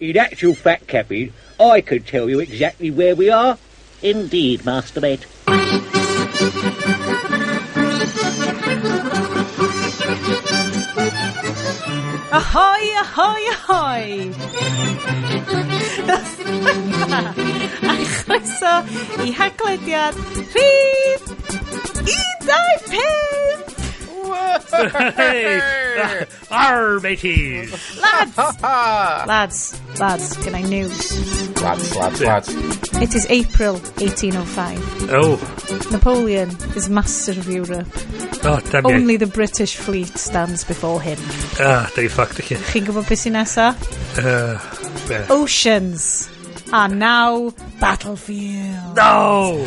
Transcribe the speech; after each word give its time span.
In 0.00 0.16
actual 0.16 0.54
fact, 0.54 0.86
Captain, 0.86 1.30
I 1.60 1.82
could 1.82 2.06
tell 2.06 2.30
you 2.30 2.40
exactly 2.40 2.90
where 2.90 3.14
we 3.14 3.28
are. 3.28 3.58
Indeed, 4.00 4.62
Mastermate. 4.62 5.26
Ahoy, 12.32 12.82
ahoy, 12.96 13.42
ahoy! 13.52 14.32
A 17.90 17.96
chroeso 18.08 18.74
i 19.20 19.34
haglediad 19.36 20.14
rhif 20.54 21.22
un, 22.00 22.46
dau, 22.46 22.78
pump! 22.88 23.29
Hey! 25.14 26.26
Arr, 26.50 27.00
mateys! 27.00 28.00
Lads! 28.00 28.36
lads, 28.62 29.80
lads, 29.98 30.36
can 30.38 30.54
I 30.54 30.62
news? 30.62 31.60
Lads, 31.60 31.96
lads, 31.96 32.20
lads. 32.20 32.48
It 33.00 33.14
is 33.14 33.26
April 33.30 33.74
1805. 33.74 35.10
Oh, 35.10 35.88
Napoleon 35.92 36.50
is 36.76 36.88
master 36.88 37.32
of 37.32 37.48
Europe. 37.48 37.88
oh, 38.44 38.60
damn 38.70 38.86
it. 38.86 38.92
Only 38.92 39.16
the 39.16 39.26
British 39.26 39.76
fleet 39.76 40.16
stands 40.18 40.64
before 40.64 41.00
him. 41.00 41.18
Ah, 41.60 41.90
da 41.94 42.02
i 42.02 42.08
ffact 42.08 42.42
chi. 42.46 42.56
Chi'n 42.72 42.86
gwybod 42.88 43.08
beth 43.08 43.20
sy'n 43.22 43.36
nesa? 43.38 43.74
Uh, 44.18 44.58
be? 45.08 45.20
Oceans 45.30 46.30
are 46.72 46.88
now 46.88 47.50
battlefield. 47.80 48.96
No! 48.96 49.66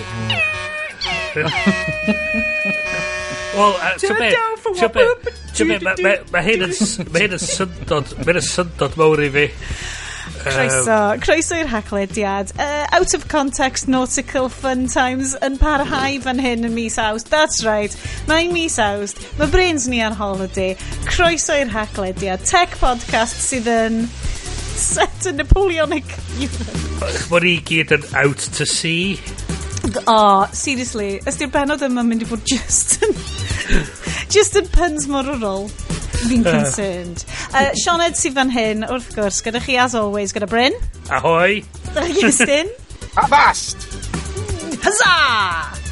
Wel, 3.54 3.76
mae 6.34 6.46
hyn 6.48 6.64
yn 6.66 6.74
syndod, 6.74 8.16
mae 8.18 8.32
hyn 8.32 8.40
yn 8.40 8.48
syndod 8.48 8.98
mawr 9.00 9.22
i 9.22 9.30
fi. 9.34 9.46
Croeso, 10.44 10.98
croeso 11.24 11.58
i'r 11.60 11.70
haglediad. 11.72 12.52
Uh, 12.60 12.88
out 12.98 13.14
of 13.14 13.28
context 13.32 13.88
nautical 13.88 14.50
fun 14.50 14.88
times 14.92 15.36
yn 15.46 15.58
parhau 15.62 16.18
fan 16.24 16.42
hyn 16.42 16.68
yn 16.68 16.76
mis 16.76 16.98
awst. 17.00 17.30
That's 17.32 17.64
right, 17.68 17.96
mae'n 18.28 18.52
mis 18.56 18.80
awst. 18.82 19.22
Mae 19.40 19.52
brains 19.54 19.88
ni 19.92 20.02
ar 20.04 20.18
holiday. 20.20 20.76
Croeso 21.08 21.56
i'r 21.60 21.72
haglediad. 21.76 22.44
Tech 22.50 22.76
podcast 22.82 23.40
sydd 23.46 23.70
yn 23.72 24.04
set 24.80 25.30
yn 25.30 25.40
Napoleonic. 25.40 26.18
Mae 27.32 27.46
ni 27.46 27.58
gyd 27.70 27.96
yn 28.00 28.08
out 28.26 28.48
to 28.58 28.68
sea. 28.68 29.43
Oh, 30.08 30.48
seriously, 30.56 31.20
ysdi'r 31.30 31.52
benod 31.54 31.84
yma 31.86 32.04
mynd 32.06 32.26
i 32.26 32.30
fod 32.30 32.44
just 32.50 33.04
yn... 33.06 33.14
just 34.34 34.58
yn 34.60 34.70
puns 34.74 35.08
mor 35.12 35.28
mororol. 35.28 35.70
Fi'n 36.24 36.46
concerned. 36.46 37.26
Uh, 37.52 37.72
Sioned 37.80 38.18
sydd 38.20 38.38
fan 38.38 38.52
hyn, 38.54 38.86
wrth 38.88 39.12
gwrs, 39.16 39.42
gyda 39.46 39.62
chi 39.64 39.78
as 39.82 39.96
always, 40.00 40.34
gyda 40.36 40.48
Bryn. 40.50 40.76
Ahoy. 41.12 41.62
Gyda 41.90 42.06
chi 42.08 42.18
Justin. 42.22 42.72
Abast! 43.20 43.88
Huzzah! 44.84 45.84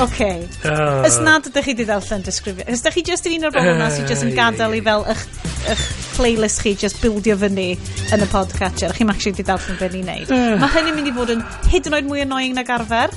Okay. 0.00 0.48
Uh. 0.64 1.04
Os 1.06 1.18
nad 1.20 1.46
ydych 1.46 1.66
chi 1.66 1.74
wedi 1.74 1.86
ddarllen 1.88 2.24
disgrifio, 2.26 2.66
Ys 2.66 2.84
ydych 2.84 2.98
chi 2.98 3.06
just 3.12 3.28
yn 3.28 3.38
un 3.38 3.50
o'r 3.50 3.56
bobl 3.56 3.74
yna 3.74 3.90
sydd 3.94 4.08
just 4.10 4.24
yn 4.26 4.32
gadael 4.36 4.78
i 4.78 4.84
fel 4.86 5.04
eich, 5.12 5.26
eich 5.68 5.84
playlist 6.20 6.60
chi 6.60 6.74
just 6.76 7.00
buildio 7.00 7.36
fyny 7.40 7.70
yn 8.12 8.24
y 8.24 8.26
podcatcher. 8.28 8.92
Chi'n 8.96 9.08
actually 9.12 9.38
di 9.38 9.44
darllen 9.46 9.78
beth 9.80 9.94
ni'n 9.96 10.08
neud. 10.10 10.32
Eh. 10.36 10.56
Mae 10.60 10.72
hynny'n 10.74 10.98
mynd 10.98 11.08
i 11.08 11.14
fod 11.16 11.32
yn 11.32 11.44
hyd 11.72 11.88
yn 11.88 11.96
oed 11.96 12.10
mwy 12.10 12.24
annoying 12.26 12.56
nag 12.58 12.72
arfer. 12.74 13.14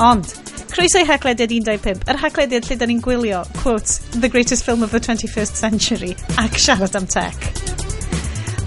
Ond, 0.00 0.30
croeso 0.72 1.02
i 1.02 1.08
haglediad 1.08 1.52
15, 1.52 2.06
yr 2.08 2.20
haglediad 2.22 2.64
lle 2.64 2.78
da 2.80 2.88
ni'n 2.88 3.02
gwylio, 3.04 3.42
quote, 3.60 4.00
the 4.24 4.30
greatest 4.32 4.64
film 4.64 4.86
of 4.86 4.94
the 4.96 5.00
21st 5.00 5.60
century, 5.60 6.14
ac 6.40 6.56
siarad 6.56 6.96
am 6.96 7.10
tech. 7.10 7.50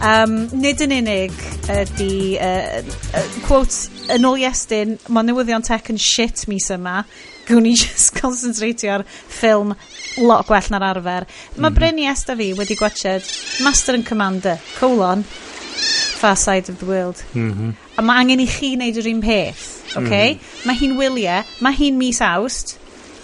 Um, 0.04 0.38
nid 0.54 0.84
yn 0.84 0.94
unig 1.00 1.34
ydy, 1.72 2.14
uh, 2.38 2.84
uh, 3.18 3.28
quote, 3.48 3.88
yn 4.14 4.30
ôl 4.30 4.42
iestyn, 4.44 5.00
mae 5.10 5.26
newyddion 5.26 5.66
tech 5.66 5.90
yn 5.90 5.98
shit 5.98 6.46
mis 6.52 6.70
yma, 6.76 7.02
gwn 7.48 7.72
i 7.72 7.74
just 7.82 8.14
concentrate 8.20 8.86
ar 8.86 9.08
ffilm 9.10 9.73
lot 10.22 10.48
gwell 10.48 10.70
na'r 10.74 10.86
arfer. 10.92 11.28
Mae 11.58 11.70
mm. 11.70 11.78
Bryn 11.78 12.02
Iesta 12.04 12.36
fi 12.40 12.52
wedi 12.58 12.78
gwachod 12.80 13.28
Master 13.66 13.98
and 13.98 14.06
Commander, 14.06 14.60
colon, 14.80 15.24
Far 15.24 16.36
Side 16.38 16.70
of 16.70 16.80
the 16.80 16.86
World. 16.86 17.24
Mm 17.34 17.54
-hmm. 17.54 17.74
A 17.96 18.02
mae 18.02 18.24
angen 18.24 18.40
i 18.40 18.48
chi 18.48 18.74
wneud 18.76 18.98
yr 18.98 19.10
un 19.10 19.22
peth, 19.22 19.64
okay? 19.98 20.34
Mm 20.34 20.40
-hmm. 20.40 20.66
Mae 20.66 20.76
hi'n 20.76 20.98
wyliau, 20.98 21.44
mae 21.60 21.76
hi'n 21.76 21.98
mis 21.98 22.22
awst. 22.22 22.78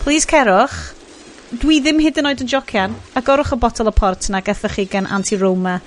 Please 0.03 0.27
cerwch. 0.27 0.95
Dwi 1.49 1.79
ddim 1.81 1.99
hyd 1.99 2.17
yn 2.17 2.27
oed 2.29 2.41
yn 2.41 2.47
jocian. 2.47 2.95
Agorwch 3.13 3.53
y 3.53 3.57
botol 3.57 3.87
o 3.87 3.91
port 3.91 4.29
na 4.29 4.41
gathwch 4.41 4.75
chi 4.75 4.85
gan 4.85 5.07
anti-roma 5.07 5.81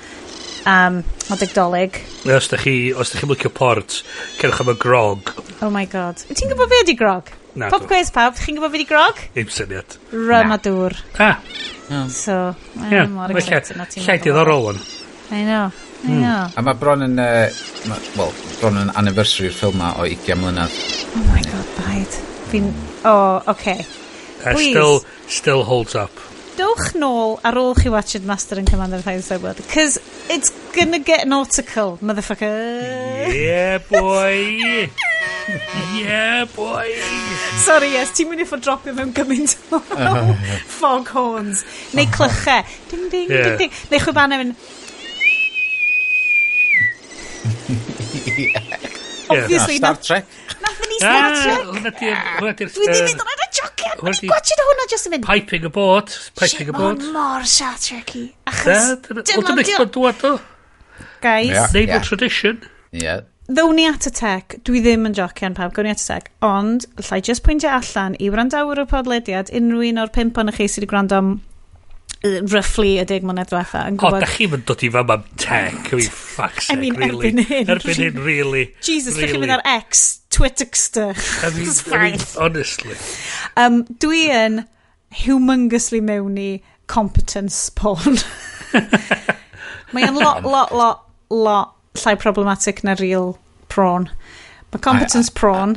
um, 0.66 1.02
o 1.30 1.36
degdolig. 1.36 2.00
Os 2.24 2.48
da 2.48 2.56
chi, 2.56 2.92
os 2.94 3.12
da 3.12 3.20
chi'n 3.20 3.30
licio 3.30 3.50
port, 3.50 4.02
cerwch 4.40 4.60
am 4.60 4.72
y 4.74 4.76
grog. 4.78 5.32
Oh 5.60 5.70
my 5.70 5.86
god. 5.86 6.16
Ti'n 6.28 6.50
gwybod 6.50 6.68
be 6.68 6.82
ydi 6.82 6.96
grog? 6.98 7.30
Na, 7.54 7.68
Pop 7.68 7.84
quiz 7.84 8.08
pawb, 8.14 8.38
chi'n 8.40 8.56
gwybod 8.56 8.72
fi 8.72 8.80
di 8.80 8.86
grog? 8.88 9.18
Dim 9.34 9.50
syniad. 9.52 9.96
Ramadŵr. 10.12 10.96
Ah. 11.20 11.36
So, 12.08 12.54
yeah. 12.88 13.04
mor 13.06 13.34
excited. 13.36 13.76
Llai 13.76 14.16
diddorol 14.24 14.70
o'n. 14.70 14.78
I 15.32 15.42
know. 15.44 15.66
I 16.02 16.06
hmm. 16.06 16.22
know. 16.22 16.46
A 16.56 16.64
mae 16.64 16.78
bron 16.80 17.04
yn, 17.04 17.20
uh, 17.20 17.52
well, 18.16 18.32
bron 18.62 18.80
yn 18.80 18.94
anniversary 18.96 19.52
ffilm 19.52 19.76
ma 19.82 19.92
o 20.00 20.08
20 20.08 20.38
mlynedd. 20.40 20.78
Oh 21.12 21.24
my 21.28 21.44
god, 21.50 21.68
baid. 21.82 22.20
Fi'n, 22.48 22.72
oh, 23.04 23.42
oce. 23.44 23.52
Okay. 23.52 23.84
Uh, 24.42 24.56
still, 24.56 25.00
still 25.28 25.62
holds 25.68 25.94
up 25.94 26.31
dowch 26.56 26.92
nôl 26.98 27.38
ar 27.44 27.56
ôl 27.60 27.74
chi 27.78 27.90
watched 27.92 28.24
Master 28.28 28.58
and 28.58 28.68
Commander 28.68 28.96
of 28.96 29.04
Fire 29.04 29.38
World 29.38 29.60
cause 29.68 29.98
it's 30.28 30.50
gonna 30.76 30.98
get 30.98 31.26
nautical 31.26 31.98
motherfucker. 31.98 33.32
Yeah 33.32 33.78
boy. 33.78 34.90
Yeah 35.96 36.44
boy. 36.56 36.88
Sorry 37.64 37.92
yes 37.96 38.12
ti'n 38.16 38.30
mynd 38.30 38.44
i 38.44 38.48
fod 38.48 38.64
dropio 38.64 38.92
mewn 38.96 39.14
gymaint 39.16 39.56
o 39.72 39.80
fog 40.78 41.08
horns. 41.16 41.64
Neu 41.96 42.06
clychau 42.12 42.62
ding 42.90 43.08
ding 43.08 43.30
yeah. 43.30 43.44
ding. 43.48 43.58
Ding 43.64 43.72
neu 43.90 44.04
chwibanau 44.04 44.42
mynd. 44.42 44.56
Yeah. 49.32 49.44
obviously 49.44 49.74
yeah. 49.74 49.78
Star 49.78 49.96
Trek. 49.96 50.26
nath 50.62 50.80
ni 50.88 50.96
Star 50.98 51.34
Trek. 51.42 51.58
dwi 52.74 52.86
di 52.92 53.00
mynd 53.06 53.20
o'n 53.22 53.30
edrych 53.34 53.51
jocian, 53.62 54.02
o'n 54.02 54.12
i'n 54.12 54.30
gwachod 54.30 54.62
hwnna 54.66 54.86
jyst 54.92 55.08
yn 55.08 55.14
mynd. 55.16 55.26
Piping 55.28 55.66
y 55.68 55.72
bod, 55.72 56.14
piping 56.38 56.70
y 56.72 56.76
bod. 56.76 57.02
Shit, 57.02 57.12
mor 57.16 57.46
Shark 57.48 57.82
Turkey. 57.86 58.24
Achos, 58.50 58.94
dim 59.08 59.42
ond 59.42 59.62
diol. 59.62 59.90
dwad 59.96 60.24
o. 60.28 60.32
Guys. 61.22 61.74
Name 61.74 61.94
a 61.96 62.00
tradition. 62.02 62.64
Ie. 62.92 63.20
Ddown 63.52 63.74
ni 63.76 63.86
at 63.90 64.06
y 64.06 64.12
tech, 64.14 64.58
dwi 64.66 64.80
ddim 64.84 65.08
yn 65.08 65.16
jocian 65.18 65.56
pawb, 65.58 65.72
gawn 65.76 65.88
ni 65.88 65.92
at 65.92 66.02
y 66.02 66.06
tech, 66.06 66.28
ond 66.46 66.86
llai 67.02 67.18
just 67.24 67.42
pwyntio 67.46 67.72
allan 67.74 68.14
i 68.22 68.30
wrandawyr 68.32 68.84
y 68.84 68.86
podlediad 68.90 69.50
unrhyw 69.54 69.90
un 69.90 70.02
o'r 70.04 70.12
pimp 70.14 70.38
o'n 70.38 70.52
chi 70.54 70.68
sydd 70.68 70.84
wedi 70.84 70.92
gwrando 70.92 71.18
am 71.18 71.32
roughly 72.22 72.96
y 73.02 73.04
deg 73.08 73.24
mlynedd 73.26 73.50
diwetha. 73.50 73.84
O, 73.88 73.94
gwybod... 73.98 74.24
da 74.24 74.30
chi'n 74.30 74.52
mynd 74.52 74.66
dod 74.68 74.82
i 74.86 74.90
fama 74.94 75.18
am 75.18 75.24
tech, 75.40 75.92
I 75.92 75.98
mean, 75.98 76.10
fuck's 76.18 76.68
sake, 76.68 76.76
I 76.76 76.80
mean, 76.80 76.98
really. 77.00 77.30
Erbyn 77.30 77.46
hyn. 77.48 77.72
Erbyn 77.74 77.98
hyn, 77.98 78.20
really. 78.22 78.64
Jesus, 78.80 79.16
really. 79.16 79.26
da 79.26 79.32
chi'n 79.32 79.44
mynd 79.44 79.54
ar 79.56 79.64
X, 79.72 80.04
Twitterster. 80.32 81.10
I 81.42 81.50
mean, 81.56 81.68
It's. 81.68 81.86
I 81.90 82.02
mean, 82.10 82.26
honestly. 82.38 82.98
Um, 83.56 83.82
dwi 84.02 84.26
yn 84.32 84.62
humongously 85.22 86.02
mewn 86.04 86.38
i 86.40 86.50
competence 86.86 87.70
porn. 87.70 88.20
Mae'n 89.92 90.16
lot, 90.16 90.44
lot, 90.46 90.72
lot, 90.72 91.08
lot 91.28 91.74
llai 92.00 92.14
problematic 92.16 92.84
na 92.84 92.96
real 93.00 93.36
prawn. 93.68 94.08
Mae 94.72 94.80
competence 94.80 95.28
I, 95.28 95.32
I, 95.32 95.38
prawn 95.40 95.76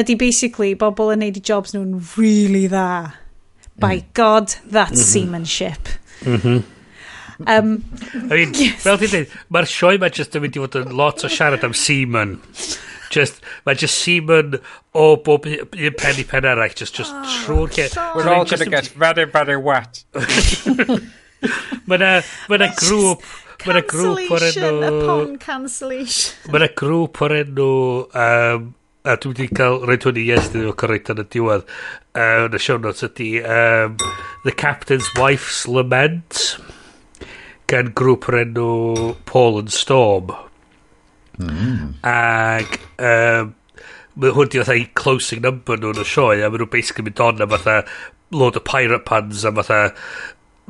ydy 0.00 0.16
basically 0.16 0.72
bobl 0.78 1.12
yn 1.12 1.20
neud 1.20 1.36
i 1.36 1.44
jobs 1.44 1.74
nhw'n 1.76 1.98
really 2.16 2.64
dda. 2.72 3.12
By 3.82 4.04
God, 4.14 4.54
that's 4.64 5.02
seamanship. 5.02 5.88
Um, 7.46 7.84
I 8.30 8.36
mean, 8.38 8.54
fel 8.54 8.98
ti'n 9.00 9.10
dweud, 9.10 9.30
mae'r 9.50 9.66
sioe 9.66 9.98
ma 9.98 10.10
just 10.14 10.36
yn 10.38 10.44
mynd 10.44 10.58
i 10.58 10.62
fod 10.62 10.76
yn 10.78 10.92
lot 10.98 11.24
o 11.26 11.30
siarad 11.32 11.64
am 11.66 11.74
seaman. 11.74 12.36
Just, 13.12 13.42
mae 13.66 13.76
just 13.76 13.98
seaman 13.98 14.60
o 14.96 15.06
bob 15.26 15.48
un 15.50 15.64
un 15.66 15.96
pen 15.98 16.20
i 16.22 16.26
pen 16.28 16.46
arall, 16.48 16.76
just, 16.78 16.94
just 17.00 17.16
trwy'r 17.42 17.72
lle. 17.74 17.88
We're 18.16 18.30
all 18.32 18.46
gonna 18.48 18.70
get 18.70 18.92
very, 18.94 19.26
very 19.26 19.58
wet. 19.58 20.04
Mae 21.90 21.98
na, 21.98 22.10
ma 22.46 22.58
na 22.62 22.68
grŵp, 22.78 23.24
mae 23.66 23.74
na 23.74 23.80
grŵp 23.90 24.28
o'r 24.30 24.44
cancellation 24.44 24.84
enw... 24.86 25.00
upon 25.02 25.32
cancellation. 25.42 26.52
Mae 26.54 26.62
na 26.62 26.68
grŵp 26.78 27.18
o'r 27.26 27.34
enw... 27.40 27.72
Um, 28.14 28.68
a 29.02 29.16
dwi 29.18 29.32
wedi 29.32 29.48
cael 29.58 29.80
rhaid 29.82 30.04
hwn 30.06 30.20
i 30.20 30.26
yes 30.28 30.50
dwi 30.52 30.62
wedi 30.62 30.76
cael 30.78 30.94
yn 31.14 31.22
y 31.24 31.26
diwedd 31.34 31.64
uh, 31.66 32.44
yn 32.46 32.54
y 32.54 32.60
show 32.62 32.78
notes 32.78 33.02
ydy 33.06 33.30
um, 33.42 33.96
The 34.44 34.54
Captain's 34.54 35.08
Wife's 35.18 35.64
Lament 35.66 36.42
gan 37.70 37.90
grŵp 37.98 38.28
o'r 38.30 38.38
enw 38.44 38.68
Paul 39.26 39.58
and 39.62 39.74
Storm 39.74 40.30
mm. 41.40 41.98
ac 42.06 42.78
um, 43.02 43.52
mae 44.14 44.34
hwn 44.36 44.52
di 44.52 44.62
fatha 44.62 44.78
i 44.78 44.86
closing 44.98 45.42
number 45.42 45.80
nhw'n 45.80 46.02
y 46.04 46.06
sioe 46.06 46.38
a 46.38 46.50
maen 46.52 46.62
nhw 46.62 46.70
basically 46.70 47.08
mynd 47.08 47.24
on 47.26 47.42
a 47.42 47.48
fatha 47.56 47.80
load 48.30 48.60
o 48.60 48.62
pirate 48.70 49.06
pans 49.08 49.42
a 49.48 49.52
fatha 49.58 49.80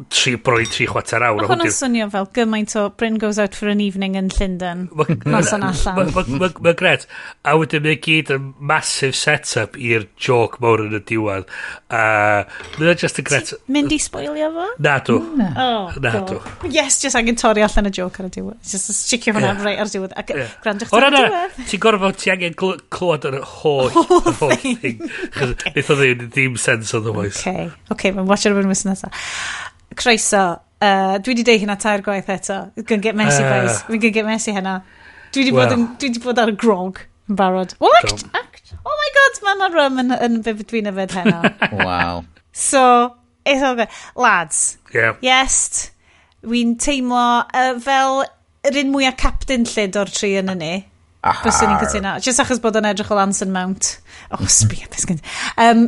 tri, 0.09 0.37
broi 0.37 0.65
tri 0.67 0.87
chwater 0.89 1.23
awr. 1.25 1.43
Mae 1.43 1.51
hwnna'n 1.51 1.75
swnio 1.75 2.07
fel 2.13 2.27
gymaint 2.37 2.73
o 2.81 2.87
Bryn 2.97 3.19
Goes 3.21 3.39
Out 3.43 3.57
for 3.59 3.69
an 3.69 3.81
Evening 3.85 4.17
yn 4.19 4.31
Llundain. 4.33 4.87
Noson 5.29 5.65
allan. 5.67 6.13
Mae'n 6.17 6.79
gret. 6.79 7.05
A 7.45 7.55
wedyn 7.61 7.85
mae 7.85 7.99
gyd 8.03 8.33
yn 8.33 8.49
massive 8.59 9.17
set-up 9.19 9.77
i'r 9.77 10.07
joke 10.17 10.63
mawr 10.65 10.85
yn 10.87 10.97
y 10.97 11.03
diwedd. 11.11 11.51
Uh, 11.93 12.49
mae'n 12.79 13.01
just 13.03 13.21
yn 13.21 13.29
gret. 13.29 13.53
Mynd 13.73 13.93
i 13.93 14.01
spoilio 14.03 14.49
fo? 14.57 14.69
Na 14.83 14.97
dw. 15.05 15.19
Oh, 15.53 15.93
Na 16.03 16.15
dw. 16.25 16.41
Yes, 16.73 17.01
just 17.05 17.19
angen 17.19 17.39
torri 17.41 17.65
allan 17.67 17.91
y 17.91 17.95
joke 18.01 18.23
ar 18.23 18.31
y 18.31 18.35
diwedd. 18.39 18.61
Just 18.65 18.93
sticio 18.97 19.37
hwnna 19.37 19.53
yeah. 19.53 19.83
ar 19.85 19.93
y 19.93 19.97
diwedd. 19.97 20.17
Ac 20.19 20.33
yeah. 20.35 20.57
grandwch 20.65 20.97
ar 20.97 21.09
y 21.09 21.13
diwedd. 21.19 21.61
Ti'n 21.69 21.85
gorfod, 21.85 22.17
ti 22.23 22.33
angen 22.33 22.57
clywed 22.57 23.29
yr 23.29 23.39
holl, 23.59 23.93
holl 24.41 24.57
thing. 24.57 25.05
Nid 25.05 25.85
o 25.85 25.99
e 26.01 26.01
ddim, 26.01 26.27
ddim 26.33 26.59
sens 26.61 26.97
otherwise. 26.97 27.43
Okay, 27.43 27.69
okay, 27.93 28.17
mae'n 28.17 28.31
watch 28.31 28.49
ar 28.49 28.57
y 28.57 28.63
bwyd 28.63 28.89
nesaf 28.89 29.29
croeso. 29.99 30.45
Uh, 30.83 31.19
dwi 31.23 31.37
wedi 31.37 31.45
deud 31.47 31.63
hynna 31.63 31.79
tair 31.79 32.03
gwaith 32.03 32.31
eto. 32.33 32.59
It's 32.77 32.89
gonna 32.89 33.03
get 33.03 33.15
messy, 33.15 33.43
uh, 33.43 33.49
guys. 33.49 33.83
We're 33.89 34.03
gonna 34.03 34.17
get 34.17 34.27
messy 34.27 34.55
hynna. 34.57 34.81
Dwi 35.33 35.45
wedi 35.45 35.55
well, 35.55 35.69
bod, 35.69 35.79
yn, 35.79 35.87
dwi 35.97 36.11
wedi 36.11 36.23
bod 36.25 36.43
ar 36.43 36.53
y 36.53 36.57
grog 36.59 37.03
yn 37.31 37.39
barod. 37.39 37.75
Well, 37.81 37.95
act, 38.03 38.25
act. 38.35 38.75
Oh 38.83 38.99
my 38.99 39.11
god, 39.19 39.41
mae 39.47 39.57
yna 39.57 39.71
rum 39.77 40.03
yn, 40.03 40.15
yn 40.27 40.39
beth 40.45 40.63
dwi'n 40.73 40.91
yfed 40.91 41.17
heno. 41.19 41.41
wow. 41.85 42.25
So, 42.53 42.85
it's 43.47 43.63
all 43.63 43.77
good. 43.79 43.93
Lads. 44.17 44.79
Yeah. 44.95 45.17
Yes. 45.23 45.91
Wi'n 46.43 46.75
teimlo 46.83 47.25
uh, 47.47 47.75
fel 47.83 48.25
yr 48.67 48.81
un 48.83 48.91
mwyaf 48.95 49.17
captain 49.21 49.67
llyd 49.69 49.99
o'r 49.99 50.11
tri 50.11 50.35
yn 50.41 50.51
ni. 50.59 50.75
Byswn 51.23 51.71
ni'n 51.71 51.79
cytuno. 51.85 52.17
Just 52.23 52.43
achos 52.43 52.59
bod 52.63 52.77
yn 52.81 52.89
edrych 52.89 53.13
o 53.15 53.19
Lanson 53.19 53.53
Mount. 53.55 53.95
Oh, 54.35 54.43
sbia, 54.51 54.89
beth 54.91 55.07
um, 55.61 55.87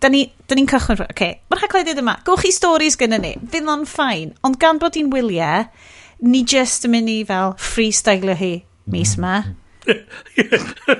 da 0.00 0.10
ni'n 0.12 0.30
ni 0.56 0.66
cychwyn... 0.66 1.00
Oce, 1.00 1.08
okay. 1.12 1.38
mae'r 1.50 1.64
haglediad 1.66 2.00
yma. 2.02 2.16
Gwch 2.26 2.44
chi 2.46 2.52
stories 2.56 2.96
gyda 3.00 3.20
ni. 3.20 3.34
Fydd 3.52 3.68
o'n 3.70 3.86
ffain. 3.88 4.34
Ond 4.46 4.58
gan 4.60 4.80
bod 4.80 4.96
hi'n 4.98 5.12
wyliau, 5.12 5.66
ni 6.24 6.44
just 6.44 6.86
yn 6.88 6.94
mynd 6.96 7.12
i 7.12 7.18
fel 7.28 7.56
freestyle 7.60 8.36
hi 8.36 8.52
mis 8.90 9.16
yma. 9.18 9.42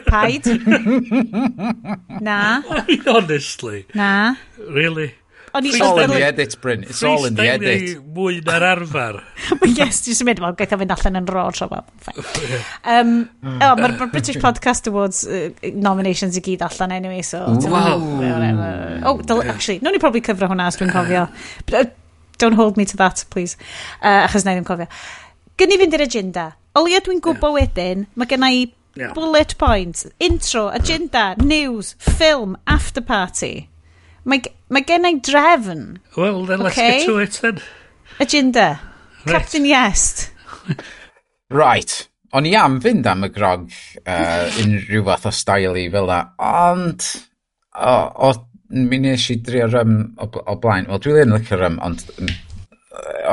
Paid. 0.07 0.47
Na. 2.27 2.63
I 2.65 2.85
mean, 2.89 3.03
honestly. 3.07 3.87
Na. 3.95 4.37
Really? 4.59 5.15
It's 5.55 5.81
all 5.81 5.99
in 5.99 6.11
the 6.11 6.25
edit, 6.25 6.57
Bryn. 6.61 6.85
It's 6.85 7.03
all 7.03 7.25
in 7.27 7.35
the 7.35 7.49
edit. 7.49 7.99
mwy 8.15 8.41
na'r 8.47 8.65
arfer. 8.69 9.21
yes, 9.79 10.03
dwi'n 10.07 10.19
symud, 10.19 10.43
Wel, 10.43 10.57
gaeth 10.59 10.75
o 10.75 10.79
fynd 10.81 10.95
allan 10.95 11.21
yn 11.21 11.29
ro 11.31 11.45
tro 11.55 11.69
fel. 11.71 11.85
Um, 12.85 13.13
hmm. 13.43 13.57
oh, 13.59 13.73
Mae'r 13.81 13.97
British 14.13 14.39
Podcast 14.43 14.91
Awards 14.91 15.23
uh, 15.27 15.51
nominations 15.75 16.39
i 16.39 16.45
gyd 16.45 16.65
allan 16.67 16.95
anyway, 16.99 17.23
so... 17.27 17.43
Wow. 17.71 17.99
Oh, 19.05 19.17
they'll, 19.23 19.43
actually, 19.43 19.81
no 19.83 19.91
ni 19.91 20.03
probably 20.03 20.23
cyfro 20.27 20.51
hwnna 20.51 20.69
os 20.71 20.79
dwi'n 20.81 20.93
cofio. 20.95 21.27
But, 21.67 21.75
uh, 21.75 21.85
don't 22.39 22.59
hold 22.59 22.77
me 22.77 22.85
to 22.87 22.97
that, 22.97 23.25
please. 23.31 23.57
Uh, 24.03 24.27
achos 24.27 24.45
na 24.45 24.55
i 24.55 24.61
ddim 24.61 24.69
cofio. 24.69 24.91
Gynni 25.61 25.81
fynd 25.81 25.97
i'r 25.97 26.07
agenda. 26.07 26.51
Olia 26.79 27.01
dwi'n 27.05 27.23
gwybod 27.25 27.57
wedyn, 27.57 28.07
mae 28.15 28.31
gen 28.31 28.47
i 28.47 28.55
yeah. 28.95 29.13
bullet 29.15 29.57
points, 29.59 30.07
intro, 30.21 30.69
agenda, 30.69 31.35
news, 31.43 31.95
film, 31.99 32.57
after 32.67 33.01
party. 33.01 33.70
Mae, 34.29 34.43
mae 34.69 34.85
gen 34.87 35.09
i 35.09 35.15
drefn. 35.25 35.99
Well, 36.17 36.45
then 36.47 36.61
let's 36.61 36.77
okay? 36.77 36.99
get 36.99 37.07
to 37.07 37.19
it 37.19 37.39
then. 37.41 37.63
Agenda. 38.21 38.81
Right. 39.25 39.33
Captain 39.33 39.65
Yest. 39.65 40.31
right. 41.51 42.09
O'n 42.31 42.47
i 42.47 42.53
am 42.55 42.79
fynd 42.83 43.09
am 43.11 43.27
y 43.27 43.31
grog 43.35 43.65
uh, 44.05 44.47
unrhyw 44.63 45.03
fath 45.09 45.27
o 45.27 45.33
stael 45.35 45.75
i 45.81 45.89
fel 45.91 46.07
da, 46.07 46.21
ond 46.47 47.03
o, 47.75 47.95
o, 48.29 48.29
mi 48.71 49.01
nes 49.03 49.25
i 49.35 49.41
drio 49.43 49.67
rym 49.67 49.97
o, 50.15 50.29
o 50.29 50.55
blaen. 50.63 50.87
Wel, 50.87 51.01
dwi 51.03 51.17
ddim 51.17 51.33
yn 51.33 51.35
licio 51.35 51.59
rym, 51.59 51.81
ond 51.83 52.05
mm, 52.13 52.37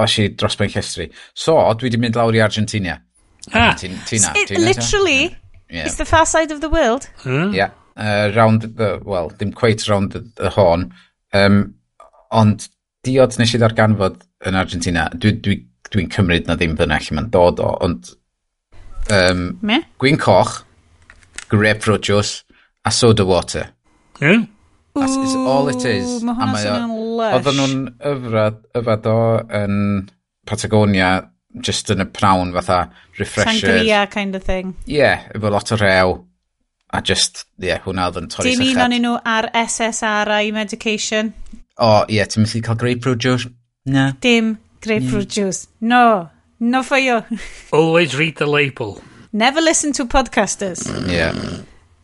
o 0.01 0.07
si 0.09 0.31
dros 0.33 0.57
ben 0.57 0.71
llestri. 0.73 1.11
So, 1.37 1.59
dwi 1.77 1.91
wedi 1.91 2.01
mynd 2.01 2.17
lawr 2.17 2.39
i 2.39 2.41
Argentina. 2.41 2.97
Ah. 3.53 3.75
Tina, 3.77 4.01
Tina, 4.09 4.33
Tina, 4.33 4.65
literally, 4.65 5.35
yeah. 5.69 5.85
it's 5.85 6.01
the 6.01 6.05
far 6.05 6.25
side 6.25 6.51
of 6.51 6.61
the 6.61 6.69
world. 6.69 7.07
Huh? 7.21 7.51
Yeah 7.53 7.77
uh, 7.97 8.31
round, 8.35 8.61
the, 8.77 9.01
well, 9.03 9.29
dim 9.29 9.51
quite 9.53 9.87
round 9.89 10.11
the, 10.13 10.23
the 10.35 10.51
horn, 10.55 10.93
um, 11.33 11.75
ond 12.31 12.67
diod 13.07 13.37
nes 13.39 13.53
i 13.55 13.61
ddarganfod 13.61 14.21
yn 14.47 14.57
Argentina, 14.59 15.07
dwi'n 15.13 15.41
dwi, 15.41 15.57
dwi, 15.57 15.93
dwi 15.93 16.07
cymryd 16.13 16.47
na 16.47 16.57
ddim 16.59 16.75
dyna 16.77 16.99
lle 17.01 17.17
mae'n 17.17 17.31
dod 17.33 17.61
o, 17.63 17.71
ond 17.83 18.11
um, 19.13 19.47
Me? 19.65 19.81
gwyn 20.01 20.19
coch, 20.21 20.61
grapefruit 21.49 22.03
juice, 22.03 22.43
a 22.85 22.91
soda 22.91 23.25
water. 23.25 23.69
Yeah. 24.21 24.45
That 24.95 25.09
is 25.09 25.35
all 25.35 25.67
it 25.69 25.85
is. 25.85 26.07
Ooh, 26.09 26.25
Mae 26.25 26.33
hwnna'n 26.39 26.57
swnio'n 26.57 26.93
lush. 27.19 27.33
Oedden 27.37 27.59
nhw'n 27.59 27.81
yfrad, 28.11 28.55
yfad 28.79 29.09
o 29.11 29.17
yn 29.53 29.75
Patagonia, 30.49 31.09
just 31.61 31.91
yn 31.93 32.01
y 32.01 32.07
prawn 32.13 32.53
fatha 32.55 32.87
refresher. 33.19 33.67
Sangria 33.67 34.07
kind 34.09 34.35
of 34.35 34.43
thing. 34.47 34.73
Yeah, 34.89 35.27
efo 35.35 35.51
lot 35.53 35.69
o 35.71 35.77
rew. 35.77 36.15
A 36.93 37.01
just, 37.01 37.43
ie, 37.59 37.67
yeah, 37.67 37.81
hwnna 37.83 38.07
oedd 38.07 38.21
yn 38.21 38.29
torri 38.31 38.53
sychad. 38.53 38.63
Dim 38.63 38.77
un 38.77 38.83
o'n 38.85 39.01
nhw 39.03 39.15
ar 39.27 39.49
SSRI 39.65 40.53
medication. 40.55 41.33
O, 41.75 42.05
ie, 42.07 42.17
yeah, 42.19 42.29
ti'n 42.31 42.47
i 42.47 42.63
cael 42.63 42.79
grapefruit 42.79 43.19
juice? 43.19 43.49
Na. 43.91 44.11
Dim 44.23 44.55
grapefruit 44.81 45.27
mm. 45.27 45.35
juice. 45.35 45.67
No. 45.81 46.29
No 46.59 46.83
for 46.83 46.97
you. 46.97 47.23
Always 47.71 48.15
read 48.15 48.37
the 48.37 48.47
label. 48.47 49.01
Never 49.33 49.61
listen 49.61 49.91
to 49.93 50.05
podcasters. 50.05 50.87
Yeah. 51.11 51.33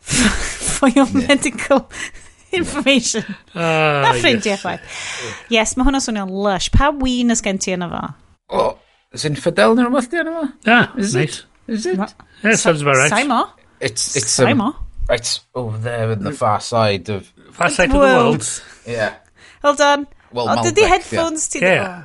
for, 0.00 0.88
your 0.88 1.06
yeah. 1.06 1.28
medical 1.28 1.90
information. 2.52 3.24
Uh, 3.54 4.04
Na 4.04 4.12
ffrindiau 4.12 4.52
yes. 4.52 4.62
chwaith. 4.62 5.02
Yes, 5.50 5.74
mae 5.78 5.88
hwnna 5.88 6.04
swnio'n 6.04 6.30
lush. 6.44 6.68
Pa 6.76 6.92
win 6.92 7.32
ys 7.34 7.42
gen 7.42 7.58
ti 7.58 7.72
yna 7.74 7.88
fo? 7.90 8.04
O, 8.52 8.60
oh, 8.60 8.70
sy'n 9.16 9.40
ffidel 9.40 9.74
neu 9.78 9.88
rhywbeth 9.88 10.12
di 10.12 10.20
yna 10.20 10.36
fo? 10.36 10.46
Ah, 10.68 10.92
Is 11.00 11.16
nice. 11.16 11.40
It? 11.40 11.74
Is 11.78 11.86
it? 11.88 11.98
Ma, 11.98 12.10
yeah, 12.44 12.60
sounds 12.60 12.84
about 12.84 13.00
right. 13.00 13.10
Saimo? 13.10 13.40
it's 13.84 14.16
it's 14.16 14.38
um, 14.40 14.60
a, 14.60 14.74
it's 15.10 15.40
over 15.54 15.76
oh, 15.76 15.80
there 15.80 16.12
in 16.12 16.24
the 16.24 16.32
far 16.32 16.60
side 16.60 17.08
of 17.08 17.26
far 17.52 17.68
side 17.68 17.90
the 17.90 17.96
of 17.96 18.00
the 18.00 18.06
world. 18.06 18.62
Yeah. 18.86 19.14
Well 19.62 19.74
done. 19.74 20.06
Well, 20.32 20.48
oh, 20.48 20.62
dydy 20.62 20.88
headphones 20.88 21.48
ti 21.48 21.60
yeah. 21.60 22.04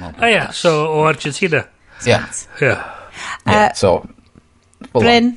Oh, 0.00 0.26
yeah. 0.26 0.50
So, 0.50 0.86
o 0.88 1.04
Argentina. 1.04 1.68
Yeah. 2.06 2.30
Yeah. 2.60 2.80
yeah. 3.44 3.68
Uh, 3.68 3.72
so, 3.74 3.96
uh, 3.96 4.86
Well 4.92 5.02
Bryn, 5.02 5.36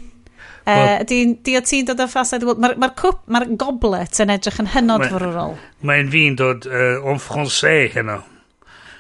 uh, 0.66 1.04
di 1.04 1.58
o 1.58 1.62
ti'n 1.62 1.88
dod 1.88 2.00
o 2.00 2.08
ffasau? 2.08 2.56
Mae'r 2.56 2.78
ma 2.80 2.90
cwp, 2.96 3.26
mae'r 3.28 3.48
goblet 3.60 4.22
yn 4.24 4.32
edrych 4.36 4.62
yn 4.64 4.70
hynod 4.76 5.04
ma, 5.04 5.10
fwrwrol. 5.12 5.58
Mae'n 5.88 6.12
fi'n 6.14 6.38
dod 6.40 6.68
uh, 6.70 7.04
o'n 7.04 7.20
Francais 7.20 7.92
heno. 7.96 8.22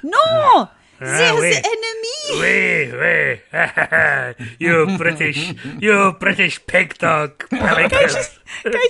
No! 0.03 0.67
Ah, 1.03 1.17
There's 1.17 1.39
oui. 1.39 1.53
enemy! 1.73 2.19
We, 2.39 2.97
we. 2.97 4.55
you 4.59 4.97
British, 4.97 5.53
you 5.79 6.15
British 6.19 6.65
pig 6.65 6.97
dog. 6.97 7.43
Gai 7.49 7.89
just, 8.07 8.39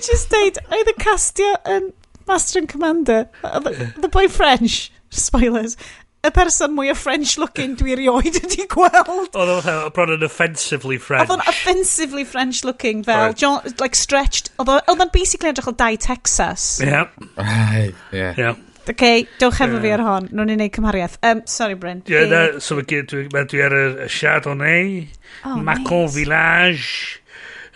just 0.06 0.30
deud, 0.30 0.60
oedd 0.70 0.94
y 0.94 0.96
castio 1.02 1.56
yn 1.66 1.90
Master 2.28 2.60
and 2.62 2.70
Commander, 2.70 3.30
uh, 3.44 3.60
the, 3.60 3.94
the 3.98 4.08
boy 4.08 4.28
French, 4.28 4.92
spoilers, 5.10 5.76
y 6.24 6.30
person 6.32 6.72
mwy 6.72 6.92
o 6.94 6.96
French 6.96 7.34
looking 7.42 7.74
dwi 7.80 7.98
erioed 7.98 8.38
wedi 8.38 8.68
gweld. 8.72 9.34
Oedd 9.36 9.52
o'n 9.58 9.90
bron 9.96 10.14
yn 10.16 10.24
offensively 10.24 11.00
French. 11.02 11.26
Oedd 11.26 11.34
o'n 11.36 11.44
offensively 11.52 12.24
French 12.24 12.62
looking 12.64 13.02
fel, 13.04 13.32
right. 13.32 13.42
John, 13.42 13.60
like 13.82 13.98
stretched, 14.00 14.54
oedd 14.62 14.72
o'n 14.94 15.12
basically 15.12 15.52
edrych 15.52 15.68
o 15.68 15.76
dau 15.76 15.98
Texas. 16.00 16.78
Yeah. 16.80 17.10
Right, 17.36 17.98
yeah. 18.14 18.38
Yeah 18.38 18.62
okay, 18.90 19.28
dewch 19.40 19.60
efo 19.64 19.80
fi 19.84 19.92
ar 19.96 20.04
hon. 20.04 20.30
Nw'n 20.32 20.52
ni'n 20.52 20.62
neud 20.64 20.74
cymhariaeth. 20.76 21.18
Um, 21.24 21.42
sorry, 21.50 21.78
Bryn. 21.80 22.04
Ie, 22.08 22.14
yeah, 22.16 22.30
na, 22.30 22.60
so 22.64 22.80
dwi, 22.82 23.02
dwi, 23.08 23.26
dwi 23.32 23.64
ar 23.64 23.76
y 23.78 24.08
Chardonnay, 24.12 25.08
oh, 25.46 25.58
Macon 25.58 26.08
nice. 26.08 26.16
Village, 26.18 27.22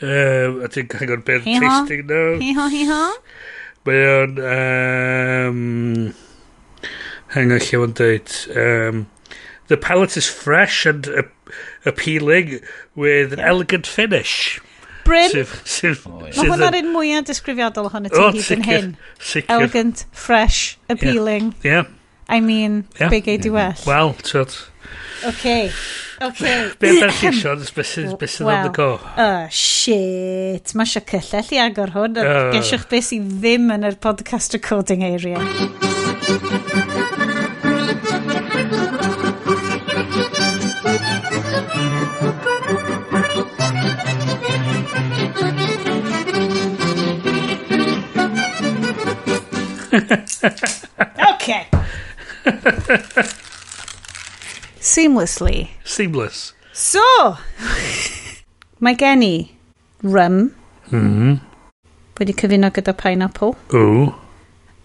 uh, 0.02 0.64
a 0.66 0.72
ti'n 0.74 0.90
cael 0.92 1.12
gwrdd 1.12 1.26
beth 1.28 1.48
tasting 1.48 2.06
nhw. 2.10 2.38
Hi-ho, 2.44 2.70
hi-ho. 2.76 3.02
Mae 3.88 4.08
o'n... 4.14 4.40
Um, 4.52 5.62
hang 7.36 7.52
on, 7.56 7.64
lle 7.64 7.82
o'n 7.84 7.98
dweud. 7.98 8.38
Um, 8.52 9.06
the 9.68 9.78
palette 9.78 10.18
is 10.18 10.28
fresh 10.28 10.86
and 10.86 11.08
appealing 11.86 12.60
with 12.96 13.32
yeah. 13.32 13.40
an 13.40 13.46
elegant 13.56 13.88
finish. 13.88 14.60
Bryn. 15.08 15.30
Sydd, 15.34 15.54
sydd, 15.68 16.08
Mae 16.08 16.50
hwnna'r 16.52 16.80
un 16.82 16.90
mwyaf 16.94 17.28
disgrifiadol 17.30 17.90
ohono 17.90 18.12
ti 18.14 18.24
hyd 18.38 18.50
yn 18.58 18.66
hyn. 18.68 18.90
Sicr. 19.20 19.54
Elegant, 19.58 20.06
fresh, 20.12 20.78
appealing. 20.92 21.54
Yeah. 21.66 21.88
I 22.30 22.42
mean, 22.42 22.86
yeah. 23.00 23.10
big 23.10 23.28
AD 23.28 23.46
yeah. 23.46 23.54
well. 23.54 23.76
Wel, 23.88 24.14
twyd. 24.28 24.58
OK. 25.26 25.72
OK. 26.22 26.44
Be 26.80 26.94
chi 27.00 27.32
ffeisiwn? 27.32 28.18
Beth 28.20 28.32
sydd 28.34 28.50
on 28.50 28.64
the 28.66 28.74
go? 28.74 29.00
Oh, 29.18 29.48
shit. 29.54 30.74
Mae 30.76 30.88
eisiau 30.88 31.06
cyllell 31.12 31.54
i 31.56 31.62
agor 31.64 31.94
hwn. 31.96 32.18
Uh. 32.22 32.50
Gesiwch 32.56 32.88
beth 32.92 33.10
sydd 33.12 33.32
ddim 33.40 33.72
yn 33.78 33.88
yr 33.88 34.00
podcast 34.04 34.58
recording 34.58 35.06
area. 35.08 35.38
okay. 51.34 51.68
Seamlessly. 54.80 55.70
Seamless. 55.84 56.54
So, 56.74 57.04
mae 58.80 58.96
gen 58.96 59.24
i 59.26 59.34
rum. 60.04 60.52
Mm. 60.92 61.40
Wedi 62.20 62.34
cyfuno 62.38 62.70
gyda 62.74 62.94
pineapple. 62.98 63.56
O. 63.74 64.16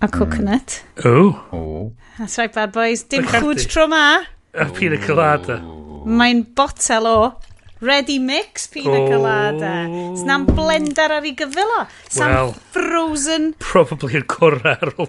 A 0.00 0.08
coconut. 0.08 0.82
Mm. 0.96 1.34
O. 1.52 1.92
That's 2.18 2.38
right, 2.38 2.52
bad 2.52 2.72
boys. 2.72 3.04
Dim 3.04 3.24
chwd 3.28 3.68
tro 3.68 3.86
ma. 3.86 4.24
A 4.52 4.66
pina 4.72 4.98
colada. 5.06 5.60
Mae'n 6.02 6.42
botel 6.56 7.06
o 7.06 7.18
Ready 7.82 8.20
mix 8.22 8.68
pina 8.70 8.94
oh. 8.94 9.08
colada. 9.10 9.72
Sna'n 10.14 10.44
blender 10.46 11.10
ar 11.16 11.24
ei 11.26 11.32
gyfilo. 11.34 11.80
Sna'n 12.06 12.30
well, 12.30 12.52
frozen. 12.70 13.48
Probably 13.58 14.20
yn 14.20 14.26
cwrra 14.30 14.76
ar 14.76 14.92
ôl 15.02 15.08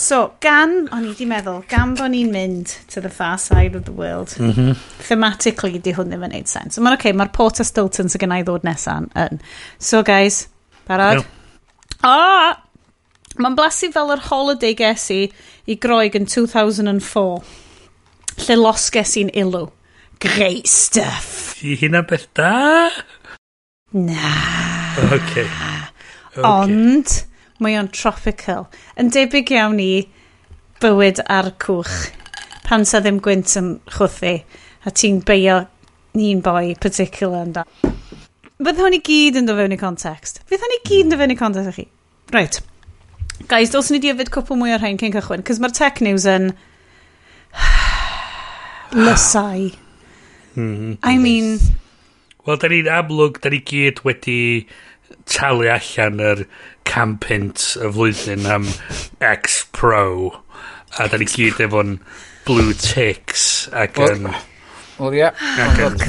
So, 0.00 0.22
gan, 0.40 0.72
o'n 0.94 1.10
i 1.10 1.12
di 1.18 1.26
meddwl, 1.28 1.60
gan 1.68 1.92
bod 1.98 2.14
ni'n 2.14 2.32
mynd 2.32 2.72
to 2.94 3.04
the 3.04 3.12
far 3.12 3.36
side 3.42 3.76
of 3.76 3.84
the 3.84 3.92
world, 3.92 4.32
mm 4.40 4.54
-hmm. 4.56 4.80
thematically 5.04 5.76
di 5.76 5.92
hwn 5.92 6.08
ddim 6.08 6.24
yn 6.24 6.34
neud 6.38 6.48
sens. 6.48 6.80
Mae'n 6.80 6.96
okay, 6.96 7.12
mae'r 7.12 7.34
Porter 7.36 7.68
Stilton 7.68 8.08
sy'n 8.08 8.24
gynnau 8.24 8.48
ddod 8.48 8.64
nesan 8.64 9.12
yn. 9.12 9.44
So, 9.76 10.00
guys, 10.02 10.46
barod? 10.88 11.20
No. 11.20 11.28
Ah! 12.00 12.64
Mae'n 13.36 13.60
blasu 13.60 13.92
fel 13.92 14.16
yr 14.16 14.24
holiday 14.30 14.72
ges 14.78 15.10
i 15.12 15.76
groeg 15.76 16.16
yn 16.16 16.24
2004, 16.24 17.42
lle 18.46 18.62
losges 18.64 19.18
i'n 19.20 19.32
ilw. 19.34 19.68
Great 20.24 20.66
stuff. 20.66 21.54
Di 21.60 21.76
hynna 21.76 22.00
beth 22.08 22.32
da? 22.32 22.88
Na. 23.92 24.30
Okay. 25.12 25.44
okay. 25.44 26.40
Ond, 26.40 27.12
mae 27.60 27.76
o'n 27.76 27.90
tropical. 27.92 28.64
Yn 28.96 29.12
debyg 29.12 29.52
iawn 29.52 29.76
i 29.84 30.06
bywyd 30.80 31.20
ar 31.28 31.50
cwch. 31.60 32.08
Pan 32.64 32.88
sa 32.88 33.02
ddim 33.04 33.20
gwynt 33.20 33.52
yn 33.60 33.68
chwthu, 33.92 34.32
a 34.88 34.94
ti'n 34.96 35.20
beio 35.28 35.58
ni'n 36.16 36.40
boi 36.40 36.72
particular 36.80 37.44
yn 37.44 37.52
da. 37.60 37.68
Fydd 37.84 38.80
hwn 38.80 38.96
i 38.96 39.04
gyd 39.04 39.42
yn 39.42 39.52
dod 39.52 39.60
fewn 39.60 39.76
i 39.76 39.80
context. 39.84 40.40
Fydd 40.48 40.64
hwn 40.64 40.76
i 40.78 40.82
gyd 40.88 41.04
yn 41.04 41.12
dod 41.12 41.20
fewn 41.20 41.36
i 41.36 41.40
context 41.44 41.76
chi. 41.76 41.88
Right. 42.32 42.62
Guys, 43.52 43.76
dylswn 43.76 43.98
ni 43.98 44.06
di 44.06 44.16
yfyd 44.16 44.32
cwpl 44.32 44.56
mwy 44.56 44.72
o'r 44.72 44.80
rhain 44.80 44.96
cyn 45.04 45.12
cychwyn, 45.20 45.44
cys 45.44 45.60
mae'r 45.60 45.76
tech 45.76 46.00
news 46.00 46.24
yn... 46.32 46.54
lysau. 49.04 49.74
Mm, 50.56 50.98
I 51.02 51.18
mean... 51.18 51.58
Wel, 52.44 52.58
da 52.60 52.68
ni'n 52.68 52.90
amlwg, 52.92 53.38
da 53.40 53.48
ni 53.48 53.62
gyd 53.64 54.02
wedi 54.04 54.66
talu 55.30 55.70
allan 55.72 56.20
yr 56.20 56.42
campint 56.84 57.70
y 57.80 57.88
flwyddyn 57.94 58.44
am 58.52 58.66
X 59.24 59.62
Pro. 59.72 60.34
A 61.00 61.06
da 61.08 61.16
ni 61.20 61.28
gyd 61.30 61.62
efo'n 61.64 61.96
blue 62.44 62.76
ticks 62.76 63.66
ac 63.72 63.96
yn... 64.04 64.28
Wel, 64.98 65.16
ia. 65.22 65.32
Oh, 65.64 65.72
God. 65.78 66.04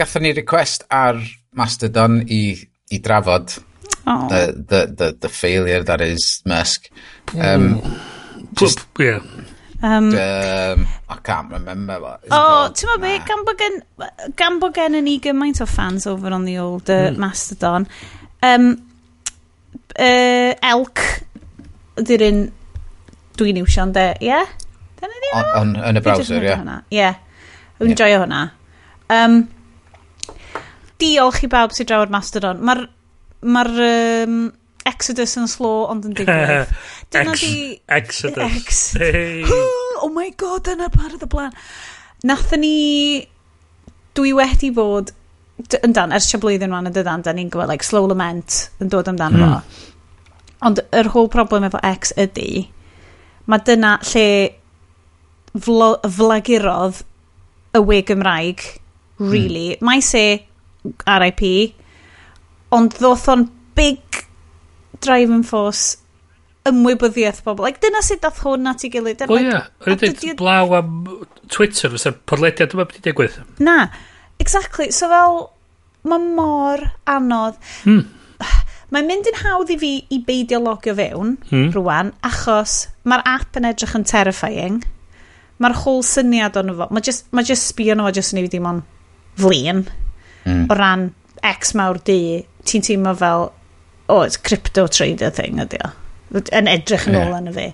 Gatho 0.00 0.24
ni 0.24 0.32
request 0.34 0.88
ar 0.90 1.20
Mastodon 1.56 2.22
i, 2.32 2.56
i 2.90 2.98
drafod 3.04 3.58
oh. 4.06 4.28
the, 4.32 4.42
the, 4.56 4.80
the, 4.96 5.12
the 5.20 5.28
failure 5.28 5.82
that 5.84 6.00
is 6.00 6.40
Musk. 6.46 6.88
Um, 7.34 7.80
mm. 7.80 8.00
Just, 8.58 8.86
yeah. 8.98 9.20
Um, 9.82 10.14
um, 10.14 10.86
I 11.08 11.16
can't 11.22 11.50
remember 11.50 12.00
what. 12.00 12.20
It's 12.22 12.32
Oh, 12.36 12.68
ti'n 12.76 12.90
meddwl 12.90 13.00
be, 13.06 13.12
gan 13.24 13.44
bod 13.46 13.60
gen, 13.60 13.78
gan 14.36 14.58
bod 14.60 14.74
gen 14.76 14.98
ni 15.04 15.16
gymaint 15.24 15.62
o 15.64 15.66
fans 15.66 16.06
over 16.06 16.34
on 16.36 16.44
the 16.44 16.58
old 16.60 16.90
uh, 16.90 17.08
mm. 17.08 17.16
Mastodon, 17.16 17.86
um, 18.44 18.66
uh, 19.96 20.52
Elk, 20.72 21.04
ydy'r 22.02 22.26
un 22.28 22.42
dwi'n 23.40 23.62
iwsio 23.62 23.86
iwsio'n 23.86 23.96
de, 23.96 24.06
ie? 24.20 24.28
Yeah? 24.28 24.52
Dyna 25.00 25.24
ni 25.24 25.32
on, 25.38 25.50
on, 25.62 25.74
yn 25.88 26.02
y 26.02 26.04
browser, 26.04 26.44
ie. 26.44 26.76
Ie, 27.00 27.10
yn 27.80 27.96
joio 27.96 28.20
hwnna. 28.26 28.44
Um, 29.16 29.42
diolch 31.00 31.40
i 31.46 31.48
bawb 31.50 31.72
sy'n 31.72 31.88
draw'r 31.88 32.12
Mastodon. 32.12 32.60
Mae'r 32.60 32.84
ma 33.48 33.64
um, 33.64 34.40
Exodus 34.88 35.36
yn 35.40 35.48
slow 35.48 35.86
ond 35.90 36.04
yn 36.08 36.16
digwydd. 36.16 36.68
Dyna 37.10 37.32
Ex 37.32 37.40
di... 37.40 37.80
Exodus. 37.88 38.56
Ex 38.56 38.92
hey. 38.96 39.42
oh 39.46 40.10
my 40.14 40.30
god, 40.36 40.64
dyna 40.64 40.88
part 40.90 41.12
of 41.12 41.20
the 41.20 41.26
plan. 41.26 41.52
Nathon 42.24 42.60
ni... 42.60 43.26
Dwi 44.14 44.34
wedi 44.34 44.70
fod... 44.74 45.12
Yn 45.84 45.92
dan, 45.92 46.14
ers 46.16 46.30
blwyddyn 46.40 46.72
rhan 46.72 46.88
y 46.88 46.92
dydan, 46.94 47.24
da 47.26 47.34
ni'n 47.36 47.50
gwybod, 47.52 47.68
like, 47.68 47.84
slow 47.84 48.06
lament 48.08 48.70
yn 48.80 48.88
dod 48.92 49.10
amdano 49.10 49.36
mm. 49.36 49.50
fo. 49.50 49.88
Ond 50.70 50.80
yr 50.80 51.02
er 51.02 51.10
whole 51.12 51.28
problem 51.32 51.66
efo 51.68 51.80
X 51.84 52.14
ydy, 52.20 52.64
mae 53.48 53.60
dyna 53.66 53.94
lle 54.08 54.24
flagurodd 55.56 57.02
y 57.76 57.82
we 57.84 58.00
Gymraeg, 58.06 58.64
hmm. 59.18 59.30
really. 59.32 59.66
Mm. 59.74 59.86
Mae 59.88 60.04
se 60.04 60.24
RIP, 61.04 61.44
ond 62.76 62.96
ddoth 62.96 63.28
o'n 63.32 63.46
big 63.76 64.24
driving 65.00 65.44
force 65.46 65.98
ymwybyddiaeth 66.68 67.42
bobl. 67.44 67.64
Like, 67.64 67.80
dyna 67.82 68.02
sut 68.04 68.22
dath 68.24 68.42
hwn 68.44 68.68
at 68.70 68.84
ei 68.84 68.92
gilydd. 68.92 69.24
O 69.28 69.38
ia, 69.40 69.64
rydyn 69.86 70.16
dweud 70.18 70.38
blaw 70.40 70.74
am 70.76 71.04
Twitter, 71.52 71.92
fysa'r 71.94 72.18
podlediad 72.28 72.74
yma 72.76 72.86
wedi 72.88 73.04
digwydd. 73.06 73.38
Na, 73.64 73.86
exactly. 74.42 74.90
So 74.94 75.08
fel, 75.12 75.38
mae 76.10 76.32
mor 76.36 76.84
anodd. 77.10 77.60
Hmm. 77.84 78.08
Mae'n 78.92 79.06
mynd 79.06 79.28
yn 79.30 79.38
hawdd 79.44 79.70
i 79.70 79.76
fi 79.78 79.92
i 80.10 80.18
beidio 80.26 80.58
logio 80.64 80.96
fewn 80.98 81.36
hmm. 81.52 81.68
rwan, 81.76 82.10
achos 82.26 82.88
mae'r 83.06 83.22
app 83.30 83.60
yn 83.60 83.68
edrych 83.70 83.94
yn 83.96 84.06
terrifying. 84.08 84.82
Mae'r 85.62 85.76
whole 85.84 86.02
syniad 86.06 86.58
o'n 86.58 86.74
fo. 86.76 86.90
Mae 86.90 87.04
just, 87.06 87.28
ma 87.36 87.44
just 87.46 87.70
sbio 87.70 87.94
nhw, 87.94 88.08
mae 88.08 88.16
just 88.16 88.34
yn 88.34 88.42
ei 88.42 88.50
ddim 88.50 88.68
ond 88.68 88.84
flin. 89.40 89.84
Mm. 90.48 90.66
O 90.72 90.76
ran 90.76 91.10
X 91.44 91.74
mawr 91.76 92.00
di. 92.04 92.46
ti'n 92.64 92.82
teimlo 92.84 93.14
fel, 93.16 93.46
oh, 94.12 94.22
it's 94.22 94.36
crypto 94.36 94.86
trader 94.88 95.30
thing 95.32 95.60
ydi 95.62 95.78
o 95.84 95.92
yn 96.30 96.70
edrych 96.70 97.06
yn 97.10 97.18
ôl 97.18 97.28
yeah. 97.28 97.36
anna 97.40 97.54
fi. 97.54 97.68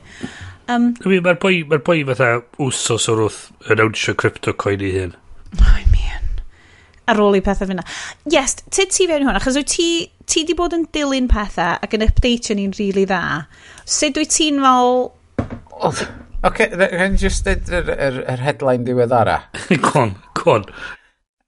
Um, 0.66 0.88
I 1.04 1.08
mean, 1.08 1.22
Mae'r 1.22 1.38
boi, 1.42 1.60
mae 1.70 1.82
boi 1.86 2.00
fatha 2.08 2.40
wsos 2.62 3.06
o'r 3.12 3.22
wrth 3.26 3.70
yn 3.70 3.82
awnsio 3.84 4.16
crypto 4.18 4.54
coin 4.58 4.82
i 4.82 4.90
hyn. 4.96 5.14
I 5.62 5.84
mean, 5.92 6.40
ar 7.06 7.22
ôl 7.22 7.38
i 7.38 7.42
pethau 7.44 7.70
fyna. 7.70 7.84
Yes, 8.32 8.56
ti 8.74 8.88
ti 8.90 9.06
fewn 9.06 9.22
i 9.22 9.28
hwn, 9.28 9.38
achos 9.38 9.58
wyt 9.60 9.70
ti, 9.76 9.88
ti 10.26 10.42
di 10.48 10.56
bod 10.58 10.74
yn 10.74 10.88
dilyn 10.94 11.30
pethau 11.30 11.78
ac 11.86 11.94
yn 11.94 12.06
updatio 12.08 12.58
ni'n 12.58 12.74
rili 12.74 12.90
really 12.90 13.06
dda. 13.12 13.22
Sut 13.86 14.18
wyt 14.18 14.34
ti'n 14.34 14.58
fel... 14.64 14.94
Oce, 15.86 16.08
okay, 16.48 16.72
rhaid 16.74 17.18
just 17.20 17.46
yr, 17.46 17.62
yr, 17.94 18.22
yr 18.24 18.42
headline 18.42 18.86
diweddara. 18.88 19.42
Gwan, 19.86 20.16
gwan. 20.40 20.66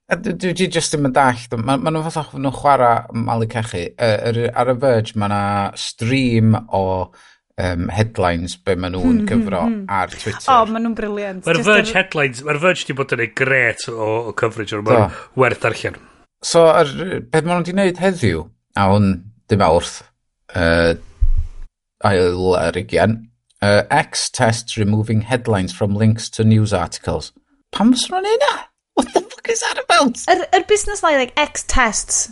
Dwi, 0.09 0.53
dwi 0.57 0.67
jyst 0.73 0.95
ddim 0.95 1.05
yn 1.09 1.13
dallt. 1.13 1.51
Mae 1.53 1.77
ma 1.77 1.91
nhw 1.93 2.01
fatha 2.07 2.39
nhw 2.41 2.51
chwarae 2.55 3.19
malu 3.27 3.45
cachu. 3.49 3.83
Ar, 4.01 4.39
ar 4.57 4.71
y 4.73 4.77
Verge 4.81 5.13
mae 5.19 5.29
yna 5.29 5.41
stream 5.77 6.55
o 6.57 6.83
um, 7.59 7.89
headlines 7.93 8.55
be 8.57 8.75
maen 8.75 8.95
nhw'n 8.95 9.05
hmm, 9.05 9.19
hmm, 9.19 9.29
cyfro 9.29 9.63
hmm. 9.67 9.81
ar 9.99 10.13
Twitter. 10.13 10.47
O, 10.47 10.55
oh, 10.55 10.69
maen 10.71 10.87
nhw'n 10.87 10.95
briliant. 10.97 11.43
Mae'r 11.45 11.61
Verge 11.65 11.91
ar... 11.91 11.97
headlines, 11.99 12.43
mae'r 12.47 12.61
Verge 12.63 12.87
di 12.87 12.95
bod 12.97 13.13
yn 13.15 13.25
ei 13.25 13.33
gret 13.41 13.85
o, 13.91 14.07
o 14.31 14.35
coverage 14.39 14.77
o'r 14.77 14.85
maen 14.87 15.19
werth 15.39 15.61
darllen. 15.65 15.99
So, 16.45 16.65
ar, 16.71 16.89
beth 16.89 17.45
maen 17.45 17.59
nhw 17.59 17.61
wedi 17.61 17.75
gwneud 17.75 18.01
heddiw, 18.01 18.45
a 18.79 18.87
hwn 18.93 19.11
dim 19.51 19.65
awrth, 19.65 19.99
uh, 20.55 20.95
ail 22.09 22.55
ar 22.57 22.79
ugian, 22.79 23.19
uh, 23.61 23.83
X 23.91 24.29
test 24.33 24.77
removing 24.79 25.21
headlines 25.29 25.75
from 25.75 25.93
links 25.99 26.29
to 26.33 26.47
news 26.47 26.73
articles. 26.73 27.33
Pam 27.75 27.93
fes 27.93 28.07
nhw'n 28.09 28.25
ei 28.25 28.41
na? 28.45 28.53
what 28.99 29.13
the 29.13 29.21
fuck 29.21 29.49
is 29.49 29.61
that 29.61 29.79
about? 29.79 30.19
Yr, 30.27 30.45
yr 30.53 30.65
busnes 30.67 31.03
like, 31.03 31.17
like, 31.17 31.33
X 31.39 31.63
tests, 31.63 32.31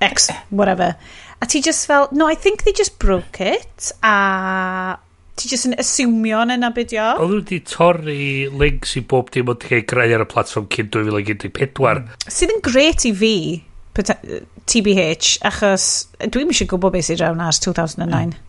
X, 0.00 0.30
whatever. 0.50 0.96
A 1.40 1.46
ti 1.46 1.62
just 1.62 1.86
fel, 1.86 2.08
no, 2.12 2.26
I 2.26 2.34
think 2.34 2.64
they 2.64 2.72
just 2.72 2.98
broke 2.98 3.40
it, 3.40 3.92
a 4.02 4.98
ti 5.38 5.48
just 5.48 5.68
yn 5.68 5.76
asiwmio 5.78 6.42
yn 6.44 6.56
yna 6.56 6.72
bydio. 6.74 7.06
Oedd 7.22 7.30
nhw 7.30 7.40
wedi 7.40 7.60
torri 7.70 8.26
links 8.50 8.96
i 8.98 9.04
bob 9.12 9.30
dim 9.34 9.52
ond 9.52 9.62
cael 9.62 9.86
greu 9.88 10.16
ar 10.16 10.26
y 10.26 10.28
platform 10.28 10.66
cyn 10.74 10.90
2014. 10.96 12.10
Sydd 12.26 12.56
yn 12.56 12.64
gret 12.66 13.06
i 13.06 13.14
fi, 13.22 13.34
TBH, 13.98 15.38
achos 15.48 15.88
dwi'n 16.20 16.52
eisiau 16.52 16.70
gwybod 16.74 16.94
beth 16.98 17.08
sydd 17.08 17.22
drawn 17.22 17.42
ars 17.42 17.62
2009. 17.64 18.34
Mm. 18.34 18.47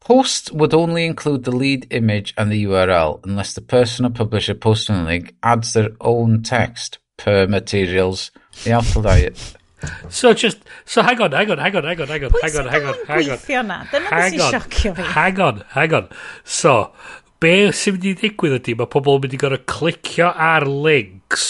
Posts 0.00 0.50
would 0.52 0.74
only 0.74 1.04
include 1.04 1.44
the 1.44 1.54
lead 1.54 1.86
image 1.90 2.32
and 2.36 2.50
the 2.50 2.64
URL 2.64 3.20
unless 3.24 3.54
the 3.54 3.60
person 3.60 4.06
or 4.06 4.10
publisher 4.10 4.54
posting 4.54 4.96
the 4.96 5.04
link 5.04 5.34
adds 5.42 5.72
their 5.72 5.90
own 6.00 6.42
text 6.42 6.98
per 7.16 7.46
materials 7.46 8.30
the 8.64 8.72
alphabet. 8.72 9.56
So 10.08 10.34
just, 10.34 10.58
so 10.84 11.02
hang 11.02 11.20
on, 11.20 11.32
hang 11.32 11.50
on, 11.50 11.58
hang 11.58 11.76
on, 11.76 11.84
hang 11.84 12.00
on, 12.00 12.08
hang 12.08 12.24
on, 12.24 12.32
hang 12.42 12.56
on, 12.56 12.66
hang 12.66 12.84
on, 12.84 12.96
hang 13.06 13.30
on. 13.30 13.38
Gweithio 13.38 13.66
na, 13.66 13.78
dyna 13.92 14.10
beth 14.10 14.34
sy'n 14.34 14.42
siocio 14.54 14.94
fi. 14.96 15.06
Hang 15.14 15.40
on, 15.40 15.62
hang 15.72 15.94
on. 15.96 16.08
So, 16.44 16.74
be 17.40 17.54
sy'n 17.72 17.96
mynd 17.96 18.08
i 18.10 18.14
ddigwydd 18.20 18.58
ydy, 18.58 18.76
mae 18.76 18.90
pobl 18.92 19.16
yn 19.16 19.24
mynd 19.24 19.36
i 19.36 19.40
gorau 19.40 19.62
clicio 19.72 20.32
ar 20.32 20.68
links 20.68 21.46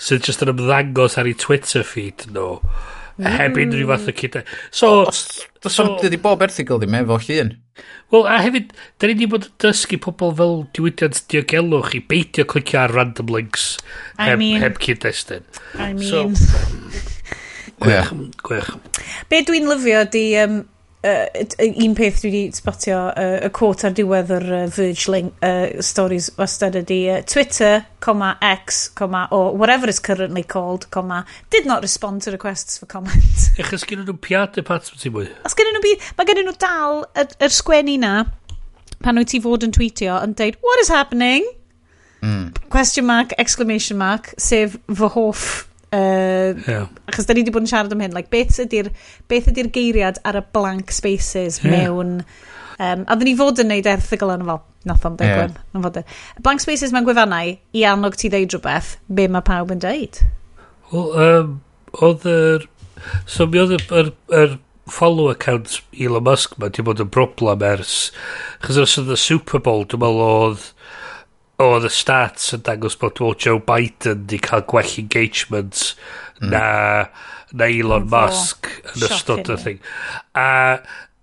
sydd 0.00 0.24
so 0.24 0.30
just 0.30 0.42
yn 0.42 0.54
ymddangos 0.54 1.18
ar 1.20 1.30
ei 1.30 1.36
Twitter 1.38 1.86
feed 1.86 2.26
nhw. 2.30 2.34
No. 2.40 2.48
Mm. 3.20 3.36
Heb 3.36 3.58
unrhyw 3.60 3.90
fath 3.90 4.08
o 4.08 4.16
cyd... 4.16 4.38
So... 4.72 4.90
Does 5.60 5.74
so, 5.74 5.84
ddim 5.84 6.06
wedi 6.06 6.18
bob 6.22 6.40
erthigol 6.46 6.80
ddim 6.80 6.96
efo 7.02 7.18
llun. 7.20 7.52
Wel, 8.10 8.26
a 8.26 8.40
hefyd, 8.42 8.72
da 8.98 9.06
ni 9.06 9.14
wedi 9.14 9.28
bod 9.30 9.46
yn 9.46 9.56
dysgu 9.62 10.00
pobl 10.02 10.32
fel 10.38 10.56
diwydiant 10.74 11.20
diogelwch 11.30 11.94
i 11.94 12.02
beidio 12.10 12.46
clicio 12.50 12.80
ar 12.82 12.94
random 12.96 13.30
links 13.30 13.76
heb, 14.18 14.34
I 14.34 14.40
mean, 14.40 14.58
heb 14.62 14.80
cyd-destun. 14.82 15.46
I 15.78 15.92
mean... 15.94 16.08
So, 16.08 16.24
gwech, 17.80 18.10
gwech. 18.42 18.74
Be 19.30 19.44
dwi'n 19.46 19.70
lyfio 19.70 20.02
di 20.10 20.24
um, 20.42 20.60
uh, 21.04 21.26
un 21.84 21.94
peth 21.96 22.20
dwi 22.22 22.30
wedi 22.30 22.56
spotio 22.56 22.98
uh, 23.10 23.36
y 23.46 23.50
quote 23.56 23.88
ar 23.88 23.94
diwedd 23.96 24.32
yr 24.36 24.46
uh, 24.48 24.64
Verge 24.74 25.12
link, 25.12 25.36
uh, 25.46 25.80
stories 25.84 26.30
wastad 26.38 26.76
ydi 26.80 27.00
uh, 27.12 27.20
Twitter, 27.28 27.84
comma, 28.04 28.34
X, 28.44 28.88
comma, 28.98 29.26
or 29.30 29.56
whatever 29.56 29.88
is 29.88 30.00
currently 30.00 30.42
called, 30.42 30.90
comma, 30.90 31.24
did 31.50 31.66
not 31.66 31.82
respond 31.82 32.22
to 32.22 32.34
requests 32.34 32.78
for 32.78 32.86
comment. 32.86 33.46
Eich 33.60 33.72
os 33.76 33.86
gen 33.88 34.04
nhw 34.04 34.18
piad 34.20 34.60
y 34.60 34.66
pat 34.66 34.90
ti 34.90 35.12
mwy? 35.12 35.30
Os 35.46 35.56
gen 35.56 35.72
nhw 35.72 35.84
byd, 35.86 36.10
mae 36.18 36.28
gen 36.28 36.44
nhw 36.44 36.58
dal 36.60 37.02
yr, 37.14 37.32
yr 37.40 37.56
sgwennu 37.60 37.96
na 38.02 38.14
pan 39.00 39.16
wyt 39.16 39.32
ti 39.32 39.40
fod 39.40 39.64
yn 39.64 39.72
tweetio 39.72 40.18
yn 40.20 40.36
deud, 40.36 40.60
what 40.64 40.82
is 40.82 40.92
happening? 40.92 41.46
Mm. 42.20 42.52
Question 42.68 43.06
mark, 43.08 43.32
exclamation 43.40 43.96
mark, 43.96 44.34
sef 44.36 44.76
fy 44.92 45.08
hoff 45.16 45.69
Uh, 45.90 46.54
yeah. 46.68 46.86
Achos 47.10 47.26
da 47.26 47.34
ni 47.34 47.42
wedi 47.42 47.52
bod 47.54 47.64
yn 47.66 47.70
siarad 47.72 47.92
am 47.94 48.02
hyn, 48.04 48.14
like, 48.14 48.30
beth 48.30 48.60
ydy'r 48.62 48.92
ydy 49.50 49.66
geiriad 49.74 50.20
ar 50.26 50.38
y 50.38 50.44
blank 50.54 50.94
spaces 50.94 51.58
yeah. 51.64 51.74
mewn... 51.74 52.20
Um, 52.80 53.02
a 53.10 53.16
ddyn 53.18 53.28
ni 53.28 53.32
fod 53.36 53.58
yn 53.60 53.68
neud 53.68 53.88
erthigol 53.90 54.30
yn 54.32 54.46
fel, 54.48 54.62
nath 54.88 55.02
o'n 55.04 55.18
digwydd. 55.20 55.58
Yeah. 55.58 55.74
Yn 55.76 55.82
Blank 56.46 56.62
spaces 56.64 56.94
mewn 56.94 57.04
gwefannau 57.04 57.50
i 57.76 57.82
annog 57.84 58.16
ti 58.16 58.30
ddeud 58.32 58.54
rhywbeth, 58.54 58.94
be 59.12 59.26
mae 59.28 59.44
pawb 59.44 59.74
yn 59.74 59.82
deud. 59.82 60.22
Wel, 60.94 61.10
um, 61.26 61.50
oedd 62.00 62.24
yr... 62.30 62.64
So 63.28 63.44
mi 63.50 63.60
oedd 63.60 63.76
yr, 63.76 64.08
yr 64.32 64.56
follow 64.88 65.28
account 65.28 65.82
Elon 65.92 66.24
Musk 66.24 66.56
ma, 66.56 66.70
di 66.72 66.86
bod 66.86 67.04
yn 67.04 67.12
broblem 67.12 67.66
ers... 67.68 67.98
Chos 68.64 68.80
ers 68.80 68.96
oedd 69.02 69.12
y 69.12 69.20
Super 69.20 69.60
Bowl, 69.66 69.84
dwi'n 69.84 70.00
meddwl 70.06 70.24
oedd 70.24 70.64
oedd 71.60 71.88
y 71.88 71.92
stats 71.92 72.54
yn 72.56 72.64
dangos 72.66 72.96
bod 73.00 73.20
o 73.24 73.34
Joe 73.36 73.60
Biden 73.66 74.24
di 74.30 74.40
cael 74.42 74.64
gwell 74.70 74.96
engagement 75.02 75.92
mm. 76.40 76.48
na, 76.52 76.64
na 77.52 77.68
Elon 77.68 78.08
Fo. 78.08 78.24
Musk 78.26 78.72
yn 78.94 79.06
ystod 79.10 79.52
y 79.52 79.60
thing. 79.60 79.86
A 80.38 80.48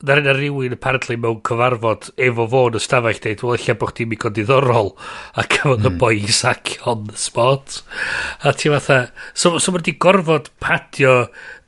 na 0.05 0.13
rhywun 0.13 0.35
rhywun 0.37 0.73
apparently 0.75 1.15
mewn 1.17 1.39
cyfarfod 1.47 2.11
efo 2.21 2.45
fo 2.51 2.59
yn 2.69 2.75
ystafell 2.77 3.15
stafell 3.17 3.21
dweud, 3.23 3.43
wel, 3.47 3.55
eich 3.57 3.79
bod 3.81 3.93
chdi'n 3.95 4.11
mynd 4.11 4.35
diddorol 4.37 4.91
a 5.33 5.45
cafodd 5.49 5.87
mm. 5.87 5.95
y 5.95 6.01
boi 6.03 6.11
i 6.21 6.35
sacio 6.37 6.91
on 6.91 7.07
the 7.09 7.17
spot. 7.17 7.79
A 8.45 8.53
ti 8.53 8.69
fatha, 8.69 8.99
so, 9.33 9.55
so 9.57 9.73
mae 9.73 9.81
wedi 9.81 9.95
gorfod 9.97 10.51
padio 10.61 11.15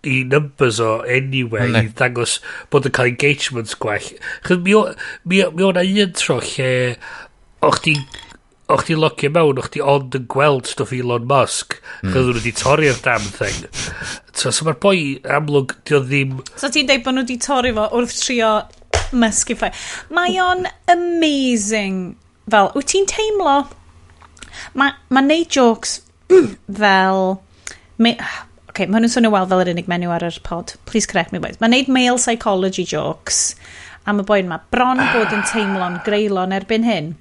i 0.05 0.21
numbers 0.29 0.77
o 0.79 0.99
anyway 1.09 1.71
mm. 1.71 1.81
i 1.81 1.89
ddangos 1.89 2.37
bod 2.69 2.85
yn 2.85 2.93
cael 2.99 3.09
engagements 3.15 3.73
gwell. 3.81 4.13
Chyd 4.45 4.61
mi, 4.67 4.77
o, 4.77 4.85
mi, 5.25 5.41
mi 5.57 5.65
o'na 5.65 5.87
un 5.89 6.13
tro 6.21 6.37
lle 6.51 6.71
o'ch 7.65 7.81
ti'n 7.87 8.05
o'ch 8.73 8.85
ti'n 8.87 9.01
logio 9.01 9.31
mewn, 9.33 9.59
o'ch 9.61 9.71
ti 9.73 9.81
ond 9.81 10.15
yn 10.17 10.25
gweld 10.31 10.69
stwff 10.69 10.93
Elon 10.95 11.27
Musk, 11.29 11.77
mm. 11.79 12.11
chydden 12.11 12.29
nhw 12.29 12.39
wedi 12.39 12.53
torri'r 12.57 12.99
damn 13.05 13.25
thing. 13.35 13.65
So, 14.33 14.51
so 14.51 14.67
mae'r 14.67 14.79
boi 14.83 14.99
amlwg, 15.37 15.75
di 15.87 15.97
o 15.97 16.01
ddim... 16.05 16.37
So 16.59 16.69
ti'n 16.73 16.89
deud 16.89 17.05
bod 17.05 17.17
nhw 17.17 17.25
wedi 17.25 17.39
torri 17.43 17.73
fo 17.75 17.87
wrth 17.97 18.15
trio 18.21 18.51
Muskify. 19.11 19.71
Mae 20.13 20.37
o'n 20.43 20.67
amazing. 20.91 22.13
Fel, 22.49 22.71
wyt 22.77 22.91
ti'n 22.93 23.09
teimlo... 23.09 23.59
Mae 24.77 24.93
ma 25.13 25.23
neud 25.25 25.49
jokes 25.53 25.99
fel... 26.29 27.39
Me, 27.99 28.13
okay, 28.69 28.85
mae 28.85 29.01
nhw'n 29.01 29.11
swnio 29.11 29.33
wel 29.33 29.47
fel 29.49 29.65
yr 29.65 29.73
unig 29.73 29.89
menyw 29.91 30.13
ar 30.15 30.25
yr 30.27 30.39
pod. 30.45 30.75
Please 30.89 31.09
correct 31.09 31.33
me, 31.33 31.41
boys. 31.41 31.59
Mae'n 31.59 31.73
neud 31.75 31.93
male 31.93 32.19
psychology 32.21 32.85
jokes. 32.87 33.53
am 34.09 34.21
y 34.21 34.25
boi'n 34.25 34.49
ma 34.49 34.57
bron 34.73 35.01
bod 35.13 35.33
yn 35.35 35.43
teimlo'n 35.49 35.99
greulon 36.05 36.55
erbyn 36.55 36.85
hyn. 36.87 37.11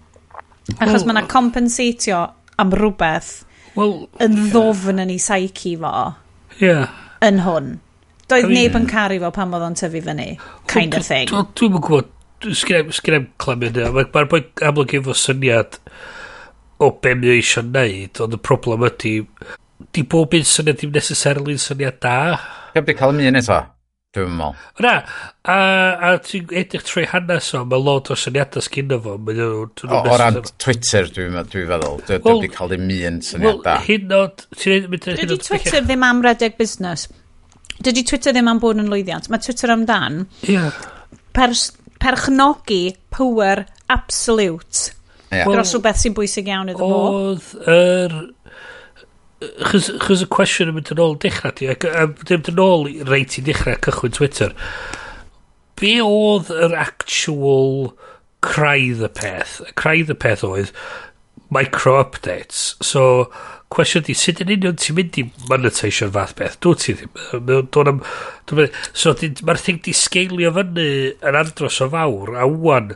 Achos 0.76 1.00
well, 1.00 1.06
mae 1.08 1.16
yna 1.16 1.24
compensatio 1.30 2.22
am 2.60 2.72
rhywbeth 2.76 3.30
well, 3.78 4.06
yn 4.24 4.36
ddofn 4.52 5.00
yn 5.04 5.12
ei 5.14 5.20
psyche 5.22 5.74
fo. 5.80 5.92
Yeah. 6.60 6.92
Yn 7.24 7.42
hwn. 7.46 7.76
Doedd 8.28 8.50
I 8.50 8.58
neb 8.58 8.76
yn 8.76 8.88
caru 8.90 9.16
fo 9.22 9.32
pan 9.34 9.54
oedd 9.56 9.64
o'n 9.70 9.78
tyfu 9.78 10.02
fyny. 10.04 10.28
Kind 10.68 10.92
well, 10.92 11.00
of 11.00 11.08
thing. 11.08 11.32
Dwi'n 11.32 11.72
mwyn 11.72 11.84
gwybod, 11.86 12.12
sgrim 12.98 13.30
clymyd 13.40 13.80
yna. 13.80 13.92
Mae'r 13.96 14.28
boi 14.30 14.42
amlwg 14.68 14.98
efo 15.00 15.16
syniad 15.16 15.80
o 16.84 16.92
be 17.02 17.14
mi 17.18 17.32
eisiau 17.32 17.64
neud, 17.66 18.20
ond 18.22 18.36
y 18.36 18.42
problem 18.50 18.84
ydy, 18.86 19.14
di 19.96 20.04
bob 20.04 20.36
un 20.36 20.46
syniad 20.46 20.78
ddim 20.78 20.92
necessarily 20.94 21.56
yn 21.56 21.64
syniad 21.64 21.98
da. 22.04 22.18
Heb 22.76 22.86
di 22.86 22.98
cael 22.98 23.16
ym 23.16 23.24
un 23.32 23.40
eto. 23.40 23.62
Dwi'n 24.18 24.34
meddwl. 24.34 24.56
Na, 24.84 24.92
a, 25.46 25.58
a 26.08 26.10
ti'n 26.24 26.50
edrych 26.58 26.84
trwy 26.88 27.04
hanes 27.12 27.52
o, 27.54 27.62
mae 27.68 27.82
lot 27.82 28.10
o 28.10 28.16
syniadau 28.18 28.64
sgynno 28.64 28.98
fo. 29.04 29.14
O 29.14 29.94
o 29.94 30.18
ran 30.18 30.40
Twitter, 30.58 31.08
dwi'n 31.14 31.38
dwi 31.52 31.64
feddwl. 31.70 32.02
Dwi'n 32.08 32.26
well, 32.26 32.42
dwi 32.42 32.52
cael 32.56 32.74
ei 32.74 32.82
mi'n 32.82 33.22
syniadau. 33.24 33.62
Wel, 33.68 33.86
hyn 33.86 34.14
o... 34.16 34.22
Dydy 34.58 35.38
Twitter 35.38 35.86
ddim 35.86 36.06
am 36.08 36.22
redeg 36.26 36.58
busnes. 36.58 37.06
Dydy 37.78 38.02
Twitter 38.10 38.34
ddim 38.34 38.50
am 38.50 38.62
bod 38.62 38.80
yn 38.82 38.90
lwyddiant. 38.90 39.30
Mae 39.30 39.42
Twitter 39.44 39.70
amdan. 39.74 40.24
Yeah. 40.48 40.74
Pers, 41.36 41.68
perchnogi 42.02 42.96
power 43.14 43.66
absolute. 43.94 44.90
Yeah. 45.30 45.44
Well, 45.44 45.58
dros 45.58 45.74
rhywbeth 45.76 46.00
sy'n 46.00 46.14
bwysig 46.16 46.48
iawn 46.50 46.72
iddo 46.72 46.88
fo. 46.88 47.00
Oedd 47.12 47.48
yr... 47.68 48.18
Er, 48.18 48.18
chys 49.38 50.24
y 50.24 50.28
cwestiwn 50.34 50.72
yn 50.72 50.78
mynd 50.78 50.92
yn 50.94 51.02
ôl 51.02 51.18
dechrau 51.22 51.54
ti, 51.54 51.68
ac 51.70 51.86
yn 51.88 52.14
mynd 52.18 52.52
yn 52.52 52.62
ôl 52.62 52.88
reit 53.08 53.38
i 53.38 53.44
dechrau 53.46 53.78
cychwyn 53.86 54.16
Twitter, 54.16 54.54
be 55.78 55.98
oedd 56.02 56.50
yr 56.54 56.74
actual 56.78 57.92
craidd 58.44 59.04
y 59.06 59.12
peth? 59.14 59.60
Craidd 59.78 60.10
y 60.10 60.18
peth 60.18 60.42
oedd 60.46 60.72
micro-updates. 61.54 62.74
So, 62.84 63.28
cwestiwn 63.72 64.04
di, 64.08 64.16
sut 64.16 64.42
yn 64.42 64.52
union 64.56 64.78
ti'n 64.80 64.98
mynd 64.98 65.20
i 65.20 65.24
monetisio'r 65.48 66.12
fath 66.14 66.34
beth? 66.38 66.58
Dw 66.64 66.74
ti 66.80 66.96
ddim. 66.98 67.14
Dwi'n 67.72 67.92
am... 67.94 68.02
So, 68.92 69.14
mae'r 69.14 69.62
thing 69.62 69.80
di 69.84 69.94
sgeilio 69.96 70.52
fyny 70.56 70.88
yn 71.14 71.40
andros 71.40 71.80
o 71.84 71.90
fawr, 71.94 72.34
a 72.36 72.48
wwan, 72.50 72.94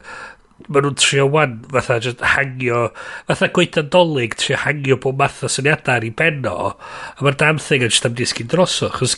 maen 0.69 0.87
nhw'n 0.87 0.99
trio 1.01 1.27
wan 1.33 1.55
fatha 1.73 1.99
just 2.05 2.23
hangio 2.35 2.83
fatha 3.31 3.49
gweithan 3.57 3.89
dolyg 3.95 4.37
trio 4.41 4.59
hangio 4.65 4.99
bob 5.03 5.23
math 5.23 5.43
o 5.47 5.51
syniadau 5.53 5.97
ar 5.97 6.07
ei 6.07 6.13
benno 6.23 6.55
a 6.69 7.25
mae'r 7.25 7.39
damn 7.43 7.63
thing 7.63 7.87
yn 7.87 7.93
just 7.95 8.09
am 8.09 8.19
disgyn 8.19 8.51
droso 8.53 8.91
chos 8.99 9.17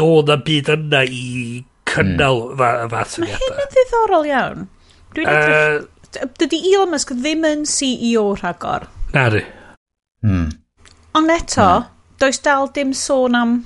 doedd 0.00 0.30
na 0.30 0.36
byd 0.48 0.72
yna 0.76 1.04
i 1.06 1.24
cynnal 1.90 2.44
mm. 2.50 2.60
fa, 2.60 2.68
fa 2.92 3.24
mae 3.24 3.38
hyn 3.40 3.64
yn 3.64 3.72
ddiddorol 3.74 4.28
iawn 4.30 4.68
dwi'n 5.16 5.32
edrych 5.32 6.20
uh, 6.20 6.28
dydy 6.40 6.60
Elon 6.72 6.92
Musk 6.94 7.14
ddim 7.14 7.46
yn 7.46 7.66
CEO 7.68 8.26
rhagor 8.40 8.86
na 9.14 9.26
di 9.34 9.42
mm. 10.26 10.46
ond 11.20 11.34
eto 11.36 11.68
mm. 11.70 11.88
does 12.22 12.42
dal 12.46 12.70
dim 12.76 12.94
sôn 12.96 13.38
am 13.38 13.56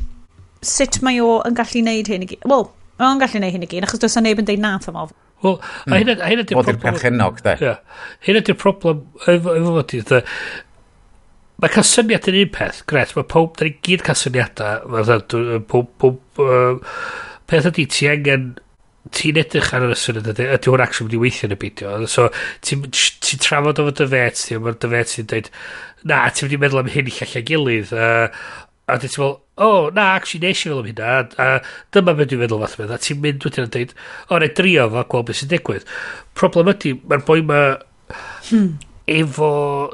sut 0.65 1.03
mae 1.05 1.21
o 1.25 1.39
yn 1.49 1.57
gallu 1.59 1.85
neud 1.85 2.11
hyn 2.13 2.25
i 2.27 2.31
gyd 2.33 2.49
wel 2.51 2.69
mae 2.99 3.11
o'n 3.11 3.23
gallu 3.23 3.43
neud 3.43 3.57
hyn 3.57 3.67
i 3.67 3.71
gyd 3.71 3.89
achos 3.89 4.03
does 4.03 4.17
na 4.19 4.25
neb 4.29 4.43
yn 4.43 4.49
deud 4.49 4.65
nath 4.65 4.89
am 4.93 5.01
ofn 5.05 5.19
Wel, 5.45 5.59
a 5.61 5.99
hynna, 6.01 6.17
a 6.17 6.31
hynna 6.31 6.45
di'r 6.49 6.57
problem... 6.57 6.79
Fod 6.81 6.89
i'r 6.89 6.99
perchenog, 6.99 7.41
de. 7.45 7.55
Ia. 7.61 7.75
Hynna 8.25 8.43
di'r 8.47 8.59
problem 8.61 9.03
efo 9.29 9.57
fod 9.69 9.95
i, 9.97 10.01
de. 10.09 10.21
Mae 11.63 11.71
cael 11.71 11.87
syniad 11.87 12.29
yn 12.33 12.41
un 12.41 12.53
peth, 12.55 12.83
gret, 12.91 13.13
mae 13.17 13.29
pob, 13.31 13.53
da 13.59 13.69
ni 13.69 13.77
gyd 13.87 14.03
cael 14.07 14.19
syniadau, 14.19 14.89
mae 14.91 15.61
pob, 15.71 15.93
pob, 16.03 16.41
peth 17.51 17.69
ydy 17.71 17.87
ti 17.93 18.09
angen, 18.11 18.49
ti'n 19.15 19.39
edrych 19.43 19.71
ar 19.77 19.87
y 19.87 19.99
syniad 20.01 20.33
ydy, 20.33 20.49
ydy 20.57 20.73
hwn 20.73 20.83
actually 20.83 21.11
wedi 21.11 21.23
weithio 21.23 21.51
yn 21.51 21.55
y 21.55 21.61
beidio. 21.61 21.95
So, 22.11 22.27
ti'n 22.65 22.89
ti 22.91 23.39
trafod 23.39 23.83
o 23.83 23.89
fod 23.91 24.01
dy 24.01 24.11
fet, 24.17 24.43
ti'n 24.49 24.65
mae'r 24.65 24.81
dy 24.81 24.93
fet 24.97 25.13
sy'n 25.13 25.31
dweud, 25.31 25.53
na, 26.09 26.25
ti'n 26.33 26.49
mynd 26.49 26.57
i 26.57 26.63
meddwl 26.65 26.83
am 26.83 26.93
hyn 26.97 27.11
i 27.13 27.17
llall 27.21 27.49
gilydd, 27.53 27.93
a, 27.95 28.11
a 28.89 28.99
ti'n 28.99 29.13
meddwl, 29.13 29.37
o, 29.57 29.67
oh, 29.67 29.91
na, 29.95 30.15
actually, 30.17 30.49
nes 30.49 30.65
i 30.65 30.71
fel 30.71 30.81
am 30.81 30.89
hynna, 30.89 31.11
a, 31.15 31.45
a 31.45 31.95
dyma 31.95 32.15
beth 32.19 32.33
dwi'n 32.33 32.41
meddwl 32.43 32.65
fath 32.65 32.79
beth, 32.81 32.95
a 32.95 32.99
ti'n 32.99 33.21
mynd 33.23 33.45
wedyn 33.47 33.69
yn 33.69 33.75
dweud, 33.77 33.93
o, 34.27 34.41
na, 34.43 34.49
drio 34.61 34.89
fo, 34.91 35.05
gweld 35.13 35.29
beth 35.29 35.41
sy'n 35.41 35.53
digwydd. 35.53 35.87
Problem 36.41 36.73
ydy, 36.73 36.97
mae'r 37.07 37.23
boi 37.29 37.39
ma, 37.47 37.61
hmm. 38.49 38.73
efo, 39.15 39.53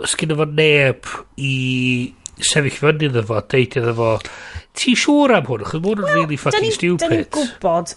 sgyn 0.08 0.32
efo 0.36 0.48
neb 0.48 1.10
i 1.36 1.54
sefyll 2.40 2.78
fyny 2.86 3.10
iddo 3.10 3.24
fo, 3.28 3.42
deud 3.52 3.76
iddo 3.82 3.96
fo, 3.98 4.12
ti'n 4.80 5.00
siŵr 5.02 5.36
am 5.36 5.50
hwn, 5.50 5.66
chyd 5.68 5.84
mwyn 5.84 6.04
yn 6.06 6.14
really 6.14 6.40
fucking 6.40 6.72
stupid. 6.78 7.04
Da 7.04 7.12
ni'n 7.12 7.28
gwybod 7.36 7.92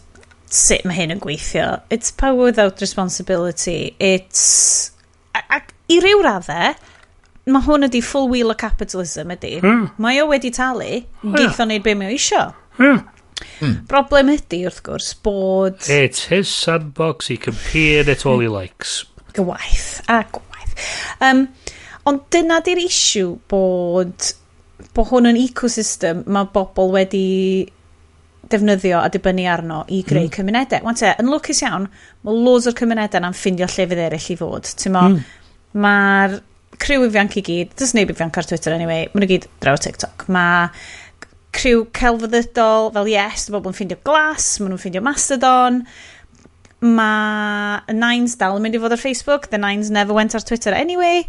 sut 0.53 0.83
mae 0.83 0.99
hyn 0.99 1.15
yn 1.15 1.21
gweithio. 1.23 1.77
It's 1.93 2.11
power 2.11 2.51
without 2.51 2.83
responsibility. 2.83 3.95
It's... 4.03 4.91
Ac 5.33 5.71
i 5.89 5.97
ryw 6.03 6.19
raddau, 6.27 6.75
mae 7.51 7.65
hwn 7.65 7.87
ydi 7.89 7.99
full 8.05 8.29
wheel 8.31 8.53
o 8.53 8.55
capitalism 8.59 9.33
ydi. 9.35 9.57
Mm. 9.63 9.87
Mae 10.03 10.21
o 10.23 10.29
wedi 10.31 10.51
talu, 10.55 11.01
hmm. 11.21 11.33
yeah. 11.33 11.41
geithio 11.41 11.67
wneud 11.67 11.83
be 11.85 11.95
mae 11.99 12.13
o 12.13 12.15
isio. 12.15 12.45
Yeah. 12.79 13.03
Broblem 13.89 14.31
ydi 14.33 14.61
wrth 14.67 14.81
gwrs 14.85 15.11
bod... 15.25 15.81
It's 15.91 16.29
his 16.31 16.51
sandbox, 16.51 17.27
he 17.27 17.37
can 17.37 17.57
pee 17.71 17.97
it 17.99 18.25
all 18.25 18.39
he 18.39 18.47
likes. 18.47 19.03
Gwaith, 19.35 19.99
a 20.07 20.23
gwaith. 20.31 20.77
Um, 21.23 21.47
ond 22.09 22.25
dyna 22.33 22.61
di'r 22.63 22.83
isiw 22.85 23.35
bod, 23.51 24.31
bod 24.95 25.09
hwn 25.11 25.31
yn 25.33 25.39
ecosystem 25.43 26.23
mae 26.31 26.49
bobl 26.53 26.93
wedi 26.95 27.25
defnyddio 28.53 28.99
a 28.99 29.09
dibynnu 29.11 29.45
arno 29.49 29.83
i 29.91 30.01
greu 30.05 30.27
mm. 30.27 30.33
cymunedau. 30.35 30.83
Wan 30.85 30.99
te, 30.99 31.13
yn 31.19 31.31
lwcus 31.31 31.63
iawn, 31.65 31.87
mae 32.23 32.41
loads 32.47 32.69
o'r 32.69 32.77
cymunedau 32.77 33.23
na'n 33.23 33.37
ffindio 33.37 33.67
llefydd 33.71 34.03
eraill 34.07 34.31
i 34.33 34.39
fod. 34.39 34.73
Ti'n 34.79 34.95
mo, 34.95 35.05
mm. 35.09 35.21
mae'r 35.83 36.39
criw 36.83 37.05
ifanc 37.07 37.37
i 37.39 37.45
gyd, 37.45 37.71
dys 37.79 37.93
neb 37.95 38.11
ifanc 38.11 38.37
ar 38.39 38.47
Twitter 38.49 38.75
anyway, 38.75 39.07
maen 39.13 39.23
nhw 39.23 39.31
gyd 39.31 39.47
draw 39.63 39.77
TikTok. 39.79 40.27
Mae 40.33 40.67
criw 41.55 41.85
celfyddydol 41.95 42.91
fel 42.95 43.09
yes, 43.11 43.47
bobl 43.53 43.71
yn 43.71 43.77
ffeindio 43.77 43.99
glas, 44.05 44.49
maen 44.59 44.73
nhw'n 44.73 44.81
ffeindio 44.81 45.03
mastodon, 45.05 45.83
mae 46.83 47.95
Nines 47.95 48.35
dal 48.39 48.57
yn 48.59 48.65
mynd 48.65 48.77
i 48.77 48.83
fod 48.83 48.95
ar 48.95 49.01
Facebook, 49.01 49.49
the 49.53 49.61
Nines 49.61 49.91
never 49.93 50.15
went 50.17 50.35
ar 50.35 50.43
Twitter 50.43 50.75
anyway, 50.75 51.23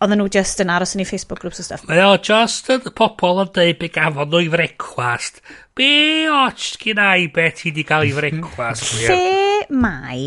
oedden 0.00 0.20
nhw 0.20 0.30
just 0.32 0.62
yn 0.62 0.70
aros 0.72 0.94
yn 0.96 1.02
ei 1.02 1.08
Facebook 1.08 1.42
groups 1.42 1.60
o 1.60 1.66
stuff. 1.66 1.82
Mae 1.88 2.04
o 2.06 2.14
just 2.16 2.70
yn 2.72 2.84
pobl 2.96 3.42
yn 3.42 3.50
dweud 3.56 3.80
be 3.80 3.90
gafon 3.92 4.30
nhw 4.30 4.44
i 4.46 4.52
frecwast. 4.52 5.42
Be 5.76 5.90
o'ch 6.30 6.76
gynna 6.84 7.14
i 7.18 7.26
beth 7.32 7.64
i 7.64 7.72
wedi 7.72 7.88
cael 7.88 8.06
i 8.08 8.14
frecwast? 8.16 8.94
Lle 9.00 9.66
mae 9.74 10.22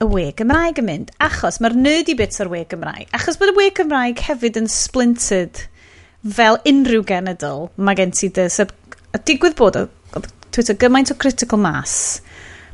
y 0.00 0.06
we 0.08 0.30
Gymraeg 0.32 0.78
yn 0.80 0.86
mynd, 0.88 1.10
achos 1.20 1.58
mae'r 1.60 1.74
nerdy 1.76 2.14
bits 2.16 2.40
o'r 2.40 2.48
we 2.48 2.62
Gymraeg, 2.68 3.10
achos 3.16 3.36
bod 3.40 3.52
y 3.52 3.56
we 3.58 3.66
Gymraeg 3.76 4.22
hefyd 4.24 4.56
yn 4.56 4.68
splintered 4.72 5.66
fel 6.36 6.56
unrhyw 6.68 7.04
genedl, 7.08 7.66
mae 7.76 7.98
gen 7.98 8.14
ti 8.16 8.30
dy... 8.32 8.46
A 9.10 9.18
digwydd 9.26 9.56
bod, 9.58 9.76
Twitter, 10.54 10.76
gymaint 10.80 11.12
o 11.12 11.16
critical 11.20 11.60
mass 11.60 12.20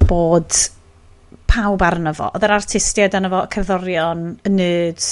bod 0.07 0.55
pawb 1.51 1.83
arno 1.83 2.13
fo. 2.15 2.29
Oedd 2.37 2.47
yr 2.47 2.55
artistiaid 2.59 3.17
arno 3.17 3.33
fo, 3.33 3.43
cerddorion, 3.55 4.23
y 4.47 4.53
nerds. 4.53 5.11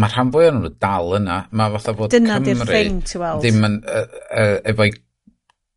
Mae 0.00 0.10
rhan 0.10 0.32
fwy 0.34 0.48
o'n 0.48 0.58
nhw 0.62 0.72
dal 0.82 1.14
yna. 1.18 1.38
Mae 1.52 1.74
fatha 1.76 1.94
bod 1.98 2.14
Dyna 2.14 2.40
Cymru 2.42 2.68
thing, 2.72 2.98
ddim 3.04 3.68
yn, 3.68 3.78
uh, 3.86 4.04
uh, 4.32 4.58
efo'i 4.72 4.96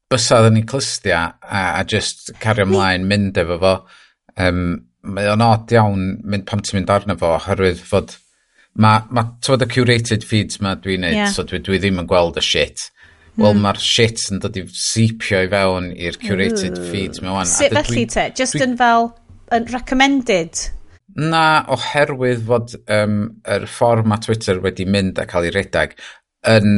bysau 0.09 0.49
yn 0.49 0.61
ei 0.61 0.65
clystia 0.69 1.21
a, 1.43 1.63
a 1.75 1.85
just 1.85 2.31
cario 2.41 2.65
ymlaen 2.69 3.05
mynd 3.09 3.37
efo 3.43 3.59
fo. 3.61 3.77
Um, 4.39 4.65
mae 5.05 5.29
o'n 5.31 5.43
od 5.45 5.73
iawn 5.75 6.05
mynd 6.23 6.45
pam 6.49 6.61
ti'n 6.63 6.79
mynd 6.79 6.93
arno 6.93 7.17
fo, 7.19 7.35
oherwydd 7.39 7.81
fod... 7.85 8.15
Mae, 8.75 9.05
ma, 9.07 9.23
ma 9.23 9.63
y 9.63 9.67
curated 9.71 10.25
feeds 10.27 10.59
ma 10.59 10.73
dwi'n 10.75 11.05
neud, 11.05 11.15
yeah. 11.15 11.31
so 11.31 11.45
dwi, 11.47 11.61
dwi 11.63 11.79
ddim 11.79 12.01
yn 12.01 12.09
gweld 12.11 12.35
y 12.41 12.43
shit. 12.43 12.89
Mm. 13.35 13.43
Wel, 13.43 13.53
hmm. 13.53 13.61
mae'r 13.63 13.79
shit 13.83 14.23
yn 14.31 14.41
dod 14.43 14.57
i 14.59 14.65
sipio 14.75 15.41
i 15.45 15.47
fewn 15.51 15.87
i'r 15.95 16.17
curated 16.19 16.79
Ooh. 16.79 16.89
feeds 16.91 17.23
mewn. 17.23 17.47
Sut 17.47 17.75
felly 17.75 18.03
te? 18.11 18.29
Just 18.35 18.59
yn 18.59 18.75
fel, 18.79 19.09
yn 19.55 19.69
recommended? 19.71 20.65
Na, 21.15 21.45
oherwydd 21.71 22.43
fod 22.47 22.75
um, 22.91 23.17
yr 23.47 23.67
ffordd 23.71 24.07
mae 24.11 24.23
Twitter 24.23 24.59
wedi 24.63 24.87
mynd 24.87 25.19
a 25.19 25.27
cael 25.29 25.47
ei 25.47 25.55
redag 25.55 25.95
yn 26.51 26.69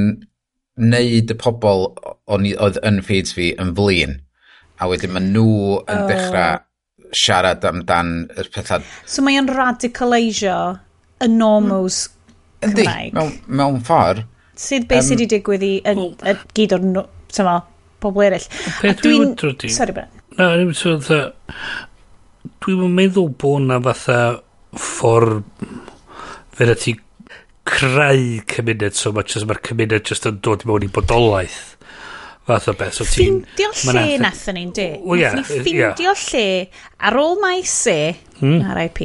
neud 0.78 1.34
y 1.34 1.38
pobl 1.42 1.88
oedd 2.30 2.80
yn 2.86 3.02
feeds 3.06 3.34
fi 3.34 3.52
yn 3.58 3.74
flin. 3.78 4.20
A 4.78 4.90
wedyn 4.90 5.14
mae 5.16 5.26
nhw 5.26 5.80
yn 5.82 6.04
oh. 6.04 6.10
dechrau 6.10 6.62
siarad 7.16 7.66
amdan 7.68 8.14
y 8.34 8.46
pethau... 8.54 8.84
So 9.08 9.24
mae 9.26 9.40
o'n 9.42 9.50
radicalisio 9.52 10.58
y 11.24 11.30
normals 11.32 12.06
mm. 12.08 12.14
Yndi, 12.68 12.88
mewn, 13.14 13.34
mewn 13.60 13.82
ffordd. 13.86 14.26
Sydd 14.58 14.88
beth 14.90 15.04
um, 15.04 15.08
sydd 15.12 15.22
wedi 15.22 15.30
digwydd 15.36 15.66
i 15.68 15.74
y, 15.78 16.08
y, 16.32 16.36
gyd 16.58 16.74
o'r 16.78 16.88
tyma, 17.34 17.60
pobl 18.02 18.26
eraill. 18.26 18.48
Peth 18.82 19.04
dwi'n... 19.06 19.36
Dwi 19.38 19.74
Sorry, 19.74 19.96
Ben. 19.98 20.10
Na, 20.38 20.52
dwi'n 20.58 20.74
fatha... 20.78 21.22
Dwi'n 22.66 22.96
meddwl 22.98 23.30
bod 23.40 23.68
na 23.68 23.78
fatha 23.84 24.22
ffordd 24.78 25.46
fe 26.58 26.74
ti 26.82 26.96
creu 27.68 28.42
cymuned 28.50 28.96
so 28.96 29.12
much 29.14 29.38
as 29.38 29.46
mae'r 29.46 29.62
cymuned 29.70 30.06
just 30.08 30.26
yn 30.30 30.40
dod 30.44 30.66
i 30.66 30.70
mewn 30.70 30.88
i 30.88 30.90
bodolaeth 30.94 31.77
fath 32.48 32.70
o 32.72 32.76
beth. 32.78 33.00
So. 33.00 33.08
Ffindio 33.08 33.72
lle 33.84 33.94
nath... 33.94 34.22
nathon 34.24 34.58
ni'n 34.58 34.72
de. 34.76 34.88
O 35.04 35.18
ia. 35.20 35.34
Ni 35.36 35.44
ffindio 35.48 36.14
yeah. 36.14 36.24
lle 36.32 36.46
ar 37.10 37.20
ôl 37.20 37.36
mae 37.42 37.66
se, 37.68 37.98
hmm. 38.40 38.64
RIP, 38.78 39.02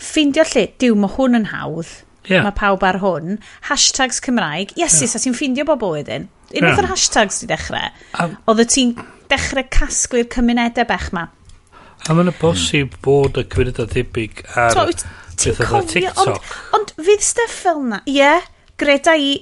ffindio 0.00 0.46
lle, 0.54 0.66
diw 0.80 0.96
mae 0.98 1.12
hwn 1.18 1.42
yn 1.42 1.50
hawdd. 1.52 1.92
Yeah. 2.30 2.46
Mae 2.46 2.54
pawb 2.54 2.84
ar 2.86 3.00
hwn. 3.02 3.36
Hashtags 3.68 4.22
Cymraeg. 4.22 4.76
Yes, 4.78 5.00
yeah. 5.02 5.10
a 5.18 5.22
ti'n 5.22 5.36
ffindio 5.36 5.66
bobl 5.68 5.96
wedyn. 5.98 6.28
Unwaith 6.52 6.76
yeah. 6.76 6.82
yr 6.82 6.90
hashtags 6.90 7.40
di 7.42 7.48
dechrau, 7.50 7.92
um, 8.20 8.34
oedd 8.52 8.66
ti'n 8.70 8.96
dechrau 9.32 9.64
casglu'r 9.72 10.28
cymunedau 10.32 10.88
bech 10.88 11.08
ma. 11.16 11.28
A 12.02 12.16
mae'n 12.16 12.32
bosib 12.40 12.96
bod 13.04 13.38
y 13.40 13.46
cymunedau 13.52 13.88
ddibyg 13.88 14.44
ar 14.56 14.76
beth 14.76 14.82
oedd 14.82 15.06
TikTok. 15.92 16.18
Ond, 16.26 16.52
ond 16.76 16.92
fydd 16.98 17.24
stuff 17.24 17.62
fel 17.64 17.80
na. 17.88 18.02
Ie, 18.04 18.18
yeah, 18.20 18.44
greda 18.80 19.16
i 19.16 19.32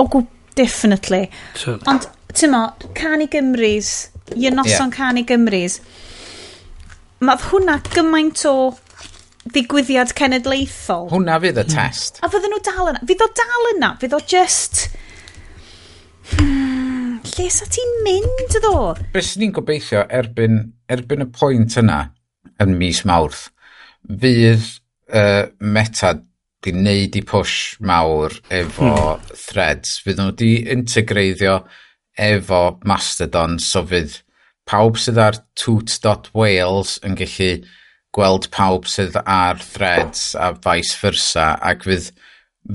o 0.00 0.06
gwbl 0.06 0.30
Definitely. 0.58 1.30
So. 1.56 1.78
Ond, 1.88 2.06
ti'n 2.32 2.52
mo, 2.52 2.66
Cani 2.96 3.28
i 3.32 4.50
noson 4.50 4.88
yeah. 4.88 4.90
Cani 4.92 5.24
Gymrys, 5.28 5.80
mae 7.22 7.38
hwnna 7.50 7.78
gymaint 7.92 8.44
o 8.48 8.72
ddigwyddiad 9.52 10.12
cenedlaethol. 10.16 11.08
Hwna 11.12 11.38
fydd 11.42 11.60
y 11.60 11.64
hmm. 11.66 11.74
test. 11.74 12.20
A 12.22 12.30
fydden 12.30 12.54
nhw 12.54 12.62
dal 12.66 12.90
yna. 12.92 13.02
Fydd 13.08 13.24
o 13.24 13.28
dal 13.38 13.70
yna. 13.74 13.94
Fydd 14.02 14.16
o 14.16 14.20
just... 14.32 14.84
Hmm, 16.32 17.18
lle 17.34 17.48
sa 17.52 17.66
ti'n 17.68 17.96
mynd 18.06 18.54
ddo? 18.54 18.76
Beth 19.12 19.26
sy'n 19.26 19.42
ni'n 19.44 19.54
gobeithio 19.56 20.04
erbyn, 20.20 20.60
erbyn 20.92 21.26
y 21.26 21.28
pwynt 21.34 21.76
yna 21.82 22.04
yn 22.62 22.76
mis 22.78 23.02
mawrth, 23.08 23.48
fydd 24.06 24.62
uh, 25.10 25.50
meta 25.58 26.14
di 26.62 26.72
wneud 26.74 27.16
i 27.18 27.22
push 27.26 27.76
mawr 27.82 28.34
efo 28.50 28.90
hmm. 28.90 29.38
threads. 29.46 29.98
Fydd 30.04 30.20
nhw 30.20 30.34
di 30.38 30.52
integreiddio 30.72 31.60
efo 32.18 32.62
Mastodon, 32.88 33.58
so 33.58 33.84
fydd 33.88 34.20
pawb 34.68 34.98
sydd 35.00 35.18
ar 35.18 35.38
toot.wales 35.58 36.98
yn 37.06 37.16
gallu 37.18 37.52
gweld 38.12 38.50
pawb 38.54 38.86
sydd 38.90 39.16
ar 39.24 39.60
threads 39.62 40.32
a 40.36 40.52
vice 40.52 40.98
versa, 41.00 41.52
ac 41.58 41.86
fydd, 41.88 42.10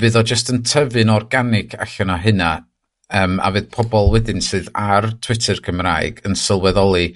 fydd 0.02 0.18
o 0.18 0.24
just 0.26 0.52
yn 0.54 0.64
tyfu'n 0.66 1.14
organig 1.14 1.78
allan 1.78 2.16
o 2.16 2.18
hynna, 2.24 2.52
um, 3.14 3.38
a 3.40 3.52
fydd 3.56 3.70
pobl 3.74 4.12
wedyn 4.16 4.42
sydd 4.44 4.72
ar 4.74 5.12
Twitter 5.24 5.62
Cymraeg 5.64 6.24
yn 6.28 6.36
sylweddoli, 6.36 7.12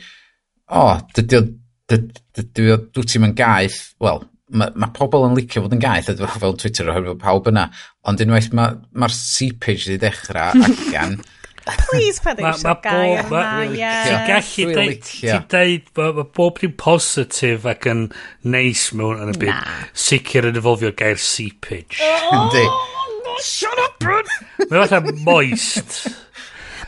o, 0.71 0.85
oh, 0.85 1.01
dydy 1.17 1.41
o, 1.41 1.45
dwi 1.91 2.77
ddim 3.03 3.27
yn 3.27 3.35
gaeth, 3.35 3.81
wel, 3.99 4.21
mae 4.51 4.73
ma' 4.75 4.91
pobl 4.95 5.27
yn 5.27 5.37
licio 5.37 5.63
fod 5.63 5.75
yn 5.75 5.83
gaeth 5.83 6.09
fel 6.39 6.57
Twitter 6.59 6.89
oherwydd 6.91 7.13
bod 7.15 7.23
pawb 7.23 7.51
yna 7.51 7.67
ond 8.07 8.23
unwaith 8.25 8.51
mae'r 8.57 8.79
ma 8.93 9.11
seepage 9.15 9.87
wedi 9.87 10.01
dechrau 10.05 10.57
allan 10.67 11.21
Please 11.61 12.17
feddyliwch 12.23 12.57
eisiau 12.57 12.77
gair 12.81 13.19
yma, 13.21 13.41
ie. 13.69 13.89
Ti'n 14.07 14.23
gallu 14.25 14.71
deud, 14.73 15.03
ti'n 15.05 15.43
deud, 15.51 15.91
mae 15.99 16.25
bob 16.39 16.57
dim 16.57 16.73
positif 16.79 17.67
ac 17.69 17.85
yn 17.91 18.07
neis 18.49 18.87
mewn 18.97 19.21
yn 19.21 19.33
y 19.35 19.37
byd. 19.43 19.69
Sicr 20.07 20.49
yn 20.49 20.57
efolfio 20.57 20.89
gair 20.97 21.21
seepage. 21.21 22.01
Oh, 22.01 23.37
shut 23.45 23.77
up, 23.85 23.99
Bryn! 24.01 24.33
Mae'n 24.71 24.89
fatha 24.89 25.13
moist. 25.21 26.01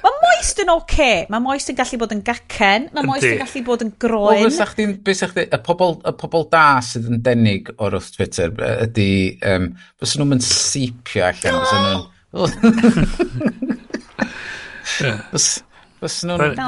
Mae 0.03 0.13
moist 0.19 0.59
yn 0.59 0.71
oce. 0.73 0.83
Okay. 0.83 1.25
Mae 1.31 1.43
moist 1.43 1.71
yn 1.71 1.77
gallu 1.77 1.99
bod 2.01 2.13
yn 2.15 2.23
gacen. 2.27 2.89
Mae 2.95 3.07
moist 3.07 3.27
yn 3.27 3.39
gallu 3.39 3.61
bod 3.69 3.85
yn 3.85 3.91
groen. 4.03 4.41
Wel, 4.41 4.49
beth 4.49 4.73
chdi'n... 4.73 4.95
Beth 5.07 5.23
chdi... 5.31 5.45
Y 5.47 5.59
pobol, 5.63 5.95
y 6.03 6.13
pobol 6.19 6.47
da 6.51 6.65
sydd 6.83 7.07
yn 7.11 7.21
denig 7.23 7.71
o'r 7.77 7.95
wrth 7.95 8.11
Twitter 8.17 8.51
ydy... 8.83 9.11
Um, 9.47 9.69
Fos 10.01 10.17
nhw'n 10.19 10.33
mynd 10.33 10.45
sipio 10.47 11.23
allan. 11.29 11.55
Fos 11.63 11.71
nhw'n... 11.79 12.01
Fos 16.03 16.19
nhw'n... 16.27 16.61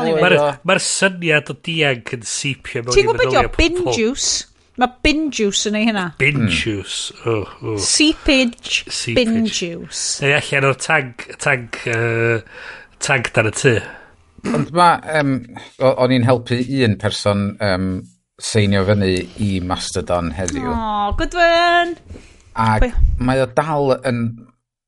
Mae'r 0.63 0.83
syniad 0.87 1.51
o 1.51 1.59
diag 1.59 2.15
yn 2.15 2.23
sipio. 2.23 2.85
mewn 2.85 2.95
i 2.95 3.07
meddyliau 3.11 3.51
pobl. 3.51 3.59
Ti'n 3.59 3.79
gwybod 3.81 3.85
bin 3.85 3.97
juice? 3.99 4.45
Mae 4.75 4.91
bin 5.05 5.29
juice 5.31 5.69
yn 5.69 5.77
ei 5.79 5.85
hynna. 5.87 6.09
Bin 6.19 6.41
mm. 6.45 6.49
juice. 6.51 7.13
Oh, 7.23 7.47
oh. 7.63 7.77
Seepage, 7.79 8.83
Seepage. 8.91 9.15
bin 9.15 9.45
juice. 9.47 10.19
Neu 10.19 10.33
allan 10.35 10.67
o'r 10.67 10.79
tag, 10.83 11.23
tag 11.39 11.77
uh, 11.87 12.41
tank 13.03 13.31
dan 13.36 13.49
y 13.49 13.53
tu. 13.55 13.75
Ond 14.45 14.71
ma, 14.75 14.95
um, 15.19 15.38
o'n 15.81 16.13
i'n 16.13 16.25
helpu 16.27 16.60
un 16.86 16.97
person 17.01 17.47
um, 17.65 17.89
seinio 18.41 18.84
fyny 18.88 19.13
i 19.41 19.51
Mastodon 19.65 20.34
heddiw. 20.36 20.67
O, 20.69 20.73
oh, 20.75 21.29
one! 21.39 21.95
Ac 22.55 22.91
mae 23.19 23.43
o 23.43 23.47
dal 23.55 23.97
yn... 24.03 24.27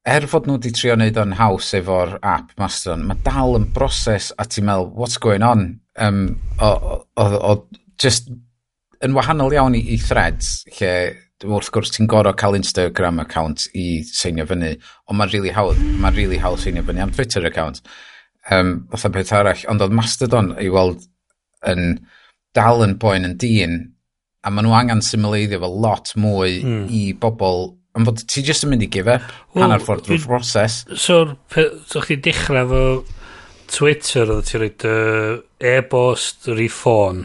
Er 0.07 0.23
fod 0.31 0.45
nhw 0.47 0.55
wedi 0.55 0.69
trio 0.71 0.93
wneud 0.95 1.17
o'n 1.19 1.33
haws 1.35 1.73
efo'r 1.75 2.13
app 2.23 2.53
Mastodon, 2.61 3.09
mae 3.09 3.19
dal 3.25 3.57
yn 3.57 3.65
broses 3.75 4.29
a 4.39 4.45
ti'n 4.47 4.69
meddwl, 4.69 4.93
what's 4.95 5.19
going 5.19 5.43
on? 5.43 5.65
Um, 5.99 6.37
o, 6.63 6.69
o, 6.69 6.99
o, 7.19 7.25
o, 7.49 7.87
just 7.99 8.29
yn 9.03 9.17
wahanol 9.17 9.51
iawn 9.57 9.75
i, 9.75 9.81
i 9.93 9.97
threads, 9.99 10.61
lle 10.77 10.93
wrth 11.45 11.69
gwrs 11.73 11.93
ti'n 11.93 12.09
gorau 12.09 12.35
cael 12.37 12.57
Instagram 12.57 13.21
account 13.21 13.67
i 13.77 14.01
seinio 14.07 14.47
fyny, 14.49 14.75
ond 15.07 15.19
mae'n 15.19 15.33
really 15.33 15.53
hawdd, 15.53 15.81
mae'n 16.01 16.17
really 16.17 16.39
hawdd 16.41 16.63
seinio 16.63 16.85
fyny 16.87 17.03
am 17.03 17.13
Twitter 17.13 17.45
account. 17.45 17.83
Um, 18.49 18.87
Otha 18.95 19.11
beth 19.13 19.33
arall, 19.35 19.65
ond 19.69 19.83
oedd 19.83 19.95
Mastodon 19.95 20.53
i 20.63 20.69
weld 20.73 21.05
yn 21.67 21.99
dal 22.57 22.81
yn 22.85 22.95
boen 23.01 23.27
yn 23.27 23.37
dyn, 23.41 23.77
a 24.41 24.53
maen 24.53 24.65
nhw 24.65 24.77
angen 24.77 25.03
symleiddio 25.03 25.59
fo 25.61 25.69
lot 25.83 26.13
mwy 26.17 26.61
mm. 26.63 26.85
i 26.93 27.03
bobl 27.19 27.73
Ond 27.97 28.05
bod 28.05 28.19
ti 28.29 28.43
jyst 28.45 28.61
yn 28.61 28.69
mynd 28.69 28.83
i 28.85 28.89
give 28.93 29.09
up 29.09 29.23
well, 29.55 29.63
hanner 29.63 29.81
ffordd 29.81 30.05
drwy'r 30.05 30.27
broses. 30.29 30.83
So, 31.01 31.33
so 31.89 32.03
chdi 32.03 32.19
dechrau 32.27 32.67
fo 32.69 32.81
Twitter 33.73 34.29
oedd 34.35 34.45
ti'n 34.45 34.61
rhaid 34.61 34.85
e-bost, 35.71 36.45
rhi 36.51 36.67
ffôn 36.69 37.23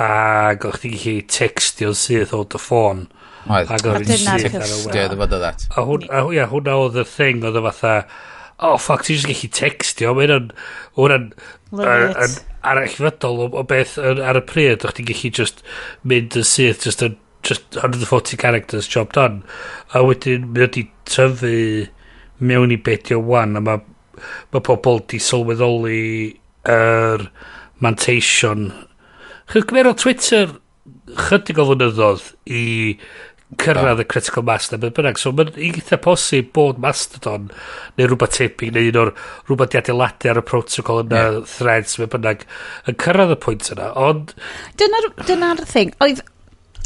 ac 0.00 0.64
o'ch 0.68 0.80
ti'n 0.82 0.94
gallu 0.96 1.16
textio 1.28 1.92
syth 1.96 2.32
o 2.36 2.42
dy 2.48 2.60
ffôn. 2.60 3.06
Oedd. 3.48 3.72
Ac 3.74 3.88
o'ch 3.90 4.06
ti'n 4.08 4.26
gallu 4.28 4.52
textio 4.56 5.06
iddo 5.06 5.18
fo 5.20 5.28
ddat. 5.32 5.66
A 5.76 5.86
hwnna 5.86 6.76
oedd 6.78 7.00
y 7.02 7.06
thing 7.08 7.44
oedd 7.44 7.58
y 7.60 7.64
fatha, 7.68 7.96
oh 8.62 8.78
fuck, 8.80 9.04
ti'n 9.04 9.18
just 9.18 9.28
gallu 9.28 9.50
textio, 9.52 10.14
mae 10.16 10.28
hwnna'n, 10.28 10.48
hwnna'n, 10.96 12.38
arachfydol 12.72 13.44
o, 13.44 13.48
o 13.60 13.64
beth 13.68 13.98
ar 14.00 14.40
y 14.40 14.44
pryd, 14.48 14.86
o'ch 14.86 14.96
ti'n 14.96 15.10
gallu 15.10 15.32
just 15.42 15.64
mynd 16.08 16.38
yn 16.40 16.48
syth, 16.48 16.86
just 16.86 17.04
yn, 17.04 17.18
just 17.42 17.76
140 17.76 18.38
characters 18.38 18.88
job 18.88 19.12
done. 19.12 19.42
A 19.92 20.04
wedyn, 20.06 20.48
mae 20.52 20.68
wedi 20.68 20.86
tyfu 21.10 21.88
mewn 22.42 22.72
i 22.74 22.78
bedio 22.78 23.20
wan, 23.20 23.58
a 23.58 23.64
mae 23.64 23.82
ma 24.52 24.60
pobl 24.62 25.02
di 25.10 25.18
sylweddoli 25.22 26.00
yr 26.68 26.72
er 26.72 27.26
manteision 27.82 28.68
Chos 29.52 29.66
gymero 29.68 29.90
Twitter 29.92 30.54
chydig 31.28 31.58
o 31.60 31.66
flynyddoedd 31.68 32.22
i 32.48 32.62
cyrraedd 33.60 34.00
y 34.00 34.06
critical 34.08 34.46
mass 34.48 34.70
na 34.72 34.78
beth 34.80 34.94
bynnag. 34.96 35.18
So 35.20 35.28
mae'n 35.36 35.50
eitha 35.60 35.98
posib 36.00 36.48
bod 36.56 36.78
Mastodon 36.80 37.50
neu 37.98 38.08
rhywbeth 38.08 38.38
tebyg 38.38 38.72
neu 38.72 38.88
un 38.88 39.00
o'r 39.02 39.10
rhywbeth 39.50 39.74
di 39.74 39.80
adeiladu 39.82 40.30
ar 40.32 40.40
y 40.40 40.44
protocol 40.48 41.02
yna 41.02 41.20
yeah. 41.20 41.36
threads 41.52 41.98
beth 42.00 42.14
bynnag 42.14 42.46
yn 42.88 42.96
cyrraedd 43.04 43.34
y 43.36 43.38
pwynt 43.44 43.68
yna. 43.76 43.90
Ond... 44.06 44.32
Dyna'r 44.80 45.10
dyna 45.28 45.52
thing. 45.66 45.92
Oedd 46.00 46.24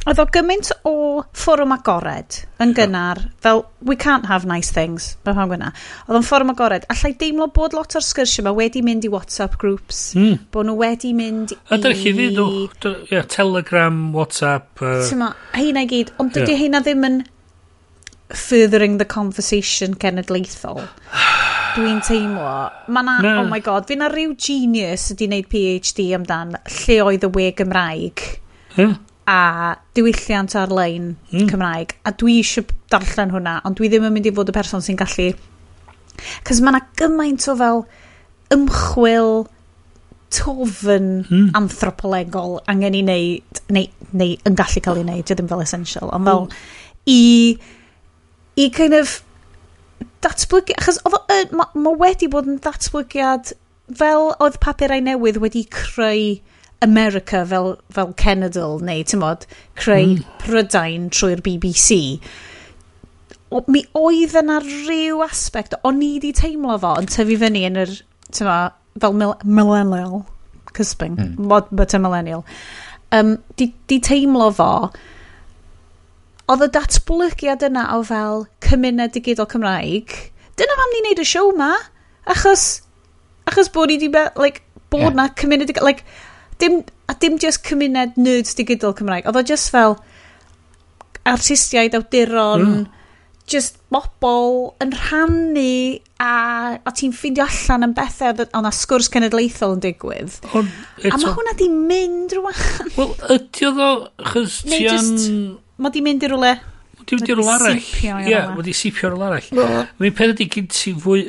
Oedd 0.06 0.20
o 0.22 0.24
gymaint 0.30 0.68
o 0.86 0.90
fforwm 1.34 1.72
agored 1.74 2.36
yn 2.62 2.70
gynnar, 2.76 3.18
fel 3.42 3.64
we 3.82 3.96
can't 3.98 4.28
have 4.30 4.46
nice 4.46 4.70
things, 4.70 5.16
mae 5.26 5.34
pan 5.34 5.48
gwyna. 5.50 5.72
Oedd 6.06 6.20
o'n 6.20 6.26
fforwm 6.26 6.52
agored. 6.52 6.84
Allai 6.94 7.10
deimlo 7.18 7.48
bod 7.54 7.74
lot 7.74 7.96
o'r 7.98 8.04
sgyrsiau 8.06 8.44
yma 8.44 8.52
wedi 8.54 8.84
mynd 8.86 9.08
i 9.08 9.10
WhatsApp 9.10 9.56
groups, 9.58 10.12
mm. 10.14 10.44
bod 10.54 10.68
nhw 10.68 10.76
wedi 10.78 11.10
mynd 11.16 11.56
i... 11.56 11.58
A 11.74 11.78
dyna 11.82 11.98
chi 11.98 12.12
ddyn 12.14 12.38
nhw, 12.38 12.92
yeah, 13.10 13.26
Telegram, 13.34 13.98
WhatsApp... 14.14 14.68
Uh... 14.78 15.00
Tyma, 15.08 15.32
heina 15.56 15.82
i 15.82 15.90
gyd, 15.90 16.14
ond 16.22 16.30
dydy 16.36 16.54
yeah. 16.54 16.62
heina 16.62 16.82
ddim 16.86 17.08
yn 17.10 17.18
furthering 18.30 19.00
the 19.02 19.08
conversation 19.10 19.98
genedlaethol. 19.98 20.84
Dwi'n 21.74 21.98
teimlo, 22.06 22.54
mae 22.86 23.10
na, 23.10 23.18
no. 23.26 23.34
oh 23.42 23.50
my 23.50 23.58
god, 23.58 23.90
fi 23.90 23.98
na 23.98 24.06
rhyw 24.14 24.38
genius 24.38 25.10
ydi 25.16 25.26
wneud 25.32 25.50
PhD 25.50 26.12
amdan 26.14 26.54
lle 26.62 27.02
oedd 27.10 27.26
y 27.26 27.34
we 27.34 27.50
Gymraeg. 27.58 28.26
Yeah 28.78 28.94
a 29.26 29.74
diwylliant 29.96 30.54
ar-lein 30.58 31.10
mm. 31.32 31.48
Cymraeg 31.50 31.96
a 32.06 32.12
dwi 32.14 32.38
eisiau 32.42 32.66
darllen 32.92 33.34
hwnna 33.34 33.58
ond 33.66 33.78
dwi 33.78 33.90
ddim 33.90 34.06
yn 34.06 34.14
mynd 34.14 34.30
i 34.30 34.34
fod 34.34 34.52
y 34.52 34.54
person 34.54 34.84
sy'n 34.84 34.98
gallu 35.00 35.32
cos 36.46 36.62
mae 36.62 36.74
yna 36.74 36.82
gymaint 37.00 37.48
o 37.50 37.56
fel 37.58 37.82
ymchwil 38.54 39.46
tofn 40.36 41.10
mm. 41.24 41.50
anthropolegol 41.58 42.58
angen 42.70 42.96
i 42.98 43.02
wneud 43.02 43.62
neu, 43.74 43.90
neu 44.12 44.34
yn 44.46 44.58
gallu 44.58 44.82
cael 44.84 45.00
ei 45.00 45.06
wneud 45.06 45.30
ddim 45.30 45.50
fel 45.50 45.64
essential 45.64 46.12
ond 46.14 46.30
fel 46.30 46.44
mm. 46.46 46.58
i 47.10 48.66
i 48.66 48.70
kind 48.74 48.96
of 48.96 49.20
datblygu 50.24 50.74
achos 50.80 51.02
mae 51.06 51.46
ma 51.52 51.94
wedi 52.00 52.30
bod 52.32 52.48
yn 52.50 52.60
datblygiad 52.62 53.54
fel 54.00 54.30
oedd 54.42 54.58
papurau 54.62 55.02
newydd 55.02 55.40
wedi 55.42 55.64
creu 55.70 56.36
America 56.82 57.44
fel, 57.46 57.76
fel 57.92 58.12
Cenedl 58.20 58.80
neu, 58.84 59.04
ti'n 59.06 59.22
modd, 59.22 59.46
creu 59.78 60.12
mm. 60.12 60.26
Prydain 60.42 61.08
trwy'r 61.14 61.40
BBC. 61.44 62.18
O, 63.48 63.62
mi 63.72 63.84
oedd 63.96 64.36
yna 64.36 64.58
rhyw 64.64 65.22
aspect, 65.24 65.76
o'n 65.86 66.02
i 66.04 66.16
wedi 66.16 66.34
teimlo 66.36 66.76
fo 66.82 66.96
yn 67.00 67.08
tyfu 67.10 67.38
fyny 67.40 67.64
yn 67.68 67.80
yr, 67.86 67.94
ti'n 68.28 68.48
ma, 68.48 68.58
fel 69.00 69.16
mil, 69.16 69.36
millennial, 69.44 70.24
cysping, 70.76 71.16
mm. 71.16 71.48
mod 71.48 71.70
but 71.72 71.94
a 71.96 72.00
millennial, 72.02 72.44
um, 73.16 73.36
di, 73.56 73.70
di 73.88 74.00
teimlo 74.04 74.50
fo, 74.58 74.70
oedd 76.52 76.66
y 76.66 76.70
datblygiad 76.76 77.64
yna 77.70 77.88
o 77.96 78.02
fel 78.06 78.44
cymuned 78.66 79.16
digidol 79.16 79.48
Cymraeg, 79.50 80.12
dyna 80.60 80.76
mam 80.78 80.92
ni'n 80.94 81.10
neud 81.10 81.24
y 81.24 81.26
siow 81.26 81.54
ma, 81.56 81.72
achos, 82.36 82.68
achos 83.48 83.72
bod 83.72 83.90
ni 83.90 83.98
di, 84.02 84.12
be, 84.12 84.28
like, 84.36 84.62
bod 84.92 85.08
yeah. 85.08 85.16
na 85.22 85.30
cymuned, 85.38 85.72
like, 85.82 86.04
dim, 86.62 86.82
a 87.08 87.14
dim 87.20 87.38
just 87.42 87.64
cymuned 87.66 88.18
nerds 88.20 88.56
digidol 88.58 88.94
Cymraeg. 88.96 89.26
Oedd 89.28 89.40
o 89.40 89.44
just 89.46 89.72
fel 89.74 89.96
artistiaid 91.26 91.96
awduron, 91.98 92.66
mm. 92.66 92.84
just 93.50 93.80
bobl 93.92 94.76
yn 94.82 94.94
rhannu 94.94 95.72
a, 96.22 96.30
a 96.78 96.94
ti'n 96.96 97.14
ffeindio 97.14 97.46
allan 97.46 97.88
yn 97.88 97.96
bethau 97.96 98.32
oedd 98.32 98.54
o'na 98.56 98.72
sgwrs 98.74 99.10
cenedlaethol 99.12 99.76
yn 99.76 99.82
digwydd. 99.84 100.38
On, 100.52 100.70
a 101.02 101.18
mae 101.18 101.34
hwnna 101.34 101.56
di 101.58 101.68
mynd 101.72 102.36
rwan. 102.38 102.64
Wel, 102.96 103.12
ydy 103.36 103.68
oedd 103.70 103.84
o, 103.84 103.90
chys 104.32 104.62
ti 104.66 104.82
yn... 104.90 105.52
Mae 105.82 105.92
di 105.92 106.00
mynd 106.04 106.24
i 106.24 106.32
rwle. 106.32 106.54
Mae 106.96 107.06
di 107.10 107.18
mynd 107.18 107.30
i 107.30 107.36
rwle 107.36 107.54
arall. 107.58 107.82
Ie, 108.06 108.40
mae 108.54 108.64
di 108.64 108.74
sipio 108.76 109.12
rwle 109.12 109.28
arall. 109.28 109.86
Mae'n 110.00 110.16
peth 110.16 110.34
ydy 110.36 110.50
gyd 110.56 110.72
ti 110.72 110.94
fwy 111.04 111.26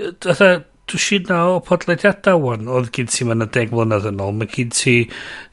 dwsina 0.87 1.39
o 1.51 1.57
podlediadau 1.67 2.39
wan 2.43 2.69
oedd 2.71 2.89
gyd 2.95 3.11
ti 3.11 3.27
ma'n 3.27 3.45
10 3.45 3.73
mlynedd 3.73 4.07
yn 4.11 4.21
ôl 4.23 4.35
mae 4.37 4.49
gyd 4.51 4.71
ti 4.77 4.95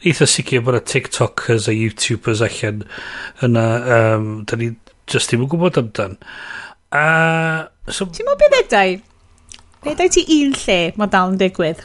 eitha 0.07 0.29
sicr 0.31 0.63
bod 0.67 0.79
y 0.79 0.83
TikTokers 0.93 1.67
a 1.71 1.75
YouTubers 1.75 2.43
allan 2.47 2.85
yna 3.47 3.65
um, 3.99 4.29
da 4.47 4.59
ni 4.61 4.71
just 5.11 5.33
ddim 5.33 5.45
yn 5.47 5.51
gwybod 5.53 5.81
amdan 5.83 6.17
a 6.95 7.05
so, 7.91 8.07
ti'n 8.07 8.29
mwyn 8.29 8.41
beth 8.45 8.59
edau? 8.63 8.97
Edau 9.91 10.13
ti 10.15 10.25
un 10.39 10.55
lle 10.63 10.79
mae 11.01 11.11
dal 11.13 11.35
yn 11.35 11.41
digwydd 11.43 11.83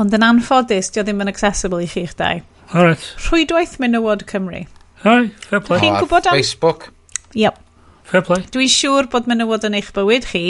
ond 0.00 0.18
yn 0.18 0.26
anffodus 0.26 0.90
dio 0.94 1.06
ddim 1.06 1.22
yn 1.22 1.30
accessible 1.30 1.82
i 1.84 1.90
chi'ch 1.90 2.16
dau 2.18 2.42
Alright. 2.70 3.02
Rhwydwaith 3.18 3.80
Menywod 3.82 4.28
Cymru. 4.30 4.66
Alright, 5.04 5.32
fair 5.42 5.58
play. 5.58 5.80
Chi'n 5.80 5.96
oh, 5.96 6.04
gwybod 6.04 6.28
am... 6.30 6.36
Facebook. 6.36 6.92
Yep. 7.34 7.58
Fair 8.06 8.22
play. 8.22 8.44
Dwi'n 8.54 8.70
siŵr 8.70 9.08
bod 9.10 9.26
menywod 9.30 9.66
yn 9.66 9.74
eich 9.78 9.88
bywyd 9.96 10.28
chi 10.30 10.42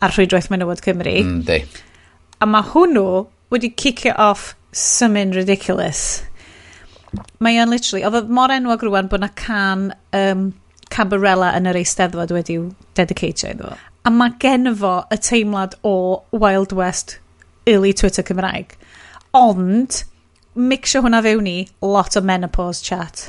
ar 0.00 0.14
rhwydwaith 0.14 0.50
menywod 0.52 0.82
Cymru. 0.84 1.12
Yndi. 1.20 1.60
Mm, 1.64 1.86
a 2.40 2.48
mae 2.48 2.66
hwnnw 2.72 3.06
wedi 3.52 3.72
cicio 3.76 4.14
off 4.16 4.54
something 4.72 5.34
ridiculous. 5.36 6.22
Mae 7.42 7.58
o'n 7.60 7.72
literally, 7.72 8.04
oedd 8.06 8.30
mor 8.32 8.52
enwog 8.54 8.84
rwan 8.86 9.10
bod 9.10 9.24
na 9.24 9.30
can 9.36 9.90
um, 10.16 10.50
cabarella 10.94 11.50
yn 11.58 11.68
yr 11.70 11.78
eisteddfod 11.80 12.32
wedi'w 12.34 12.68
dedicatio 12.98 13.50
iddo. 13.54 13.74
A 14.06 14.12
mae 14.14 14.36
gen 14.42 14.70
fo 14.78 15.00
y 15.12 15.18
teimlad 15.20 15.76
o 15.84 16.22
Wild 16.32 16.72
West 16.76 17.18
early 17.68 17.92
Twitter 17.92 18.24
Cymraeg. 18.26 18.76
Ond, 19.36 20.04
mixio 20.54 21.02
hwnna 21.04 21.20
fewn 21.26 21.50
i 21.50 21.58
lot 21.84 22.16
o 22.16 22.22
menopause 22.24 22.82
chat. 22.86 23.28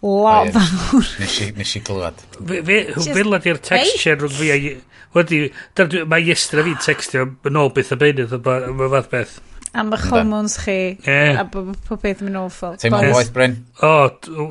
Lot 0.00 0.54
fawr. 0.54 1.10
Nes 1.58 1.74
i 1.76 1.82
glywed. 1.84 2.24
Fe, 2.38 2.62
fe, 2.64 2.78
fe, 2.94 3.02
fe, 3.04 3.24
fe, 3.26 3.58
fe, 3.60 4.16
fe, 4.16 4.30
fe, 4.38 4.78
Wedi, 5.16 5.46
mae 6.06 6.26
ystyr 6.30 6.62
a 6.62 6.66
fi 6.68 6.74
textio 6.84 7.24
yn 7.48 7.58
ôl 7.58 7.72
beth 7.74 7.94
y 7.96 7.98
beinydd, 7.98 8.36
mae 8.46 8.92
fath 8.92 9.10
beth. 9.10 9.38
Am 9.80 9.90
eich 9.94 10.06
hormones 10.10 10.56
chi, 10.64 10.76
a 11.06 11.44
pob 11.46 11.74
beth 12.02 12.22
yn 12.22 12.30
mynd 12.30 12.40
awful. 12.44 12.76
Teimlo'n 12.78 13.14
waith, 13.14 13.32
Bryn. 13.34 13.58
O, 13.86 13.92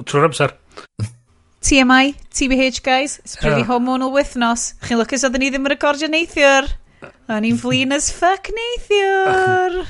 trwy'r 0.07 0.29
amser. 0.29 0.55
TMI, 1.61 2.13
TBH 2.31 2.83
guys, 2.83 3.19
it's 3.19 3.35
pretty 3.35 3.61
yeah. 3.61 3.67
hormonal 3.67 4.13
wythnos. 4.15 4.73
Chi'n 4.85 4.99
lwcus 5.01 5.25
oedden 5.27 5.43
ni 5.43 5.49
ddim 5.51 5.67
yn 5.67 5.73
recordio 5.73 6.07
neithiwr. 6.11 6.69
O'n 7.29 7.47
i'n 7.47 7.59
flin 7.59 7.95
as 7.95 8.07
fuck 8.15 8.47
neithiwr. 8.55 9.81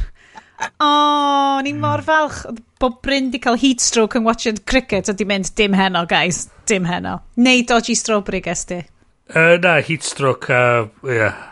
O, 0.81 0.89
o'n 0.89 1.69
i'n 1.69 1.81
mor 1.81 2.01
falch. 2.05 2.41
Bob 2.81 3.01
Bryn 3.05 3.29
di 3.33 3.41
cael 3.43 3.59
heat 3.59 3.83
stroke 3.85 4.17
yn 4.17 4.25
watching 4.25 4.57
cricket 4.65 5.11
a 5.11 5.13
di 5.13 5.27
mynd 5.29 5.53
dim 5.57 5.77
heno, 5.77 6.05
guys. 6.09 6.47
Dim 6.69 6.89
heno. 6.89 7.19
Neu 7.37 7.61
dodgy 7.69 7.95
strawberry, 7.97 8.41
guys 8.41 8.65
di. 8.69 8.81
Uh, 9.29 9.57
na, 9.61 9.79
heat 9.81 10.03
stroke 10.03 10.49
a... 10.49 10.89
Uh, 11.03 11.07
yeah. 11.07 11.45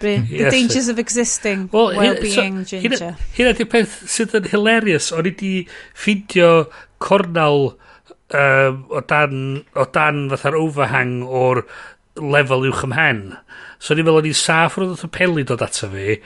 Bryn, 0.00 0.24
the 0.26 0.36
yes. 0.36 0.52
dangers 0.52 0.88
of 0.88 0.98
existing 0.98 1.68
well, 1.72 1.94
well-being 1.94 2.64
so, 2.64 2.80
ginger. 2.80 3.16
Hynna 3.36 3.52
di 3.52 3.66
peth 3.68 3.98
sydd 4.08 4.32
yn 4.38 4.48
hilarious. 4.48 5.10
O'n 5.12 5.28
i 5.28 5.34
di 5.36 5.52
ffidio 5.92 6.70
cornal 7.04 7.74
um, 8.32 8.80
o 8.88 9.02
dan, 9.04 9.34
o 9.76 9.84
dan 9.92 10.22
fatha'r 10.32 10.56
overhang 10.56 11.18
o'r 11.28 11.66
lefel 12.16 12.64
uwch 12.70 12.86
ymhen. 12.88 13.20
So 13.80 13.94
ni'n 13.94 14.08
meddwl 14.08 14.22
o'n 14.22 14.30
i'n 14.32 14.40
saff 14.40 14.80
roedd 14.80 14.94
wrth 14.94 15.06
y 15.06 15.12
peli 15.14 15.44
dod 15.48 15.62
ato 15.64 15.88
fi, 15.92 16.16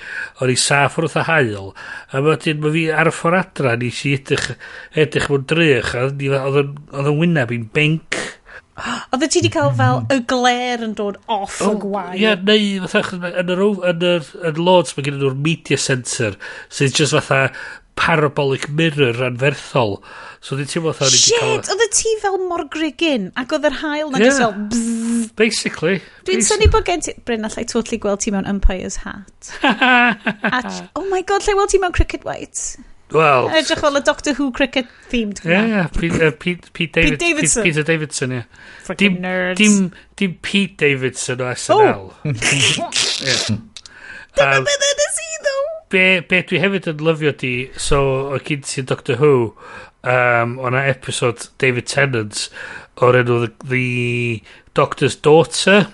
o'n 0.43 0.55
i'n 0.55 0.63
saff 0.63 0.97
wrth 0.99 1.19
y 1.21 1.27
hael, 1.29 1.69
a 2.11 2.23
wedyn 2.25 2.63
mae 2.63 2.75
fi 2.75 2.87
ar 2.95 3.11
y 3.11 3.15
ffordd 3.15 3.41
adra, 3.43 3.75
ni 3.79 3.91
si 3.95 4.15
edrych, 4.17 4.49
edrych 5.03 5.29
mewn 5.31 5.45
drych, 5.51 5.93
a 5.95 6.09
oedd 6.09 6.63
yn 6.63 7.21
wyneb 7.21 7.55
i'n 7.55 7.69
benc 7.75 8.23
Oedd 8.75 9.29
ti 9.31 9.39
wedi 9.39 9.53
cael 9.55 9.71
fel 9.79 10.03
y 10.11 10.19
gler 10.31 10.83
yn 10.83 10.97
dod 10.99 11.21
off 11.31 11.61
oh, 11.63 11.77
y 11.77 11.81
gwael. 11.85 12.17
Ie, 12.19 12.25
yeah, 12.25 12.41
neu 12.43 12.91
fatha 12.91 13.21
yn 13.31 13.55
yr, 13.55 13.63
yn 13.93 14.05
yr, 14.11 14.29
yn 14.51 14.61
Lords 14.61 14.97
mae 14.97 15.07
gen 15.07 15.21
nhw'r 15.21 15.39
media 15.39 15.79
centre 15.79 16.35
sydd 16.73 16.97
just 16.99 17.15
fatha 17.15 17.49
parabolic 17.95 18.69
mirror 18.69 19.15
anferthol. 19.25 20.01
So 20.41 20.57
oeddet 20.57 20.73
ti 20.75 20.83
fatha... 20.83 21.11
Shit, 21.11 21.71
oeddet 21.71 21.95
ti 21.95 22.15
fel 22.23 22.41
mor 22.49 22.65
grigin 22.73 23.31
ac 23.41 23.55
oedd 23.55 23.69
yr 23.71 23.79
hael 23.85 24.11
na 24.13 24.23
yeah. 24.23 24.41
fel 24.41 24.57
bzzz. 24.73 25.31
Basically. 25.39 26.01
Dwi'n 26.27 26.43
syni 26.45 26.69
bod 26.73 26.89
gen 26.89 27.05
ti... 27.05 27.15
Bryn, 27.25 27.47
allai 27.47 27.67
totally 27.71 28.01
gweld 28.03 28.25
ti 28.25 28.35
mewn 28.35 28.49
Umpire's 28.51 28.99
Hat. 29.05 29.55
At, 30.59 30.83
oh 30.99 31.07
my 31.13 31.23
god, 31.23 31.47
lle 31.47 31.57
weld 31.61 31.73
ti 31.73 31.81
mewn 31.83 31.95
Cricket 31.95 32.27
White. 32.27 32.75
Wel... 33.13 33.51
Edrych 33.55 33.79
fel 33.79 33.97
y 33.97 34.03
Doctor 34.03 34.35
Who 34.39 34.51
cricket 34.53 34.87
themed. 35.11 35.43
Ie, 35.45 35.51
yeah, 35.53 35.91
Pete, 35.93 36.19
uh, 36.19 36.33
Pete, 36.33 36.71
Pete, 36.73 36.93
David, 36.93 37.19
Pete 37.19 37.27
Davidson. 37.27 37.63
Pete, 37.63 37.75
Peter 37.75 37.85
Davidson, 37.85 38.33
ie. 38.33 38.35
Yeah. 38.35 38.97
Dim, 38.97 39.21
nerds. 39.23 39.59
Dim, 39.59 39.93
dim 40.17 40.39
Pete 40.43 40.77
Davidson 40.77 41.41
o 41.41 41.55
SNL. 41.55 42.11
Oh. 42.11 42.15
Dyna 44.35 44.59
um, 44.59 44.65
beth 44.67 44.87
yna 44.91 45.09
si, 45.15 45.27
ddo. 45.45 45.57
Be, 45.95 46.05
be 46.27 46.41
dwi 46.43 46.59
hefyd 46.59 46.89
yn 46.91 47.03
lyfio 47.07 47.31
di, 47.39 47.53
so 47.79 48.01
o 48.35 48.41
gyd 48.43 48.67
sy'n 48.67 48.89
Doctor 48.91 49.21
Who, 49.21 49.35
um, 50.03 50.57
o'na 50.59 50.83
episode 50.91 51.47
David 51.63 51.87
Tennant 51.87 52.49
o'r 52.99 53.21
enw 53.21 53.39
the, 53.45 53.53
the 53.71 54.43
Doctor's 54.75 55.15
Daughter, 55.15 55.87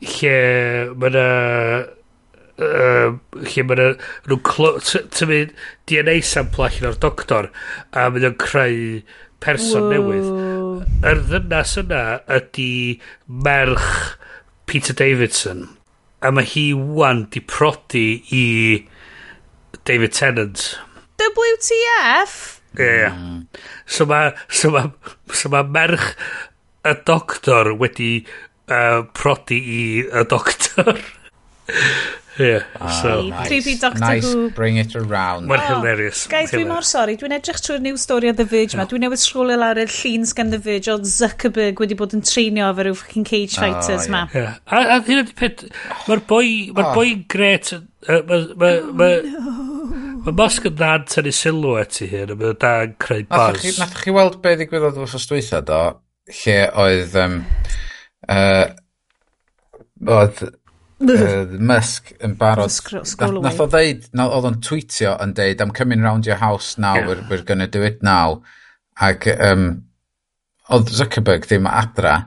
lle 0.00 0.36
mae'na 0.96 1.26
uh, 2.60 3.16
lle 3.40 3.64
mae 3.66 3.80
nhw'n 3.80 5.10
tymud 5.16 5.56
DNA 5.90 6.20
sample 6.26 6.68
allan 6.68 6.92
o'r 6.92 7.00
doctor 7.02 7.50
a 7.96 8.06
mynd 8.12 8.28
yn 8.30 8.38
creu 8.40 9.02
person 9.40 9.88
Whoa. 9.88 9.92
newydd 9.96 11.06
yr 11.10 11.22
ddynas 11.30 11.76
yna 11.80 12.04
ydy 12.38 12.70
merch 13.48 14.16
Peter 14.70 14.96
Davidson 14.96 15.66
a 16.20 16.32
mae 16.34 16.48
hi 16.52 16.66
wan 16.76 17.24
di 17.32 17.40
prodi 17.40 18.06
i 18.36 18.46
David 19.88 20.16
Tennant 20.16 20.66
WTF 21.20 22.36
ie 22.78 22.86
yeah. 22.86 23.16
so 23.86 24.06
mae 24.06 24.34
so 24.46 24.70
ma, 24.74 24.84
so 25.34 25.50
ma 25.52 25.64
merch 25.66 26.12
y 26.86 26.94
doctor 27.08 27.72
wedi 27.80 28.12
uh, 28.70 29.02
prodi 29.16 29.58
i 29.58 29.82
y 30.04 30.26
doctor 30.30 30.92
Yeah, 32.40 32.64
oh, 32.80 32.88
so. 33.02 33.22
Nice. 33.28 33.48
Creepy 33.48 33.76
Doctor 33.76 34.00
nice. 34.00 34.32
Who. 34.32 34.50
bring 34.50 34.78
it 34.78 34.96
around. 34.96 35.46
Mae'n 35.50 35.60
oh, 35.60 35.74
hilarious. 35.74 36.22
Guys, 36.30 36.52
dwi 36.54 36.64
mor 36.68 36.86
sori. 36.88 37.18
Dwi'n 37.20 37.34
edrych 37.36 37.60
trwy'r 37.60 37.82
new 37.84 37.98
story 38.00 38.30
o 38.30 38.34
The 38.36 38.46
Verge 38.48 38.78
ma. 38.80 38.86
Dwi'n 38.88 39.04
newid 39.04 39.20
sgrwlio 39.20 39.58
lawr 39.60 39.82
y 39.82 39.84
llun 39.92 40.24
sgan 40.30 40.54
The 40.54 40.60
Verge 40.64 40.88
o 40.94 40.96
Zuckerberg 41.04 41.82
wedi 41.84 41.98
bod 42.00 42.16
yn 42.16 42.24
treinio 42.24 42.70
efo 42.72 42.86
rhyw 42.86 42.96
fucking 43.02 43.28
cage 43.28 43.58
oh, 43.58 43.66
fighters 43.66 44.08
oh, 44.08 44.14
ma. 44.16 44.24
Yeah. 44.32 44.56
A, 44.64 44.82
a 44.96 44.98
hyn 45.04 45.22
ydy 45.26 45.36
peth, 45.36 45.66
mae'r 46.08 46.24
boi, 46.32 46.46
mae'r 46.72 46.88
oh. 46.88 46.96
boi 46.96 47.14
gret, 47.36 47.74
mae 48.08 48.24
ma, 48.32 48.42
ma, 48.56 48.74
oh, 48.80 49.14
ma, 50.24 50.36
Musk 50.40 50.68
yn 50.70 50.76
dad 50.80 51.08
tynnu 51.12 51.36
sylw 51.36 51.76
ati 51.82 52.08
hyn, 52.08 52.32
a 52.32 52.40
mae'n 52.40 52.60
da'n 52.64 52.98
creu 53.04 53.28
buzz. 53.28 53.68
Nath 53.80 53.96
chi 54.00 54.16
weld 54.16 54.40
be 54.40 54.56
ddigwyddodd 54.56 55.00
wrth 55.04 55.28
dwytha 55.28 55.60
do, 55.68 55.80
lle 56.40 56.60
oedd... 56.88 57.18
Um, 57.20 57.42
uh, 58.28 58.70
oedd 60.08 60.38
uh, 61.00 61.58
Musk 61.58 62.12
yn 62.20 62.36
barod. 62.40 62.72
Scroll 62.72 63.40
nath 63.44 63.62
o 63.62 63.68
ddeud 63.70 64.08
oedd 64.26 64.48
o'n 64.50 64.58
tweetio 64.64 65.14
yn 65.24 65.34
deud 65.36 65.62
I'm 65.62 65.74
coming 65.76 66.02
round 66.04 66.26
your 66.28 66.40
house 66.40 66.78
now. 66.78 66.96
Yeah. 66.96 67.06
we're, 67.08 67.24
we're 67.30 67.46
gonna 67.46 67.68
do 67.68 67.82
it 67.82 68.02
now. 68.02 68.42
Ac 69.00 69.28
um, 69.38 69.70
oedd 70.70 70.92
Zuckerberg 70.94 71.48
ddim 71.48 71.68
adra 71.70 72.18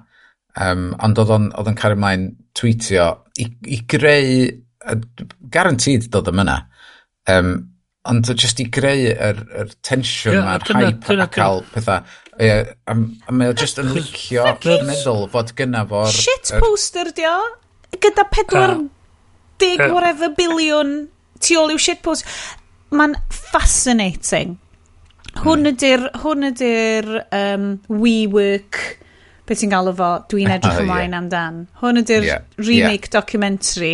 um, 0.60 0.92
ond 1.04 1.22
oedd 1.22 1.34
o'n, 1.34 1.52
oedd 1.58 1.70
o'n 1.72 1.78
cario 1.80 2.00
mlaen 2.00 2.32
tweetio 2.58 3.10
i, 3.40 3.48
i 3.70 3.80
greu 3.90 4.50
guaranteed 5.54 6.10
dod 6.12 6.30
am 6.32 6.44
yna. 6.44 6.58
Um, 7.32 7.54
ond 8.10 8.28
just 8.36 8.60
i 8.60 8.68
greu 8.74 9.08
yr, 9.14 9.40
yr 9.62 9.72
tensiwn 9.86 10.36
yeah, 10.36 10.54
a'r 10.58 10.66
hype 10.76 11.16
a 11.24 11.28
cael 11.32 11.64
pethau. 11.72 12.04
Yeah, 12.42 12.74
a, 12.90 12.98
a 12.98 13.36
mae 13.36 13.52
o 13.54 13.56
just 13.58 13.78
yn 13.80 13.92
licio 13.94 14.44
meddwl 14.64 15.28
fod 15.32 15.54
gyna 15.58 15.86
fo'r... 15.88 16.10
Shit 16.12 16.52
poster 16.60 17.14
di 17.16 17.28
o, 17.30 17.38
gyda 18.02 18.26
40 18.30 18.90
uh, 19.62 19.94
whatever 19.94 20.32
biliwn 20.38 20.94
tu 21.44 21.60
ôl 21.60 21.74
i'w 21.74 21.82
shitpost. 21.82 22.28
Mae'n 22.94 23.16
fascinating. 23.34 24.58
Hwn 25.34 25.64
hmm. 25.64 25.72
ydy'r, 25.74 26.10
hwn 26.24 26.50
ydy'r 26.52 27.10
um, 27.34 27.70
WeWork 27.90 28.82
beth 29.48 29.62
ti'n 29.64 29.72
galw 29.74 29.94
fo, 29.98 30.10
dwi'n 30.32 30.50
oh, 30.52 30.56
edrych 30.56 30.80
oh, 30.80 30.84
ymlaen 30.86 31.12
yeah. 31.12 31.20
amdan. 31.20 31.60
Hwn 31.82 32.02
ydy'r 32.04 32.28
yeah. 32.28 32.44
remake 32.60 33.08
yeah. 33.08 33.14
documentary. 33.16 33.94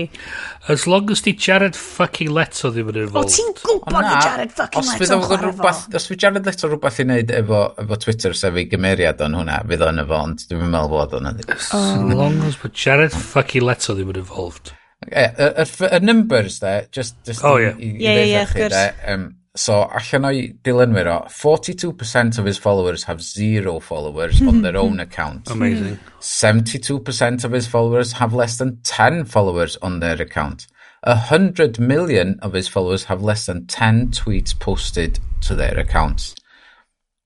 As 0.69 0.85
long 0.87 1.09
as 1.09 1.23
di 1.25 1.33
Jared 1.33 1.77
fucking 1.79 2.31
Leto 2.35 2.71
ddim 2.73 2.91
yn 2.93 3.01
involved. 3.05 3.31
O, 3.31 3.35
ti'n 3.35 3.53
gwybod 3.57 4.05
na 4.05 4.15
Jared 4.25 4.53
fucking 4.55 4.83
os 4.83 4.91
Leto 4.95 5.19
yn 5.21 5.45
rhywbeth, 5.45 5.85
Os 5.99 6.09
fi 6.09 6.19
Jared 6.25 6.49
Leto 6.49 6.69
rhywbeth 6.69 6.99
i 7.01 7.07
wneud 7.07 7.33
efo, 7.39 7.63
efo 7.85 8.01
Twitter 8.05 8.37
sef 8.37 8.59
i 8.59 8.67
gymeriad 8.69 9.23
o'n 9.25 9.39
hwnna, 9.39 9.61
fydd 9.71 9.87
o'n 9.87 10.03
efo, 10.05 10.19
ond 10.29 10.45
dwi'n 10.51 10.67
meddwl 10.67 10.93
bod 10.93 11.17
o'n 11.17 11.31
hynny. 11.31 11.47
As 11.55 11.71
long 12.13 12.43
as 12.49 12.59
bod 12.61 12.77
Jared 12.77 13.15
fucking 13.15 13.65
Leto 13.65 13.97
ddim 13.97 14.13
yn 14.13 14.21
involved. 14.21 14.75
Yeah, 15.09 15.31
y, 15.39 15.63
y, 15.63 15.89
y 15.95 15.99
numbers 16.03 16.59
there, 16.59 16.87
just, 16.91 17.15
just 17.23 17.43
oh, 17.45 17.55
yeah. 17.57 17.71
i, 17.79 17.87
i 17.87 18.03
yeah, 18.03 18.23
yeah, 18.23 18.45
chi, 18.45 19.11
um, 19.13 19.38
So 19.59 19.75
allan 19.91 20.25
o'i 20.29 20.43
dilynwyr 20.63 21.07
o, 21.11 21.17
42% 21.35 22.37
of 22.39 22.45
his 22.45 22.57
followers 22.57 23.03
have 23.09 23.21
zero 23.21 23.79
followers 23.81 24.41
on 24.41 24.61
their 24.61 24.77
own 24.83 25.01
account. 25.01 25.49
Amazing. 25.51 25.99
72% 26.21 27.43
of 27.43 27.51
his 27.51 27.67
followers 27.67 28.13
have 28.13 28.33
less 28.33 28.57
than 28.57 28.77
10 28.83 29.25
followers 29.25 29.75
on 29.81 29.99
their 29.99 30.21
account. 30.21 30.67
100 31.03 31.77
million 31.79 32.39
of 32.41 32.53
his 32.53 32.69
followers 32.69 33.05
have 33.05 33.21
less 33.21 33.45
than 33.47 33.67
10 33.67 34.11
tweets 34.11 34.57
posted 34.57 35.19
to 35.41 35.55
their 35.55 35.77
accounts. 35.77 36.35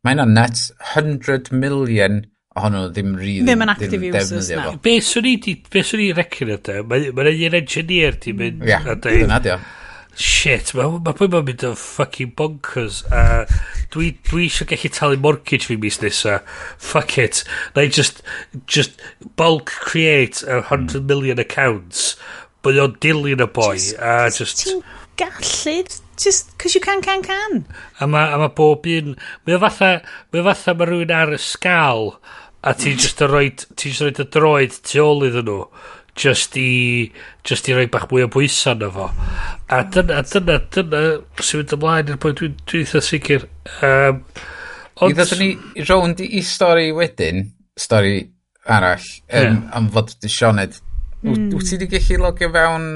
Mae'n 0.04 0.22
a 0.22 0.26
net 0.26 0.58
100 0.96 1.52
million 1.52 2.26
ohonyn 2.58 2.80
nhw 2.80 2.90
ddim 2.96 3.14
rili... 3.18 3.46
Ddim 3.46 3.64
yn 3.68 3.76
active 3.76 4.10
users, 4.10 4.50
na. 4.58 4.74
Be 4.82 4.98
swn 5.06 5.30
i 5.30 5.38
di, 5.46 5.56
be 5.70 5.86
swn 5.86 6.04
i 6.08 6.12
record 6.18 6.74
o? 6.74 6.82
Mae'n 6.90 7.32
un 7.32 7.62
engineer 7.62 8.18
di 8.26 8.34
mynd... 8.42 8.66
Ia, 8.66 8.98
dyna 9.06 9.40
shit, 10.20 10.74
mae 10.78 11.00
ma 11.00 11.16
pwy 11.18 11.30
mae'n 11.32 11.48
mynd 11.50 11.66
yn 11.72 11.80
fucking 11.80 12.36
bonkers 12.38 13.04
Uh, 13.14 13.44
dwi, 13.94 14.14
dwi 14.30 14.48
eisiau 14.48 14.70
gallu 14.70 14.94
talu 14.94 15.20
mortgage 15.22 15.70
fi 15.70 15.78
mis 15.78 16.00
nesa. 16.02 16.40
Fuck 16.78 17.18
it. 17.22 17.44
Na 17.76 17.86
i 17.86 17.92
just, 17.92 18.24
just 18.68 19.02
bulk 19.38 19.74
create 19.86 20.44
a 20.44 20.62
100 20.62 21.02
mm. 21.02 21.06
million 21.06 21.40
accounts 21.40 22.16
but 22.64 22.80
o'n 22.80 22.96
dilyn 23.04 23.44
y 23.44 23.48
boi 23.52 23.78
a 24.00 24.32
just 24.32 24.64
ti'n 24.64 24.80
gallu 25.20 25.76
just 26.24 26.54
cos 26.58 26.76
you 26.76 26.82
can 26.82 27.02
can 27.04 27.22
can. 27.26 27.66
A 28.00 28.08
mae 28.08 28.38
ma 28.40 28.48
bob 28.48 28.88
un 28.88 29.18
mae 29.46 29.58
o 29.58 29.60
fatha 29.62 29.98
mae 30.32 30.42
o 30.42 30.46
fatha 30.48 30.76
mae 30.80 30.90
rhywun 30.90 31.14
ar 31.14 31.34
y 31.36 31.42
sgal 31.44 32.14
a 32.64 32.74
ti 32.74 32.94
hmm. 32.94 33.04
just 33.04 33.22
a 33.22 33.28
roed 33.28 33.66
ti 33.76 33.92
just 33.92 34.02
a 34.02 34.08
roed 34.08 34.24
y 34.24 34.30
droed 34.38 34.80
tu 34.80 35.04
ôl 35.04 35.28
iddyn 35.28 35.50
nhw 35.50 35.60
just 36.16 36.58
i 36.58 37.12
just 37.44 37.70
i 37.70 37.76
roi 37.78 37.88
bach 37.92 38.06
mwy 38.12 38.26
o 38.26 38.30
bwysa 38.34 38.76
na 38.78 38.90
fo 38.94 39.10
a 39.10 39.80
mm. 39.82 39.90
dyna 39.96 40.22
dyna 40.30 40.60
dyna 40.76 41.02
sy'n 41.40 41.64
mynd 41.64 41.76
ymlaen 41.78 42.14
i'r 42.14 42.22
pwynt 42.22 42.42
dwi'n 42.42 42.60
dwi 42.70 42.84
eitha 42.84 43.02
sicr 43.02 43.48
um, 43.90 44.22
ond... 45.02 45.10
i 45.10 45.18
ddod 45.18 45.36
ni 45.42 45.50
rownd 45.90 46.24
i 46.26 46.44
stori 46.46 46.92
wedyn 46.96 47.48
stori 47.80 48.22
arall 48.70 49.02
um, 49.02 49.34
yeah. 49.34 49.58
am 49.78 49.90
fod 49.96 50.14
dy 50.22 50.32
Sioned 50.32 50.80
mm. 51.24 51.50
wyt 51.56 51.70
ti 51.70 51.80
wedi 51.80 51.92
gallu 51.96 52.22
logio 52.28 52.52
fewn 52.54 52.88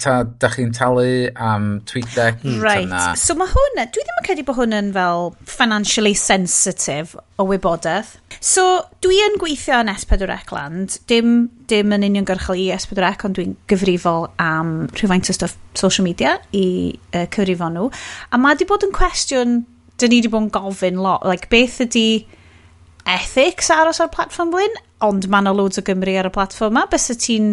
ta, 0.00 0.22
da 0.24 0.48
chi'n 0.52 0.72
talu 0.74 1.30
am 1.36 1.80
TweetDeck? 1.88 2.42
Right, 2.62 2.88
tana. 2.88 3.16
so 3.18 3.34
mae 3.38 3.50
hwn, 3.50 3.80
dwi 3.92 4.04
ddim 4.04 4.20
yn 4.20 4.26
credu 4.26 4.44
bod 4.48 4.58
hwn 4.60 4.76
yn 4.76 4.90
fel 4.94 5.32
financially 5.48 6.14
sensitive 6.18 7.18
o 7.40 7.46
wybodaeth. 7.48 8.14
So 8.42 8.64
dwi 9.04 9.20
yn 9.26 9.38
gweithio 9.40 9.80
yn 9.82 9.92
S4C 9.92 10.54
land, 10.54 10.98
dim, 11.10 11.34
dim 11.70 11.94
yn 11.96 12.06
uniongyrchol 12.08 12.60
i 12.60 12.68
S4C, 12.76 13.12
ond 13.28 13.38
dwi'n 13.38 13.56
gyfrifol 13.70 14.28
am 14.42 14.74
rhywfaint 14.92 15.32
o 15.32 15.36
stuff 15.36 15.56
social 15.78 16.06
media 16.06 16.38
i 16.56 16.66
uh, 17.12 17.26
cyfrifo 17.26 17.72
nhw. 17.72 17.88
A 18.32 18.40
mae 18.40 18.58
di 18.58 18.68
bod 18.68 18.86
yn 18.86 18.94
cwestiwn, 18.96 19.58
dyn 20.00 20.14
ni 20.14 20.22
wedi 20.22 20.32
bod 20.32 20.46
yn 20.46 20.54
gofyn 20.54 21.02
lot, 21.02 21.26
like 21.28 21.50
beth 21.52 21.80
ydy 21.86 22.06
ethics 23.08 23.70
aros 23.74 24.00
ar 24.00 24.10
platform 24.14 24.52
blyn, 24.54 24.80
ond 25.02 25.26
mae 25.30 25.42
yna 25.42 25.52
loads 25.56 25.80
o 25.80 25.84
Gymru 25.86 26.14
ar 26.18 26.30
y 26.30 26.34
platform 26.34 26.76
yma, 26.76 26.86
bys 26.90 27.10
y 27.12 27.18
ti'n 27.18 27.52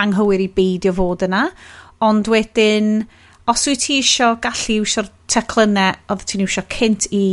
anghywir 0.00 0.42
i 0.44 0.48
beidio 0.52 0.94
fod 0.96 1.24
yna. 1.26 1.44
Ond 2.04 2.28
wedyn, 2.30 3.04
os 3.50 3.66
wyt 3.68 3.84
ti 3.84 4.00
eisiau 4.00 4.38
gallu 4.42 4.80
iwsio'r 4.82 5.10
teclynnau 5.30 5.94
oedd 6.12 6.26
ti'n 6.30 6.44
iwsio 6.46 6.66
cynt 6.72 7.08
i... 7.12 7.26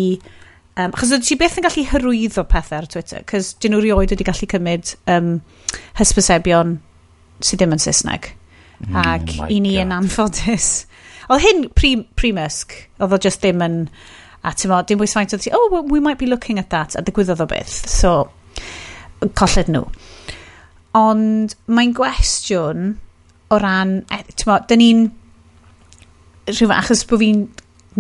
Um, 0.79 0.93
achos 0.95 1.11
ti 1.27 1.35
beth 1.35 1.57
yn 1.59 1.65
gallu 1.65 1.83
hyrwyddo 1.89 2.45
pethau 2.49 2.79
ar 2.79 2.87
Twitter, 2.89 3.25
cos 3.27 3.51
dyn 3.59 3.75
nhw 3.75 3.81
rioed 3.83 4.13
wedi 4.13 4.27
gallu 4.27 4.47
cymryd 4.53 4.93
um, 5.11 5.33
hysbysebion 5.99 6.77
sydd 7.43 7.59
ddim 7.59 7.75
yn 7.75 7.83
Saesneg. 7.83 8.31
Mm, 8.85 8.95
ac 9.03 9.35
i 9.49 9.59
ni 9.59 9.75
God. 9.75 9.83
yn 9.83 9.93
anffodus. 9.97 10.69
Oedd 11.31 11.43
hyn 11.43 11.67
primusg, 11.75 12.73
pre 12.73 13.05
oedd 13.05 13.17
o 13.17 13.21
just 13.21 13.43
ddim 13.43 13.63
yn... 13.67 13.77
A 14.41 14.55
ti'n 14.57 14.71
dim 14.89 14.97
bwys 14.97 15.13
faint 15.13 15.35
oedd 15.35 15.43
ti, 15.43 15.51
oh, 15.53 15.67
well, 15.69 15.83
we 15.85 15.99
might 16.01 16.17
be 16.17 16.25
looking 16.25 16.57
at 16.57 16.71
that, 16.73 16.95
a 16.97 17.03
ddigwyddodd 17.05 17.43
o 17.43 17.45
beth. 17.51 17.75
So, 17.85 18.31
colled 19.37 19.69
nhw. 19.69 19.83
Ond 20.97 21.55
mae'n 21.71 21.95
gwestiwn 21.95 22.93
o 23.51 23.59
ran, 23.59 23.97
e, 24.11 24.21
ti'n 24.35 24.67
dyn 24.67 24.81
ni'n 24.81 25.03
rhywbeth, 26.51 26.77
achos 26.77 27.03
bod 27.07 27.21
fi'n 27.21 27.43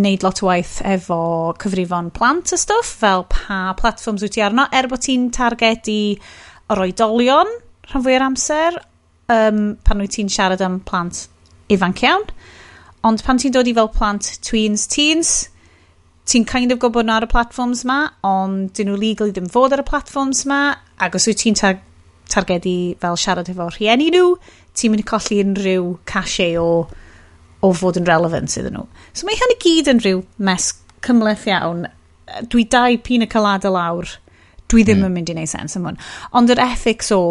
neud 0.01 0.23
lot 0.23 0.39
o 0.43 0.47
waith 0.47 0.77
efo 0.87 1.19
cyfrifon 1.61 2.11
plant 2.15 2.53
a 2.55 2.59
stwff, 2.59 2.95
fel 3.03 3.25
pa 3.31 3.73
platforms 3.79 4.23
wyt 4.23 4.37
ti 4.37 4.43
arno, 4.43 4.67
er 4.71 4.87
bod 4.91 5.03
ti'n 5.03 5.29
targedu 5.35 5.99
yr 6.71 6.83
oedolion 6.85 7.51
rhan 7.91 8.05
fwy 8.05 8.15
o'r 8.15 8.27
amser, 8.29 8.79
um, 9.31 9.61
pan 9.83 10.03
wyt 10.03 10.15
ti'n 10.15 10.31
siarad 10.31 10.63
am 10.63 10.79
plant 10.87 11.25
ifanc 11.71 12.03
iawn. 12.05 12.27
Ond 13.07 13.23
pan 13.25 13.39
ti'n 13.41 13.55
dod 13.55 13.67
i 13.67 13.75
fel 13.75 13.89
plant 13.91 14.27
tweens, 14.45 14.85
teens, 14.91 15.31
ti'n 16.29 16.45
kind 16.47 16.71
of 16.71 16.79
gwybod 16.79 17.07
nhw 17.07 17.17
ar 17.17 17.27
y 17.27 17.31
platforms 17.31 17.83
ma, 17.87 18.03
ond 18.27 18.71
dyn 18.77 18.91
nhw 18.91 18.99
legally 18.99 19.35
ddim 19.35 19.49
fod 19.51 19.75
ar 19.75 19.83
y 19.83 19.87
platforms 19.87 20.45
ma, 20.47 20.61
ac 21.01 21.17
os 21.17 21.27
wyt 21.27 21.41
ti'n 21.43 21.57
targedu 22.31 22.75
fel 23.01 23.17
siarad 23.19 23.49
efo 23.51 23.69
rhieni 23.73 24.09
nhw, 24.13 24.35
ti'n 24.77 24.93
mynd 24.93 25.03
i 25.03 25.07
colli 25.07 25.39
unrhyw 25.43 25.87
cache 26.09 26.49
o, 26.59 26.67
o 27.61 27.71
fod 27.77 27.99
yn 28.01 28.07
relevant 28.09 28.57
iddyn 28.57 28.77
nhw. 28.77 28.87
So 29.13 29.27
mae 29.27 29.39
hyn 29.39 29.55
i 29.55 29.59
gyd 29.61 29.91
yn 29.91 30.01
rhyw 30.03 30.23
mes 30.47 30.71
cymleth 31.05 31.47
iawn. 31.49 31.85
Dwi 32.51 32.65
dau 32.71 32.97
pina 33.03 33.27
colada 33.29 33.71
lawr. 33.73 34.09
Dwi 34.71 34.85
ddim 34.87 35.01
mm. 35.01 35.07
yn 35.09 35.15
mynd 35.17 35.31
i 35.31 35.35
wneud 35.35 35.51
sens 35.51 35.75
am 35.77 35.89
hwn. 35.89 35.99
Ond 36.37 36.53
yr 36.53 36.61
ethics 36.63 37.11
o, 37.15 37.21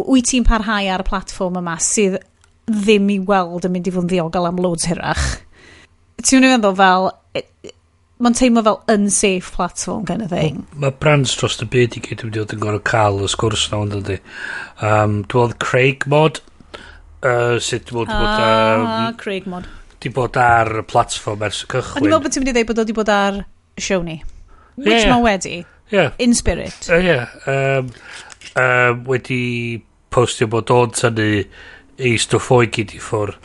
wyt 0.00 0.30
ti'n 0.30 0.46
parhau 0.48 0.88
ar 0.90 1.04
y 1.04 1.08
platform 1.08 1.60
yma 1.60 1.76
sydd 1.82 2.18
ddim 2.70 3.10
i 3.12 3.18
weld 3.28 3.66
yn 3.68 3.74
mynd 3.74 3.90
i 3.90 3.92
fod 3.92 4.06
yn 4.06 4.12
ddiogel 4.14 4.48
am 4.48 4.60
loads 4.62 4.88
hirach. 4.88 5.24
Ti'n 6.24 6.40
mynd 6.40 6.48
i 6.48 6.54
feddwl 6.54 6.78
fel, 6.80 7.10
mae'n 8.24 8.36
teimlo 8.38 8.62
fel 8.64 8.80
unsafe 8.94 9.52
platform 9.52 10.04
kind 10.08 10.24
of 10.24 10.32
thing. 10.32 10.64
Mae 10.72 10.88
ma 10.88 10.96
brands 11.04 11.34
dros 11.38 11.58
y 11.60 11.68
byd 11.70 11.98
i 11.98 12.02
gyd 12.04 12.24
wedi 12.24 12.40
bod 12.40 12.54
yn 12.56 12.62
gorau 12.62 12.82
cael 12.90 13.20
y 13.24 13.30
sgwrs 13.30 13.66
na 13.70 13.80
ond 13.84 13.96
ydy. 13.98 14.18
Um, 14.80 15.18
Dwi'n 15.30 15.56
Craig 15.62 16.06
Mod, 16.10 16.40
uh, 17.20 17.56
sut 17.60 17.92
wedi 17.92 18.12
bod... 18.14 18.30
Ah, 18.30 19.10
um, 19.10 19.18
Craig 19.20 19.48
Mod. 19.50 19.68
Di 20.00 20.12
bod 20.12 20.38
ar 20.40 20.72
y 20.80 20.84
platform 20.88 21.44
ers 21.48 21.62
y 21.64 21.68
cychwyn. 21.68 22.00
Ond 22.00 22.06
i'n 22.06 22.10
meddwl 22.10 22.24
bod 22.24 22.36
ti'n 22.36 22.44
mynd 22.44 22.52
i 22.52 22.56
ddeud 22.56 22.70
bod 22.70 22.82
wedi 22.84 22.96
bod 22.96 23.12
ar 23.12 23.42
siow 23.80 24.04
ni. 24.06 24.18
Which 24.80 25.04
yeah. 25.04 25.12
mae 25.12 25.26
wedi. 25.28 25.58
Yeah. 25.92 26.16
In 26.18 26.34
spirit. 26.34 26.88
Uh, 26.88 27.02
yeah. 27.04 27.36
Um, 27.46 27.92
um, 28.56 29.04
wedi 29.10 29.82
postio 30.14 30.48
bod 30.50 30.72
o'n 30.72 30.96
tynnu 30.96 31.28
i 32.04 32.16
stwff 32.18 32.50
o'i 32.56 32.72
gyd 32.72 32.96
i 32.96 33.02
ffwr. 33.02 33.36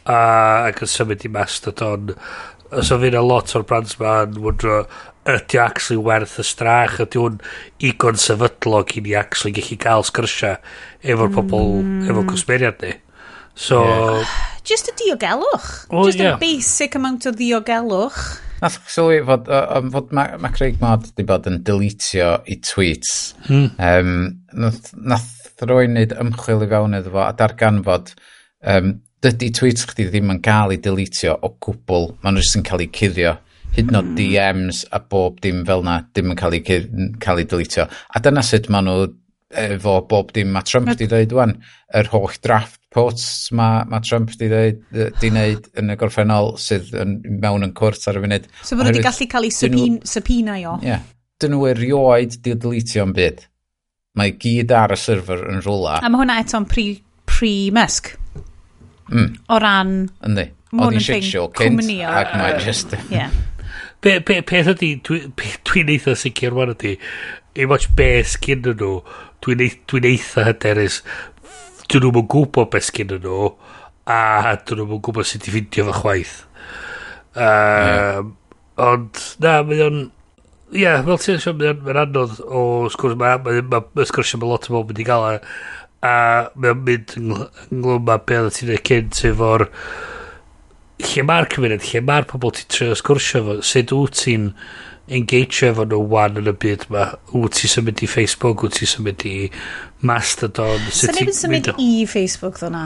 Uh, 0.00 0.70
ac 0.70 0.80
yn 0.86 0.90
symud 0.90 1.26
i 1.26 1.34
Mastodon. 1.34 2.14
Uh, 2.14 2.49
os 2.70 2.90
o 2.92 2.98
fydd 3.02 3.18
a 3.18 3.22
lot 3.24 3.54
o'r 3.56 3.66
brands 3.66 3.96
ma'n 4.00 4.36
wyndro 4.40 4.82
ydy 5.28 5.58
o 5.58 5.64
actually 5.64 6.00
werth 6.00 6.38
y 6.40 6.46
strach 6.46 6.98
ydy 7.04 7.20
hwn 7.20 7.40
igon 7.90 8.20
sefydlog 8.20 8.94
i 8.96 9.04
ni 9.04 9.16
actually 9.18 9.54
gallu 9.56 9.78
cael 9.84 10.06
sgyrsia 10.06 10.56
efo'r 11.02 11.32
pobl 11.34 11.66
mm. 11.80 12.06
efo'r 12.10 12.28
cwsmeriad 12.30 12.84
ni 12.84 12.94
so 13.54 13.82
yeah. 13.84 14.36
just 14.64 14.88
y 14.92 14.96
diogelwch 15.02 15.68
well, 15.90 16.06
just 16.06 16.22
yeah. 16.22 16.36
a 16.36 16.40
basic 16.40 16.96
amount 16.98 17.28
o 17.28 17.34
diogelwch 17.36 18.22
Nath 18.60 18.76
sylwi 18.92 19.22
fod, 19.24 19.46
uh, 19.48 19.80
fod 19.88 20.10
mae 20.12 20.36
ma 20.40 20.50
Craig 20.52 20.76
Mod 20.82 21.06
wedi 21.06 21.24
bod 21.24 21.46
yn 21.48 21.62
deletio 21.64 22.34
i 22.44 22.58
tweets. 22.60 23.32
Hmm. 23.46 23.70
Um, 23.80 24.10
nath, 24.52 24.90
nath 24.92 25.64
rwy'n 25.64 25.96
neud 25.96 26.12
ymchwil 26.20 26.66
i 26.66 26.68
fewn 26.68 26.98
iddo 26.98 27.14
fo 27.14 27.22
a 27.24 27.30
darganfod 27.38 28.12
um, 28.60 28.98
dydy 29.24 29.50
tweets 29.56 29.86
chdi 29.88 30.08
ddim 30.08 30.32
yn 30.32 30.40
cael 30.44 30.74
ei 30.74 30.80
deletio 30.80 31.36
o 31.44 31.52
gwbl, 31.62 32.10
maen 32.22 32.36
nhw 32.36 32.44
jyst 32.44 32.58
yn 32.60 32.66
cael 32.66 32.84
ei 32.84 32.90
cuddio. 32.96 33.36
Hyd 33.70 33.90
yn 33.92 33.98
oed 34.00 34.08
mm. 34.08 34.18
DMs 34.18 34.82
a 34.96 34.98
bob 35.12 35.38
dim 35.44 35.62
fel 35.68 35.84
na, 35.86 36.00
dim 36.16 36.32
yn 36.32 36.38
cael 36.38 36.56
ei, 36.56 36.62
cael 36.64 37.42
ei 37.42 37.48
deletio. 37.50 37.86
A 37.86 38.22
dyna 38.24 38.42
sut 38.46 38.70
maen 38.72 38.88
nhw 38.88 39.10
efo 39.60 39.96
bob 40.08 40.32
dim 40.34 40.52
mae 40.54 40.66
Trump 40.66 40.88
wedi 40.88 41.08
dweud 41.10 41.34
wan, 41.36 41.56
yr 41.98 42.08
holl 42.12 42.34
draft 42.42 42.78
posts 42.94 43.50
mae 43.54 43.84
ma 43.90 44.00
Trump 44.06 44.32
wedi 44.32 44.48
dweud, 44.50 44.82
di 45.20 45.30
wneud 45.30 45.68
yn 45.78 45.92
y 45.92 45.96
gorffennol 46.00 46.54
sydd 46.62 46.92
yn, 46.98 47.18
mewn 47.42 47.66
yn 47.66 47.74
cwrt 47.76 48.08
ar 48.10 48.18
y 48.18 48.24
funud. 48.24 48.50
So 48.62 48.78
fod 48.78 48.88
wedi 48.88 49.04
gallu 49.04 49.28
cael 49.30 49.48
ei 49.50 49.54
subpoenau 49.54 50.68
o. 50.72 50.76
Ie. 50.80 50.94
Yeah, 50.94 51.04
dyn 51.42 51.54
nhw 51.56 51.70
erioed 51.74 52.40
di 52.40 52.54
deletio 52.56 53.04
yn 53.06 53.14
byd. 53.16 53.44
Mae 54.18 54.34
gyd 54.42 54.72
ar 54.74 54.96
y 54.96 54.98
server 54.98 55.44
yn 55.52 55.60
rwla. 55.62 56.00
A 56.00 56.10
mae 56.10 56.24
hwnna 56.24 56.40
eto'n 56.42 56.66
pre-Musk. 56.70 58.14
Pre 58.16 58.49
Mm. 59.10 59.36
O 59.50 59.60
ran... 59.62 59.94
Yndi. 60.26 60.46
Oedd 60.70 60.94
hi'n 60.94 61.02
shit 61.02 61.26
show 61.26 61.48
cynt. 61.56 61.82
Ac 62.06 62.34
mae'n 62.38 62.60
just... 62.62 62.94
Yeah. 63.10 63.34
Be, 64.00 64.14
be, 64.24 64.38
peth 64.46 64.70
ydy, 64.72 64.94
dwi'n 65.04 65.32
dwi, 65.36 65.50
dwi 65.68 65.82
eitha 65.92 66.14
sicr 66.16 66.54
wan 66.56 66.72
ydy, 66.72 66.94
i 67.60 67.66
watch 67.68 67.90
be 67.98 68.22
sgyn 68.24 68.62
nhw, 68.64 68.94
dwi'n 69.44 69.74
dwi 69.90 70.00
eitha 70.14 70.46
hyderus, 70.46 71.02
dyn 71.90 72.06
nhw'n 72.06 72.28
gwybod 72.32 72.70
be 72.72 72.80
sgyn 72.86 73.12
nhw, 73.18 73.50
a 74.08 74.54
dyn 74.64 74.80
nhw'n 74.80 75.02
gwybod 75.04 75.28
sut 75.28 75.50
i 75.50 75.52
ffindio 75.52 75.90
fy 75.90 75.98
chwaith. 75.98 76.38
Uh. 77.36 78.30
Ond, 78.80 79.20
na, 79.44 79.60
mae 79.68 79.84
o'n... 79.84 80.00
Ie, 80.70 80.84
yeah, 80.84 81.02
fel 81.04 81.18
ti'n 81.20 81.42
siarad, 81.42 81.82
mae'n 81.84 82.00
anodd 82.06 82.40
o 82.46 82.64
sgwrs, 82.94 83.18
mae'n 83.18 83.42
ma, 83.42 83.50
ma, 83.50 83.60
ma, 83.60 83.84
ma, 83.84 84.04
ma, 84.06 84.48
lot 84.48 84.70
o 84.70 84.74
bobl 84.78 84.94
wedi 84.94 85.04
gael 85.04 85.26
e, 85.34 85.40
a 86.06 86.12
mae 86.56 86.72
o'n 86.72 86.84
mynd 86.86 87.16
ynglwm 87.18 88.08
â 88.08 88.20
beth 88.24 88.46
oedd 88.46 88.56
ti'n 88.56 88.72
ei 88.76 88.84
cynt 88.88 89.24
efo'r 89.30 89.66
lle 91.00 91.24
mae'r 91.26 91.48
cymuned, 91.52 91.84
lle 91.90 92.04
mae'r 92.04 92.28
pobl 92.30 92.54
ti'n 92.56 92.70
trio 92.72 92.96
sgwrsio 92.98 93.42
fo, 93.46 93.58
sut 93.64 93.92
wyt 93.96 94.16
ti'n 94.20 94.48
engage 95.10 95.66
efo 95.66 95.84
nhw 95.88 96.00
wan 96.12 96.38
yn 96.40 96.50
y 96.50 96.54
byd 96.64 96.86
yma. 96.88 97.06
Wyt 97.34 97.58
ti'n 97.58 97.72
symud 97.74 98.02
i 98.04 98.08
Facebook, 98.10 98.64
wyt 98.64 98.78
ti'n 98.78 98.90
symud 98.94 99.24
i 99.28 99.36
Mastodon. 100.06 100.88
Sa'n 100.94 101.16
neb 101.18 101.32
yn 101.32 101.36
symud 101.36 101.70
i 101.76 101.90
Facebook 102.10 102.60
ddo 102.60 102.70
na? 102.74 102.84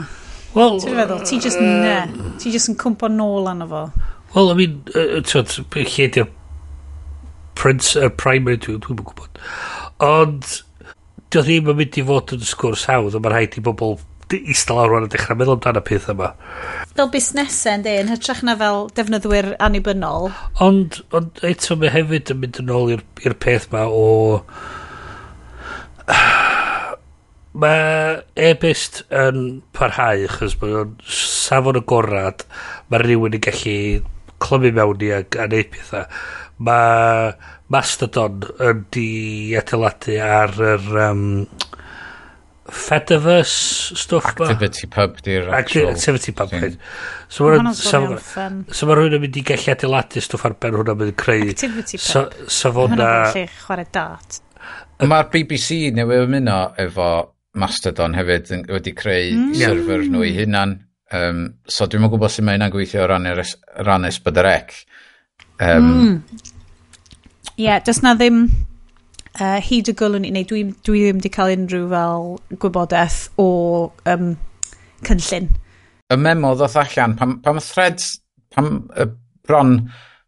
Wel... 0.55 0.79
Ti'n 0.81 0.99
feddwl, 0.99 1.23
ti 1.27 1.39
just 1.43 1.61
ne. 1.61 1.97
Ti 2.41 2.53
just 2.53 2.71
yn 2.71 2.79
cwmpo 2.81 3.11
nôl 3.11 3.51
anna 3.51 3.67
fo. 3.69 3.85
Wel, 4.35 4.51
I 4.51 4.57
mean, 4.59 4.79
uh, 4.95 5.19
ti'n 5.23 5.55
lle 5.75 6.09
di'r 6.17 6.31
Prince, 7.55 7.95
uh, 7.95 8.09
Primary, 8.11 8.59
dwi'n 8.59 8.81
gwybod. 8.83 9.43
Ond 10.03 10.57
Dio 11.35 11.41
ddim 11.43 11.65
yn 11.67 11.75
mynd 11.75 11.97
i 11.99 12.01
fod 12.07 12.31
yn 12.31 12.43
sgwrs 12.47 12.85
hawdd, 12.87 13.15
ond 13.17 13.25
mae 13.25 13.33
rhaid 13.33 13.57
i 13.59 13.61
bobl 13.65 13.97
eistedd 14.31 14.77
lawr 14.77 14.87
rwan 14.87 15.03
a 15.03 15.09
dechrau 15.11 15.35
meddwl 15.35 15.57
amdano 15.57 15.81
peth 15.83 16.05
yma. 16.13 16.29
Fel 16.95 17.09
busnesau, 17.11 17.73
ynddi, 17.75 17.95
yn 18.05 18.07
hytrach 18.07 18.39
na 18.47 18.53
fel 18.61 18.85
defnyddwyr 18.95 19.49
annibynnol. 19.65 20.29
Ond, 20.63 21.01
ond 21.11 21.41
eto 21.43 21.75
mae 21.81 21.91
hefyd 21.91 22.31
yn 22.31 22.39
mynd 22.39 22.61
yn 22.63 22.71
ôl 22.71 22.93
i'r 22.95 23.35
peth 23.43 23.67
yma 23.67 23.83
o... 23.91 24.05
Mae 27.65 28.15
e-bist 28.39 29.03
yn 29.15 29.59
parhau, 29.75 30.23
achos 30.29 30.55
mae 30.61 30.73
o'n 30.85 30.95
safon 31.03 31.81
agorad, 31.81 32.47
mae 32.87 33.03
rhywun 33.03 33.35
yn 33.35 33.43
gallu 33.43 33.75
clymu 34.43 34.71
mewn 34.79 35.03
i 35.03 35.11
a, 35.15 35.19
a 35.43 35.51
neud 35.51 35.69
pethau. 35.75 36.07
Mae 36.63 37.35
Mastodon 37.73 38.43
ydi 38.61 39.55
adeiladu 39.57 40.19
ar 40.21 40.53
yr 40.73 40.99
um, 41.07 41.23
Fediverse 42.65 43.93
stwff 43.97 44.31
ma. 44.39 44.47
Activity? 44.49 44.87
Pub 44.89 45.19
di'r 45.25 45.51
actual 45.53 45.91
Activity 45.91 46.33
Pub 46.33 46.49
thing. 46.49 46.77
So 47.29 47.49
mae 47.49 47.73
so, 47.77 48.01
so 48.73 48.89
ma 48.89 48.97
rhywun 48.97 49.17
yn 49.17 49.23
mynd 49.25 49.37
i 49.37 49.45
gallu 49.45 49.73
adeiladu 49.73 50.23
stwff 50.25 50.47
ar 50.49 50.57
ben 50.61 50.77
hwnna 50.77 50.97
mynd 50.97 51.13
i 51.13 51.17
creu 51.19 51.45
Activity 51.53 52.01
so, 52.01 52.25
Pub 52.25 52.41
so, 52.47 52.49
so 52.61 52.73
hwnna 52.77 53.11
gallu 53.29 53.45
chwarae 53.59 53.87
dart 53.93 54.41
Mae'r 55.05 55.29
BBC 55.33 55.91
newydd 55.93 56.25
ymuno 56.29 56.59
efo 56.81 57.09
Mastodon 57.61 58.15
hefyd 58.17 58.51
wedi 58.71 58.93
creu 58.97 59.31
mm. 59.35 59.53
server 59.59 60.05
nhw 60.09 60.25
i 60.25 60.33
hunan 60.39 60.77
um, 61.13 61.45
so 61.69 61.87
dwi'n 61.89 62.03
mwyn 62.03 62.13
gwybod 62.13 62.33
sut 62.33 62.45
mae 62.47 62.57
hynna'n 62.57 62.73
gweithio 62.73 63.05
o 63.05 63.09
ran, 63.11 63.29
ran 63.87 64.09
Esbydrec 64.09 64.73
um, 65.61 65.91
mm 65.91 66.53
ie, 67.55 67.65
yeah, 67.67 67.79
does 67.83 68.01
na 68.03 68.15
ddim 68.15 68.45
uh, 69.39 69.59
hyd 69.63 69.91
y 69.91 69.95
gwlwn 69.97 70.27
i 70.27 70.33
neu 70.35 70.47
dwi, 70.47 70.63
dwi 70.85 71.05
ddim 71.05 71.21
wedi 71.21 71.31
cael 71.33 71.53
unrhyw 71.55 71.87
fel 71.91 72.29
gwybodaeth 72.61 73.19
o 73.41 73.47
um, 74.11 74.33
cynllun. 75.07 75.49
Y 76.11 76.17
memo 76.21 76.53
ddoth 76.55 76.77
allan, 76.83 77.15
pam, 77.19 77.39
pam 77.45 77.59
threads, 77.63 78.15
pam 78.53 78.85
y 78.93 79.07
bron 79.45 79.77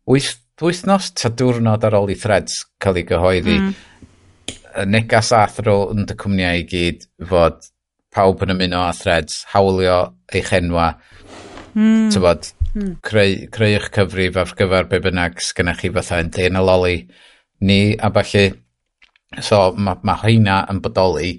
wyth, 0.09 0.35
wythnos 0.61 1.11
ta 1.13 1.29
diwrnod 1.29 1.83
ar 1.85 1.99
ôl 1.99 2.09
i 2.09 2.17
threads 2.17 2.63
cael 2.81 2.97
ei 2.97 3.05
gyhoeddi, 3.05 3.57
mm. 3.61 4.87
negas 4.89 5.29
athro 5.37 5.83
yn 5.93 6.07
dy 6.09 6.15
cwmniau 6.17 6.63
i 6.63 6.65
gyd 6.69 7.05
fod 7.29 7.67
pawb 8.13 8.41
yn 8.45 8.55
ymuno 8.55 8.81
a 8.87 8.93
threads, 8.97 9.43
hawlio 9.51 9.99
eich 10.33 10.49
enwa, 10.57 10.93
mm. 11.75 12.07
tybod, 12.15 12.49
Hmm. 12.77 12.97
Creu, 13.01 13.47
creu 13.49 13.73
eich 13.73 13.89
cyfrif 13.95 14.37
ar 14.37 14.51
gyfer 14.57 14.87
be 14.91 14.99
bynnag 15.01 15.39
sgynnach 15.41 15.79
chi 15.81 15.89
fatha 15.95 16.19
yn 16.21 16.29
dyn 16.35 16.59
y 16.59 16.61
loli 16.61 16.97
ni 17.65 17.79
a 17.97 18.11
falle. 18.13 18.43
So 19.41 19.71
mae 19.73 19.97
ma 20.05 20.17
hynna 20.21 20.59
yn 20.69 20.81
bodoli 20.83 21.31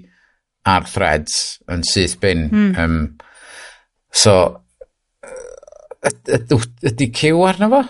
ar 0.67 0.87
threads 0.89 1.61
yn 1.71 1.85
syth 1.87 2.17
bin. 2.19 2.49
Hmm. 2.51 2.73
Um, 2.75 2.97
so 4.11 4.35
ydy 6.89 7.09
cyw 7.15 7.45
arno 7.47 7.71
fo? 7.71 7.81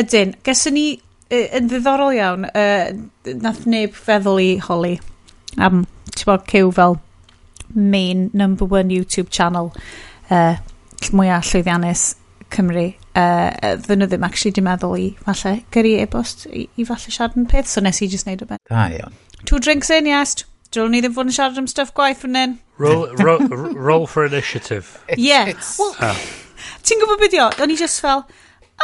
Ydyn. 0.00 0.32
Geswn 0.46 0.76
ni 0.78 0.88
yn 1.36 1.68
ddiddorol 1.68 2.16
iawn, 2.16 2.48
uh, 2.48 2.88
nath 3.44 3.64
neb 3.68 3.96
feddwl 3.96 4.40
i 4.40 4.50
holi 4.62 4.94
am, 5.60 5.84
ti'n 6.14 6.28
bod, 6.30 6.48
cyw 6.48 6.72
fel 6.72 7.00
main 7.74 8.30
number 8.32 8.64
one 8.64 8.94
YouTube 8.94 9.28
channel 9.28 9.74
uh, 10.30 10.54
mwyaf 11.12 11.50
llwyddiannus 11.50 12.14
Cymru 12.54 12.88
uh, 12.88 13.76
ddyn 13.84 14.02
nhw 14.02 14.10
ddim 14.10 14.26
actually 14.26 14.54
dwi'n 14.56 14.68
meddwl 14.68 14.98
i 15.00 15.06
falle 15.26 15.54
gyrru 15.74 15.94
e-bost 16.02 16.46
i, 16.50 16.66
i 16.76 16.88
falle 16.88 17.14
siarad 17.14 17.38
yn 17.40 17.48
peth 17.50 17.70
so 17.70 17.82
nes 17.84 18.02
i 18.02 18.10
just 18.12 18.28
neud 18.28 18.44
o 18.44 18.50
ben 18.50 18.62
da 18.70 18.88
iawn 18.94 19.16
two 19.44 19.58
drinks 19.62 19.90
in 19.90 20.10
yes 20.10 20.44
Dylwn 20.74 20.92
ni 20.92 21.00
ddim 21.00 21.14
fod 21.16 21.30
yn 21.30 21.34
siarad 21.34 21.58
am 21.60 21.68
stuff 21.70 21.92
gwaith 21.96 22.24
fan 22.24 22.36
hyn. 22.36 22.54
Roll, 22.82 23.06
roll, 23.22 23.44
roll 23.88 24.06
for 24.10 24.26
initiative. 24.26 24.98
Yeah. 25.16 25.52
Well, 25.78 25.94
ah. 26.04 26.18
Ti'n 26.84 27.00
gwybod 27.02 27.22
beth 27.22 27.36
o? 27.40 27.46
O'n 27.62 27.72
i 27.72 27.76
just 27.78 28.02
fel, 28.02 28.24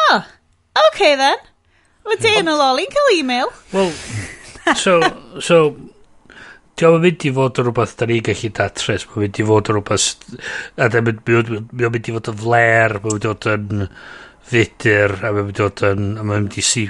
oh, 0.06 0.20
okay 0.88 1.16
then. 1.20 1.42
Mae 2.06 2.18
Dana 2.22 2.54
Lolly'n 2.58 2.90
cael 2.94 3.12
email. 3.18 3.52
Well, 3.72 3.90
so, 4.76 5.00
so 5.40 5.76
Diolch 6.80 6.98
yn 6.98 7.04
mynd 7.06 7.26
i 7.28 7.32
fod 7.36 7.60
yn 7.60 7.68
rhywbeth 7.68 7.96
da 8.00 8.08
ni'n 8.08 8.26
gallu 8.28 8.52
datrys. 8.58 9.08
Mae'n 9.10 9.24
mynd 9.26 9.40
i 9.42 9.48
fod 9.50 9.72
yn 9.72 9.78
rhywbeth... 9.78 10.36
A 10.76 10.88
mae'n 10.88 11.10
mynd 11.10 12.12
i 12.12 12.16
fod 12.16 12.32
yn 12.32 12.38
fler, 12.44 12.96
mae'n 12.98 13.10
mynd 13.10 13.26
i 13.26 13.32
fod 13.32 13.50
yn 13.52 13.84
fudur, 14.52 15.18
a 15.18 15.28
mae'n 15.28 15.50
mynd 15.50 15.60
i 15.60 15.66
fod 15.66 15.84
yn... 15.92 16.08
A 16.16 16.24
mae'n 16.24 16.48
mynd 16.48 16.58
i 16.58 16.66
si... 16.66 16.86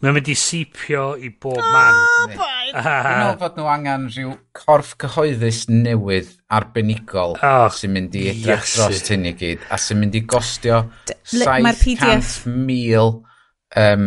Mae'n 0.00 0.16
mynd 0.16 0.30
i 0.32 0.34
sipio 0.40 1.06
i 1.20 1.28
bob 1.30 1.60
man. 1.60 1.98
Dwi'n 2.70 2.76
meddwl 2.76 3.38
fod 3.40 3.58
nhw 3.58 3.66
angen 3.68 4.06
rhyw 4.12 4.30
corff 4.56 4.94
cyhoeddus 5.02 5.64
newydd 5.70 6.30
arbenigol 6.54 7.36
oh, 7.36 7.68
sy'n 7.74 7.92
mynd 7.94 8.16
i 8.18 8.26
edrych 8.32 8.64
yes. 8.64 8.76
dros 8.78 9.02
hyn 9.12 9.28
i 9.30 9.34
gyd 9.38 9.64
a 9.70 9.78
sy'n 9.80 10.00
mynd 10.00 10.16
i 10.18 10.22
gostio 10.30 10.82
700,000 11.32 13.20
um, 13.82 14.06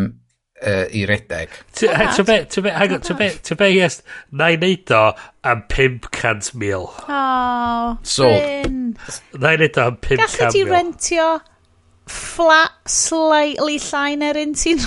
uh, 0.63 0.83
i 0.95 1.05
redeg. 1.09 1.53
Ti'n 1.77 2.25
be 2.27 2.37
to 2.51 2.63
be, 2.63 2.73
hang 2.73 2.93
on, 2.97 3.01
to 3.01 3.15
be, 3.19 3.29
to 3.43 3.55
be, 3.59 3.69
yes, 3.75 4.01
na 4.31 4.51
i 4.53 4.59
neud 4.59 4.91
o 4.95 5.03
am 5.43 5.63
500,000. 5.69 7.07
Oh, 7.07 7.97
so, 8.01 8.29
Bryn. 8.29 8.95
Na 9.39 9.53
i 9.53 9.61
neud 9.61 9.79
o 9.79 9.87
am 9.91 9.97
500,000. 9.97 10.37
Gallu 10.39 10.51
ti 10.55 10.63
rentio 10.69 11.29
flat 12.09 12.77
slightly 12.89 13.79
llai 13.89 14.15
na 14.19 14.33
rent 14.35 14.63
ti'n... 14.63 14.83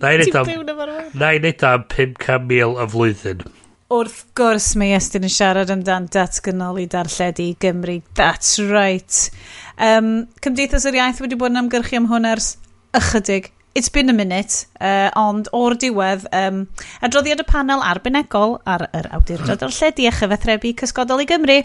Na 0.00 0.10
i 0.10 0.18
neud 0.18 0.34
o 0.34 0.40
am 0.42 1.86
500,000 1.92 2.82
y 2.82 2.90
flwyddyn. 2.94 3.46
Wrth 3.86 4.24
gwrs 4.34 4.72
mae 4.80 4.96
Estyn 4.96 5.28
yn 5.28 5.30
siarad 5.30 5.70
amdan 5.70 6.08
datganoli 6.10 6.88
darlledu 6.90 7.44
i 7.44 7.52
Gymru. 7.62 8.00
That's 8.18 8.56
right. 8.58 9.30
Um, 9.78 10.26
Cymdeithas 10.42 10.88
yr 10.90 10.98
Iaith 10.98 11.20
wedi 11.22 11.38
bod 11.38 11.54
yn 11.54 11.60
amgyrchu 11.60 12.00
am 12.00 12.08
hwn 12.10 12.26
ers 12.32 12.56
ychydig 12.98 13.52
It's 13.76 13.90
been 13.92 14.08
a 14.08 14.16
minute, 14.16 14.64
uh, 14.80 15.10
ond 15.20 15.50
o'r 15.52 15.74
diwedd, 15.76 16.22
um, 16.32 16.62
adroddiad 17.04 17.42
y 17.42 17.44
panel 17.44 17.82
arbenigol 17.84 18.56
ar 18.64 18.86
yr 18.96 19.10
awdurdod 19.18 19.66
o'r 19.66 19.74
lledu 19.76 20.06
a 20.08 20.14
chyfathrebu 20.16 20.72
cysgodol 20.80 21.20
i 21.20 21.28
Gymru, 21.28 21.60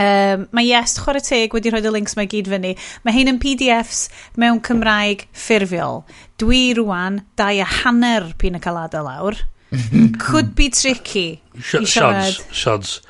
Um, 0.00 0.46
mae 0.56 0.64
Yes 0.64 0.94
chwarae 0.96 1.20
teg 1.20 1.52
wedi 1.52 1.68
rhoi 1.72 1.82
y 1.84 1.90
links 1.92 2.14
mae 2.16 2.28
gyd 2.30 2.48
fyny. 2.48 2.72
Mae 3.04 3.12
hyn 3.12 3.28
yn 3.34 3.40
PDFs 3.42 4.06
mewn 4.40 4.62
Cymraeg 4.64 5.26
ffurfiol. 5.36 6.04
Dwi 6.40 6.70
rwan, 6.78 7.20
dau 7.36 7.60
a 7.60 7.66
hanner 7.82 8.30
pyn 8.40 8.56
y 8.56 8.62
calada 8.64 9.02
lawr. 9.04 9.36
Could 10.24 10.54
be 10.56 10.70
tricky. 10.72 11.42
Sh 11.60 11.84
Siods, 11.84 13.00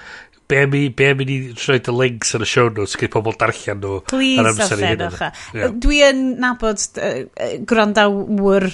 be 0.51 0.61
am 0.67 0.77
i, 0.77 0.85
be 0.91 1.11
am 1.15 1.23
i 1.23 1.27
ni 1.29 1.41
rhoi 1.55 1.79
y 1.79 1.97
links 1.97 2.35
yn 2.37 2.45
y 2.45 2.49
show 2.51 2.69
notes 2.69 2.99
gyda 2.99 3.15
pobl 3.17 3.37
darllen 3.41 3.83
nhw 3.83 3.99
Please, 4.11 4.43
ar 4.43 4.53
amser 4.53 4.83
i 4.83 4.93
hynny. 4.93 5.11
Yeah. 5.57 5.75
Dwi 5.85 6.01
yn 6.11 6.23
nabod 6.43 6.87
uh, 6.99 7.21
gwrandawr 7.71 8.71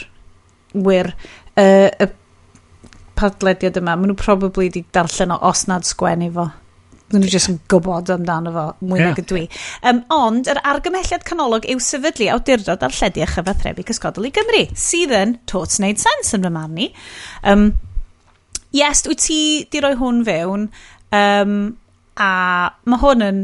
wir 0.77 1.13
uh, 1.13 1.89
y 1.89 2.13
padlediad 3.17 3.81
yma, 3.81 3.97
maen 3.97 4.13
nhw 4.13 4.21
probably 4.21 4.71
di 4.73 4.85
darllen 4.93 5.35
o 5.35 5.41
os 5.49 5.67
nad 5.71 5.87
sgwennu 5.89 6.31
fo. 6.37 6.47
Maen 7.07 7.23
nhw 7.23 7.31
jyst 7.31 7.51
yn 7.53 7.59
gwybod 7.71 8.11
amdano 8.13 8.53
fo, 8.55 8.67
mwy 8.83 9.01
yeah. 9.01 9.13
nag 9.13 9.23
ydw 9.23 9.41
i. 9.41 9.47
Um, 9.87 10.03
ond, 10.13 10.51
yr 10.51 10.61
argymhelliad 10.73 11.25
canolog 11.29 11.69
yw 11.71 11.83
sefydlu 11.83 12.29
awdurdod 12.35 12.85
ar 12.85 12.97
lledu 12.99 13.25
a 13.25 13.31
chyfathrebu 13.31 13.87
cysgodol 13.89 14.29
i 14.29 14.33
Gymru, 14.37 14.65
sydd 14.77 15.15
yn 15.17 15.37
tot 15.49 15.79
wneud 15.79 16.03
sens 16.03 16.35
yn 16.37 16.47
fy 16.47 16.53
marn 16.57 16.83
i. 16.83 16.91
Um, 17.47 17.71
yes, 18.77 19.07
wyt 19.09 19.25
ti 19.25 19.41
di 19.71 19.83
roi 19.85 19.95
hwn 20.01 20.25
fewn, 20.27 20.69
Um, 21.15 21.77
a 22.17 22.31
mae 22.89 23.03
hwn 23.03 23.25
yn 23.27 23.43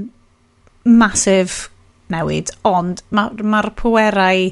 masif 0.89 1.67
newid, 2.13 2.51
ond 2.69 3.03
mae'r 3.15 3.45
ma, 3.47 3.63
pwerau 3.79 4.49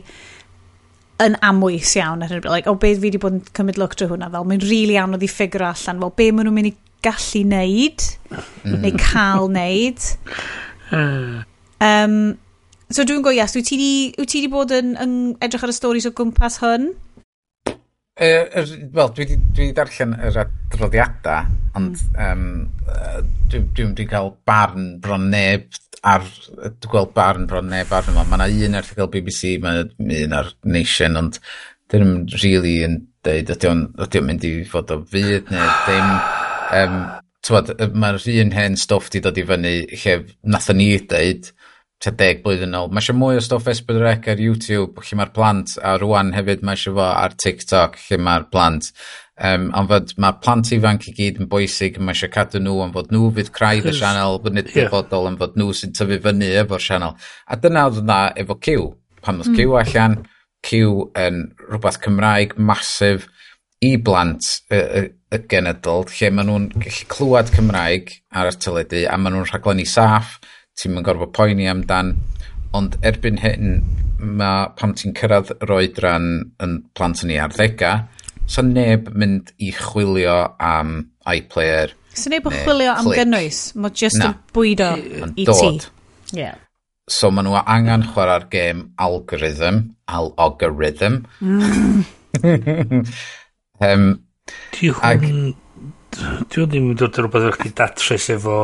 yn 1.21 1.37
amwys 1.45 1.95
iawn 1.99 2.25
ar 2.25 2.33
hyn 2.33 2.47
like, 2.49 2.71
o 2.71 2.77
beth 2.81 3.01
fi 3.01 3.09
wedi 3.09 3.21
bod 3.21 3.37
yn 3.37 3.43
cymryd 3.57 3.81
look 3.81 3.97
drwy 3.99 4.13
hwnna 4.13 4.31
fel, 4.33 4.47
mae'n 4.49 4.63
rili 4.63 4.77
really 4.77 5.01
anodd 5.01 5.25
i 5.25 5.31
ffigur 5.31 5.67
allan 5.69 6.01
fel 6.05 6.15
be 6.17 6.31
maen 6.33 6.49
nhw'n 6.49 6.57
mynd 6.57 6.71
i 6.71 6.77
gallu 7.05 7.43
neud 7.49 8.07
mm. 8.31 8.79
neu 8.85 8.95
cael 9.01 9.51
neud 9.53 10.07
um, 10.93 12.17
so 12.91 13.05
dwi'n 13.07 13.25
go 13.25 13.35
yes, 13.35 13.57
wyt 13.57 13.69
ti 13.71 13.81
wedi 14.19 14.49
bod 14.53 14.73
yn, 14.77 14.95
yn 15.01 15.15
edrych 15.45 15.67
ar 15.67 15.73
y 15.73 15.77
storys 15.77 16.09
o 16.09 16.15
gwmpas 16.17 16.61
hwn? 16.65 16.91
er, 18.21 18.73
wel, 18.93 19.13
dwi, 19.17 19.27
dwi 19.57 19.71
darllen 19.77 20.17
yr 20.29 20.41
adroddiadau, 20.43 21.53
ond 21.79 22.01
hmm. 22.17 22.27
um, 22.27 23.29
dwi'n 23.51 23.69
dwi, 23.75 23.87
dwi 23.97 24.09
cael 24.11 24.33
barn 24.49 24.91
bron 25.03 25.29
neb 25.33 25.71
ar, 26.07 26.25
dwi'n 26.25 26.91
gweld 26.93 27.15
barn 27.17 27.47
bron 27.51 27.71
neb 27.73 27.93
ar 27.97 28.11
yma. 28.13 28.27
Mae 28.29 28.51
yna 28.53 28.69
un 28.69 28.81
erthigol 28.81 29.11
BBC, 29.13 29.57
mae 29.63 29.87
un 30.25 30.37
ar 30.37 30.53
Nation, 30.65 31.19
ond 31.21 31.41
dyn 31.91 32.05
nhw'n 32.05 32.43
really 32.43 32.81
yn 32.87 33.01
deud, 33.27 33.51
ydy 33.57 33.71
o'n, 33.71 33.87
ydy 34.05 34.21
o'n 34.21 34.29
mynd 34.29 34.47
i 34.49 34.53
fod 34.69 34.93
o 34.95 35.01
fydd 35.11 35.51
neu 35.55 35.73
ddim. 35.87 36.15
Um, 36.81 37.01
Mae'r 37.51 38.19
un 38.21 38.51
hen 38.53 38.75
stwff 38.77 39.09
di 39.11 39.23
dod 39.25 39.39
i 39.41 39.43
fyny 39.49 39.71
lle 39.89 40.13
nathon 40.53 40.77
ni 40.77 40.91
dweud, 41.09 41.49
tua 42.01 42.15
deg 42.17 42.45
blwyddyn 42.45 42.77
ôl. 42.79 42.89
Mae 42.89 43.03
eisiau 43.03 43.19
mwy 43.21 43.37
o 43.37 43.43
stwff 43.45 43.69
S4C 43.69 44.31
ar 44.33 44.41
YouTube 44.41 45.03
lle 45.05 45.19
mae'r 45.21 45.33
plant 45.37 45.75
a 45.85 45.97
rwan 46.01 46.33
hefyd 46.33 46.63
mae 46.65 46.79
eisiau 46.79 46.97
fo 46.97 47.09
ar 47.09 47.35
TikTok 47.37 47.99
lle 48.07 48.19
mae'r 48.25 48.47
plant. 48.53 48.89
Um, 49.41 49.69
ond 49.77 49.89
fod 49.89 50.15
mae 50.21 50.37
plant 50.45 50.69
ifanc 50.77 51.07
i 51.09 51.15
gyd 51.17 51.41
yn 51.41 51.49
bwysig 51.53 52.01
mae 52.01 52.17
eisiau 52.17 52.33
cadw 52.33 52.61
nhw 52.61 52.81
am 52.85 52.95
fod 52.97 53.13
nhw 53.13 53.31
fydd 53.37 53.53
craidd 53.57 53.89
y 53.89 53.95
sianel 53.97 54.41
nid 54.49 54.69
yeah. 54.69 54.89
dyfodol 54.89 55.29
am 55.31 55.39
fod 55.41 55.57
nhw 55.61 55.73
sy'n 55.77 55.95
tyfu 55.97 56.19
fyny 56.25 56.51
efo'r 56.61 56.85
sianel 56.85 57.17
a 57.49 57.57
dyna 57.61 57.87
oedd 57.89 58.03
yna 58.03 58.19
efo 58.43 58.57
Q 58.61 58.77
pan 59.25 59.41
oedd 59.41 59.53
mm. 59.53 59.57
Q 59.57 59.79
allan 59.81 60.17
Q 60.65 60.83
yn 61.25 61.41
rhywbeth 61.71 62.01
Cymraeg 62.05 62.53
masif 62.61 63.29
i 63.81 63.95
blant 63.97 64.45
y, 64.69 64.77
y, 64.77 65.03
y 65.33 65.41
genedl 65.49 66.05
lle 66.13 66.33
maen 66.37 66.51
nhw'n 66.51 66.69
gallu 66.77 67.11
clywed 67.17 67.53
Cymraeg 67.57 68.13
ar 68.37 68.53
y 68.53 68.57
teledu 68.61 69.07
a 69.09 69.17
maen 69.17 69.39
nhw'n 69.39 69.49
rhaglenni 69.49 69.89
saff 69.89 70.37
ti'n 70.81 70.95
mynd 70.97 71.07
gorfod 71.07 71.35
poeni 71.37 71.69
amdan. 71.71 72.15
Ond 72.77 72.97
erbyn 73.07 73.41
hyn, 73.43 73.81
mae 74.21 74.69
pam 74.79 74.95
ti'n 74.97 75.15
cyrraedd 75.19 75.53
yr 75.59 75.75
oedran 75.77 76.31
yn 76.63 76.77
plant 76.97 77.25
yn 77.25 77.35
ei 77.35 77.41
arddegau, 77.43 78.05
so 78.51 78.63
neb 78.67 79.11
mynd 79.19 79.53
i 79.63 79.73
chwilio 79.77 80.39
am 80.63 80.97
iPlayer. 81.29 81.95
So 82.15 82.33
neb 82.33 82.47
yn 82.49 82.57
chwilio 82.63 82.95
am 82.97 83.11
gynnwys, 83.11 83.63
mae 83.79 83.95
jyst 83.95 84.23
yn 84.23 84.37
bwydo 84.55 84.93
i 85.35 85.47
ti. 85.47 85.71
Yeah. 86.37 86.59
So 87.11 87.31
maen 87.35 87.49
nhw 87.49 87.59
angen 87.65 88.07
chwarae'r 88.13 88.47
gêm 88.53 88.85
algorithm, 89.03 89.83
al-algorithm. 90.07 91.25
Um, 91.43 92.05
mm. 93.81 94.13
Di 94.77 94.91
hwn... 94.95 95.03
Ag... 95.03 95.27
Di 96.11 96.61
hwn 96.61 96.71
ddim 96.71 96.91
yn 96.93 96.99
dod 96.99 97.19
o 97.19 97.25
rhywbeth 97.25 97.49
o'ch 97.51 97.61
chi 97.65 97.73
datrys 97.75 98.29
efo, 98.35 98.61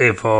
efo 0.00 0.34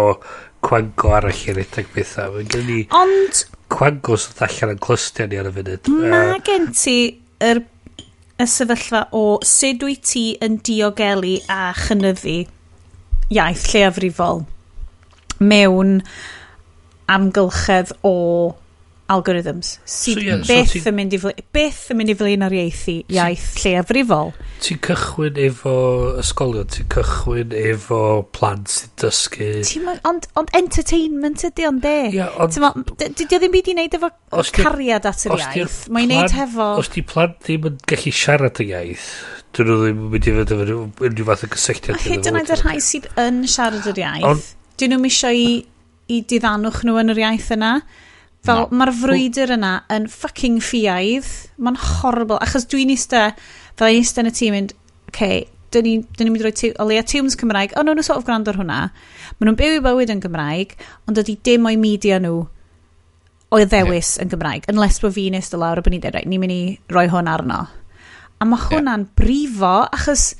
cwango 0.66 1.12
arall 1.18 1.44
i 1.46 1.54
redeg 1.56 1.92
bethau. 1.94 2.34
Mae 2.36 2.48
gen 2.50 2.66
ni 2.66 2.80
Ond, 2.96 3.44
cwango 3.72 4.18
sydd 4.20 4.42
allan 4.46 4.74
yn 4.74 4.82
clystio 4.82 5.28
ni 5.30 5.40
ar 5.40 5.50
y 5.50 5.54
funud. 5.56 5.90
Mae 6.10 6.42
gen 6.46 6.68
ti 6.74 6.98
yr, 7.44 7.62
y 8.36 8.46
sefyllfa 8.50 9.06
o 9.16 9.24
sut 9.46 9.84
wyt 9.86 10.04
ti 10.10 10.26
yn 10.44 10.58
diogelu 10.66 11.38
a 11.52 11.70
chynyddu 11.78 12.38
iaith 13.32 13.64
lleafrifol 13.72 14.44
mewn 15.40 16.00
amgylchedd 17.12 17.92
o 18.06 18.16
algorithms 19.12 19.76
sydd 19.86 20.18
so, 20.18 20.24
yeah, 20.24 20.40
beth, 20.42 20.72
so 20.72 20.80
ti... 20.80 20.82
yn 20.90 20.96
mynd 20.98 21.14
i 21.14 21.20
beth 21.54 21.82
yn 21.92 21.98
mynd 22.00 22.11
i 22.11 22.16
flin 22.18 22.44
ar 22.46 22.54
ieithi, 22.57 22.96
iaith 23.12 23.44
ti... 23.54 23.62
lleafrifol. 23.70 24.32
Ti'n 24.64 24.80
cychwyn 24.82 25.38
efo 25.46 25.74
ysgolion, 26.22 26.66
ti'n 26.74 26.88
cychwyn 26.90 27.54
efo 27.61 28.00
plant 28.34 28.72
sy'n 28.72 28.94
dysgu. 29.02 29.50
Ond 30.11 30.26
ond 30.40 30.50
entertainment 30.59 31.44
ydy 31.46 31.68
ond 31.68 31.84
de. 31.84 31.94
Yeah, 32.16 32.34
ond... 32.42 32.57
Dydy 32.98 33.28
o 33.38 33.40
ddim 33.42 33.54
byd 33.54 33.70
i 33.70 33.76
wneud 33.76 33.98
efo 34.00 34.11
os 34.42 34.50
cariad 34.57 35.07
at 35.07 35.26
yr 35.28 35.36
iaith. 35.38 35.78
Mae'n 35.94 36.11
wneud 36.11 36.34
hefo... 36.40 36.70
Os 36.82 36.90
di 36.96 37.04
plant 37.07 37.38
ddim 37.44 37.70
yn 37.70 37.78
gallu 37.86 38.14
siarad 38.16 38.62
y 38.64 38.68
iaith, 38.72 39.07
dyn 39.54 39.70
nhw 39.70 39.78
ddim 39.84 40.02
yn 40.02 40.11
mynd 40.16 40.26
i 40.26 40.34
fod 40.40 40.57
efo 40.57 40.80
unrhyw 41.07 41.28
fath 41.30 41.46
o 41.46 41.52
gysylltiad. 41.54 41.94
A 41.94 42.02
hyd 42.09 42.26
yn 42.32 42.40
oed 42.40 42.50
y 42.50 42.59
rhai 42.59 42.80
sydd 42.82 43.07
yn 43.22 43.44
siarad 43.54 43.86
yr 43.92 44.02
iaith, 44.02 44.50
dyn 44.80 44.96
nhw'n 44.96 45.07
misio 45.07 45.30
i, 45.30 45.46
i 46.11 46.20
diddanwch 46.26 46.82
nhw 46.88 46.98
yn 47.04 47.14
yr 47.14 47.22
iaith 47.22 47.52
yna. 47.54 47.76
Fel 48.47 48.62
no. 48.62 48.78
mae'r 48.78 48.94
frwydr 48.94 49.57
yna 49.57 49.72
yn 49.92 50.07
fucking 50.11 50.62
ffiaidd. 50.62 51.28
Mae'n 51.62 51.78
horrible. 51.82 52.38
Achos 52.44 52.68
dwi'n 52.70 52.92
eista, 52.94 53.28
fel 53.78 53.94
i 53.94 54.01
eista 54.01 54.22
yn 54.22 54.30
y 54.30 54.34
tîm 54.36 54.55
mynd, 54.55 54.74
okay, 55.11 55.44
dyn 55.74 55.86
ni'n 55.86 56.05
ni 56.20 56.32
mynd 56.32 56.44
i 56.44 56.47
roi 56.47 56.72
o 56.78 56.86
leia 56.88 57.05
tiwms 57.07 57.36
Cymraeg. 57.40 57.74
O, 57.74 57.80
oh, 57.80 57.86
no, 57.86 57.94
nhw'n 57.97 58.07
sort 58.07 58.20
of 58.20 58.26
gwrando 58.28 58.53
ar 58.53 58.61
hwnna. 58.61 58.82
Maen 59.38 59.51
nhw'n 59.51 59.59
byw 59.59 59.78
i 59.78 59.82
bywyd 59.84 60.12
yn 60.14 60.22
Gymraeg, 60.22 60.76
ond 61.09 61.22
ydy 61.22 61.36
dim 61.47 61.66
o'i 61.68 61.78
media 61.80 62.20
nhw 62.22 62.44
o'i 63.55 63.66
ddewis 63.66 64.14
yeah. 64.16 64.24
yn 64.24 64.32
Gymraeg. 64.32 64.68
Unless 64.72 65.03
bod 65.03 65.16
fi'n 65.16 65.38
eista 65.38 65.59
lawr 65.61 65.80
a 65.80 65.84
bod 65.84 65.94
ni'n 65.94 66.05
dweud, 66.05 66.18
right, 66.18 66.28
ni'n 66.30 66.42
mynd 66.42 66.55
i 66.55 66.62
roi 66.94 67.07
hwn 67.12 67.30
arno. 67.30 67.64
A 68.38 68.49
mae 68.49 68.62
hwnna'n 68.68 69.07
yeah. 69.07 69.12
brifo, 69.18 69.74
achos 69.90 70.30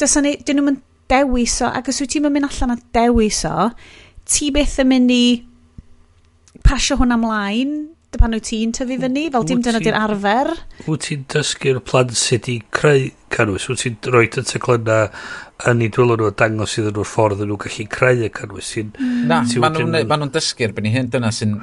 dyn 0.00 0.60
nhw'n 0.60 0.80
dewis 1.10 1.58
o, 1.64 1.70
ac 1.70 1.90
os 1.90 2.00
wyt 2.02 2.14
ti'n 2.14 2.30
mynd 2.30 2.46
allan 2.48 2.76
a 2.76 2.80
dewis 2.94 3.42
o, 3.48 3.70
ti 4.30 4.50
beth 4.54 4.78
yn 4.84 4.92
mynd 4.92 5.14
i 5.14 5.24
pasio 6.66 6.98
hwn 7.00 7.14
amlaen 7.16 7.74
dy 8.10 8.18
pan 8.18 8.34
wyt 8.34 8.48
ti'n 8.48 8.72
tyfu 8.74 8.96
fyny, 8.98 9.28
fel 9.30 9.44
dim 9.46 9.60
dyna 9.62 9.78
di'r 9.82 9.94
arfer. 9.94 10.48
Wyt 10.88 11.04
ti'n 11.06 11.22
dysgu'r 11.30 11.78
plan 11.86 12.10
sydd 12.18 12.48
i 12.50 12.56
creu 12.74 13.04
cynnwys, 13.30 13.68
wyt 13.70 13.84
ti'n 13.84 13.98
rhoi 14.10 14.26
y 14.26 14.42
teclynna 14.50 14.96
yn 15.70 15.84
ei 15.84 15.92
dwylo 15.94 16.16
nhw 16.18 16.30
a 16.32 16.34
dangos 16.40 16.74
iddyn 16.80 16.96
nhw'r 16.96 17.06
ffordd 17.06 17.44
nhw 17.44 17.58
gallu 17.62 17.86
creu 17.94 18.24
y 18.26 18.30
cynnwys. 18.34 18.72
Hmm. 18.80 19.12
Na, 19.30 19.38
maen 19.62 19.78
nhw'n 20.10 20.34
dysgu'r 20.34 20.74
byn 20.74 20.90
i 20.90 20.94
hyn, 20.96 21.12
dyna 21.12 21.30
sy'n 21.36 21.54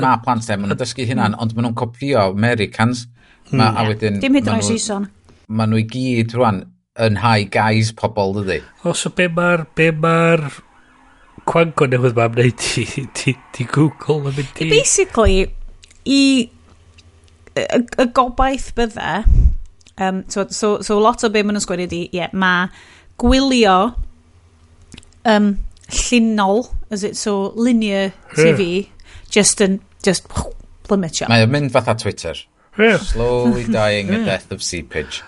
ma 0.00 0.14
plant 0.24 0.48
e, 0.48 0.56
maen 0.56 0.72
nhw'n 0.72 0.80
dysgu 0.80 1.04
hynna'n, 1.10 1.36
hmm. 1.36 1.44
ond 1.44 1.52
maen 1.58 1.68
nhw'n 1.68 1.78
copio 1.82 2.24
Americans. 2.30 3.04
Hmm. 3.50 3.60
Ma, 3.60 3.68
a 3.76 3.84
wedyn, 3.90 4.16
dim 4.24 4.40
hyd 4.40 4.48
yn 4.48 4.56
oed 4.56 4.68
season. 4.70 5.10
Maen 5.52 5.74
nhw 5.74 5.82
i 5.82 5.86
gyd 5.92 6.38
rwan 6.38 6.64
yn 7.04 7.20
high 7.20 7.44
guys 7.52 7.92
pobl, 8.00 8.32
dydy. 8.40 8.62
O, 8.80 8.96
so 8.96 9.12
be 9.12 9.28
mae'r 9.28 9.68
cwango 11.48 11.88
newydd 11.90 12.16
ma'n 12.18 12.34
wneud 12.36 12.58
ti, 12.60 12.86
ti, 13.16 13.36
ti 13.54 13.66
Google 13.70 14.30
yn 14.30 14.36
mynd 14.38 14.62
i... 14.64 14.70
Basically, 14.72 15.38
i... 16.04 16.22
Y, 17.56 17.64
y 17.80 18.08
gobaith 18.16 18.70
bydde... 18.78 19.24
Um, 20.00 20.22
so, 20.32 20.46
so, 20.48 20.80
so 20.80 20.96
lot 20.98 21.20
o 21.26 21.28
be 21.28 21.42
maen 21.44 21.58
nhw'n 21.58 21.64
sgwennu 21.66 21.84
di, 21.90 22.06
ie, 22.08 22.22
yeah, 22.22 22.30
mae 22.32 22.70
gwylio 23.20 23.74
um, 25.28 25.50
llunol, 25.92 26.70
is 26.88 27.04
it, 27.04 27.18
so 27.20 27.52
linear 27.56 28.14
TV, 28.32 28.88
just 29.28 29.60
yn, 29.60 29.80
just 30.06 30.24
plymutio. 30.88 31.28
Mae 31.28 31.44
o'n 31.44 31.52
mynd 31.52 31.74
fatha 31.74 31.98
Twitter. 32.00 32.38
Yeah. 32.78 32.96
Slowly 32.96 33.66
dying 33.78 34.08
a 34.14 34.24
death 34.24 34.50
of 34.52 34.62
seepage. 34.62 35.22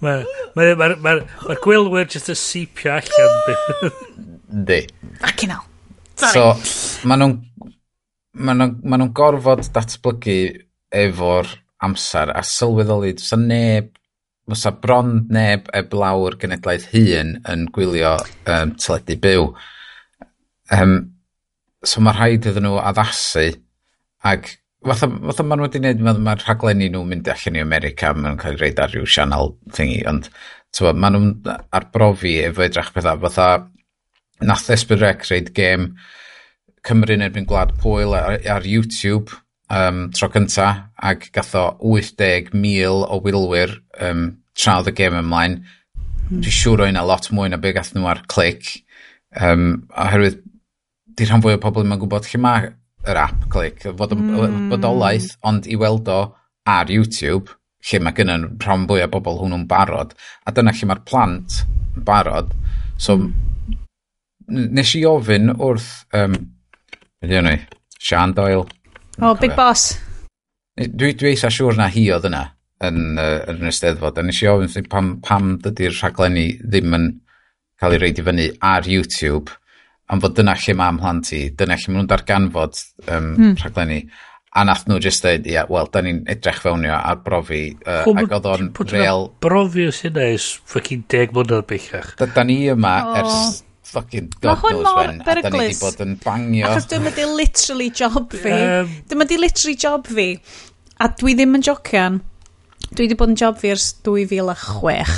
Mae'r 0.00 0.24
ma, 0.56 0.66
ma, 0.78 0.88
ma, 1.04 1.14
ma 1.48 1.56
gwylwyr 1.64 2.08
jyst 2.10 2.32
yn 2.32 2.38
sipio 2.38 2.96
allan. 2.96 3.92
Di. 4.68 4.82
Ac 5.26 5.44
yna. 5.46 5.60
So, 6.20 6.50
maen 7.08 7.22
nhw'n 7.22 7.38
ma 8.34 8.54
nhw, 8.54 8.68
ma 8.86 8.98
nhw 8.98 9.10
gorfod 9.16 9.64
datblygu 9.74 10.38
efo'r 10.94 11.48
amser 11.84 12.32
a 12.34 12.42
sylweddoli, 12.46 13.14
fysa 13.18 13.38
neb, 13.40 13.90
fysa 14.50 14.72
bron 14.82 15.14
neb 15.32 15.70
eblaw'r 15.76 16.36
genedlaeth 16.40 16.90
hun 16.94 17.36
yn 17.50 17.66
gwylio 17.74 18.16
um, 18.46 18.74
teledu 18.78 19.16
byw. 19.24 19.48
Um, 20.76 20.96
so 21.82 22.02
mae 22.04 22.16
rhaid 22.16 22.46
iddyn 22.50 22.68
nhw 22.68 22.78
addasu 22.84 23.48
ac 24.30 24.52
fatha, 24.86 25.08
fatha 25.08 25.44
maen 25.44 25.60
nhw 25.60 25.66
wedi 25.68 25.80
gwneud, 25.82 26.00
mae 26.04 26.22
ma 26.24 26.36
rhaglenni 26.38 26.88
nhw'n 26.92 27.10
mynd 27.10 27.28
allan 27.32 27.58
i 27.58 27.64
America, 27.64 28.14
maen 28.14 28.30
nhw'n 28.30 28.40
cael 28.40 28.56
ei 28.56 28.62
reid 28.62 28.80
ar 28.80 28.94
ryw 28.94 29.08
sianel 29.08 29.54
thingy, 29.76 30.00
ond 30.08 30.30
tywa, 30.76 30.94
maen 30.96 31.16
nhw'n 31.16 31.52
arbrofi 31.76 32.38
efo 32.46 32.64
edrych 32.64 32.92
pethau, 32.94 33.20
fatha 33.26 33.50
nath 34.46 34.70
Esbyrec 34.72 35.26
reid 35.28 35.52
gêm 35.56 35.92
Cymru 36.86 37.12
yn 37.12 37.26
erbyn 37.26 37.44
Gwlad 37.48 37.74
Pwyl 37.82 38.14
ar, 38.16 38.38
ar 38.48 38.64
YouTube 38.64 39.34
um, 39.68 40.06
tro 40.16 40.30
cynta, 40.32 40.70
ac 40.96 41.28
gath 41.34 41.52
o 41.60 41.66
80,000 41.92 43.04
o 43.04 43.20
wylwyr 43.20 43.76
um, 44.00 44.30
traf 44.56 44.88
y 44.88 44.94
gêm 44.96 45.18
ymlaen. 45.20 45.58
Mm. 46.30 46.40
Dwi'n 46.40 46.56
siŵr 46.56 46.86
o'n 46.86 47.00
lot 47.04 47.28
mwy 47.36 47.52
na 47.52 47.60
be 47.60 47.74
gath 47.76 47.92
nhw 47.92 48.08
ar 48.08 48.24
clic, 48.32 48.78
um, 49.36 49.82
oherwydd 49.92 50.40
di 51.20 51.28
rhan 51.28 51.44
fwy 51.44 51.58
o 51.58 51.60
pobl 51.60 51.84
yma'n 51.84 52.00
gwybod 52.00 52.30
lle 52.30 52.40
mae 52.40 52.70
yr 53.08 53.22
app 53.22 53.46
clic, 53.52 53.86
fod 53.96 54.12
mm. 54.16 54.68
bodolaeth, 54.72 55.32
ond 55.48 55.68
i 55.70 55.78
weld 55.80 56.08
o 56.12 56.20
ar 56.68 56.92
YouTube, 56.92 57.54
lle 57.88 58.00
mae 58.04 58.16
gennym 58.16 58.46
rhan 58.60 58.86
fwy 58.88 59.04
o 59.04 59.08
bobl 59.12 59.40
hwnnw'n 59.40 59.66
barod, 59.70 60.12
a 60.44 60.52
dyna 60.52 60.74
lle 60.76 60.90
mae'r 60.90 61.02
plant 61.08 61.62
yn 61.96 62.04
barod. 62.06 62.52
So, 63.00 63.16
hmm. 63.16 64.68
nes 64.76 64.92
i 64.98 65.04
ofyn 65.08 65.54
wrth, 65.56 65.90
um, 66.16 66.36
beth 67.20 67.36
yw 67.38 67.44
ni, 67.46 67.56
Sian 67.96 68.34
Doyle. 68.36 68.66
O, 69.20 69.30
oh, 69.30 69.34
Big 69.40 69.56
Boss. 69.56 69.94
Dwi, 70.80 71.14
dwi 71.16 71.32
eitha 71.32 71.50
siŵr 71.52 71.76
na 71.76 71.88
hi 71.92 72.06
oedd 72.12 72.28
yna 72.28 72.44
yn, 72.84 73.00
uh, 73.20 73.40
yn 73.52 73.68
y 73.68 73.72
steddfod, 73.74 74.20
a 74.20 74.24
nes 74.24 74.42
i 74.44 74.48
ofyn 74.48 74.88
pam, 74.92 75.14
pam 75.24 75.56
dydy'r 75.64 75.96
rhaglenni 75.96 76.46
ddim 76.60 76.96
yn 76.96 77.08
cael 77.80 77.96
ei 77.96 78.02
reid 78.04 78.20
i 78.20 78.24
fyny 78.24 78.46
ar 78.64 78.88
YouTube, 78.88 79.52
am 80.10 80.22
fod 80.22 80.34
dyna 80.38 80.56
lle 80.58 80.74
mae 80.78 80.96
mhlant 80.96 81.30
i, 81.36 81.44
dyna 81.54 81.78
lle 81.78 81.92
maen 81.92 82.00
nhw'n 82.00 82.10
darganfod 82.10 82.82
um, 83.06 83.30
mm. 83.36 83.54
rhaglenni. 83.62 84.02
A 84.50 84.64
nath 84.66 84.88
nhw 84.90 84.98
just 84.98 85.22
dweud, 85.22 85.44
ia, 85.46 85.60
yeah, 85.60 85.66
wel, 85.70 85.86
da 85.94 86.00
ni'n 86.02 86.24
edrych 86.32 86.58
fewnio 86.64 86.96
ar 86.96 87.20
brofi. 87.22 87.68
Uh, 87.84 88.00
Pwm, 88.02 88.24
ac 88.24 88.32
oedd 88.34 88.48
o'n 88.50 88.70
real... 88.90 89.28
Brofi 89.44 89.86
os 89.86 90.00
hynna 90.02 90.24
is 90.34 90.46
ffocin 90.66 91.04
deg 91.12 91.34
mlynedd 91.36 91.68
bellach. 91.70 92.16
Da, 92.18 92.26
da 92.34 92.42
ni 92.48 92.64
yma 92.72 92.94
oh. 93.06 93.18
ers 93.20 93.60
fucking 93.90 94.32
god 94.42 94.58
knows 94.64 94.90
when. 94.96 95.22
A 95.22 95.36
da 95.38 95.52
ni 95.54 95.62
wedi 95.62 95.78
bod 95.78 96.02
yn 96.02 96.16
bangio. 96.24 96.72
Achos 96.72 96.90
dyma 96.90 97.14
di 97.14 97.28
literally 97.30 97.88
job 98.02 98.34
fi. 98.34 98.56
Um, 98.56 98.90
dyma 99.10 99.28
di 99.30 99.38
literally 99.38 99.76
job 99.78 100.10
fi. 100.10 100.32
A 100.98 101.10
dwi 101.22 101.36
ddim 101.38 101.54
yn 101.60 101.66
jocian. 101.70 102.18
Dwi 102.90 103.06
wedi 103.06 103.18
bod 103.22 103.30
yn 103.30 103.38
job 103.38 103.62
fi 103.62 103.70
ers 103.76 103.92
2006. 104.06 105.14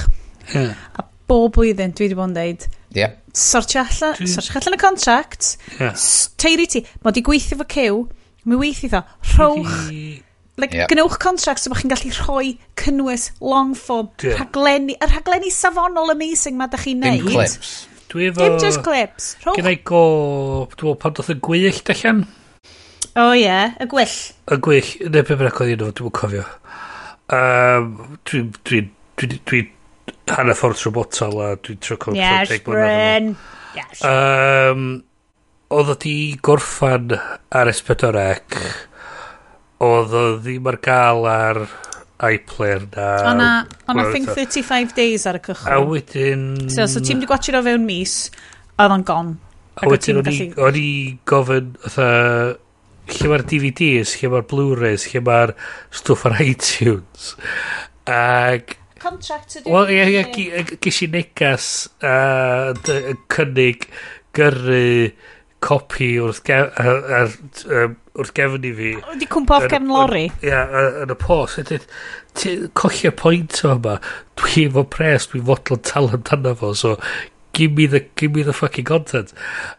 Yeah. 0.52 0.76
A 1.00 1.08
bob 1.30 1.56
blwyddyn 1.56 1.96
dwi 1.96 2.10
wedi 2.10 2.18
bod 2.18 2.32
yn 2.32 2.36
deud, 2.36 2.68
yeah 2.96 3.16
sortio 3.32 3.80
allan, 3.80 4.26
sortio 4.26 4.60
allan 4.60 4.76
y 4.76 4.80
contract, 4.80 5.56
yeah. 5.78 5.96
teiri 6.36 6.66
ti, 6.68 6.84
mod 7.04 7.16
di 7.16 7.22
gweithio 7.24 7.58
fo 7.60 7.66
cyw, 7.68 8.02
mi 8.48 8.58
weithio 8.60 8.90
ddo, 8.92 9.02
rhowch, 9.32 9.72
like, 10.60 10.76
yep. 10.76 10.90
gnewch 10.92 11.18
contract 11.22 11.62
so 11.62 11.72
bod 11.72 11.80
chi'n 11.80 11.92
gallu 11.92 12.12
rhoi 12.18 12.52
cynnwys 12.80 13.30
long 13.40 13.72
form, 13.78 14.10
yeah. 14.22 14.36
rhaglenni, 14.40 14.98
y 14.98 15.10
rhaglenni 15.10 15.52
safonol 15.54 16.12
amazing 16.12 16.60
ma 16.60 16.68
da 16.68 16.80
chi'n 16.80 17.00
neud. 17.02 17.24
Dim 17.24 17.32
clips. 17.32 17.74
Dwi 18.12 18.28
efo... 18.28 18.44
Dim 18.44 18.58
just 18.60 18.84
clips. 18.84 19.34
Rhowch. 19.42 19.56
Gynnau 19.56 19.76
i 19.76 19.82
go, 19.88 20.04
dwi'n 20.76 20.98
pan 21.00 21.16
doth 21.16 21.32
y 21.32 21.38
gwyll 21.40 21.82
allan. 21.96 22.24
O 23.12 23.28
oh, 23.28 23.34
ie, 23.36 23.44
yeah. 23.44 23.76
y 23.80 23.88
gwyll. 23.92 24.18
Y 24.52 24.60
gwyll, 24.64 24.96
neu 25.08 25.24
pe 25.28 25.36
bynnag 25.36 25.62
oedd 25.64 25.78
un 25.78 25.86
o, 25.88 25.94
dwi'n 25.96 26.16
cofio. 26.20 26.48
Um, 27.32 28.18
dwi'n 28.28 28.52
dwi, 28.60 28.82
dwi, 29.16 29.28
dwi, 29.28 29.40
dwi 29.48 29.62
hanner 30.32 30.56
ffordd 30.58 30.80
trwy 30.80 30.94
botol 30.96 31.40
a 31.44 31.52
dwi'n 31.58 31.80
trwy 31.82 31.98
cofio 32.02 32.20
yes, 32.20 32.52
Bryn. 32.66 33.34
yes. 33.76 34.02
um, 34.06 34.86
oedd 35.72 35.92
o 35.92 35.96
di 36.02 36.16
gorffan 36.44 37.14
ar 37.14 37.70
S4C 37.72 38.58
oedd 39.82 40.16
o 40.18 40.24
ddim 40.42 40.68
ar 40.72 40.78
gael 40.84 41.28
ar 41.28 41.62
iPlayer 42.22 42.84
na 42.94 43.06
o'na 43.32 43.52
on 43.90 44.02
thing 44.12 44.28
35 44.28 44.92
days 44.94 45.24
ar 45.26 45.40
y 45.40 45.42
cychwyn. 45.42 45.72
A 45.74 45.80
wedyn 45.82 46.44
so, 46.70 46.86
so 46.86 47.02
ti'n 47.02 47.22
di 47.22 47.30
gwachio 47.30 47.56
o 47.58 47.64
fewn 47.66 47.86
mis 47.88 48.18
oedd 48.76 48.94
o'n 48.94 49.06
gon 49.08 49.32
a 49.80 49.88
wedyn 49.90 50.20
o'n 50.22 50.78
i 50.78 50.90
gofyn 51.26 51.72
oedd 51.88 52.60
lle 53.12 53.30
mae'r 53.32 53.44
DVDs, 53.50 54.14
lle 54.20 54.30
mae'r 54.32 54.46
Blu-rays, 54.50 55.08
lle 55.10 55.22
mae'r 55.26 55.54
stwff 55.94 56.28
ar 56.28 56.38
iTunes. 56.52 57.32
Ac 58.08 58.76
contract 59.02 59.58
ydy... 59.60 59.72
Wel, 59.72 59.92
ie, 59.92 60.22
ie, 60.22 60.64
ges 60.82 61.02
i 61.04 61.10
negas 61.12 61.68
uh, 62.06 62.72
cynnig 63.32 63.88
gyrru 64.36 65.12
copi 65.62 66.16
wrth, 66.22 66.42
gef, 66.46 66.78
uh, 66.82 67.26
uh, 67.70 67.92
wrth 68.18 68.32
gefn 68.36 68.66
i 68.66 68.72
fi. 68.78 68.92
Wedi 69.12 69.28
cwmpa 69.30 69.60
off 69.60 69.68
gefn 69.70 69.92
lori. 69.92 70.24
Ie, 70.44 70.62
yn 71.04 71.14
y 71.14 71.18
post. 71.20 71.72
Cochio 72.78 73.12
pwynt 73.18 73.62
o 73.66 73.76
yma. 73.76 73.98
Dwi 74.40 74.66
efo 74.66 74.84
pres, 74.96 75.28
dwi 75.30 75.42
fodlon 75.46 75.84
tal 75.86 76.10
amdano 76.16 76.56
fo, 76.58 76.72
so 76.78 76.96
give 77.52 77.76
me 77.76 77.86
the, 77.86 78.00
give 78.16 78.34
me 78.34 78.42
the 78.42 78.52
fucking 78.52 78.88
content. 78.88 79.32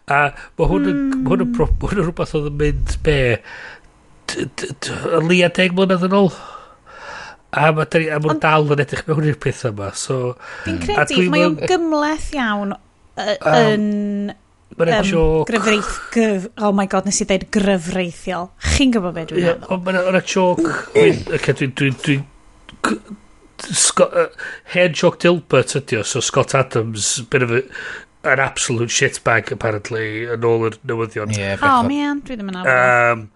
A 0.07 0.31
mae 0.57 0.71
hwn 0.71 0.89
yn, 0.89 0.99
mm. 1.11 1.29
hwn 1.29 1.45
yn 1.47 1.53
hmm. 1.55 1.93
rhywbeth 1.99 2.35
oedd 2.37 2.51
yn 2.51 2.59
mynd 2.61 2.97
be, 3.05 3.19
y 4.37 5.23
lia 5.27 5.51
deg 5.53 5.75
mlynedd 5.75 6.07
yn 6.07 6.19
ôl? 6.23 6.31
A 7.53 7.69
mae 7.71 7.85
ma 7.85 8.19
nhw'n 8.19 8.41
dal 8.43 8.75
yn 8.75 8.83
edrych 8.83 9.03
mewn 9.09 9.29
i'r 9.29 9.39
peth 9.41 9.63
yma. 9.69 9.91
So, 9.97 10.35
Fi'n 10.65 10.79
credu, 10.83 11.27
mae 11.33 11.45
o'n 11.47 11.59
gymleth 11.69 12.31
iawn 12.37 12.75
yn... 12.75 13.89
Mae'n 14.73 14.89
um, 14.89 15.09
um, 15.13 15.43
gryfreith, 15.45 15.97
gryf, 16.15 16.47
oh 16.65 16.71
my 16.73 16.87
god, 16.89 17.05
nes 17.05 17.21
i 17.21 17.27
ddeud 17.29 17.43
gryfreithiol. 17.53 18.47
Chi'n 18.73 18.93
gwybod 18.95 19.13
beth 19.19 19.29
dwi'n 19.29 19.43
meddwl? 19.45 19.67
Yeah, 19.69 19.83
Mae'n 19.85 19.99
o'n 20.01 20.23
joc... 20.25 20.63
Dwi'n... 20.95 21.75
Dwi, 21.77 21.91
dwi, 22.01 22.17
Scott, 23.63 24.13
uh, 24.17 24.27
head 24.73 24.97
Jock 24.97 25.19
Dilbert 25.21 25.75
ydi 25.77 25.99
o, 26.01 26.03
so 26.03 26.19
Scott 26.19 26.55
Adams, 26.57 27.21
bit 27.29 27.45
of 27.45 27.51
a, 27.51 27.61
an 28.23 28.39
absolute 28.39 28.91
shitbag 28.91 29.51
apparently 29.53 30.25
yn 30.31 30.47
ôl 30.47 30.67
yr 30.69 30.77
newyddion. 30.89 31.33
Yeah, 31.35 31.61
oh 31.61 31.83
man, 31.87 32.23
dwi 32.25 32.39
ddim 32.39 32.51
yn 32.51 32.59
awr. 32.59 32.73
Um, 32.73 33.27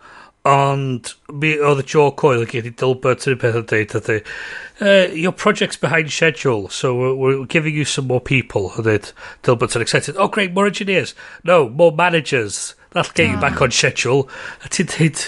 Ond 0.48 1.10
mi 1.34 1.56
oedd 1.60 1.82
y 1.82 1.86
Joe 1.92 2.14
Coyle 2.16 2.46
gyd 2.48 2.70
i 2.70 2.72
Dilbert 2.80 3.26
yn 3.28 3.40
peth 3.42 3.58
yn 3.60 3.66
dweud, 3.68 3.96
ydy 4.00 4.18
uh, 4.22 4.88
eh, 4.88 5.16
your 5.18 5.34
project's 5.36 5.80
behind 5.82 6.14
schedule, 6.14 6.70
so 6.70 6.94
we're, 6.96 7.16
we're 7.16 7.46
giving 7.46 7.76
you 7.76 7.84
some 7.84 8.08
more 8.08 8.22
people, 8.22 8.70
Ydy 8.80 9.12
Dilbert 9.44 9.76
yn 9.76 9.84
excited, 9.84 10.16
oh 10.16 10.30
great, 10.30 10.54
more 10.54 10.68
engineers, 10.70 11.16
no, 11.44 11.68
more 11.68 11.92
managers, 11.92 12.76
that'll 12.94 13.12
get 13.14 13.28
you 13.28 13.36
hmm. 13.36 13.42
back 13.42 13.62
on 13.62 13.72
schedule, 13.72 14.30
a 14.64 14.72
ti'n 14.72 14.88
dweud, 14.94 15.26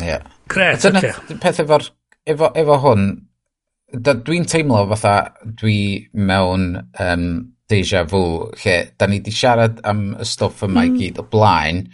yeah. 0.00 0.22
gret, 0.48 0.80
a 0.80 0.88
dyna 0.88 1.04
okay. 1.04 1.38
peth 1.44 1.60
efo'r, 1.66 1.90
efo, 2.24 2.52
efo 2.62 2.80
hwn, 2.86 3.06
dwi'n 3.98 4.48
teimlo 4.48 4.84
fatha 4.94 5.14
dwi 5.44 6.08
mewn 6.12 6.70
um, 7.00 7.30
deja 7.68 8.04
vu 8.08 8.22
lle 8.62 8.76
da 8.96 9.08
ni 9.08 9.20
di 9.24 9.32
siarad 9.32 9.80
am 9.88 10.14
y 10.16 10.26
stwff 10.28 10.64
yma 10.64 10.80
mm. 10.80 10.84
i 10.84 10.88
hmm. 10.88 11.00
gyd 11.02 11.20
o 11.20 11.24
blaen 11.32 11.88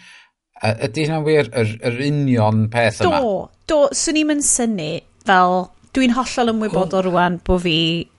Ydy 0.65 1.05
hynna'n 1.05 1.25
wir 1.27 1.49
yr, 1.53 1.73
yr 1.85 1.97
union 2.07 2.67
peth 2.73 3.03
yma? 3.05 3.21
Do, 3.21 3.33
do, 3.69 3.79
swn 3.93 4.21
i'n 4.23 4.31
mynd 4.31 4.47
syni 4.47 4.91
fel 5.29 5.67
dwi'n 5.95 6.15
hollol 6.17 6.51
ymwybodol 6.51 7.03
oh. 7.03 7.07
rwan 7.07 7.37
bod 7.47 7.63
fi 7.63 7.77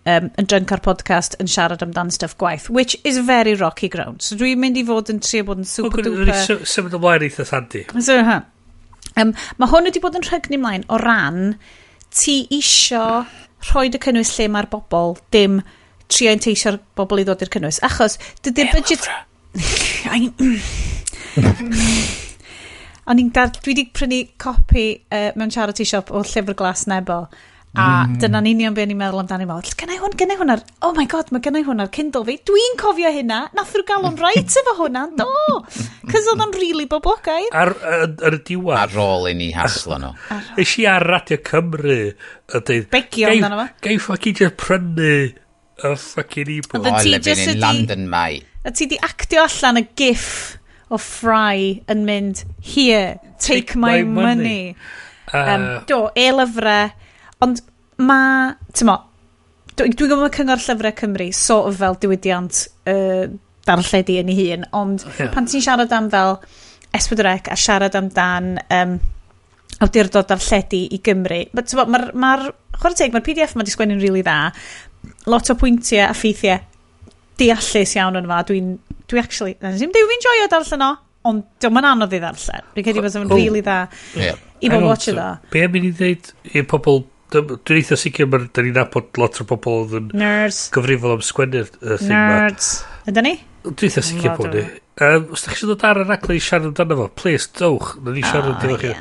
um, 0.07 0.29
yn 0.39 0.47
drunk 0.47 0.71
ar 0.75 0.81
podcast 0.85 1.35
yn 1.41 1.49
siarad 1.51 1.83
amdan 1.83 2.11
stuff 2.13 2.35
gwaith, 2.39 2.69
which 2.69 2.95
is 3.03 3.17
very 3.27 3.55
rocky 3.59 3.89
ground. 3.91 4.21
So 4.23 4.37
dwi'n 4.39 4.61
mynd 4.61 4.77
i 4.79 4.85
fod 4.87 5.09
yn 5.11 5.21
trio 5.25 5.47
bod 5.49 5.63
yn 5.63 5.69
super 5.69 6.03
oh, 6.03 6.07
duper... 6.07 6.31
Rwy'n 6.31 6.69
symud 6.71 6.97
ymlaen 6.99 7.25
eitha 7.27 7.47
sandy. 7.49 7.83
So, 7.97 8.19
ha. 8.27 8.37
Um, 9.19 9.33
mae 9.59 9.71
hwn 9.71 9.89
wedi 9.89 10.03
bod 10.03 10.17
yn 10.19 10.27
rhygnu 10.27 10.59
mlaen 10.61 10.85
o 10.91 10.99
ran 11.01 11.55
ti 12.15 12.43
isio 12.55 13.03
rhoi 13.71 13.87
y 13.89 14.01
cynnwys 14.05 14.35
lle 14.37 14.51
mae'r 14.53 14.69
bobl 14.71 15.17
dim 15.35 15.61
trio 16.11 16.35
enteisio 16.35 16.77
bobl 16.99 17.23
i 17.23 17.25
ddod 17.27 17.41
i'r 17.43 17.51
cynnwys. 17.57 17.81
Achos, 17.87 18.19
dydy'r 18.45 18.69
budget... 18.75 19.09
I... 20.15 20.29
O'n 23.06 23.22
i'n 23.22 23.34
dar... 23.34 23.51
Dwi 23.53 23.74
wedi 23.74 23.89
prynu 23.93 24.22
copi 24.41 24.88
uh, 25.14 25.30
mewn 25.38 25.53
charity 25.53 25.86
shop 25.86 26.10
o 26.10 26.24
llyfr 26.26 26.58
glas 26.58 26.88
nebo. 26.89 27.26
A 27.76 28.06
mm. 28.08 28.14
dyna'n 28.24 28.45
union 28.47 28.76
be 28.76 28.86
o'n 28.86 28.91
i'n 28.93 28.97
meddwl 28.97 29.20
amdani 29.20 29.45
mo. 29.49 29.58
Gynnau 29.60 29.99
hwn, 29.99 30.14
gynnau 30.18 30.39
hwn 30.39 30.53
ar... 30.53 30.62
Oh 30.88 30.93
my 30.95 31.03
god, 31.12 31.30
mae 31.36 31.43
gynnau 31.43 31.66
hwn 31.68 31.84
ar 31.84 31.91
Kindle 31.93 32.24
fi. 32.28 32.38
Dwi'n 32.47 32.80
cofio 32.80 33.12
hynna. 33.12 33.41
Nath 33.58 33.76
rhyw 33.76 33.86
galon 33.89 34.18
rhaid 34.22 34.47
efo 34.62 34.76
hwnna. 34.80 35.06
Do. 35.20 35.28
Cys 36.14 36.32
oedd 36.32 36.45
o'n 36.47 36.56
really 36.56 36.88
boblogaidd. 36.89 37.51
Ar, 37.51 37.76
ar, 37.76 38.08
ar, 38.30 38.39
y 38.39 38.41
diwedd. 38.47 38.80
Ar 38.80 38.97
ôl 39.06 39.30
i 39.30 39.36
ni 39.38 39.51
haslo 39.53 39.99
nhw. 40.01 40.14
Ys 40.64 40.78
i 40.82 40.89
ar 40.89 41.06
Radio 41.06 41.41
Cymru. 41.45 42.01
y 42.16 42.66
dweud... 42.72 42.89
Begio 42.95 43.30
amdano 43.34 43.62
fo. 43.62 43.70
Gei 43.86 44.01
ffocin 44.01 44.39
just 44.39 44.60
prynu 44.62 45.14
y 45.28 45.95
ffocin 45.99 46.56
e-book. 46.58 46.80
Oedd 46.80 47.01
ti 47.03 47.18
in, 47.20 47.49
ydi... 47.58 47.60
London, 47.62 48.08
mai. 48.10 48.39
A 48.66 48.72
ti 48.72 48.88
di 48.89 48.97
actio 49.03 49.43
allan 49.43 49.84
y 49.84 49.89
gif 49.99 50.30
o 50.89 50.99
Fry 51.01 51.81
yn 51.91 52.03
mynd, 52.07 52.43
here, 52.61 53.19
take, 53.39 53.71
take 53.71 53.79
my, 53.79 54.03
my 54.03 54.03
money. 54.03 54.36
money. 54.36 54.75
Uh, 55.33 55.49
um, 55.53 55.65
do, 55.89 56.01
e-lyfrau, 56.19 56.91
ond 57.45 57.63
ma, 58.05 58.19
ti'n 58.71 58.89
mo, 58.89 58.99
dwi'n 59.75 59.95
dwi 59.95 60.07
gwybod 60.07 60.23
mae 60.23 60.36
Cyngor 60.36 60.61
Llyfrau 60.61 60.95
Cymru 60.99 61.31
sort 61.36 61.71
of 61.71 61.79
fel 61.81 61.97
diwydiant 61.99 62.61
uh, 62.91 63.25
darlledu 63.65 64.19
yn 64.21 64.31
ei 64.31 64.38
hun, 64.39 64.69
ond 64.77 65.03
oh, 65.03 65.17
yeah. 65.17 65.31
pan 65.33 65.49
ti'n 65.49 65.63
siarad 65.65 65.93
am 65.95 66.11
fel 66.13 66.38
esbydrec 66.95 67.49
a 67.51 67.57
siarad 67.59 67.97
amdan 67.97 68.53
um, 68.71 68.95
awdurdod 69.83 70.29
darlledu 70.29 70.86
i 70.95 71.01
Gymru, 71.03 71.41
mae'r, 71.57 71.89
ma, 71.91 72.03
ma 72.13 72.36
chwarae 72.77 72.99
teg, 73.01 73.15
mae'r 73.15 73.25
PDF 73.25 73.57
yma 73.57 73.65
di 73.65 73.73
sgwennu'n 73.73 73.99
rili 73.99 74.21
really 74.21 74.23
dda, 74.23 74.38
lot 75.31 75.51
o 75.51 75.57
pwyntiau 75.59 76.05
a 76.07 76.13
ffeithiau 76.15 76.61
deallus 77.39 77.95
iawn 77.97 78.21
yn 78.21 78.29
yma, 78.29 78.39
dwi'n 78.47 78.71
dwi 79.12 79.22
actually, 79.22 79.58
na 79.62 79.74
ddim 79.76 79.93
dwi'n 79.95 80.12
fi'n 80.12 80.24
joio 80.26 80.47
darllen 80.51 80.86
o, 80.86 80.91
ond 81.30 81.43
diolch 81.62 81.76
ma'n 81.76 81.89
anodd 81.91 82.16
i 82.16 82.22
ddarllen. 82.22 82.70
Dwi'n 82.76 82.88
credu 82.88 83.03
bod 83.06 83.18
yn 83.22 83.34
rili 83.34 83.66
dda 83.66 83.80
yeah. 84.20 84.39
i 84.62 84.72
bod 84.74 84.88
watcher 84.88 85.18
dda. 85.18 85.28
Be 85.53 85.66
am 85.66 85.78
i 85.78 85.84
ni 85.84 85.91
ddeud 85.95 86.32
i'r 86.53 86.68
pobl, 86.70 87.03
dwi'n 87.34 87.80
eitha 87.80 87.99
sicr 87.99 88.30
mae 88.30 88.47
da 88.53 88.66
ni'n 88.66 88.78
nabod 88.78 89.22
lot 89.22 89.41
o 89.41 89.47
bobl 89.49 89.82
oedd 89.82 89.99
yn 89.99 90.10
Nerds. 90.22 90.66
gyfrifol 90.76 91.18
am 91.18 91.26
sgwennu'r 91.26 91.72
thing 91.74 92.14
ma. 92.14 92.41
Nerds. 92.45 92.72
Ydy 93.10 93.26
ni? 93.26 93.36
Dwi'n 93.66 93.88
eitha 93.89 94.06
sicr 94.06 94.36
bod 94.39 94.53
ni. 94.53 94.66
Um, 94.95 95.25
os 95.35 95.41
da 95.43 95.51
chi 95.51 95.57
eisiau 95.57 95.73
dod 95.73 95.81
ar 95.83 95.97
y 95.99 96.03
raglen 96.07 96.37
i 96.37 96.39
siarad 96.39 96.69
amdano 96.71 96.95
fo, 97.01 97.05
please, 97.19 97.49
dowch, 97.59 97.97
ah, 97.97 98.03
na 98.05 98.11
ni 98.15 98.21
siarad 98.23 98.53
amdano 98.53 98.77
chi. 98.79 98.93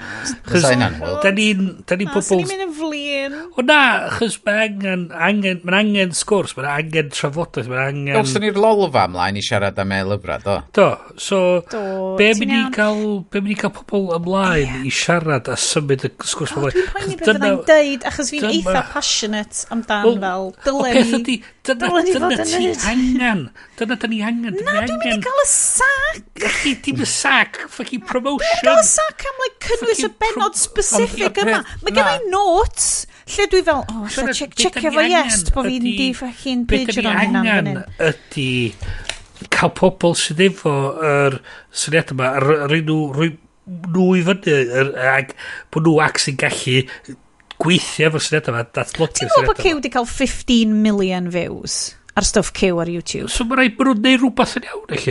Chos, 0.49 0.65
da 0.67 1.31
ni'n 1.31 1.69
Da 1.87 1.95
ni 2.01 2.09
pobl... 2.11 2.41
ni'n 2.41 2.49
mynd 2.51 2.65
yn 2.65 2.73
flin. 2.75 3.37
O 3.55 3.63
na, 3.63 3.77
chys 4.17 4.41
mae 4.43 4.65
angen, 4.65 5.05
angen, 5.15 5.61
mae'n 5.63 5.77
angen 5.79 6.17
sgwrs, 6.19 6.57
mae'n 6.59 6.67
angen 6.73 7.13
trafodaeth, 7.15 7.71
mae'n 7.71 7.93
angen... 7.93 8.19
Os 8.19 8.35
da 8.35 8.43
ni'r 8.43 8.59
lolfa 8.59 9.05
ymlaen 9.07 9.39
i 9.39 9.45
siarad 9.47 9.79
am 9.79 9.95
e 9.95 10.01
lyfrad, 10.09 10.43
do? 10.43 10.57
Do, 10.75 10.89
so, 11.15 11.39
do, 11.71 11.85
be 12.19 12.33
mynd 12.41 12.57
i 12.57 12.61
gael, 12.75 13.23
be 13.31 13.45
mynd 13.45 13.55
i 13.55 13.59
gael 13.63 13.75
pobl 13.79 14.11
ymlaen 14.19 14.75
oh, 14.81 14.83
i 14.91 14.95
siarad 14.99 15.53
a 15.53 15.59
symud 15.63 16.09
y 16.09 16.13
sgwrs 16.27 16.57
ymlaen. 16.59 16.75
Dwi'n 16.75 16.91
poeni 16.97 17.21
beth 17.23 17.33
yna'n 17.37 17.63
deud, 17.71 18.09
achos 18.11 18.35
fi'n 18.35 18.51
eitha 18.51 18.83
passionate 18.91 19.71
amdan 19.71 20.11
fel, 20.27 20.51
dylen 20.67 21.23
ni... 21.23 21.39
Dylen 21.65 22.03
ni 22.05 22.19
fod 22.19 22.35
yn 22.35 22.51
neud. 22.51 22.83
Dyna 22.83 22.83
da 22.83 22.91
angen, 22.91 23.47
dyna 23.79 23.97
da 24.03 24.11
ni 24.11 24.19
angen. 24.27 24.59
Na, 24.67 24.81
dwi'n 24.83 25.01
mynd 25.01 25.15
i 25.15 25.23
gael 25.25 25.41
y 25.41 25.47
sac! 25.85 26.21
Chi, 26.61 26.75
dim 26.85 27.01
y 27.03 27.09
sac, 27.09 27.59
fucking 27.71 28.05
promotion. 28.09 28.61
Dwi'n 28.61 28.69
gael 28.69 28.85
sac 28.89 29.25
am, 29.29 29.41
like, 29.45 29.59
cynnwys 29.69 30.05
y 30.07 30.11
benod 30.23 30.59
specific 30.59 31.41
yma. 31.45 31.63
Mae 31.85 31.95
gen 31.97 32.13
i 32.13 32.31
notes 32.33 32.91
lle 33.35 33.49
dwi 33.53 33.63
fel, 33.65 33.83
o, 33.83 34.05
oh, 34.05 34.07
checio 34.11 34.71
efo 34.71 35.05
yes, 35.09 35.47
bo 35.55 35.65
fi'n 35.65 35.89
di 35.89 36.11
fucking 36.17 36.67
bridge 36.69 36.99
o'n 37.01 37.09
hynna. 37.09 37.43
Beth 37.43 37.55
angen 37.55 37.83
ydy 38.11 39.49
cael 39.55 39.73
pobl 39.77 40.15
sydd 40.19 40.43
efo 40.45 40.75
yr 41.09 41.39
syniad 41.75 42.15
yma, 42.15 42.31
yr 42.41 42.77
un 42.79 42.89
nhw 42.91 43.31
nhw 43.65 44.09
i 44.19 44.25
fyny, 44.27 44.57
ag 45.09 45.33
bod 45.73 45.89
nhw 45.89 46.01
ac 46.05 46.21
sy'n 46.21 46.41
gallu 46.41 46.81
gweithio 47.63 48.11
efo'r 48.11 48.27
syniad 48.29 48.51
yma, 48.53 48.65
datblygu 48.77 49.21
syniad 49.23 49.31
yma. 49.31 49.31
Ti'n 49.31 49.33
gwybod 49.37 49.53
bod 49.53 49.63
Cyw 49.65 49.79
wedi 49.79 49.95
cael 49.95 50.11
15 50.11 50.75
million 50.85 51.31
views 51.33 51.79
ar 52.15 52.29
stuff 52.29 52.53
Q 52.57 52.77
ar 52.83 52.93
YouTube? 52.93 53.33
So 53.33 53.49
mae 53.49 53.63
rhaid 53.63 53.79
bod 53.79 53.91
nhw'n 53.91 54.05
neud 54.05 54.21
rhywbeth 54.21 54.59
yn 54.61 54.69
iawn, 54.69 54.91
eich? 54.99 55.09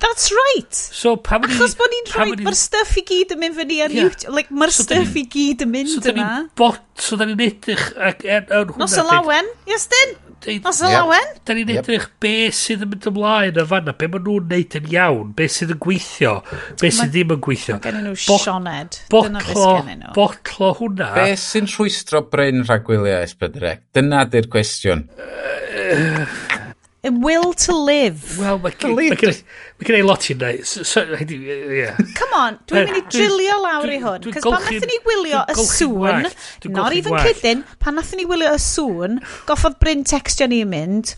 That's 0.00 0.30
right. 0.32 0.74
So 0.74 1.16
pam 1.16 1.44
wedi... 1.44 1.58
Achos 1.58 1.76
bod 1.78 1.92
ni'n 1.92 2.08
rhoi... 2.14 2.38
Mae'r 2.46 2.56
stuff 2.58 2.96
i 2.96 3.04
gyd 3.08 3.36
yn 3.36 3.42
mynd 3.42 3.58
fyny 3.58 3.82
ar 3.84 3.92
yeah. 3.92 4.08
YouTube. 4.08 4.34
Like, 4.36 4.54
mae'r 4.62 4.72
so 4.72 4.86
stuff 4.88 5.18
i 5.20 5.26
gyd 5.36 5.66
yn 5.66 5.74
mynd 5.74 5.92
so 5.92 6.02
yma. 6.14 6.30
Bot, 6.58 6.82
so 7.00 7.20
da 7.20 7.28
ni'n 7.28 7.44
edrych... 7.50 7.86
E, 8.00 8.40
Nos 8.80 8.96
y 8.96 9.06
lawen. 9.06 9.54
Iestyn? 9.68 10.18
dyn. 10.40 10.62
Nos 10.64 10.80
y 10.80 10.90
lawen. 10.90 11.34
Da 11.46 11.54
ni'n 11.56 11.72
edrych 11.74 12.06
be 12.22 12.32
sydd 12.54 12.84
yn 12.86 12.92
mynd 12.92 13.08
ymlaen 13.10 13.60
y 13.60 13.64
fanna. 13.72 13.94
Be 13.98 14.08
maen 14.10 14.24
nhw'n 14.26 14.48
neud 14.50 14.76
yn 14.80 14.88
iawn. 14.94 15.34
Be 15.36 15.48
sydd 15.52 15.74
yn 15.74 15.82
gweithio. 15.84 16.34
Be 16.80 16.92
sydd 16.94 17.12
ddim 17.14 17.34
yn 17.36 17.42
gweithio. 17.44 17.76
Mae 17.78 17.84
gen 17.86 18.00
nhw 18.06 18.14
sioned. 18.24 19.00
Botlo, 19.12 19.68
botlo 20.16 20.72
hwnna. 20.80 21.12
Be 21.18 21.36
sy'n 21.40 21.68
rhwystro 21.70 22.24
bryn 22.32 22.64
rhagwyliau 22.66 23.28
S4C? 23.28 23.76
Dyna 23.96 24.24
di'r 24.32 24.50
cwestiwn. 24.52 25.06
A 27.00 27.10
will 27.10 27.54
to 27.54 27.72
live. 27.72 28.36
Wel, 28.36 28.58
mae 28.60 28.74
gen 28.76 29.96
i 29.96 30.02
lot 30.04 30.26
i'n 30.28 30.42
neud. 30.42 30.66
So, 30.68 30.84
so, 30.84 31.04
yeah. 31.32 31.96
Come 32.18 32.36
on, 32.36 32.58
dwi'n 32.68 32.90
mynd 32.90 32.98
i 32.98 33.04
drilio 33.08 33.56
lawr 33.62 33.88
i 33.88 33.96
hwn. 34.02 34.28
Cos 34.34 34.44
pan 34.44 34.66
nathon 34.66 34.90
ni 34.90 34.98
wylio 35.08 35.40
y 35.48 35.56
sŵn, 35.56 36.28
not 36.76 36.98
even 36.98 37.16
kidding, 37.24 37.64
pan 37.80 37.96
nathon 37.96 38.20
ni 38.20 38.28
wylio 38.28 38.52
y 38.52 38.60
sŵn, 38.60 39.16
goffodd 39.48 39.80
Bryn 39.80 40.04
textio 40.04 40.50
ni 40.50 40.60
yn 40.66 40.72
mynd, 40.74 41.16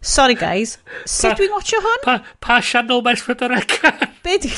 Sorry 0.00 0.32
guys, 0.32 0.78
sut 1.04 1.36
dwi'n 1.36 1.52
watcho 1.52 1.76
hwn? 1.84 1.98
Pa, 2.06 2.14
pa 2.40 2.56
sianel 2.64 3.02
mae 3.04 3.18
o'r 3.20 3.52
Eca? 3.58 3.90
Be 4.24 4.38
di... 4.40 4.48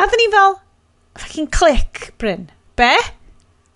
A 0.00 0.06
ddyn 0.08 0.22
ni 0.22 0.28
fel, 0.32 0.56
fucking 1.20 1.50
click, 1.52 2.14
Bryn. 2.16 2.48
Be? 2.80 2.94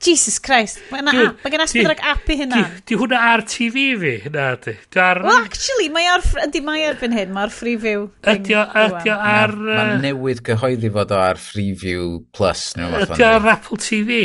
Jesus 0.05 0.39
Christ, 0.45 0.81
mae 0.93 1.01
yna 1.01 1.15
app, 1.23 1.39
mae 1.45 1.53
gen 1.55 1.63
Aspen 1.65 1.87
Drag 1.89 2.03
app 2.05 2.29
i 2.29 2.37
hynna. 2.37 2.61
Di 2.85 2.99
hwnna 3.01 3.21
ar 3.31 3.43
TV 3.49 3.85
fi, 4.01 4.13
hynna 4.27 4.49
di. 4.65 4.75
Ar... 5.01 5.23
Well, 5.25 5.47
actually, 5.47 5.89
mae 5.95 6.11
ar, 6.13 6.25
ydy 6.45 6.61
mae 6.65 6.85
erbyn 6.91 7.17
hyn, 7.17 7.33
mae 7.33 7.47
ar 7.49 7.55
Freeview. 7.55 8.11
Ydy 8.35 8.59
o, 8.61 8.67
ydy 8.85 9.15
o 9.15 9.17
ar... 9.17 9.57
Mae 9.71 9.97
newydd 10.03 10.45
gyhoeddi 10.45 10.93
fod 10.95 11.15
o 11.15 11.23
ar 11.25 11.41
Freeview 11.41 12.21
Plus. 12.37 12.67
Ydy 12.77 13.25
o 13.25 13.33
ar 13.33 13.51
Apple 13.55 13.81
TV. 13.81 14.21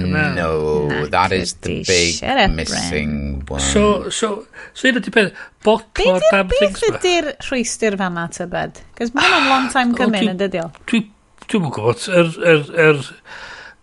No, 0.00 0.88
that 1.12 1.32
is 1.36 1.52
the 1.60 1.82
big 1.84 2.54
missing 2.56 3.44
one. 3.48 3.60
So, 3.60 4.08
so, 4.08 4.46
so 4.72 4.88
yna 4.88 5.04
di 5.04 5.12
peth, 5.12 5.32
boc 5.66 6.00
o'r 6.06 6.20
damn 6.30 6.48
things 6.48 6.80
ma. 6.80 6.94
Beth 6.96 7.04
ydy'r 7.04 7.32
rhwystr 7.44 8.00
fan'na 8.00 8.28
tybed? 8.32 8.80
Cos 8.96 9.12
mae'n 9.18 9.50
long 9.52 9.68
time 9.74 9.92
gymyn 10.00 10.32
yn 10.32 10.40
dydio. 10.40 10.70
Dwi'n 10.88 11.10
gwybod, 11.50 12.06
yr... 12.08 12.36
Er, 12.54 12.70
er, 12.86 13.10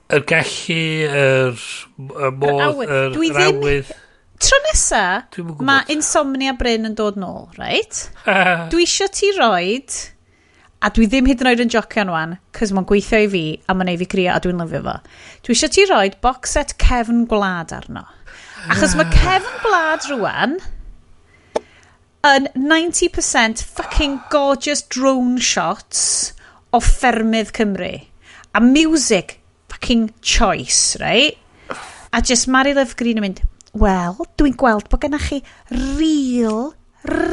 Yr 0.09 0.23
gallu, 0.25 0.83
yr, 1.05 1.65
y 2.01 2.29
modd, 2.41 2.79
yr 2.85 3.11
Dwi 3.13 3.27
ddim... 3.33 3.59
awydd. 3.59 3.89
Tro 4.39 4.57
nesa, 4.63 5.01
mae 5.67 5.83
insomnia 5.93 6.53
Bryn 6.57 6.87
yn 6.87 6.95
dod 6.95 7.19
nôl, 7.19 7.49
reit? 7.59 8.05
dwi 8.71 8.85
eisiau 8.87 9.11
ti 9.13 9.33
roed, 9.35 9.97
a 10.79 10.89
dwi 10.95 11.09
ddim 11.11 11.27
hyd 11.27 11.43
yn 11.43 11.49
oed 11.51 11.63
yn 11.65 11.73
jocio 11.73 12.05
yn 12.05 12.13
wan, 12.13 12.37
cys 12.55 12.71
mae'n 12.73 12.87
gweithio 12.87 13.19
i 13.25 13.27
fi, 13.33 13.43
a 13.67 13.75
mae'n 13.75 13.91
ei 13.91 13.99
fi 13.99 14.07
grio, 14.13 14.31
a 14.31 14.39
dwi'n 14.41 14.63
lyfio 14.63 14.81
fo. 14.85 14.95
Dwi 15.43 15.57
eisiau 15.57 15.73
ti 15.75 15.85
roed 15.91 16.15
box 16.23 16.55
set 16.55 16.73
cefn 16.81 17.25
gwlad 17.29 17.75
arno. 17.75 18.05
Achos 18.71 18.95
mae 18.97 19.11
cefn 19.13 19.61
gwlad 19.65 20.07
rwan 20.13 20.55
yn 22.29 22.47
90% 22.55 23.61
fucking 23.63 24.17
gorgeous 24.31 24.81
drone 24.81 25.37
shots 25.37 26.33
o 26.71 26.81
ffermydd 26.83 27.53
Cymru. 27.55 27.93
A 28.55 28.63
music 28.63 29.38
fucking 29.79 30.11
choice, 30.21 30.97
right? 30.99 31.37
A 32.11 32.21
just 32.21 32.47
Mary 32.47 32.73
Love 32.73 32.95
Green 32.97 33.17
yn 33.17 33.23
mynd, 33.23 33.39
wel, 33.77 34.17
dwi'n 34.37 34.55
gweld 34.57 34.89
bod 34.89 35.01
gennych 35.03 35.27
chi 35.29 35.37
real, 35.71 36.73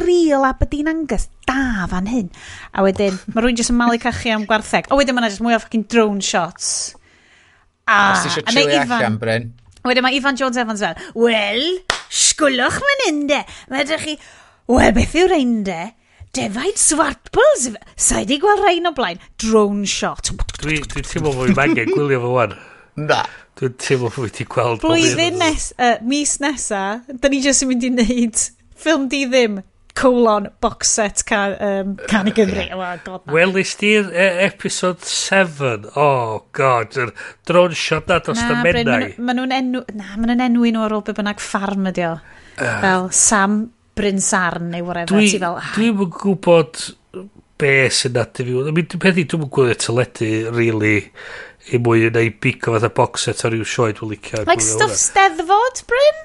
real 0.05 0.45
Aberdeen 0.47 0.89
Angus 0.93 1.29
da 1.49 1.87
fan 1.91 2.07
hyn. 2.11 2.29
A 2.77 2.85
wedyn, 2.87 3.17
mae 3.33 3.43
rwy'n 3.43 3.59
just 3.59 3.73
yn 3.73 3.79
malu 3.81 3.99
cachu 3.99 4.31
am 4.35 4.45
gwartheg. 4.47 4.91
A 4.93 4.99
wedyn, 4.99 5.17
mae'n 5.17 5.31
just 5.31 5.43
mwy 5.43 5.57
o 5.57 5.61
fucking 5.63 5.87
drone 5.91 6.23
shots. 6.23 6.95
A, 7.89 8.13
Os 8.15 8.27
eisiau 8.29 8.47
trwy 8.47 8.79
allan, 8.83 9.19
Bryn. 9.23 9.51
Wedyn 9.87 10.05
mae 10.05 10.19
Ifan 10.19 10.39
Jones 10.39 10.59
Evans 10.61 10.83
fel, 10.85 10.99
wel, 11.17 11.65
sgwlwch 12.13 12.79
mae'n 12.85 13.07
un 13.09 13.23
de. 13.33 13.43
Mae 13.73 13.87
ydych 13.87 14.05
chi, 14.07 14.19
wel, 14.71 14.93
beth 14.97 15.19
yw'r 15.19 15.35
ein 15.41 15.61
de? 15.67 15.81
defaid 16.37 16.81
swartballs. 16.81 17.69
Sa 17.97 18.23
i 18.23 18.29
di 18.29 18.39
gweld 18.43 18.65
rhain 18.65 18.89
o 18.89 18.93
blaen. 18.97 19.23
Drone 19.43 19.87
shot. 19.89 20.33
Dwi, 20.61 20.81
dwi 20.85 21.05
teimlo 21.07 21.33
fwy 21.37 21.55
mangen 21.57 21.93
gwylio 21.95 22.23
fo 22.25 22.33
wan. 22.37 22.57
Na. 22.97 23.23
Dwi'n 23.57 23.79
teimlo 23.81 24.11
fwy 24.13 24.33
ti 24.35 24.49
gweld. 24.49 24.83
Blwyddyn 24.85 25.41
nes, 25.41 25.71
uh, 25.81 25.97
mis 26.05 26.37
nesa, 26.45 26.83
da 27.09 27.33
ni 27.33 27.41
jyst 27.45 27.65
yn 27.65 27.73
mynd 27.73 27.89
i 27.89 27.95
wneud 27.95 28.45
ffilm 28.77 29.09
di 29.13 29.25
ddim 29.31 29.63
colon 29.97 30.51
box 30.61 30.91
set 30.93 31.23
can, 31.25 31.55
um, 31.65 31.95
can 32.09 32.29
i 32.29 32.33
Gymru. 32.37 32.67
Oh, 32.77 33.21
Wel, 33.33 33.57
is 33.57 33.73
di'r 33.81 34.11
uh, 34.11 34.13
e, 34.13 34.27
episode 34.45 35.01
7. 35.01 35.89
Oh, 35.97 36.45
god. 36.53 36.99
Yr 37.01 37.15
drone 37.49 37.77
shot 37.77 38.13
na 38.13 38.21
dros 38.21 38.43
na, 38.43 38.51
da 38.51 38.61
mennau. 38.67 39.09
ma 39.25 39.37
nhw'n 39.39 39.57
enw... 39.57 39.87
Na, 39.97 40.13
ma 40.21 40.29
nhw'n 40.29 40.45
enw 40.51 40.69
nhw 40.69 40.85
ar 40.85 40.99
ôl 40.99 41.07
be 41.07 41.17
bynnag 41.17 41.41
ffarm 41.41 41.89
ydi 41.95 42.05
o. 42.11 42.19
Uh. 42.57 42.77
Fel 42.85 43.09
Sam 43.17 43.57
Bryn 43.97 44.21
Sarn 44.21 44.71
neu 44.75 44.85
whatever. 44.85 45.17
Dwi, 45.17 45.33
fel, 45.41 45.57
ah. 45.57 45.73
Dwi'n 45.73 45.97
yn 46.05 46.11
gwybod 46.13 46.81
be 47.57 47.75
sy'n 47.97 48.13
nadu 48.13 48.45
fi. 48.45 48.57
I 48.61 48.75
mean, 48.77 48.89
peth 48.93 49.21
i, 49.23 49.25
dwi'n 49.25 49.47
yn 49.47 49.53
gwybod 49.57 49.81
teledu, 49.81 50.29
really, 50.53 50.99
i 51.73 51.81
mwy 51.81 52.11
neu 52.13 52.33
bigo 52.45 52.75
fath 52.75 52.89
o 52.91 52.93
box 52.99 53.25
set 53.31 53.45
o 53.49 53.53
ryw 53.55 53.65
sioed 53.65 54.03
wyl 54.03 54.13
licio. 54.13 54.43
Like 54.49 54.65
stuff 54.65 54.93
steddfod, 55.01 55.81
Bryn? 55.89 56.21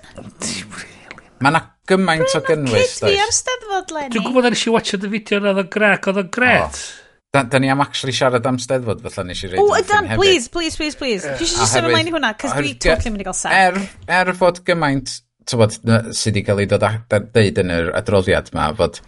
Mae 1.41 1.55
na 1.55 1.63
gymaint 1.87 2.35
o 2.35 2.43
gynnwys, 2.49 2.97
Cyd 2.99 3.07
fi 3.07 3.23
ar 3.23 3.31
steddfod, 3.39 3.95
Lenny. 3.95 4.11
Dwi'n 4.17 4.27
gwybod 4.27 4.51
nes 4.51 4.67
i 4.67 4.75
watcha 4.75 4.99
y 4.99 5.13
fideo 5.15 5.39
na 5.39 5.55
oedd 5.55 5.63
o'n 5.63 5.71
grec, 5.77 6.11
oedd 6.11 6.21
o'n 6.25 6.35
gret. 6.35 6.83
Da, 7.31 7.45
da 7.47 7.63
ni 7.63 7.71
am 7.71 7.79
actually 7.79 8.11
siarad 8.11 8.45
am 8.51 8.59
steddfod 8.59 8.99
fatha 9.07 9.23
nes 9.23 9.47
i 9.47 9.53
reid. 9.53 9.63
O, 9.63 9.79
dan, 9.87 10.11
please, 10.19 10.51
please, 10.51 10.75
please, 10.75 10.99
please. 10.99 11.23
Yeah. 11.23 11.39
Dwi'n 11.39 11.71
siarad 11.71 11.87
ymlaen 11.87 12.11
i 12.11 12.15
hwnna, 12.19 12.35
cos 12.35 12.51
dwi'n 12.59 12.79
totally 12.83 13.15
mynd 13.15 13.23
i 13.23 13.31
gael 13.31 13.37
sac. 13.39 13.55
Er, 13.55 13.79
er 14.19 14.35
fod 14.35 14.59
gymaint 14.67 15.21
tywod, 15.49 15.77
sydd 16.15 16.35
wedi 16.35 16.45
cael 16.47 16.63
ei 16.63 16.69
dod 16.69 16.85
a 16.85 16.93
deud 17.09 17.61
yn 17.63 17.73
yr 17.73 17.91
adroddiad 17.97 18.51
yma, 18.53 18.71
fod 18.77 19.01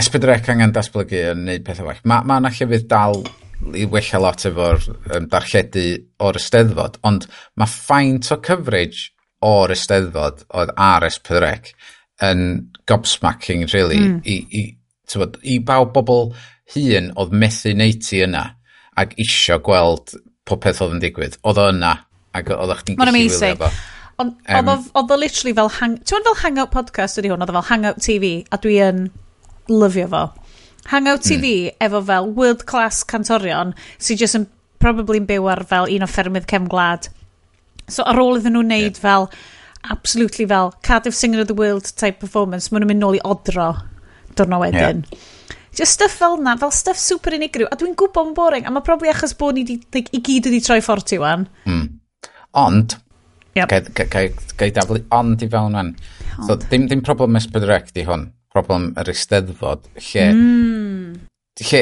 S4C 0.00 0.52
angen 0.52 0.74
datblygu 0.74 1.22
yn 1.32 1.46
neud 1.48 1.64
pethau 1.66 1.88
well. 1.88 2.02
Mae 2.06 2.26
ma 2.26 2.38
yna 2.40 2.52
llefydd 2.54 2.86
dal 2.90 3.24
i 3.76 3.86
wella 3.90 4.20
lot 4.22 4.44
efo'r 4.48 4.84
um, 5.16 5.26
darlledu 5.30 5.86
o'r 6.24 6.38
ysteddfod, 6.40 7.00
ond 7.06 7.26
mae 7.60 7.70
ffaint 7.70 8.30
o 8.32 8.38
coverage 8.44 9.10
o'r 9.44 9.74
ysteddfod 9.74 10.44
oedd 10.56 10.72
ar 10.80 11.06
S4C 11.08 11.74
yn 12.30 12.46
gobsmacking, 12.88 13.66
really, 13.72 14.00
mm. 14.00 14.16
i, 14.28 14.38
i, 14.60 14.64
tywod, 15.10 15.38
i 15.42 15.58
bawb 15.64 15.92
bobl 15.96 16.32
hun 16.74 17.10
oedd 17.18 17.36
methu 17.36 17.74
neud 17.76 18.02
ti 18.04 18.22
yna 18.24 18.44
ac 19.00 19.16
isio 19.20 19.58
gweld 19.64 20.14
popeth 20.46 20.82
oedd 20.84 20.96
yn 20.96 21.02
digwydd. 21.02 21.38
Oedd 21.46 21.60
o 21.60 21.70
yna 21.72 21.94
ac 22.36 22.52
oedd 22.54 22.74
o'ch 22.76 22.84
ti'n 22.86 23.00
gallu 23.00 23.16
wylio 23.16 23.56
fo. 23.64 23.70
Ond 24.20 24.36
um, 24.52 24.70
oedd 25.00 25.12
o 25.14 25.18
literally 25.18 25.54
fel 25.56 25.70
hang... 25.78 25.96
Ti'n 26.04 26.26
fel 26.26 26.38
Hangout 26.42 26.72
Podcast 26.74 27.20
ydi 27.20 27.32
hwn? 27.32 27.42
Oedd 27.44 27.54
fel 27.56 27.68
Hangout 27.70 28.00
TV, 28.04 28.32
a 28.52 28.58
dwi 28.60 28.76
yn 28.84 29.06
lyfio 29.70 30.08
fo. 30.12 30.24
Hangout 30.90 31.24
TV 31.24 31.46
mm. 31.70 31.78
efo 31.86 32.02
fel 32.08 32.28
world 32.36 32.66
class 32.68 33.04
cantorion 33.06 33.72
sy'n 33.98 34.18
just 34.20 34.38
yn 34.38 34.46
probably 34.80 35.20
yn 35.20 35.28
byw 35.28 35.48
ar 35.52 35.64
fel 35.68 35.88
un 35.92 36.04
o 36.04 36.08
ffermydd 36.10 36.48
cem 36.50 36.68
gwlad. 36.70 37.10
So 37.90 38.06
ar 38.08 38.20
ôl 38.22 38.40
iddyn 38.40 38.56
nhw 38.56 38.64
wneud 38.64 38.96
yeah. 38.96 39.02
fel 39.02 39.28
absolutely 39.90 40.46
fel 40.48 40.72
Cardiff 40.86 41.16
Singer 41.16 41.40
of 41.40 41.48
the 41.48 41.56
World 41.56 41.88
type 41.96 42.20
performance, 42.20 42.70
maen 42.70 42.84
nhw'n 42.84 42.92
mynd 42.92 43.04
nôl 43.04 43.18
i 43.18 43.22
odro 43.24 43.72
dwrno 44.38 44.60
wedyn. 44.62 45.04
Just 45.76 45.96
stuff 45.96 46.16
fel 46.18 46.36
na, 46.42 46.56
fel 46.60 46.72
stuff 46.74 46.98
super 46.98 47.34
unigryw. 47.36 47.68
A 47.70 47.78
dwi'n 47.78 47.94
gwybod 47.98 48.32
yn 48.32 48.34
boring, 48.36 48.66
a 48.66 48.72
mae 48.74 48.84
probably 48.84 49.12
achos 49.12 49.36
bod 49.38 49.56
ni 49.56 49.64
di, 49.68 49.78
like, 49.94 50.10
i 50.16 50.20
gyd 50.24 50.48
wedi 50.50 50.60
troi 50.64 50.80
40 50.84 51.22
wan. 51.22 51.46
Mm. 51.68 51.86
Ond, 52.60 52.96
Yep. 53.58 53.94
Gael 54.58 54.74
daflu 54.76 55.00
ond 55.14 55.42
i 55.42 55.48
fewn 55.50 55.74
fan. 55.78 55.94
So, 56.46 56.56
dim, 56.70 56.86
dim 56.90 57.02
problem 57.06 57.38
S4C 57.40 57.96
di 57.96 58.04
hwn, 58.06 58.28
problem 58.54 58.92
yr 59.00 59.10
Eisteddfod, 59.12 59.90
lle... 60.10 60.28
Mm. 60.36 61.18
Lle, 61.60 61.80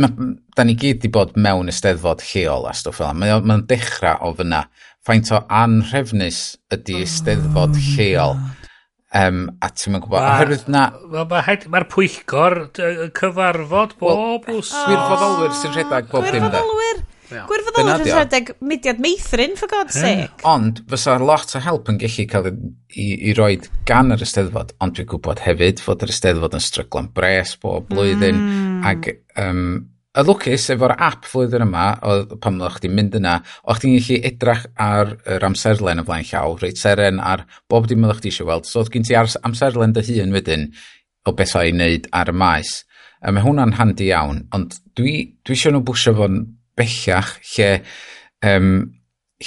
ma, 0.00 0.08
da 0.56 0.64
ni 0.64 0.76
gyd 0.80 1.02
di 1.02 1.10
bod 1.12 1.34
mewn 1.36 1.68
Eisteddfod 1.68 2.22
lleol 2.30 2.64
a 2.70 2.72
stwff 2.76 3.02
fel 3.02 3.10
yna. 3.10 3.18
Mae'n 3.20 3.50
ma 3.50 3.58
dechrau 3.68 4.30
o 4.30 4.32
fyna. 4.38 4.62
Faint 5.04 5.32
o 5.34 5.42
anhrefnus 5.60 6.40
ydy 6.72 7.02
Eisteddfod 7.02 7.76
oh, 7.76 7.84
lleol. 7.90 8.38
Um, 9.10 9.48
a 9.58 9.72
ti'n 9.74 9.96
mynd 9.96 10.04
gwybod, 10.06 10.22
oherwydd 10.22 10.68
na... 10.70 10.84
Mae'r 11.10 11.26
ma, 11.26 11.40
ma 11.74 11.80
pwyllgor 11.90 12.60
cyfarfod 13.18 13.96
bob 13.98 14.46
well, 14.46 14.60
wsnos. 14.60 14.76
Gwirfoddolwyr 14.86 15.56
sy'n 15.58 15.74
rhedeg 15.74 16.12
bob 16.12 16.28
dim 16.30 16.46
da. 16.46 16.60
Gwirfoddolwyr! 16.62 17.02
Gwirfoddolwr 17.30 18.02
yn 18.04 18.10
rhedeg 18.10 18.50
mudiad 18.64 19.00
meithrin, 19.02 19.54
for 19.58 19.70
God's 19.70 19.98
sake. 20.00 20.32
Ond, 20.48 20.82
fysa 20.90 21.16
lot 21.22 21.54
o 21.54 21.62
help 21.62 21.90
yn 21.92 22.00
gallu 22.00 22.26
cael 22.30 22.50
i, 22.50 22.56
i, 22.96 23.06
i 23.30 23.36
roi 23.38 23.52
gan 23.88 24.14
yr 24.14 24.24
ysteddfod, 24.26 24.74
ond 24.82 24.96
dwi'n 24.96 25.08
gwybod 25.12 25.44
hefyd 25.44 25.82
fod 25.84 26.04
yr 26.06 26.12
ysteddfod 26.14 26.58
yn 26.58 26.66
stryglo'n 26.66 27.10
bres 27.16 27.54
bob 27.62 27.88
blwyddyn. 27.92 28.42
Mm. 28.42 28.84
Ac, 28.90 29.10
um, 29.40 29.64
y 30.10 30.24
lwcus 30.26 30.66
efo'r 30.74 30.96
app 30.98 31.26
flwyddyn 31.30 31.64
yma, 31.68 31.86
o, 32.02 32.38
pan 32.42 32.58
oedd 32.58 32.78
chdi'n 32.80 32.94
mynd 32.98 33.18
yna, 33.20 33.36
o'ch 33.70 33.82
chdi'n 33.82 33.98
gallu 33.98 34.20
edrach 34.32 34.64
ar 34.82 35.14
yr 35.36 35.46
amserlen 35.46 36.02
y 36.02 36.06
flaen 36.08 36.26
llaw, 36.32 36.56
reit 36.58 36.80
seren 36.80 37.22
ar 37.22 37.46
bob 37.70 37.86
dim 37.90 38.06
oedd 38.08 38.18
chdi 38.18 38.32
eisiau 38.34 38.50
weld. 38.50 38.66
So 38.66 38.82
oedd 38.82 38.90
gen 38.94 39.06
ti 39.06 39.18
ar 39.18 39.30
amserlen 39.46 39.94
dy 39.94 40.06
hun 40.10 40.34
wedyn 40.34 40.70
o 41.28 41.34
beth 41.36 41.54
o'i 41.60 41.70
wneud 41.74 42.10
ar 42.16 42.32
y 42.32 42.34
maes. 42.42 42.80
A 43.20 43.30
mae 43.30 43.44
hwnna'n 43.44 43.76
handi 43.76 44.08
iawn, 44.08 44.46
ond 44.56 44.80
dwi, 44.98 45.14
dwi 45.44 45.54
eisiau 45.54 45.76
nhw 45.76 45.84
bwysio 45.86 46.16
fo'n 46.18 46.40
bellach 46.78 47.34
lle, 47.54 47.70
um, 48.46 48.72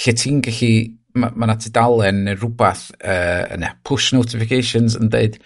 lle 0.04 0.14
ti'n 0.20 0.40
gallu, 0.44 0.72
mae 1.14 1.30
yna 1.30 1.54
ma 1.54 1.58
tudalen 1.62 2.24
neu 2.26 2.38
rhywbeth, 2.38 2.88
uh, 3.00 3.44
neu 3.54 3.74
push 3.86 4.12
notifications 4.16 4.98
yn 4.98 5.12
dweud 5.12 5.38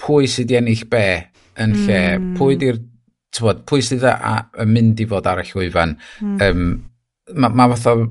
pwy 0.00 0.28
sydd 0.30 0.52
i 0.52 0.60
ennill 0.60 0.84
be 0.92 1.06
yn 1.56 1.72
mm. 1.72 1.86
lle, 1.86 2.02
hmm. 2.02 2.36
pwy 2.36 2.58
di'r 2.60 2.82
Tywod, 3.36 3.64
pwy 3.68 3.82
sydd 3.84 4.04
yn 4.06 4.70
mynd 4.72 5.00
i 5.02 5.06
fod 5.10 5.26
ar 5.28 5.42
y 5.42 5.44
llwyfan. 5.48 5.96
Mm. 6.24 6.36
Um, 6.46 6.68
mae 7.36 7.56
ma 7.58 7.66
fatha 7.74 8.06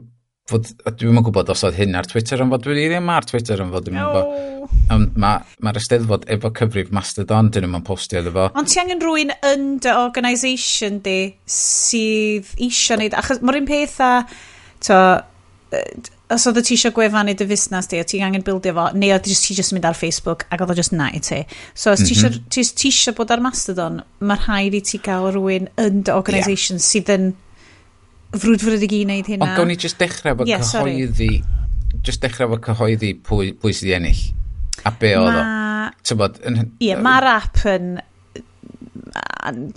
fod, 0.49 0.69
dwi'n 0.85 1.17
yn 1.17 1.25
gwybod 1.25 1.49
os 1.53 1.63
oedd 1.65 1.77
hyn 1.79 1.97
ar 1.97 2.07
Twitter 2.09 2.43
yn 2.43 2.51
fod, 2.53 2.65
dwi 2.65 2.85
ddim 2.85 3.09
ar 3.09 3.25
Twitter 3.25 3.61
yn 3.63 3.71
fod, 3.73 3.87
dwi'n 3.87 3.97
no. 3.97 4.07
gwybod. 4.13 4.73
Ond 4.93 5.15
mae'r 5.21 5.45
ma, 5.65 5.71
ma 5.71 6.25
efo 6.35 6.51
cyfrif 6.59 6.91
Mastodon, 6.93 7.49
dyn 7.53 7.65
nhw'n 7.65 7.85
postio 7.85 8.21
iddo 8.21 8.33
fo. 8.35 8.49
Ond 8.53 8.69
ti 8.69 8.81
angen 8.81 9.01
rhywun 9.01 9.33
yn 9.49 9.69
dy 9.81 9.93
organisation 9.97 10.99
di 11.05 11.19
sydd 11.49 12.51
eisiau 12.61 13.01
neud, 13.01 13.17
achos 13.17 13.41
mae'r 13.41 13.61
un 13.63 13.69
peth 13.69 13.97
a, 14.05 14.11
to, 14.85 14.99
os 16.35 16.45
oedd 16.49 16.61
ti 16.61 16.77
eisiau 16.77 16.93
gwefan 16.93 17.31
dy 17.33 17.47
fusnes 17.49 17.89
di, 17.89 18.01
o 18.01 18.05
ti 18.05 18.21
angen 18.25 18.45
bildio 18.45 18.75
fo, 18.77 18.85
neu 18.93 19.15
oedd 19.15 19.25
ti 19.25 19.57
just 19.57 19.73
mynd 19.73 19.87
ar 19.89 19.97
Facebook, 19.97 20.45
ac 20.53 20.61
oedd 20.61 20.75
o 20.75 20.77
just 20.77 20.93
na 20.93 21.09
i 21.09 21.23
ti. 21.25 21.41
So 21.73 21.95
os 21.95 22.05
mm 22.05 22.05
-hmm. 22.05 22.43
ti 22.53 22.61
mhm. 22.61 22.91
eisiau 22.91 23.17
bod 23.17 23.33
ar 23.33 23.41
Mastodon, 23.41 24.03
mae'r 24.21 24.45
rhaid 24.45 24.77
i 24.77 24.81
ti 24.81 25.01
gael 25.01 25.31
rhywun 25.31 25.73
yn 25.81 26.05
dy 26.05 26.13
organisation 26.13 26.77
yeah. 26.77 26.85
sydd 26.85 27.09
yn 27.17 27.33
frwd 28.41 28.63
fwrdd 28.63 28.85
i 28.85 28.89
gyd 28.91 29.05
wneud 29.05 29.29
hynna. 29.31 29.47
Ond 29.47 29.59
gawn 29.59 29.71
ni 29.71 29.77
jyst 29.79 29.99
dechrau 30.01 30.39
bod 30.39 30.49
yeah, 30.49 30.63
cyhoeddi, 30.65 31.29
jyst 32.05 32.23
dechrau 32.23 32.53
fo 32.53 32.59
cyhoeddi 32.69 33.13
pwy, 33.25 33.53
pwy 33.61 33.75
sydd 33.75 33.91
i 33.91 33.95
ennill. 33.99 34.21
A 34.85 34.91
be 34.99 35.15
oedd 35.19 35.39
o? 35.39 35.47
Tybod, 36.05 36.39
yn... 36.45 36.61
Ie, 36.61 36.91
yeah, 36.91 37.01
mae'r 37.01 37.29
app 37.35 37.63
yn... 37.71 37.95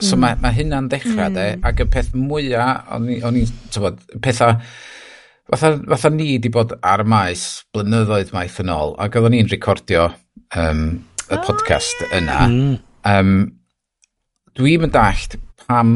So 0.02 0.16
mae 0.20 0.38
ma 0.40 0.50
hynna'n 0.54 0.88
dechrau, 0.90 1.28
mm. 1.28 1.34
de, 1.36 1.48
ac 1.68 1.82
y 1.84 1.88
peth 1.92 2.14
mwyaf, 2.16 2.88
o'n 2.98 3.42
i, 3.42 3.44
tybod, 3.74 4.00
pethau... 4.24 4.56
Fatha, 5.48 5.78
fatha 5.88 6.10
ni 6.12 6.34
di 6.44 6.50
bod 6.52 6.74
ar 6.84 7.00
y 7.00 7.08
maes 7.08 7.42
blynyddoedd 7.72 8.34
maith 8.34 8.58
yn 8.60 8.68
ôl, 8.68 8.90
ac 9.00 9.14
oeddwn 9.16 9.32
ni'n 9.32 9.48
recordio 9.48 10.10
um, 10.60 10.82
y 11.24 11.38
podcast 11.40 12.02
oh, 12.02 12.10
yeah. 12.10 12.18
yna. 12.18 12.40
Mm. 12.52 12.74
Um, 13.08 13.30
Dwi'n 14.58 14.82
mynd 14.82 14.92
dallt 14.92 15.38
pam 15.64 15.94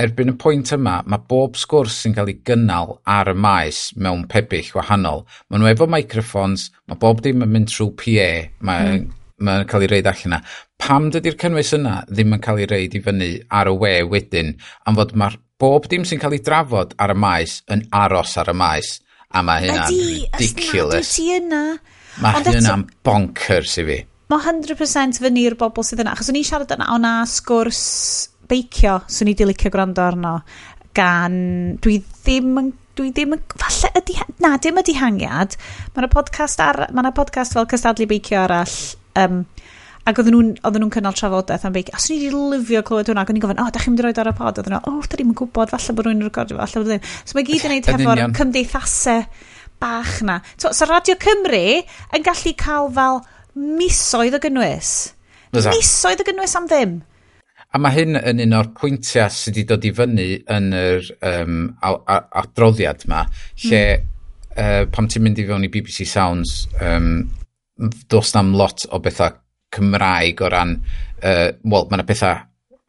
erbyn 0.00 0.32
y 0.32 0.36
pwynt 0.40 0.72
yma, 0.74 0.98
mae 1.06 1.22
bob 1.30 1.58
sgwrs 1.58 2.00
sy'n 2.02 2.14
cael 2.16 2.32
ei 2.32 2.40
gynnal 2.46 2.96
ar 3.10 3.30
y 3.30 3.34
maes 3.38 3.86
mewn 4.00 4.24
pebyll 4.30 4.72
wahanol. 4.76 5.24
Maen 5.48 5.62
nhw 5.62 5.70
efo 5.70 5.88
microphones, 5.90 6.68
mae 6.90 7.00
bob 7.00 7.22
dim 7.24 7.44
yn 7.44 7.52
mynd 7.54 7.70
trwy 7.70 7.92
PA, 8.00 8.28
mae 8.66 8.90
mm. 8.90 9.06
mae'n 9.46 9.68
cael 9.70 9.86
ei 9.86 9.92
reid 9.92 10.10
allan 10.10 10.32
yna. 10.32 10.40
Pam 10.82 11.08
dydy'r 11.14 11.38
cynnwys 11.40 11.72
yna 11.78 12.00
ddim 12.10 12.34
yn 12.36 12.42
cael 12.44 12.64
ei 12.64 12.70
reid 12.70 12.96
i 12.98 13.02
fyny 13.04 13.30
ar 13.54 13.70
y 13.70 13.76
we 13.80 13.94
wedyn, 14.10 14.54
am 14.88 14.98
fod 14.98 15.14
mae'r 15.20 15.38
bob 15.62 15.88
dim 15.90 16.06
sy'n 16.08 16.22
cael 16.22 16.36
ei 16.36 16.42
drafod 16.44 16.96
ar 17.00 17.14
y 17.14 17.18
maes 17.18 17.60
yn 17.72 17.86
aros 17.94 18.36
ar 18.42 18.50
y 18.50 18.56
maes. 18.58 18.98
A 19.34 19.42
mae 19.42 19.64
hynna'n 19.64 19.90
ridiculous. 20.38 21.16
Ydy, 21.18 21.40
yna. 21.40 21.62
Mae 22.22 22.44
hynna'n 22.46 22.84
bonkers 23.06 23.78
i 23.82 23.86
fi. 23.88 23.96
Mae 24.30 24.40
100% 24.40 25.18
fyny 25.20 25.42
i'r 25.42 25.56
bobl 25.58 25.84
sydd 25.86 26.04
yna. 26.04 26.14
Achos 26.14 26.30
o'n 26.30 26.38
i'n 26.38 26.46
siarad 26.46 26.70
yna, 26.76 26.86
o'na 26.94 27.16
sgwrs 27.28 27.82
beicio, 28.54 29.00
swn 29.10 29.34
i 29.34 29.36
di 29.36 29.50
licio 29.50 29.74
gwrando 29.74 30.06
arno, 30.06 30.38
gan, 30.94 31.36
dwi 31.82 31.98
ddim 32.06 32.62
yn 32.62 32.72
dwi 32.94 33.10
ddim 33.10 33.34
yn, 33.34 33.40
falle 33.58 33.90
ydi, 33.98 34.16
na, 34.42 34.54
dim 34.62 34.78
ydi 34.78 34.94
hangiad. 34.98 35.56
Mae 35.94 36.04
yna 36.04 36.10
podcast, 36.12 36.60
ar, 36.62 36.84
mae 36.92 37.02
yna 37.02 37.14
podcast 37.14 37.56
fel 37.56 37.66
Cystadlu 37.70 38.06
Beicio 38.10 38.38
arall, 38.44 38.74
um, 39.18 39.40
ac 40.04 40.20
oedden 40.20 40.36
nhw'n 40.36 40.50
oedden 40.60 40.84
nhw'n 40.84 40.92
cynnal 40.94 41.16
trafodaeth 41.16 41.64
am 41.66 41.74
beicio. 41.74 41.96
a 41.96 42.02
swn 42.02 42.14
i 42.14 42.28
wedi 42.28 42.42
lyfio 42.52 42.82
clywed 42.86 43.10
hwnna, 43.10 43.24
ac 43.24 43.32
o'n 43.32 43.40
i'n 43.40 43.44
gofyn, 43.44 43.62
o, 43.62 43.66
oh, 43.66 43.72
da 43.74 43.82
chi'n 43.82 43.94
mynd 43.94 44.02
i 44.02 44.06
roed 44.06 44.20
ar 44.22 44.30
y 44.30 44.34
pod? 44.38 44.60
Oedden 44.60 44.76
nhw, 44.76 44.82
o, 44.90 45.00
oh, 45.00 45.08
da 45.10 45.18
ni'n 45.20 45.32
gwybod, 45.40 45.72
falle 45.74 45.96
bod 45.96 46.08
rwy'n 46.08 46.26
recordio, 46.28 46.60
falle 46.60 46.82
bod 46.82 46.92
ddim. 46.92 47.08
So 47.24 47.38
mae 47.38 47.48
gyd 47.48 47.66
yn 47.66 47.74
neud 47.74 47.90
hefo'r 47.90 48.22
cymdeithasau 48.38 49.24
bach 49.82 50.14
na. 50.28 50.38
So, 50.54 50.70
so 50.76 50.86
Radio 50.90 51.16
Cymru 51.24 51.64
yn 52.14 52.28
gallu 52.28 52.54
cael 52.60 52.92
fel 52.94 53.24
misoedd 53.80 54.38
o 54.38 54.42
gynnwys. 54.44 54.94
Misoedd 55.54 56.22
o 56.22 56.28
gynnwys 56.28 56.54
am 56.60 56.70
ddim. 56.70 56.94
A 57.74 57.80
mae 57.82 57.96
hyn 57.96 58.18
yn 58.20 58.42
un 58.44 58.54
o'r 58.54 58.68
pwyntiau 58.78 59.32
sydd 59.34 59.56
wedi 59.56 59.64
dod 59.66 59.86
i 59.88 59.90
fyny 59.98 60.26
yn 60.54 60.68
yr 60.78 61.08
um, 61.26 61.56
adroddiad 61.82 63.02
yma, 63.08 63.24
lle 63.64 63.80
mm. 63.96 64.12
uh, 64.54 64.82
pam 64.94 65.08
ti'n 65.10 65.24
mynd 65.24 65.40
i 65.42 65.46
fewn 65.48 65.66
i 65.66 65.70
BBC 65.74 66.06
Sounds, 66.06 66.68
um, 66.78 67.24
dos 68.10 68.30
na'm 68.36 68.54
lot 68.54 68.86
o 68.94 69.00
bethau 69.02 69.34
Cymraeg 69.74 70.44
o 70.46 70.50
ran, 70.54 70.76
uh, 71.18 71.48
wel, 71.66 71.88
mae 71.90 71.98
yna 71.98 72.06
bethau 72.06 72.38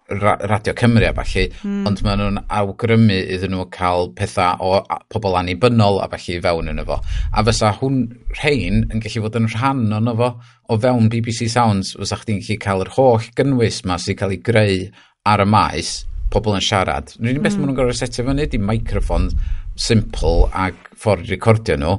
ra 0.10 0.38
Radio 0.42 0.74
Cymru 0.74 1.06
a 1.08 1.14
falle, 1.18 1.48
mm. 1.64 1.86
ond 1.90 2.02
maen 2.06 2.20
nhw'n 2.22 2.42
awgrymu 2.54 3.16
iddyn 3.36 3.56
nhw 3.56 3.66
cael 3.74 4.12
pethau 4.18 4.62
o 4.62 5.00
pobl 5.10 5.38
annibynnol 5.40 5.98
a 6.04 6.08
falle 6.12 6.36
i 6.38 6.42
fewn 6.44 6.70
yn 6.70 6.82
efo. 6.84 7.00
A 7.34 7.44
fysa 7.48 7.72
hwn 7.80 8.04
rhain 8.38 8.84
yn 8.86 9.02
gallu 9.02 9.24
fod 9.26 9.40
yn 9.40 9.50
rhan 9.56 9.88
o'n 9.98 10.12
efo 10.14 10.30
o 10.70 10.78
fewn 10.84 11.10
BBC 11.10 11.50
Sounds, 11.50 11.96
fysa 11.98 12.20
chdi'n 12.22 12.44
gallu 12.44 12.60
cael 12.62 12.86
yr 12.86 12.92
holl 12.98 13.30
gynnwys 13.38 13.82
ma 13.90 13.98
sy'n 14.02 14.20
cael 14.20 14.36
ei 14.36 14.44
greu 14.46 14.84
ar 15.26 15.42
y 15.42 15.48
maes, 15.50 15.96
pobl 16.34 16.54
yn 16.58 16.66
siarad. 16.68 17.16
Rwy'n 17.18 17.40
mm. 17.40 17.46
beth 17.48 17.56
maen 17.56 17.64
hmm. 17.64 17.72
nhw'n 17.72 17.80
gorau 17.80 17.98
setio 17.98 18.28
fyny 18.28 18.46
di 18.52 18.60
microffon 18.62 19.32
simple 19.76 20.52
ag 20.54 20.78
ffordd 20.94 21.34
recordio 21.34 21.80
nhw. 21.82 21.96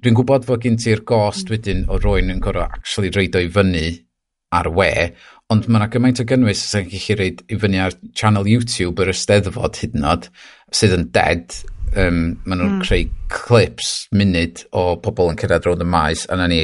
Dwi'n 0.00 0.16
gwybod 0.16 0.46
fod 0.46 0.62
gen 0.62 0.78
ti'r 0.80 1.02
gost 1.02 1.48
hmm. 1.48 1.56
wedyn 1.56 1.82
o 1.90 1.98
rwy'n 1.98 2.30
yn 2.36 2.44
gorau 2.44 2.68
actually 2.68 3.10
reidio 3.16 3.42
i 3.42 3.50
fyny 3.50 3.88
ar 4.54 4.70
we, 4.74 4.90
ond 5.50 5.66
mae 5.66 5.80
yna 5.80 5.88
gymaint 5.90 6.22
o 6.22 6.26
gynnwys 6.28 6.62
sy'n 6.70 6.88
gallu 6.90 7.16
reid 7.18 7.42
i 7.50 7.58
fyny 7.60 7.80
ar 7.82 7.96
channel 8.16 8.48
YouTube 8.48 9.02
yr 9.02 9.12
Ysteddfod 9.12 9.80
hyd 9.82 9.96
yn 9.98 10.06
oed 10.12 10.28
sydd 10.76 10.94
yn 10.96 11.08
dead 11.14 11.56
um, 11.96 12.20
maen 12.44 12.60
nhw'n 12.60 12.76
mm. 12.76 12.84
creu 12.86 13.08
clips 13.34 13.92
munud 14.14 14.64
o 14.70 14.84
pobl 15.02 15.32
yn 15.32 15.40
cyrraedd 15.40 15.66
rownd 15.68 15.84
y 15.84 15.88
maes 15.90 16.26
a 16.28 16.36
hmm. 16.36 16.42
na 16.42 16.48
ni 16.50 16.62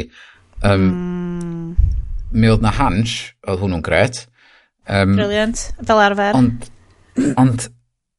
um, 0.63 0.87
mm. 0.87 1.95
mi 2.37 2.53
oedd 2.53 2.63
na 2.65 2.75
hans 2.79 3.19
oedd 3.47 3.63
hwnnw'n 3.65 3.87
gret 3.87 4.23
um, 4.87 5.17
Brilliant, 5.19 5.67
fel 5.89 6.05
arfer 6.05 6.39
ond, 6.39 6.71
ond 7.43 7.69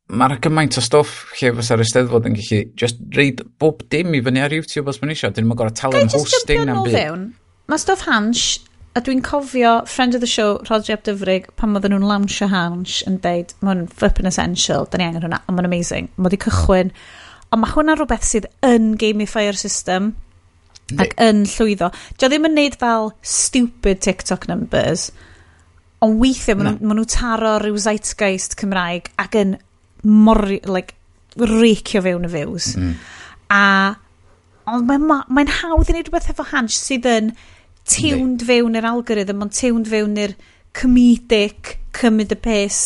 mae'r 0.07 0.37
gymaint 0.43 0.77
o 0.79 0.83
stwff 0.83 1.33
lle 1.39 1.51
fysa'r 1.57 1.83
ysteddfod 1.83 2.27
yn 2.29 2.37
gallu 2.37 2.61
just 2.79 2.99
reid 3.15 3.43
bob 3.59 3.83
dim 3.91 4.15
i 4.15 4.21
fyny 4.23 4.43
ar 4.43 4.55
YouTube 4.55 4.87
os 4.91 5.01
ma'n 5.01 5.11
eisiau. 5.11 5.33
Dyn 5.35 5.47
nhw'n 5.47 5.59
gorau 5.59 5.75
talu 5.75 5.99
am 5.99 6.11
hosting 6.13 6.63
na'm 6.67 6.85
byd. 6.85 7.25
Mae 7.67 7.81
stwff 7.83 8.05
hans 8.07 8.45
a 8.97 9.01
dwi'n 9.05 9.21
cofio 9.21 9.71
friend 9.85 10.15
of 10.15 10.21
the 10.21 10.27
show, 10.27 10.57
Roger 10.71 10.95
Abdyfrig, 10.97 11.51
pan 11.59 11.77
oedden 11.77 11.93
nhw'n 11.93 12.07
lawnsio 12.09 12.47
Hansh 12.49 13.03
yn 13.05 13.19
deud, 13.21 13.51
mae'n 13.61 13.83
flippin' 13.93 14.29
essential, 14.29 14.87
da 14.89 14.97
ni 14.97 15.05
angen 15.05 15.27
hwnna, 15.27 15.37
a 15.45 15.53
mae'n 15.53 15.67
amazing, 15.69 16.07
mae 16.15 16.31
wedi 16.31 16.39
cychwyn. 16.47 16.89
Ond 17.51 17.61
mae 17.61 17.73
hwnna 17.75 17.93
rhywbeth 17.99 18.25
sydd 18.25 18.47
yn 18.65 18.95
gamifio'r 18.97 19.59
system 19.59 20.15
ac 21.03 21.13
yn 21.21 21.43
llwyddo. 21.51 21.91
Dio 22.17 22.29
ddim 22.31 22.47
yn 22.49 22.57
neud 22.57 22.77
fel 22.81 23.11
stupid 23.21 24.01
TikTok 24.01 24.47
numbers, 24.49 25.11
ond 26.01 26.17
weithiau 26.23 26.57
maen 26.57 26.81
nhw 26.81 27.05
taro 27.11 27.57
rhyw 27.61 27.77
zeitgeist 27.83 28.57
Cymraeg 28.57 29.11
ac 29.21 29.37
yn 29.37 29.59
mor, 30.07 30.41
like, 30.65 30.97
reicio 31.37 32.01
fewn 32.01 32.25
y 32.25 32.33
views. 32.33 32.71
Mm. 32.79 32.97
A 33.53 33.63
ond 34.73 34.89
mae'n 34.89 35.05
ma, 35.05 35.21
ma 35.29 35.45
hawdd 35.61 35.91
i 35.91 35.93
wneud 35.93 36.09
rhywbeth 36.09 36.31
efo 36.33 36.47
Hansh 36.49 36.81
sydd 36.81 37.05
yn 37.13 37.29
tiwned 37.87 38.43
fewn 38.47 38.77
i'r 38.77 38.87
algorithm, 38.89 39.43
ond 39.45 39.55
tiwned 39.55 39.89
fewn 39.89 40.17
i'r 40.21 40.35
comedic, 40.77 41.77
cymryd 41.97 42.35
y 42.35 42.39
pes 42.41 42.79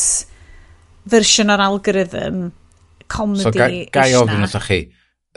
fersiwn 1.11 1.51
o'r 1.53 1.63
algorithm, 1.65 2.49
comedy. 3.11 3.43
So, 3.43 3.53
ga, 3.55 3.69
ga 3.95 4.07
i 4.07 4.15
ofyn 4.17 4.45
wrthych 4.45 4.67
chi, 4.69 4.79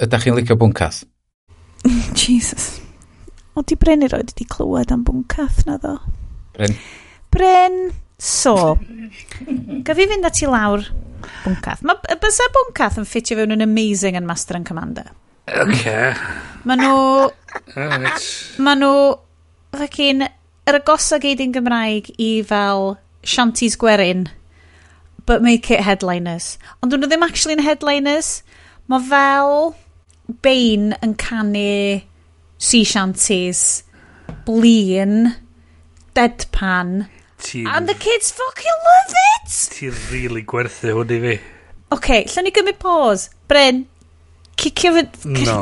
ydych 0.05 0.27
chi'n 0.27 0.39
licio 0.39 0.59
bwncath? 0.61 1.03
Jesus. 2.21 2.69
O, 3.55 3.63
di 3.63 3.79
Bryn 3.81 4.05
i 4.05 4.11
roed 4.11 4.33
wedi 4.33 4.47
clywed 4.51 4.93
am 4.95 5.05
bwncath 5.07 5.65
na 5.69 5.79
ddo. 5.81 5.97
Bryn. 6.57 6.79
Bryn. 7.35 7.81
So, 8.19 8.77
gaf 9.85 9.99
i 10.01 10.07
fynd 10.11 10.27
at 10.27 10.41
i 10.43 10.49
lawr 10.49 10.87
bwncath. 11.45 11.83
Mae 11.87 12.19
bysa 12.23 12.49
bwncath 12.55 13.01
yn 13.03 13.09
ffitio 13.09 13.41
fewn 13.41 13.57
yn 13.57 13.65
amazing 13.65 14.19
yn 14.19 14.29
Master 14.29 14.59
and 14.59 14.69
Commander. 14.69 15.11
Okay. 15.51 16.13
Mae 16.65 16.81
nhw... 16.81 17.31
Right. 17.75 18.29
Mae 18.65 18.79
nhw 18.81 18.95
fucking, 19.79 20.25
yr 20.69 20.81
agosog 20.81 21.25
i 21.29 21.35
di'n 21.39 21.55
Gymraeg 21.55 22.11
i 22.21 22.31
fel 22.47 22.97
shanties 23.25 23.77
gwerin, 23.81 24.29
but 25.27 25.43
make 25.43 25.71
it 25.71 25.85
headliners. 25.85 26.59
Ond 26.83 26.93
dwi'n 26.93 27.07
ddim 27.09 27.25
actually 27.27 27.57
yn 27.59 27.65
headliners. 27.65 28.43
Mae 28.89 29.01
fel 29.09 29.75
Bain 30.45 30.95
yn 31.05 31.17
canu 31.21 32.01
sea 32.57 32.85
shanties, 32.89 33.83
blin, 34.47 35.35
deadpan. 36.17 37.09
Ti... 37.45 37.65
And 37.69 37.89
the 37.89 37.95
kids 37.95 38.31
fucking 38.33 38.79
love 38.89 39.19
it! 39.35 39.51
Ti'n 39.75 39.99
really 40.13 40.45
gwerthu 40.49 40.95
hwn 40.97 41.13
i 41.13 41.19
fi. 41.27 41.35
OK, 41.93 42.09
lle 42.33 42.45
ni 42.47 42.55
gymryd 42.57 42.81
pause. 42.81 43.29
Bryn, 43.53 43.85
cicio 44.61 44.95
fy... 44.97 45.05
No. 45.29 45.59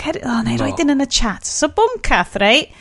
Cer... 0.00 0.18
Oh, 0.24 0.40
neu 0.42 0.58
no. 0.58 0.64
roed 0.64 0.82
yn 0.82 1.06
y 1.06 1.06
chat. 1.06 1.46
So, 1.46 1.70
Bumcath, 1.70 2.34
reit? 2.42 2.74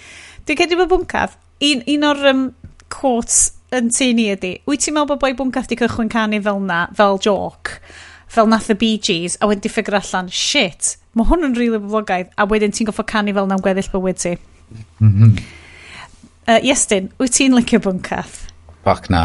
Dwi'n 0.44 0.60
cedi 0.60 0.76
bod 0.76 0.90
bwncath, 0.92 1.38
un, 1.64 1.84
un 1.88 2.06
o'r 2.10 2.26
um, 2.34 2.48
quotes 2.92 3.54
yn 3.74 3.88
tu 3.96 4.10
ni 4.16 4.26
ydi, 4.34 4.58
wyt 4.68 4.84
ti'n 4.84 4.98
meddwl 4.98 5.14
bod 5.14 5.22
boi 5.22 5.32
bwncath 5.40 5.70
di 5.72 5.78
cychwyn 5.80 6.12
canu 6.12 6.42
fel 6.44 6.60
na, 6.68 6.82
fel 6.98 7.16
joc, 7.24 7.78
fel 8.32 8.50
nath 8.52 8.68
y 8.74 8.76
Bee 8.82 9.00
Gees, 9.00 9.38
a 9.40 9.48
wedyn 9.48 9.64
di 9.64 9.72
ffigur 9.72 9.96
allan, 10.02 10.28
shit, 10.28 10.98
mae 11.16 11.30
hwn 11.30 11.48
yn 11.48 11.56
rili 11.56 11.72
really 11.72 11.84
boblogaidd, 11.86 12.34
a 12.36 12.48
wedyn 12.50 12.76
ti'n 12.76 12.90
goffo 12.90 13.06
canu 13.08 13.36
fel 13.38 13.48
na'n 13.48 13.64
gweddill 13.64 13.88
bywyd 13.94 14.20
ti. 14.20 14.36
Uh, 16.44 16.60
Iestyn, 16.60 17.08
wyt 17.24 17.38
ti'n 17.40 17.56
licio 17.56 17.80
bwncath? 17.88 18.44
Fuck 18.84 19.08
na. 19.14 19.24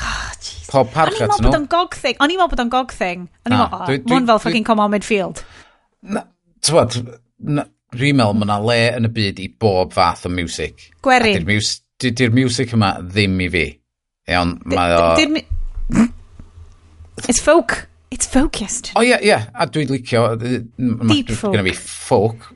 Oh, 0.00 0.26
Pob 0.70 0.92
parch 0.92 1.16
at 1.18 1.24
nhw. 1.24 1.32
O'n 1.32 1.32
i'n 1.32 1.40
meddwl 1.40 1.48
bod 1.48 1.56
o'n 1.56 1.68
gog 1.72 1.96
thing. 1.98 2.20
O'n 2.20 2.30
i'n 2.30 2.38
meddwl 2.38 2.52
bod 2.52 2.62
o'n 2.62 2.70
gog 2.76 2.92
thing. 2.94 3.24
O'n 3.48 3.54
i'n 3.54 3.56
ah, 3.56 3.72
meddwl, 3.88 4.12
oh, 4.12 4.26
fel 4.28 4.42
fucking 4.44 4.66
come 4.68 4.84
on 4.84 4.92
midfield. 4.92 5.40
Na, 6.04 6.22
tywad, 6.62 7.00
Dwi'n 7.90 8.18
meddwl 8.20 8.36
mae 8.38 8.46
yna 8.46 8.56
le 8.62 8.80
yn 9.00 9.08
y 9.08 9.12
byd 9.14 9.40
i 9.42 9.48
bob 9.62 9.94
fath 9.96 10.26
o 10.28 10.30
music. 10.30 10.90
Gweri. 11.02 11.34
Di'r 11.34 11.46
mus, 11.48 11.72
di, 11.98 12.12
di 12.14 12.28
music 12.30 12.74
yma 12.76 12.92
ddim 13.02 13.38
i 13.42 13.48
fi. 13.50 13.66
Iawn, 14.30 14.58
mae 14.70 14.94
o... 14.94 15.06
It's 17.26 17.42
folk. 17.42 17.88
It's 18.10 18.26
folk, 18.30 18.60
yes. 18.60 18.80
O, 18.94 19.02
ie, 19.06 19.16
ie. 19.26 19.34
A 19.34 19.66
dwi'n 19.66 19.90
licio... 19.90 20.22
Deep 20.38 21.34
folk. 21.34 21.54
Gynna 21.54 21.66
fi 21.66 21.74
folk. 21.78 22.46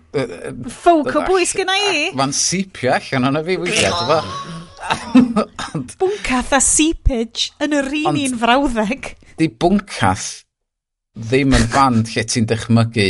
Folk 0.70 1.10
o 1.18 1.26
bwys 1.26 1.54
gynna 1.58 1.74
i. 1.90 2.06
Ma'n 2.18 2.34
sipio 2.34 2.94
allan 2.94 3.30
o'na 3.32 3.42
fi 3.46 3.58
weithiau. 3.58 4.22
Bwncath 5.98 6.54
a 6.54 6.60
seepage 6.62 7.50
yn 7.62 7.74
yr 7.74 7.90
un 8.04 8.18
un 8.22 8.34
frawddeg. 8.38 9.14
Di 9.40 9.50
bwncath 9.50 10.44
ddim 11.18 11.54
yn 11.58 11.70
band 11.74 12.10
lle 12.14 12.26
ti'n 12.30 12.46
dychmygu 12.50 13.08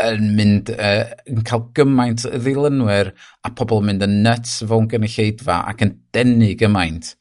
yn 0.00 0.30
mynd 0.34 0.70
uh, 0.74 1.12
yn 1.30 1.44
cael 1.46 1.68
gymaint 1.76 2.24
y 2.26 2.38
ddilynwyr 2.42 3.12
a 3.46 3.50
pobl 3.54 3.82
yn 3.82 3.92
mynd 3.92 4.06
yn 4.06 4.16
nuts 4.24 4.56
fo'n 4.66 4.88
gynulleidfa 4.90 5.60
ac 5.70 5.84
yn 5.86 5.94
denu 6.14 6.50
gymaint. 6.58 7.12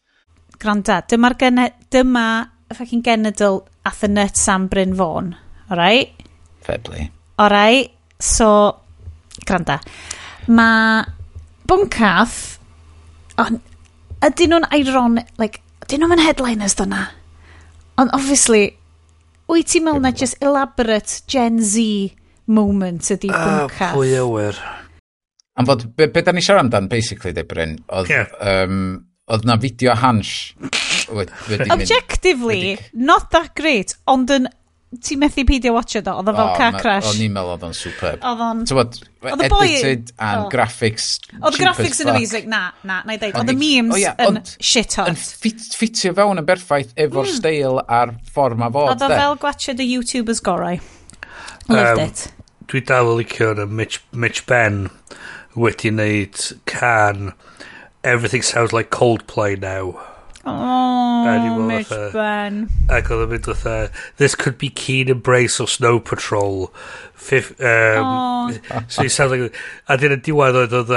Granda, 0.62 1.02
dyma'r 1.10 1.38
gene, 1.40 1.68
dyma 1.94 2.28
fucking 2.74 3.04
genedl 3.06 3.62
ath 3.86 4.06
y 4.08 4.10
nuts 4.10 4.48
am 4.50 4.70
Bryn 4.72 4.96
Fôn, 4.98 5.34
alright? 5.70 6.16
Fair 6.66 6.82
play. 6.82 7.12
Alright, 7.38 7.94
so, 8.20 8.48
granda, 9.46 9.80
mae 10.48 11.04
Bwncath, 11.70 12.58
on, 13.42 13.62
ydyn 14.26 14.56
nhw'n 14.56 14.70
ironic, 14.76 15.30
like, 15.42 15.62
ydyn 15.86 16.04
nhw'n 16.04 16.24
headliners 16.24 16.78
dyna? 16.80 17.06
Ond 18.02 18.10
obviously, 18.18 18.72
wyt 19.52 19.70
ti'n 19.70 19.86
meddwl 19.86 20.02
na 20.02 20.14
just 20.16 20.42
elaborate 20.42 21.22
Gen 21.30 21.62
Z 21.62 22.16
moment 22.52 23.12
ydy 23.16 23.32
bwnca. 23.32 23.92
Uh, 23.92 23.98
pwy 23.98 24.16
awyr. 24.20 24.60
Am 25.60 25.70
fod, 25.70 25.86
be, 25.96 26.10
be 26.10 26.24
da 26.26 26.34
ni 26.34 26.42
siarad 26.42 26.66
amdan, 26.66 26.90
basically, 26.92 27.34
de 27.36 27.46
Bryn, 27.48 27.78
oedd 27.94 28.10
yeah. 28.10 28.32
um, 28.42 29.06
oedd 29.32 29.46
na 29.48 29.60
fideo 29.62 29.94
hans 30.02 30.54
wedi 31.14 31.70
Objectively, 31.72 32.60
wedi... 32.74 32.90
not 32.94 33.30
that 33.32 33.54
great, 33.56 33.94
ond 34.10 34.32
yn 34.34 34.50
ti 35.02 35.16
methu 35.18 35.44
peidio 35.48 35.74
watcha 35.74 36.02
do, 36.06 36.14
oedd 36.20 36.30
o 36.30 36.34
fel 36.38 36.50
oh, 36.50 36.56
car 36.58 36.78
crash. 36.78 37.10
O'n 37.10 37.22
i'n 37.26 37.34
meddwl 37.34 37.54
oedd 37.56 37.66
o'n 37.68 37.76
superb. 37.78 38.26
Oedd 38.30 38.44
o'n... 38.46 38.64
Oedd 38.74 39.46
y 39.46 39.50
boi... 39.50 39.68
Edited 39.68 40.12
and 40.18 40.44
oh. 40.44 40.50
graphics. 40.54 41.08
Oedd 41.40 41.58
graphics 41.62 42.04
yn 42.04 42.12
amazing, 42.14 42.50
na, 42.52 42.64
na, 42.86 43.00
na 43.08 43.16
i 43.16 43.22
ddeud. 43.22 43.38
Oedd 43.42 43.54
y 43.54 43.58
memes 43.58 43.96
oh, 43.96 44.02
yeah, 44.02 44.18
yn 44.28 44.42
shit 44.58 44.98
hot. 45.00 45.10
Yn 45.10 45.18
ffitio 45.18 46.14
fewn 46.18 46.42
yn 46.42 46.50
berffaith 46.50 46.94
efo'r 46.94 47.30
mm. 47.30 47.38
steil 47.40 47.82
a'r 47.86 48.14
ffordd 48.34 48.62
ma 48.62 48.70
fod. 48.74 48.94
Oedd 48.94 49.08
o 49.08 49.14
fel 49.14 49.40
gwatcha 49.42 49.78
the 49.80 49.88
YouTubers 49.88 50.44
gorau. 50.46 50.78
Loved 51.70 52.00
um, 52.00 52.08
it. 52.08 52.32
Dwi 52.68 52.82
dal 52.86 53.12
o 53.12 53.18
licio'r 53.20 53.68
Mitch, 53.70 54.02
Mitch 54.12 54.46
Ben 54.46 54.90
wedi 55.56 55.92
wneud 55.92 56.40
can 56.66 57.34
Everything 58.04 58.42
Sounds 58.42 58.74
Like 58.74 58.90
Coldplay 58.90 59.60
Now. 59.60 60.02
Oh, 60.46 61.68
Mitch 61.68 61.88
otha, 61.88 62.12
Ben. 62.12 62.68
Ac 62.92 63.08
oedd 63.14 63.24
yn 63.24 63.30
mynd 63.32 63.48
otha, 63.54 63.76
this 64.20 64.36
could 64.36 64.58
be 64.60 64.68
Keen 64.68 65.08
Embrace 65.08 65.60
or 65.64 65.70
Snow 65.72 66.00
Patrol. 66.00 66.74
Fif, 67.14 67.54
um, 67.62 68.04
oh. 68.04 68.52
So 68.90 69.04
it 69.04 69.12
sounds 69.12 69.32
like... 69.32 69.56
A 69.88 69.96
dyn 69.96 70.18
y 70.18 70.20
diwedd 70.26 70.60
oedd 70.66 70.76
oedd 70.82 70.92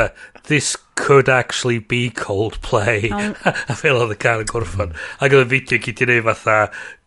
this 0.47 0.77
could 0.95 1.29
actually 1.29 1.79
be 1.79 2.11
Coldplay. 2.11 3.11
a 3.69 3.75
fel 3.77 4.01
oedd 4.01 4.15
y 4.15 4.19
car 4.23 4.41
yn 4.43 4.49
gorffan. 4.51 4.95
Ac 5.21 5.35
oedd 5.37 5.45
y 5.45 5.51
fideo 5.53 5.83
gyd 5.85 6.03
i 6.03 6.09
neud 6.11 6.25
fatha 6.31 6.57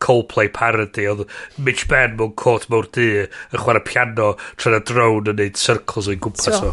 Coldplay 0.06 0.52
parody. 0.54 1.08
Oedd 1.10 1.26
Mitch 1.58 1.88
Ben 1.90 2.16
mewn 2.20 2.36
cot 2.40 2.70
mawr 2.72 2.88
dŷ 2.96 3.08
yn 3.26 3.64
chwarae 3.64 3.84
piano 3.88 4.30
tra'n 4.62 4.78
y 4.78 4.84
drone 4.92 5.34
yn 5.34 5.42
neud 5.42 5.60
circles 5.60 6.12
o'i 6.12 6.20
gwmpas 6.22 6.62
o. 6.62 6.72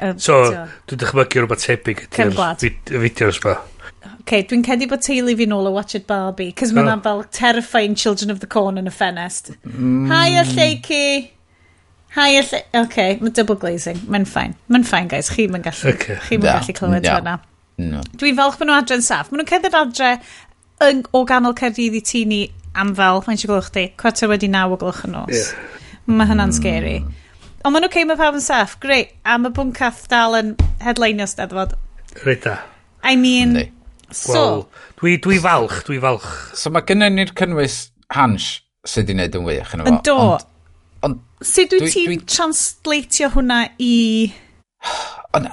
um, 0.00 0.18
so, 0.22 0.40
dwi'n 0.88 1.04
dychmygu 1.04 1.44
rhywbeth 1.44 1.68
tebyg 1.68 2.06
y 2.08 3.04
fideos 3.04 3.42
yma. 3.44 3.60
Okay, 4.24 4.40
dwi'n 4.48 4.64
cedi 4.64 4.88
bod 4.88 5.04
teulu 5.04 5.36
fi 5.36 5.44
nôl 5.50 5.68
o 5.68 5.74
Watch 5.74 5.98
It 5.98 6.06
Barbie, 6.08 6.52
cos 6.56 6.72
no. 6.72 6.86
mae'n 6.86 7.04
fel 7.04 7.24
terrifying 7.28 7.94
Children 7.94 8.32
of 8.32 8.40
the 8.40 8.48
Corn 8.48 8.80
yn 8.80 8.88
y 8.88 8.94
ffenest. 8.94 9.52
Mm. 9.68 10.08
Hiya, 10.08 10.48
Lleiki! 10.48 11.33
Hai, 12.14 12.38
oce, 12.38 12.60
okay, 12.78 13.16
mae 13.18 13.32
double 13.34 13.56
glazing. 13.58 13.98
Mae'n 14.06 14.26
ffain. 14.28 14.52
Mae'n 14.70 14.84
ffain, 14.86 15.08
guys. 15.10 15.32
Chi 15.34 15.48
mae'n 15.50 15.64
gallu, 15.64 15.94
okay. 15.96 16.20
chi 16.22 16.38
mae'n 16.38 16.60
gallu 16.60 16.74
clywed 16.78 17.08
no. 17.08 17.14
hwnna. 17.16 17.32
No. 17.82 18.02
Dwi'n 18.20 18.36
falch 18.38 18.60
bod 18.60 18.68
nhw 18.70 18.76
adre'n 18.78 19.02
saff. 19.02 19.32
Mae 19.32 19.40
nhw'n 19.40 19.50
cerdded 19.50 19.74
adre 19.74 20.12
yn, 20.86 21.02
o 21.10 21.24
ganol 21.26 21.56
cerdydd 21.58 21.96
i 21.98 22.02
tu 22.06 22.22
ni 22.30 22.38
am 22.78 22.92
fel, 22.94 23.18
mae'n 23.26 23.40
siŵr 23.42 23.50
glwch 23.56 23.72
chi, 23.74 23.84
cwarter 23.98 24.30
wedi 24.30 24.50
naw 24.52 24.76
o 24.76 24.78
glwch 24.78 25.02
yn 25.08 25.16
nos. 25.16 25.34
Yeah. 25.34 25.82
Mae 26.06 26.30
hynna'n 26.30 26.52
mm. 26.52 26.58
scary. 26.60 26.94
Ond 27.64 27.74
maen 27.74 27.82
nhw'n 27.88 27.94
ceim 27.96 28.14
y 28.14 28.18
pawb 28.22 28.38
yn 28.38 28.46
saff. 28.46 28.78
Greit. 28.78 29.16
A 29.26 29.34
mae 29.42 29.56
bwncath 29.58 30.06
dal 30.12 30.38
yn 30.38 30.54
headlineio 30.86 31.26
steddfod. 31.34 31.74
Rita. 32.22 32.60
I 33.02 33.18
mean... 33.18 33.58
Nei. 33.58 33.68
So... 34.14 34.32
Well, 34.38 34.66
dwi, 35.02 35.18
dwi 35.18 35.42
falch, 35.42 35.82
dwi 35.88 35.98
falch. 35.98 36.30
So 36.54 36.70
mae 36.70 36.86
gennym 36.86 37.18
ni'r 37.18 37.34
cynnwys 37.34 37.88
Hans 38.14 38.60
sydd 38.86 39.08
wedi 39.10 39.16
wneud 39.18 39.38
yn 39.40 39.48
wych. 39.50 39.78
Yn 39.82 40.04
do. 40.06 40.20
Ond 40.22 40.53
Sut 41.44 41.74
wyt 41.74 41.82
dwi 41.82 41.90
ti'n 41.92 42.08
dwi... 42.08 42.20
translatio 42.30 43.28
hwnna 43.34 43.60
i... 43.82 43.94
Ond, 45.36 45.48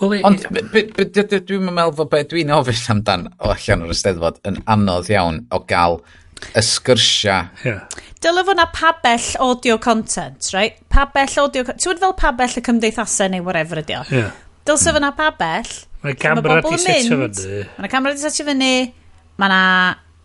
well, 0.00 0.18
ond 0.26 0.42
dwi'n 0.48 1.68
meddwl 1.68 1.94
fod 2.00 2.10
beth 2.12 2.32
dwi'n 2.32 2.50
ofyn 2.54 2.82
amdan 2.96 3.28
o 3.38 3.52
allan 3.54 3.86
o'r 3.86 3.94
ysteddfod 3.94 4.40
yn 4.48 4.58
anodd 4.70 5.10
iawn 5.12 5.44
o 5.54 5.62
gael 5.68 6.00
y 6.58 6.62
sgyrsiau. 6.66 7.50
Yeah. 7.62 7.86
Dyle 8.22 8.42
fod 8.46 8.58
na 8.58 8.66
pabell 8.74 9.28
audio 9.42 9.78
content, 9.82 10.50
right? 10.56 10.80
Pabell 10.90 11.38
audio... 11.44 11.64
Ti'n 11.70 12.02
fel 12.02 12.16
pabell 12.18 12.58
y 12.58 12.64
cymdeithasau 12.66 13.30
neu 13.30 13.46
whatever 13.46 13.82
ydi 13.82 13.98
o? 14.00 14.04
Yeah. 14.10 14.34
Dylse 14.66 14.94
fod 14.94 15.06
na 15.06 15.12
pabell... 15.18 15.70
Mae 16.02 16.18
camera 16.18 16.58
di 16.64 16.78
setio 16.82 17.14
fyny. 17.22 17.62
Mae 17.78 17.90
camera 17.90 18.14
di 18.18 18.22
setio 18.24 18.46
fyny. 18.48 18.72
Mae 19.38 19.52
na... 19.54 19.62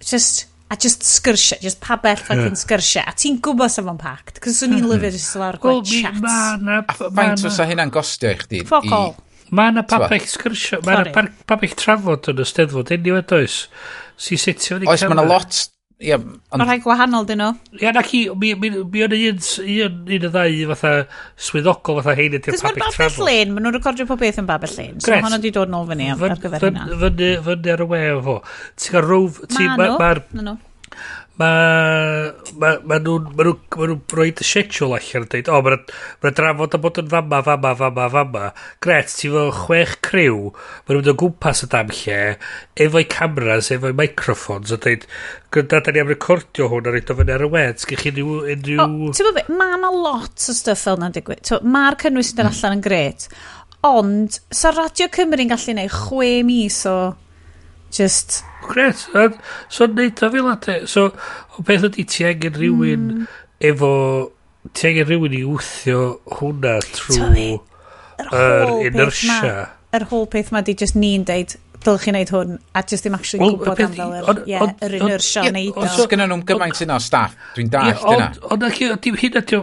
Just 0.02 0.48
a 0.70 0.76
just 0.76 1.06
sgyrsia, 1.08 1.60
just 1.64 1.80
pa 1.84 1.96
bell 2.02 2.20
fucking 2.20 2.58
sgyrsia. 2.60 3.06
a 3.08 3.14
ti'n 3.16 3.40
gwybod 3.44 3.72
sef 3.72 3.88
o'n 3.88 4.00
pact, 4.02 4.42
cos 4.44 4.60
o'n 4.66 4.76
i'n 4.78 4.90
lyfio 4.90 5.14
jyst 5.16 5.38
lawr 5.40 5.60
gwaith 5.64 5.94
chat. 5.94 6.20
Faint 7.16 7.48
os 7.48 7.62
hynna'n 7.62 7.94
gostio 7.94 8.34
i 8.34 8.42
chdi? 8.42 8.66
Fuck 8.68 8.92
all. 8.92 9.16
Mae 9.56 9.72
yna 9.72 9.86
papell 9.88 10.26
sgyrsio, 10.28 10.82
mae 10.84 11.06
yna 11.06 11.26
papell 11.48 11.76
trafod 11.80 12.28
yn 12.34 12.44
y 12.44 12.48
steddfod, 12.48 12.92
enni 12.92 13.16
wedi 13.16 13.40
oes. 13.40 13.62
Si 14.20 14.36
setio 14.42 14.82
ni 14.82 14.90
Oes, 14.90 15.06
mae 15.06 15.16
yna 15.16 15.24
lot 15.28 15.62
Ie, 15.98 16.14
ond... 16.14 16.60
Mae 16.62 16.68
rhai 16.68 16.82
gwahanol 16.84 17.26
dyn 17.26 17.40
nhw. 17.42 17.54
Ia, 17.82 17.90
na 17.96 18.04
chi, 18.06 18.20
mi, 18.38 18.52
mi, 18.62 18.70
mi 18.70 19.02
o'n 19.02 19.16
un, 19.18 19.40
un, 19.42 19.96
un 19.98 20.12
y 20.14 20.20
ddau 20.22 20.68
fatha 20.76 20.92
swyddogol 21.48 21.98
fatha 22.04 22.14
hein 22.20 22.38
ydy'r 22.38 22.54
Babell 22.54 22.78
Travel. 22.78 22.94
Cys 22.94 23.00
Babell 23.02 23.26
Lane, 23.26 23.56
maen 23.56 23.66
nhw'n 23.66 23.78
recordio 23.80 24.06
pob 24.06 24.22
beth 24.22 24.38
yn 24.38 24.50
Babell 24.50 24.76
Lane. 24.78 25.02
So 25.02 25.18
hwnna 25.18 25.42
di 25.42 25.50
dod 25.56 25.74
nôl 25.74 25.90
fyny 25.90 26.12
ar 26.14 26.38
gyfer 26.44 26.68
hynna. 26.70 26.86
Fyny 27.02 27.74
ar 27.74 27.82
y 27.82 27.90
we 27.96 28.04
o 28.14 28.22
fo. 28.28 28.38
Ti'n 28.78 28.94
cael 28.94 29.08
rwf... 29.08 29.42
Maen 29.58 29.74
nhw, 29.82 29.98
maen 29.98 30.46
nhw 30.52 30.56
mae 31.38 32.32
ma, 32.58 32.72
ma 32.82 32.98
nhw'n 32.98 33.28
ma 33.38 33.46
nhw, 33.46 33.54
ma 33.78 33.88
nhw 33.90 33.98
rhoi 34.10 34.32
y 34.32 34.46
schedule 34.46 34.98
allan 34.98 35.26
yn 35.26 35.30
dweud, 35.30 35.50
o, 35.54 35.60
mae'n 35.66 35.84
ma 36.24 36.32
drafod 36.34 36.78
a 36.78 36.80
bod 36.82 37.00
yn 37.04 37.12
fama, 37.12 37.42
fama, 37.46 37.74
fama, 37.78 38.08
fama. 38.14 38.46
Gret, 38.84 39.12
ti 39.14 39.30
fo 39.34 39.44
chwech 39.54 39.98
criw, 40.08 40.48
mae'n 40.88 40.98
mynd 40.98 41.12
o 41.12 41.16
gwmpas 41.22 41.62
y 41.68 41.70
dam 41.74 41.94
lle, 41.94 42.22
efo'i 42.88 43.06
cameras, 43.14 43.70
efo'i 43.76 43.94
microphones, 43.98 44.74
a 44.74 44.80
dweud, 44.82 45.06
gyda 45.54 45.84
da 45.86 45.94
ni 45.94 46.02
am 46.02 46.10
recordio 46.10 46.72
hwn 46.72 46.90
a 46.90 46.96
reid 46.96 47.14
o 47.14 47.20
fyny 47.22 47.36
ar 47.36 47.46
y 47.46 47.52
wed, 47.54 47.84
sgych 47.84 48.02
chi 48.02 48.16
unrhyw... 48.16 48.42
unrhyw... 48.56 49.14
Ti'n 49.14 49.30
bod 49.30 49.54
mae 49.54 49.78
yna 49.78 49.94
lot 49.94 50.50
o 50.50 50.58
stuff 50.58 50.88
fel 50.88 50.98
yna'n 50.98 51.14
digwydd. 51.20 51.54
Mae'r 51.70 52.02
cynnwys 52.02 52.34
yn 52.34 52.42
dod 52.42 52.50
allan 52.50 52.80
yn 52.80 52.84
gret, 52.90 53.30
ond, 53.86 54.42
sa 54.50 54.74
Radio 54.74 55.12
Cymru'n 55.14 55.54
gallu 55.54 55.78
gwneud 55.78 55.94
chwe 55.94 56.34
mis 56.50 56.82
o 56.90 56.98
Just... 57.94 58.42
Gret. 58.68 59.08
So, 59.70 59.88
neud 59.88 60.24
o 60.24 60.32
fel 60.34 60.50
ate. 60.52 60.80
So, 60.92 61.12
o 61.56 61.64
beth 61.68 61.88
ydy 61.92 62.08
ti 62.10 62.28
angen 62.28 62.58
rhywun 62.58 63.06
mm. 63.14 63.30
efo... 63.72 63.92
Ti 64.76 64.90
angen 64.92 65.08
rhywun 65.08 65.38
i 65.38 65.46
wthio 65.48 66.02
hwnna 66.40 66.76
trwy 66.92 67.54
yr 68.26 68.74
inertia. 68.90 69.54
Yr 69.96 70.06
holl 70.12 70.28
peth 70.32 70.52
ma 70.52 70.62
di 70.66 70.76
just 70.78 70.98
ni'n 71.00 71.24
deud, 71.28 71.56
dylech 71.86 72.04
chi 72.04 72.12
wneud 72.12 72.34
hwn, 72.34 72.58
a 72.76 72.84
just 72.84 73.06
ddim 73.06 73.16
actually 73.16 73.46
well, 73.46 73.56
gwybod 73.62 73.84
am 73.86 73.96
fel 73.96 74.16
yr, 74.18 74.42
yeah, 74.50 74.68
yr 74.84 74.98
inertia 75.00 75.46
yeah, 75.46 75.54
wneud 75.54 75.78
o. 75.78 75.86
Os 75.88 76.12
gyda 76.12 76.28
nhw'n 76.28 76.44
gymaint 76.50 76.84
yna 76.84 76.98
o 77.00 77.04
staff, 77.04 77.38
dwi'n 77.56 77.72
dallt 77.72 78.04
yna. 78.12 78.30
Ond 78.52 78.68
ac 78.68 78.84
dim 79.06 79.20
hyn 79.24 79.40
at 79.40 79.56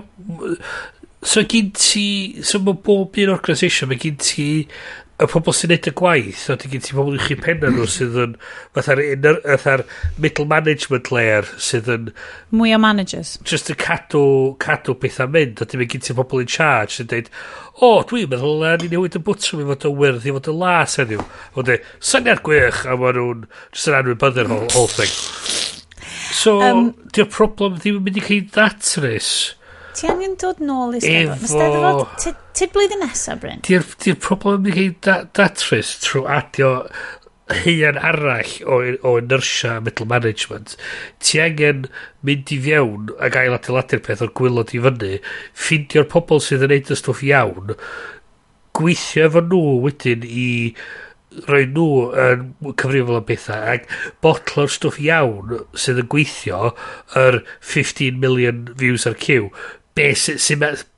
So 1.24 1.40
gyn 1.48 1.70
ti, 1.72 2.06
so 2.44 2.58
mae 2.60 2.76
bob 2.84 3.16
un 3.22 3.30
organisation, 3.32 3.88
mae 3.88 3.96
gyn 4.00 4.18
ti 4.20 4.48
y 5.14 5.26
pobl 5.30 5.54
sy'n 5.54 5.70
neud 5.70 5.86
y 5.86 5.92
gwaith, 5.94 6.40
ond 6.50 6.64
i 6.66 6.68
gen 6.72 6.82
ti 6.82 6.94
pobl 6.96 7.14
i 7.14 7.20
chi 7.22 7.36
penna 7.38 7.68
nhw 7.70 7.84
sydd 7.90 8.16
yn 8.18 8.32
fatha'r 8.74 9.02
fatha 9.62 9.84
middle 10.18 10.46
management 10.50 11.10
layer 11.14 11.46
sydd 11.62 11.90
yn... 11.94 12.08
Mwy 12.50 12.74
o 12.74 12.80
managers. 12.82 13.36
Just 13.46 13.70
yn 13.70 13.78
cadw, 13.78 14.24
cadw 14.62 14.96
pethau 14.98 15.30
mynd, 15.30 15.62
ond 15.62 15.76
i 15.78 15.88
gen 15.92 16.02
ti 16.02 16.16
pobl 16.18 16.42
in 16.42 16.50
charge 16.50 16.96
sy'n 16.96 17.12
dweud, 17.12 17.30
o, 17.74 17.92
oh, 17.92 18.02
dwi'n 18.10 18.30
meddwl 18.32 18.58
na 18.64 18.74
ni 18.80 18.90
newid 18.90 19.20
y 19.20 19.22
bwtrwm 19.28 19.62
i 19.62 19.68
fod 19.70 19.86
yn 19.90 19.96
wyrdd 20.02 20.26
i 20.26 20.34
fod 20.34 20.50
yn 20.50 20.60
las 20.64 20.98
heddiw. 20.98 21.22
Ond 21.58 21.70
e, 21.70 21.78
syniad 22.02 22.42
gwych 22.46 22.82
a 22.82 22.98
maen 22.98 23.20
nhw'n 23.20 23.46
just 23.70 23.92
yn 23.92 24.00
anwybyddu'r 24.00 24.50
whole, 24.50 24.70
whole 24.74 24.90
thing. 24.90 25.14
So, 26.34 26.58
um, 26.58 26.88
di'r 27.14 27.30
problem 27.30 27.78
ddim 27.78 28.00
yn 28.00 28.08
mynd 28.08 28.18
i 28.18 28.26
chi 28.26 28.40
ddatrys. 28.50 29.30
Ti 29.94 30.08
angen 30.10 30.38
dod 30.40 30.62
nôl 30.64 30.96
i 30.98 31.02
Steddfod. 31.02 31.34
Efo... 31.34 31.40
Mae 31.40 31.52
Steddfod... 31.52 32.14
Ti, 32.22 32.32
ti 32.58 32.70
blwyddyn 32.74 33.04
nesaf, 33.04 33.42
Bryn? 33.42 33.60
Ti'r 33.66 33.84
ti 34.02 34.14
problem 34.18 34.66
i 34.70 34.74
chi 34.74 34.88
da, 35.04 35.20
datrys 35.36 35.92
trwy 36.02 36.24
adio 36.36 36.72
hyn 37.52 37.98
arall 38.00 38.52
o, 38.64 38.80
o 39.04 39.14
inertia 39.20 39.76
middle 39.84 40.08
management. 40.08 40.74
Ti 41.20 41.42
angen 41.44 41.86
mynd 42.24 42.52
i 42.54 42.58
fiewn 42.64 43.12
a 43.20 43.30
gael 43.32 43.56
adeiladu'r 43.58 44.02
peth 44.06 44.24
o'r 44.24 44.34
gwylod 44.40 44.74
i 44.74 44.82
fyny, 44.86 45.14
ffindio'r 45.52 46.08
pobl 46.10 46.42
sydd 46.42 46.64
yn 46.66 46.74
neud 46.74 46.92
y 46.94 46.98
stwff 46.98 47.24
iawn, 47.28 47.74
gweithio 48.74 49.28
efo 49.28 49.44
nhw 49.44 49.64
wedyn 49.84 50.24
i 50.26 50.48
rhoi 51.44 51.64
nhw 51.66 51.86
yn 52.24 52.44
cyfrifol 52.80 53.18
am 53.18 53.24
bethau 53.28 53.70
ac 53.74 53.88
botlo'r 54.24 54.70
stwff 54.70 55.00
iawn 55.02 55.56
sydd 55.84 56.02
yn 56.04 56.10
gweithio 56.10 56.74
yr 57.18 57.40
15 57.74 58.20
million 58.22 58.68
views 58.80 59.06
ar 59.10 59.18
cyw 59.20 59.50
be 59.94 60.10
sy'n... 60.18 60.42
Sy, 60.42 60.58
sy 60.58 60.90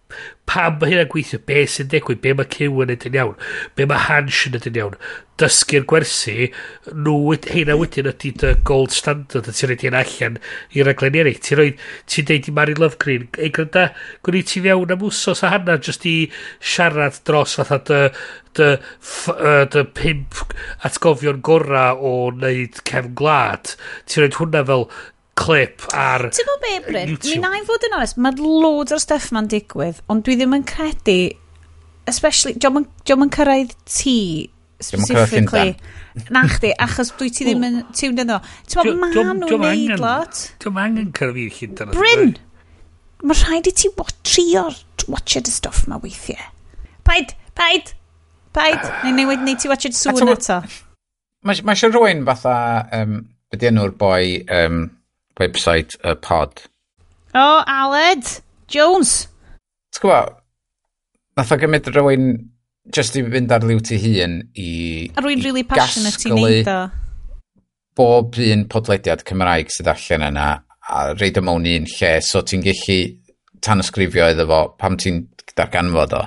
pam 0.47 0.77
mae 0.79 0.93
hynna'n 0.93 1.09
gweithio, 1.11 1.41
be 1.43 1.65
sy'n 1.69 1.89
digwydd, 1.91 2.21
be 2.23 2.33
mae 2.39 2.47
cyw 2.55 2.83
yn 2.85 2.93
edrych 2.95 3.17
iawn, 3.19 3.35
be 3.75 3.87
mae 3.91 4.05
hans 4.05 4.45
yn 4.47 4.55
edrych 4.55 4.79
iawn, 4.79 4.95
dysgu'r 5.43 5.87
gwersi, 5.91 6.47
nhw 6.93 7.15
wed, 7.27 7.49
heina 7.51 7.75
wedyn 7.81 8.09
ydy 8.13 8.31
dy 8.41 8.53
gold 8.69 8.95
standard, 8.95 9.51
a 9.51 9.55
ti'n 9.57 9.73
rhaid 9.73 9.83
i'n 9.89 9.99
allan 9.99 10.39
i'r 10.79 10.91
aglen 10.93 11.19
eraill. 11.19 11.41
Ti'n 11.43 11.61
rhaid, 11.61 11.83
ti'n 12.13 12.29
deud 12.31 12.47
i 12.49 12.55
Mary 12.55 12.77
Lovegreen, 12.79 13.27
ei 13.43 13.51
gryda, 13.59 13.89
gwni 14.27 14.45
ti 14.47 14.63
fewn 14.65 14.95
am 14.95 15.03
wsos 15.09 15.43
a 15.43 15.51
hanna, 15.57 15.77
jyst 15.83 16.07
i 16.09 16.15
siarad 16.63 17.19
dros 17.27 17.59
fatha 17.59 17.81
dy, 17.91 18.01
dy, 18.57 18.71
dy 19.75 19.85
pimp 19.99 20.41
atgofion 20.87 21.43
gora 21.51 21.89
o 21.99 22.15
wneud 22.31 22.81
cefn 22.87 23.13
gwlad. 23.19 23.75
Ti'n 24.07 24.25
rhaid 24.25 24.41
hwnna 24.41 24.65
fel 24.71 24.89
clip 25.37 25.85
ar 25.95 26.27
Ti'n 26.33 26.49
gwybod 26.49 26.65
be, 26.65 26.75
Bryn? 26.87 27.15
Mi 27.23 27.39
na 27.43 27.53
i 27.59 27.63
fod 27.67 27.85
yn 27.87 27.97
onest, 27.99 28.19
mae 28.23 28.37
loads 28.41 28.95
o'r 28.97 29.03
stuff 29.03 29.31
ma'n 29.37 29.51
digwydd, 29.53 30.03
ond 30.13 30.25
dwi 30.27 30.39
ddim 30.39 30.57
yn 30.57 30.65
credu, 30.69 31.19
especially, 32.11 32.57
diolch 32.57 33.25
yn 33.27 33.33
cyrraedd 33.37 33.77
ti, 33.85 34.19
specifically, 34.83 35.77
na 36.33 36.47
chdi, 36.51 36.73
achos 36.83 37.13
dwi 37.19 37.31
ti 37.33 37.47
ddim 37.49 37.65
yn, 37.69 37.79
tiwn 37.97 38.19
dweud 38.19 38.35
o, 38.39 38.41
ti'n 38.67 38.83
gwybod, 38.83 39.01
ma 39.03 39.13
nhw'n 39.13 39.65
neud 39.67 40.03
lot. 40.03 40.43
Diom 40.65 40.83
angen 40.83 41.13
cyrraedd 41.17 41.45
i'r 41.45 41.61
llun 41.61 41.95
Bryn! 41.97 42.37
Mae 43.27 43.39
rhaid 43.41 43.71
i 43.71 43.73
ti 43.73 43.89
trio 44.27 44.69
watched 45.09 45.49
y 45.49 45.53
stuff 45.53 45.87
ma 45.89 45.99
weithiau. 46.03 46.51
Paid, 47.07 47.33
paid, 47.55 47.93
paid. 48.53 48.83
Neu 49.05 49.15
newid 49.15 49.45
neu 49.47 49.57
ti 49.61 49.71
watched 49.71 49.97
sŵn 49.97 50.35
eto. 50.35 50.61
Mae 51.47 51.63
eisiau 51.63 51.93
rhywun 51.93 52.25
fatha, 52.27 52.57
um, 52.99 53.19
beth 53.53 53.67
enw'r 53.71 53.95
boi, 53.99 54.43
um, 54.53 54.87
website 55.41 55.97
y 56.03 56.17
pod. 56.23 56.67
O, 57.35 57.41
oh, 57.41 57.63
Aled 57.67 58.27
Jones. 58.73 59.27
T'w 59.95 60.07
gwybod, 60.07 60.37
nath 61.37 61.53
o 61.53 61.59
gymryd 61.61 61.91
rhywun 61.93 62.31
just 62.95 63.17
i 63.19 63.25
fynd 63.27 63.53
ar 63.53 63.67
liw 63.67 63.81
ti 63.85 63.99
hun 64.01 64.39
i... 64.55 64.71
A 65.17 65.25
rwy'n 65.25 65.43
really 65.45 65.65
passionate 65.67 66.29
i 66.29 66.33
neud 66.33 66.71
o. 66.71 66.79
Bob 67.97 68.37
un 68.45 68.67
podlediad 68.73 69.25
Cymraeg 69.27 69.73
sydd 69.73 69.89
allan 69.93 70.27
yna 70.29 70.49
a 70.87 71.05
reid 71.17 71.39
o 71.41 71.45
mewn 71.45 71.67
un 71.71 71.89
lle 71.91 72.11
so 72.23 72.43
ti'n 72.47 72.65
gallu 72.65 72.99
tanysgrifio 73.65 74.29
iddo 74.33 74.47
fo 74.51 74.61
pam 74.81 74.99
ti'n 75.01 75.25
darganfod 75.57 76.17
o. 76.17 76.27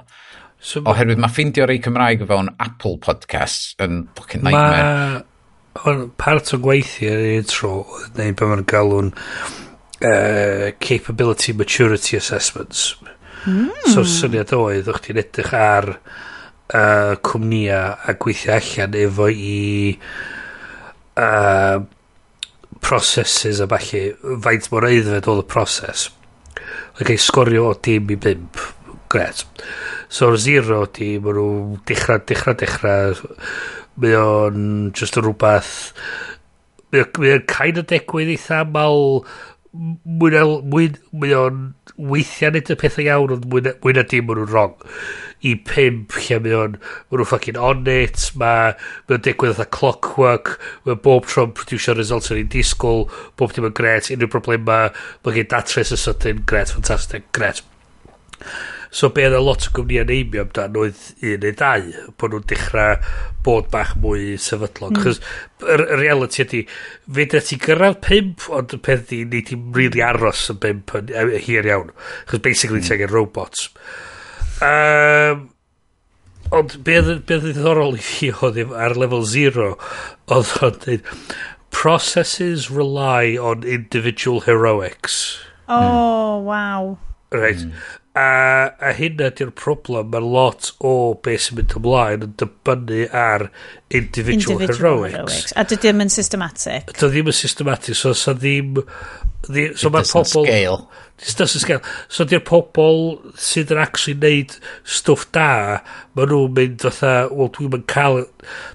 So, 0.60 0.82
Oherwydd 0.92 1.22
mae 1.24 1.32
ffeindio 1.32 1.68
rei 1.70 1.80
Cymraeg 1.84 2.26
fewn 2.28 2.52
Apple 2.60 2.98
Podcasts 3.04 3.78
yn 3.80 4.02
fucking 4.18 4.44
nightmare 4.44 5.24
on, 5.86 6.10
part 6.18 6.54
o 6.54 6.60
gweithio 6.62 7.14
yn 7.18 7.38
intro 7.40 7.74
neu 8.18 8.34
be 8.36 8.50
mae'n 8.50 8.66
galw'n 8.70 9.12
uh, 9.14 10.72
capability 10.82 11.54
maturity 11.54 12.18
assessments. 12.18 12.96
Mm. 13.48 13.70
so 13.88 14.04
syniad 14.04 14.52
oedd 14.52 14.90
o'ch 14.92 15.06
ti'n 15.06 15.22
edrych 15.22 15.54
ar 15.56 15.86
uh, 15.96 17.14
cwmnïa 17.24 17.84
a 18.04 18.16
gweithio 18.20 18.58
allan 18.58 18.98
efo 19.00 19.30
i 19.32 19.94
uh, 21.16 21.80
processes 22.84 23.62
a 23.64 23.70
falle 23.72 24.04
faint 24.44 24.68
mor 24.74 24.90
eiddfed 24.90 25.32
oedd 25.32 25.46
y 25.46 25.48
proses? 25.56 26.10
Ac 27.00 27.06
okay, 27.06 27.16
sgorio 27.16 27.70
o 27.70 27.78
dim 27.80 28.12
i 28.12 28.20
bimp 28.20 28.60
gret 29.10 29.46
so 30.10 30.30
o'r 30.30 30.40
zero 30.42 30.84
di 30.94 31.14
maen 31.22 31.38
nhw 31.38 31.80
dechrau 31.88 32.22
dechrau 32.30 32.56
dechrau 32.58 33.14
mae 34.02 34.18
o'n 34.20 34.66
just 34.96 35.20
o 35.20 35.24
rhywbeth 35.26 35.76
mae 36.94 37.36
o'n 37.36 37.46
kind 37.50 37.80
of 37.82 37.88
degwydd 37.92 38.34
eitha 38.34 38.64
mal 38.66 39.24
mae 39.72 41.34
o'n 41.38 41.58
weithiau 42.00 42.54
nid 42.56 42.72
y 42.74 42.78
pethau 42.80 43.06
iawn 43.06 43.34
ond 43.36 43.46
mwy 43.52 43.94
na 43.94 44.04
dim 44.10 44.30
nhw'n 44.30 44.50
wrong. 44.50 44.74
I 45.46 45.54
pimp 45.68 46.16
lle 46.26 46.40
mae 46.44 46.56
o'n 46.58 46.78
mae 46.80 47.20
nhw'n 47.20 47.30
ffucking 47.30 47.60
on 47.70 47.86
it 47.92 48.26
mae 48.40 48.74
mae 48.74 49.18
o'n 49.18 49.26
digwydd 49.28 49.54
fatha 49.60 49.70
clockwork 49.78 50.56
mae 50.88 50.98
bob 51.06 51.30
tro'n 51.30 51.54
producer 51.60 51.98
results 52.00 52.34
yn 52.34 52.42
ei 52.42 52.50
disgwyl 52.56 53.06
bob 53.40 53.54
dim 53.56 53.70
yn 53.70 53.78
gret 53.78 54.10
unrhyw 54.16 54.32
broblema 54.34 54.82
mae 54.90 55.38
gen 55.38 55.54
datres 55.54 55.94
y 55.96 56.02
sydyn 56.02 56.44
gret 56.50 56.74
fantastic 56.74 57.30
gret 57.38 57.62
So 58.90 59.12
be 59.14 59.22
oedd 59.28 59.38
lot 59.46 59.68
o 59.68 59.74
gwmnïau 59.78 60.08
neimio 60.10 60.44
amdan 60.48 60.78
oedd 60.82 61.02
un 61.22 61.44
neu 61.44 61.54
dau, 61.58 61.92
bod 62.18 62.34
nhw'n 62.34 62.48
dechrau 62.50 62.96
bod 63.46 63.70
bach 63.74 63.92
mwy 64.02 64.34
sefydlog. 64.42 64.98
Mm. 64.98 65.04
Chos 65.04 65.22
y 65.62 66.00
reality 66.00 66.42
ydy, 66.46 66.64
fe 67.18 67.28
dda 67.30 67.44
ti 67.46 67.60
gyrraedd 67.62 68.00
pimp, 68.06 68.48
ond 68.56 68.74
y 68.74 68.82
peth 68.88 69.06
di, 69.12 69.22
ni 69.30 69.44
ti'n 69.46 69.68
rili 69.76 69.92
really 69.92 70.06
aros 70.08 70.48
yn 70.54 70.62
pimp 70.64 70.96
yn 70.98 71.14
hir 71.46 71.70
iawn. 71.70 71.94
Chos 72.32 72.42
basically 72.46 72.82
mm. 72.82 72.90
ti'n 72.90 73.02
gen 73.04 73.14
robots. 73.14 73.70
Um, 74.66 75.46
ond 76.50 76.74
be 76.84 76.98
oedd 76.98 77.28
ddiddorol 77.30 78.00
i 78.00 78.04
fi 78.04 78.32
oedd 78.48 78.74
ar 78.74 78.98
level 78.98 79.22
zero, 79.30 79.76
oedd 80.34 80.56
o'n 80.66 80.82
dweud, 80.82 81.14
processes 81.70 82.72
rely 82.74 83.38
on 83.38 83.62
individual 83.64 84.42
heroics. 84.50 85.38
Mm. 85.70 85.78
Oh, 85.78 86.42
mm. 86.42 86.44
wow. 86.50 86.98
Right. 87.32 87.62
Mm. 87.62 87.74
A, 88.18 88.74
a 88.82 88.90
hynna 88.98 89.30
di'r 89.38 89.52
problem, 89.56 90.10
mae 90.10 90.24
lot 90.24 90.72
o 90.82 90.94
beth 91.24 91.44
sy'n 91.46 91.60
mynd 91.60 91.76
ymlaen 91.78 92.26
yn 92.26 92.32
dibynnu 92.42 93.04
ar 93.14 93.46
individual, 93.94 94.58
individual 94.58 95.04
heroics. 95.06 95.14
heroics. 95.14 95.54
A 95.54 95.66
dydy 95.70 95.84
ddim 95.84 96.04
yn 96.04 96.12
systematic. 96.14 96.90
Dydy 96.90 97.12
ddim 97.14 97.30
yn 97.30 97.38
systematic, 97.38 98.00
so 98.00 98.16
sa 98.18 98.34
ddim... 98.34 98.82
Ddi, 99.46 99.70
so 99.80 99.94
mae'r 99.94 100.10
pobl... 100.10 100.50
scale. 100.50 100.82
It 101.22 101.36
doesn't 101.38 101.62
scale. 101.62 101.84
So 102.10 102.26
di'r 102.28 102.44
pobl 102.50 103.20
sydd 103.40 103.76
yn 103.76 103.84
actually 103.86 104.18
neud 104.20 104.58
stwff 104.84 105.30
da, 105.36 105.50
mae 106.18 106.32
nhw'n 106.34 106.56
mynd 106.58 106.88
fatha, 106.90 107.16
wel 107.30 107.54
dwi'n 107.56 107.76
mynd 107.78 107.90
cael... 107.94 108.24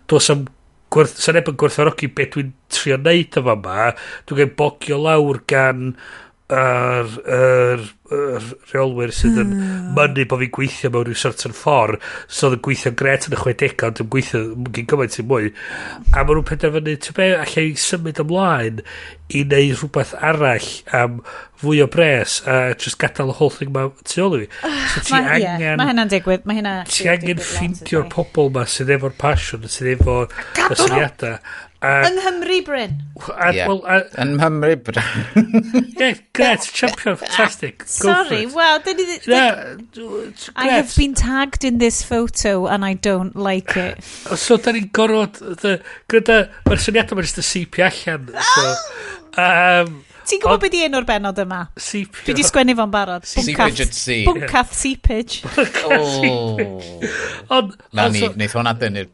Does 0.08 0.30
am 0.32 0.46
gwerth, 0.94 1.18
sa'n 1.20 1.40
ebyn 1.40 1.58
gwerthfarogi 1.58 2.10
beth 2.14 2.36
dwi'n 2.36 2.52
trio 2.72 2.98
neud 3.02 3.40
yma 3.40 3.56
yma, 3.58 3.88
dwi'n 4.28 4.44
gael 4.44 4.54
bogio 4.60 5.00
lawr 5.02 5.42
gan 5.50 5.90
yr, 6.52 7.12
yr, 7.24 7.82
yr 8.12 8.48
rheolwyr 8.68 9.12
sydd 9.16 9.38
yn 9.40 9.54
mm. 9.54 9.86
mynnu 9.96 10.26
bod 10.28 10.42
fi'n 10.42 10.52
gweithio 10.52 10.90
mewn 10.92 11.06
rhyw 11.08 11.16
certain 11.16 11.56
ffordd 11.56 12.02
so 12.28 12.50
oedd 12.50 12.58
yn 12.58 12.62
gweithio 12.66 12.92
gret 13.00 13.24
yn 13.30 13.36
y 13.36 13.40
60 13.40 13.86
ond 13.88 14.02
yn 14.04 14.10
gweithio 14.12 14.42
gyn 14.76 14.90
gymaint 14.92 15.16
i 15.16 15.24
mwy 15.24 15.48
a 15.48 16.20
maen 16.20 16.34
nhw'n 16.34 16.48
penderfynu 16.50 16.98
ti'n 17.00 17.16
be 17.16 17.30
allai 17.38 17.66
symud 17.80 18.20
ymlaen 18.26 18.84
i 19.32 19.40
wneud 19.46 19.72
rhywbeth 19.80 20.12
arall 20.20 20.70
am 21.00 21.18
fwy 21.64 21.80
o 21.80 21.88
bres 21.88 22.42
a 22.44 22.60
just 22.76 23.00
gadael 23.00 23.32
y 23.32 23.38
whole 23.40 23.56
thing 23.56 23.72
ma 23.72 23.86
tu 24.04 24.20
ôl 24.26 24.36
i 24.36 24.44
fi. 24.44 24.48
So 24.94 25.00
ti 25.00 25.16
ma, 25.16 25.22
angen 25.38 25.62
yeah, 25.64 25.78
mae 25.80 25.94
hynna'n 25.94 26.12
digwydd 26.12 26.44
mae 26.44 26.60
hynna 26.60 26.74
ti 26.90 27.08
angen 27.08 27.40
ffeindio'r 27.40 28.10
pobl 28.12 28.52
ma 28.52 28.68
sydd 28.68 28.92
efo'r 28.98 29.16
passion 29.16 29.64
sydd 29.64 29.94
efo 29.96 30.24
y 30.28 30.76
syniadau 30.76 31.38
A, 31.84 32.06
yng 32.08 32.16
Nghymru, 32.16 32.64
Bryn. 32.64 33.02
A, 33.36 33.52
yeah. 33.52 33.68
well, 33.68 33.82
a, 33.84 34.04
yng 34.22 34.38
Nghymru, 34.38 34.76
Bryn. 34.84 35.94
yeah, 35.98 36.14
great, 36.32 36.62
champion, 36.62 37.16
fantastic. 37.22 37.78
Go 37.78 37.84
Sorry, 37.84 38.46
wow. 38.46 38.78
Did, 38.78 38.96
did, 38.96 39.20
did, 39.20 39.26
yeah, 39.26 39.76
I 40.56 40.68
have 40.68 40.94
been 40.96 41.14
tagged 41.14 41.64
in 41.64 41.78
this 41.78 42.02
photo 42.02 42.66
and 42.66 42.84
I 42.84 42.94
don't 42.94 43.36
like 43.36 43.76
it. 43.76 44.02
so, 44.46 44.56
da 44.56 44.72
ni'n 44.72 44.88
gorfod, 44.96 45.42
gyda, 46.08 46.40
mae'r 46.64 46.82
syniad 46.86 47.12
yma 47.12 47.26
just 47.28 47.42
y 47.42 47.46
CP 47.50 47.84
allan. 47.90 48.32
So, 48.54 48.66
um, 49.44 50.04
Ti'n 50.24 50.40
gwybod 50.42 50.62
beth 50.62 50.76
i 50.78 50.82
enw'r 50.86 51.06
benod 51.08 51.40
yma? 51.42 51.60
Seepio. 51.76 52.24
Dwi 52.26 52.36
di 52.38 52.44
sgwennu 52.46 52.74
fo'n 52.78 52.92
barod. 52.92 53.26
Seepage 53.28 53.84
at 53.84 53.96
sea. 53.96 54.24
Bwncath 54.28 54.74
seepage. 54.76 55.42
Oh. 57.50 57.68
Na 57.92 58.06
ni, 58.08 58.22
wneith 58.24 58.54
hwnna 58.56 58.72
dynnu'r 58.80 59.10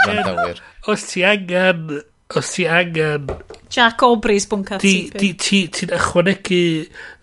grandawyr. 0.00 0.62
Os 0.88 1.04
ti 1.10 1.24
angen... 1.28 1.98
Os 2.34 2.54
ti 2.54 2.64
angen... 2.66 3.28
Jack 3.70 4.02
Aubrey's 4.06 4.48
buncath 4.48 4.82
seepage. 4.82 5.68
Ti'n 5.76 5.92
ychwanegu 5.98 6.62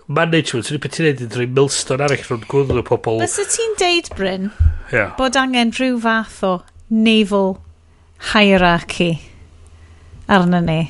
management, 0.08 0.70
Ti'n 0.70 0.82
beth 0.84 0.96
ti'n 0.96 1.10
neud 1.10 1.26
yn 1.26 1.34
drwy 1.34 1.50
milstone 1.58 2.06
arall 2.06 2.24
rhwng 2.28 2.48
gwrdd 2.52 2.80
o 2.84 2.86
pobl. 2.88 3.22
Bys 3.24 3.40
y 3.42 3.48
ti'n 3.56 3.78
deud, 3.82 4.10
Bryn, 4.20 4.50
yeah. 4.94 5.14
bod 5.18 5.40
angen 5.40 5.74
rhyw 5.76 5.98
fath 6.04 6.42
o 6.46 6.56
naval 6.94 7.56
hierarchy 8.32 9.16
arna 10.28 10.62
ni. 10.62 10.82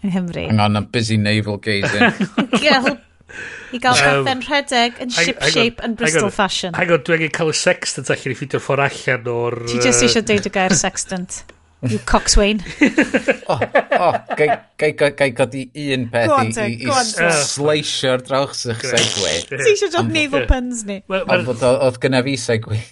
Yng 0.00 0.14
Nghymru. 0.14 0.46
Hang 0.48 0.60
on, 0.60 0.76
I'm 0.76 0.86
busy 0.86 1.16
navel 1.16 1.58
gazing. 1.58 2.12
I 3.70 3.78
gael 3.78 3.94
caffen 3.94 4.42
rhedeg 4.42 4.98
yn 5.04 5.12
ship-shape 5.14 5.84
yn 5.86 5.94
Bristol 5.98 6.26
on. 6.26 6.34
fashion. 6.34 6.74
Hang 6.74 6.90
on, 6.96 7.04
dwi'n 7.06 7.30
cael 7.34 7.52
y 7.52 7.56
sextant 7.56 8.10
allan 8.10 8.34
i 8.34 8.36
ffeidio'r 8.38 8.64
ffordd 8.64 8.84
allan 8.88 9.30
o'r... 9.30 9.58
Ti 9.70 9.78
just 9.84 10.06
eisiau 10.06 10.26
deud 10.26 10.48
y 10.48 10.52
gair 10.56 10.74
sextant. 10.74 11.44
You 11.86 12.00
coxswain. 12.04 12.58
o, 13.48 13.54
oh, 13.54 13.62
oh, 13.96 14.16
gai 14.36 15.30
godi 15.32 15.62
un 15.94 16.08
peth 16.12 16.58
i, 16.58 16.74
i, 16.74 16.90
i 16.90 17.30
sleisio'r 17.46 18.26
drawchsych 18.26 18.82
segwe. 18.84 19.36
Ti 19.48 19.62
eisiau 19.70 19.94
dod 19.94 20.10
navel 20.12 20.44
puns 20.50 20.82
ni. 20.90 20.98
Ond 21.22 21.46
bod 21.48 21.64
oedd 21.70 22.02
gyna 22.02 22.24
fi 22.26 22.36
segwe 22.40 22.82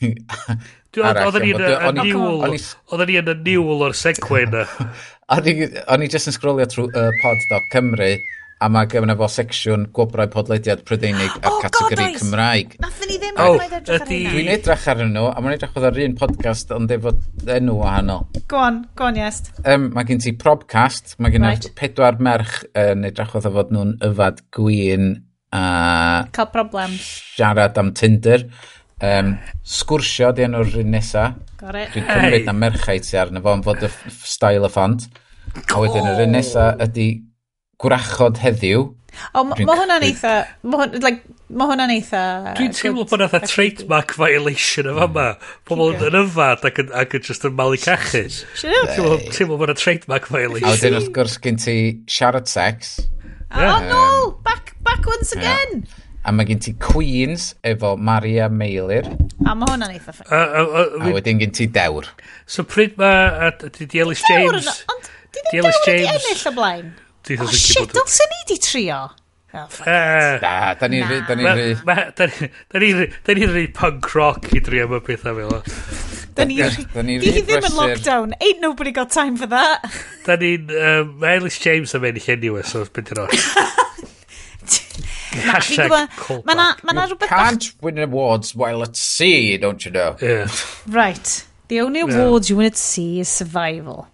arall. 1.05 1.37
Oedden 1.37 3.07
ni 3.11 3.19
yn 3.21 3.31
y 3.35 3.37
niwl 3.45 3.87
o'r 3.89 3.97
segwe 3.99 4.47
na. 4.51 4.65
O'n 5.29 6.05
i 6.05 6.09
just 6.09 6.31
yn 6.31 6.33
scrollio 6.33 6.65
trwy 6.73 6.89
uh, 6.89 7.11
pod.cymru 7.21 8.13
a 8.59 8.69
mae 8.73 8.89
gyfna 8.91 9.15
fo 9.19 9.29
secsiwn 9.31 9.85
gwobrau 9.95 10.31
podlediad 10.33 10.81
Prydeinig 10.89 11.35
a'r 11.43 11.51
oh, 11.51 11.59
categori 11.63 11.99
God, 12.01 12.17
Cymraeg. 12.23 12.73
Nathon 12.83 13.11
ni 13.11 13.19
ddim 13.21 13.39
oh, 13.45 13.59
edrych 13.61 13.93
ar 13.93 14.09
hynna. 14.09 14.33
Dwi'n 14.33 14.51
edrych 14.55 14.89
ar 14.89 15.03
hwnnw, 15.03 15.27
a 15.29 15.45
mae'n 15.45 15.59
edrych 15.59 15.79
ar 15.91 16.01
un 16.07 16.17
podcast 16.19 16.73
ond 16.75 16.95
efo 16.97 17.13
enw 17.59 17.77
wahanol. 17.83 18.27
Go 18.51 18.63
on, 18.65 18.81
go 18.99 19.11
on, 19.11 19.21
yes. 19.21 19.45
Um, 19.63 19.91
mae 19.95 20.09
gen 20.09 20.25
ti 20.25 20.33
Probcast, 20.41 21.15
mae 21.23 21.35
gen 21.35 21.47
right. 21.47 21.71
pedwar 21.79 22.19
merch 22.25 22.63
yn 22.73 23.05
uh, 23.05 23.13
edrych 23.13 23.37
oedd 23.39 23.51
fod 23.59 23.77
nhw'n 23.77 23.95
yfad 24.09 24.43
gwyn 24.57 25.11
a... 25.53 25.63
Cael 26.35 26.51
problems. 26.57 27.13
Siarad 27.37 27.79
am 27.81 27.93
Tinder. 27.97 28.49
Um, 28.99 29.37
sgwrsio 29.63 30.33
di 30.35 30.43
enw'r 30.49 30.81
un 30.81 30.93
nesa. 30.95 31.31
Gorau. 31.61 31.87
Dwi'n 31.95 32.07
cymryd 32.09 32.47
na 32.49 32.55
merchaid 32.57 33.07
ti 33.07 33.19
arno 33.21 33.43
fo, 33.45 33.55
fod 33.67 33.85
y 33.87 33.91
style 34.27 34.67
y 34.67 34.71
ffont. 34.75 35.07
A 35.71 35.81
wedyn 35.81 36.07
yr 36.07 36.25
un 36.25 36.31
oh. 36.31 36.35
nesa 36.35 36.71
ydy 36.83 37.09
gwrachod 37.79 38.41
heddiw. 38.43 38.89
O, 39.35 39.45
ma 39.47 39.55
hwnna'n 39.57 40.05
eitha... 40.07 40.33
Ma 40.67 41.67
hwnna'n 41.71 41.93
eitha... 41.95 42.23
Dwi'n 42.59 42.75
teimlo 42.77 43.07
bod 43.09 43.23
yna 43.25 43.41
trademark 43.47 44.13
violation 44.19 44.91
yma 44.93 45.07
yma. 45.09 45.29
Pobl 45.69 45.95
yn 45.95 46.19
yfad 46.25 46.67
ac 46.69 46.83
yn, 46.83 46.91
ac 46.99 47.17
yn 47.19 47.25
just 47.31 47.47
yn 47.49 47.55
malu 47.59 47.79
cachu. 47.81 48.27
Dwi'n 48.61 49.25
teimlo 49.31 49.57
bod 49.57 49.71
yna 49.71 49.79
trademark 49.79 50.29
violation. 50.35 50.69
A 50.69 50.75
wedyn 50.75 50.99
wrth 50.99 51.13
gwrs 51.15 51.39
gen 51.45 51.63
ti 51.63 51.79
siarad 52.11 52.51
sex. 52.51 52.99
Oh 53.55 53.79
no! 53.87 54.05
Back, 54.45 54.75
back 54.85 55.07
once 55.07 55.33
again! 55.33 55.87
A 56.29 56.33
mae 56.37 56.45
gen 56.45 56.59
ti 56.61 56.75
Queens 56.77 57.55
efo 57.65 57.95
Maria 57.97 58.51
Meilir. 58.53 59.07
A 59.49 59.55
mae 59.57 59.71
hwnna'n 59.71 59.95
eitha 59.95 60.13
ffyn. 60.13 60.27
A, 60.29 60.41
a, 60.45 60.65
a, 60.67 60.83
a 61.01 61.13
wedyn 61.15 61.39
gen 61.41 61.55
ti 61.57 61.65
Dewr. 61.73 62.05
So 62.45 62.67
pryd 62.69 62.99
mae... 63.01 63.49
Di 63.79 64.03
Ellis 64.03 64.21
James... 64.29 64.69
Ond 64.93 65.09
di 65.33 65.63
Ellis 65.63 65.79
James... 65.87 66.05
Di 66.05 66.11
ennill 66.13 66.45
y 66.51 66.53
blaen. 66.59 66.91
Oh 67.39 67.49
shit, 67.49 67.95
dylsyn 67.97 68.29
ni 68.35 68.45
di 68.51 68.59
trio. 68.61 69.01
Oh, 69.57 69.65
da, 69.79 69.89
eh. 69.89 70.77
da 70.77 70.93
ni'n 70.93 71.09
rhy... 71.09 71.23
Da 71.25 71.39
ni'n 71.41 71.49
rhy... 71.49 73.09
Da 73.25 73.39
ni'n 73.41 73.57
rhy 73.57 73.65
punk 73.81 74.13
rock 74.13 74.53
i 74.53 74.61
drio 74.69 74.85
am 74.85 74.99
y 74.99 75.03
pethau 75.09 75.41
fel. 75.41 75.57
o. 75.57 75.65
Da 76.37 76.45
ni'n 76.45 76.69
rhy... 76.69 76.89
Di 77.25 77.37
hi 77.39 77.45
ddim 77.49 77.73
yn 77.73 77.77
lockdown. 77.81 78.37
Ain't 78.37 78.61
nobody 78.61 78.93
got 78.93 79.09
time 79.17 79.41
for 79.41 79.49
that. 79.49 79.89
Da 80.29 80.37
ni'n... 80.37 80.69
Mae 81.17 81.41
Ellis 81.41 81.57
James 81.65 81.97
yn 81.97 82.05
mynd 82.05 82.21
i 82.21 82.29
anyway, 82.37 82.69
so 82.69 82.85
beth 82.85 83.17
yn 83.17 83.25
oes. 83.25 83.53
Hashtag 85.39 86.09
callback. 86.17 86.45
Ma 86.45 86.55
na, 86.55 86.75
ma 86.83 86.93
na 86.93 87.07
you 87.07 87.15
rhywbeth 87.15 87.29
can't 87.29 87.73
bach... 87.75 87.83
win 87.83 87.99
awards 87.99 88.55
while 88.55 88.83
at 88.83 88.97
sea, 88.97 89.57
don't 89.57 89.85
you 89.85 89.91
know? 89.91 90.17
Yeah. 90.21 90.49
Right. 90.87 91.45
The 91.69 91.81
only 91.81 92.01
awards 92.01 92.49
yeah. 92.49 92.55
you 92.55 92.59
win 92.59 92.67
at 92.67 92.77
sea 92.77 93.21
is 93.21 93.29
survival. 93.29 94.09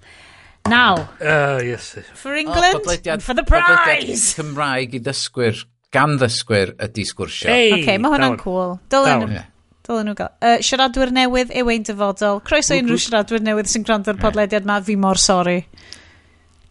Now. 0.67 1.11
Uh, 1.21 1.61
yes. 1.63 1.99
For 2.15 2.35
England, 2.35 2.81
oh, 2.87 3.19
for 3.19 3.35
the 3.35 3.45
prize! 3.45 4.35
Cymraeg 4.35 4.95
i 4.97 5.01
ddysgwyr, 5.05 5.65
gan 5.93 6.17
ddysgwyr 6.19 6.73
ydi 6.87 7.05
sgwrsio. 7.05 7.51
Hey, 7.51 7.75
OK, 7.77 7.99
mae 8.01 8.15
hwnna'n 8.15 8.39
cool. 8.41 8.79
Dylen 8.93 9.27
nhw. 9.27 9.43
Dylen 9.85 10.09
nhw 10.09 10.15
gael. 10.19 10.33
Uh, 10.41 10.57
siaradwyr 10.65 11.13
newydd 11.13 11.53
yw 11.53 11.75
ein 11.75 11.85
dyfodol. 11.85 12.41
Croeso 12.49 12.79
unrhyw 12.81 13.03
siaradwyr 13.05 13.45
newydd 13.45 13.69
sy'n 13.71 13.85
gwrando'r 13.85 14.17
podlediad 14.23 14.65
ma, 14.69 14.81
fi 14.81 14.97
mor 14.97 15.21
sori. 15.21 15.59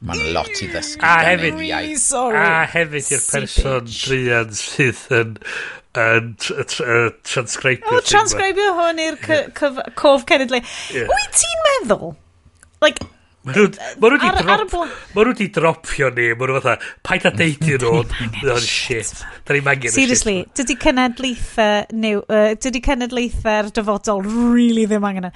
Mae'n 0.04 0.34
lot 0.36 0.52
i 0.60 0.68
ddysgu 0.68 1.06
a 1.08 1.14
hefyd, 1.24 1.62
sorry. 2.02 2.42
A 2.44 2.66
hefyd 2.74 3.12
i'r 3.16 3.24
person 3.30 3.88
drian 3.88 4.52
sydd 4.60 5.00
yn, 5.16 5.38
yn 6.04 6.34
transcribio 7.24 8.00
O, 8.00 8.04
transgribio 8.10 8.74
hwn 8.82 9.00
i'r 9.06 9.20
cof 9.56 10.28
cenedlu. 10.28 10.60
Wyt 11.08 11.40
ti'n 11.40 11.68
meddwl? 11.70 12.16
Like, 12.84 13.08
Mae 13.44 13.58
nhw 13.60 13.66
wedi 14.16 14.30
drop, 14.40 14.72
ma 14.72 15.24
nhw 15.26 15.32
wedi 15.34 15.50
dropio 15.52 16.08
ni, 16.16 16.30
mae 16.32 16.48
nhw 16.48 16.62
fatha, 16.62 16.76
paid 17.04 17.26
a 17.28 17.32
deud 17.36 17.66
i'n 17.68 17.82
nhw, 17.84 17.90
oh 18.54 18.60
shit, 18.64 19.10
da 19.44 19.52
ni'n 19.58 19.66
mangen 19.66 19.84
y 19.84 19.92
shit. 19.92 19.98
Seriously, 19.98 20.36
dydy 20.56 20.78
cenedlaethau, 20.80 22.22
dydy 22.64 22.82
cenedlaethau'r 22.88 23.68
dyfodol 23.76 24.24
really 24.24 24.86
ddim 24.88 25.04
angen. 25.10 25.28
yna 25.28 25.34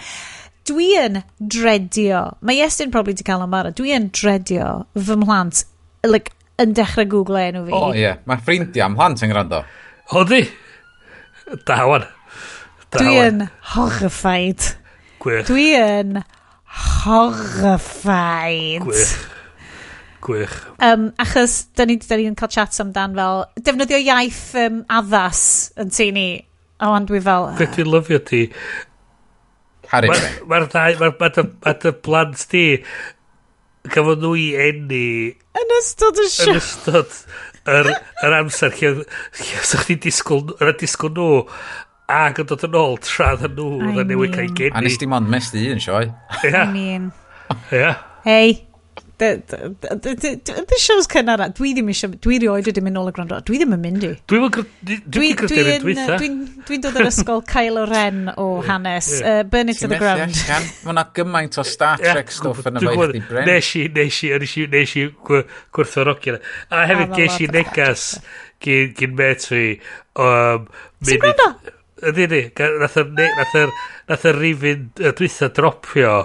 dwi 0.68 0.91
yn 0.99 1.22
dredio, 1.39 2.23
mae 2.45 2.61
Iestyn 2.61 2.91
probably 2.94 3.15
di 3.18 3.26
cael 3.27 3.44
amara, 3.45 3.73
dwi 3.76 3.94
yn 3.95 4.10
dredio 4.15 4.72
fy 4.95 5.18
mhlant, 5.19 5.64
like, 6.07 6.34
yn 6.61 6.73
dechrau 6.77 7.07
Google 7.10 7.39
e 7.41 7.52
enw 7.52 7.65
fi. 7.68 7.73
O, 7.73 7.81
oh, 7.89 7.94
ie. 7.94 8.02
Yeah. 8.03 8.22
Mae 8.30 8.41
ffrindiau 8.44 8.88
am 8.88 8.98
mhlant 8.98 9.23
yn 9.26 9.34
gwrando. 9.34 9.61
O, 10.14 10.23
di. 10.27 10.44
Da, 11.68 11.84
wan. 11.88 12.07
Dwi 12.95 13.15
yn 13.22 13.45
horrified. 13.76 14.61
Gwych. 15.23 15.48
Dwi 15.49 15.68
yn 15.77 16.22
horrified. 17.06 18.84
Gwych. 18.85 19.15
Gwych. 20.27 20.57
Um, 20.84 21.11
achos, 21.22 21.60
da 21.77 21.85
ni, 21.88 21.99
da 22.03 22.18
ni 22.19 22.27
yn 22.31 22.38
cael 22.39 22.52
chats 22.52 22.81
amdan 22.84 23.15
fel, 23.18 23.45
defnyddio 23.64 23.99
iaith 24.02 24.44
um, 24.65 24.81
addas 24.91 25.41
yn 25.80 25.94
tu 25.94 26.10
ni. 26.15 26.30
A 26.81 26.91
wan 26.94 27.07
dwi 27.10 27.22
fel... 27.26 27.48
Uh... 27.48 27.53
Ah. 27.53 27.60
Beth 27.61 27.77
dwi'n 27.77 27.94
lyfio 27.94 28.19
ti 28.26 28.41
Harry 29.91 30.11
Frank. 30.11 30.43
Mae'r 30.51 30.68
ddau, 30.72 31.09
mae 31.18 31.76
dy 31.84 31.93
blant 32.05 32.45
di, 32.51 32.65
gafodd 33.93 34.23
nhw 34.23 34.34
i 34.39 34.47
enni... 34.68 35.07
Yn 35.57 35.76
ystod 35.80 36.19
y 36.22 36.27
sio. 36.31 36.51
Yn 36.51 36.59
ystod 36.61 37.18
yr, 37.68 37.91
yr 38.23 38.38
amser 38.41 38.76
lle 38.80 39.07
sa'ch 39.34 39.88
chi 39.89 39.97
disgwyl, 40.07 40.55
yr 40.59 40.76
disgwyl 40.80 41.15
nhw 41.15 41.31
ac 42.18 42.39
yn 42.43 42.47
dod 42.47 42.64
yn 42.68 42.77
ôl 42.80 42.95
tra 43.03 43.34
dda 43.39 43.51
nhw 43.51 43.91
dda 43.95 44.05
newid 44.07 44.35
cael 44.35 44.53
geni. 44.55 44.76
A 44.76 44.84
nes 44.84 44.99
di 44.99 45.09
mond 45.11 45.31
mes 45.31 45.51
di 45.55 45.68
un 45.73 45.84
sioe. 45.84 46.07
Ia. 46.43 46.64
I 46.64 46.72
mean. 46.72 47.11
Ia. 47.76 47.95
Hei. 48.27 48.66
The 49.18 50.77
shows 50.77 51.07
cynnar, 51.10 51.41
dwi 51.57 51.72
ddim 51.73 51.88
eisiau, 51.89 52.11
dwi 52.22 52.38
rioed 52.44 52.68
wedi 52.69 52.81
mynd 52.85 52.94
nôl 52.99 53.07
y 53.10 53.14
gwrando, 53.15 53.39
dwi 53.48 53.57
ddim 53.57 53.73
yn 53.73 53.81
mynd 53.81 54.03
i. 54.06 54.11
Dwi 54.30 54.39
ddim 55.34 55.72
yn 55.73 55.81
dweitha. 55.81 56.18
Dwi'n 56.22 56.84
dod 56.84 56.99
o'r 57.02 57.10
ysgol 57.10 57.41
Kylo 57.49 57.88
Ren 57.89 58.30
o 58.38 58.45
hanes, 58.68 59.10
Burn 59.49 59.73
It 59.73 59.81
to 59.81 59.89
the 59.89 59.98
Ground. 59.98 60.38
Mae 60.85 60.94
yna 60.94 61.06
gymaint 61.18 61.57
o 61.57 61.65
Star 61.65 61.98
Trek 61.98 62.30
stuff 62.35 62.61
yn 62.69 62.77
y 62.77 62.85
faith 62.85 63.15
di 63.15 63.23
Bryn. 63.31 63.49
Nes 63.49 63.72
i, 63.81 63.88
nes 63.98 64.22
i, 64.22 64.30
nes 64.38 64.53
i 64.53 64.68
nes 64.76 64.94
i, 65.02 65.07
gwrthorogio. 65.73 66.38
A 66.69 66.85
hefyd 66.91 67.18
ges 67.18 67.41
i 67.41 67.49
negas 67.57 68.06
gyn 68.61 69.18
met 69.18 69.49
fi. 69.49 69.64
S'n 70.14 71.19
gwrando? 71.26 71.49
Ydy, 71.98 72.30
ydy. 72.30 72.41
Nath 74.07 74.30
yr 74.30 74.38
rifin 74.38 74.91
dwytha 75.02 75.49
dropio 75.57 76.19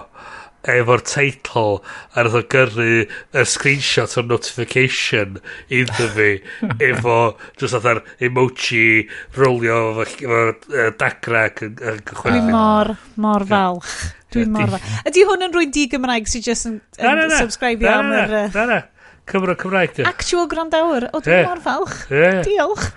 efo'r 0.70 1.02
teitl 1.06 1.78
a 2.14 2.22
nath 2.22 2.36
o 2.39 2.43
gyrru 2.52 2.89
y 3.02 3.44
screenshot 3.48 4.14
o'r 4.20 4.28
notification 4.30 5.40
iddo 5.72 6.09
fi 6.14 6.28
efo 6.90 7.16
just 7.59 7.74
oedd 7.78 7.89
ar 7.93 8.02
emoji 8.22 9.09
rolio 9.39 9.80
efo, 10.05 10.06
efo 10.22 10.40
uh, 10.52 10.89
dagra 11.01 11.48
yn 11.66 11.76
cychwyn 12.06 12.39
dwi 12.39 12.55
mor 12.55 12.94
mor 13.26 13.47
falch. 13.51 13.93
Dwi 14.32 14.47
mor 14.55 14.74
falch. 14.76 14.89
Ydy 15.10 15.26
hwn 15.28 15.47
yn 15.48 15.55
rwy'n 15.56 15.74
di 15.74 15.86
Gymraeg 15.93 16.30
sy'n 16.30 16.47
just 16.47 16.70
yn, 16.70 16.80
yn 17.02 17.36
subscribe 17.36 17.90
am 17.90 18.14
yr 18.22 18.36
na 18.55 18.66
na. 18.70 18.80
Cymru 19.28 19.55
Cymraeg 19.59 19.94
di. 19.98 20.06
Actual 20.09 20.48
grandawr 20.51 21.10
o 21.12 21.22
dwi 21.22 21.43
mor 21.47 21.62
falch. 21.64 22.02
Diolch. 22.47 22.90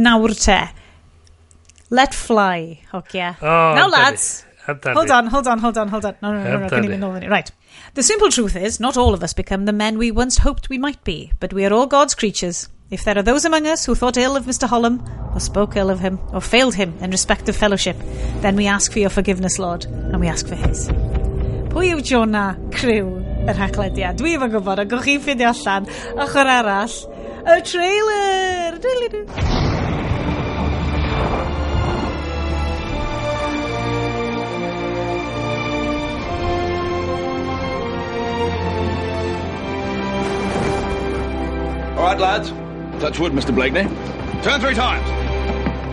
Nawr 0.00 0.34
te. 0.38 0.60
Let 1.94 2.16
fly 2.16 2.80
hogia. 2.92 3.36
Now 3.40 3.88
lads. 3.88 4.44
Hold 4.66 5.10
on, 5.10 5.26
hold 5.26 5.46
on, 5.46 5.58
hold 5.58 5.76
on, 5.76 5.88
hold 5.88 6.04
on. 6.06 6.16
No, 6.22 6.32
no, 6.32 6.42
no, 6.42 6.66
no, 6.66 6.68
no. 6.68 6.84
Even 6.84 7.04
over 7.04 7.20
right. 7.28 7.50
The 7.94 8.02
simple 8.02 8.30
truth 8.30 8.56
is, 8.56 8.80
not 8.80 8.96
all 8.96 9.12
of 9.12 9.22
us 9.22 9.34
become 9.34 9.66
the 9.66 9.72
men 9.72 9.98
we 9.98 10.10
once 10.10 10.38
hoped 10.38 10.70
we 10.70 10.78
might 10.78 11.02
be, 11.04 11.32
but 11.38 11.52
we 11.52 11.66
are 11.66 11.72
all 11.72 11.86
God's 11.86 12.14
creatures. 12.14 12.68
If 12.90 13.04
there 13.04 13.18
are 13.18 13.22
those 13.22 13.44
among 13.44 13.66
us 13.66 13.84
who 13.84 13.94
thought 13.94 14.16
ill 14.16 14.36
of 14.36 14.44
Mr. 14.44 14.68
Hollam, 14.68 15.02
or 15.34 15.40
spoke 15.40 15.76
ill 15.76 15.90
of 15.90 16.00
him, 16.00 16.18
or 16.32 16.40
failed 16.40 16.74
him 16.74 16.94
in 17.00 17.10
respect 17.10 17.48
of 17.48 17.56
fellowship, 17.56 17.96
then 18.40 18.56
we 18.56 18.66
ask 18.66 18.92
for 18.92 19.00
your 19.00 19.10
forgiveness, 19.10 19.58
Lord, 19.58 19.84
and 19.84 20.20
we 20.20 20.28
ask 20.28 20.46
for 20.46 20.54
his. 20.54 20.88
Pwy 21.74 21.90
yw 21.90 22.00
Jonah 22.06 22.54
Crew 22.72 23.18
yr 23.44 23.58
haglediad? 23.58 24.20
Dwi 24.20 24.36
efo'n 24.38 24.54
gwybod, 24.54 24.84
a 24.84 24.88
gwch 24.88 25.08
chi'n 25.08 25.24
ffindio 25.24 25.52
allan, 25.52 25.90
ochr 26.14 26.52
arall, 26.56 26.98
y 27.44 27.60
trailer! 27.66 29.73
Right, 42.04 42.20
lads. 42.20 42.50
Touch 43.00 43.18
wood, 43.18 43.32
Mr. 43.32 43.54
Blakeney. 43.54 43.84
Turn 44.42 44.60
three 44.60 44.74
times. 44.74 45.08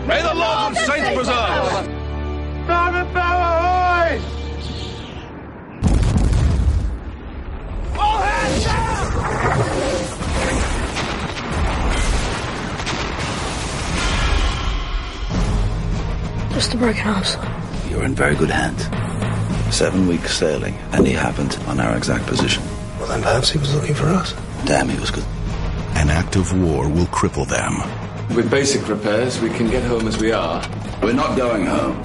May 0.08 0.22
the 0.22 0.34
Lord 0.34 0.58
oh, 0.58 0.68
and 0.68 0.78
Saints 0.78 1.10
preserve. 1.16 1.88
All 7.98 8.18
hands 8.18 8.64
down! 8.66 9.12
Just 16.54 16.74
a 16.74 16.78
broken 16.78 17.08
arm, 17.08 17.24
sir. 17.24 17.40
You're 17.90 18.04
in 18.04 18.16
very 18.16 18.36
good 18.36 18.50
hands. 18.50 18.84
Seven 19.74 20.08
weeks 20.08 20.36
sailing, 20.36 20.74
and 20.92 21.08
he 21.08 21.14
happened 21.14 21.58
on 21.68 21.80
our 21.80 21.96
exact 21.96 22.26
position. 22.26 22.64
Well, 23.00 23.08
then 23.08 23.22
perhaps 23.22 23.50
he 23.50 23.58
was 23.60 23.74
looking 23.74 23.96
for 23.96 24.08
us. 24.08 24.34
Damn, 24.66 24.90
he 24.90 25.00
was 25.00 25.10
good. 25.10 25.24
An 26.02 26.10
act 26.10 26.36
of 26.36 26.52
war 26.60 26.90
will 26.90 27.06
cripple 27.08 27.48
them. 27.48 27.74
With 28.36 28.50
basic 28.50 28.88
repairs, 28.88 29.40
we 29.40 29.50
can 29.50 29.70
get 29.70 29.84
home 29.84 30.08
as 30.08 30.18
we 30.18 30.32
are. 30.32 30.60
We're 31.04 31.14
not 31.14 31.38
going 31.38 31.66
home. 31.66 31.96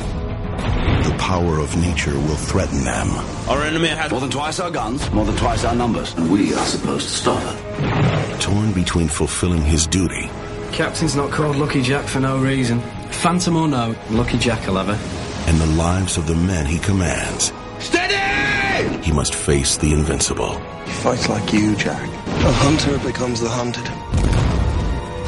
The 1.09 1.17
power 1.19 1.59
of 1.61 1.75
nature 1.79 2.13
will 2.15 2.37
threaten 2.51 2.85
them. 2.85 3.09
Our 3.49 3.63
enemy 3.63 3.89
has 3.89 4.11
more 4.11 4.21
than 4.21 4.31
twice 4.31 4.61
our 4.61 4.71
guns, 4.71 5.11
more 5.13 5.25
than 5.25 5.37
twice 5.37 5.65
our 5.65 5.75
numbers, 5.75 6.13
and 6.15 6.31
we 6.31 6.53
are 6.55 6.67
supposed 6.67 7.09
to 7.09 7.15
stop 7.15 7.43
it. 7.43 8.41
Torn 8.41 8.73
between 8.73 9.09
fulfilling 9.09 9.63
his 9.63 9.87
duty 9.87 10.29
Captain's 10.73 11.17
not 11.17 11.31
called 11.31 11.57
Lucky 11.57 11.81
Jack 11.81 12.05
for 12.07 12.21
no 12.21 12.39
reason. 12.39 12.81
Phantom 13.11 13.57
or 13.57 13.67
no, 13.69 13.95
Lucky 14.11 14.37
Jack 14.37 14.67
will 14.67 14.77
have 14.77 14.89
her. 14.95 15.51
and 15.51 15.59
the 15.59 15.67
lives 15.79 16.19
of 16.19 16.27
the 16.27 16.35
men 16.35 16.67
he 16.67 16.79
commands, 16.79 17.51
Steady! 17.79 18.99
he 19.03 19.11
must 19.13 19.35
face 19.35 19.79
the 19.79 19.93
invincible. 19.93 20.59
He 20.85 20.93
fights 20.93 21.29
like 21.31 21.51
you, 21.55 21.75
Jack. 21.77 22.11
A 22.47 22.53
hunter 22.53 22.97
becomes 23.01 23.41
the 23.41 23.49
hunted. 23.49 23.89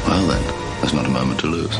Well 0.07 0.25
then, 0.25 0.41
there's 0.79 0.93
not 0.93 1.05
a 1.05 1.09
moment 1.09 1.37
to 1.41 1.47
lose. 1.47 1.75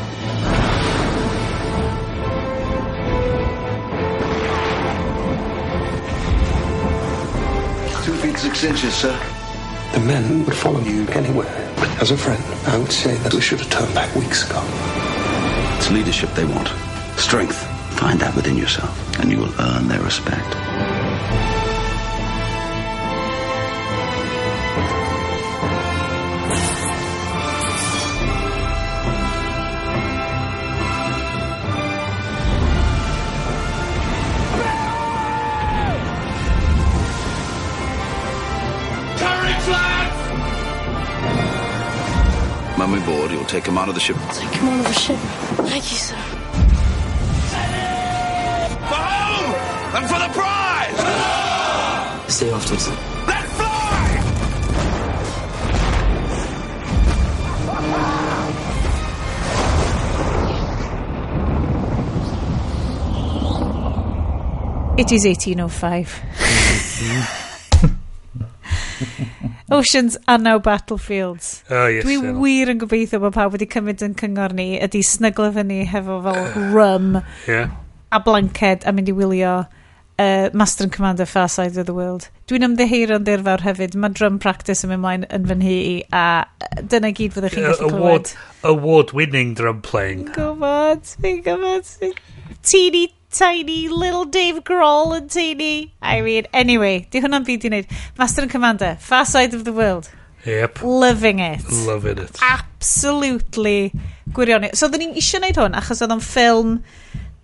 Two 8.03 8.15
feet 8.15 8.37
six 8.37 8.65
inches, 8.65 8.93
sir. 8.93 9.17
The 9.93 10.01
men 10.01 10.43
would 10.43 10.55
follow 10.55 10.81
you 10.81 11.07
anywhere. 11.07 11.47
As 12.01 12.11
a 12.11 12.17
friend, 12.17 12.43
I 12.67 12.77
would 12.77 12.91
say 12.91 13.15
that 13.15 13.33
we 13.33 13.39
should 13.39 13.59
have 13.61 13.69
turned 13.69 13.93
back 13.95 14.13
weeks 14.15 14.43
ago. 14.49 14.61
It's 15.77 15.89
leadership 15.89 16.31
they 16.33 16.43
want. 16.43 16.67
Strength. 17.17 17.55
Find 17.97 18.19
that 18.19 18.35
within 18.35 18.57
yourself, 18.57 18.91
and 19.21 19.31
you 19.31 19.37
will 19.37 19.53
earn 19.61 19.87
their 19.87 20.01
respect. 20.01 20.58
Take 43.49 43.65
him 43.65 43.77
out 43.79 43.89
of 43.89 43.95
the 43.95 43.99
ship. 43.99 44.15
Take 44.31 44.53
him 44.53 44.67
out 44.69 44.79
of 44.79 44.85
the 44.85 44.93
ship. 44.93 45.17
Thank 45.17 45.91
you, 45.91 45.97
sir. 45.97 46.15
For 48.89 49.01
home! 49.09 49.55
And 49.95 50.05
for 50.07 50.19
the 50.19 50.29
prize! 50.37 50.99
See 52.31 52.45
you 52.45 52.53
afterwards. 52.53 52.87
Let 53.27 53.43
fly! 53.57 53.79
It 64.99 65.11
is 65.11 65.25
1805. 65.25 66.21
Oceans 69.71 70.17
are 70.27 70.37
now 70.37 70.59
Battlefields. 70.59 71.58
Oh, 71.69 71.85
yes, 71.85 72.05
Dwi 72.05 72.15
so. 72.17 72.33
wir 72.41 72.71
yn 72.73 72.79
gobeithio 72.81 73.19
bod 73.21 73.35
pawb 73.35 73.53
wedi 73.53 73.67
cymryd 73.69 74.01
yn 74.05 74.15
cyngor 74.17 74.55
ni 74.57 74.71
ydy 74.81 75.03
snyglo 75.05 75.51
fyny 75.53 75.83
hefo 75.91 76.17
fel 76.25 76.71
rum 76.73 77.19
yeah. 77.45 77.75
a 78.11 78.19
blanced 78.25 78.87
a 78.89 78.93
mynd 78.95 79.11
i 79.11 79.13
wylio 79.13 79.51
uh, 80.19 80.49
Master 80.53 80.83
and 80.83 80.91
Commander 80.93 81.25
Far 81.25 81.47
Side 81.47 81.77
of 81.77 81.85
the 81.85 81.93
World. 81.93 82.27
Dwi'n 82.49 82.65
ymddeheir 82.67 83.13
yn 83.15 83.27
ddirfawr 83.27 83.63
hefyd. 83.63 83.95
Mae 84.01 84.13
drum 84.17 84.39
practice 84.41 84.83
yn 84.85 84.91
mynd 84.93 85.03
mlaen 85.05 85.27
yn 85.29 85.45
fy 85.49 85.59
nhi 85.61 85.77
i 85.91 85.95
a 86.09 86.25
dyna 86.81 87.13
gyd 87.15 87.37
fyddwch 87.37 87.55
chi'n 87.55 87.69
gallu 87.69 87.93
clywed. 87.93 88.33
Award-winning 88.73 89.55
drum 89.59 89.81
playing. 89.85 90.25
Fi'n 90.27 90.35
gwybod, 90.35 91.15
fi'n 91.23 91.41
gwybod. 91.45 92.19
Teeny 92.65 93.07
tiny 93.31 93.87
little 93.87 94.25
Dave 94.25 94.63
Grohl 94.65 95.15
yn 95.15 95.29
teeny. 95.29 95.93
I 96.01 96.21
mean, 96.25 96.49
anyway, 96.51 97.05
di 97.13 97.21
hwnna'n 97.23 97.45
byd 97.47 97.69
i 97.69 97.73
wneud. 97.75 97.99
Master 98.17 98.43
and 98.43 98.51
Commander, 98.51 98.97
Far 98.99 99.25
Side 99.29 99.53
of 99.53 99.63
the 99.69 99.73
World. 99.73 100.09
Yep. 100.45 100.83
Loving 100.83 101.39
it. 101.39 101.65
Loving 101.87 102.23
it. 102.23 102.39
Absolutely 102.41 103.91
gwirion. 104.35 104.69
So, 104.73 104.87
oedden 104.87 105.03
ni'n 105.03 105.19
eisiau 105.19 105.41
gwneud 105.41 105.59
hwn, 105.63 105.77
achos 105.79 106.03
oedd 106.05 106.15
o'n 106.15 106.23
ffilm... 106.23 106.79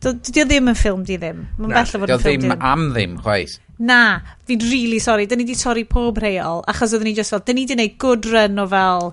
Dydy 0.05 0.43
o 0.43 0.45
ddim 0.45 0.67
yn 0.69 0.77
ffilm 0.77 1.05
di 1.07 1.15
ddim. 1.17 1.45
Mae'n 1.57 1.71
bell 1.73 1.95
o 1.97 2.01
fod 2.01 2.11
yn 2.13 2.21
ffilm 2.21 2.41
ddim. 2.43 2.51
ddim. 2.53 2.65
am 2.71 2.89
ddim, 2.93 3.15
chwaith. 3.25 3.55
Na, 3.81 4.01
fi'n 4.47 4.65
really 4.69 4.99
sorry. 5.03 5.25
Dyn 5.27 5.41
ni 5.41 5.47
di 5.49 5.55
torri 5.57 5.83
pob 5.89 6.19
rheol, 6.21 6.61
achos 6.71 6.93
oedden 6.93 7.09
ni 7.09 7.15
just 7.17 7.33
fel, 7.33 7.41
dyn 7.47 7.57
ni 7.57 7.65
di 7.67 7.75
wneud 7.75 7.95
good 7.99 8.29
run 8.29 8.61
o 8.61 8.67
fel 8.71 9.09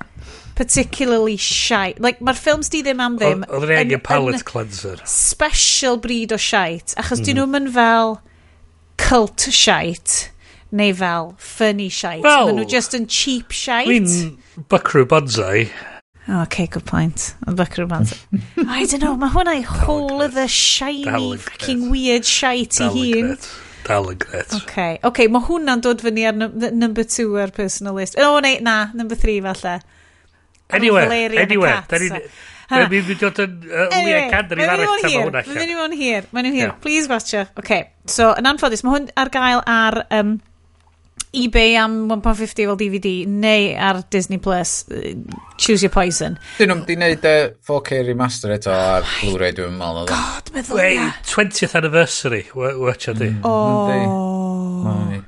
particularly 0.54 1.36
shy. 1.40 1.94
Like, 2.02 2.20
mae'r 2.20 2.38
ffilms 2.38 2.70
di 2.72 2.82
ddim 2.84 3.00
am 3.02 3.16
ddim. 3.18 3.46
Oedd 3.48 3.70
yn 3.70 3.78
angen 3.78 4.04
palate 4.04 4.44
cleanser. 4.46 5.00
Special 5.08 5.98
breed 6.02 6.34
o 6.34 6.38
shite, 6.40 6.94
achos 7.00 7.22
mm. 7.22 7.28
dyn 7.30 7.40
mhm. 7.40 7.56
nhw'n 7.56 7.72
fel 7.78 8.14
cult 9.02 9.48
shite 9.48 10.28
neu 10.72 10.94
fel 10.94 11.34
funny 11.38 11.88
shite. 11.88 12.22
Well, 12.24 12.48
Maen 12.48 12.60
nhw 12.60 12.68
just 12.68 12.96
yn 12.96 13.06
cheap 13.06 13.52
shite. 13.52 13.88
Dwi'n 13.88 14.68
Buckaroo 14.72 15.06
Banzai. 15.08 15.66
Oh, 16.28 16.42
okay, 16.42 16.66
good 16.66 16.84
point. 16.86 17.34
Buckaroo 17.46 17.88
Banzai. 17.88 18.18
I 18.66 18.86
don't 18.86 19.02
know, 19.02 19.16
mae 19.16 19.32
hwnna'i 19.34 19.64
whole 19.66 20.22
of 20.22 20.34
the 20.34 20.46
shiny 20.48 21.04
Dalig 21.04 21.44
fucking 21.48 21.90
weird 21.90 22.24
shite 22.24 22.80
i 22.80 22.88
hun. 22.94 23.34
Dal 23.84 24.12
yn 24.12 24.20
gret. 24.22 24.54
Okay, 24.62 25.00
okay 25.04 25.26
mae 25.32 25.44
hwnna'n 25.48 25.82
dod 25.84 26.04
fyny 26.04 26.24
ar 26.30 26.38
number 26.38 27.04
two 27.04 27.36
ar 27.42 27.52
personal 27.52 27.98
list. 27.98 28.16
O, 28.18 28.36
oh, 28.36 28.38
nei, 28.40 28.56
na, 28.64 28.86
number 28.94 29.18
three 29.18 29.40
falle. 29.44 29.80
Anyway, 30.72 31.04
anyway, 31.36 31.76
da 31.90 32.00
ni'n... 32.00 32.24
Mae'n 32.72 32.88
mynd 32.88 33.10
i 33.12 33.16
dod 33.20 33.36
yn 33.42 33.56
Lea 33.66 34.22
Candry 34.32 34.64
ar 34.64 34.80
eich 34.80 35.02
tema 35.02 35.26
hwnna. 35.26 35.42
Mae'n 35.44 35.58
mynd 35.58 35.72
i 35.74 35.76
mewn 35.76 35.96
hir. 35.98 36.28
Mae'n 36.30 36.46
mynd 36.46 36.48
i 36.48 36.52
mewn 36.54 36.70
hir. 36.70 36.72
Please 36.80 37.10
watch 37.10 37.34
her. 37.36 37.50
Okay, 37.60 37.90
so 38.08 38.30
yn 38.38 38.48
anffodus, 38.48 38.80
mae 38.86 38.96
hwn 38.96 39.10
ar 39.20 39.32
gael 39.34 39.60
ar... 39.68 39.98
Um, 40.14 40.38
eBay 41.32 41.76
am 41.80 42.08
1.50 42.10 42.66
fel 42.68 42.76
DVD 42.76 43.10
neu 43.26 43.70
ar 43.80 44.02
Disney 44.10 44.38
Plus 44.38 44.84
Choose 45.56 45.80
Your 45.80 45.92
Poison 45.92 46.36
Dyn 46.58 46.68
nhw'n 46.68 46.82
di 46.84 46.96
wneud 46.98 47.24
4K 47.64 48.02
remaster 48.04 48.52
eto 48.52 48.72
ar 48.76 49.06
oh 49.06 49.14
Blu-ray 49.22 49.54
dwi'n 49.56 49.78
meddwl 49.78 50.10
God, 50.10 50.50
meddwl 50.52 50.76
Wait, 50.76 51.30
20th 51.32 51.76
anniversary 51.80 52.42
watch 52.52 53.08
di 53.16 53.30
mm. 53.30 53.46
oh. 53.48 55.22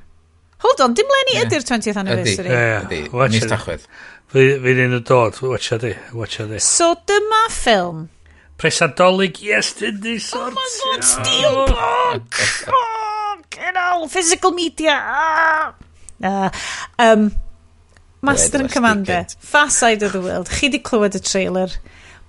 Hold 0.65 0.83
on, 0.85 0.93
dim 0.97 1.09
Lenny 1.09 1.39
ydy'r 1.41 1.65
20th 1.65 1.97
anniversary 2.03 2.53
Ydy, 2.53 2.99
ydy, 3.09 3.31
mis 3.33 3.47
tachwedd 3.49 3.87
Fy'n 4.35 4.83
un 4.85 4.99
yn 4.99 5.07
dod, 5.09 5.39
watch 5.41 5.73
di, 5.81 5.95
watch 6.13 6.37
di 6.51 6.61
So 6.61 6.91
dyma 7.09 7.47
ffilm 7.49 8.05
Presadolig 8.55 9.41
yesterday 9.43 10.17
sort. 10.17 10.53
Oh 10.55 10.55
my 10.55 10.69
god, 10.85 11.03
Steelbook! 11.03 12.69
oh, 12.71 13.41
get 13.49 13.75
out, 13.75 14.09
physical 14.09 14.51
media! 14.51 14.95
Ah. 14.95 15.73
Uh, 16.23 16.49
um, 16.99 17.31
Master 18.21 18.59
and 18.59 18.71
Commander, 18.71 19.25
Far 19.39 19.69
Side 19.69 20.03
of 20.03 20.13
the 20.13 20.21
World. 20.21 20.49
Chi 20.49 20.69
di 20.69 20.79
clywed 20.79 21.15
y 21.15 21.19
trailer? 21.19 21.69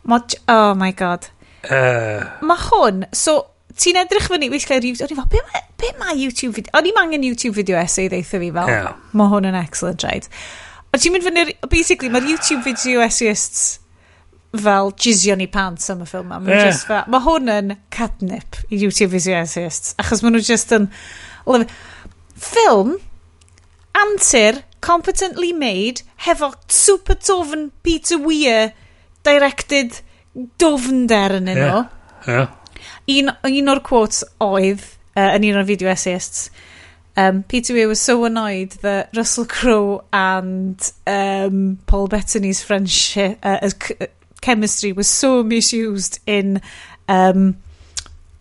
Mod 0.04 0.34
oh 0.48 0.74
my 0.74 0.92
god. 0.92 1.28
Uh. 1.64 2.26
Mae 2.46 2.60
hwn, 2.68 3.06
so 3.16 3.38
ti'n 3.76 3.98
edrych 4.00 4.28
fyny, 4.30 4.50
weithio 4.52 4.74
gael 4.74 4.82
reviews, 4.82 5.02
o'n 5.04 5.14
i 5.14 5.16
fel, 5.18 5.30
be, 5.32 5.40
ma, 5.48 5.62
be 5.80 5.90
mae 6.00 6.18
YouTube 6.20 6.54
video? 6.58 6.74
O'n 6.78 6.90
i'm 6.90 7.00
angen 7.00 7.24
YouTube 7.26 7.56
video 7.56 7.78
essay 7.80 8.10
ddeitha 8.12 8.40
fi 8.42 8.52
fel, 8.54 8.70
yeah. 8.70 8.92
mae 9.16 9.32
hwn 9.32 9.48
yn 9.50 9.58
excellent 9.58 10.04
right? 10.06 10.28
Ond 10.92 11.02
ti'n 11.02 11.16
mynd 11.16 11.26
fyny, 11.26 11.48
basically, 11.72 12.12
mae'r 12.12 12.28
YouTube 12.30 12.62
video 12.66 13.02
essayists 13.04 13.80
fel 14.56 14.92
jizio 14.96 15.34
ni 15.36 15.48
pants 15.52 15.90
am 15.92 16.04
y 16.04 16.08
ffilm 16.08 16.30
yma. 16.30 16.52
Yeah. 16.52 16.70
Just 16.70 16.86
fel, 16.88 17.02
mae 17.12 17.24
hwn 17.24 17.50
yn 17.56 17.74
catnip 17.94 18.60
i 18.70 18.78
YouTube 18.78 19.12
video 19.16 19.40
essayists, 19.42 19.96
achos 20.02 20.24
maen 20.24 20.36
nhw 20.38 20.44
just 20.46 20.72
yn... 20.76 20.90
Ffilm 22.36 22.96
Antur, 23.96 24.62
competently 24.80 25.52
made, 25.52 26.02
hefo 26.26 26.52
super 26.68 27.14
dofn 27.14 27.70
Peter 27.82 28.18
Weir 28.18 28.72
directed 29.24 30.00
dofnder 30.60 31.38
yn 31.38 31.48
yno. 31.48 31.86
Yeah. 32.26 32.28
Yeah. 32.28 32.48
Un, 33.08 33.32
un 33.48 33.72
o'r 33.72 33.80
quotes 33.86 34.22
oedd 34.42 34.84
uh, 35.16 35.32
yn 35.32 35.46
un 35.48 35.60
o'r 35.62 35.68
video 35.68 35.88
essayists. 35.88 36.50
Um, 37.16 37.42
Peter 37.44 37.72
Weir 37.72 37.88
was 37.88 38.00
so 38.00 38.24
annoyed 38.26 38.72
that 38.82 39.08
Russell 39.16 39.46
Crowe 39.46 40.04
and 40.12 40.92
um, 41.06 41.78
Paul 41.86 42.08
Bettany's 42.08 42.62
friendship, 42.62 43.38
uh, 43.42 43.58
uh 43.62 44.06
chemistry 44.42 44.92
was 44.92 45.08
so 45.08 45.42
misused 45.42 46.20
in... 46.26 46.60
Um, 47.08 47.56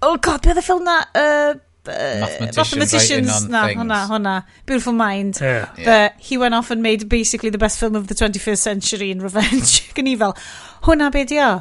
oh 0.02 0.18
god, 0.18 0.41
be 0.44 0.52
oedd 0.52 0.60
y 0.60 0.65
ffilm 0.65 0.84
na? 0.84 0.98
Uh, 1.15 1.56
mathematicians, 1.86 2.57
mathematicians 2.57 3.30
right 3.30 3.49
na, 3.49 3.66
things. 3.68 3.82
hwnna, 3.82 3.99
hwnna. 4.10 4.36
Beautiful 4.66 4.94
Mind. 4.94 5.40
Yeah. 5.41 5.70
But 5.84 6.14
he 6.18 6.38
went 6.38 6.53
off 6.53 6.72
and 6.72 6.82
made 6.82 7.07
basically 7.10 7.49
the 7.49 7.57
best 7.57 7.80
film 7.80 7.95
of 7.95 8.07
the 8.07 8.16
21st 8.16 8.57
century 8.57 9.12
in 9.12 9.22
Revenge. 9.22 9.94
gan 9.95 10.07
i 10.07 10.16
fel, 10.16 10.36
hwnna 10.88 11.12
be 11.12 11.24
di 11.30 11.40
o? 11.40 11.52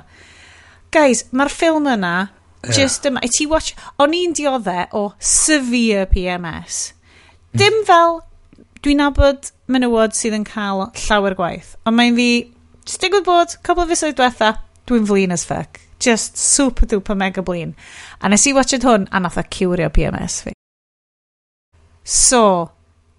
Guys, 0.95 1.25
mae'r 1.35 1.51
ffilm 1.51 1.89
yna, 1.91 2.15
just 2.73 3.07
yma, 3.09 3.23
ti 3.37 3.47
watch, 3.51 3.75
o'n 3.99 4.15
i'n 4.15 4.35
diodde 4.37 4.87
o 4.95 5.09
severe 5.19 6.07
PMS. 6.11 6.93
Dim 7.55 7.81
mm. 7.81 7.87
fel, 7.89 8.21
dwi'n 8.85 9.03
nabod 9.03 9.51
menywod 9.71 10.15
sydd 10.17 10.37
yn 10.39 10.47
cael 10.49 10.87
llawer 11.07 11.37
gwaith, 11.39 11.75
ond 11.85 11.99
mae'n 11.99 12.19
fi, 12.19 12.29
just 12.87 13.03
digwydd 13.03 13.27
bod, 13.27 13.57
couple 13.67 13.85
of 13.85 13.91
fisoedd 13.91 14.17
diwetha, 14.19 14.55
dwi'n 14.89 15.09
flin 15.09 15.35
as 15.35 15.47
fuck 15.49 15.84
just 16.05 16.37
super 16.37 16.87
duper 16.87 17.17
mega 17.17 17.43
blin. 17.43 17.75
A 18.21 18.29
nes 18.29 18.47
i 18.47 18.53
watched 18.53 18.85
hwn 18.85 19.09
a 19.11 19.21
nath 19.21 19.39
o 19.41 19.45
curio 19.57 19.89
PMS 19.89 20.43
fi. 20.45 20.53
So, 22.05 22.71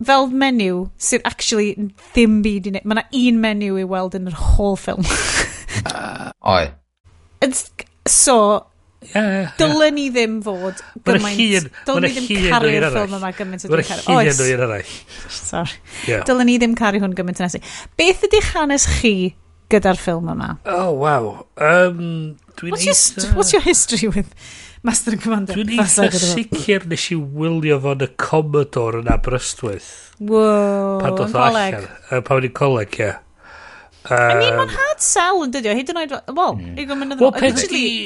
fel 0.03 0.27
menu 0.27 0.89
sy'n 1.01 1.25
actually 1.25 1.73
ddim 2.13 2.41
byd 2.45 2.69
i 2.69 2.75
wneud. 2.75 2.85
Mae 2.85 2.99
yna 2.99 3.05
un 3.21 3.41
menu 3.41 3.79
i 3.81 3.85
weld 3.89 4.17
yn 4.19 4.29
yr 4.29 4.37
whole 4.37 4.77
ffilm. 4.79 5.05
uh, 5.89 6.29
oi. 6.45 6.67
So, 8.07 8.37
yeah, 9.09 9.53
dylen 9.57 9.81
yeah. 9.81 9.95
ni 9.97 10.05
ddim 10.13 10.37
fod 10.45 10.83
gymaint... 11.07 11.71
Dylen 11.87 12.05
ni 12.05 12.13
ddim 12.19 12.51
caru'r 12.51 12.89
ffilm 12.91 13.17
yma 13.19 13.31
gymaint 13.39 13.65
o 13.65 13.71
dwi'n 13.73 13.89
caru. 13.89 14.19
Oes. 14.19 15.49
Dylen 16.29 16.49
ni 16.51 16.59
ddim 16.61 16.77
caru 16.77 17.01
hwn 17.01 17.17
gymaint 17.17 17.41
yn 17.41 17.49
esu. 17.49 17.63
Beth 17.97 18.29
ydych 18.29 18.53
hanes 18.53 18.85
chi 18.99 19.15
gyda'r 19.73 19.99
ffilm 19.99 20.29
yma? 20.35 20.51
Oh, 20.69 20.91
wow. 20.91 21.45
Um, 21.57 22.37
what's, 22.61 22.85
your, 22.85 22.93
eitha... 22.93 23.23
your, 23.23 23.35
what's 23.35 23.53
your 23.53 23.63
history 23.65 24.07
with 24.07 24.31
Master 24.85 25.15
and 25.15 25.21
Commander? 25.21 25.57
Dwi'n 25.57 25.75
eitha 25.79 26.09
sicr 26.13 26.87
nes 26.91 27.09
i 27.11 27.17
wylio 27.17 27.81
fo'n 27.83 28.05
y 28.05 28.09
Commodore 28.21 29.01
yn 29.01 29.11
Aberystwyth. 29.11 29.91
Wow, 30.21 30.99
pan 31.01 31.21
yn 31.25 31.33
coleg. 31.33 31.79
Uh, 32.09 32.19
pan 32.21 32.41
wedi 32.41 32.53
coleg, 32.55 32.99
ie. 32.99 33.07
Yeah. 33.09 33.21
Um, 34.05 34.13
I 34.13 34.35
mean, 34.37 34.53
mae'n 34.53 34.69
hard 34.69 34.99
sell 35.01 35.39
yn 35.41 35.53
dydio, 35.55 35.71
hyd 35.73 35.87
yn 35.89 35.97
oed... 35.97 36.11
Wel, 36.29 36.51
mm. 36.59 36.73
i 36.77 36.83
gwmwn 36.85 37.15
yn 37.15 37.17
ddod... 37.17 37.39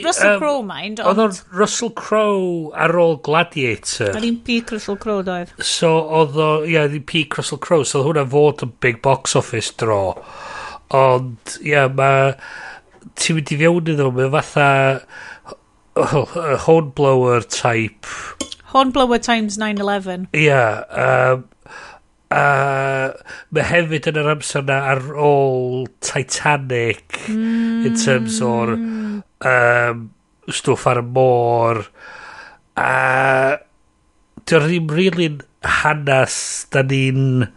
Russell 0.05 0.29
um, 0.29 0.37
Crowe, 0.39 0.61
mind. 0.63 1.01
dod. 1.01 1.09
Oedd 1.11 1.19
o'n 1.25 1.57
Russell 1.59 1.91
Crowe 1.99 2.71
ar 2.71 2.95
ôl 2.95 3.17
Gladiator. 3.25 4.13
Oedd 4.13 4.23
hi'n 4.23 4.37
peak 4.47 4.71
Russell 4.71 4.95
Crowe, 5.03 5.25
doedd. 5.27 5.51
So, 5.59 5.91
oedd 6.21 6.39
o... 6.39 6.47
Ie, 6.63 6.77
yeah, 6.77 6.87
hi'n 6.87 7.03
peak 7.09 7.35
Russell 7.35 7.59
Crowe, 7.59 7.83
so 7.83 7.99
oedd 7.99 8.13
hwnna 8.13 8.23
fod 8.31 8.63
yn 8.63 8.71
big 8.85 9.03
box 9.03 9.35
office 9.35 9.75
draw. 9.75 10.15
Ond, 10.95 11.59
ia, 11.65 11.87
mae... 11.93 12.33
Ti'n 13.19 13.37
mynd 13.37 13.51
i 13.53 13.59
fewn 13.59 13.93
iddo 13.93 14.09
mae 14.15 14.31
fatha... 14.33 14.69
Oh, 15.99 16.25
hornblower 16.65 17.43
type. 17.51 18.07
Hornblower 18.71 19.19
times 19.19 19.57
9-11. 19.57 20.29
Ia. 20.37 20.63
Um, 20.89 21.47
a 22.29 22.41
uh, 22.45 23.29
mae 23.49 23.63
hefyd 23.65 24.11
yn 24.11 24.19
yr 24.21 24.27
amser 24.35 24.61
na 24.67 24.75
ar 24.91 24.99
ôl 25.17 25.87
Titanic 26.05 27.17
mm. 27.25 27.87
in 27.89 27.95
terms 27.97 28.37
o'r 28.45 28.75
um, 28.77 30.03
stwff 30.45 30.85
ar 30.91 31.01
y 31.01 31.05
môr 31.09 31.81
a 32.77 32.85
uh, 32.85 33.55
dio'r 34.45 34.67
ddim 34.69 34.93
rili'n 34.93 35.39
really 35.41 35.79
hanes 35.81 36.37
da 36.73 36.85
ni'n 36.85 37.49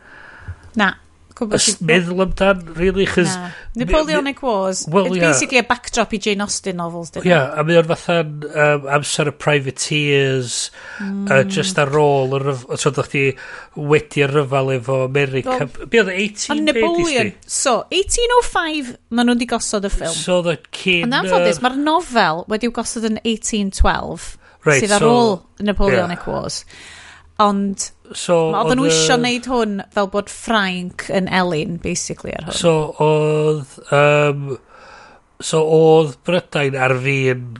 na 0.80 0.88
Ys 1.32 1.80
meddwl 1.84 2.22
amdan, 2.26 2.62
really, 2.76 3.06
chys... 3.08 3.32
Napoleonic 3.74 4.42
Wars. 4.44 4.84
Well, 4.88 5.06
It's 5.06 5.16
yeah. 5.16 5.30
basically 5.30 5.58
a 5.58 5.64
backdrop 5.64 6.12
i 6.12 6.18
Jane 6.18 6.42
Austen 6.44 6.76
novels, 6.76 7.10
dyn 7.14 7.22
nhw. 7.22 7.30
Yeah, 7.30 7.54
a 7.56 7.64
mae 7.64 7.78
o'r 7.80 7.88
fatha'n 7.88 8.44
um, 8.50 8.88
amser 8.98 9.30
y 9.30 9.34
privateers, 9.40 10.58
mm. 11.00 11.24
uh, 11.30 11.40
just 11.48 11.80
ar 11.80 11.92
ôl, 11.96 12.36
so 12.76 12.92
ddech 12.92 13.08
chi 13.14 13.24
wedi 13.78 14.26
ryfal 14.28 14.74
efo 14.76 14.98
America. 15.06 15.56
Well, 15.64 15.88
Be 15.88 16.02
oedd 16.02 16.12
18... 16.12 16.64
Napoleon. 16.68 17.32
So, 17.46 17.78
1805, 17.94 18.94
maen 19.16 19.30
nhw'n 19.30 19.40
di 19.40 19.48
gosod 19.50 19.88
y 19.88 19.92
ffilm. 19.92 20.16
So, 20.20 20.42
the 20.44 20.58
cyn... 20.68 21.08
Ond 21.08 21.22
anffodus, 21.22 21.62
mae'r 21.64 21.80
nofel 21.80 22.44
wedi'w 22.52 22.76
gosod 22.76 23.08
yn 23.08 23.20
1812, 23.24 24.34
right, 24.68 24.84
sydd 24.84 24.96
ar 24.98 25.06
so, 25.06 25.14
ôl 25.16 25.38
Napoleonic 25.64 26.26
yeah. 26.26 26.34
Wars. 26.34 26.62
Ond 27.42 27.88
So, 28.18 28.36
Oedden 28.52 28.80
nhw 28.80 28.90
isio 28.90 29.16
wneud 29.18 29.48
hwn 29.50 29.80
fel 29.94 30.10
bod 30.12 30.30
Frank 30.32 31.06
yn 31.12 31.30
Elin, 31.32 31.78
basically, 31.82 32.34
ar 32.36 32.48
hwn. 32.48 32.58
So, 32.58 32.74
oedd... 33.02 33.76
Um, 33.94 34.56
so, 35.42 35.62
oedd 35.64 36.16
Brydain 36.26 36.78
ar 36.78 36.94
fi'n 37.02 37.50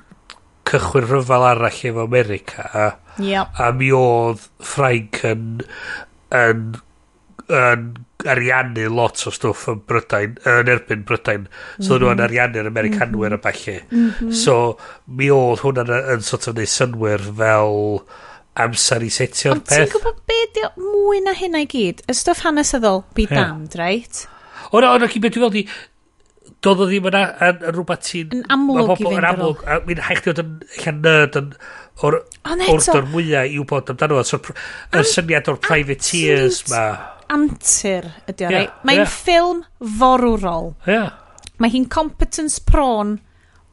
cychwyn 0.69 1.09
rhyfel 1.09 1.49
arall 1.49 1.83
efo 1.91 2.07
America. 2.07 2.69
Yep. 3.20 3.61
A 3.61 3.73
mi 3.77 3.91
oedd 3.97 4.47
Frank 4.65 5.20
yn, 5.29 5.61
yn, 6.37 6.65
yn, 7.53 7.87
ariannu 8.33 8.87
lot 8.95 9.20
o 9.27 9.33
stwff 9.35 9.69
yn 9.73 9.83
Brydain, 9.89 10.37
yn 10.49 10.70
erbyn 10.73 11.07
Brydain. 11.09 11.49
So, 11.79 11.83
mm 11.83 11.87
-hmm. 11.87 12.03
nhw'n 12.05 12.16
mhm. 12.16 12.27
ariannu'r 12.29 12.70
Americanwyr 12.70 13.37
mm 13.37 13.39
-hmm. 13.39 13.39
a 13.39 13.39
mhm. 13.39 13.47
falle. 13.47 13.79
Mm 13.91 14.11
-hmm. 14.11 14.35
So, 14.45 14.59
mi 15.07 15.31
oedd 15.35 15.65
hwnna'n 15.65 16.12
yn 16.16 16.27
sort 16.27 16.49
of 16.49 16.59
neud 16.59 16.73
synwyr 16.77 17.27
fel 17.41 17.74
amser 18.61 19.05
i 19.07 19.11
setio'r 19.12 19.62
peth. 19.62 19.79
Ond 19.79 19.89
ti'n 19.89 19.95
gwybod 19.95 20.20
be 20.29 20.41
di 20.57 20.66
mwy 20.81 21.23
na 21.24 21.37
hynna 21.39 21.62
i 21.65 21.70
gyd? 21.70 22.03
Y 22.09 22.16
stwff 22.16 22.45
hanesyddol, 22.47 23.05
be 23.16 23.27
yeah. 23.29 23.39
damned, 23.39 23.79
right? 23.81 24.27
O 24.73 24.83
na, 24.83 24.93
o 24.93 25.01
na, 25.01 25.09
cyn 25.11 25.24
beth 25.24 25.39
dwi'n 25.39 25.49
fel 25.49 25.73
doedd 26.62 26.83
o 26.85 26.87
ddim 26.87 27.09
yn, 27.11 27.16
yn, 27.19 27.57
yn 27.57 27.74
rhywbeth 27.74 28.09
sy'n... 28.09 28.35
Yn 28.37 28.45
amlwg 28.55 28.93
i 28.95 29.07
fynd 29.07 29.27
ar 29.27 29.41
ôl. 29.43 29.57
A 29.66 29.79
mi'n 29.87 30.03
haich 30.07 30.23
dod 30.27 30.43
yn 30.43 30.53
allan 30.62 31.01
nerd 31.03 31.39
yn 31.41 31.49
o'r 32.03 32.19
ordor 32.70 33.09
mwyaf 33.11 33.51
i 33.51 33.59
wybod 33.59 33.91
amdano. 33.93 34.20
So, 34.27 34.39
y 34.39 35.03
syniad 35.11 35.51
o'r 35.51 35.59
privateers 35.62 36.62
ma. 36.70 36.85
Antur 37.33 38.11
ydy 38.31 38.47
o, 38.47 38.53
yeah, 38.53 38.70
Mae'n 38.87 39.03
yeah. 39.03 39.11
ffilm 39.11 39.65
forwrol. 39.99 40.73
Yeah. 40.87 41.12
Mae 41.62 41.73
hi'n 41.73 41.89
competence 41.91 42.62
prone 42.62 43.19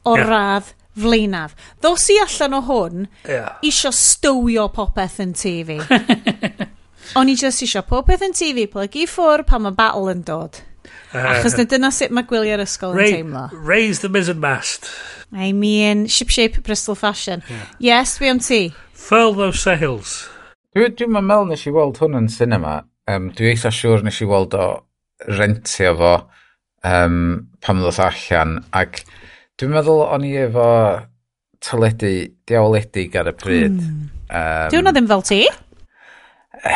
o 0.06 0.16
yeah. 0.16 0.26
radd 0.26 0.74
flaenaf. 0.98 1.54
Ddos 1.82 2.08
i 2.12 2.18
allan 2.24 2.56
o 2.58 2.62
hwn, 2.66 3.06
yeah. 3.28 3.58
isio 3.66 3.92
stywio 3.94 4.68
popeth 4.74 5.20
yn 5.22 5.34
TV. 5.36 5.78
O'n 7.18 7.30
i 7.30 7.36
just 7.38 7.64
isio 7.66 7.82
popeth 7.86 8.24
yn 8.26 8.34
TV 8.36 8.66
plygu 8.70 9.06
ffwr 9.10 9.44
pan 9.46 9.66
mae 9.66 9.76
battle 9.76 10.10
yn 10.12 10.24
dod. 10.26 10.62
Achos 11.12 11.56
na 11.58 11.66
dyna 11.70 11.90
sut 11.94 12.12
mae 12.14 12.26
gwylio'r 12.28 12.62
ysgol 12.64 12.94
ra 12.94 13.06
yn 13.06 13.16
teimlo. 13.16 13.46
Raise 13.66 14.02
the 14.04 14.10
mizzen 14.12 14.38
mast. 14.42 14.90
I 15.32 15.52
mean, 15.52 16.06
ship-shape 16.06 16.62
Bristol 16.62 16.94
fashion. 16.94 17.42
Yeah. 17.48 17.66
Yes, 17.78 18.46
ti. 18.46 18.74
Furl 18.92 19.34
those 19.34 19.60
sails. 19.60 20.28
Dwi'n 20.74 20.94
dwi 20.94 21.06
meddwl 21.10 21.48
nes 21.50 21.66
i 21.66 21.72
weld 21.74 21.98
hwn 21.98 22.16
yn 22.18 22.28
cinema. 22.30 22.84
Um, 23.10 23.30
dwi 23.34 23.54
eitha 23.54 23.72
siŵr 23.74 24.04
nes 24.06 24.20
i 24.22 24.26
weld 24.30 24.54
o 24.54 24.66
rentio 25.26 25.94
fo 25.98 26.12
um, 26.86 27.48
pam 27.62 27.82
ddod 27.82 27.98
allan. 28.06 28.58
Ac 28.74 29.02
Dwi'n 29.60 29.74
meddwl 29.74 29.98
o'n 30.06 30.22
i 30.24 30.30
efo 30.40 30.66
tyledu 31.60 32.10
diawledig 32.48 33.16
ar 33.20 33.28
y 33.28 33.34
pryd. 33.36 33.74
Mm. 33.76 34.06
Um, 34.30 34.70
Dwi'n 34.72 34.88
ddim 34.88 35.10
fel 35.10 35.24
ti? 35.28 35.40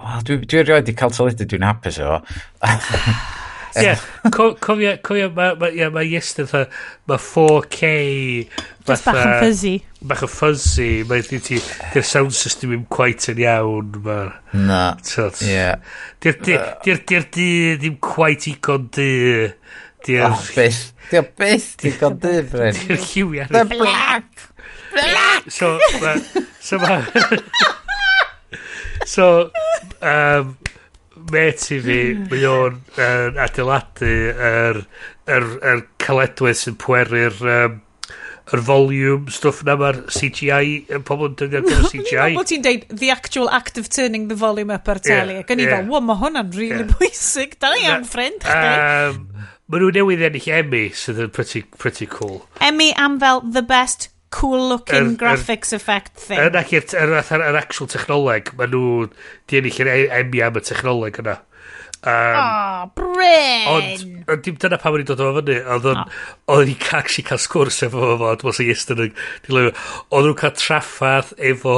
Wel, 0.00 0.22
dwi'n 0.28 0.44
dwi 0.46 0.62
rioed 0.62 0.92
i 0.92 0.94
cael 1.00 1.10
tyledu, 1.16 1.48
dwi'n 1.50 1.66
hapus 1.66 1.98
efo. 1.98 2.20
Ie, 3.82 3.96
cofio, 4.36 4.94
cofio, 5.02 5.32
mae 5.34 5.90
ma 5.90 6.06
Iestyn 6.06 6.46
fatha, 6.50 6.70
mae 7.10 7.18
4K... 7.26 7.90
Just 8.86 9.10
bach 9.10 9.18
yn 9.20 9.34
fuzzy. 9.42 9.74
Bach 10.06 10.22
yn 10.26 10.30
fuzzy, 10.30 10.88
mae 11.10 11.26
di 11.26 11.42
ti, 11.42 11.58
di'r 11.90 12.06
sound 12.06 12.38
system 12.38 12.70
ddim 12.70 12.86
quite 12.90 13.34
yn 13.34 13.42
iawn. 13.42 13.98
Na, 14.54 14.82
ie. 15.42 15.66
Di'r 16.22 16.38
dydd 16.46 17.40
ddim 17.82 17.98
quite 17.98 18.54
i 18.54 18.56
gon 18.62 18.86
dydd. 18.94 19.58
Di'r... 20.06 20.26
Oh, 20.30 20.40
byth. 20.56 20.82
Di'r 21.10 21.28
byth. 21.38 21.68
Di'r 21.82 21.98
gondyf, 22.00 22.50
Bryn. 22.54 22.78
Di'r 22.78 23.04
lliwiau. 23.04 23.50
The 23.52 23.64
black. 23.70 24.46
Black. 24.94 25.50
So, 25.50 25.76
ma... 26.00 26.14
so 26.60 26.78
ma... 26.78 27.00
so, 29.14 29.28
um, 30.00 30.56
met 31.30 31.68
i 31.74 31.78
fi, 31.84 32.00
mae 32.30 32.48
o'n 32.48 32.80
uh, 32.96 33.44
adeiladu 33.44 34.10
yr, 34.32 34.82
yr, 35.30 35.46
yr 35.72 35.86
caledwedd 36.02 36.58
sy'n 36.60 36.78
pweru'r 36.80 37.40
um, 37.44 37.78
yr 38.50 38.62
volume 38.66 39.30
stwff 39.30 39.62
na 39.66 39.76
mae'r 39.78 40.00
CGI 40.10 40.72
yn 40.96 41.04
pobl 41.06 41.28
yn 41.28 41.36
dynnu'r 41.38 41.66
gyda'r 41.66 41.86
CGI 41.92 42.30
Ni'n 42.32 42.38
bod 42.40 42.50
ti'n 42.50 42.64
deud 42.64 42.86
the 42.90 43.12
actual 43.14 43.50
act 43.54 43.78
of 43.78 43.90
turning 43.92 44.26
the 44.30 44.38
volume 44.38 44.74
up 44.74 44.90
ar 44.90 44.98
teli 45.04 45.38
ac 45.42 45.52
yn 45.54 45.62
i 45.62 45.68
fel 45.70 45.86
wow 45.90 46.02
mae 46.04 46.18
hwnna'n 46.22 46.50
really 46.56 46.86
bwysig 46.90 47.54
da 47.62 47.70
ni 47.74 47.86
am 47.90 48.06
ffrind 48.08 48.42
chdi. 48.42 48.72
um, 49.12 49.20
Mae 49.70 49.78
nhw 49.78 49.92
newydd 49.94 50.22
ennill 50.26 50.48
Emmy, 50.50 50.86
sydd 50.98 51.20
yn 51.22 51.28
pretty, 51.30 51.60
pretty 51.78 52.08
cool. 52.10 52.40
Emmy 52.58 52.88
am 52.98 53.20
fel 53.22 53.38
the 53.54 53.62
best 53.62 54.08
cool 54.34 54.68
looking 54.68 55.12
er, 55.12 55.18
graphics 55.20 55.70
er, 55.70 55.78
effect 55.78 56.16
thing. 56.18 56.40
Yr 56.42 56.50
er, 56.50 56.58
er, 56.58 57.12
er, 57.20 57.44
er, 57.46 57.58
actual 57.60 57.90
technoleg, 57.92 58.50
mae 58.58 58.66
nhw 58.72 59.06
di 59.46 59.60
ennill 59.60 59.92
e- 59.92 60.10
Emmy 60.18 60.42
am 60.42 60.58
y 60.58 60.64
technoleg 60.66 61.22
yna. 61.22 61.36
Um, 62.02 62.12
oh, 62.12 62.90
Bryn! 62.94 63.66
Ond, 63.68 64.04
ond 64.32 64.42
dim 64.46 64.56
dyna 64.56 64.78
pam 64.80 64.94
wedi 64.94 65.04
dod 65.10 65.20
o 65.20 65.34
fyny. 65.36 65.58
Oedd 65.74 65.88
o'n, 65.90 65.98
oh. 66.00 66.54
o'n 66.54 66.70
i'n 66.72 66.86
actually 66.96 67.26
cael 67.28 67.40
sgwrs 67.42 67.82
efo 67.84 68.00
fo, 68.00 68.14
fo. 68.16 68.30
dwi'n 68.40 68.48
meddwl 68.48 68.70
iestyn 68.72 69.02
yn 69.04 69.12
dilyn. 69.44 69.68
Oedd 70.08 70.28
nhw'n 70.30 70.38
cael 70.40 70.54
traffath 70.56 71.34
efo 71.50 71.76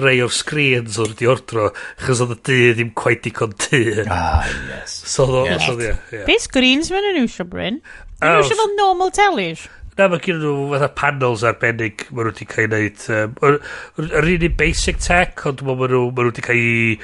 rei 0.00 0.18
o'r 0.24 0.34
screens 0.34 0.98
o'r 1.02 1.14
diordro, 1.18 1.70
chos 2.02 2.24
oedd 2.26 2.34
y 2.34 2.40
dy 2.50 2.60
ddim 2.74 2.94
quite 2.98 3.22
digon 3.28 3.54
dy. 3.68 3.84
Ah, 4.10 4.42
yes. 4.72 5.00
So, 5.14 5.28
oedd 5.44 5.54
yes. 5.54 5.68
oedd, 5.70 5.86
ie. 5.86 6.24
Be 6.26 6.40
screens 6.42 6.90
mae'n 6.90 7.12
yn 7.12 7.22
iwsio, 7.22 7.46
Bryn? 7.54 7.78
Mae'n 8.18 8.40
oh, 8.40 8.42
iwsio 8.42 8.58
fel 8.58 8.74
normal 8.74 9.14
tellish? 9.14 9.68
Na, 9.94 10.06
mae 10.10 10.22
gen 10.24 10.42
nhw 10.42 10.70
fatha 10.72 10.90
panels 10.96 11.42
arbennig 11.46 12.08
maen 12.10 12.26
nhw 12.26 12.34
wedi 12.34 12.46
cael 12.50 12.74
ei 12.74 12.90
wneud. 12.90 13.58
Yr 14.00 14.24
um, 14.24 14.46
un 14.48 14.54
basic 14.58 14.98
tech, 15.04 15.46
ond 15.46 15.62
maen 15.66 15.92
nhw 15.94 16.08
wedi 16.16 16.42
cael 16.42 16.58
ei 16.58 16.96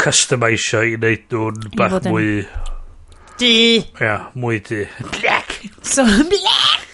customisio 0.00 0.82
i 0.84 0.94
wneud 0.98 1.26
nhw'n 1.32 1.74
bach 1.78 1.98
yn... 2.00 2.10
mwy... 2.12 2.30
Di! 3.40 3.54
Ia, 3.80 4.00
yeah, 4.00 4.26
mwy 4.38 4.60
di. 4.64 4.84
Black! 5.18 5.58
So, 5.82 6.04
black! 6.04 6.86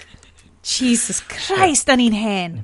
Jesus 0.64 1.20
Christ, 1.28 1.89
da 1.89 1.97
ni'n 1.98 2.14
hen. 2.14 2.60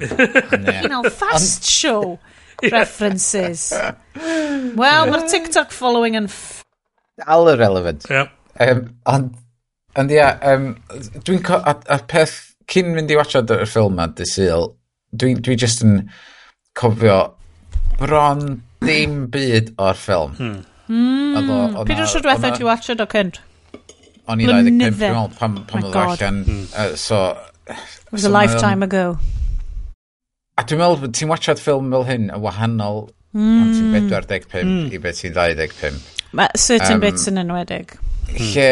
know 0.88 1.02
fast 1.10 1.64
show 1.64 2.18
references. 2.62 3.72
Well, 4.16 5.08
mae'r 5.10 5.26
TikTok 5.30 5.74
following 5.74 6.16
yn... 6.18 6.30
All 7.26 7.48
irrelevant. 7.48 8.06
Yeah. 8.10 8.28
Um, 8.60 8.84
ond, 9.08 9.32
ond 9.96 10.12
ia, 10.12 10.34
um, 10.52 10.74
dwi'n... 11.26 11.42
A 11.48 12.00
peth, 12.08 12.38
cyn 12.70 12.94
mynd 12.96 13.12
i 13.12 13.18
watchad 13.18 13.50
y 13.52 13.62
ffilm 13.68 13.96
ma, 13.98 14.08
dysil, 14.10 14.72
dwi'n 15.16 15.42
dwi 15.44 15.56
just 15.58 15.84
yn 15.86 16.06
cofio 16.76 17.35
bron 18.00 18.62
dim 18.84 19.26
byd 19.32 19.74
o'r 19.80 19.98
ffilm. 19.98 20.34
Hmm. 20.38 20.64
Mm. 20.86 21.82
Pryd 21.86 22.02
o'r 22.04 22.24
diwethaf 22.24 22.58
ti 22.58 22.66
watched 22.66 23.02
o 23.02 23.06
cynt? 23.10 23.40
O'n 24.26 24.42
i 24.42 24.46
25 24.48 25.02
yn 25.06 25.18
ôl 25.20 25.32
pam, 25.38 25.60
pam 25.70 25.86
oedd 25.86 25.98
allan. 26.02 26.42
Uh, 26.74 26.94
so... 26.98 27.22
It 27.66 28.12
was 28.12 28.22
so 28.22 28.30
a 28.30 28.34
lifetime 28.34 28.82
um, 28.82 28.86
ago. 28.86 29.04
A 30.56 30.64
dwi'n 30.66 30.80
meddwl, 30.80 31.10
ti'n 31.14 31.30
watchad 31.30 31.62
ffilm 31.62 31.90
fel 31.94 32.06
hyn 32.08 32.30
yn 32.34 32.42
wahanol 32.42 33.06
mm. 33.36 33.58
pan 33.60 33.72
ti'n 33.74 33.90
45 33.94 34.62
mm. 34.62 34.70
Hmm. 34.70 34.94
i 34.94 35.02
beth 35.02 35.22
ti'n 35.22 35.36
25. 35.36 36.00
Ma, 36.36 36.48
certain 36.58 36.98
um, 36.98 37.04
bits 37.04 37.30
yn 37.30 37.42
enwedig. 37.42 37.96
Lle, 38.34 38.70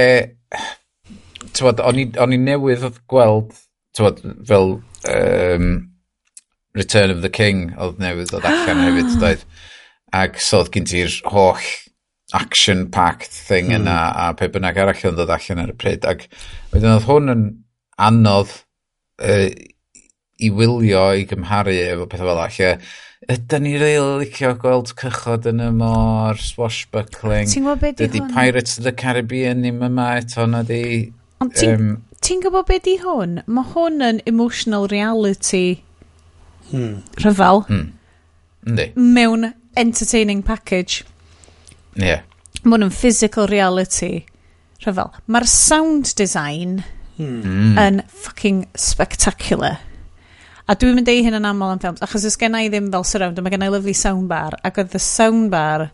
mm. 1.54 1.84
o'n 1.86 2.34
i 2.34 2.40
newydd 2.40 2.86
oedd 2.90 3.02
gweld, 3.10 3.54
tywod, 3.94 4.22
fel 4.48 4.78
um, 5.10 5.68
Return 6.74 7.10
of 7.14 7.22
the 7.22 7.30
King 7.30 7.70
oedd 7.78 8.02
newydd 8.02 8.34
oedd 8.34 8.48
allan 8.50 8.82
hefyd 8.88 9.16
doedd 9.22 9.46
ac 10.14 10.40
so 10.42 10.62
oedd 10.62 10.72
gen 10.74 10.88
ti'r 10.90 11.18
holl 11.34 11.62
action 12.34 12.88
packed 12.90 13.30
thing 13.30 13.70
mm. 13.70 13.82
yna 13.82 13.98
a 14.26 14.32
pe 14.38 14.48
bynnag 14.50 14.80
arall 14.82 15.08
yn 15.10 15.18
dod 15.18 15.32
allan 15.34 15.62
ar 15.62 15.72
y 15.74 15.78
pryd 15.78 16.06
ac 16.10 16.26
wedyn 16.72 16.96
oedd 16.96 17.08
hwn 17.08 17.34
yn 17.34 17.46
anodd 18.08 18.52
uh, 19.22 19.48
i 20.42 20.50
wylio 20.50 21.04
i 21.14 21.26
gymharu 21.30 21.74
efo 21.84 22.08
pethau 22.10 22.30
fel 22.30 22.40
lle 22.58 22.72
ydyn 23.34 23.64
ni 23.64 23.74
reil 23.80 24.08
licio 24.20 24.50
gweld 24.60 24.90
cychod 25.00 25.46
yn 25.48 25.62
y 25.64 25.70
môr 25.76 26.40
swashbuckling 26.42 27.48
ti'n 27.50 27.68
gwybod 27.68 27.84
beth 27.84 28.02
di 28.02 28.20
hwn? 28.20 28.32
Pirates 28.34 28.78
of 28.78 28.88
the 28.88 28.92
Caribbean 28.92 29.62
ddim 29.62 29.80
yma 29.86 30.10
eto 30.18 30.48
na 30.50 30.64
di 30.66 30.82
ond 31.44 31.54
ti'n 31.56 31.74
um, 31.78 31.94
ti 32.18 32.40
gwybod 32.42 32.68
beth 32.68 32.84
di 32.88 32.98
hwn? 33.04 33.38
mae 33.46 33.70
hwn 33.72 34.04
yn 34.10 34.20
emotional 34.28 34.90
reality 34.92 35.80
Hmm. 36.70 37.02
rhyfel 37.20 37.64
mm. 37.68 37.88
Yndi. 38.66 38.86
mewn 38.96 39.52
entertaining 39.76 40.42
package. 40.42 41.04
Ie. 41.98 42.06
Yeah. 42.06 42.22
Mae 42.64 42.78
hwn 42.78 42.86
yn 42.86 42.94
physical 42.94 43.48
reality 43.50 44.24
rhyfel. 44.84 45.12
Mae'r 45.28 45.48
sound 45.50 46.14
design 46.18 46.78
mm. 47.18 47.74
yn 47.80 48.00
fucking 48.08 48.64
spectacular. 48.78 49.82
A 50.64 50.76
dwi'n 50.80 50.96
mynd 50.96 51.10
ei 51.12 51.20
hyn 51.26 51.36
yn 51.36 51.44
aml 51.44 51.74
am 51.74 51.80
ffilms, 51.82 52.00
achos 52.04 52.24
ys 52.24 52.38
gen 52.40 52.56
i 52.56 52.70
ddim 52.72 52.88
fel 52.92 53.04
surround, 53.04 53.40
mae 53.44 53.52
gen 53.52 53.66
i 53.66 53.68
lyflu 53.68 53.92
soundbar, 53.98 54.56
ac 54.64 54.80
oedd 54.80 54.96
y 54.96 55.02
soundbar... 55.02 55.90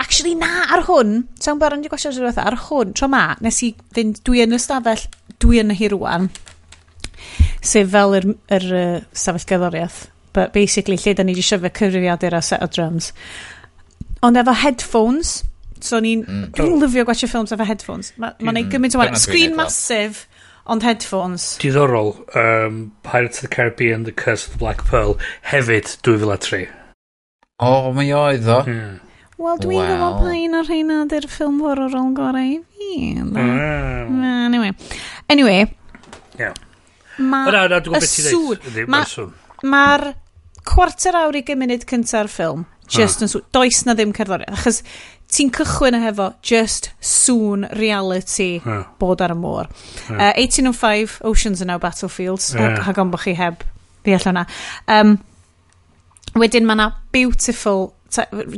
Actually, 0.00 0.32
na, 0.34 0.64
ar 0.72 0.86
hwn, 0.86 1.26
soundbar 1.38 1.76
yn 1.76 1.82
di 1.84 1.90
gwasio 1.92 2.10
rhywbeth, 2.10 2.40
ar 2.40 2.56
hwn, 2.70 2.94
tro 2.96 3.10
ma, 3.12 3.34
nes 3.44 3.60
i 3.66 3.68
fynd, 3.94 4.22
dwi 4.24 4.40
yn 4.46 4.56
y 4.56 4.60
stafell, 4.62 5.04
dwi 5.44 5.60
yn 5.60 5.74
y 5.74 5.76
hi 5.76 5.90
rwan, 5.92 6.30
sef 7.62 7.92
fel 7.92 8.18
yr, 8.18 8.26
yr 8.58 8.66
uh, 8.74 8.98
stafell 9.14 9.48
gerddoriaeth. 9.48 10.02
But 10.32 10.52
basically, 10.52 10.96
lle 10.96 11.14
da 11.14 11.24
ni 11.26 11.34
wedi 11.36 11.44
siarad 11.44 11.74
cyfrifiadur 11.76 12.32
ar 12.32 12.40
a 12.40 12.44
set 12.44 12.64
o 12.64 12.68
drums. 12.72 13.12
Ond 14.24 14.38
efo 14.40 14.54
headphones, 14.56 15.42
so 15.82 16.00
ni'n... 16.00 16.24
Mm. 16.24 16.44
Dwi'n 16.56 16.78
lyfio 16.80 17.04
gwachio 17.08 17.28
ffilms 17.28 17.52
efo 17.54 17.66
headphones. 17.68 18.12
Mae'n 18.16 18.38
ma, 18.38 18.52
ma 18.52 18.56
mm, 18.56 18.70
gymaint 18.72 18.96
o 18.96 19.02
waith. 19.02 19.18
Screen 19.20 19.56
massive, 19.58 20.24
ond 20.64 20.86
headphones. 20.86 21.52
Diddorol, 21.62 22.14
um, 22.38 22.84
Pirates 23.02 23.42
of 23.42 23.48
the 23.48 23.54
Caribbean, 23.54 24.04
The 24.08 24.12
Curse 24.12 24.46
of 24.46 24.56
the 24.56 24.62
Black 24.62 24.86
Pearl, 24.88 25.18
hefyd 25.52 25.98
2003. 26.06 26.66
O, 27.62 27.68
oh, 27.68 27.92
mae 27.94 28.14
oedd 28.16 28.48
o. 28.48 28.62
Mm. 28.64 29.00
Wel, 29.42 29.58
dwi'n 29.58 29.78
wow. 29.78 29.88
gwybod 29.90 30.18
pa 30.22 30.34
un 30.38 30.58
o'r 30.58 30.68
rhain 30.68 30.90
ydy'r 30.96 31.26
ffilm 31.30 31.62
horrorol 31.66 32.12
gorau 32.16 32.46
i 32.46 32.60
fi. 32.62 32.90
Mm. 33.20 34.28
Anyway. 34.48 34.72
Anyway. 35.28 35.64
Yeah. 36.38 36.54
Ma 37.22 37.46
o 37.46 37.54
na, 37.54 37.64
na, 37.70 37.80
dwi'n 37.84 37.96
gwybod 37.96 38.04
beth 38.04 38.18
ti'n 38.18 38.92
dweud. 38.98 39.40
Mae'r 39.62 40.06
cwarter 40.68 41.18
awr 41.18 41.38
i 41.38 41.42
gymuned 41.46 41.86
cynta'r 41.90 42.30
ffilm, 42.30 42.66
just 42.92 43.22
yn 43.24 43.30
sŵn, 43.30 43.44
does 43.54 43.82
na 43.86 43.96
ddim 43.98 44.12
cerddoriaeth, 44.16 44.60
achos 44.60 44.82
ti'n 45.32 45.50
cychwyn 45.56 45.96
hefo 46.02 46.28
just 46.44 46.90
sŵn 47.00 47.66
reality 47.78 48.60
yeah. 48.60 48.84
bod 49.00 49.24
ar 49.24 49.34
y 49.34 49.38
môr. 49.38 49.70
Uh, 50.10 50.32
1805, 50.36 51.20
Oceans 51.28 51.62
are 51.62 51.70
now 51.70 51.80
battlefields, 51.82 52.52
yeah. 52.54 52.78
hag 52.86 53.00
ond 53.00 53.14
bod 53.14 53.24
chi 53.24 53.34
heb 53.38 53.64
fi 54.04 54.16
allan 54.18 54.42
na. 54.42 54.46
Um, 54.92 55.16
wedyn 56.38 56.68
mae 56.68 56.78
na 56.78 56.90
beautiful, 57.14 57.92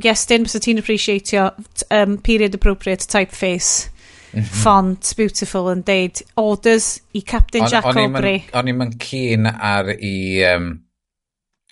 yes, 0.02 0.26
dyn 0.30 0.46
bys 0.46 0.58
ti'n 0.58 0.82
appreciatio 0.82 1.50
um, 1.94 2.18
period 2.26 2.58
appropriate 2.58 3.06
typeface 3.10 3.93
Mhm. 4.34 4.62
font 4.64 5.12
beautiful 5.16 5.70
yn 5.72 5.84
deud 5.86 6.22
orders 6.40 6.98
i 7.14 7.22
Captain 7.22 7.68
Jack 7.70 7.86
Aubrey. 7.86 8.44
O'n 8.54 8.70
i'n 8.70 8.80
mynd 8.80 8.98
cyn 9.02 9.48
ar 9.50 9.92
i... 9.94 10.16
Um, 10.50 10.68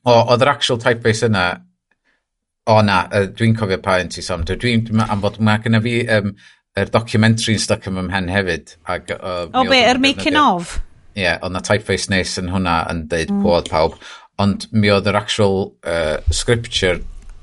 o, 0.04 0.14
oedd 0.14 0.42
yr 0.42 0.54
actual 0.54 0.80
typeface 0.82 1.28
yna 1.28 1.46
o 2.70 2.78
na, 2.86 3.04
dwi'n 3.10 3.56
cofio 3.58 3.78
pa 3.82 3.98
yn 4.02 4.10
ti 4.12 4.22
som. 4.22 4.44
Dwi'n 4.46 4.84
dwi 4.86 5.06
am 5.08 5.22
fod 5.24 5.40
mae 5.42 5.62
gen 5.64 5.80
fi 5.82 5.96
um, 6.18 6.34
er 6.78 6.90
yn 6.92 7.36
stuck 7.60 7.86
yn 7.90 8.00
ymhen 8.00 8.30
hefyd. 8.32 8.76
Ag, 8.86 9.10
uh, 9.18 9.46
o 9.52 9.64
be, 9.68 9.82
yr 9.90 10.00
making 10.02 10.38
of? 10.38 10.78
Ie, 11.16 11.24
yeah, 11.26 11.38
ond 11.42 11.56
na 11.56 11.60
typeface 11.60 12.08
nes 12.10 12.38
yn 12.40 12.52
hwnna 12.52 12.82
yn 12.90 13.06
deud 13.10 13.32
mm. 13.32 13.42
bod 13.44 13.68
pawb. 13.72 13.98
Ond 14.40 14.68
mi 14.72 14.90
oedd 14.90 15.10
yr 15.10 15.18
actual 15.18 15.74
uh, 15.84 16.22
scripture 16.32 17.02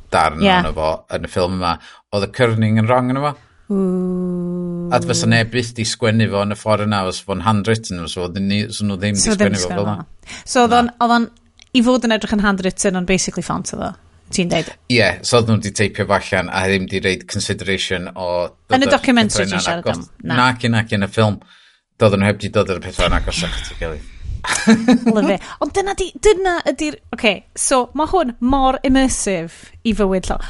darn 0.09 0.41
yeah. 0.41 0.63
o'n 0.63 0.71
efo 0.71 0.93
yn 1.15 1.27
y 1.27 1.31
ffilm 1.31 1.59
yma. 1.59 1.75
Oedd 2.15 2.25
y 2.25 2.31
cyrning 2.39 2.81
yn 2.81 2.89
wrong 2.89 3.11
yn 3.13 3.21
efo? 3.21 3.35
Ooh. 3.69 4.89
A 4.89 4.99
fysa 5.03 5.27
neb 5.29 5.51
byth 5.53 5.75
di 5.77 5.85
sgwennu 5.85 6.25
fo 6.31 6.41
yn 6.45 6.55
y 6.55 6.57
ffordd 6.57 6.87
yna, 6.87 7.03
os 7.09 7.19
fo'n 7.25 7.43
handwritten, 7.45 8.01
os 8.05 8.15
fo'n 8.17 8.37
nhw 8.39 8.97
ddim 8.97 9.17
di 9.17 9.21
so 9.21 9.35
sgwennu 9.35 9.61
fo 9.61 9.71
fel 9.71 9.83
yna. 9.85 10.05
So 10.41 10.65
oedd 10.65 10.77
o'n, 10.77 11.27
i 11.77 11.83
fod 11.85 12.07
yn 12.07 12.15
edrych 12.15 12.33
yn 12.33 12.45
handwritten, 12.45 12.97
ond 12.97 13.09
basically 13.09 13.45
font 13.45 13.73
oedd 13.75 13.85
o. 13.91 13.91
Ti'n 14.33 14.49
deud? 14.49 14.67
Ie, 14.89 14.97
yeah, 14.99 15.21
so 15.25 15.39
oedd 15.39 15.49
nhw 15.49 15.59
wedi 15.59 15.73
teipio 15.77 16.05
allan 16.17 16.49
a 16.53 16.65
ddim 16.69 16.85
di 16.89 17.01
reid 17.05 17.25
consideration 17.29 18.09
o... 18.13 18.29
Yn 18.73 18.85
y 18.85 18.89
documentary 18.89 19.49
dwi'n 19.49 19.63
siarad 19.65 19.89
am. 19.93 20.03
Nac 20.29 20.65
i 20.65 20.73
nac 20.73 20.93
yn 20.97 21.05
y 21.05 21.09
ffilm, 21.09 21.39
doedd 22.01 22.17
nhw 22.17 22.29
heb 22.29 22.41
di 22.41 22.51
dod 22.53 22.73
ar 22.73 22.81
y 22.81 22.85
pethau 22.85 23.09
yn 23.09 23.17
agos 23.17 23.43
ac 23.45 23.61
ti'n 23.67 23.79
gilydd. 23.83 24.15
Lyfo. 25.15 25.37
Ond 25.65 25.73
dyna, 25.77 25.95
di, 25.97 26.11
dyna 26.25 26.59
ydy'r... 26.69 26.99
Oce, 27.09 27.17
okay, 27.17 27.41
so 27.57 27.87
mae 27.97 28.09
hwn 28.09 28.35
mor 28.53 28.77
immersive 28.87 29.73
i 29.85 29.93
fywyd 29.97 30.29
llaw. 30.29 30.45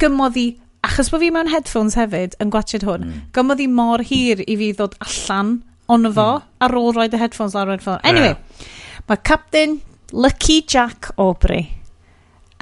Gymodd 0.00 0.38
i 0.40 0.46
achos 0.86 1.10
bod 1.12 1.22
fi 1.22 1.30
mewn 1.34 1.50
headphones 1.52 1.96
hefyd 1.98 2.36
yn 2.42 2.50
gwachod 2.54 2.86
hwn, 2.86 3.06
mm. 3.06 3.20
gymodd 3.36 3.62
i 3.62 3.68
mor 3.70 4.02
hir 4.06 4.42
i 4.46 4.56
fi 4.58 4.72
ddod 4.76 4.96
allan 5.06 5.60
ond 5.92 6.10
fo 6.14 6.28
mm. 6.38 6.48
ar 6.66 6.76
ôl 6.78 6.90
roed 6.96 7.14
y 7.14 7.20
headphones 7.20 7.56
ar 7.58 7.70
roed 7.70 7.84
ffôn. 7.84 8.00
Anyway, 8.08 8.34
yeah. 8.34 8.66
mae 9.08 9.22
Captain 9.22 9.78
Lucky 10.12 10.62
Jack 10.62 11.12
Aubrey 11.16 11.68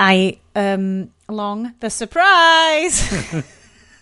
a'i 0.00 0.38
um, 0.54 1.10
long 1.28 1.72
the 1.80 1.90
surprise. 1.90 3.02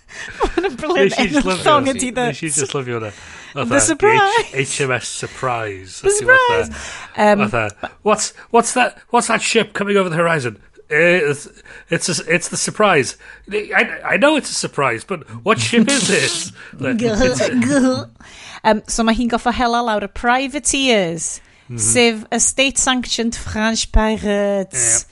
Mae'n 0.08 0.76
brilliant 0.80 1.18
enw'r 1.20 1.58
llong 1.62 1.90
ydi 1.92 2.10
dda. 2.14 2.30
Nes 2.32 2.40
i 2.40 2.48
just 2.48 2.72
lyfio 2.76 2.98
hwnna. 2.98 3.12
The 3.54 3.80
surprise. 3.80 4.52
H 4.54 4.78
HMS 4.78 5.04
surprise. 5.04 6.00
The 6.00 6.08
uh, 6.08 6.16
surprise. 6.16 6.70
Um, 7.16 7.40
Otha, 7.40 7.92
what's, 8.02 8.30
what's, 8.50 8.74
that, 8.74 8.98
what's 9.10 9.28
that 9.28 9.42
ship 9.42 9.72
coming 9.74 9.96
over 9.96 10.08
the 10.08 10.16
horizon? 10.16 10.58
Eh, 10.90 11.20
it's 11.30 11.48
it's 11.90 12.08
a, 12.08 12.34
it's 12.34 12.48
the 12.48 12.56
surprise. 12.56 13.16
I, 13.52 14.00
I 14.04 14.16
know 14.16 14.36
it's 14.36 14.50
a 14.50 14.54
surprise, 14.54 15.04
but 15.04 15.28
what 15.44 15.60
ship 15.60 15.86
is 15.88 16.08
this? 16.08 16.52
um, 18.64 18.82
so 18.86 19.04
mae 19.04 19.14
hi'n 19.14 19.28
goffa 19.28 19.52
hela 19.52 19.82
lawr 19.84 20.06
y 20.06 20.08
privateers, 20.08 21.40
mm 21.68 21.76
-hmm. 21.76 21.78
sef 21.78 22.24
y 22.32 22.40
state-sanctioned 22.40 23.36
French 23.36 23.92
pirates. 23.92 25.04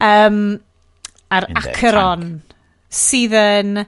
Yeah. 0.00 0.26
Um, 0.26 0.60
a'r 1.30 1.46
Acheron 1.54 2.42
sydd 2.90 3.34
yn 3.38 3.84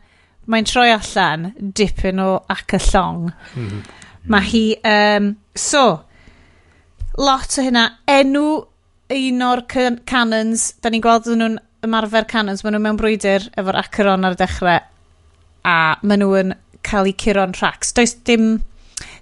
mae'n 0.46 0.66
troi 0.66 0.92
allan 0.94 1.50
dipyn 1.58 2.22
o 2.22 2.30
ac 2.48 2.78
y 2.78 2.82
llong. 2.92 3.32
Mm 3.56 3.68
-hmm. 3.68 3.82
Mae 4.30 4.46
hi... 4.46 4.64
Um, 4.84 5.36
so, 5.54 6.04
lot 7.18 7.58
o 7.58 7.62
hynna 7.66 7.88
enw 8.06 8.46
un 9.12 9.46
o'r 9.46 9.62
can 9.70 10.00
canons, 10.08 10.72
da 10.82 10.90
ni'n 10.90 11.04
gweld 11.04 11.28
nhw'n 11.30 11.58
ymarfer 11.86 12.26
canons, 12.30 12.64
maen 12.64 12.76
nhw 12.76 12.82
mewn 12.82 13.00
brwydr 13.00 13.48
efo'r 13.54 13.80
acheron 13.82 14.26
ar 14.26 14.36
y 14.36 14.40
dechrau 14.40 14.80
a 15.66 15.76
maen 16.02 16.22
nhw 16.22 16.38
yn 16.40 16.54
cael 16.86 17.10
eu 17.10 17.16
curo'n 17.24 17.54
tracks. 17.56 17.94
Does 17.96 18.16
dim... 18.26 18.60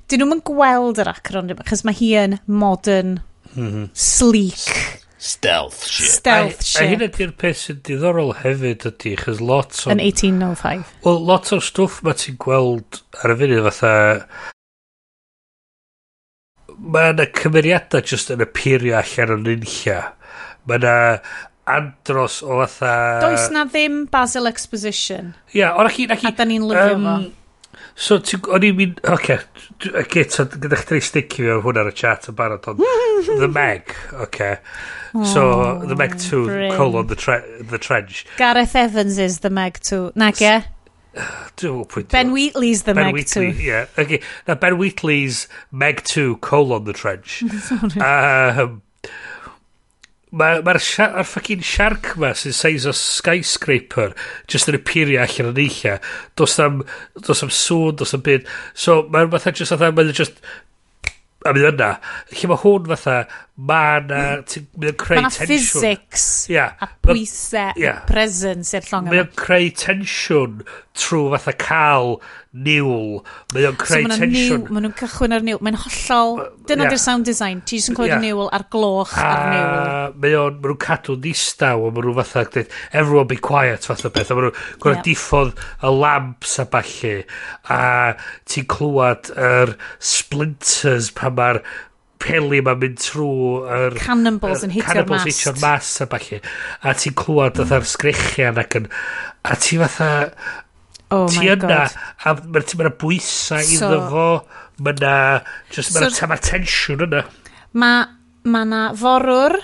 Dyn 0.09 0.21
nhw'n 0.21 0.43
gweld 0.45 1.01
yr 1.03 1.11
acheron, 1.15 1.53
achos 1.57 1.85
mae 1.87 1.97
hi 1.97 2.11
yn 2.21 2.39
modern, 2.47 3.19
mm 3.55 3.69
-hmm. 3.69 3.89
sleek. 3.97 5.01
Stealth 5.25 5.87
ship. 5.89 6.11
Stealth 6.13 6.61
ship. 6.63 6.83
A, 6.83 6.85
a 6.85 6.91
hyn 6.91 7.05
ydy'r 7.07 7.31
peth 7.41 7.63
sy'n 7.63 7.79
diddorol 7.89 8.35
hefyd 8.43 8.85
ydy, 8.91 9.15
chys 9.23 9.41
lot 9.41 9.73
o... 9.87 9.93
Yn 9.95 10.03
1805. 10.05 10.91
Wel, 11.07 11.23
lot 11.31 11.53
o'r 11.57 11.65
stwff 11.65 12.03
mae 12.05 12.19
ti'n 12.21 12.37
gweld 12.45 13.01
ar 13.23 13.33
y 13.33 13.39
funud 13.41 13.65
fatha 13.71 13.95
mae 16.85 17.15
yna 17.15 17.27
cymeriadau 17.39 18.05
just 18.05 18.33
yn 18.35 18.45
apirio 18.45 18.99
allan 19.01 19.35
o'n 19.39 19.49
unlla. 19.55 20.01
Mae 20.69 20.81
yna 20.81 20.97
andros 21.71 22.43
o 22.43 22.59
fatha... 22.61 23.21
Does 23.25 23.49
na 23.55 23.65
ddim 23.69 24.05
Basil 24.13 24.51
Exposition. 24.51 25.33
Ia, 25.55 25.59
yeah, 25.61 25.79
ond 25.79 25.89
ac 25.89 26.03
i... 26.03 26.11
A 26.13 26.35
da 26.37 26.47
ni'n 26.49 26.67
lyfio 26.69 26.99
um, 26.99 27.09
fo. 27.09 27.17
So, 27.95 28.19
o'n 28.51 28.67
i'n 28.67 28.77
mynd... 28.77 29.01
Oce, 29.15 29.39
okay, 30.03 30.27
so, 30.29 30.45
gyda 30.51 30.81
chdi 30.83 31.01
sticky 31.05 31.45
fi 31.45 31.55
o 31.55 31.61
hwnna 31.65 31.85
ar 31.85 31.93
y 31.93 31.97
chat 31.97 32.29
yn 32.31 32.37
barod, 32.39 32.67
ond 32.73 32.83
The 33.43 33.49
Meg, 33.49 33.95
oce. 34.13 34.25
Okay. 34.29 34.57
So, 35.31 35.45
oh, 35.47 35.87
The 35.87 35.95
Meg 35.95 36.19
2, 36.19 36.75
colon 36.75 37.07
the, 37.07 37.15
tre 37.15 37.39
the 37.71 37.79
Trench. 37.79 38.27
Gareth 38.37 38.75
Evans 38.75 39.19
is 39.19 39.41
The 39.41 39.51
Meg 39.51 39.79
2. 39.81 40.13
Nag 40.19 40.43
e? 40.43 40.57
Ben 42.11 42.33
Wheatley's 42.33 42.83
the 42.83 42.95
ben 42.95 43.07
Meg 43.07 43.15
Wheatley, 43.15 43.53
2. 43.53 43.63
Yeah. 43.63 43.87
Okay. 43.99 44.21
Now, 44.49 44.55
Ben 44.55 44.79
Wheatley's 44.79 45.49
Meg 45.71 46.03
2, 46.05 46.39
colon 46.39 46.85
the 46.85 46.93
trench. 46.93 47.43
um, 48.01 48.83
Mae'r 50.35 50.65
ma 50.67 50.73
ma 50.75 51.23
ffucking 51.23 51.63
shark 51.63 52.17
ma 52.19 52.33
sy'n 52.35 52.55
seis 52.59 52.87
o 52.91 52.93
skyscraper 52.99 54.17
just 54.51 54.67
yn 54.67 54.75
appeario 54.81 55.21
allan 55.23 55.53
yn 55.53 55.61
eilla. 55.63 56.01
Dos 56.35 56.59
am, 56.59 56.81
does 57.21 57.45
am 57.47 57.53
sŵn, 57.55 57.95
dos 58.01 58.17
am 58.17 58.25
byd. 58.27 58.49
So, 58.75 59.05
mae'n 59.15 59.31
fatha 59.31 59.53
just 59.55 59.71
fatha, 59.71 59.93
mae'n 59.95 60.11
just... 60.17 60.43
A 61.45 61.53
mynd 61.53 61.69
yna. 61.77 61.91
Lle 62.33 62.51
mae 62.51 62.63
hwn 62.65 62.91
fatha 62.91 63.17
mae 63.55 64.01
yna... 64.03 64.21
Hmm. 64.43 64.71
Mae 64.75 64.91
o'n 64.91 64.97
creu 64.99 65.21
tensiwn. 65.21 65.39
Mae 65.39 65.47
yna 65.47 65.49
physics 65.49 66.25
yeah. 66.51 66.73
a 66.83 66.89
pwysau 67.07 67.77
yeah. 67.79 68.01
presence 68.09 68.75
i'r 68.75 68.89
llong 68.89 69.07
yma. 69.07 69.13
Mae 69.15 69.23
o'n 69.23 69.37
creu 69.39 69.69
tensiwn 69.79 70.65
trwy 70.95 71.31
fatha 71.35 71.55
cael 71.59 72.17
niwl. 72.67 73.21
Mae 73.55 73.69
o'n 73.69 73.79
creu 73.79 74.09
so 74.09 74.19
tensiwn. 74.19 74.67
Mae 74.75 74.83
nhw'n 74.83 74.97
cychwyn 74.99 75.37
ar 75.39 75.47
niwl. 75.47 75.63
Mae'n 75.63 75.79
hollol... 75.85 76.43
Dyna 76.65 76.87
yeah. 76.87 76.95
di'r 76.97 77.03
sound 77.05 77.31
design. 77.31 77.63
Ti 77.63 77.79
jyst 77.79 77.93
yn 77.93 77.99
clywed 77.99 78.17
yeah. 78.17 78.25
niwl 78.25 78.51
a'r 78.55 78.67
gloch 78.75 79.15
a, 79.15 79.31
ar 79.31 79.47
niwl. 79.53 80.19
Mae 80.25 80.37
o'n... 80.41 80.59
Mae 80.59 80.73
nhw'n 80.73 80.83
cadw 80.89 81.19
nistaw 81.23 81.87
a 81.87 81.95
mae 81.95 82.09
nhw'n 82.09 82.21
fatha... 82.25 82.47
Dweud, 82.59 82.77
everyone 82.91 83.31
be 83.31 83.39
quiet 83.39 83.87
fatha 83.87 84.11
beth. 84.11 84.35
A 84.35 84.39
mae 84.39 84.49
nhw'n 84.49 84.61
gwneud 84.83 84.99
yeah. 84.99 85.07
diffodd 85.07 85.55
y 85.79 85.95
lamps 85.95 86.59
a 86.59 86.67
balli. 86.75 87.17
A 87.71 87.81
ti'n 88.51 88.71
clywed 88.75 89.35
yr 89.35 89.77
splinters 90.03 91.15
pan 91.15 91.39
mae'r 91.39 91.63
peli 92.25 92.61
ma'n 92.65 92.81
mynd 92.81 92.99
trwy 93.05 93.63
yr... 93.77 93.97
Cannonballs 94.01 94.65
yn 94.67 94.75
hitio'r 94.75 94.89
mast. 94.89 94.97
Cannonballs 94.97 95.29
hitio'r 95.29 95.63
mast 95.63 96.03
a 96.05 96.09
falle. 96.11 96.41
A 96.83 96.95
ti'n 96.99 97.17
clywed 97.21 97.55
mm. 97.55 97.63
fatha'r 97.63 97.89
sgrechian 97.93 98.61
ac 98.63 98.79
yn... 98.81 98.91
A 99.45 99.57
ti 99.61 99.81
fatha... 99.83 100.11
Oh 101.15 101.29
ti 101.31 101.47
yna, 101.53 101.85
a 102.25 102.33
mae'n 102.41 102.81
ma 102.81 102.91
bwysa 102.99 103.61
so, 103.63 103.77
iddo 103.77 103.99
fo, 104.11 104.29
mae'n 104.83 105.03
just 105.71 105.93
so, 105.93 106.01
mae'n 106.01 106.31
ma 106.33 106.39
tensiwn 106.43 107.05
yna. 107.07 107.21
Mae 107.79 108.07
ma 108.51 108.65
na 108.67 108.81
forwr 108.99 109.59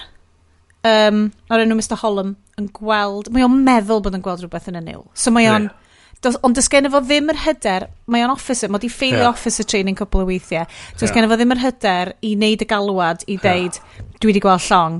um, 0.86 1.24
o'r 1.50 1.64
enw 1.64 1.78
Mr 1.80 1.98
Hollum 2.04 2.36
yn 2.60 2.68
gweld, 2.76 3.32
mae 3.32 3.44
o'n 3.46 3.56
meddwl 3.66 4.04
bod 4.04 4.16
yn 4.16 4.24
gweld 4.24 4.44
rhywbeth 4.44 4.68
yn 4.70 4.78
y 4.80 4.84
niwl. 4.84 5.06
So 5.16 5.32
mae 5.34 5.48
o'n 5.50 5.70
yeah. 5.70 5.79
Dos, 6.20 6.36
ond 6.44 6.56
does 6.56 6.68
gen 6.68 6.84
i 6.84 6.90
fo 6.92 7.00
ddim 7.00 7.30
yr 7.32 7.38
hyder, 7.46 7.86
mae 8.12 8.26
o'n 8.26 8.32
officer, 8.34 8.68
mae 8.68 8.76
wedi 8.76 8.90
ffeilio 8.92 9.22
yeah. 9.22 9.30
officer 9.32 9.64
training 9.64 9.96
cwbl 9.96 10.26
o 10.26 10.26
weithiau. 10.28 10.66
Does 10.92 11.08
yeah. 11.08 11.14
gen 11.16 11.24
i 11.24 11.30
fo 11.30 11.38
ddim 11.40 11.54
yr 11.54 11.62
hyder 11.62 12.10
i 12.20 12.34
wneud 12.36 12.64
y 12.64 12.66
galwad 12.68 13.24
i 13.24 13.38
ddeud, 13.40 13.78
yeah. 13.80 14.10
dwi 14.20 14.34
wedi 14.34 14.42
gweld 14.44 14.66
llong. 14.66 14.98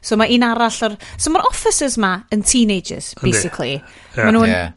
So 0.00 0.18
mae 0.20 0.30
un 0.36 0.46
arall 0.46 0.76
o'r... 0.86 0.94
So 1.18 1.32
mae'r 1.34 1.48
officers 1.48 1.98
ma 2.00 2.12
yn 2.30 2.44
teenagers, 2.46 3.16
basically. 3.18 3.80
Yeah. 4.14 4.28
Mae 4.28 4.36
nhw'n 4.36 4.52
yeah. 4.52 4.70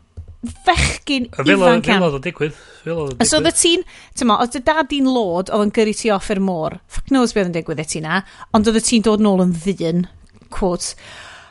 fechgyn 0.66 1.30
ifanc 1.30 1.54
iawn. 1.54 1.86
Fel 1.86 2.08
oedd 2.10 2.18
o 2.18 2.24
digwydd. 2.26 2.58
A 2.90 3.30
so 3.30 3.38
oedd 3.38 3.52
y 3.52 3.54
tîn, 3.62 3.86
ti'n 4.18 4.32
mo, 4.32 4.40
oedd 4.42 4.58
y 4.58 4.64
dadi'n 4.66 5.14
lod 5.14 5.54
oedd 5.54 5.68
yn 5.70 5.78
gyrru 5.78 5.94
ti 6.02 6.12
off 6.18 6.34
i'r 6.34 6.42
môr. 6.44 6.80
Fuck 6.90 7.14
knows 7.14 7.38
beth 7.38 7.52
yn 7.52 7.56
digwydd 7.60 7.86
i 7.86 7.88
ti 7.94 8.02
na. 8.04 8.24
Ond 8.58 8.68
oedd 8.68 8.82
y 8.82 8.84
tîn 8.90 9.06
dod 9.06 9.22
nôl 9.24 9.46
yn 9.46 9.54
ddyn, 9.62 10.08
quote. 10.50 10.98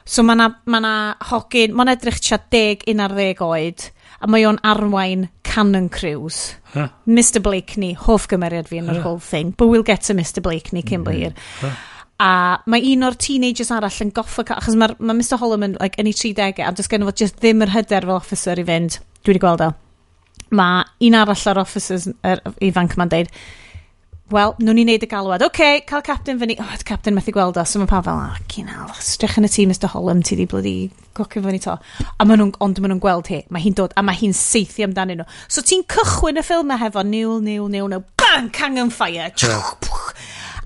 So 0.02 0.26
mae 0.26 0.34
na, 0.34 0.50
ma 0.66 0.82
na 0.82 0.94
hogyn, 1.30 1.78
mae'n 1.78 1.94
edrych 1.94 2.18
tia 2.26 2.42
deg, 2.50 2.82
un 2.90 3.06
ar 3.06 3.14
ddeg 3.14 3.46
oed 3.46 3.92
a 4.22 4.28
mae 4.30 4.44
o'n 4.46 4.60
arwain 4.66 5.26
Cannon 5.46 5.88
Cruise. 5.92 6.54
Huh. 6.72 6.88
Mr 7.06 7.42
Blakeney, 7.42 7.92
hoff 7.98 8.28
gymeriad 8.30 8.70
fi 8.70 8.80
yn 8.80 8.88
huh. 8.88 8.96
yr 8.96 9.06
whole 9.06 9.20
thing, 9.20 9.52
but 9.58 9.68
we'll 9.68 9.86
get 9.86 10.06
to 10.08 10.14
Mr 10.16 10.42
Blakeney 10.44 10.84
cyn 10.86 11.04
mm. 11.04 11.32
Huh. 11.60 11.72
A 12.22 12.32
mae 12.70 12.84
un 12.92 13.02
o'r 13.02 13.16
teenagers 13.18 13.72
arall 13.74 14.02
yn 14.04 14.12
goffa, 14.14 14.44
achos 14.54 14.76
mae, 14.78 14.94
ma 15.02 15.16
Mr 15.16 15.40
Holloman 15.40 15.74
like, 15.80 15.98
yn 15.98 16.06
ei 16.06 16.14
30 16.14 16.62
a 16.62 16.70
does 16.72 16.88
gen 16.88 17.02
i 17.02 17.08
fod 17.08 17.18
just 17.18 17.40
ddim 17.42 17.64
yr 17.66 17.72
hyder 17.74 18.06
fel 18.06 18.14
officer 18.14 18.60
i 18.60 18.66
fynd. 18.68 19.00
Dwi 19.24 19.34
wedi 19.34 19.42
gweld 19.42 19.64
o. 19.66 19.72
Mae 20.54 20.84
un 21.08 21.18
arall 21.18 21.48
o'r 21.50 21.62
officers 21.64 22.06
er, 22.22 22.44
ifanc 22.62 22.94
ma'n 23.00 23.10
deud, 23.10 23.32
wel, 24.32 24.54
nhw'n 24.58 24.80
i 24.80 24.84
wneud 24.86 25.04
y 25.04 25.08
galwad. 25.10 25.44
Oce, 25.44 25.52
okay, 25.52 25.82
cael 25.88 26.02
captain 26.06 26.40
fyny. 26.40 26.56
O, 26.60 26.64
oh, 26.64 26.78
captain 26.88 27.16
methu 27.16 27.34
gweld 27.34 27.58
o. 27.60 27.64
So 27.68 27.82
mae 27.82 27.90
pawb 27.90 28.06
fel, 28.08 28.20
ah, 28.20 28.38
cyn 28.52 28.70
cynal, 28.70 28.92
strych 29.04 29.36
yn 29.40 29.48
y 29.48 29.50
tîm 29.52 29.72
Mr 29.72 29.90
Holland, 29.92 30.26
ti 30.28 30.38
di 30.38 30.46
blydi 30.50 30.76
cocio 31.16 31.42
fyny 31.44 31.60
to. 31.62 31.76
A 32.18 32.26
maen 32.26 32.40
nhw'n, 32.42 32.54
ond 32.64 32.80
maen 32.80 32.94
nhw'n 32.94 33.02
gweld 33.02 33.30
hi. 33.32 33.42
Mae 33.52 33.64
hi'n 33.64 33.76
dod, 33.78 33.94
a 33.96 34.04
mae 34.06 34.18
hi'n 34.18 34.34
seithi 34.36 34.86
amdanyn 34.86 35.22
nhw. 35.22 35.28
So 35.52 35.64
ti'n 35.66 35.84
cychwyn 35.92 36.40
y 36.40 36.46
ffilm 36.46 36.72
hefo, 36.80 37.04
niwl, 37.06 37.38
niwl, 37.44 37.68
niwl, 37.72 37.92
niwl, 37.92 38.06
bang, 38.20 38.50
cang 38.56 38.80
yn 38.80 38.92
ffair. 38.94 39.32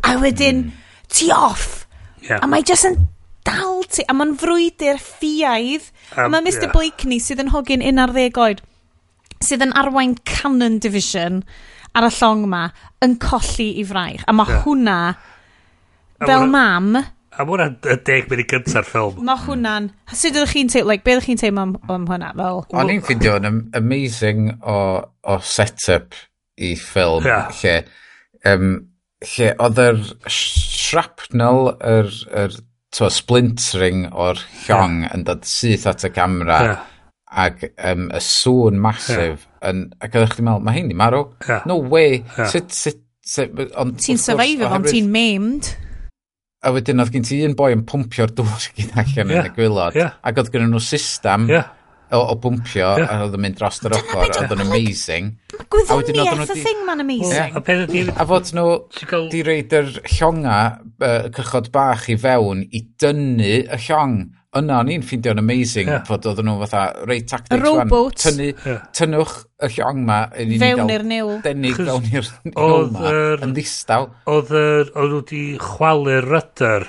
A 0.06 0.16
wedyn, 0.22 0.68
ti 1.12 1.30
off. 1.34 1.86
Yeah. 2.22 2.40
A 2.43 2.51
mae 2.51 2.64
jyst 2.66 2.88
yn 2.88 2.98
dal 3.47 3.84
ti, 3.90 4.05
a 4.06 4.14
mae'n 4.16 4.34
frwydr 4.40 4.98
ffiaidd. 5.02 5.90
Um, 6.14 6.26
a 6.26 6.30
mae 6.34 6.47
Mr 6.47 6.66
yeah. 6.66 6.74
Blakeney 6.74 7.22
sydd 7.22 7.43
yn 7.44 7.52
hogyn 7.55 7.84
11 7.84 8.40
oed, 8.43 8.62
sydd 9.44 9.64
yn 9.66 9.74
arwain 9.78 10.16
Canon 10.28 10.80
Division, 10.82 11.43
ar 11.97 12.06
y 12.06 12.12
llong 12.18 12.47
ma 12.52 12.66
yn 13.05 13.18
colli 13.23 13.73
i 13.81 13.85
fraich. 13.89 14.24
A 14.28 14.35
mae 14.36 14.52
yeah. 14.52 14.64
hwnna, 14.66 14.97
fel 16.23 16.48
mam... 16.52 16.97
A 17.36 17.44
mae 17.44 17.51
hwnna'n 17.51 17.74
y 17.93 17.97
deg 18.09 18.31
mynd 18.31 18.40
i 18.40 18.47
gynta'r 18.48 18.86
ffilm. 18.89 19.18
Mae 19.28 19.43
hwnna'n... 19.44 19.90
Sut 20.12 20.32
ydych 20.32 20.55
chi'n 20.56 20.70
teimlo, 20.73 20.89
like, 20.93 21.05
be 21.05 21.16
ydych 21.16 21.28
chi'n 21.28 21.43
teimlo 21.43 21.66
am, 21.66 21.74
am 21.93 22.06
hwnna? 22.09 22.31
Fel... 22.39 22.62
O'n 22.81 22.93
i'n 22.94 23.02
ffindio 23.05 23.36
yn 23.40 23.60
amazing 23.77 24.55
o, 24.64 24.78
o 25.05 25.39
set-up 25.44 26.16
i 26.56 26.73
ffilm. 26.81 27.28
Yeah. 27.28 27.51
Lle, 27.60 27.77
um, 28.48 28.70
lle 29.35 29.51
oedd 29.66 29.82
yr 29.85 30.01
shrapnel, 30.32 31.74
yr, 31.85 32.12
yr 32.44 32.56
to, 32.97 33.10
splintering 33.12 34.06
o'r 34.12 34.40
llong 34.64 35.02
yeah. 35.05 35.12
yn 35.16 35.27
dod 35.28 35.44
syth 35.48 35.85
at 35.93 36.09
y 36.09 36.12
camera. 36.16 36.60
Yeah. 36.70 36.93
Ac 37.36 37.66
um, 37.85 38.06
y 38.16 38.20
sŵn 38.23 38.81
masif 38.81 39.44
yeah 39.44 39.47
yn, 39.70 39.86
ac 40.02 40.14
oeddech 40.14 40.36
chi'n 40.36 40.47
meddwl, 40.48 40.64
mae 40.66 40.78
hyn 40.78 40.93
i 40.93 40.98
marw. 40.98 41.24
Yeah. 41.47 41.64
No 41.68 41.78
way. 41.80 42.20
Yeah. 42.22 42.51
Sut, 42.52 42.74
sut, 42.74 43.01
sut, 43.26 43.56
ond... 43.78 43.97
Ti'n 44.02 44.20
survivor, 44.20 44.70
ond 44.76 44.88
ti'n 44.90 45.10
maimed. 45.12 45.72
A 46.66 46.72
wedyn 46.74 47.02
oedd 47.02 47.12
gen 47.14 47.26
ti 47.26 47.43
un 47.47 47.56
boi 47.59 47.72
yn 47.76 47.86
pwmpio'r 47.88 48.32
dŵr 48.36 48.68
gyd 48.76 48.94
allan 48.94 49.32
yeah. 49.32 49.43
yn 49.43 49.51
y 49.51 49.56
gwylod. 49.56 49.98
Yeah. 49.98 50.14
Ac 50.26 50.40
oedd 50.43 50.52
gen 50.55 50.70
nhw 50.70 50.82
system 50.82 51.47
yeah. 51.52 51.68
o, 52.10 52.22
o 52.22 52.38
bwmpio, 52.43 52.94
yeah. 53.02 53.12
a 53.12 53.26
oedd 53.26 53.36
yn 53.38 53.44
mynd 53.44 53.60
dros 53.60 53.82
yr 53.84 53.98
ochr, 53.98 54.24
oedd 54.24 54.56
yn 54.56 54.64
amazing. 54.64 55.34
Mae 55.56 55.68
gwyddoniaeth 55.74 56.55
y 56.56 56.59
thing 56.62 56.82
ma'n 56.88 57.05
amazing. 57.05 57.60
Yeah. 57.60 58.14
A 58.16 58.26
fod 58.28 58.51
nhw 58.56 58.66
di 59.32 59.44
reid 59.47 59.76
yr 59.76 59.93
llonga, 60.16 60.59
uh, 60.97 61.28
cychod 61.36 61.70
bach 61.74 62.09
i 62.12 62.18
fewn 62.20 62.66
i 62.70 62.82
dynnu 63.02 63.52
y 63.62 63.84
llong 63.86 64.18
yna 64.61 64.81
o'n 64.83 64.91
i'n 64.95 65.05
ffeindio'n 65.07 65.43
amazing 65.43 65.91
yeah. 65.91 66.05
fod 66.09 66.27
oedden 66.31 66.49
nhw 66.49 66.59
fatha 66.65 66.83
reit 67.09 67.28
tactics. 67.31 67.57
Y 67.57 67.62
robot. 67.62 68.19
Tynnu, 68.23 68.51
yeah. 68.53 68.85
Tynnwch 68.97 69.37
y 69.66 69.70
llong 69.77 70.03
ma. 70.09 70.20
Fewn 70.35 70.93
i'r 70.97 71.07
niwl. 71.07 71.33
Denig 71.47 71.78
fewn 71.81 72.11
i'r 72.12 72.31
niwl 72.51 72.93
ma. 72.95 73.15
Yn 73.47 73.57
ddistaw. 73.57 74.09
Oedd 74.33 74.55
oedd 74.57 74.95
nhw 74.95 75.20
wedi 75.20 75.43
chwalu'r 75.62 76.31
rydder 76.33 76.89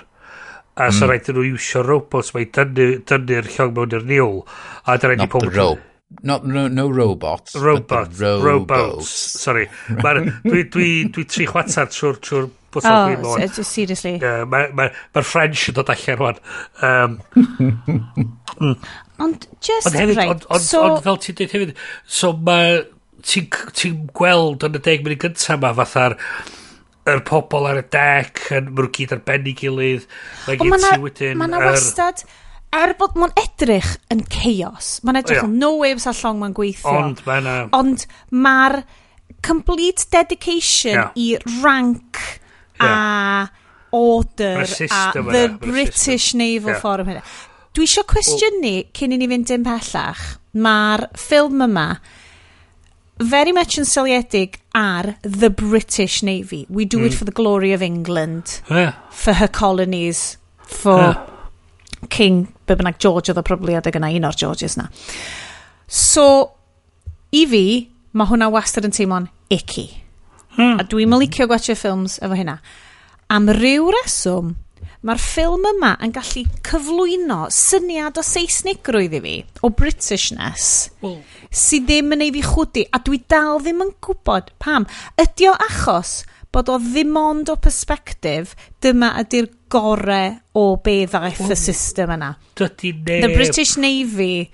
a 0.78 0.88
mm. 0.88 0.96
so 0.96 1.10
rhaid 1.10 1.30
nhw 1.34 1.46
iwsio 1.52 1.84
robots 1.86 2.34
mae 2.36 2.50
dynnu'r 2.54 3.52
llong 3.56 3.76
mewn 3.78 3.98
i'r 3.98 4.10
niwl 4.14 4.42
a 4.86 4.98
dyna 5.02 5.22
ni 5.24 5.30
pob 5.32 5.48
rope 5.52 5.84
Not, 6.24 6.46
no, 6.46 6.70
no 6.70 6.90
robots. 6.90 7.52
but 7.52 7.62
Robot, 7.62 8.18
robots. 8.18 8.44
robots. 8.44 9.10
Sorry. 9.10 9.68
Dwi, 9.90 10.64
dwi, 10.72 11.10
dwi 11.12 11.26
tri 11.28 11.46
chwater 11.46 11.90
trwy'r 11.92 12.22
trwy 12.24 12.46
Oh, 12.76 13.64
seriously. 13.64 14.18
Mae'r 14.20 14.46
ma, 14.50 14.66
ma, 14.76 14.90
ma 15.16 15.24
French 15.26 15.70
yn 15.72 15.78
dod 15.78 15.90
allan 15.94 16.20
rwan. 16.20 16.42
Um, 16.84 17.18
mm. 18.60 18.76
ond 19.24 19.48
just 19.64 19.90
ond 19.90 19.98
hefyd, 19.98 20.20
right. 20.20 20.30
Ond 20.34 20.46
on, 20.52 20.64
so, 20.66 20.84
ond 20.84 21.06
fel 21.06 21.20
ti'n 21.24 21.40
dweud 21.40 21.56
hefyd, 21.56 21.74
so 22.20 22.34
mae 22.36 22.82
ti'n 23.28 23.48
ti 23.78 23.94
gweld 24.18 24.68
yn 24.68 24.78
y 24.78 24.84
deg 24.84 25.06
munud 25.06 25.24
gyntaf 25.24 25.56
yma 25.56 25.74
fatha'r 25.80 26.18
yr 27.08 27.24
pobol 27.28 27.70
ar 27.70 27.80
y 27.80 27.86
dec, 27.94 28.44
yn 28.58 28.74
mwyn 28.76 28.92
gyd 28.96 29.16
ar 29.16 29.24
ben 29.28 29.48
i 29.48 29.56
gilydd, 29.58 30.06
mae 30.46 30.60
gen 30.60 30.76
ti 30.84 31.00
wedyn... 31.06 31.40
Mae 31.40 31.50
yna 31.50 31.62
wastad, 31.64 32.26
er 32.76 32.94
bod 33.00 33.16
mae'n 33.20 33.36
edrych 33.40 33.94
yn 34.14 34.26
chaos, 34.34 34.98
mae'n 35.08 35.22
edrych 35.22 35.46
yn 35.48 35.56
no 35.62 35.78
way 35.80 35.96
fysa 35.96 36.14
llong 36.20 36.42
mae'n 36.44 36.58
gweithio. 36.58 36.98
Ond 37.00 37.24
mae'r... 37.28 37.70
Ond 37.78 38.04
mae'r 38.36 38.82
complete 39.46 40.08
dedication 40.12 40.98
yeah. 40.98 41.12
i 41.16 41.62
rank 41.64 42.20
a 42.80 43.48
order 43.92 44.62
a 44.62 45.12
the 45.14 45.58
British 45.60 46.34
Naval 46.34 46.74
yeah. 46.74 46.82
Forum 46.82 47.08
hynny. 47.12 47.24
Dwi 47.78 47.86
isio 47.86 48.04
cwestiynu 48.10 48.76
cyn 48.98 49.14
i 49.14 49.20
ni 49.22 49.28
fynd 49.30 49.50
dim 49.50 49.66
pellach, 49.66 50.24
mae'r 50.58 51.08
ffilm 51.18 51.62
yma 51.68 51.90
very 53.20 53.52
much 53.52 53.78
yn 53.78 53.86
syliedig 53.86 54.60
ar 54.78 55.16
the 55.22 55.50
British 55.50 56.22
Navy. 56.24 56.66
We 56.70 56.86
do 56.86 57.00
mm. 57.00 57.08
it 57.08 57.14
for 57.14 57.26
the 57.26 57.32
glory 57.32 57.74
of 57.74 57.82
England, 57.82 58.62
yeah. 58.70 58.94
for 59.10 59.34
her 59.34 59.48
colonies, 59.48 60.38
for 60.58 61.00
yeah. 61.00 61.26
King, 62.10 62.54
be 62.68 62.76
bynnag 62.76 63.00
George 63.02 63.32
oedd 63.32 63.40
o 63.42 63.46
probably 63.46 63.78
adeg 63.78 63.98
yna, 63.98 64.12
un 64.14 64.28
o'r 64.30 64.38
Georges 64.38 64.78
na. 64.78 64.88
So, 65.88 66.26
i 67.34 67.46
fi, 67.50 67.64
mae 68.14 68.30
hwnna 68.30 68.52
wastad 68.54 68.86
yn 68.86 68.94
teimlo'n 68.94 69.30
icky. 69.54 69.88
Hmm. 70.58 70.78
A 70.82 70.86
dwi'n 70.90 71.14
licio 71.22 71.48
gwachio 71.50 71.78
ffilms 71.78 72.18
efo 72.26 72.38
hynna. 72.38 72.58
Am 73.34 73.50
ryw 73.54 73.92
reswm, 73.94 74.56
mae'r 75.06 75.22
ffilm 75.22 75.66
yma 75.70 75.94
yn 76.04 76.14
gallu 76.16 76.44
cyflwyno 76.66 77.44
syniad 77.54 78.18
o 78.18 78.24
Saesnigrwydd 78.26 79.18
i 79.20 79.22
fi, 79.24 79.36
o 79.64 79.70
Britishness, 79.70 80.90
well. 81.04 81.20
sydd 81.52 81.86
ddim 81.88 82.16
yn 82.16 82.26
ei 82.26 82.34
fi 82.36 82.44
chwdi, 82.46 82.88
a 82.90 83.02
dwi 83.06 83.22
dal 83.30 83.62
ddim 83.62 83.86
yn 83.86 83.94
gwybod 84.04 84.52
pam. 84.64 84.88
Ydy 85.22 85.52
o 85.52 85.54
achos 85.68 86.22
bod 86.54 86.72
o 86.74 86.78
ddim 86.82 87.16
ond 87.20 87.52
o 87.54 87.58
perspektif, 87.62 88.56
dyma 88.82 89.14
ydy'r 89.22 89.52
gore 89.70 90.24
o 90.58 90.70
be 90.84 91.02
ddaeth 91.06 91.52
y 91.54 91.60
system 91.60 92.16
yna. 92.18 92.32
Dydy 92.58 92.94
neb. 92.98 93.28
The 93.28 93.34
British 93.36 93.76
Navy 93.78 94.48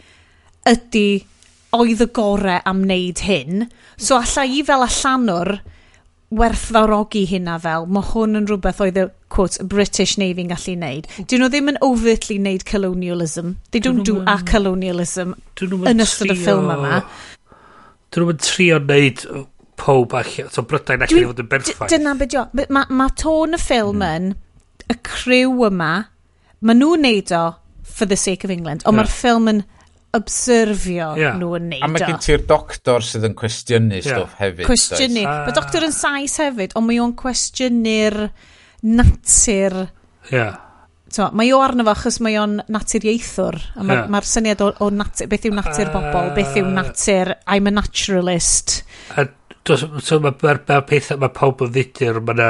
ydy 0.69 1.07
oedd 1.73 2.03
y 2.03 2.09
gore 2.13 2.59
am 2.67 2.84
wneud 2.84 3.23
hyn, 3.25 3.69
so 3.97 4.19
allai 4.19 4.59
i 4.59 4.65
fel 4.67 4.84
allanwr 4.85 5.55
werthfawrogi 6.39 7.23
hynna 7.30 7.57
fel, 7.61 7.88
mae 7.93 8.05
hwn 8.11 8.39
yn 8.39 8.47
rhywbeth 8.49 8.81
oedd 8.84 8.99
y 8.99 9.05
quote, 9.34 9.64
British 9.69 10.18
Navy'n 10.22 10.51
gallu 10.51 10.76
neud. 10.80 11.07
Dyn 11.30 11.43
nhw 11.43 11.49
ddim 11.51 11.72
yn 11.73 11.80
overtly 11.85 12.38
neud 12.41 12.65
colonialism. 12.69 13.55
They 13.72 13.81
don't 13.84 14.05
do 14.07 14.19
a 14.22 14.38
colonialism 14.49 15.35
yn 15.61 16.05
ystod 16.05 16.34
y 16.34 16.38
ffilm 16.38 16.72
yma. 16.73 17.01
Dyn 18.14 18.27
nhw'n 18.27 18.41
trio 18.45 18.80
neud 18.84 19.26
pob 19.80 20.14
allan, 20.15 20.49
so 20.53 20.64
Brydain 20.69 21.03
allan 21.05 21.23
i 21.23 21.27
fod 21.31 21.43
yn 21.43 21.51
berffaith. 21.51 21.91
Dyna 21.91 22.15
beth 22.19 22.38
yw. 22.38 22.47
Mae 22.69 22.89
ma 22.93 23.10
tôn 23.19 23.57
y 23.57 23.61
ffilm 23.61 23.99
hmm. 23.99 24.10
yn, 24.10 24.31
y 24.89 24.97
criw 25.07 25.68
yma, 25.69 25.93
mae 26.64 26.80
nhw'n 26.80 27.05
neud 27.07 27.34
o 27.38 27.45
for 27.84 28.10
the 28.10 28.18
sake 28.18 28.47
of 28.47 28.53
England, 28.53 28.85
ond 28.88 28.97
mae'r 28.97 29.11
ffilm 29.11 29.49
yn 29.51 29.64
obserfio 30.14 31.14
yeah. 31.18 31.38
nhw 31.40 31.56
yn 31.57 31.69
neud. 31.72 31.85
A 31.85 31.90
mae 31.90 32.03
gen 32.06 32.19
ti'r 32.22 32.44
doctor 32.49 33.06
sydd 33.06 33.26
yn 33.30 33.38
cwestiynu 33.38 33.98
yeah. 33.98 34.06
stwff 34.06 34.35
hefyd. 34.41 34.68
Cwestiynu. 34.68 35.23
Uh... 35.23 35.40
Mae 35.48 35.56
doctor 35.57 35.88
yn 35.88 35.95
sais 35.95 36.38
hefyd, 36.44 36.76
ond 36.77 36.90
mae 36.90 36.99
o'n 37.02 37.15
cwestiynu'r 37.18 38.19
natur. 38.94 39.80
Yeah. 40.30 40.60
So, 41.14 41.27
mae 41.38 41.52
o 41.53 41.60
arno 41.61 41.85
fo 41.85 41.94
achos 41.94 42.19
mae 42.26 42.38
o'n 42.41 42.60
natur 42.73 43.06
ieithwr. 43.10 43.60
Mae'r 43.80 44.03
yeah. 44.03 44.11
ma, 44.14 44.22
syniad 44.26 44.61
o, 44.65 44.69
o 44.81 44.90
natur, 44.94 45.30
beth 45.34 45.49
yw 45.49 45.57
natur 45.57 45.90
uh, 45.90 45.95
bobl, 45.98 46.31
beth 46.38 46.61
yw 46.61 46.69
ah. 46.69 46.76
natur, 46.81 47.34
I'm 47.49 47.69
a 47.69 47.73
naturalist. 47.73 48.80
A 49.18 49.27
dos, 49.65 49.85
so, 50.06 50.22
mae 50.22 50.34
ma, 50.45 50.56
ma 50.69 50.80
pethau, 50.90 51.22
mae 51.22 51.34
pawb 51.34 51.65
yn 51.65 51.73
ddidur, 51.73 52.22
mae 52.22 52.38
yna 52.38 52.49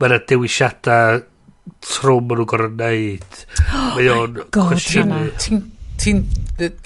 ma 0.00 0.12
na 0.12 0.20
dewisiadau 0.20 1.20
trwm 1.80 2.24
maen 2.28 2.40
nhw'n 2.40 2.48
gorau 2.50 2.72
wneud. 2.72 3.44
Oh 3.70 3.92
mae 3.96 4.08
o'n 4.12 4.40
oh 4.44 4.48
cwestiynau 4.54 5.28
ti'n 6.00 6.22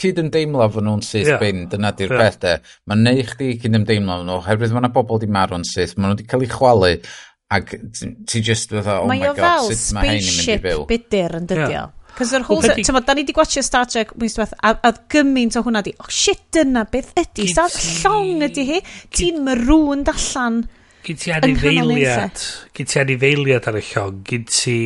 cyd 0.00 0.20
ymdeimlo 0.22 0.66
fod 0.74 0.86
nhw'n 0.86 1.04
syth 1.06 1.30
yeah. 1.32 1.40
bin, 1.42 1.64
dyna 1.70 1.92
di'r 1.96 2.14
yeah. 2.14 2.24
peth 2.24 2.40
de. 2.44 2.54
Mae'n 2.90 3.04
neu 3.06 3.26
chdi 3.30 3.52
cyd 3.62 3.78
ymdeimlo 3.80 4.20
fod 4.20 4.28
nhw, 4.28 4.40
herwydd 4.48 4.74
mae 4.74 4.84
yna 4.84 4.92
bobl 4.94 5.22
di 5.22 5.30
marw'n 5.30 5.66
syth, 5.68 5.96
mae 5.96 6.08
nhw 6.08 6.16
wedi 6.16 6.28
cael 6.30 6.46
eu 6.46 6.52
chwalu, 6.54 6.92
ac 7.54 7.74
ti 8.30 8.42
just 8.44 8.72
fatha, 8.74 9.00
oh 9.02 9.10
my 9.10 9.20
god, 9.24 9.68
sut 9.70 9.94
mae 9.96 10.16
hyn 10.16 10.22
yn 10.22 10.38
mynd 10.38 10.54
i 10.54 10.62
fyw. 10.62 10.64
Mae 10.64 10.80
o 10.82 10.88
bydyr 10.90 11.38
yn 11.40 11.50
dydio. 11.50 11.68
Yeah. 11.74 11.92
Cos 12.14 12.30
yr 12.36 12.44
whole... 12.46 12.62
Pedi... 12.62 12.86
Tyma, 12.86 13.02
da 13.02 13.14
ni 13.16 13.24
wedi 13.24 13.34
gwachio 13.34 13.62
Star 13.66 13.88
Trek 13.90 14.14
mwyn 14.14 14.30
diwedd, 14.30 14.54
a, 14.62 14.74
a 14.86 14.94
gymaint 15.10 15.58
o 15.58 15.64
hwnna 15.66 15.82
di, 15.86 15.94
oh 15.98 16.10
shit, 16.10 16.44
dyna 16.54 16.84
beth 16.90 17.10
ydi, 17.18 17.48
Star 17.50 17.74
llong 17.74 18.44
ydi 18.46 18.66
hi, 18.70 18.80
ti'n 19.14 19.42
marwn 19.46 20.06
dallan 20.06 20.62
Gyn 21.04 21.18
ti 21.20 21.32
anifeiliad, 21.36 22.42
gyn 22.72 22.86
ti 22.88 23.00
anifeiliad 23.02 23.66
ar 23.68 23.76
y 23.76 23.82
llong, 23.84 24.22
gyn 24.24 24.46
ti, 24.48 24.76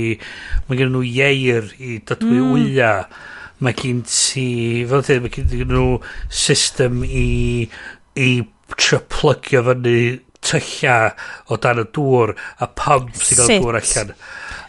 mae 0.67 0.79
gen 0.81 0.91
nhw 0.91 1.05
ieir 1.07 1.69
i 1.79 2.01
dodwy 2.09 2.41
mm. 2.41 2.57
wyau, 2.57 3.05
mae 3.65 3.75
gen 3.79 4.05
ti, 4.07 4.49
fel 4.91 5.05
ti, 5.07 5.19
mae 5.23 5.33
gen 5.35 5.51
nhw 5.73 5.99
system 6.31 7.03
i, 7.05 7.67
i 8.19 8.31
tryplygio 8.77 9.65
fyny 9.67 9.99
tylla 10.45 10.99
o 11.51 11.59
dan 11.61 11.83
y 11.83 11.89
dŵr 11.95 12.35
a 12.63 12.69
pump 12.79 13.17
sy'n 13.19 13.43
cael 13.43 13.65
dŵr 13.65 13.81
allan. 13.81 14.15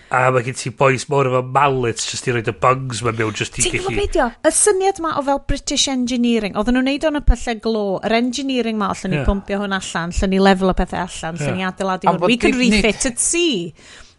A 0.10 0.24
mae 0.34 0.42
gen 0.42 0.58
ti 0.58 0.72
boys 0.74 1.06
mor 1.12 1.28
efo 1.30 1.44
mallets 1.46 2.08
just 2.10 2.26
i 2.26 2.34
roed 2.34 2.50
y 2.50 2.56
bungs 2.64 3.04
mewn 3.06 3.20
mewn 3.20 3.36
just 3.38 3.60
i 3.60 3.62
gallu... 3.62 3.76
Ti'n 3.76 3.86
gwybod 3.86 4.00
beidio? 4.02 4.26
Y 4.42 4.54
syniad 4.58 5.02
ma 5.06 5.14
o 5.20 5.24
fel 5.28 5.44
British 5.52 5.86
Engineering, 5.92 6.58
oedden 6.58 6.80
nhw'n 6.80 6.90
neud 6.90 7.08
o'n 7.12 7.22
y 7.22 7.24
pyllau 7.30 7.62
glo, 7.68 7.86
yr 8.10 8.18
engineering 8.18 8.82
ma, 8.82 8.90
allan 8.96 9.14
yeah. 9.14 9.22
ni 9.22 9.30
pumpio 9.30 9.62
hwn 9.62 9.78
allan, 9.78 10.16
allan 10.18 10.34
ni 10.34 10.42
lefel 10.42 10.74
o 10.74 10.78
pethau 10.82 11.04
allan, 11.06 11.38
allan 11.38 11.46
yeah. 11.46 11.58
ni 11.62 11.70
adeiladu 11.70 12.10
hwn. 12.10 12.22
We 12.26 12.42
can 12.42 12.58
refit 12.58 13.06
at 13.12 13.22
sea. 13.22 13.70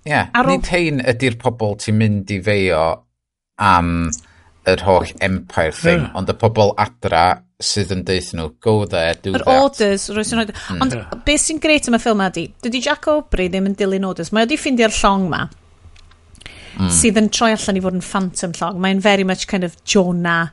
Ie, 0.06 0.14
yeah, 0.14 0.30
nid 0.47 0.70
hyn 0.70 1.02
ydy'r 1.10 1.40
pobl 1.42 1.74
ti'n 1.82 1.98
mynd 1.98 2.30
i 2.38 2.42
feio 2.47 2.84
am... 3.59 3.94
Um, 4.06 4.28
yr 4.69 4.82
holl 4.85 5.07
empire 5.24 5.73
thing, 5.73 6.03
yeah. 6.05 6.16
ond 6.19 6.28
y 6.28 6.37
pobl 6.37 6.74
adra 6.81 7.24
sydd 7.61 7.93
yn 7.95 8.03
deith 8.09 8.32
nhw, 8.37 8.51
go 8.65 8.85
there, 8.89 9.15
do 9.20 9.32
yr 9.35 9.45
that. 9.45 9.49
Yr 9.49 9.62
orders, 9.65 10.09
roes 10.16 10.32
yn 10.35 10.43
oed. 10.43 10.53
Ond 10.81 10.97
yeah. 10.97 11.15
beth 11.27 11.47
sy'n 11.47 11.61
greit 11.62 11.89
am 11.89 11.97
y 11.97 12.01
ffilm 12.03 12.23
ydi, 12.24 12.47
dydy 12.65 12.82
Jack 12.85 13.09
Aubrey 13.12 13.51
ddim 13.53 13.69
yn 13.70 13.77
dilyn 13.78 14.07
orders. 14.09 14.32
Mae 14.32 14.47
wedi 14.47 14.59
ffindio'r 14.61 14.95
llong 14.97 15.28
ma, 15.32 15.47
mm. 16.77 16.91
sydd 17.01 17.20
yn 17.20 17.31
troi 17.32 17.53
allan 17.55 17.81
i 17.81 17.85
fod 17.85 17.97
yn 17.99 18.05
phantom 18.05 18.57
llong. 18.57 18.81
Mae'n 18.85 19.03
very 19.05 19.24
much 19.28 19.47
kind 19.51 19.65
of 19.65 19.77
Jonah 19.85 20.53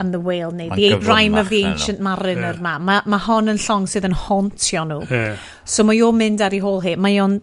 and 0.00 0.14
the 0.14 0.20
Whale, 0.20 0.50
neu 0.50 0.72
The 0.74 0.98
Rhyme 0.98 1.36
of 1.36 1.48
the 1.48 1.64
Ancient 1.64 2.00
no. 2.00 2.10
Mariner 2.10 2.54
yeah. 2.54 2.62
ma. 2.64 2.78
Mae 2.78 3.04
ma 3.06 3.20
hon 3.28 3.52
yn 3.52 3.60
llong 3.60 3.88
sydd 3.90 4.08
yn 4.08 4.16
hauntio 4.26 4.86
nhw. 4.88 5.02
Yeah. 5.10 5.36
So 5.64 5.84
mae 5.88 6.00
o'n 6.04 6.18
mynd 6.18 6.44
ar 6.44 6.56
ei 6.56 6.62
hôl 6.64 6.80
hi, 6.84 6.96
mae 7.00 7.20
o'n, 7.22 7.38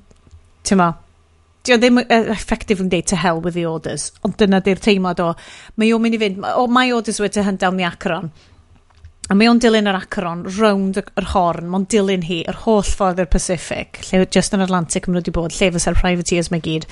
ti'n 0.68 0.81
ma, 0.81 0.91
Dio 1.68 1.76
ddim 1.76 1.99
effective 1.99 2.80
yn 2.80 2.91
deud 2.91 3.07
to 3.11 3.18
hell 3.19 3.41
with 3.44 3.57
the 3.57 3.65
orders, 3.68 4.10
ond 4.23 4.38
dyna 4.40 4.61
di'r 4.64 4.80
teimlad 4.80 5.19
o, 5.23 5.34
mae 5.76 5.91
o'n 5.91 6.03
mynd 6.03 6.15
i 6.15 6.22
fynd, 6.22 6.45
o, 6.56 6.68
my 6.72 6.88
orders 6.95 7.19
were 7.19 7.31
to 7.36 7.44
hunt 7.44 7.60
down 7.60 7.77
the 7.77 7.88
Acheron. 7.88 8.31
A 9.30 9.36
mae 9.38 9.49
o'n 9.52 9.60
dilyn 9.61 9.90
yr 9.91 9.99
Acheron 9.99 10.45
round 10.56 11.02
yr 11.03 11.27
horn, 11.34 11.68
mae'n 11.69 11.86
dilyn 11.91 12.23
hi, 12.26 12.40
yr 12.49 12.64
holl 12.64 12.86
ffordd 12.88 13.19
i'r 13.22 13.30
Pacific, 13.30 13.99
lle 14.07 14.23
just 14.31 14.56
yn 14.56 14.64
Atlantic 14.65 15.06
maen 15.06 15.19
nhw 15.19 15.22
wedi 15.22 15.36
bod, 15.36 15.53
lle 15.53 15.69
fysa'r 15.76 15.99
privateers 15.99 16.49
mae 16.53 16.64
gyd. 16.65 16.88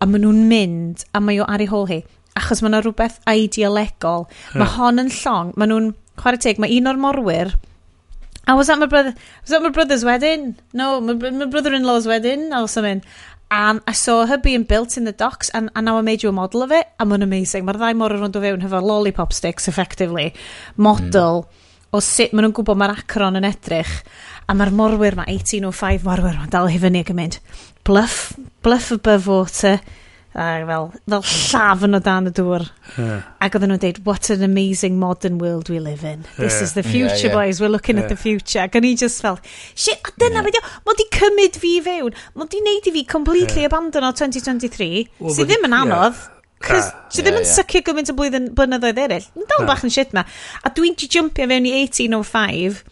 A 0.00 0.06
maen 0.08 0.24
nhw'n 0.24 0.46
mynd, 0.48 1.04
a 1.12 1.20
mae 1.20 1.42
o 1.42 1.50
ar 1.50 1.64
ei 1.64 1.68
hôl 1.68 1.90
hi, 1.90 2.00
achos 2.38 2.62
mae 2.62 2.70
yna 2.70 2.84
rhywbeth 2.84 3.18
idealegol. 3.28 4.28
Yeah. 4.30 4.62
Mae 4.62 4.74
hon 4.78 5.02
yn 5.02 5.12
llong, 5.18 5.52
maen 5.58 5.74
nhw'n, 5.74 5.94
chwarae 6.22 6.40
teg, 6.40 6.62
mae 6.62 6.78
un 6.78 6.92
o'r 6.92 7.02
morwyr, 7.02 7.56
a 8.46 8.54
was 8.54 8.68
that 8.68 8.78
my 8.78 8.86
brother, 8.86 9.12
was 9.42 9.50
that 9.50 9.62
my 9.62 9.70
brother's 9.70 10.04
wedding? 10.04 10.54
No, 10.72 11.00
my, 11.00 11.14
my 11.14 11.46
brother-in-law's 11.46 12.06
wedding, 12.06 12.52
I 12.52 12.62
was 12.62 12.74
that 12.74 13.02
And 13.50 13.80
I 13.86 13.92
saw 13.92 14.26
her 14.26 14.38
being 14.38 14.64
built 14.64 14.96
in 14.96 15.04
the 15.04 15.12
docks 15.12 15.50
and, 15.50 15.70
and 15.76 15.84
now 15.84 15.98
I 15.98 16.00
made 16.00 16.22
you 16.22 16.28
a 16.28 16.32
model 16.32 16.62
of 16.62 16.72
it. 16.72 16.88
I'm 16.98 17.12
amazing. 17.12 17.64
Mae'r 17.64 17.78
ddau 17.78 17.94
mor 17.94 18.14
yn 18.14 18.24
rond 18.24 18.38
o 18.38 18.42
fewn 18.42 18.64
hefo 18.64 18.80
lollipop 18.82 19.32
sticks, 19.36 19.68
effectively. 19.70 20.32
Model 20.76 21.44
mm. 21.44 21.68
o 21.94 22.00
sut 22.02 22.34
maen 22.34 22.48
nhw'n 22.48 22.56
gwybod 22.58 22.80
mae'r 22.80 22.96
acron 22.96 23.38
yn 23.38 23.46
edrych. 23.46 24.00
A 24.50 24.56
mae'r 24.58 24.74
morwyr, 24.74 25.18
mae 25.18 25.30
1805 25.38 26.08
morwyr, 26.08 26.40
mae'n 26.40 26.50
dal 26.50 26.72
i 26.72 26.80
fyny 26.82 27.04
ac 27.04 27.14
yn 27.14 27.20
mynd, 27.20 27.38
bluff, 27.86 28.34
bluff 28.66 28.90
above 28.98 29.30
water, 29.30 29.78
a 30.36 30.66
fel, 30.68 30.90
fel 31.08 31.22
llafn 31.24 31.96
o 31.96 32.00
dan 32.04 32.28
y 32.28 32.32
dŵr. 32.36 32.66
Yeah. 32.98 33.24
Ac 33.40 33.56
oedden 33.56 33.72
nhw'n 33.72 33.80
dweud, 33.80 34.00
what 34.04 34.28
an 34.34 34.44
amazing 34.44 34.98
modern 35.00 35.38
world 35.40 35.70
we 35.72 35.80
live 35.80 36.04
in. 36.04 36.26
This 36.36 36.58
yeah. 36.58 36.66
is 36.66 36.74
the 36.76 36.84
future, 36.84 37.16
yeah, 37.16 37.32
yeah. 37.32 37.38
boys. 37.38 37.60
We're 37.60 37.72
looking 37.72 37.96
yeah. 37.96 38.04
at 38.04 38.12
the 38.12 38.20
future. 38.20 38.60
Ac 38.66 38.76
o'n 38.76 38.84
i 38.84 38.92
just 39.00 39.24
fel, 39.24 39.40
shit, 39.74 39.96
a 39.96 40.14
dyna 40.20 40.42
yeah. 40.42 40.48
beth 40.48 40.60
yw, 40.60 40.72
mae 40.88 41.00
di 41.00 41.08
cymryd 41.16 41.60
fi 41.62 41.72
fewn. 41.86 42.20
Mae 42.36 42.52
di 42.52 42.62
neud 42.68 42.90
i 42.90 42.94
fi 42.98 43.04
completely 43.16 43.64
yeah. 43.64 43.72
abandon 43.72 44.08
o 44.08 44.12
2023, 44.12 44.90
well, 45.20 45.36
sydd 45.38 45.52
ddim 45.52 45.68
yn 45.70 45.78
anodd. 45.80 46.20
Yeah. 46.20 46.32
Ah, 46.72 46.92
ti 47.12 47.24
ddim 47.24 47.40
yn 47.40 47.48
sycio 47.48 47.82
gymaint 47.84 48.12
o 48.12 48.16
blwyddyn 48.18 48.52
blynyddoedd 48.56 49.00
eraill. 49.06 49.26
Mae'n 49.36 49.50
dal 49.54 49.66
bach 49.68 49.84
yn 49.86 49.92
shit 49.92 50.12
ma. 50.16 50.26
A 50.64 50.72
dwi'n 50.76 50.96
di 51.00 51.08
jumpio 51.12 51.48
fewn 51.48 51.68
i 51.68 51.74
1805. 51.84 52.82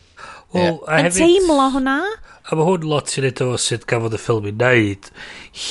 Wel, 0.54 0.76
yeah. 0.80 0.98
Yn 1.00 1.12
teimlo 1.12 1.68
hwnna. 1.76 2.00
A 2.44 2.56
mae 2.56 2.68
hwn 2.68 2.84
lot 2.88 3.12
sy'n 3.12 3.28
edrych 3.28 3.56
o 3.56 3.60
sut 3.60 3.84
gafodd 3.88 4.16
y 4.16 4.20
ffilm 4.20 4.48
i 4.48 4.52
wneud, 4.52 5.08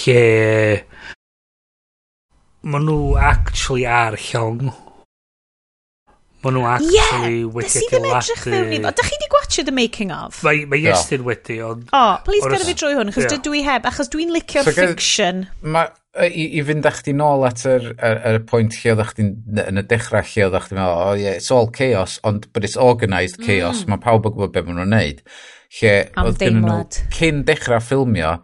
lle 0.02 0.24
ma 2.64 2.80
nhw 2.80 3.16
actually 3.20 3.86
ar 3.86 4.16
llong. 4.30 4.72
Ma 6.44 6.52
nhw 6.52 6.64
actually 6.68 6.96
yeah, 6.98 7.50
wedi 7.56 7.82
adeiladu... 7.84 7.84
Ie, 7.84 7.90
ddim 7.90 8.08
edrych 8.12 8.46
mewn 8.52 8.74
i... 8.76 8.80
Dach 8.84 9.10
chi 9.10 9.18
wedi 9.18 9.30
gwachio 9.32 9.66
The 9.68 9.74
Making 9.76 10.14
Of? 10.16 10.40
Mae, 10.48 10.64
mae 10.72 10.84
Iestyn 10.84 11.24
no. 11.24 11.28
wedi, 11.32 11.58
ond... 11.64 11.90
O, 11.92 12.00
oh, 12.00 12.14
please 12.28 12.48
gada 12.48 12.68
fi 12.68 12.76
drwy 12.80 12.96
hwn, 12.98 13.12
achos 13.12 13.26
yeah. 13.26 13.34
dydw 13.36 13.58
i 13.60 13.64
heb, 13.68 13.88
achos 13.88 14.12
dwi'n 14.12 14.32
licio'r 14.36 14.68
so, 14.68 14.76
fiction. 14.76 15.44
Ma, 15.76 15.86
i, 16.20 16.46
i 16.60 16.64
fynd 16.68 16.88
â 16.88 16.94
chdi 17.00 17.16
nôl 17.20 17.44
at 17.48 17.64
yr, 17.68 17.90
yr, 17.96 18.22
yr 18.32 18.40
pwynt 18.48 18.80
lle 18.80 18.96
oeddech 18.96 19.12
chdi'n, 19.16 19.34
yn 19.64 19.84
y 19.84 19.86
dechrau 19.92 20.28
lle 20.34 20.48
oeddech 20.48 20.70
chdi'n 20.70 20.80
meddwl, 20.80 21.04
oh, 21.08 21.20
yeah, 21.20 21.40
it's 21.40 21.52
all 21.52 21.72
chaos, 21.80 22.18
ond, 22.28 22.48
but 22.56 22.68
it's 22.68 22.80
organised 22.80 23.40
chaos, 23.44 23.84
mm. 23.84 23.92
mae 23.96 24.04
pawb 24.04 24.28
yn 24.28 24.36
gwybod 24.36 24.56
beth 24.56 24.68
maen 24.68 24.82
nhw'n 24.84 24.96
neud. 24.98 25.24
Lle, 25.80 25.96
Am 26.20 26.32
oedd 26.32 26.44
gen 26.44 26.60
nhw, 26.64 26.82
cyn 27.16 27.44
dechrau 27.48 27.84
ffilmio, 27.84 28.38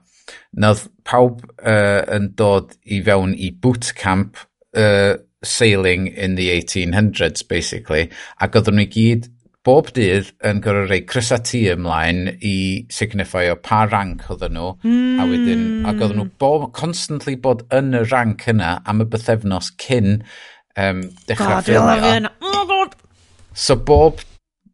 Nath 0.57 0.87
pawb 1.05 1.43
uh, 1.61 2.03
yn 2.09 2.31
dod 2.37 2.73
i 2.85 3.01
fewn 3.05 3.35
i 3.37 3.51
bootcamp 3.51 4.39
uh, 4.75 5.17
sailing 5.43 6.07
in 6.07 6.35
the 6.35 6.49
1800s, 6.49 7.47
basically, 7.47 8.09
ac 8.41 8.57
oedden 8.57 8.79
nhw 8.79 8.87
i 8.87 8.93
gyd 8.95 9.29
bob 9.67 9.91
dydd 9.93 10.31
yn 10.47 10.61
gorau 10.63 10.87
rhoi 10.87 11.01
crysa 11.07 11.37
tu 11.45 11.61
ymlaen 11.69 12.23
i 12.41 12.55
signify 12.93 13.49
o 13.51 13.57
pa 13.59 13.83
rank 13.91 14.25
oedden 14.31 14.55
nhw, 14.57 14.71
mm. 14.81 15.19
a 15.21 15.27
wedyn, 15.29 15.65
ac 15.89 16.01
oedden 16.01 16.21
nhw 16.23 16.29
bob, 16.41 16.69
constantly 16.75 17.35
bod 17.39 17.65
yn 17.75 17.93
y 17.99 18.03
rank 18.07 18.47
yna 18.51 18.79
am 18.89 19.03
y 19.05 19.09
bythefnos 19.11 19.73
cyn 19.81 20.23
um, 20.79 21.05
dechrau 21.29 21.59
God, 21.59 21.69
ffilmio. 21.69 22.33
God, 22.39 22.97
So 23.59 23.75
bob 23.75 24.21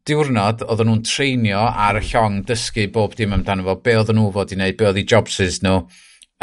diwrnod 0.06 0.62
oedden 0.68 0.90
nhw'n 0.92 1.06
treinio 1.06 1.64
ar 1.66 1.98
y 1.98 2.04
hmm. 2.04 2.10
llong 2.12 2.42
dysgu 2.46 2.88
bob 2.94 3.16
dim 3.18 3.34
amdano 3.36 3.66
fo, 3.66 3.78
be 3.82 3.96
oedden 3.98 4.20
nhw 4.20 4.32
fod 4.36 4.54
i 4.54 4.60
wneud, 4.60 4.78
be 4.78 4.90
oedd 4.90 5.02
i 5.02 5.06
jobsys 5.10 5.62
nhw. 5.66 5.80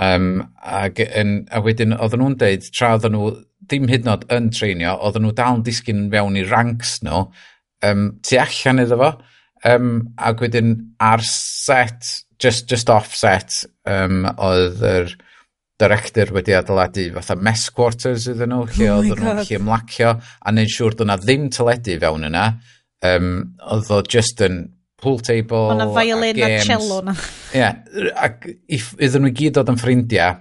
Um, 0.03 0.29
ag, 0.65 0.99
yn, 1.05 1.43
a 1.53 1.61
wedyn 1.63 1.95
oedden 1.95 2.23
nhw'n 2.25 2.39
deud, 2.41 2.67
tra 2.75 2.95
oedden 2.97 3.15
nhw 3.15 3.33
dim 3.71 3.87
hyd 3.91 4.07
yn 4.07 4.15
oed 4.15 4.27
yn 4.35 4.49
treinio, 4.55 4.97
oedden 5.07 5.27
nhw 5.27 5.35
dal 5.39 5.61
yn 5.61 5.67
disgyn 5.67 6.09
fewn 6.13 6.39
i 6.41 6.47
ranks 6.49 6.97
nhw, 7.07 7.27
um, 7.87 8.09
tu 8.25 8.41
allan 8.41 8.83
iddo 8.83 8.99
fo, 9.03 9.13
um, 9.71 9.93
ac 10.19 10.43
wedyn 10.43 10.75
ar 11.13 11.23
set, 11.29 12.09
just, 12.43 12.67
just 12.73 12.91
off 12.91 13.15
set, 13.15 13.63
um, 13.87 14.25
oedd 14.33 14.83
yr 14.83 15.15
director 15.83 16.31
wedi 16.35 16.55
adeiladu 16.55 17.09
fatha 17.15 17.37
mess 17.39 17.71
quarters 17.75 18.27
iddyn 18.33 18.55
nhw, 18.55 18.67
lle 18.75 18.91
oh 18.91 19.01
oedden 19.01 19.23
nhw'n 19.23 19.43
gallu 19.43 19.59
ymlacio, 19.61 20.17
a 20.19 20.55
neud 20.55 20.73
siŵr 20.73 20.99
dyna 20.99 21.21
ddim 21.21 21.51
teledu 21.55 22.01
fewn 22.03 22.31
yna, 22.33 22.47
um, 23.07 23.35
oedd 23.73 23.91
o 23.93 24.01
just 24.09 24.41
yn 24.45 24.65
pool 25.03 25.19
table 25.21 25.73
O'na 25.75 25.89
violin 25.91 26.37
a, 26.37 26.47
games. 26.47 26.63
a 26.63 26.71
cello 26.71 27.01
na. 27.03 27.17
Ie, 27.53 27.59
yeah, 27.59 28.15
ac 28.23 28.47
iddyn 28.69 29.27
nhw 29.27 29.35
gyd 29.41 29.61
oedd 29.61 29.73
yn 29.73 29.81
ffrindiau 29.81 30.39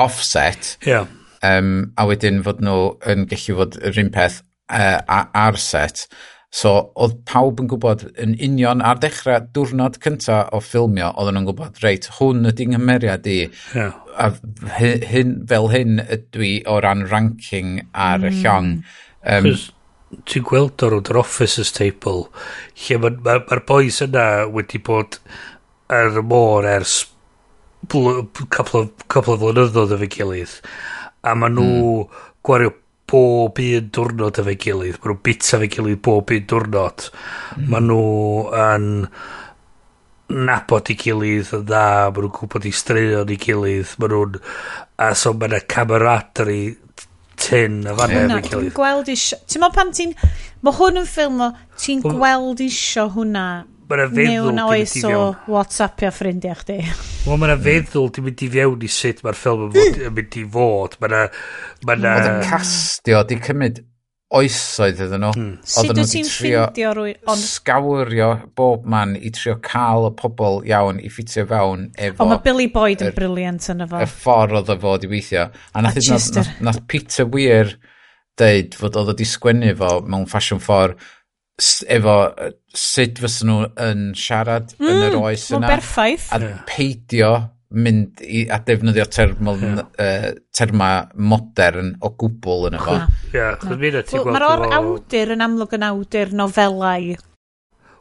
offset. 0.00 0.74
Yeah. 0.86 1.06
Um, 1.46 1.92
a 1.96 2.04
wedyn 2.10 2.42
fod 2.44 2.60
nhw 2.64 2.96
yn 3.08 3.24
gallu 3.30 3.60
fod 3.62 3.78
yr 3.86 4.02
un 4.02 4.12
peth 4.14 4.42
uh, 4.72 5.00
ar 5.06 5.58
set. 5.60 6.08
So, 6.50 6.90
oedd 6.98 7.20
pawb 7.30 7.60
yn 7.62 7.68
gwybod 7.70 8.08
yn 8.18 8.32
union 8.42 8.80
ar 8.82 8.98
dechrau 8.98 9.44
diwrnod 9.54 10.00
cyntaf 10.02 10.48
o 10.50 10.58
ffilmio, 10.64 11.12
oedden 11.14 11.38
nhw'n 11.38 11.46
gwybod, 11.46 11.78
reit, 11.84 12.08
hwn 12.16 12.48
ydy 12.50 12.66
nghymeriad 12.72 13.28
i. 13.30 13.36
Yeah. 13.76 13.94
A 14.18 14.32
hyn, 14.80 15.36
fel 15.50 15.70
hyn 15.70 16.02
ydw 16.02 16.42
i 16.48 16.54
o 16.66 16.80
ran 16.82 17.06
ranking 17.12 17.84
ar 17.94 18.18
mm. 18.18 18.26
y 18.26 18.40
llong. 18.42 18.72
Um, 19.22 19.46
Cys 19.46 19.68
Ti'n 20.10 20.42
gweld 20.46 20.82
o'r 20.82 20.96
rwnd 20.96 21.12
yr 21.12 21.20
officers 21.20 21.70
table 21.76 22.26
lle 22.84 22.98
mae'r 22.98 23.20
ma, 23.22 23.38
ma, 23.38 23.46
ma 23.46 23.62
boys 23.66 24.00
yna 24.06 24.26
wedi 24.50 24.82
bod 24.82 25.20
er 25.90 26.10
ar 26.10 26.20
y 26.20 26.24
môr 26.26 26.66
ers 26.66 27.00
couple 27.88 28.80
of, 28.80 28.90
couple 29.08 29.34
of 29.34 29.42
flynyddoedd 29.42 29.94
efo'i 29.96 30.10
gilydd 30.12 30.54
a 31.26 31.34
maen 31.34 31.56
nhw 31.56 31.66
mm. 31.66 32.22
gwario 32.46 32.74
bob 33.10 33.58
un 33.64 33.90
diwrnod 33.96 34.40
efo'i 34.42 34.58
gilydd 34.60 34.98
maen 35.00 35.14
nhw 35.14 35.22
bita 35.26 35.56
efo'i 35.56 35.70
gilydd 35.76 36.02
bob 36.06 36.34
un 36.36 36.46
diwrnod 36.52 37.06
mm. 37.10 37.70
maen 37.72 37.88
nhw 37.90 38.04
yn 38.66 38.88
nabod 40.50 40.92
i 40.92 40.98
gilydd 41.00 41.54
yn 41.56 41.66
dda 41.70 41.86
maen 42.10 42.26
nhw'n 42.26 42.36
gwybod 42.36 42.68
i 42.70 42.74
straeon 42.82 43.34
i 43.34 43.40
gilydd 43.46 43.96
maen 43.98 44.14
nhw'n 44.14 44.38
a 45.06 45.10
so 45.18 45.34
mae 45.34 45.50
yna 45.50 45.64
camaradri 45.74 46.60
tun 47.40 47.82
o 47.88 47.96
fan 47.98 48.14
hyn. 48.14 48.36
Ti'n 48.46 48.70
gweld 48.76 49.10
isio... 49.12 49.40
Ti'n 49.46 49.64
meddwl 49.64 49.76
pan 49.76 49.92
ti'n... 49.96 50.14
Mae 50.60 50.76
hwn 50.76 51.00
yn 51.02 51.08
ffilm 51.08 51.44
o... 51.44 51.50
Ti'n 51.80 52.02
gweld 52.06 52.64
isio 52.64 53.08
hwnna... 53.16 53.46
Mae'n 53.90 54.12
feddwl 54.14 54.52
ti'n 54.54 54.54
mynd 54.54 54.70
i 54.70 54.84
fewn. 54.86 55.14
o 55.18 55.22
WhatsAppio 55.50 56.12
ffrindiau 56.14 56.58
chdi. 56.60 56.76
Wel, 57.26 57.40
mae'n 57.42 57.62
feddwl 57.64 58.10
ti'n 58.14 58.28
mynd 58.28 58.44
i 58.46 58.50
fewn 58.52 58.84
i 58.86 58.90
sut 58.94 59.24
mae'r 59.26 59.38
ffilm 59.40 59.64
yn 59.74 60.14
mynd 60.14 60.36
i 60.38 60.44
fod. 60.56 60.98
Mae'n... 61.02 61.16
Oedd 61.90 62.28
y 62.30 62.34
castio 62.46 63.24
di 63.26 63.40
cymryd 63.42 63.82
oesoedd 64.30 65.00
iddyn 65.06 65.24
nhw. 65.24 65.30
Mm. 65.34 65.54
Sut 65.66 65.90
wyt 65.90 66.12
ti'n 66.12 66.28
ffeindio 66.30 66.92
rwy'n... 66.94 67.20
On... 67.30 67.40
Sgawirio 67.40 68.30
bob 68.58 68.86
man 68.90 69.16
i 69.18 69.32
trio 69.34 69.56
cael 69.64 70.06
y 70.06 70.12
pobl 70.18 70.60
iawn 70.70 71.00
i 71.02 71.10
ffitio 71.10 71.46
fewn 71.50 71.88
efo... 71.96 72.22
O, 72.22 72.28
mae 72.30 72.42
Billy 72.44 72.68
Boyd 72.70 73.02
yn 73.06 73.14
briliant 73.16 73.70
yn 73.74 73.86
efo. 73.86 73.98
Y 73.98 74.10
ffordd 74.10 74.60
oedd 74.60 74.74
o 74.74 74.78
fod 74.84 75.06
i 75.06 75.10
weithio. 75.10 75.48
A 75.74 75.82
nath, 75.82 75.98
a 75.98 76.04
nath, 76.12 76.28
nath, 76.36 76.52
nath 76.68 76.82
Peter 76.90 77.26
Weir 77.26 77.74
deud 78.40 78.76
fod 78.78 79.00
oedd 79.00 79.10
o 79.10 79.16
wedi 79.16 79.26
sgwennu 79.28 79.74
fo 79.80 79.96
mewn 80.06 80.28
ffasiwn 80.30 80.62
ffordd 80.62 81.00
efo 81.60 82.16
sut 82.72 83.18
fysyn 83.20 83.50
nhw 83.50 83.64
yn 83.84 84.04
siarad 84.16 84.70
mm, 84.78 84.86
yn 84.86 85.08
yr 85.08 85.16
mm, 85.16 85.24
oes 85.26 85.48
yna. 85.50 85.64
Mae'n 85.66 85.74
berffaith. 85.74 86.28
A 86.32 86.40
peidio 86.70 87.32
mynd 87.70 88.22
i, 88.26 88.44
a 88.50 88.58
defnyddio 88.66 89.06
termol, 89.14 89.60
yeah. 89.62 89.82
uh, 90.02 90.30
terma 90.56 90.90
modern 91.14 91.92
o 92.02 92.10
gwbl 92.18 92.66
yn 92.70 92.78
efo. 92.80 92.96
Ie, 93.30 93.44
chyd 93.62 93.76
mi 93.78 93.92
na 93.94 94.02
ti'n 94.02 94.24
gweld... 94.24 94.34
Mae'r 94.34 94.46
o'r 94.48 94.64
awdur 94.80 95.34
yn 95.36 95.44
amlwg 95.46 95.76
yn 95.78 95.86
awdur 95.90 96.32
nofelau. 96.40 97.12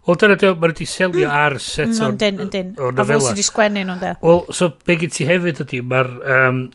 Wel, 0.08 0.18
dyna 0.24 0.40
dwi, 0.42 0.52
mae'n 0.64 0.74
di 0.80 0.90
selio 0.90 1.28
mm. 1.28 1.38
ar 1.38 1.58
set 1.62 1.92
mm, 1.92 2.02
o, 2.02 2.10
dyn, 2.18 2.74
o 2.80 2.90
nofela. 2.90 3.04
A 3.04 3.08
fel 3.12 3.22
sydd 3.22 3.32
wedi 3.36 3.46
sgwennu 3.46 3.86
nhw'n 3.86 4.02
de. 4.02 4.16
Wel, 4.26 4.44
so, 4.58 4.72
be 4.90 4.98
gyd 5.04 5.14
ti 5.14 5.30
hefyd 5.30 5.64
ydy, 5.68 5.84
mae'r... 5.94 6.12
Um, 6.38 6.66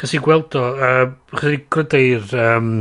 chys 0.00 0.16
i 0.18 0.22
gweld 0.24 0.58
o, 0.58 0.66
um, 0.90 1.16
chys 1.36 1.54
i 1.54 1.64
gwrdd 1.70 1.98
i'r... 2.00 2.38
Um, 2.48 2.72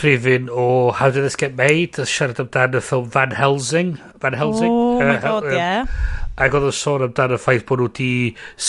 rhywun 0.00 0.48
o 0.50 0.90
How 0.90 1.10
Did 1.10 1.22
This 1.22 1.36
Get 1.36 1.54
Made 1.54 1.98
a 1.98 2.06
siarad 2.08 2.40
amdan 2.42 2.74
y 2.74 2.80
ffilm 2.82 3.10
Van 3.14 3.34
Helsing 3.36 3.92
Van 4.22 4.34
Helsing 4.34 4.72
oh 4.72 4.98
uh, 4.98 5.04
my 5.06 5.18
god, 5.22 5.46
ie 5.46 5.52
uh, 5.52 5.58
yeah 5.58 6.17
ac 6.38 6.54
oedd 6.54 6.68
o 6.70 6.74
sôn 6.74 7.06
amdano 7.08 7.38
ffaith 7.40 7.66
bod 7.68 7.82
nhw 7.82 7.90
wedi 7.90 8.12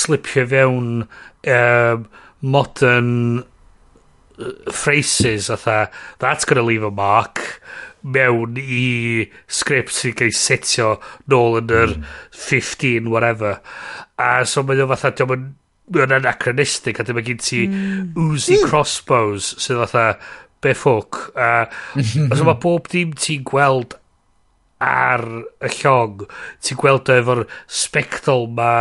slipio 0.02 0.46
fewn 0.50 0.90
um, 1.54 2.10
modern 2.42 3.14
phrases 4.72 5.50
atha 5.50 5.90
that's 6.20 6.46
gonna 6.46 6.64
leave 6.64 6.84
a 6.84 6.92
mark 6.92 7.62
mewn 8.04 8.58
i 8.62 9.28
sgript 9.52 9.94
sy'n 9.96 10.16
cael 10.20 10.36
setio 10.36 10.92
nôl 11.32 11.60
yn 11.60 11.74
yr 11.76 11.96
mm. 11.98 12.12
15 12.48 13.10
whatever 13.12 13.58
a 14.20 14.30
so 14.48 14.64
mae 14.64 14.80
o 14.80 14.88
fatha 14.94 15.12
diolch 15.20 16.04
yn 16.06 16.16
anachronistic 16.20 17.02
a 17.02 17.06
dyma 17.08 17.26
gen 17.26 17.42
ti 17.44 17.66
mm. 17.68 18.12
Uzi 18.30 18.62
crossbows 18.64 19.54
sydd 19.60 19.82
fatha 19.84 20.06
be 20.64 20.76
ffwc 20.76 21.20
a 21.36 21.52
so 22.38 22.48
mae 22.48 22.60
bob 22.64 22.88
dim 22.94 23.12
ti'n 23.20 23.44
gweld 23.48 23.99
ar 24.80 25.26
y 25.60 25.74
llong, 25.82 26.24
ti'n 26.64 26.80
gweld 26.80 27.10
o 27.12 27.18
efo'r 27.20 27.42
spectol 27.68 28.48
ma, 28.56 28.72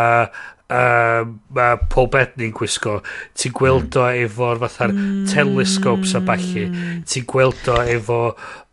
uh, 0.71 1.25
ma 1.57 1.67
Paul 1.91 2.07
Bettany'n 2.13 2.55
gwisgo, 2.55 3.01
ti'n 3.39 3.55
gweld 3.57 3.99
o 3.99 4.05
efo'r 4.07 4.61
fatha'r 4.63 4.95
telescopes 5.33 6.15
a 6.15 6.23
balli, 6.23 6.69
mm. 6.69 7.03
ti'n 7.11 7.27
gweld 7.31 7.71
o 7.75 7.81
efo 7.97 8.21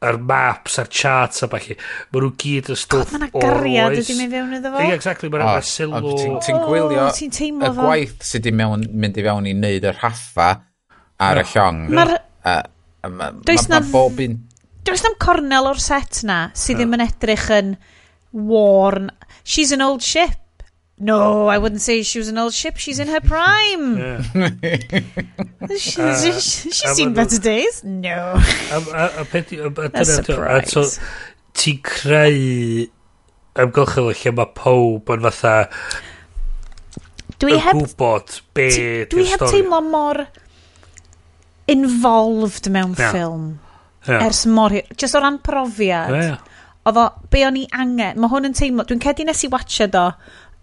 yr 0.06 0.20
maps 0.22 0.78
a'r 0.82 0.92
charts 0.94 1.46
a 1.46 1.50
balli. 1.50 1.78
ma 2.14 2.22
nhw 2.22 2.32
gyd 2.42 2.70
yn 2.76 2.82
stwff 2.84 3.16
o'r 3.16 3.26
oes. 3.26 3.34
Mae'n 3.34 3.42
agariad 3.42 4.00
ydi 4.04 4.20
mynd 4.20 4.38
fewn 4.38 4.56
iddo 4.60 4.76
fo. 4.76 4.86
Ie, 4.86 4.94
exactly, 5.00 5.34
mae'n 5.34 5.48
rhaid 5.48 5.70
sylw. 5.72 6.14
Ti'n 6.46 6.62
gwylio 6.68 7.10
y 7.10 7.74
gwaith 7.82 8.18
sydd 8.22 8.52
wedi 8.52 8.58
mynd 8.86 9.18
i 9.18 9.26
fewn 9.26 9.50
i 9.50 9.58
wneud 9.58 9.90
y 9.90 9.98
rhaffa 9.98 10.52
ar 11.26 11.42
y 11.42 11.50
llong. 11.56 11.88
Mae'r... 11.90 12.18
Does 13.46 13.70
na... 13.70 13.82
Mae 13.82 13.92
bob 13.94 14.22
un 14.22 14.38
Does 14.86 15.04
na'm 15.04 15.18
cornel 15.22 15.70
o'r 15.72 15.82
set 15.82 16.24
na 16.28 16.40
sydd 16.54 16.82
ddim 16.82 16.96
yn 16.98 17.06
edrych 17.08 17.50
yn 17.56 17.76
worn. 18.32 19.10
She's 19.44 19.72
an 19.74 19.82
old 19.82 20.04
ship. 20.06 20.42
No, 20.98 21.48
I 21.48 21.58
wouldn't 21.58 21.82
say 21.82 22.04
she 22.04 22.20
was 22.20 22.30
an 22.30 22.38
old 22.38 22.54
ship. 22.54 22.78
She's 22.78 23.00
in 23.00 23.10
her 23.10 23.20
prime. 23.20 23.98
she's, 25.78 26.00
uh, 26.00 26.40
she's 26.40 26.96
seen 26.96 27.14
better 27.14 27.38
days. 27.38 27.84
No. 27.84 28.40
A 28.72 29.26
peth... 29.26 29.52
Ti'n 31.56 31.78
creu 31.88 32.88
amgylchedd 33.56 34.10
lle 34.20 34.32
mae 34.36 34.52
pob 34.58 35.12
yn 35.16 35.22
fatha 35.24 35.54
dwi 37.40 37.60
heb 37.64 37.78
gwybod 37.80 38.40
be 38.58 38.66
dwi 39.12 39.28
heb 39.30 39.46
teimlo 39.48 39.80
mor 39.86 40.26
involved 41.72 42.68
mewn 42.76 42.96
yeah. 43.00 43.14
ffilm 43.14 43.46
yeah. 44.08 44.26
ers 44.26 44.46
mor 44.46 44.74
hir. 44.74 44.86
Just 44.98 45.16
o 45.16 45.22
ran 45.24 45.40
profiad. 45.46 46.16
Yeah. 46.16 46.52
Oedd 46.86 47.00
o, 47.02 47.06
be 47.34 47.46
o'n 47.48 47.58
i 47.58 47.64
angen, 47.74 48.20
mae 48.22 48.30
hwn 48.30 48.52
yn 48.52 48.58
teimlo, 48.58 48.86
dwi'n 48.86 49.02
cedi 49.02 49.26
nes 49.26 49.42
i 49.48 49.50
watcha 49.54 49.88
do 49.92 50.10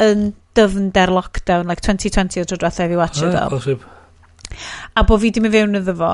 yn 0.02 0.28
dyfnder 0.56 1.10
lockdown, 1.10 1.66
like 1.66 1.82
2020 1.82 2.42
o 2.42 2.46
drwy 2.46 2.60
drwethaf 2.62 2.92
i 2.92 3.00
watcha 3.00 3.32
do. 3.32 3.42
Posib. 3.56 3.82
A 4.94 5.02
bo 5.08 5.18
fi 5.18 5.32
di 5.32 5.42
mynd 5.42 5.56
fewn 5.56 5.80
iddo 5.80 5.96
fo, 5.98 6.12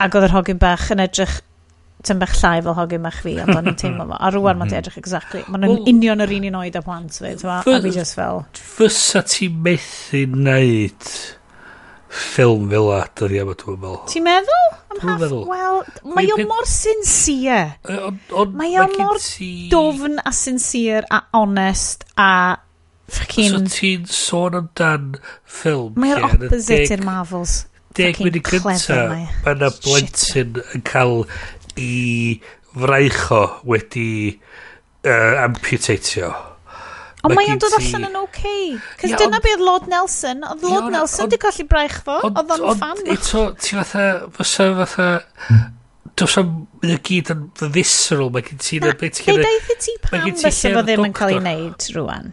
ac 0.00 0.18
oedd 0.18 0.26
yr 0.30 0.36
hogyn 0.38 0.60
bach 0.60 0.88
yn 0.94 1.04
edrych 1.04 1.38
tyn 2.06 2.20
bach 2.20 2.32
llai 2.40 2.62
fel 2.64 2.76
hogyn 2.78 3.04
bach 3.04 3.18
fi, 3.22 3.36
ond 3.44 3.54
o'n 3.54 3.70
i'n 3.70 3.78
teimlo 3.78 4.08
fo. 4.08 4.18
A 4.18 4.30
rwan 4.34 4.58
mae'n 4.58 4.76
edrych 4.80 4.98
exactly. 4.98 5.44
Mae'n 5.46 5.68
well, 5.68 5.82
union 5.90 6.24
yr 6.24 6.32
un 6.38 6.48
i'n 6.50 6.60
oed 6.62 6.78
a 6.80 6.82
plant 6.86 7.20
fi, 7.20 7.36
a 7.36 7.60
fi 7.66 7.92
just 7.94 8.18
fel... 8.18 8.42
Fysa 8.58 9.22
ti 9.28 9.50
methu 9.52 10.24
neud 10.32 11.12
ffilm 12.10 12.66
fel 12.70 12.90
a 12.92 13.00
dyddi 13.18 13.38
yma, 13.42 13.54
dwi'n 13.58 13.78
meddwl. 13.78 14.00
Ti'n 14.10 14.26
meddwl? 14.26 14.66
Dwi'n 14.96 15.20
meddwl. 15.22 15.44
Wel, 15.50 15.80
mae 16.16 16.32
o 16.34 16.38
mor 16.48 16.66
sincere. 16.66 17.60
Mae 18.58 18.80
o 18.82 18.88
mor 18.96 19.22
dofn 19.70 20.18
a 20.26 20.34
sincere 20.34 21.06
a 21.06 21.22
honest 21.36 22.04
a 22.18 22.30
ffacin... 23.10 23.54
So 23.54 23.62
ti'n 23.78 24.06
sôn 24.10 24.58
amdan 24.58 25.12
ffilm... 25.46 25.94
Mae'r 26.00 26.26
opposite 26.32 26.96
i'r 26.96 27.06
Marvels. 27.06 27.60
Deg 27.98 28.20
munud 28.22 28.46
cynta, 28.46 29.00
mae 29.10 29.24
e. 29.26 29.32
yna 29.50 29.70
blentyn 29.82 30.60
yn 30.62 30.84
cael 30.86 31.24
i 31.78 31.94
fraicho 32.70 33.42
wedi 33.66 34.10
uh, 35.06 35.42
amputatio. 35.46 36.30
Ond 37.26 37.36
mae 37.36 37.50
o'n 37.52 37.60
dod 37.60 37.74
allan 37.76 38.06
yn 38.08 38.16
oce. 38.22 38.54
Cos 39.00 39.16
dyna 39.20 39.40
beth 39.44 39.60
Lord 39.64 39.90
Nelson, 39.92 40.40
oedd 40.46 40.64
Lord 40.64 40.88
Nelson 40.94 41.28
di 41.32 41.38
colli 41.40 41.66
braich 41.68 41.98
fo, 42.06 42.16
oedd 42.30 42.54
o'n 42.56 42.80
fan. 42.80 43.02
Eto, 43.12 43.50
ti 43.60 43.76
fatha, 43.76 44.06
fysa 44.36 44.70
fatha, 44.78 45.08
dos 46.20 46.36
am 46.40 46.52
mynd 46.80 46.94
y 46.94 46.98
gyd 47.04 47.32
yn 47.34 47.72
visceral, 47.74 48.32
mae 48.32 48.44
gen 48.46 48.60
ti... 48.62 48.80
Na, 48.80 48.94
Fe 48.96 49.36
daeth 49.36 49.72
i 49.74 49.78
ti 49.84 49.96
pam 50.06 50.26
fysa 50.40 50.72
fo 50.76 50.84
ddim 50.86 51.08
yn 51.10 51.16
cael 51.16 51.34
ei 51.34 51.40
wneud 51.42 51.88
rwan? 51.96 52.32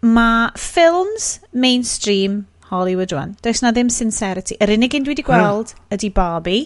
Mae 0.00 0.50
ffilms 0.58 1.30
mainstream 1.52 2.44
Hollywood 2.70 3.14
rwan, 3.14 3.36
does 3.44 3.62
na 3.62 3.74
ddim 3.74 3.90
sincerity. 3.94 4.58
Yr 4.62 4.74
unig 4.76 4.94
un 4.96 5.06
dwi 5.06 5.14
wedi 5.14 5.26
hmm. 5.26 5.30
gweld 5.30 5.74
ydy 5.94 6.10
Barbie. 6.16 6.64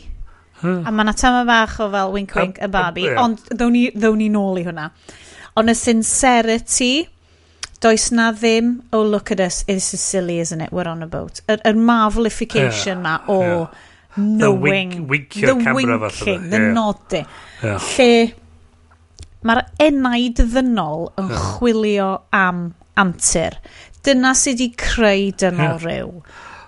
Hmm. 0.62 0.84
A 0.86 0.92
mae 0.94 1.08
na 1.08 1.16
tama 1.18 1.44
fach 1.48 1.80
o 1.84 1.90
fel 1.92 2.12
wink 2.14 2.32
wink 2.38 2.60
y 2.62 2.68
Barbie, 2.72 3.10
ond 3.20 3.40
ddown 3.52 4.20
ni 4.20 4.30
nôl 4.32 4.60
i 4.60 4.64
hwnna. 4.68 4.90
Ond 5.60 5.70
y 5.70 5.74
sincerity 5.78 6.92
does 7.84 8.10
na 8.16 8.30
ddim, 8.32 8.78
oh 8.92 9.02
look 9.02 9.30
at 9.30 9.40
us, 9.40 9.62
this 9.64 9.92
is 9.92 10.00
silly 10.00 10.38
isn't 10.40 10.60
it, 10.60 10.72
we're 10.72 10.88
on 10.88 11.02
a 11.02 11.06
boat. 11.06 11.42
Yr, 11.48 11.60
yr 11.68 11.76
marvelification 11.76 12.96
yeah, 12.96 13.02
ma 13.04 13.18
o 13.28 13.40
yeah. 13.42 13.66
knowing, 14.16 14.94
the, 14.94 15.02
wink, 15.02 15.34
the 15.34 15.54
camera 15.60 15.98
winking, 15.98 16.48
the 16.48 16.62
yeah. 16.62 16.72
noddy. 16.72 17.20
Yeah. 17.62 17.84
Lle 17.98 18.14
mae'r 19.44 19.60
enaid 19.84 20.40
ddynol 20.40 21.10
yn 21.20 21.28
yeah. 21.28 21.44
chwilio 21.58 22.08
am 22.32 22.64
antur. 23.00 23.60
Dyna 24.04 24.32
sydd 24.38 24.62
wedi 24.62 24.70
creu 24.80 25.28
dynol 25.44 25.76
yeah. 25.76 25.84
rhyw. 25.84 26.10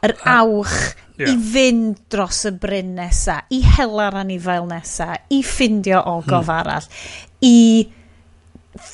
Yr 0.04 0.12
er 0.12 0.20
awch 0.36 0.76
yeah. 1.16 1.32
i 1.32 1.36
fynd 1.40 2.02
dros 2.12 2.44
y 2.50 2.52
bryn 2.60 2.92
nesa, 2.98 3.40
i 3.48 3.62
hela'r 3.64 4.20
anifail 4.26 4.68
nesa, 4.68 5.14
i 5.32 5.40
ffindio 5.40 6.04
ogof 6.12 6.44
hmm. 6.44 6.58
arall, 6.60 6.90
i 7.40 7.56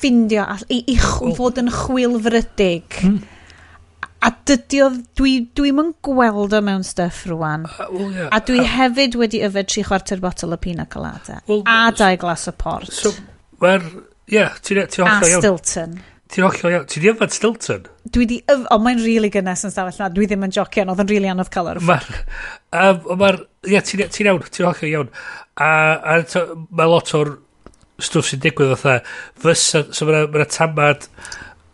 ffindio 0.03 0.43
a, 0.43 0.57
i, 0.67 0.83
i 0.91 0.97
chw, 0.99 1.31
oh. 1.31 1.37
fod 1.37 1.61
yn 1.63 1.71
chwilfrydig. 1.71 2.99
Mm. 3.07 3.21
A 4.23 4.29
dydy 4.47 4.79
o, 4.83 4.87
dwi, 5.19 5.33
dwi 5.55 5.73
yn 5.73 5.91
gweld 6.05 6.55
o 6.55 6.61
mewn 6.63 6.85
stuff 6.87 7.25
rwan. 7.27 7.65
Uh, 7.67 7.89
well, 7.91 8.11
yeah, 8.11 8.29
a 8.31 8.39
dwi 8.43 8.61
uh, 8.61 8.69
hefyd 8.77 9.17
wedi 9.19 9.43
yfed 9.43 9.67
tri 9.71 9.83
chwarter 9.83 10.23
botol 10.23 10.55
o 10.55 10.59
pina 10.63 10.85
colada. 10.87 11.41
Well, 11.49 11.63
a 11.67 11.91
dau 11.91 12.15
glas 12.21 12.47
o 12.47 12.55
port. 12.55 12.91
So, 12.95 13.11
wer, 13.63 13.83
ie, 13.83 14.37
yeah, 14.37 14.55
ti'n 14.63 14.83
e- 14.83 14.87
ti 14.91 15.03
hollol 15.03 15.27
iawn. 15.27 15.39
A 15.39 15.43
Stilton. 15.43 15.97
Ti'n 16.31 16.47
hollol 16.47 16.77
iawn. 16.77 16.87
Ti'n 16.93 17.03
di 17.03 17.11
yfed 17.11 17.35
Stilton? 17.35 17.91
Dwi 18.15 18.29
di, 18.31 18.39
yf... 18.47 18.63
o, 18.71 18.79
mae'n 18.85 19.03
really 19.03 19.31
gynnes 19.33 19.67
yn 19.67 19.75
stafell 19.75 19.99
na. 19.99 20.11
Dwi 20.15 20.31
ddim 20.31 20.47
yn 20.47 20.55
jocian, 20.55 20.95
oedd 20.95 21.03
yn 21.03 21.11
really 21.11 21.31
anodd 21.33 21.51
cael 21.51 21.73
o'r 21.73 21.83
Mae'r, 21.83 22.09
um, 22.79 23.03
mae'r... 23.19 23.43
ie, 23.67 23.75
yeah, 23.75 23.83
ti'n 23.83 24.07
e- 24.07 24.11
ti 24.11 24.23
iawn, 24.23 24.39
ti'n 24.47 24.69
hollol 24.69 24.93
iawn. 24.93 25.11
A, 25.59 25.73
a 26.15 26.45
mae 26.71 26.87
lot 26.95 27.11
o'r 27.19 27.41
stwff 28.05 28.29
sy'n 28.29 28.43
digwydd 28.43 28.75
fatha 28.75 28.99
fysa, 29.45 29.85
so 29.91 30.07
mae'na 30.09 30.27
ma 30.33 30.47
tamad 30.51 31.09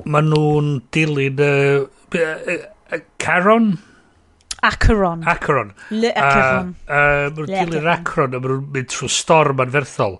mae 0.06 0.26
nhw'n 0.30 0.74
dilyn 0.96 1.46
uh, 1.46 1.86
uh, 2.16 3.04
Caron? 3.20 3.78
Acheron. 4.62 5.24
Acheron. 5.24 5.74
Le 5.90 6.12
Acheron. 6.16 6.76
uh, 6.88 6.94
uh, 6.94 7.30
maen 7.32 7.36
nhw'n 7.36 7.70
dilyn 7.72 7.92
Acheron. 7.94 8.34
A 8.36 8.42
maen 8.42 8.56
nhw'n 8.56 8.72
mynd 8.76 8.90
trwy 8.92 9.12
storm 9.14 9.62
anferthol. 9.64 10.18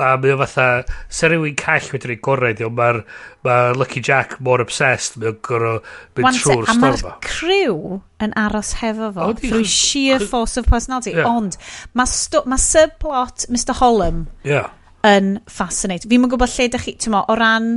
A 0.00 0.14
mae 0.18 0.32
o 0.34 0.38
fatha 0.40 0.68
se 1.12 1.28
rhywun 1.30 1.54
call 1.60 1.90
wedyn 1.92 2.14
ei 2.14 2.20
gorau 2.24 2.56
diolch 2.56 2.74
mae'r 2.78 3.00
ma 3.46 3.58
Lucky 3.76 4.02
Jack 4.02 4.38
mor 4.42 4.64
obsessed 4.64 5.18
mae'n 5.20 5.36
gorau 5.46 5.82
mynd 6.16 6.40
trwy'r 6.40 6.70
storm 6.70 6.72
a 6.72 6.78
mae'r 6.80 7.18
crew 7.26 8.00
yn 8.24 8.34
aros 8.40 8.72
hefo 8.80 9.12
fo 9.14 9.28
oh, 9.28 9.36
through 9.38 9.68
sheer 9.68 10.24
force 10.32 10.56
of 10.56 10.66
personality. 10.70 11.12
Yeah. 11.14 11.28
ond 11.28 11.60
mae 11.94 12.08
ma 12.50 12.58
subplot 12.58 13.46
Mr 13.52 13.76
Hollum 13.82 14.26
yeah 14.48 14.72
yn 15.04 15.34
fascinating. 15.50 16.10
Fi'n 16.10 16.30
gwybod 16.32 16.52
lle 16.54 16.68
ydych 16.70 16.86
chi, 16.86 16.96
ti'n 17.00 17.14
mo, 17.14 17.22
o 17.28 17.36
ran, 17.38 17.68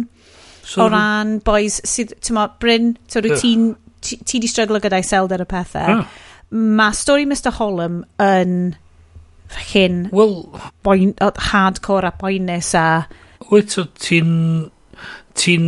so, 0.61 0.85
o 0.85 0.89
ran 0.91 1.37
boys 1.45 1.81
sydd, 1.87 2.15
ti'n 2.23 2.37
mo, 2.37 2.47
Bryn, 2.61 2.93
so 3.11 3.23
rwy 3.23 3.37
ti'n, 3.41 3.69
ti, 4.03 4.19
ti 4.23 4.41
di 4.43 4.49
stryglo 4.51 4.81
gyda'i 4.83 5.05
selder 5.05 5.43
y 5.43 5.49
pethau. 5.49 6.01
Ah. 6.01 6.25
Mae 6.51 6.95
stori 6.95 7.27
Mr 7.27 7.51
Holm 7.57 8.01
yn 8.23 8.53
hyn 9.71 10.07
well, 10.15 10.41
boen, 10.83 11.13
hardcore 11.51 12.11
a 12.11 12.15
boenus 12.19 12.73
a... 12.79 12.87
Wyt, 13.51 13.77
ti'n... 14.03 14.33
Ti'n 15.37 15.65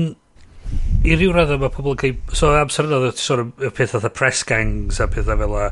i 0.99 1.15
ryw 1.15 1.31
radd 1.31 1.51
mae 1.61 1.71
pobl 1.71 1.93
yn 1.93 1.99
cael... 1.99 2.15
So 2.35 2.49
amser 2.59 2.87
yna 2.89 2.97
oedd 2.99 3.19
sôn 3.21 3.41
am 3.45 3.51
y 3.63 3.69
peth 3.75 3.95
oedd 3.97 4.07
press 4.15 4.41
gangs 4.47 4.99
a 4.99 5.07
pethau 5.11 5.37
fel 5.39 5.53
a, 5.55 5.69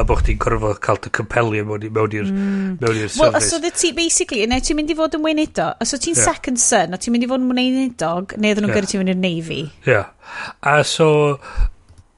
a 0.00 0.04
bod 0.08 0.22
chdi'n 0.22 0.38
gorfod 0.40 0.80
cael 0.84 1.00
dy 1.04 1.12
compelio 1.18 1.66
mewn 1.68 1.84
i'r 1.84 2.30
mm. 2.32 2.78
mewn 2.80 3.02
i'r 3.02 3.12
Wel, 3.20 3.36
os 3.36 3.50
oedd 3.56 3.68
ti, 3.76 3.92
basically, 3.96 4.46
neu 4.48 4.64
ti'n 4.64 4.78
mynd 4.80 4.94
i 4.94 4.96
fod 4.98 5.18
yn 5.18 5.26
weinido, 5.26 5.68
os 5.84 5.92
oedd 5.92 6.06
ti'n 6.06 6.16
yeah. 6.16 6.30
second 6.30 6.62
son, 6.62 6.96
o 6.96 7.00
ti'n 7.00 7.14
mynd 7.14 7.26
i 7.26 7.30
fod 7.30 7.44
yn 7.44 7.52
weinidog, 7.52 8.34
neu 8.38 8.54
oedden 8.54 8.66
nhw'n 8.66 8.72
yeah. 8.72 8.80
gyrru 8.80 8.92
ti'n 8.94 9.04
mynd 9.04 9.14
i'r 9.14 9.20
Navy. 9.20 9.60
Yeah. 9.86 10.10
A 10.64 10.80
so, 10.88 11.10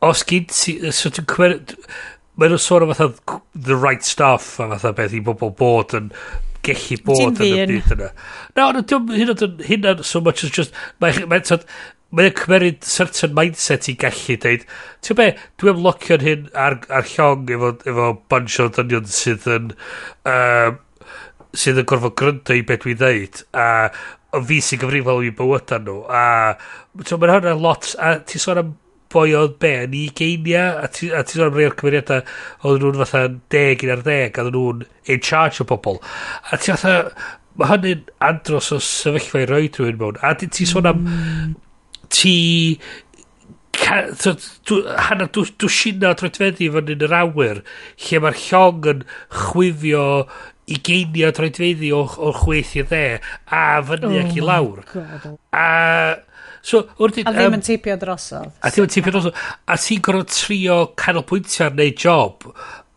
os 0.06 0.24
gyd 0.30 0.54
ti, 0.54 0.78
so 0.94 1.12
ti'n 1.12 1.28
cwer... 1.34 1.58
Mae 2.38 2.48
nhw'n 2.48 2.62
sôn 2.64 2.86
am 2.86 2.94
fatha 2.94 3.40
the 3.52 3.76
right 3.76 4.06
stuff 4.06 4.54
a 4.62 4.70
fatha 4.70 4.94
beth 4.96 5.12
i 5.18 5.20
bobl 5.20 5.50
bod 5.58 5.92
yn 5.98 6.06
gellu 6.64 6.96
bod 7.04 7.20
yn 7.26 7.34
y 7.34 7.66
byd 7.68 7.90
yna. 7.98 8.08
No, 8.56 8.70
no, 8.72 8.80
diolch 8.86 9.42
hyn 9.66 9.90
o'n 9.90 10.06
so 10.06 10.22
much 10.24 10.46
as 10.46 10.54
just... 10.54 10.72
Mae'n 11.02 11.26
mae'n 12.12 12.34
cymeryd 12.36 12.84
certain 12.84 13.32
mindset 13.36 13.88
i 13.88 13.94
gallu 14.00 14.36
deud, 14.40 14.64
ti'n 15.04 15.18
be, 15.18 15.28
dwi 15.60 15.72
am 15.72 15.82
locio'n 15.86 16.24
hyn 16.26 16.48
ar, 16.64 16.76
ar 16.92 17.06
llong 17.08 17.48
efo, 17.56 17.70
efo 17.88 18.08
bunch 18.32 18.58
o 18.60 18.68
dynion 18.76 19.08
sydd 19.08 19.48
yn, 19.54 19.70
um, 20.28 20.76
sydd 21.56 21.80
yn 21.80 21.88
gorfod 21.88 22.16
gryndo 22.20 22.56
i 22.56 22.66
beth 22.68 22.84
dwi'n 22.84 23.00
ddeud, 23.00 23.40
a 23.56 23.66
o 24.36 24.42
fi 24.48 24.60
sy'n 24.64 24.82
gyfrifol 24.82 25.24
i 25.24 25.32
bywyda 25.36 25.80
nhw, 25.80 25.98
a 26.12 26.22
ti'n 27.00 27.22
mae'n 27.22 27.34
hwnna 27.38 27.56
lot, 27.64 27.90
a 27.96 28.14
ti'n 28.28 28.44
sôn 28.44 28.60
am 28.60 28.76
boi 29.12 29.32
oedd 29.36 29.58
be 29.60 29.72
yn 29.86 29.96
i 29.96 30.04
geinia, 30.16 30.68
a 30.84 30.92
ti'n 30.92 31.16
ti 31.28 31.40
sôn 31.40 31.48
am 31.48 31.56
rei 31.56 31.68
o'r 31.70 31.80
cymeriadau, 31.80 32.28
oedd 32.68 32.84
nhw'n 32.84 33.02
fatha 33.06 33.26
deg 33.52 33.88
un 33.88 33.96
ar 33.96 34.04
10, 34.04 34.36
a 34.36 34.44
oedd 34.44 34.56
nhw'n 34.56 34.86
in 35.16 35.24
charge 35.24 35.64
o 35.64 35.68
bobl, 35.72 36.00
a 36.52 36.60
ti'n 36.60 36.76
fatha, 36.76 37.28
mae 37.56 37.72
hynny'n 37.72 38.06
andros 38.28 38.72
o 38.76 38.80
sefyllfa 38.84 39.46
i 39.46 39.48
roi 39.48 39.66
rhywun 39.66 40.00
mewn, 40.00 40.20
a 40.20 40.36
ti'n 40.36 40.74
sôn 40.76 40.92
am, 40.92 41.06
mm 41.08 41.60
ti 42.12 42.36
hanner 45.06 45.28
dwsina 45.32 46.12
troedfeddi 46.18 46.68
fan 46.72 46.90
yn 46.92 47.04
yr 47.06 47.14
awyr 47.22 47.62
lle 48.06 48.20
mae'r 48.22 48.40
llong 48.46 48.90
yn 48.92 49.06
chwifio 49.42 50.04
i 50.72 50.78
geinio 50.86 51.32
troedfeddi 51.34 51.92
o, 51.96 52.02
o 52.04 52.34
chweith 52.42 52.76
i 52.78 52.84
dde 52.86 53.06
a 53.50 53.62
fyny 53.88 54.20
ac 54.22 54.36
i 54.36 54.44
oh 54.44 54.50
lawr. 54.50 54.84
A 55.56 55.66
so, 56.62 56.84
wrth, 57.02 57.24
a 57.26 57.32
ddim 57.34 57.58
yn 57.58 57.64
teipio 57.66 57.96
drosodd. 58.00 58.52
a 58.60 58.70
ddim 58.70 58.86
yn 58.86 58.94
tipio 58.94 59.14
drosodd. 59.16 59.42
A 59.66 59.78
ti'n 59.80 60.04
gorfod 60.06 60.30
trio 60.36 60.78
canolbwyntio 61.02 61.66
ar 61.66 61.76
neud 61.78 61.98
job 61.98 62.46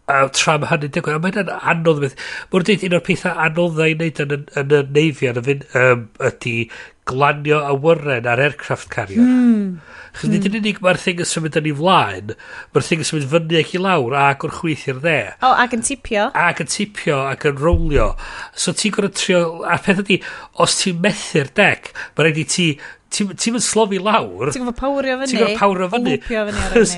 a 0.05 0.19
tra 0.29 0.59
mae 0.61 0.69
hynny'n 0.69 0.93
digwydd. 0.93 1.17
A 1.17 1.23
mae'n 1.23 1.53
anodd 1.73 2.03
beth 2.03 2.17
mae'n 2.51 2.67
dweud 2.67 2.85
un 2.85 2.97
o'r 2.99 3.05
pethau 3.07 3.39
anoddau 3.47 3.89
i 3.89 3.97
wneud 3.97 4.21
yn 4.27 4.35
y 4.35 4.83
neifio 4.99 5.33
yn 5.33 5.41
y 5.41 5.45
fyn 5.49 5.65
um, 5.81 6.05
ydy 6.29 6.57
glanio 7.05 7.59
awyren 7.69 8.25
ar 8.29 8.41
aircraft 8.41 8.89
carrier. 8.93 9.21
Mm. 9.21 9.77
Chos 10.15 10.29
nid 10.31 10.45
hmm. 10.45 10.55
yn 10.55 10.61
unig 10.61 10.81
mae'r 10.83 10.99
thing 11.01 11.19
yn 11.19 11.27
symud 11.27 11.57
yn 11.59 11.69
ei 11.69 11.75
flaen, 11.75 12.33
mae'r 12.73 12.87
thing 12.87 13.03
yn 13.03 13.09
symud 13.09 13.27
fyny 13.33 13.59
ac 13.59 13.73
i 13.75 13.81
lawr 13.83 14.15
ac 14.21 14.45
o'r 14.47 14.53
chwyth 14.61 14.85
i'r 14.89 15.01
dde. 15.03 15.17
O, 15.43 15.51
ac 15.51 15.75
yn 15.75 15.83
tipio. 15.85 16.29
Ac 16.39 16.63
yn 16.63 16.71
tipio 16.71 17.21
ac 17.27 17.47
yn 17.51 17.59
rowlio. 17.59 18.11
So 18.55 18.73
ti'n 18.73 18.95
gorau 18.95 19.11
trio... 19.13 19.41
A 19.67 19.77
peth 19.83 20.05
ydi, 20.05 20.21
os 20.63 20.79
ti'n 20.79 21.01
methu'r 21.03 21.51
dec, 21.59 21.91
mae 22.15 22.29
rhaid 22.29 22.39
i 22.41 22.47
ti 22.55 22.69
ti'n 23.15 23.35
ti 23.39 23.51
slofi 23.63 23.99
lawr 24.01 24.51
ti'n 24.51 24.65
gofod 24.65 24.79
pawrio 24.79 25.17
fyny 25.21 25.31
ti'n 25.31 25.41
gofod 25.43 25.59
pawrio 25.59 25.89
fyny 25.93 26.15
Lwpio 26.17 26.45
fyny 26.49 26.63
ar 26.63 26.73
chys, 26.73 26.95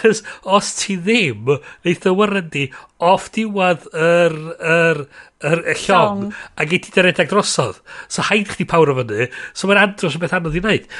Chos 0.00 0.22
os 0.56 0.70
ti 0.80 0.96
ddim 0.98 1.52
neith 1.84 2.08
y 2.08 2.14
warren 2.16 2.48
di 2.54 2.64
off 3.10 3.28
diwad 3.34 3.86
yr 3.92 4.36
yr, 4.58 5.02
yr 5.46 5.62
y 5.72 5.74
llong, 5.86 6.26
a 6.56 6.66
gei 6.68 6.80
ti 6.84 6.92
redeg 7.00 7.30
drosodd. 7.30 7.80
So 8.12 8.24
haid 8.28 8.50
chdi 8.50 8.66
pawr 8.68 8.92
o 8.92 8.96
fyny, 8.98 9.30
so 9.56 9.70
mae'n 9.70 9.80
andros 9.86 10.18
o 10.18 10.20
beth 10.20 10.34
anodd 10.36 10.58
i 10.58 10.62
wneud. 10.64 10.90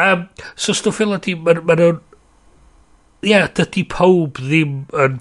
Um, 0.00 0.26
so 0.56 0.74
stwff 0.74 0.98
fel 1.02 1.14
ydy, 1.18 1.36
mae'n 1.38 1.62
ma 1.68 1.78
nhw'n... 1.78 2.02
Ie, 3.24 3.30
yeah, 3.30 3.46
dydy 3.56 3.86
pawb 3.88 4.40
ddim 4.42 4.82
yn 5.00 5.20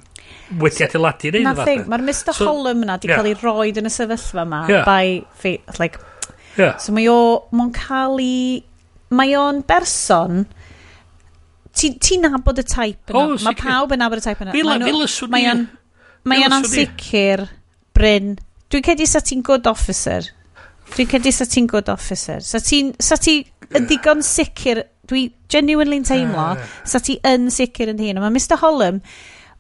wedi 0.60 0.84
adeiladu 0.84 1.32
neu 1.32 1.46
Na 1.46 1.54
thing, 1.62 1.86
mae'r 1.92 2.04
Mr 2.04 2.34
so, 2.36 2.50
Hollum 2.50 2.82
yna 2.84 2.98
wedi 2.98 3.12
yeah. 3.12 3.22
cael 3.22 3.30
ei 3.30 3.38
roed 3.40 3.80
yn 3.80 3.88
y 3.88 3.94
sefyllfa 3.94 4.44
yma 4.44 4.64
yeah. 4.72 4.84
by... 4.88 5.22
fi, 5.40 5.56
Like, 5.80 6.02
yeah. 6.58 6.76
So 6.82 6.96
mae 6.98 7.08
o... 7.12 7.20
Mae'n 7.54 7.74
cael 7.78 8.20
ei... 8.24 8.62
Mae 9.14 9.36
o'n 9.38 9.62
berson 9.70 10.48
ti'n 11.78 12.00
ti 12.02 12.18
nabod 12.22 12.58
y 12.62 12.66
taip 12.66 13.14
yna. 13.14 13.22
Oh, 13.22 13.38
mae 13.46 13.58
pawb 13.58 13.94
yn 13.94 14.02
nabod 14.02 14.22
y 14.22 14.26
taip 14.26 14.42
yna. 14.42 14.56
Mae 16.24 16.46
o'n 16.48 16.56
ansicr 16.58 17.46
bryn 17.94 18.34
Dwi'n 18.74 18.82
cedi 18.88 19.06
sa 19.06 19.20
ti'n 19.22 19.44
good 19.46 19.68
officer. 19.70 20.26
Dwi'n 20.96 21.10
cedi 21.12 21.30
sa 21.30 21.46
ti'n 21.46 21.68
good 21.70 21.92
officer. 21.94 22.42
Sa 22.42 22.58
ti'n 22.58 22.90
sa 22.98 23.20
ti 23.22 23.36
yn 23.70 23.86
ddigon 23.86 24.24
sicr, 24.26 24.82
dwi 25.06 25.28
genuinely'n 25.54 26.08
teimlo, 26.08 26.48
ah. 26.56 26.72
sa 26.82 26.98
ti 26.98 27.20
yn 27.30 27.52
sicr 27.54 27.92
yn 27.94 28.02
hyn. 28.02 28.18
Mae 28.24 28.34
Mr 28.34 28.58
Holm, 28.64 29.04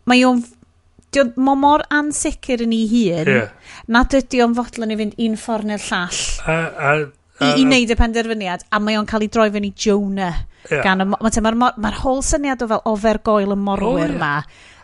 mae 0.09 0.25
o'n 0.25 0.41
mae 1.13 1.59
mor 1.61 1.83
ansicr 1.93 2.63
yn 2.65 2.73
ei 2.73 2.87
hun 2.89 3.29
yeah. 3.29 3.51
nad 3.93 4.13
ydy 4.17 4.39
o'n 4.41 4.55
fodlon 4.57 4.95
i 4.95 4.97
fynd 4.97 5.19
un 5.21 5.35
ffordd 5.37 5.69
neu'r 5.69 5.83
llall 5.85 6.21
a, 6.49 6.55
a, 6.55 6.55
a, 6.89 6.93
i, 7.45 7.51
i 7.61 7.67
wneud 7.67 7.93
y 7.93 7.97
penderfyniad 7.99 8.65
a 8.73 8.79
mae 8.81 8.97
o'n 8.97 9.05
cael 9.05 9.27
ei 9.27 9.29
droi 9.29 9.51
fyny 9.53 9.69
Jonah 9.77 10.39
yeah. 10.71 10.81
gan 10.81 11.05
y 11.05 11.07
mae'r 11.11 11.21
ma, 11.21 11.51
ma, 11.53 11.69
ma, 11.69 11.71
ma 11.85 11.93
whole 11.99 12.25
syniad 12.25 12.65
o 12.65 12.69
fel 12.71 12.81
ofergoel 12.89 13.53
y 13.53 13.59
morwyr 13.61 14.07
oh, 14.07 14.15
yeah. 14.15 14.17
ma 14.17 14.33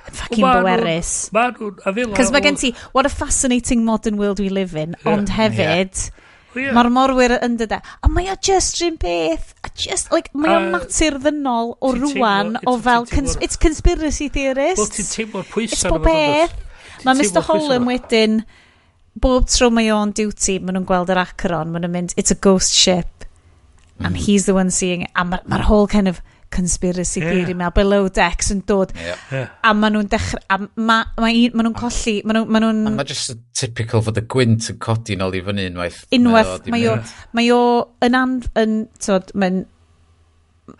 fucking 0.08 0.46
well, 0.46 0.64
bwerus. 0.64 1.12
Ma 1.36 1.50
nhw'n 1.52 1.84
afila. 1.90 2.16
Cos 2.18 2.32
mae 2.36 2.46
gen 2.46 2.60
ti, 2.60 2.72
what 2.94 3.10
a 3.10 3.12
fascinating 3.14 3.84
modern 3.86 4.18
world 4.22 4.40
we 4.40 4.50
live 4.50 4.76
in, 4.76 4.96
yeah. 5.00 5.12
ond 5.14 5.36
hefyd... 5.36 5.94
Yeah. 5.94 6.16
Oh, 6.50 6.58
yeah. 6.58 6.74
Mae'r 6.74 6.88
morwyr 6.90 7.36
yn 7.46 7.60
dyda. 7.60 7.78
E, 7.78 7.98
a 8.02 8.10
mae 8.10 8.32
o 8.32 8.38
just 8.42 8.80
rhywun 8.80 8.96
beth. 8.98 9.52
A 9.62 9.70
just, 9.78 10.10
like, 10.10 10.32
mae 10.34 10.56
o'n 10.56 10.72
uh, 10.72 10.80
mater 10.80 11.20
ddynol 11.22 11.76
o 11.78 11.92
rwan 11.94 12.56
o 12.66 12.74
fel... 12.82 13.06
Cons 13.12 13.36
it's 13.38 13.60
conspiracy 13.62 14.32
theorists. 14.34 14.82
Wel, 14.82 14.90
ti'n 14.96 15.12
teimlo'r 15.12 15.46
pwysau. 15.52 15.78
It's 15.78 15.86
bob 15.86 16.08
beth. 16.10 16.58
Mae 17.06 17.22
Mr 17.22 17.46
Holm 17.46 17.86
wedyn... 17.92 18.42
Bob 19.20 19.50
tro 19.52 19.70
mae 19.74 19.90
o'n 19.92 20.14
duty, 20.16 20.58
maen 20.64 20.78
nhw'n 20.78 20.90
gweld 20.90 21.10
yr 21.12 21.20
acron, 21.22 21.74
maen 21.74 21.84
nhw'n 21.84 21.92
mynd, 21.92 22.14
it's 22.18 22.32
a 22.32 22.38
ghost 22.40 22.74
ship. 22.74 23.26
And 24.00 24.16
mm. 24.16 24.20
he's 24.26 24.46
the 24.46 24.54
one 24.56 24.70
seeing 24.72 25.02
it. 25.04 25.12
A 25.14 25.26
mae'r 25.28 25.46
ma 25.50 25.62
whole 25.68 25.88
kind 25.92 26.08
of 26.08 26.22
conspiracy 26.52 27.22
yeah. 27.22 27.32
theory 27.32 27.54
ma, 27.54 27.70
below 27.70 28.08
decks 28.10 28.52
yn 28.54 28.62
dod. 28.68 28.94
Yeah. 29.32 29.50
A 29.64 29.74
maen 29.78 29.96
nhw'n 29.96 30.10
dechrau, 30.12 30.42
a 30.50 30.60
ma, 30.60 31.00
ma, 31.18 31.30
un, 31.30 31.56
maen 31.56 31.68
nhw'n 31.70 31.78
colli, 31.78 32.16
maen 32.26 32.42
nhw'n... 32.42 32.54
Ma 32.54 32.62
nhw 32.64 32.94
a 32.94 32.94
ma 32.98 33.08
just 33.08 33.36
typical 33.58 34.04
fod 34.06 34.20
y 34.22 34.26
gwynt 34.34 34.70
yn 34.74 34.80
codi 34.84 35.18
yn 35.18 35.26
ôl 35.26 35.38
i 35.38 35.44
fyny 35.46 35.68
unwaith. 35.72 36.04
Unwaith, 36.16 36.70
mae 36.74 36.88
o, 36.90 36.96
mae 37.38 37.52
o 37.56 37.62
yn 38.06 38.18
an... 38.20 38.40
Yn, 38.60 38.80
tod, 39.04 39.34
mae'n 39.40 39.64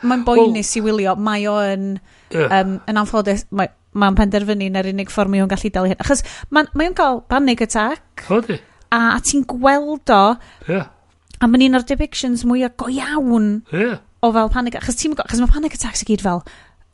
mae'n 0.06 0.22
boenus 0.26 0.70
well, 0.76 0.80
i 0.80 0.86
wylio, 0.86 1.16
mae 1.18 1.46
o 1.50 1.56
yn, 1.66 1.86
yeah. 2.34 2.60
um, 2.60 2.76
yn 2.90 3.00
anffodus, 3.02 3.48
mae'n 3.50 3.74
ma 4.00 4.12
penderfynu 4.18 4.68
na'r 4.70 4.92
unig 4.92 5.10
ffordd 5.10 5.34
mae 5.34 5.42
o'n 5.42 5.50
gallu 5.50 5.72
dal 5.74 5.88
i 5.88 5.94
hyn. 5.94 6.02
Achos 6.04 6.22
mae 6.54 6.90
o'n 6.90 6.98
cael 6.98 7.24
panic 7.32 7.64
attack. 7.66 8.28
Hodi. 8.28 8.60
A, 8.94 9.16
a 9.16 9.18
ti'n 9.26 9.46
gweld 9.50 10.14
o. 10.14 10.24
Yeah. 10.70 10.92
A 11.40 11.48
mae'n 11.50 11.70
un 11.70 11.80
o'r 11.80 11.88
depictions 11.90 12.46
mwyaf 12.46 12.76
go 12.78 12.92
iawn. 12.94 13.50
Yeah 13.74 13.98
o 14.22 14.32
fel 14.36 14.50
panic, 14.54 14.80
achos 14.80 15.00
ti'n 15.00 15.14
gwybod, 15.14 15.28
achos 15.28 15.44
mae 15.44 15.54
panic 15.54 15.78
attacks 15.78 16.04
i 16.04 16.10
gyd 16.10 16.24
fel, 16.26 16.44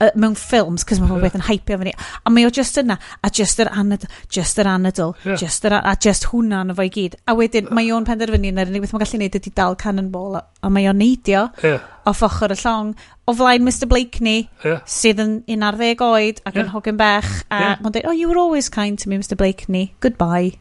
uh, 0.01 0.09
mewn 0.19 0.35
ffilms, 0.37 0.83
cos 0.87 0.99
mae 1.01 1.09
popeth 1.09 1.37
yn 1.37 1.45
hypio 1.47 1.77
fyny. 1.79 1.93
A 2.25 2.31
mae 2.33 2.47
o 2.47 2.51
just 2.53 2.77
yna, 2.81 2.97
a 3.23 3.31
just 3.33 3.59
yr 3.63 3.69
anadl, 3.71 4.09
just 4.31 4.59
yr 4.61 4.69
anadl, 4.69 5.13
yeah. 5.23 5.37
just 5.39 5.65
yr, 5.67 5.77
a 5.79 5.95
just 6.01 6.27
hwnna 6.31 6.63
yn 6.65 6.73
efo 6.73 6.85
i 6.85 6.91
gyd. 6.93 7.17
A 7.29 7.35
wedyn, 7.37 7.69
mae 7.75 7.91
o'n 7.95 8.07
penderfynu 8.07 8.51
yn 8.51 8.61
yr 8.61 8.71
unig 8.71 8.85
beth 8.85 8.95
mae'n 8.95 9.05
gallu 9.05 9.21
neud 9.21 9.37
ydy 9.39 9.53
dal 9.55 9.77
cannonball, 9.81 10.39
a, 10.41 10.43
a 10.65 10.71
mae 10.73 10.89
o'n 10.91 10.99
neidio 10.99 11.47
yeah. 11.63 11.85
off 12.09 12.23
ochr 12.27 12.55
y 12.55 12.59
llong, 12.61 12.91
o 13.25 13.37
flaen 13.37 13.65
Mr 13.65 13.89
Blakeney, 13.91 14.49
yeah. 14.65 14.83
sydd 14.89 15.23
yn 15.23 15.37
11 15.47 16.03
oed 16.05 16.43
ac 16.43 16.51
yeah. 16.51 16.61
yn 16.65 16.73
hogyn 16.75 16.99
bech, 17.01 17.31
a 17.49 17.63
yeah. 17.63 17.79
mae'n 17.79 17.95
dweud, 17.95 18.11
oh, 18.11 18.15
you 18.15 18.29
were 18.31 18.41
always 18.41 18.69
kind 18.69 18.99
to 19.01 19.09
me, 19.09 19.19
Mr 19.21 19.39
Blakeney, 19.39 19.93
goodbye. 20.03 20.59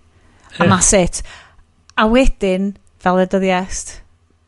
Yeah. 0.55 0.65
And 0.65 0.73
that's 0.73 0.93
it. 0.95 1.23
A 1.99 2.07
wedyn, 2.11 2.75
fel 3.03 3.21
y 3.21 3.27
dyddiest, 3.31 3.99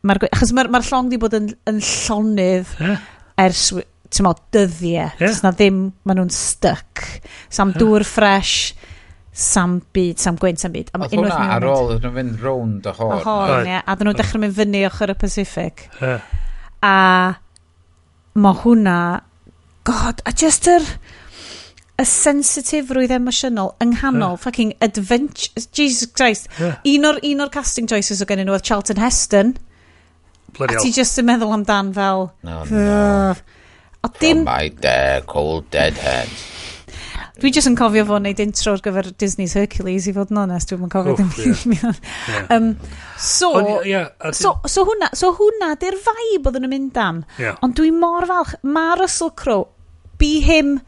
Ma'r, 0.06 0.22
achos 0.30 0.52
mae'r 0.56 0.70
ma 0.72 0.80
llong 0.86 1.10
di 1.10 1.18
bod 1.20 1.36
yn, 1.36 1.50
yn 1.70 1.80
llonydd 1.82 2.72
yeah. 2.82 3.06
ers, 3.42 3.68
ti'n 4.12 4.26
meddwl, 4.26 4.44
dyddiau. 4.54 5.10
Yeah. 5.20 5.40
na 5.44 5.52
ddim, 5.54 5.80
maen 6.06 6.20
nhw'n 6.20 6.34
stuck. 6.34 7.04
Sam 7.52 7.74
yeah. 7.74 7.82
dŵr 7.82 8.06
ffresh, 8.06 8.56
sam 9.36 9.80
byd, 9.96 10.22
sam 10.22 10.38
gwynt, 10.40 10.62
sam 10.62 10.74
byd. 10.76 10.92
a 10.94 11.02
Oedd 11.02 11.18
hwnna 11.18 11.40
ar 11.56 11.68
ôl, 11.70 11.92
ydyn 11.96 12.06
nhw'n 12.08 12.16
mynd 12.20 12.46
rownd 12.46 12.88
y 12.88 12.96
horn. 13.00 13.18
Y 13.18 13.26
horn, 13.26 13.70
ie. 13.72 13.82
A 13.82 13.98
dyn 13.98 14.10
nhw'n 14.10 14.20
dechrau 14.22 14.44
mynd 14.44 14.56
fyny 14.56 14.86
ochr 14.88 15.12
y 15.12 15.18
Pacific. 15.20 15.86
Yeah. 16.00 16.32
A 16.86 16.96
mae 18.36 18.62
hwnna, 18.62 18.98
god, 19.88 20.24
a 20.26 20.34
just 20.36 20.70
yr... 20.70 20.84
Er, 20.84 21.22
y 21.96 22.04
sensitifrwydd 22.04 23.14
emosiynol 23.16 23.70
yng 23.80 23.94
nghanol 23.94 24.34
yeah. 24.34 24.40
fucking 24.42 24.72
adventure 24.84 25.62
Jesus 25.72 26.10
Christ 26.12 26.50
yeah. 26.60 26.76
un 26.84 27.08
o'r 27.08 27.20
un 27.24 27.44
o'r 27.44 27.52
casting 27.52 27.88
choices 27.88 28.20
o 28.20 28.28
gen 28.28 28.42
nhw 28.44 28.52
oedd 28.52 28.66
Charlton 28.68 29.00
Heston 29.00 29.54
Bloody 30.56 30.76
a 30.76 30.82
ti 30.82 30.92
just 30.96 31.18
yn 31.20 31.28
meddwl 31.28 31.54
amdan 31.58 31.92
fel... 31.96 32.30
No, 32.46 32.62
no. 32.70 33.34
O, 34.04 34.12
dim... 34.20 34.44
My 34.46 34.68
dead, 34.68 35.26
cold 35.30 35.70
dead 35.74 35.98
head. 36.00 36.30
Dwi 37.36 37.50
jyst 37.52 37.68
yn 37.68 37.76
cofio 37.76 38.06
fo'n 38.08 38.24
neud 38.24 38.38
intro 38.40 38.72
ar 38.72 38.80
gyfer 38.80 39.10
Disney's 39.20 39.52
Hercules 39.58 40.06
i 40.08 40.12
fod 40.16 40.30
yn 40.32 40.40
onest, 40.40 40.70
dwi'n 40.72 40.92
cofio 40.92 41.12
Oof, 41.12 41.36
dim 41.36 41.74
yeah. 41.74 42.46
um, 42.54 42.70
so, 43.20 43.50
yeah, 43.84 44.08
so, 44.32 44.54
so 44.64 44.86
hwnna, 44.88 45.10
so 45.12 45.34
hwnna 45.36 45.74
di'r 45.82 45.98
vibe 46.00 46.48
oedden 46.48 46.64
nhw'n 46.64 46.72
mynd 46.72 47.00
am. 47.02 47.18
Yeah. 47.36 47.58
Ond 47.66 47.76
dwi 47.76 47.90
mor 47.92 48.24
falch, 48.30 48.54
mae 48.64 48.96
Russell 49.02 49.34
Crowe, 49.36 49.68
be 50.16 50.38
him 50.46 50.78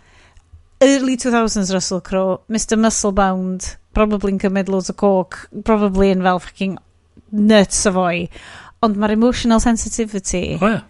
early 0.80 1.18
2000s 1.20 1.74
Russell 1.74 2.00
Crowe, 2.00 2.40
Mr 2.48 2.80
Musclebound, 2.80 3.74
probably 3.92 4.32
yn 4.32 4.40
cymryd 4.40 4.72
loads 4.72 4.88
o 4.88 4.96
coke, 4.96 5.50
probably 5.68 6.14
yn 6.14 6.24
fel 6.24 6.40
fucking 6.46 6.78
nuts 7.28 7.84
o 7.90 7.92
foi. 7.98 8.28
Ond 8.86 8.98
mae'r 8.98 9.16
emotional 9.16 9.62
sensitivity... 9.62 10.58
O 10.62 10.70
ia. 10.70 10.84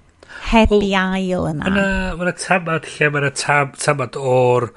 ...heb 0.48 0.70
well, 0.70 0.84
i 0.84 0.92
ail 0.94 1.46
yna. 1.48 1.70
Mae'na 1.72 2.16
ma 2.20 2.32
tamad 2.36 2.88
lle 2.94 3.08
mae'na 3.14 3.30
tam, 3.36 3.72
tamad 3.80 4.18
o'r 4.20 4.68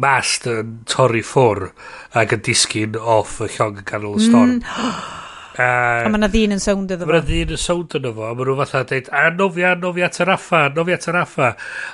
mast 0.00 0.48
yn 0.50 0.78
torri 0.90 1.20
ffwr 1.22 1.68
ac 2.18 2.32
yn 2.34 2.42
disgyn 2.48 2.96
off 2.98 3.36
y 3.44 3.50
llong 3.54 3.78
yn 3.82 3.86
canol 3.90 4.16
y 4.18 4.24
storm. 4.28 4.56
Mm. 4.62 5.04
A, 5.54 6.02
a 6.02 6.08
mae'na 6.10 6.26
ddyn 6.26 6.56
yn 6.56 6.58
sownd 6.58 6.90
iddo 6.90 7.04
fo. 7.04 7.12
Mae'na 7.12 7.26
ddyn 7.28 7.52
yn 7.54 7.60
sownd 7.62 7.92
yn 7.94 8.08
efo. 8.08 8.24
A 8.26 8.32
maen 8.34 8.48
nhw 8.48 8.56
fatha 8.58 8.80
dweud, 8.90 9.10
a 9.14 9.20
nofia, 9.30 9.68
nofia 9.78 10.08
taraffa, 10.10 10.64
nofia 10.74 10.96
taraffa. 10.98 11.52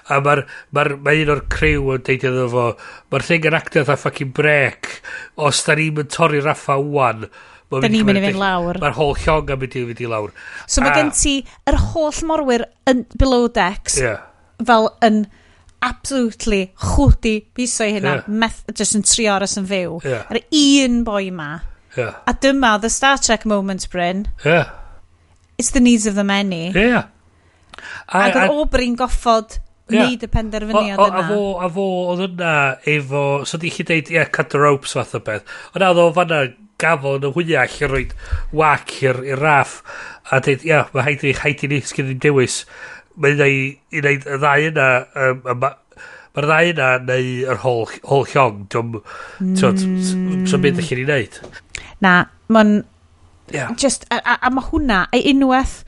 A 0.08 0.20
mae'r 0.24 0.40
ma 0.72 0.86
ma 0.96 1.12
un 1.12 1.32
o'r 1.34 1.42
criw 1.52 1.90
yn 1.98 2.06
deud 2.06 2.24
iddo 2.30 2.46
fo, 2.54 2.64
mae'r 3.12 3.26
thing 3.26 3.50
yn 3.50 3.58
actio 3.58 3.82
fatha 3.84 4.00
fucking 4.06 4.32
brec. 4.38 4.88
Os 5.36 5.60
da 5.66 5.76
ni'n 5.76 6.08
torri 6.08 6.40
raffa 6.40 6.78
wwan, 6.80 7.28
Da 7.70 7.86
ni'n 7.86 8.06
mynd 8.06 8.18
i 8.18 8.24
fynd 8.24 8.40
lawr. 8.40 8.80
Mae'r 8.82 8.96
holl 8.96 9.12
llong 9.22 9.52
yn 9.54 9.60
mynd 9.62 9.76
i 9.78 9.84
fynd 9.90 10.00
i 10.02 10.08
lawr. 10.10 10.32
So 10.66 10.82
mae 10.82 10.96
gen 10.96 11.12
ti 11.14 11.36
yr 11.70 11.78
holl 11.92 12.24
morwyr 12.26 12.66
yn 12.90 13.04
below 13.20 13.46
decks 13.54 14.00
yeah. 14.02 14.24
fel 14.66 14.90
yn 15.06 15.22
absolutely 15.86 16.72
chwdi 16.82 17.36
biso 17.56 17.86
i 17.86 17.94
hynna, 17.94 18.16
yeah. 18.18 18.34
meth, 18.42 18.64
just 18.76 18.98
yn 18.98 19.06
tri 19.06 19.28
oros 19.32 19.56
yn 19.60 19.68
fyw. 19.70 20.00
Yeah. 20.04 20.26
Yr 20.34 20.42
un 20.60 21.00
boi 21.06 21.30
ma. 21.34 21.52
Yeah. 21.96 22.18
A 22.26 22.34
dyma 22.34 22.76
the 22.82 22.90
Star 22.90 23.18
Trek 23.22 23.46
moment, 23.46 23.86
Bryn. 23.90 24.26
Yeah. 24.44 24.70
It's 25.58 25.70
the 25.70 25.80
needs 25.80 26.06
of 26.06 26.14
the 26.18 26.24
many. 26.24 26.70
Yeah. 26.74 27.08
Ac 28.10 28.36
yr 28.36 28.52
obrin 28.52 28.96
goffod 28.98 29.60
yeah. 29.90 30.08
neud 30.08 30.26
y 30.26 30.30
penderfyniad 30.30 30.98
yna. 30.98 31.22
A 31.22 31.28
fo, 31.28 31.44
a 31.62 31.70
fo, 31.72 31.86
oedd 32.12 32.26
yna 32.28 32.54
efo, 32.88 33.24
so 33.46 33.60
di 33.60 33.72
chi 33.72 33.86
deud, 33.86 34.10
ie, 34.10 34.18
yeah, 34.18 34.28
cut 34.32 34.52
the 34.52 34.60
ropes 34.60 34.94
fath 34.98 35.16
o 35.16 35.22
beth. 35.24 35.46
Ond 35.74 35.86
oedd 35.86 36.02
o 36.02 36.10
fanna 36.16 36.44
gafon 36.80 37.26
y 37.28 37.32
hwyach 37.34 37.76
i 37.82 37.90
roi 37.90 38.04
wac 38.56 38.94
i'r 39.02 39.20
raff 39.40 39.80
a 40.30 40.40
dweud, 40.44 40.64
ia, 40.66 40.84
mae 40.94 41.06
haid 41.08 41.24
i, 41.26 41.34
haid 41.42 41.64
i 41.66 41.70
ni 41.70 41.80
sgyn 41.84 42.10
ni'n 42.10 42.22
dewis. 42.22 42.62
Mae'n 43.20 43.42
i 43.44 44.00
wneud 44.00 44.26
y 44.26 44.38
ddau 44.40 44.68
yna, 44.70 44.86
um, 45.24 45.42
mae'r 45.50 46.46
ddau 46.46 46.70
yna 46.74 46.92
neu 47.08 47.32
yr 47.50 47.60
hol, 47.64 47.84
hol 48.06 48.24
llong, 48.30 48.62
dwi'n 48.72 48.94
mm. 48.96 50.46
so 50.48 50.60
beth 50.62 50.78
ydych 50.78 50.92
chi'n 50.92 51.02
ei 51.02 51.08
wneud. 51.08 51.42
Na, 52.04 52.22
mae'n... 52.52 52.80
Yeah. 53.50 53.72
Just, 53.74 54.04
a, 54.14 54.20
a, 54.22 54.36
a 54.46 54.50
mae 54.54 54.62
hwnna, 54.68 55.04
ei 55.16 55.24
unwaith, 55.32 55.80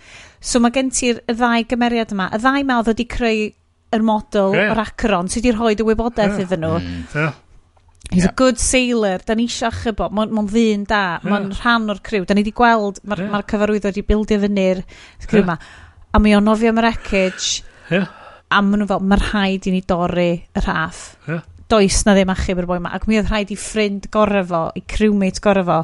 so 0.42 0.58
mae 0.58 0.74
gen 0.74 0.90
ti'r 0.90 1.20
ddau 1.30 1.62
gymeriad 1.70 2.10
yma, 2.10 2.26
y 2.34 2.40
ddau 2.42 2.64
mawdd 2.66 2.90
wedi 2.90 3.06
creu 3.06 3.44
yr 3.92 4.02
model 4.02 4.56
yeah. 4.56 4.72
o'r 4.72 4.82
acron 4.82 5.30
sydd 5.30 5.46
wedi 5.46 5.54
rhoi 5.54 5.76
y 5.76 5.86
wybodaeth 5.86 6.40
yeah. 6.40 6.46
iddyn 6.46 6.64
nhw. 6.64 6.80
Mm. 6.82 7.30
He's 8.10 8.24
yeah. 8.24 8.30
a 8.30 8.34
good 8.34 8.58
sailor. 8.58 9.22
Da 9.24 9.34
ni 9.38 9.46
eisiau 9.48 9.72
chybo. 9.72 10.08
Mae'n 10.12 10.32
ma 10.34 10.44
ddyn 10.48 10.84
da. 10.88 11.04
Mae'n 11.24 11.52
rhan 11.60 11.92
o'r 11.92 12.02
criw. 12.04 12.26
Da 12.28 12.36
ni 12.36 12.44
wedi 12.44 12.54
gweld, 12.56 13.00
mae'r 13.08 13.24
yeah. 13.24 13.30
ma 13.32 13.42
cyfarwydd 13.48 13.86
wedi 13.88 14.04
bildio 14.08 14.40
fyny'r 14.42 14.82
criw 15.28 15.44
yma. 15.44 15.56
Yeah. 15.56 15.78
A 16.12 16.20
mae 16.20 16.36
o'n 16.36 16.44
nofio 16.44 16.72
am 16.72 16.82
yr 16.82 16.90
wreckage. 16.90 17.62
Yeah. 17.88 18.10
A 18.52 18.60
maen 18.60 18.82
nhw 18.82 18.90
fel, 18.90 19.06
mae'r 19.08 19.26
rhaid 19.30 19.68
i 19.70 19.74
ni 19.76 19.80
dorri 19.88 20.30
y 20.44 20.64
rhaff. 20.64 21.04
Yeah. 21.28 21.46
Does 21.72 22.02
na 22.04 22.16
ddim 22.18 22.34
achub 22.34 22.60
yr 22.60 22.68
boi 22.68 22.80
yma. 22.82 22.92
Ac 22.98 23.06
mi 23.08 23.16
oedd 23.20 23.30
rhaid 23.30 23.54
i 23.54 23.56
ffrind 23.56 24.10
gorau 24.12 24.44
fo, 24.50 24.66
i 24.76 24.84
crewmate 24.92 25.40
gorau 25.44 25.64
fo, 25.70 25.78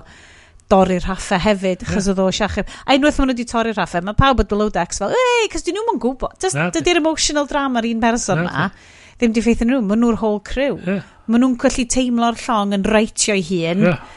dorri'r 0.69 1.07
rhaffau 1.07 1.41
hefyd, 1.41 1.87
achos 1.87 2.11
oedd 2.13 2.21
o 2.21 2.29
siachub. 2.35 2.69
A 2.85 2.99
unwaith 2.99 3.23
maen 3.23 3.31
nhw 3.31 3.39
wedi 3.39 3.49
torri'r 3.49 3.79
rhaffau, 3.79 4.05
mae 4.05 4.19
pawb 4.19 4.45
yn 4.45 4.51
below 4.51 4.69
decks 4.75 5.01
fel, 5.01 5.17
ei, 5.17 5.49
cos 5.49 5.65
dyn 5.65 5.81
nhw'n 5.81 6.03
gwybod. 6.03 6.37
Dydy'r 6.77 7.01
emotional 7.01 7.49
drama 7.49 7.81
yr 7.81 7.89
un 7.95 8.05
person 8.05 8.45
yma. 8.45 8.69
Yeah 8.69 8.95
ddim 9.19 9.35
di 9.35 9.43
ffeithio 9.43 9.67
nhw, 9.67 9.81
maen 9.87 10.03
nhw'r 10.03 10.21
whole 10.23 10.41
crew. 10.47 10.79
Yeah. 10.87 11.07
Maen 11.29 11.45
nhw'n 11.45 11.59
gallu 11.61 11.85
teimlo'r 11.95 12.39
llong 12.45 12.77
yn 12.77 12.87
reitio 12.87 13.37
i 13.39 13.45
hun. 13.49 13.85
Yeah. 13.89 14.15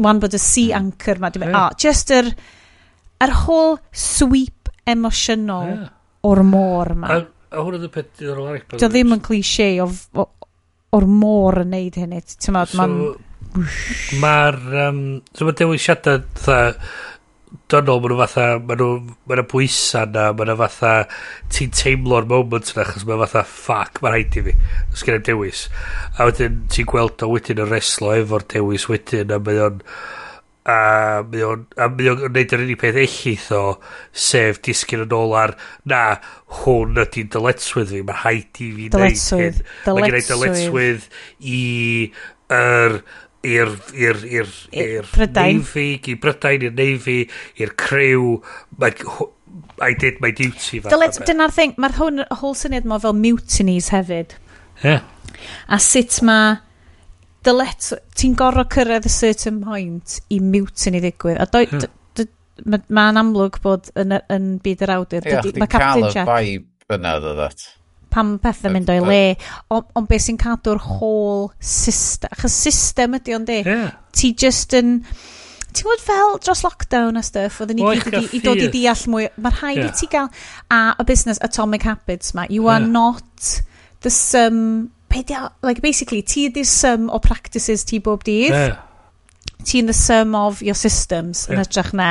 Wan 0.00 0.20
bod 0.22 0.36
y 0.36 0.40
sea 0.40 0.78
anchor 0.80 1.20
ma, 1.20 1.30
yeah. 1.36 1.56
a, 1.56 1.62
just 1.80 2.12
yr, 2.12 2.32
yr 3.24 3.36
whole 3.44 3.78
sweep 3.92 4.72
emosiynol 4.88 5.70
yeah. 5.70 5.86
o'r 6.28 6.42
môr 6.48 6.94
ma. 7.04 7.14
A, 7.14 7.22
a 7.52 7.64
hwn 7.64 7.78
oedd 7.78 7.88
y 7.88 7.92
peth 7.94 8.12
diddorol 8.18 8.50
arall. 8.52 8.80
Do 8.80 8.90
ddim 8.90 9.16
yn 9.16 9.24
cliché 9.24 9.70
o'r 9.80 11.06
môr 11.06 11.62
yn 11.64 11.72
neud 11.76 12.00
hynny. 12.00 12.24
Mae'r 12.50 12.72
so, 12.72 12.88
ma 14.20 14.34
um, 14.88 15.00
so 15.34 15.46
ma 15.48 15.54
dewisiadau 15.58 16.20
dynol, 17.70 18.00
maen 18.02 18.14
nhw 18.14 18.20
fatha, 18.20 18.46
maen 18.62 18.80
nhw, 18.80 18.90
maen 19.28 19.40
nhw 19.40 19.46
bwysa 19.50 20.04
na, 20.10 20.28
maen 20.36 20.50
nhw 20.50 20.56
fatha, 20.60 20.92
ti'n 21.54 21.74
teimlo'r 21.74 22.28
moment 22.30 22.72
na, 22.76 22.86
chos 22.88 23.06
maen 23.08 23.22
fatha, 23.24 23.44
ffac, 23.46 24.00
maen 24.02 24.16
rhaid 24.16 24.38
i 24.38 24.44
fi, 24.46 24.54
os 24.94 25.04
gen 25.06 25.18
i'n 25.18 25.26
dewis. 25.26 25.66
A 26.16 26.28
wedyn, 26.28 26.64
ti'n 26.72 26.88
gweld 26.90 27.26
o 27.26 27.30
wedyn 27.32 27.62
yn 27.64 27.70
reslo 27.70 28.14
efo'r 28.16 28.46
dewis 28.54 28.88
wedyn, 28.90 29.34
a 29.34 29.38
mae 29.46 29.62
o'n, 29.66 29.78
a 30.70 30.76
mae 31.26 31.46
o'n, 31.46 31.64
a 31.78 31.88
mae 31.94 32.10
o'n 32.12 32.20
gwneud 32.24 32.54
yr 32.56 32.66
unig 32.66 32.82
peth 32.82 33.00
ellith 33.04 33.48
o, 33.56 33.64
sef 34.26 34.60
disgyn 34.66 35.06
yn 35.06 35.16
ôl 35.16 35.34
ar, 35.38 35.56
na, 35.90 36.04
hwn 36.60 37.02
ydy'n 37.06 37.32
dyletswydd 37.34 37.94
fi, 37.94 38.04
mae'n 38.04 38.22
rhaid 38.24 38.62
i 38.62 38.70
fi 38.76 38.90
wneud 38.92 39.26
hyn. 39.40 39.64
Mae 39.88 40.06
gen 40.06 40.20
i 40.20 40.28
dyletswydd 40.28 41.10
i, 41.40 41.64
yr 42.50 43.00
er, 43.00 43.02
i'r 43.46 43.70
i'r 43.96 44.24
i'r 44.28 44.50
i'r 44.76 45.10
Navy 45.32 45.90
i 45.96 46.16
Brydain 46.20 46.66
i'r 46.68 46.74
Navy 46.76 47.20
i'r 47.60 47.74
crew 47.80 48.40
mae 48.80 48.96
I 49.80 49.94
did 49.98 50.20
my 50.20 50.30
duty 50.36 50.82
dyna'r 50.84 51.54
thing 51.54 51.72
mae'r 51.80 51.96
hwn 51.96 52.24
whole 52.42 52.58
syniad 52.58 52.88
mo 52.88 53.00
fel 53.00 53.16
mutinies 53.16 53.90
hefyd. 53.94 54.36
Yeah. 54.84 55.02
a 55.68 55.78
sut 55.80 56.20
mae 56.24 56.58
dylet 57.44 57.90
ti'n 58.16 58.36
gorfod 58.36 58.70
cyrraedd 58.74 59.08
a 59.08 59.12
certain 59.12 59.60
point 59.64 60.18
i 60.28 60.40
mutiny 60.44 61.00
ddigwydd. 61.00 61.40
A 61.40 61.48
doi 61.48 61.64
yeah. 61.66 61.88
mae'n 62.60 62.86
ma 62.92 63.08
amlwg 63.22 63.60
bod 63.64 63.88
yn, 63.98 64.18
yn 64.28 64.54
byd 64.64 64.84
yr 64.84 64.94
awdur. 64.98 65.28
Yeah, 65.28 65.52
mae 65.56 65.70
Captain 65.70 66.10
Jack 66.10 66.16
yeah, 66.16 66.28
cael 66.28 66.50
y 66.50 66.56
vibe 66.58 66.98
yna 67.00 67.16
dda 67.24 67.36
that 67.38 67.68
pam 68.12 68.36
pethau 68.42 68.72
mynd 68.74 68.90
o'i 68.92 69.02
le, 69.04 69.20
ond 69.70 70.08
beth 70.10 70.26
sy'n 70.26 70.38
cadw'r 70.40 70.80
whole 70.84 71.50
system, 71.58 72.32
achos 72.36 72.56
system 72.66 73.16
ydy 73.18 73.36
ond 73.36 73.50
di, 73.50 73.60
yeah. 73.64 73.94
ti 74.16 74.32
just 74.38 74.74
yn, 74.76 74.98
ti'n 75.70 75.86
gwybod 75.86 76.04
fel 76.04 76.36
dros 76.42 76.64
lockdown 76.66 77.20
a 77.20 77.24
stuff, 77.26 77.60
oedden 77.62 77.80
ni 77.80 77.86
gyd 77.86 78.18
i, 78.18 78.24
i 78.36 78.42
dod 78.44 78.62
i 78.62 78.68
deall 78.74 79.06
mwy, 79.12 79.30
mae'r 79.38 79.58
rhaid 79.62 79.82
yeah. 79.82 79.90
i 79.90 79.98
ti 79.98 80.10
gael, 80.12 80.30
a 80.74 80.82
y 80.98 81.08
busnes 81.08 81.42
Atomic 81.46 81.86
Habits 81.88 82.34
ma, 82.34 82.46
you 82.50 82.68
are 82.68 82.82
yeah. 82.82 82.94
not 82.98 83.50
the 84.02 84.12
sum, 84.12 84.90
pedia, 85.12 85.50
like 85.62 85.82
basically, 85.84 86.22
ti 86.22 86.48
ydy'r 86.50 86.68
sum 86.68 87.10
o 87.10 87.20
practices 87.22 87.86
ti 87.86 88.02
bob 88.02 88.24
dydd, 88.26 88.54
yeah. 88.54 88.78
ti'n 89.62 89.90
the 89.90 89.96
sum 89.96 90.34
of 90.38 90.64
your 90.66 90.78
systems, 90.78 91.46
yeah. 91.46 91.56
yn 91.56 91.66
ytrach 91.66 91.94
na 91.96 92.10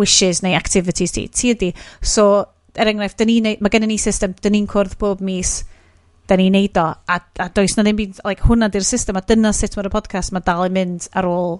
wishes 0.00 0.42
neu 0.42 0.56
activities 0.56 1.12
ti, 1.14 1.26
ti 1.28 1.52
ydy. 1.54 1.70
So, 2.00 2.46
er 2.78 2.90
enghraifft, 2.92 3.22
neud, 3.28 3.60
mae 3.60 3.72
gennym 3.72 3.92
ni 3.92 3.98
system, 4.00 4.34
dyn 4.42 4.56
ni'n 4.56 4.68
cwrdd 4.70 4.96
bob 5.00 5.22
mis, 5.24 5.60
dyn 6.30 6.40
ni'n 6.40 6.56
neud 6.56 6.80
o, 6.80 6.88
a, 6.94 7.18
a 7.44 7.48
does 7.54 7.76
na 7.76 7.84
ddim 7.86 7.98
byd, 8.00 8.24
like, 8.26 8.46
hwnna 8.48 8.70
di'r 8.72 8.86
system, 8.86 9.18
a 9.18 9.24
dyna 9.28 9.52
sut 9.56 9.76
mae'r 9.76 9.92
podcast, 9.92 10.32
mae 10.32 10.44
dal 10.46 10.64
yn 10.68 10.76
mynd 10.76 11.08
ar 11.18 11.28
ôl 11.28 11.56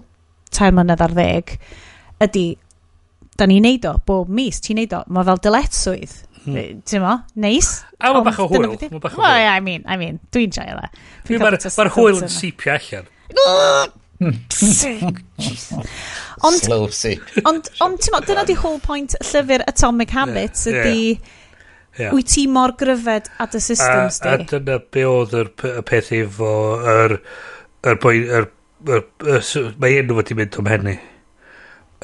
tair 0.52 0.74
mlynedd 0.76 1.04
ar 1.04 1.16
ddeg, 1.16 1.56
ydy, 2.24 2.46
da 3.38 3.48
ni'n 3.48 3.66
neud 3.68 3.88
o 3.90 3.96
bob 4.08 4.32
mis, 4.32 4.60
ti'n 4.64 4.80
neud 4.80 4.96
o, 4.96 5.02
mae 5.12 5.28
fel 5.28 5.42
dyletswydd, 5.46 6.18
hmm. 6.44 6.84
ti'n 6.88 7.04
mo, 7.04 7.16
neis. 7.44 7.74
A 8.00 8.12
mae 8.16 8.28
bach 8.28 8.40
o 8.44 8.48
hwyl, 8.50 8.70
mae 8.72 9.00
bach 9.00 9.16
o 9.16 9.18
hwyl. 9.18 9.24
Well, 9.24 9.40
yeah, 9.40 9.56
I 9.56 9.64
mean, 9.64 9.84
I 9.84 9.98
mean, 10.00 10.20
dwi'n 10.32 10.54
joio 10.54 10.78
dda. 10.78 10.92
Dwi 11.28 11.42
Mae'r 11.42 11.58
ma 11.60 11.90
hwyl 11.98 12.22
yn 12.24 12.32
sipio 12.32 12.76
allan. 12.78 13.12
Hmm. 14.22 15.16
ond, 16.46 16.58
Slow 16.62 16.88
C. 16.94 17.16
Ond, 17.48 17.68
ond 17.82 17.98
ti'n 17.98 18.14
modd, 18.14 18.26
dyna 18.28 18.44
di 18.46 18.54
whole 18.54 18.78
point 18.82 19.16
llyfr 19.18 19.64
Atomic 19.66 20.14
Habits 20.14 20.66
yeah. 20.68 20.82
ydy... 20.82 21.38
Yeah. 21.98 22.14
Wyt 22.16 22.30
ti 22.32 22.46
mor 22.48 22.72
gryfed 22.80 23.26
at 23.42 23.52
y 23.52 23.60
systems 23.60 24.22
a, 24.22 24.38
di? 24.38 24.44
A 24.46 24.50
dyna 24.54 24.78
be 24.94 25.02
oedd 25.04 25.34
y 25.36 25.42
peth 25.88 26.12
efo 26.16 26.52
yr... 26.94 27.18
yr 27.88 27.98
boi... 28.04 28.14
yr... 28.22 28.46
yr, 28.88 29.02
yr, 29.26 29.42
s- 29.42 29.74
Mae 29.82 29.98
enw 30.00 30.16
fod 30.16 30.32
i 30.32 30.38
mynd 30.38 30.56
o'm 30.62 30.70
henni. 30.72 30.94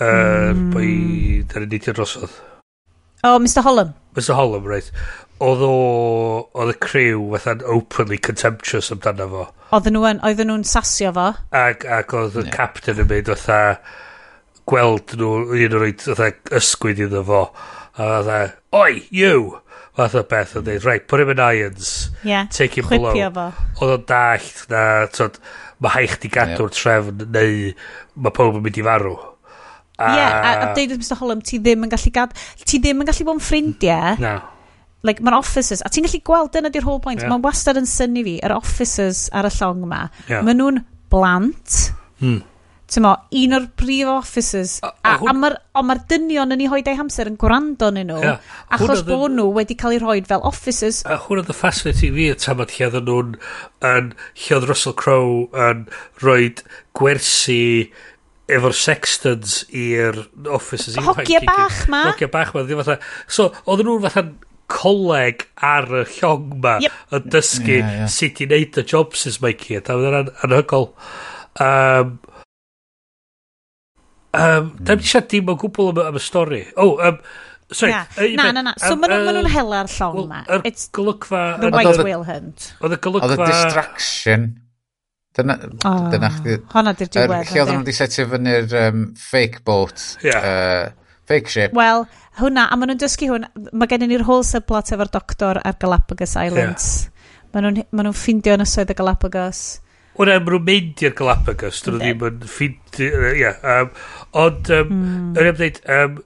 Yr 0.02 0.52
mm. 0.52 0.68
boi... 0.74 0.90
Dyna 1.48 1.70
ni 1.70 1.80
ti'n 1.80 1.96
drosodd. 1.96 2.34
O, 3.22 3.32
oh, 3.32 3.38
Mr 3.40 3.64
Hollam. 3.64 3.94
Mr 4.18 4.36
Hollam, 4.36 4.66
reit. 4.68 4.92
Oedd 5.40 5.64
o... 5.64 5.72
Oedd 6.52 6.74
y 6.74 6.76
crew 6.84 7.24
fatha'n 7.36 7.64
openly 7.78 8.20
contemptuous 8.28 8.92
amdano 8.94 9.30
fo. 9.32 9.46
Oedden 9.68 9.92
nhw 9.98 10.04
yn, 10.08 10.20
oedden 10.24 10.48
nhw'n 10.48 10.64
sasio 10.64 11.10
fo. 11.12 11.26
Ac, 11.52 11.82
ac 11.92 12.12
oedd 12.16 12.38
y 12.40 12.44
yeah. 12.46 12.54
captain 12.54 13.02
yn 13.02 13.08
mynd 13.10 13.28
fatha 13.28 13.58
gweld 14.68 15.12
nhw, 15.20 15.32
un 15.58 15.76
o'r 15.76 15.86
oed 15.90 16.04
fatha 16.06 16.30
ysgwyd 16.56 17.02
iddo 17.04 17.20
fo. 17.28 17.42
A 17.98 18.06
fatha, 18.06 18.38
oi, 18.78 19.02
you! 19.12 19.58
Fatha 19.98 20.22
beth 20.30 20.56
yn 20.56 20.64
dweud, 20.64 20.84
right, 20.86 21.04
put 21.10 21.20
him 21.20 21.34
in 21.34 21.42
irons. 21.42 21.92
Yeah, 22.24 22.48
take 22.54 22.78
him 22.78 22.86
Chwipio 22.88 23.28
below. 23.28 23.50
fo. 23.52 23.68
Oedd 23.82 23.96
o'n 23.98 24.04
dallt 24.08 24.66
na, 24.72 24.82
tod, 25.12 25.40
mae 25.84 25.96
haich 25.98 26.16
di 26.22 26.32
gadw'r 26.32 26.70
yeah. 26.70 26.76
trefn, 26.80 27.24
neu 27.34 27.72
mae 28.16 28.36
pob 28.38 28.56
yn 28.56 28.64
mynd 28.64 28.80
i 28.80 28.88
farw. 28.88 29.16
Ie, 29.98 30.12
yeah, 30.14 30.36
a, 30.38 30.52
a 30.68 30.74
deud 30.78 30.96
Mr 30.96 31.18
Holland, 31.18 31.44
ti 31.44 31.60
ddim 31.60 31.84
yn 31.84 31.92
gallu 31.92 32.14
gad... 32.14 32.32
Ti 32.62 32.80
ddim 32.80 33.02
yn 33.02 33.10
gallu 33.10 33.26
bod 33.28 33.36
yn 33.36 33.50
ffrindiau. 33.50 34.22
Na. 34.22 34.38
No 34.38 34.57
like, 35.06 35.22
mae'n 35.22 35.36
officers, 35.38 35.82
a 35.84 35.90
ti'n 35.92 36.06
gallu 36.08 36.20
gweld 36.26 36.52
dyna 36.54 36.72
di'r 36.74 36.86
whole 36.86 37.02
point, 37.02 37.22
yeah. 37.22 37.30
mae'n 37.30 37.44
wastad 37.44 37.78
yn 37.78 37.88
syni 37.88 38.24
fi, 38.26 38.36
yr 38.44 38.54
officers 38.56 39.26
ar 39.36 39.48
y 39.48 39.54
llong 39.54 39.84
yma, 39.86 40.06
yeah. 40.26 40.42
maen 40.46 40.58
nhw'n 40.58 40.80
blant, 41.12 41.76
hmm. 42.18 42.40
ti'n 42.90 43.04
mo, 43.04 43.14
un 43.42 43.56
o'r 43.58 43.68
brif 43.78 44.10
officers, 44.10 44.74
a, 44.82 44.90
a, 44.90 45.14
a, 45.14 45.30
a 45.30 45.36
mae'r 45.38 45.56
ma 45.86 45.98
dynion 46.10 46.56
yn 46.56 46.64
ei 46.64 46.70
hoed 46.72 46.90
ei 46.90 46.98
hamser 46.98 47.30
yn 47.30 47.38
gwrando 47.38 47.92
yn 47.92 48.02
nhw, 48.10 48.18
yeah. 48.26 48.50
achos 48.74 49.04
bod 49.06 49.36
nhw 49.36 49.46
wedi 49.60 49.78
cael 49.78 50.00
eu 50.00 50.02
rhoi 50.02 50.18
fel 50.26 50.42
officers. 50.48 51.04
A 51.06 51.20
hwn 51.28 51.44
oedd 51.44 51.54
y 51.54 51.58
fascinating 51.60 52.18
fi, 52.18 52.28
tam 52.34 52.58
tamad 52.58 52.74
lle 52.74 52.90
oedden 52.90 53.08
nhw'n, 53.12 53.32
yn, 53.94 54.12
lle 54.42 54.58
oedd 54.58 54.70
Russell 54.72 54.98
Crowe 54.98 55.46
yn 55.68 55.86
rhoi 56.24 56.54
gwersi 56.98 57.62
efo'r 58.48 58.74
sextons 58.74 59.60
i'r 59.76 60.22
officers. 60.50 60.96
Hogia 61.04 61.44
bach 61.44 61.82
ma. 61.92 62.06
Hogia 62.08 62.30
bach 62.32 62.54
ma. 62.56 62.64
Fatha, 62.80 62.96
so, 63.28 63.50
oedden 63.68 63.92
nhw'n 63.92 64.06
fatha 64.08 64.24
coleg 64.68 65.46
ar 65.64 65.88
y 66.02 66.04
llong 66.18 66.54
ma 66.62 66.76
yep. 66.84 66.94
yn 67.16 67.28
dysgu 67.32 67.78
yeah, 67.78 67.92
yeah. 68.02 68.12
sut 68.12 68.42
i 68.44 68.48
wneud 68.48 68.78
y 68.82 68.84
jobsys 68.92 69.40
mae 69.44 69.56
gyd. 69.58 69.88
A 69.88 69.96
mae'n 69.98 70.32
anhygol. 70.44 70.90
Um, 71.58 72.14
um, 74.36 74.40
mm. 74.40 74.72
Da 74.84 74.96
ni 74.98 75.08
siarad 75.08 75.30
dim 75.32 75.50
o 75.50 75.56
gwbl 75.58 75.92
am, 75.94 76.02
am 76.10 76.20
y 76.20 76.24
stori. 76.24 76.62
O, 76.76 76.90
Oh, 76.92 77.08
um, 77.08 77.18
sorry. 77.72 77.92
Na, 77.92 78.04
uh, 78.04 78.28
na, 78.36 78.52
na, 78.52 78.62
na. 78.68 78.76
So 78.84 78.92
um, 78.94 79.02
maen 79.02 79.16
nhw'n 79.16 79.26
uh, 79.26 79.32
ma 79.32 79.36
nhw 79.40 79.54
hela 79.56 79.82
llong 79.88 80.20
well, 80.20 80.30
ma. 80.30 80.44
Yr 80.52 80.64
golygfa... 81.00 81.42
The 81.64 81.72
White 81.74 82.04
Whale 82.04 82.28
Hunt. 82.28 82.70
Oedd 82.82 82.96
y 82.98 83.02
golygfa... 83.08 83.32
Oedd 83.32 83.40
y 83.40 83.50
distraction. 83.50 84.48
Dyna, 85.38 85.58
oh, 85.86 86.06
dyna 86.12 86.32
chdi... 86.36 86.60
Honna 86.76 86.94
di'r 86.98 87.12
diwedd. 87.14 87.34
Er, 87.40 87.50
lle 87.52 87.64
oedd 87.64 87.72
nhw 87.72 87.82
wedi 87.82 87.96
setio 87.96 88.28
fyny'r 88.30 88.72
um, 88.84 89.04
fake 89.20 89.64
boat. 89.68 90.06
Yeah. 90.24 90.44
Uh, 90.44 91.07
Fake 91.28 91.52
ship. 91.52 91.74
Wel, 91.76 92.06
hwnna, 92.40 92.64
a 92.72 92.76
maen 92.78 92.92
nhw'n 92.92 93.02
dysgu 93.02 93.28
hwn, 93.28 93.44
mae 93.76 93.90
gennym 93.90 94.09
ni'r 94.12 94.24
whole 94.24 94.46
subplot 94.48 94.94
efo'r 94.94 95.10
doctor 95.12 95.60
ar 95.60 95.76
Galapagos 95.82 96.32
Islands. 96.40 96.86
Yeah. 97.05 97.44
Maen 97.52 97.66
nhw'n 97.66 97.88
ma 97.92 98.06
nhw 98.06 98.14
ffindio 98.16 98.55
yn 98.56 98.64
ysoedd 98.64 98.94
y 98.94 98.96
Galapagos. 98.96 99.62
Wna, 100.16 100.38
maen 100.40 100.55
nhw'n 100.55 100.64
mynd 100.66 101.02
i'r 101.05 101.16
Galapagos, 101.18 101.82
dyn 101.84 101.98
nhw 101.98 102.05
ddim 102.06 102.24
yn 102.30 102.46
ffindio, 102.55 103.32
ie. 103.34 103.50
Um, 103.74 103.90
ond, 104.44 104.70
um, 104.78 104.94
mm. 104.94 105.26
yr 105.36 105.50
ymwneud, 105.50 105.82
um, 105.98 106.22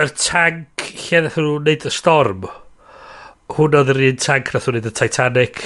yr 0.00 0.14
tank 0.22 0.86
lle 1.02 1.20
nath 1.26 1.36
nhw'n 1.42 1.68
neud 1.68 1.84
y 1.86 1.92
storm, 1.92 2.48
hwn 3.58 3.76
oedd 3.82 3.92
yr 3.92 4.00
un 4.08 4.22
tank 4.24 4.54
nath 4.54 4.70
nhw'n 4.70 4.80
neud 4.80 4.88
y 4.88 4.94
Titanic. 5.02 5.60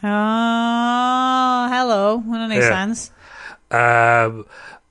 Oh, 0.00 1.68
hello, 1.72 2.00
hwnna 2.24 2.48
neud 2.48 2.62
yeah. 2.62 2.72
sense. 2.72 3.12
Um, 3.68 4.46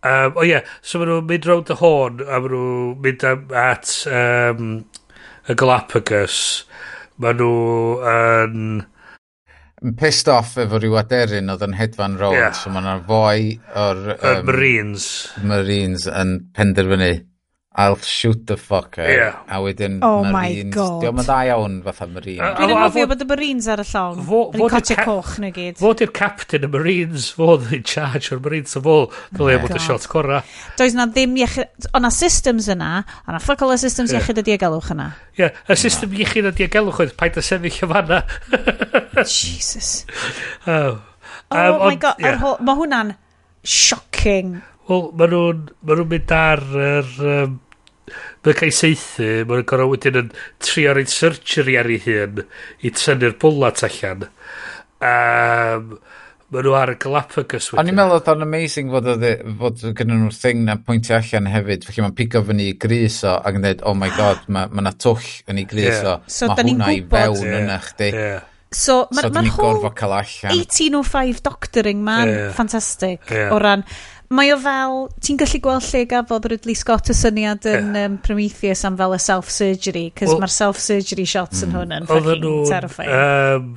Um, 0.05 0.35
o 0.35 0.41
oh 0.41 0.45
ie, 0.45 0.51
yeah, 0.53 0.73
so 0.85 1.01
maen 1.01 1.09
nhw'n 1.09 1.29
mynd 1.29 1.47
round 1.49 1.71
y 1.73 1.77
hôn 1.79 2.19
a 2.21 2.37
maen 2.41 2.51
nhw'n 2.53 2.97
mynd 3.05 3.23
am, 3.25 3.45
at 3.57 3.93
um, 4.11 4.67
y 5.49 5.55
Galapagos. 5.57 6.41
Maen 7.23 7.39
nhw 7.41 7.55
yn... 8.11 8.59
Um, 8.83 9.93
pissed 9.99 10.29
off 10.31 10.55
efo 10.61 10.79
rhyw 10.81 10.97
aderyn 11.01 11.49
oedd 11.53 11.65
yn 11.65 11.75
hedfan 11.77 12.19
roed, 12.21 12.37
yeah. 12.37 12.53
so 12.53 12.73
maen 12.73 12.85
nhw'n 12.85 13.07
fwy 13.09 13.55
o'r... 13.85 14.03
Um, 14.15 14.45
Marines. 14.51 15.07
Marines 15.45 16.05
yn 16.11 16.37
penderfynu 16.57 17.11
I'll 17.77 17.97
shoot 17.97 18.47
the 18.47 18.55
fucker. 18.55 19.03
Yeah. 19.03 19.43
A 19.49 19.59
wedyn 19.59 19.99
oh 20.01 20.23
Marines. 20.23 20.71
God. 20.71 21.01
Diolch 21.03 21.17
yn 21.19 21.25
dda 21.27 21.39
iawn 21.49 21.73
fatha 21.83 22.05
Marines. 22.07 22.39
Uh, 22.39 22.53
Dwi'n 22.55 22.71
anghofio 22.71 23.07
bod 23.11 23.23
y 23.25 23.27
Marines 23.27 23.67
ar 23.71 23.81
y 23.83 23.85
llong. 23.89 24.21
Yn 24.55 24.69
cotio 24.71 24.95
coch 25.01 25.33
nhw 25.43 25.49
gyd. 25.57 25.81
Fod 25.81 26.03
i'r 26.05 26.13
captain 26.15 26.63
y 26.63 26.69
Marines, 26.71 27.25
fod 27.35 27.65
i'n 27.75 27.83
charge 27.83 28.31
o'r 28.31 28.39
Marines 28.45 28.79
o 28.79 28.83
fol, 28.85 29.09
oh 29.11 29.33
dylai 29.35 29.57
bod 29.59 29.75
y 29.75 29.81
shot 29.83 30.07
cora. 30.11 30.39
Does 30.79 30.95
na 30.95 31.09
ddim 31.09 31.35
iechyd... 31.41 31.89
O 31.91 31.99
na 31.99 32.13
systems 32.15 32.69
yna, 32.71 32.91
a 33.03 33.35
na 33.35 33.41
ffoc 33.43 33.65
all 33.67 33.75
y 33.75 33.79
systems 33.83 34.15
yeah. 34.15 34.23
iechyd 34.23 34.39
y 34.39 34.45
diogelwch 34.53 34.93
yna. 34.95 35.09
Ie, 35.35 35.43
yeah, 35.43 35.59
y 35.67 35.77
system 35.81 36.15
iechyd 36.15 36.47
y 36.47 36.53
diogelwch 36.61 37.03
oedd 37.03 37.13
paid 37.19 37.35
a 37.35 37.43
sefyll 37.43 37.81
o 37.89 37.91
fanna. 37.91 38.21
Jesus. 39.25 40.05
Oh. 40.63 41.03
Um, 41.51 41.59
oh 41.59 41.89
my 41.89 41.99
god, 41.99 42.23
yeah. 42.23 42.39
mae 42.39 42.79
hwnna'n 42.79 43.13
shocking. 43.67 44.61
Wel, 44.87 45.05
maen 45.19 45.31
nhw'n 45.35 45.61
ma 45.83 45.99
nhw 45.99 46.09
mynd 46.15 46.35
ar 46.39 46.65
yr... 46.87 47.13
Um, 47.35 47.61
mae'n 48.45 48.59
cael 48.61 48.75
seithi, 48.75 49.29
mae'n 49.49 49.65
gorau 49.69 49.93
wedyn 49.93 50.21
yn 50.23 50.33
trio 50.63 50.93
rhaid 50.95 51.11
surgery 51.11 51.79
ar 51.81 51.89
ei 51.89 52.01
hun 52.05 52.43
i 52.85 52.93
tynnu'r 52.93 53.39
bwlat 53.41 53.85
allan. 53.87 54.29
Um, 55.05 55.97
Mae 56.53 56.61
nhw 56.61 56.75
ar 56.77 56.91
y 56.93 56.95
Galapagos 57.01 57.71
wedyn. 57.71 57.81
O'n 57.81 57.89
i'n 57.89 57.97
meddwl 57.97 58.19
oedd 58.19 58.27
o'n 58.29 58.45
amazing 58.45 58.91
fod, 58.93 59.07
oedd, 59.15 59.23
fod 59.59 59.79
gynnu 59.97 60.19
nhw'r 60.19 60.35
thing 60.37 60.61
na 60.67 60.75
pwyntio 60.77 61.15
allan 61.17 61.49
hefyd. 61.49 61.87
Felly 61.87 62.03
mae'n 62.05 62.17
pigo 62.19 62.41
fyny 62.45 62.67
i 62.69 62.75
gris 62.79 63.23
o 63.25 63.33
ac 63.35 63.57
yn 63.57 63.65
dweud, 63.65 63.81
oh 63.89 63.95
my 63.97 64.11
god, 64.13 64.43
mae 64.53 64.69
ma 64.69 64.85
na 64.85 64.93
twll 64.93 65.25
yn 65.49 65.63
ei 65.63 65.65
gris 65.71 66.03
o. 66.03 66.13
Yeah. 66.13 66.35
So, 66.35 66.51
mae 66.51 66.61
hwnna 66.61 66.91
i 66.93 67.01
fewn 67.15 67.41
yeah. 67.41 67.57
yna 67.63 67.79
chdi. 67.87 68.11
Yeah. 68.13 68.45
So, 68.75 68.99
mae'r 69.09 69.29
so, 69.29 69.33
ma, 69.33 69.41
so 69.41 69.49
ma 69.49 69.55
whole 69.57 69.91
1805 70.51 71.41
doctoring 71.49 72.05
man, 72.05 72.29
yeah. 72.29 72.53
ffantastig. 72.53 73.25
Yeah. 73.31 73.49
O 73.55 73.59
ran, 73.65 73.85
mae 74.33 74.51
o 74.53 74.57
fel, 74.61 74.99
ti'n 75.23 75.39
gallu 75.41 75.61
gweld 75.63 75.87
lle 75.91 76.03
gafodd 76.09 76.47
Ridley 76.51 76.77
Scott 76.77 77.11
y 77.11 77.15
syniad 77.17 77.65
yn 77.69 77.91
yeah. 77.93 78.09
um, 78.09 78.19
Prometheus 78.25 78.83
am 78.87 78.97
fel 78.99 79.15
y 79.15 79.21
self-surgery, 79.21 80.05
cys 80.17 80.31
well, 80.31 80.43
mae'r 80.43 80.55
self-surgery 80.55 81.25
shots 81.29 81.65
yn 81.65 81.73
mm, 81.73 81.79
hwn 81.79 81.97
yn 81.99 82.07
fucking 82.09 82.47
terrifying. 82.69 83.11
Um, 83.13 83.73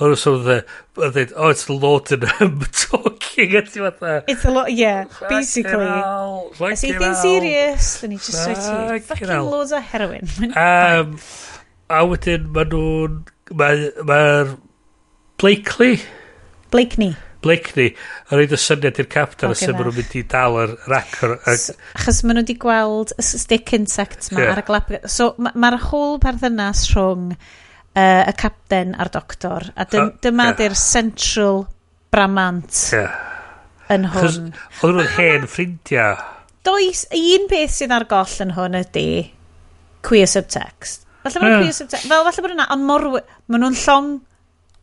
Oedd 0.00 0.14
nhw'n 0.14 0.16
sôn 0.16 0.44
dde, 0.46 1.24
oh, 1.36 1.50
it's 1.52 1.66
the 1.68 1.74
Lord 1.76 2.08
in 2.14 2.22
him 2.38 2.60
talking, 2.72 3.56
a 3.56 3.60
ti 3.66 3.82
fatha. 3.82 4.24
It's 4.32 4.46
a 4.48 4.50
lot, 4.50 4.72
yeah, 4.72 5.04
basically. 5.28 5.90
Is 6.70 6.80
he 6.80 6.96
being 6.96 7.14
serious? 7.14 8.00
Then 8.00 8.12
he 8.12 8.16
just 8.16 8.40
straight 8.40 8.56
to 8.56 8.94
you. 8.94 9.00
Fucking 9.00 9.28
loads 9.28 9.72
of 9.72 9.82
heroin. 9.82 10.24
um, 10.56 11.18
a 11.90 12.00
wedyn, 12.08 12.48
mae 12.48 12.70
nhw'n, 12.72 13.20
mae'r 13.60 13.84
ma 14.08 14.20
Blakely? 15.40 16.00
Blakeney. 16.70 17.16
Blakeney 17.44 17.94
a 18.28 18.36
roed 18.36 18.52
y 18.52 18.58
syniad 18.60 19.00
i'r 19.00 19.08
captain 19.10 19.50
okay, 19.50 19.64
a 19.64 19.68
sef 19.68 19.74
maen 19.74 19.88
nhw'n 19.88 19.96
mynd 19.96 20.16
i 20.18 20.22
dal 20.34 20.58
yr 20.60 20.74
racor 20.90 21.36
achos 21.40 22.20
maen 22.24 22.38
nhw 22.38 22.44
wedi 22.44 22.56
gweld 22.60 23.14
y 23.16 23.24
stick 23.26 23.72
insect 23.76 24.30
ma 24.34 24.44
yeah. 24.44 24.52
ar 24.54 24.62
y 24.62 24.66
glap 24.68 24.92
so 25.08 25.32
mae'r 25.40 25.56
ma 25.62 25.72
whole 25.88 26.20
perthynas 26.22 26.84
rhwng 26.92 27.32
uh, 27.32 28.22
y 28.28 28.34
capten 28.40 28.94
a'r 29.00 29.12
doctor 29.14 29.70
a 29.74 29.88
dy, 29.88 30.02
uh, 30.02 30.12
dyma 30.24 30.50
yeah. 30.50 30.58
di'r 30.60 30.78
central 30.78 31.64
bramant 32.12 32.84
yeah. 32.96 33.16
yn 33.94 34.08
hwn 34.14 34.52
oedd 34.52 34.96
nhw'n 35.00 35.12
hen 35.16 35.50
ffrindiau 35.50 36.20
does 36.66 37.06
un 37.16 37.46
peth 37.50 37.76
sydd 37.78 37.94
ar 37.96 38.08
goll 38.10 38.40
yn 38.44 38.56
hwn 38.56 38.80
ydy 38.82 39.10
queer 40.06 40.28
subtext 40.30 41.06
falle 41.24 41.36
bod 41.36 41.46
nhw'n 41.46 41.54
yeah. 41.56 41.62
queer 41.64 41.78
subtext 41.78 42.10
fel 42.10 42.26
falle 42.28 42.44
bod 42.44 42.56
nhw'n 42.56 42.74
ond 42.76 42.90
mor 42.90 43.06
maen 43.14 43.64
nhw'n 43.64 43.80
llong 43.84 44.10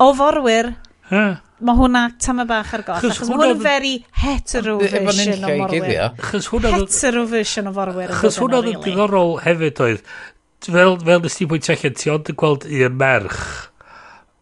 o 0.04 0.14
forwyr 0.18 0.74
yeah 1.12 1.38
mae 1.60 1.78
hwnna 1.80 2.04
tam 2.22 2.42
y 2.44 2.46
bach 2.50 2.74
ar 2.78 2.84
goll. 2.86 3.08
Achos 3.10 3.30
mae 3.32 3.40
hwn 3.40 3.54
yn 3.56 3.62
very 3.64 3.94
hetero 4.22 4.78
version 4.82 5.46
o 5.48 5.54
morwyr. 5.64 5.96
Chos 6.22 6.50
hwnna... 6.54 6.74
Hetero 6.78 7.24
version 7.30 7.72
o 7.72 7.74
forwyr. 7.76 8.14
Chos 8.20 8.38
hwnna 8.42 8.62
oedd 8.62 8.70
yn 8.74 8.84
diddorol 8.86 9.34
hefyd 9.46 9.82
oedd. 9.88 10.14
Fel, 10.68 10.96
fel 11.02 11.24
nes 11.24 11.38
ti 11.38 11.48
pwynt 11.50 11.72
allan, 11.74 11.98
ti 11.98 12.14
ond 12.14 12.32
yn 12.34 12.38
gweld 12.42 12.68
un 12.68 12.96
merch 12.98 13.44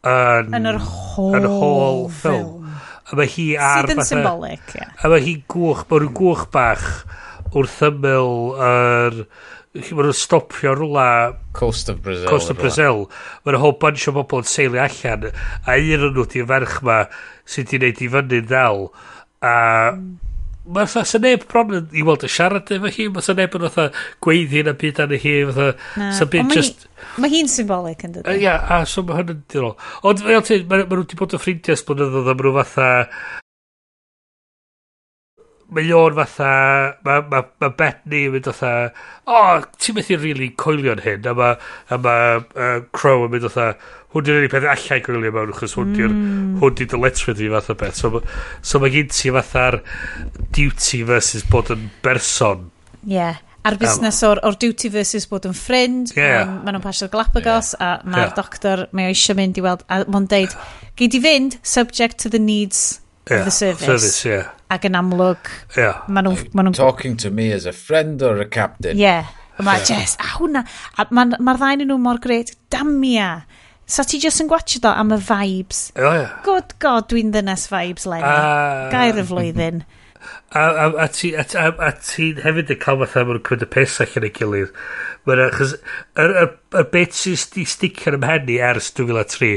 yn, 0.05 0.53
yn 0.55 0.69
yr 0.71 0.79
whole, 0.83 1.39
yn 1.39 1.49
whole 1.49 2.05
film. 2.21 2.69
A 3.05 3.19
mae 3.19 3.29
hi 3.29 3.49
ar... 3.61 3.85
Sydd 3.85 3.99
yn 3.99 4.07
symbolic, 4.09 4.77
ie. 4.79 4.85
A 4.99 5.11
mae 5.11 5.23
hi 5.25 5.35
gwch, 5.51 5.83
mae 5.89 6.01
rhyw 6.01 6.13
gwch 6.19 6.47
bach 6.55 6.87
wrth 7.53 7.81
ymyl 7.91 8.39
yr... 8.55 9.21
Er, 9.25 9.53
Mae 9.75 10.05
nhw'n 10.07 10.15
stopio 10.15 10.71
rwla... 10.77 11.07
Coast 11.55 11.89
of 11.91 12.01
Brazil. 12.03 12.29
Coast 12.31 12.51
of 12.53 12.59
Brazil. 12.59 13.05
Mae'n 13.43 13.57
whole 13.59 13.75
bunch 13.81 14.07
o 14.07 14.13
bobl 14.15 14.43
yn 14.43 14.47
seilio 14.47 14.83
allan. 14.85 15.27
A 15.67 15.75
un 15.75 16.05
o'n 16.07 16.13
nhw 16.15 16.27
di 16.31 16.43
ferch 16.47 16.77
ma 16.85 17.01
sydd 17.43 17.73
wedi 17.75 17.81
gwneud 17.81 18.05
i 18.05 18.13
fyny'n 18.13 18.47
ddel. 18.51 18.87
A... 19.43 19.55
Mm. 19.97 20.13
Mae 20.65 20.87
fatha 20.89 21.03
sy'n 21.05 21.21
neb 21.21 21.43
bron 21.45 21.75
i 21.93 22.01
weld 22.01 22.23
y 22.25 22.29
siarad 22.31 22.71
efo 22.73 22.89
hi, 22.89 23.03
mae 23.13 23.21
sy'n 23.21 23.37
neb 23.37 23.53
yn 23.59 23.67
fatha 23.67 23.83
gweiddi 24.25 24.63
yn 24.63 24.71
y 24.71 24.75
byd 24.81 25.01
anu 25.03 25.19
hi, 25.21 25.33
fatha 25.51 25.67
sy'n 26.17 26.31
byd 26.33 26.55
just... 26.55 26.87
Mae 27.21 27.29
hi'n 27.35 27.51
symbolic 27.51 28.01
yn 28.07 28.15
dydy. 28.15 28.39
Ia, 28.41 28.55
a 28.63 28.79
so 28.89 29.03
mae 29.05 29.19
hynny'n 29.19 29.43
diddorol. 29.43 29.75
Ond 30.07 30.23
fel 30.25 30.45
ti, 30.47 30.63
mae 30.65 30.87
nhw 30.87 31.03
wedi 31.03 31.19
bod 31.19 31.35
yn 31.37 31.43
ffrindiau 31.43 31.77
sblynyddoedd 31.83 32.31
a 32.31 32.33
mae 32.33 32.47
nhw 32.47 32.55
fatha 32.63 32.87
mae 35.73 35.91
o'n 35.97 36.15
fatha, 36.19 36.49
mae 37.05 37.21
ma, 37.31 37.41
ma 37.61 37.69
Bethany 37.73 38.25
yn 38.27 38.35
mynd 38.35 38.49
fatha, 38.51 38.71
o, 39.25 39.33
oh, 39.33 39.63
ti'n 39.81 39.97
methu 39.97 40.17
really 40.21 40.51
coelio'n 40.61 41.01
hyn, 41.05 41.25
a 41.25 41.33
mae 41.37 42.01
ma, 42.03 42.17
uh, 42.41 42.75
Crow 42.95 43.25
yn 43.25 43.33
mynd 43.33 43.47
fatha, 43.47 43.71
hwn 44.15 44.27
di'r 44.27 44.39
unig 44.41 44.53
peth 44.53 44.67
allai 44.71 44.99
coelio 45.03 45.33
mewn, 45.33 45.55
achos 45.55 45.73
hwn 45.75 45.95
di'r 45.95 46.13
mm. 46.13 46.51
hwn 46.61 46.77
di 46.79 46.87
dyletrid 46.91 47.41
i 47.43 47.49
fath 47.55 47.71
o 47.73 47.77
beth. 47.81 47.97
So, 47.99 48.21
so 48.61 48.79
mae 48.83 48.93
gen 48.93 49.09
ti 49.11 49.33
fatha'r 49.35 49.81
duty 50.55 51.01
versus 51.09 51.43
bod 51.49 51.73
yn 51.75 51.89
berson. 52.05 52.69
Ie. 53.03 53.17
Yeah. 53.17 53.41
A'r 53.65 53.79
busnes 53.81 54.19
um, 54.21 54.29
o'r, 54.29 54.43
or 54.45 54.53
duty 54.61 54.91
versus 54.93 55.25
bod 55.25 55.47
yn 55.49 55.55
ffrind, 55.57 56.11
yeah. 56.13 56.45
maen 56.61 56.75
nhw'n 56.77 56.83
pasio'r 56.83 57.09
Galapagos, 57.09 57.71
yeah. 57.73 57.95
a 58.05 58.11
mae'r 58.11 58.27
yeah. 58.27 58.35
doctor, 58.37 58.83
mae 58.93 59.09
o 59.09 59.15
eisiau 59.15 59.39
mynd 59.39 59.57
i 59.57 59.63
weld, 59.65 59.81
a 59.89 60.03
mae'n 60.05 60.27
deud, 60.29 60.53
gei 60.93 61.09
di 61.09 61.23
fynd, 61.23 61.57
subject 61.65 62.21
to 62.21 62.29
the 62.29 62.37
needs 62.37 62.99
yeah, 63.29 63.43
the 63.43 63.51
service. 63.51 63.85
service 63.85 64.25
yeah. 64.25 64.51
Ac 64.73 64.87
yn 64.89 64.97
amlwg, 64.97 65.49
yeah. 65.77 66.03
maen 66.09 66.29
nhw'n... 66.29 66.47
Ma 66.57 66.65
Talking 66.75 67.17
to 67.21 67.31
me 67.31 67.51
as 67.51 67.65
a 67.65 67.73
friend 67.73 68.21
or 68.21 68.39
a 68.41 68.45
captain. 68.45 68.97
Yeah. 68.97 69.29
Mae 69.63 69.83
yeah. 69.87 70.03
A 70.19 70.31
hwnna, 70.35 70.65
mae'r 71.15 71.37
ma 71.39 71.55
ddain 71.55 71.85
nhw 71.85 71.99
mor 72.01 72.19
gret, 72.23 72.55
damia. 72.73 73.45
Sa 73.85 74.01
so, 74.01 74.09
ti 74.09 74.19
just 74.19 74.41
yn 74.41 74.49
gwachio 74.49 74.81
do 74.81 74.89
am 74.89 75.13
y 75.13 75.19
vibes? 75.21 75.91
Oh, 75.95 76.09
yeah. 76.09 76.39
God, 76.43 76.73
God, 76.81 77.05
dwi'n 77.11 77.29
ddynes 77.33 77.67
vibes, 77.69 78.07
Lenny. 78.09 78.25
Uh, 78.25 78.89
Gair 78.93 79.21
y 79.21 79.25
flwyddyn. 79.29 79.83
A, 80.55 80.85
a, 80.85 81.03
a, 81.03 81.07
ti, 81.07 81.33
a, 81.35 81.43
a, 81.59 81.71
a 81.83 81.91
ti 81.99 82.29
hefyd 82.39 82.69
yn 82.71 82.77
cael 82.79 83.01
fatha 83.01 83.25
mae'n 83.27 83.41
cymryd 83.43 83.65
y 83.65 83.67
pes 83.73 83.97
allan 84.05 84.27
ei 84.29 84.31
gilydd. 84.37 84.69
Mae'n 85.27 85.41
achos, 85.49 85.73
y, 86.15 86.23
y, 86.23 86.45
y 86.79 86.83
beth 86.93 87.17
sy'n 87.19 87.39
sti 87.41 87.65
sticio 87.67 88.13
yn 88.13 88.21
ymhen 88.21 88.51
ers 88.55 88.87
2003 88.95 89.49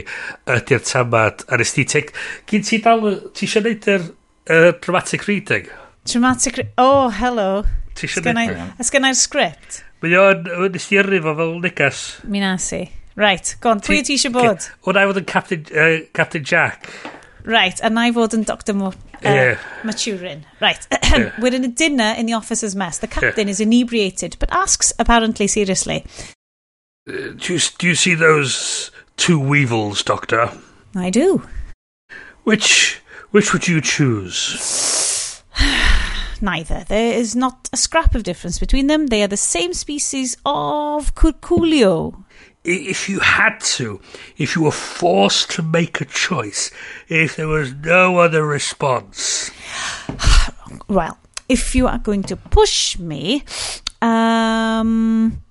ydy'r 0.57 0.83
tamad 0.89 1.45
a 1.47 1.61
nes 1.61 1.75
ti 1.77 1.87
teg... 1.93 2.11
Gyn 2.51 2.67
ti 2.67 2.81
dal, 2.83 3.07
ti 3.31 3.47
eisiau 3.47 3.69
neud 3.69 3.87
yr 3.95 4.09
uh, 4.09 4.73
dramatic 4.83 5.29
reading? 5.31 5.71
Dramatic 6.11 6.59
re 6.59 6.67
Oh, 6.83 7.13
hello. 7.15 7.63
Ti 7.95 8.09
eisiau 8.09 8.27
gwneud? 8.27 8.59
Ys 8.83 8.91
gynnau'r 8.97 9.23
sgript? 9.23 9.83
Mae 10.03 10.19
o'n, 10.19 10.51
nes 10.75 10.91
ti 10.91 10.99
yrru 10.99 11.23
fo 11.23 11.39
fel 11.39 11.59
negas. 11.63 12.07
Mi 12.27 12.43
nas 12.43 12.73
i. 12.75 12.89
Right, 13.19 13.55
go 13.63 13.77
on, 13.77 13.87
pwy 13.87 14.03
ti 14.03 14.19
eisiau 14.19 14.35
bod? 14.35 14.67
Wna 14.83 15.07
i 15.07 15.13
fod 15.13 15.23
yn 15.23 15.31
Captain, 15.31 15.63
uh, 15.79 16.01
Captain 16.11 16.43
Jack. 16.43 16.91
Right, 17.47 17.79
a 17.87 17.91
na 17.95 18.11
i 18.11 18.19
fod 18.19 18.35
yn 18.35 18.43
Dr 18.51 18.75
Mot 18.75 19.08
uh, 19.25 19.29
Ie. 19.55 19.57
Maturin. 19.85 20.45
Right, 20.61 20.87
Ie. 21.17 21.33
we're 21.39 21.55
in 21.55 21.65
a 21.65 21.69
dinner 21.69 22.15
in 22.17 22.27
the 22.27 22.33
officer's 22.35 22.75
mess. 22.77 22.99
The 22.99 23.07
captain 23.07 23.49
is 23.49 23.61
inebriated, 23.61 24.37
but 24.39 24.51
asks, 24.53 24.93
apparently 24.99 25.47
seriously, 25.47 26.05
Uh, 27.09 27.33
do, 27.37 27.55
you, 27.55 27.61
do 27.79 27.87
you 27.87 27.95
see 27.95 28.15
those 28.15 28.91
two 29.17 29.39
weevils, 29.41 30.03
Doctor? 30.03 30.51
I 30.95 31.11
do. 31.11 31.43
Which, 32.45 33.01
which 33.31 33.53
would 33.53 33.67
you 33.69 33.81
choose? 33.81 35.43
Neither. 36.41 36.85
There 36.89 37.15
is 37.15 37.35
not 37.35 37.69
a 37.73 37.77
scrap 37.77 38.15
of 38.15 38.23
difference 38.23 38.59
between 38.59 38.87
them. 38.87 39.09
They 39.09 39.23
are 39.23 39.29
the 39.29 39.37
same 39.37 39.75
species 39.75 40.37
of 40.47 41.15
curculio. 41.15 42.25
If 42.65 43.09
you 43.09 43.21
had 43.21 43.61
to, 43.61 44.01
if 44.37 44.55
you 44.57 44.63
were 44.63 44.73
forced 44.73 45.51
to 45.53 45.63
make 45.63 46.01
a 46.01 46.05
choice, 46.05 46.71
if 47.09 47.37
there 47.37 47.49
was 47.49 47.73
no 47.73 48.19
other 48.19 48.45
response, 48.45 49.51
Well, 50.89 51.19
if 51.49 51.75
you 51.75 51.87
are 51.87 51.99
going 51.99 52.23
to 52.25 52.37
push 52.37 52.99
me, 52.99 53.45
um, 54.03 55.43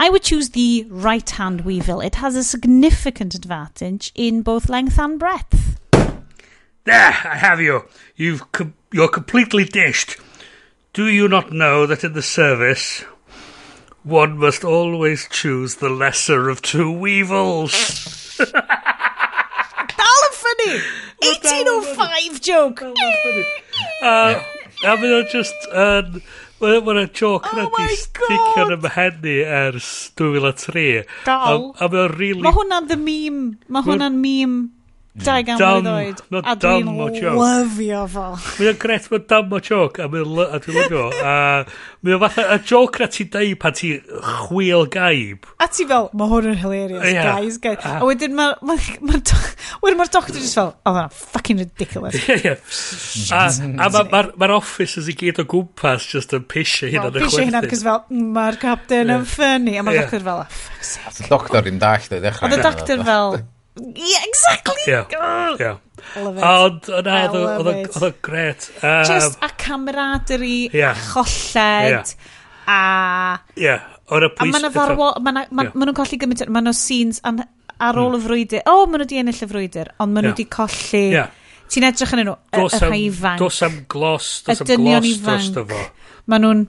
I 0.00 0.10
would 0.10 0.22
choose 0.22 0.50
the 0.50 0.86
right 0.88 1.28
hand 1.28 1.62
weevil. 1.62 2.00
It 2.00 2.16
has 2.16 2.34
a 2.34 2.44
significant 2.44 3.34
advantage 3.34 4.12
in 4.14 4.42
both 4.42 4.68
length 4.68 4.98
and 4.98 5.18
breadth. 5.18 5.78
there, 5.92 7.16
I 7.24 7.36
have 7.36 7.60
you. 7.60 7.84
You've 8.16 8.50
com- 8.52 8.74
you're 8.92 9.08
completely 9.08 9.64
dished. 9.64 10.16
Do 10.92 11.06
you 11.06 11.28
not 11.28 11.52
know 11.52 11.86
that 11.86 12.04
in 12.04 12.12
the 12.12 12.22
service, 12.22 13.04
one 14.04 14.38
must 14.38 14.64
always 14.64 15.28
choose 15.28 15.76
the 15.76 15.90
lesser 15.90 16.48
of 16.48 16.62
two 16.62 16.90
weevils? 16.90 17.72
Funny! 20.32 20.80
1805 21.22 22.40
joke! 22.40 22.82
uh, 22.82 24.42
a 24.82 24.96
mae 24.98 25.12
o'n 25.18 25.28
just 25.30 25.68
yn... 25.70 26.22
Mae'n 26.62 26.84
ma 26.86 27.04
joke 27.10 27.50
yna 27.50 27.64
Oh 27.66 27.70
my 27.74 27.86
di 27.90 27.96
sticio 27.98 28.64
yn 28.66 28.74
ymhenni 28.76 29.36
ers 29.42 29.88
2003. 30.18 30.84
Dal. 31.26 31.64
A, 31.74 31.86
a 31.86 31.88
mae 31.90 32.04
o'n 32.04 32.14
really... 32.18 32.42
Mae 32.44 32.54
hwnna'n 32.54 32.86
the 32.90 32.98
meme. 32.98 33.56
Mae 33.66 33.86
hwnna'n 33.86 34.18
meme. 34.22 34.60
dau 35.12 35.42
gan 35.44 35.58
mlynedd 35.60 36.22
oed. 36.32 36.44
A 36.48 36.54
dwi'n 36.56 36.86
lyfio 37.36 38.02
fo. 38.08 38.26
Mae 38.56 38.70
o'n 38.70 38.78
gret, 38.80 39.08
mae'n 39.12 39.24
dam 39.28 39.52
o 39.52 39.58
joc, 39.60 39.98
a 40.00 40.08
dwi'n 40.08 40.30
lyfio 40.38 40.86
fo. 40.88 41.02
A 41.32 41.64
mae'n 42.02 42.18
fatha, 42.24 42.44
a 42.50 42.56
joc 42.66 42.96
na 42.98 43.06
ti'n 43.12 43.28
dweud 43.30 43.58
pan 43.62 43.76
ti 43.78 43.92
chwil 44.46 44.88
gaib. 44.90 45.46
A 45.62 45.68
ti 45.70 45.86
fel, 45.86 46.08
mae 46.18 46.32
hwn 46.32 46.48
yn 46.50 46.58
hilarious, 46.58 47.04
yeah. 47.06 47.28
guys, 47.28 47.60
guys. 47.62 47.78
A, 47.86 48.00
a 48.00 48.08
wedyn 48.08 48.34
mae'r 48.34 48.56
ma, 48.64 48.74
ma, 49.04 49.92
ma 50.00 50.08
doctor 50.08 50.34
just 50.34 50.56
fel, 50.58 50.72
oh, 50.86 50.94
that's 50.96 51.24
fucking 51.36 51.62
ridiculous. 51.62 52.16
yeah, 52.26 52.40
yeah. 52.42 52.58
A, 53.36 53.44
a 53.86 53.90
mae'r 53.92 54.32
ma 54.34 54.48
ma 54.48 54.50
officers 54.56 55.12
i 55.12 55.16
gyd 55.18 55.38
o 55.44 55.46
gwmpas 55.52 56.08
just 56.10 56.34
yn 56.34 56.48
pisio 56.50 56.90
hyn 56.90 57.04
yn 57.04 57.12
y 57.12 57.22
chwerthin. 57.22 57.28
Pisio 57.28 57.48
hyn 57.52 57.70
cos 57.70 57.86
fel, 57.86 58.04
mm, 58.08 58.28
mae'r 58.40 58.60
captain 58.66 59.16
yn 59.20 59.26
ffynnu, 59.30 59.78
a 59.78 59.86
mae'r 59.86 60.04
doctor 60.06 60.26
fel, 60.26 60.42
oh, 60.42 60.60
fuck's 60.66 60.94
sake. 60.98 61.30
Doctor 61.30 61.70
yn 61.70 61.82
dall, 61.82 62.08
dwi'n 62.08 62.24
dechrau. 62.26 62.48
Oedd 62.48 62.58
y 62.58 62.66
doctor 62.66 63.10
fel, 63.12 63.42
Yeah, 63.80 64.20
exactly! 64.28 64.82
Yeah. 64.86 65.06
Oh. 65.16 65.56
yeah. 65.58 65.78
Ond 66.20 66.88
yna, 66.92 67.16
oedd 67.32 67.96
o'n 68.02 68.16
gret. 68.24 68.66
Um, 68.82 69.04
Just 69.08 69.38
a 69.40 69.48
camaraderie, 69.56 70.68
yeah. 70.74 70.92
a 70.92 71.12
cholled, 71.14 71.54
yeah. 71.56 72.02
a... 72.68 73.38
Yeah, 73.56 73.86
o'r 74.12 74.28
pwys... 74.34 74.50
A 74.50 74.58
mae'n 74.58 74.74
farwo... 74.74 75.08
Maen 75.24 75.40
ma, 75.40 75.64
yeah. 75.64 75.72
ma 75.72 75.88
nhw'n 75.88 75.96
colli 75.96 76.18
gymaint... 76.20 76.44
Maen 76.52 76.68
nhw'n 76.68 76.76
scenes 76.76 77.22
an, 77.28 77.40
ar 77.78 77.96
hmm. 77.96 78.02
ôl 78.02 78.12
mm. 78.12 78.18
y 78.18 78.26
frwydr. 78.26 78.60
O, 78.66 78.82
oh, 78.82 78.84
maen 78.90 79.04
nhw 79.04 79.08
di 79.14 79.22
ennill 79.22 79.40
y 79.40 79.50
frwydr, 79.54 79.94
ond 80.04 80.16
maen 80.16 80.28
nhw 80.28 80.36
di 80.42 80.48
colli... 80.52 81.04
Yeah. 81.16 81.32
Ti'n 81.72 81.88
edrych 81.88 82.12
yn 82.12 82.24
nhw, 82.26 82.36
y 82.52 82.68
rhai 82.76 83.02
ifanc. 83.06 83.40
Dos 83.40 83.62
am 83.64 83.80
glos, 83.88 84.32
dos 84.44 84.60
am 84.60 84.68
glos 84.68 85.20
dros 85.24 85.50
fo. 85.56 85.82
Maen 86.28 86.44
nhw'n... 86.44 86.64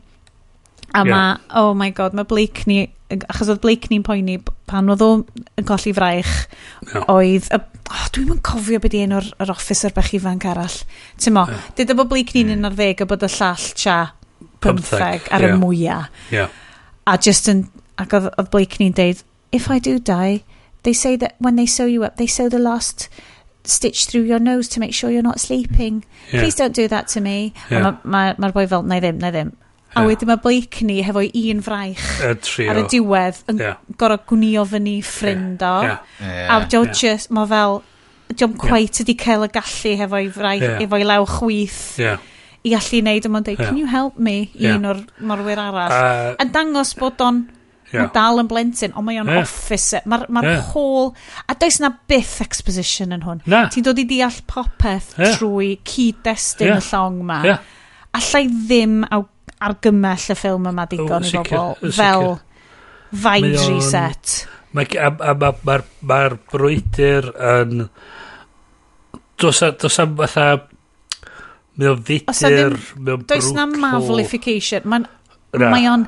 A 0.93 1.01
yeah. 1.01 1.09
ma, 1.09 1.23
oh 1.59 1.73
my 1.75 1.89
god, 1.97 2.15
mae 2.15 2.30
Blake 2.30 2.63
ni 2.69 2.85
achos 3.31 3.52
oedd 3.53 3.61
Blakeney'n 3.64 4.06
poeni 4.06 4.38
pan 4.69 4.91
oedd 4.94 5.03
o 5.06 5.10
yn 5.60 5.68
colli 5.68 5.94
fraich 5.95 6.31
no. 6.91 7.03
oedd 7.15 7.49
y, 7.49 7.60
oh, 7.60 8.06
dwi'n 8.15 8.30
mynd 8.31 8.44
cofio 8.45 8.81
beth 8.84 8.98
un 8.99 9.18
o'r, 9.19 9.30
or 9.44 9.53
officer 9.53 9.94
bach 9.95 10.14
ifanc 10.15 10.48
arall 10.49 10.80
ti'n 11.22 11.38
mo 11.38 11.45
yeah. 11.49 11.68
dyd 11.77 11.95
bod 11.99 12.11
Blakeney'n 12.14 12.60
mm. 12.60 12.77
ddeg 12.77 13.03
a 13.06 13.10
bod 13.10 13.27
y 13.27 13.31
llall 13.35 13.68
cha 13.84 13.99
15 14.64 15.30
ar 15.34 15.48
yeah. 15.48 15.53
y 15.53 15.60
mwyaf 15.60 16.34
yeah. 16.34 16.57
a 17.10 17.18
just 17.18 17.52
yn 17.52 17.68
ac 18.02 18.18
oedd, 18.18 18.31
oedd 18.38 18.52
Blakeney'n 18.53 18.98
deud 18.99 19.23
if 19.53 19.69
I 19.69 19.80
do 19.84 19.99
die 19.99 20.41
they 20.84 20.95
say 20.98 21.15
that 21.15 21.38
when 21.40 21.56
they 21.60 21.69
sew 21.69 21.88
you 21.88 22.03
up 22.03 22.18
they 22.18 22.27
sew 22.27 22.49
the 22.49 22.61
last 22.61 23.10
stitch 23.64 24.06
through 24.06 24.23
your 24.23 24.40
nose 24.40 24.68
to 24.68 24.80
make 24.80 24.94
sure 24.94 25.10
you're 25.10 25.22
not 25.22 25.40
sleeping. 25.40 26.03
Yeah. 26.31 26.41
Please 26.41 26.56
don't 26.56 26.76
do 26.76 26.88
that 26.90 27.07
to 27.10 27.22
me. 27.22 27.53
Yeah. 27.69 27.80
Mae'r 27.80 27.99
ma, 28.03 28.23
ma, 28.34 28.35
ma 28.38 28.52
boi 28.52 28.68
fel, 28.68 28.84
na 28.84 28.99
i 28.99 29.03
ddim, 29.03 29.19
na 29.22 29.31
i 29.31 29.35
ddim. 29.35 29.53
A 29.94 30.03
wedyn 30.07 30.32
mae 30.32 30.41
Blakeney 30.41 31.03
hefo 31.06 31.24
un 31.24 31.64
fraich 31.65 32.03
y 32.26 32.68
ar 32.72 32.82
y 32.82 32.86
diwedd 32.91 33.41
yn 33.52 33.61
yeah. 33.61 33.80
gorau 33.99 34.22
gwnio 34.30 34.65
fyny 34.70 34.99
ffrind 35.06 35.64
o. 35.65 35.74
Yeah. 35.86 36.14
Yeah. 36.20 36.53
A 36.56 36.68
Joe 36.68 36.88
yeah. 36.88 36.99
just, 37.03 37.34
mae 37.36 37.49
fel, 37.52 37.82
Joe'n 38.34 38.56
cwaith 38.57 39.03
yeah. 39.03 39.18
cael 39.20 39.45
y 39.45 39.49
gallu 39.53 39.98
hefo'i 39.99 40.30
fraich, 40.34 40.64
yeah. 40.65 40.80
hefo'i 40.82 41.06
law 41.07 41.26
chwyth. 41.30 41.84
Yeah 42.02 42.22
i 42.64 42.72
allu 42.78 43.02
wneud, 43.02 43.26
yma'n 43.28 43.44
dweud, 43.44 43.60
yeah. 43.60 43.68
can 43.68 43.76
you 43.80 43.90
help 43.91 44.15
me, 44.15 44.49
yeah. 44.56 44.78
un 44.78 44.88
o'r 44.88 45.02
morwyr 45.28 45.60
arall. 45.60 45.91
Uh, 45.91 46.30
yn 46.40 46.52
dangos 46.56 46.94
bod 46.95 47.20
o'n 47.24 47.41
yeah. 47.91 48.07
dal 48.15 48.40
yn 48.41 48.49
blentyn, 48.49 48.94
ond 48.95 49.07
mae 49.07 49.20
o'n 49.22 49.32
yeah. 49.32 49.44
officer. 49.44 50.03
Mae'r 50.10 50.26
ma 50.34 50.44
yeah. 50.45 50.64
whole... 50.72 51.11
A 51.52 51.57
does 51.60 51.82
na 51.84 51.91
byth 52.10 52.38
exposition 52.45 53.11
yn 53.15 53.26
hwn. 53.28 53.44
Na. 53.52 53.65
Ti'n 53.74 53.86
dod 53.86 53.99
i 53.99 54.07
deall 54.10 54.40
popeth 54.49 55.14
yeah. 55.18 55.36
trwy 55.38 55.76
cyd-destun 55.90 56.72
yeah. 56.72 56.80
y 56.80 56.88
llong 56.88 57.20
ma. 57.28 57.41
Yeah. 57.48 57.72
Allai 58.15 58.45
ddim 58.48 59.02
aw 59.10 59.26
argymell 59.61 60.31
y 60.34 60.35
ffilm 60.38 60.67
yma 60.71 60.88
digon 60.89 61.23
o, 61.23 61.30
i 61.30 61.43
bobl. 61.49 61.93
Fel 61.95 62.27
Vines 63.13 63.67
Reset. 63.69 64.35
Mae'r 64.73 64.97
a, 64.97 65.09
a, 65.30 65.34
ma, 65.38 65.51
ma, 65.67 65.80
ma 66.09 66.19
brwydr 66.53 67.30
yn... 67.53 67.88
dos 69.38 69.99
am 70.01 70.15
fatha... 70.17 70.47
Mae 71.73 71.89
o'n 71.89 72.03
fudr, 72.05 72.75
mae 73.01 73.15
o'n 73.15 73.23
Does 73.30 73.51
na 73.53 73.65
mavlification. 73.69 74.85
Mae'n... 74.89 75.07
Mae 75.61 75.88
o'n... 75.89 76.07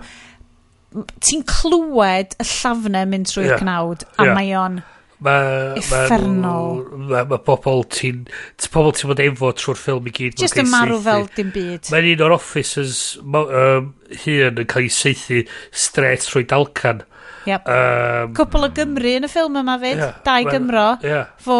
Ti'n 0.95 1.41
clywed 1.49 2.37
y 2.39 2.45
llafnau 2.47 3.09
mynd 3.11 3.27
trwy'r 3.27 3.49
yeah. 3.51 3.61
cnawd, 3.61 4.05
a 4.15 4.29
yeah. 4.29 4.37
mae 4.37 4.53
o'n... 4.57 4.83
Mae... 5.23 5.79
Effernol. 5.79 6.81
Mae 6.91 7.23
ma, 7.23 7.23
ma 7.31 7.39
pobl 7.39 7.85
ti'n... 7.91 8.25
Pobl 8.73 8.91
ti'n 8.97 9.11
bod 9.11 9.23
efo 9.23 9.51
trwy'r 9.55 9.79
ffilm 9.79 10.09
i 10.09 10.13
gyd. 10.15 10.37
Just 10.41 10.59
yn 10.59 10.69
marw 10.71 10.99
fel 11.05 11.27
dim 11.37 11.53
byd. 11.55 11.89
Mae'n 11.93 12.11
un 12.11 12.23
o'r 12.27 12.35
officers 12.35 13.01
um, 13.23 13.91
hun 14.25 14.45
yn 14.49 14.61
cael 14.67 14.89
ei 14.89 14.93
seithi 14.93 15.43
stret 15.71 16.27
trwy 16.27 16.45
dalcan. 16.51 17.05
Yep. 17.45 17.67
Um, 17.69 18.31
Cwpl 18.37 18.67
o 18.67 18.71
Gymru 18.75 19.17
yn 19.21 19.27
y 19.27 19.31
ffilm 19.31 19.59
yma 19.61 19.77
fyd. 19.81 19.99
Yeah, 20.01 20.15
Dau 20.25 20.47
ma, 20.47 20.55
Gymro. 20.55 20.87
Yeah. 21.05 21.29
Fo. 21.41 21.59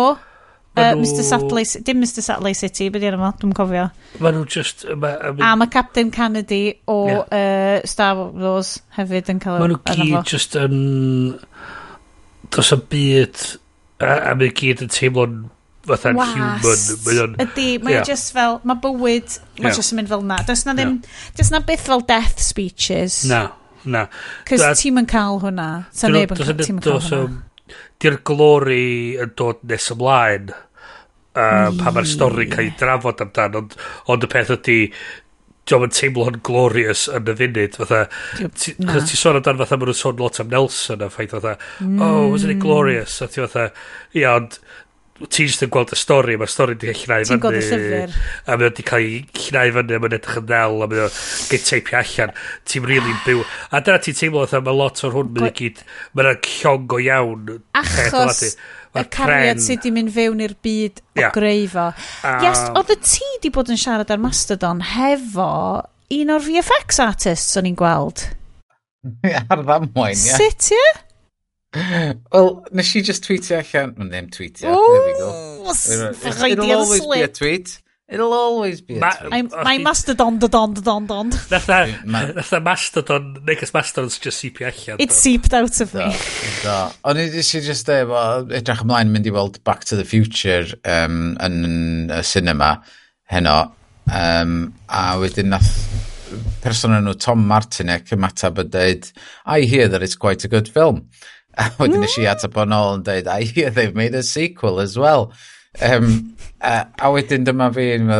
Uh, 0.76 0.90
nhw... 0.92 1.06
Mr 1.06 1.24
Satley, 1.24 1.64
dim 1.88 2.02
Mr 2.04 2.20
Satley 2.26 2.58
City, 2.58 2.90
beth 2.92 3.06
yw'n 3.08 3.16
yma, 3.16 3.32
dwi'n 3.40 3.56
cofio. 3.56 3.86
Mae 4.20 4.36
nhw 4.36 4.44
just... 4.52 4.84
Ma, 4.92 5.14
I 5.16 5.32
mean, 5.32 5.46
a 5.48 5.54
mae 5.56 5.72
Captain 5.72 6.12
Kennedy 6.12 6.64
o 6.92 6.98
yeah. 7.08 7.22
uh, 7.24 7.88
Star 7.88 8.20
Wars 8.20 8.76
hefyd 8.98 9.32
yn 9.32 9.40
cael... 9.40 9.62
Mae 9.64 9.72
nhw 9.72 9.80
gyd 9.88 10.20
just 10.28 10.60
yn... 10.60 10.76
Um, 11.40 11.75
does 12.54 12.72
y 12.76 12.80
byd 12.92 13.44
a, 14.04 14.32
a 14.32 14.34
mae 14.38 14.52
gyd 14.56 14.84
yn 14.86 14.92
teimlo'n 14.92 15.38
fatha'n 15.86 16.20
human. 16.20 16.84
Mae 17.06 17.22
o'n... 17.24 17.36
Ydy, 17.46 17.68
mae 17.86 17.98
yeah. 17.98 18.08
just 18.08 18.34
fel, 18.36 18.60
mae 18.68 18.80
bywyd, 18.84 19.38
mae 19.60 19.70
yeah. 19.70 19.78
just 19.78 19.94
yn 19.94 20.02
mynd 20.02 20.12
fel 20.12 20.26
na. 20.26 20.40
Does 20.48 20.66
na 20.68 20.76
ddim, 20.78 20.98
yeah. 21.00 21.32
does 21.38 21.52
na 21.54 21.62
byth 21.66 21.86
fel 21.90 22.06
death 22.06 22.42
speeches. 22.44 23.24
Na, 23.30 23.48
na. 23.86 24.06
Cos 24.50 24.66
ti'n 24.82 25.02
yn 25.04 25.10
cael 25.10 25.42
hwnna. 25.44 25.70
Ta 25.96 26.12
neb 26.12 26.34
yn 26.36 26.42
cael, 26.42 26.56
ti'n 26.62 26.80
yn 26.80 26.86
cael 26.86 27.04
hwnna. 27.06 27.76
Di'r 28.02 28.22
glori 28.28 28.86
yn 29.22 29.36
dod 29.38 29.62
nes 29.70 29.92
ymlaen. 29.96 30.54
Uh, 31.36 31.68
pa 31.76 31.92
mae'r 31.92 32.08
stori'n 32.08 32.52
cael 32.54 32.70
ei 32.70 32.76
drafod 32.80 33.20
amdan 33.26 33.58
ond, 33.60 33.74
ond 34.14 34.24
y 34.24 34.30
peth 34.32 34.54
ydy 34.56 34.78
diolch 35.66 35.88
yn 35.88 35.96
teimlo 35.98 36.28
hwn 36.28 36.40
glorious 36.46 37.08
yn 37.10 37.30
y 37.32 37.36
funud, 37.40 37.78
fatha, 37.82 38.06
chos 38.38 39.10
ti 39.10 39.20
sôn 39.20 39.40
amdan 39.40 39.60
fatha, 39.62 39.80
maen 39.80 39.92
nhw'n 39.92 40.02
sôn 40.02 40.22
lot 40.22 40.42
am 40.44 40.52
Nelson 40.54 41.06
a 41.06 41.10
ffaith 41.10 41.34
fatha, 41.38 41.58
oh, 41.82 42.28
wasn't 42.30 42.54
it 42.54 42.62
glorious? 42.62 43.18
A 43.26 43.30
ti 43.32 43.42
fatha, 43.42 43.72
ia, 44.14 44.36
ond 44.36 44.60
ti 45.32 45.46
jyst 45.46 45.64
yn 45.64 45.72
gweld 45.72 45.94
y 45.96 45.98
stori, 45.98 46.36
mae'r 46.36 46.52
stori 46.52 46.76
wedi 46.76 46.92
cael 46.92 47.00
llnau 47.00 47.24
fyny. 47.24 47.30
Ti'n 47.30 47.44
gweld 47.44 47.58
y 47.58 47.68
llyfr. 47.70 48.16
A 48.44 48.58
mae 48.58 48.68
wedi 48.68 48.84
cael 48.86 49.06
ei 49.06 49.20
llnau 49.46 49.72
fyny, 49.78 49.96
a 49.96 50.00
mae'n 50.04 50.16
edrych 50.18 50.40
yn 50.42 50.48
ddel, 50.50 50.76
a 50.76 50.90
mae 50.92 51.00
mae'n 51.00 51.20
gael 51.52 51.64
teipio 51.70 52.00
allan. 52.02 52.34
Ti'n 52.68 52.88
really 52.90 53.14
ah. 53.14 53.22
byw. 53.24 53.46
A 53.72 53.82
dyna 53.86 54.02
ti'n 54.04 54.18
teimlo, 54.20 54.44
fatha 54.44 54.62
mae 54.66 54.76
lot 54.76 55.04
o'r 55.08 55.16
hwn, 55.16 55.32
mae'n 55.38 55.56
gyd, 55.62 55.84
mae'n 56.20 56.32
llong 56.50 56.98
o 56.98 57.00
iawn. 57.06 57.54
Achos, 57.80 58.44
y 59.00 59.06
cariad 59.16 59.62
sydd 59.64 59.84
wedi 59.84 59.94
mynd 59.96 60.14
fewn 60.16 60.44
i'r 60.46 60.56
byd 60.66 61.02
yeah. 61.18 61.28
o 61.28 61.34
greifo. 61.36 61.90
Um, 62.24 62.46
yes, 62.46 62.64
oedd 62.72 62.94
y 62.96 63.00
ti 63.04 63.30
di 63.44 63.52
bod 63.54 63.72
yn 63.74 63.80
siarad 63.82 64.14
ar 64.14 64.22
Mastodon 64.24 64.84
hefo 64.96 65.50
un 66.16 66.36
o'r 66.36 66.46
VFX 66.46 67.02
artists 67.04 67.60
o'n 67.60 67.70
i'n 67.72 67.80
gweld. 67.80 68.28
ar 69.52 69.64
ddamwain, 69.64 70.16
ie. 70.18 70.38
Sut, 70.38 70.72
ie? 70.76 70.86
Wel, 71.76 72.52
nes 72.78 72.92
i 72.96 73.02
just 73.04 73.26
tweetio 73.26 73.60
allan. 73.60 73.96
Ddim 74.12 74.30
tweetio, 74.34 74.72
there 74.72 75.08
we 75.08 75.18
go. 75.20 75.32
It'll 76.48 76.72
always 76.72 77.06
be 77.06 77.22
a 77.24 77.28
tweet. 77.28 77.80
It'll 78.08 78.34
always 78.34 78.82
be 78.82 78.98
a 78.98 79.00
ma 79.00 79.10
tweet. 79.12 79.34
I'm, 79.34 79.50
my 79.64 79.80
mastodon, 79.80 80.38
don, 80.38 80.74
don, 80.74 81.08
don. 81.08 81.30
Natha, 81.30 82.00
natha 82.06 82.60
mastodon, 82.60 83.44
negus 83.44 83.74
mastodon's 83.74 84.20
just 84.20 84.44
seepio 84.44 84.68
allan. 84.68 84.98
It 85.00 85.12
seeped 85.12 85.54
out 85.54 85.82
of 85.82 85.94
me. 85.96 86.14
Da, 86.62 86.92
O'n 87.02 87.18
i 87.18 87.26
eisiau 87.32 87.66
just 87.66 87.90
dweud, 87.90 88.04
eh, 88.04 88.12
well, 88.12 88.46
edrych 88.60 88.84
ymlaen 88.86 89.10
mynd 89.10 89.26
i 89.26 89.34
weld 89.34 89.58
Back 89.66 89.88
to 89.90 89.98
the 89.98 90.06
Future 90.06 90.68
um, 90.86 91.34
yn 91.42 92.14
y 92.14 92.22
cinema 92.22 92.76
heno. 93.34 93.72
Um, 94.06 94.76
a 94.86 95.18
wedyn 95.18 95.50
nath 95.56 95.74
person 96.62 96.94
nhw 96.94 97.18
Tom 97.18 97.48
Martinek 97.50 98.14
ymatab 98.14 98.62
yn 98.62 98.70
dweud, 98.70 99.10
I 99.50 99.66
hear 99.66 99.90
that 99.90 100.06
it's 100.06 100.20
quite 100.28 100.46
a 100.46 100.52
good 100.52 100.70
film. 100.70 101.08
A 101.58 101.72
wedyn 101.80 102.06
eisiau 102.06 102.30
atab 102.36 102.58
o'n 102.60 102.74
ôl 102.76 103.00
yn 103.00 103.04
dweud, 103.10 103.34
I 103.34 103.50
hear 103.50 103.74
they've 103.74 103.98
made 103.98 104.14
a 104.14 104.22
sequel 104.22 104.78
as 104.84 104.94
well. 104.94 105.32
Um, 105.84 106.36
a, 106.64 106.86
a 107.02 107.12
wedyn 107.12 107.46
dyma 107.48 107.70
fi, 107.76 107.88
yn 107.98 108.12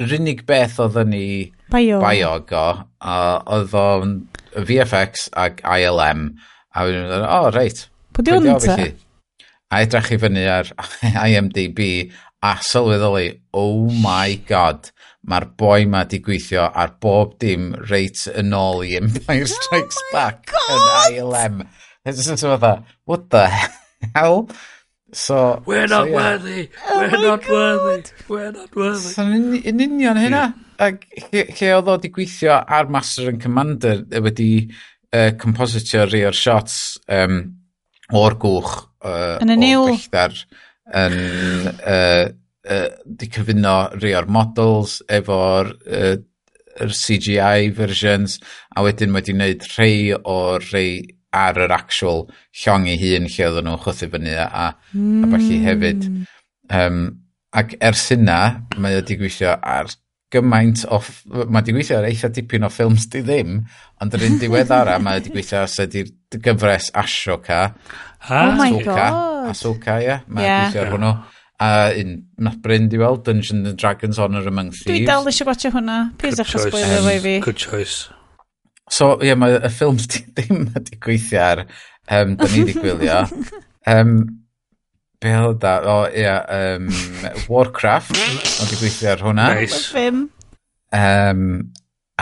yr 0.00 0.16
unig 0.18 0.44
beth 0.48 0.78
oedd 0.82 0.98
yn 1.02 1.14
ei 1.18 1.30
bio, 1.72 2.00
bio 2.02 2.34
go, 2.48 2.66
oedd 3.02 3.76
o'n 3.78 4.16
VFX 4.54 5.28
ag 5.38 5.62
ILM. 5.64 6.28
A 6.72 6.86
wedyn, 6.86 7.06
meddwl, 7.06 7.26
o, 7.26 7.40
oh, 7.40 7.48
reit. 7.54 7.86
Pwy 8.12 8.26
di 8.26 8.36
hwn 8.36 8.60
ta? 8.62 8.76
A 9.72 9.80
edrych 9.84 10.12
i 10.14 10.20
fyny 10.20 10.44
ar 10.52 10.68
IMDb 11.26 11.82
a 12.42 12.56
sylweddoli, 12.66 13.28
oh 13.54 13.88
my 14.02 14.34
god, 14.48 14.90
mae'r 15.28 15.46
boi 15.58 15.84
ma 15.86 16.02
di 16.08 16.18
gweithio 16.24 16.66
ar 16.66 16.96
bob 17.02 17.36
dim 17.42 17.70
reit 17.90 18.24
yn 18.34 18.50
ôl 18.58 18.82
i 18.82 18.96
Empire 18.98 19.46
oh 19.46 19.52
Strikes 19.52 20.00
oh 20.00 20.08
Back 20.14 20.50
yn 20.66 20.88
ILM. 21.20 21.62
It's 22.04 22.26
just 22.26 22.42
fatha, 22.42 22.82
what 23.06 23.30
the 23.30 23.46
hell? 24.14 24.48
So, 25.14 25.62
we're 25.66 25.86
not 25.86 26.06
so, 26.06 26.08
yeah. 26.08 26.14
worthy, 26.14 26.68
oh 26.88 26.98
we're 26.98 27.10
not 27.10 27.42
God. 27.42 27.50
worthy, 27.50 28.10
we're 28.28 28.52
not 28.52 28.74
worthy. 28.74 29.12
So, 29.12 29.26
yn, 29.28 29.58
yn 29.60 29.82
union 29.84 30.16
hynna. 30.16 30.44
Yeah. 30.48 30.86
Ac 30.86 31.04
lle, 31.28 31.42
lle 31.52 31.68
oedd 31.76 31.90
o 31.90 31.96
wedi 31.98 32.10
gweithio 32.14 32.54
ar 32.56 32.88
Master 32.90 33.28
and 33.28 33.42
Commander 33.42 34.00
e 34.08 34.22
wedi 34.24 34.48
uh, 35.12 35.34
compositio 35.42 36.06
rhi 36.08 36.24
o'r 36.30 36.38
shots 36.38 36.78
um, 37.12 37.42
o'r 38.16 38.38
gwch 38.40 38.72
uh, 39.04 39.36
yn 39.44 39.52
y 39.52 39.58
niwl 39.60 39.92
yn 39.92 41.18
uh, 41.76 42.26
uh, 42.72 42.88
di 43.04 43.28
cyfuno 43.36 43.76
rhi 43.98 44.16
o'r 44.16 44.32
models 44.32 45.00
efo'r 45.12 45.74
uh, 45.86 46.14
CGI 46.88 47.68
versions 47.76 48.38
a 48.74 48.84
wedyn 48.84 49.12
wedi 49.12 49.36
wneud 49.36 49.68
rhai 49.76 50.16
o'r 50.16 50.64
rhai 50.72 50.88
ar 51.32 51.58
yr 51.64 51.72
actual 51.74 52.26
llong 52.62 52.86
ei 52.90 53.00
hun 53.00 53.28
lle 53.30 53.48
oedden 53.48 53.68
nhw'n 53.68 53.82
chwthu 53.82 54.08
fyny 54.12 54.36
a, 54.36 54.46
a, 54.46 54.68
mm. 54.92 55.24
a 55.24 55.32
falle 55.32 55.58
hefyd. 55.66 56.06
Um, 56.72 57.02
ac 57.56 57.76
ers 57.84 58.06
yna, 58.14 58.38
mae 58.80 58.96
wedi 59.00 59.18
gweithio 59.20 59.56
ar 59.56 59.90
gymaint 60.32 60.86
o... 60.88 61.00
Mae 61.42 61.60
wedi 61.60 61.76
gweithio 61.76 61.98
ar 62.00 62.08
eitha 62.08 62.30
dipyn 62.32 62.64
o 62.68 62.70
ffilms 62.72 63.08
di 63.12 63.24
ddim, 63.24 63.60
ond 64.02 64.16
yr 64.16 64.26
un 64.28 64.40
diweddara 64.40 64.96
mae 65.04 65.20
wedi 65.20 65.34
gweithio 65.34 65.64
ar 65.64 65.72
sydd 65.72 65.98
i'r 66.00 66.14
gyfres 66.44 66.90
Ashoka. 66.96 67.62
Ha? 68.28 68.40
Oh 68.46 68.56
my 68.60 68.70
Asoka, 68.70 68.96
god! 68.96 69.52
Asoka, 69.52 70.00
ie. 70.00 70.08
Yeah. 70.08 70.26
Mae 70.28 70.48
yeah. 70.48 70.64
gweithio 70.64 70.86
ar 70.86 70.96
hwnnw. 70.96 71.14
A 71.62 71.68
un 71.94 72.16
not 72.42 72.56
Bryn, 72.64 72.88
di 72.90 72.98
weld, 72.98 73.22
Dungeons 73.24 73.68
and 73.68 73.78
Dragons 73.78 74.18
Honor 74.18 74.48
Among 74.48 74.72
Thieves. 74.72 74.88
Dwi 74.88 75.04
dal 75.06 75.28
eisiau 75.30 75.46
gwachio 75.46 75.70
hwna. 75.76 76.00
Pys 76.18 76.40
eich 76.42 76.56
spoiler 76.56 77.04
um, 77.04 77.22
fi. 77.22 77.38
Good 77.44 77.60
choice. 77.60 78.10
So, 78.92 79.14
ie, 79.22 79.30
yeah, 79.30 79.38
mae 79.40 79.56
y 79.56 79.72
ffilm 79.72 79.98
ddim 80.36 80.66
wedi 80.74 80.98
gweithio 81.00 81.40
ar, 81.40 81.64
um, 82.12 82.36
da 82.36 82.48
ni 82.52 82.64
wedi 82.66 82.78
gwylio. 82.80 83.24
Um, 83.82 84.12
be 85.18 85.32
oedd 85.34 85.56
da? 85.58 85.72
O, 85.82 85.94
oh, 85.96 86.02
ie, 86.06 86.20
yeah, 86.22 86.44
um, 86.54 86.84
Warcraft, 87.50 88.14
ond 88.14 88.68
wedi 88.68 88.78
gweithio 88.78 89.08
ar 89.10 89.24
hwnna. 89.26 89.46
Nice. 89.58 89.90
Um, 90.94 91.72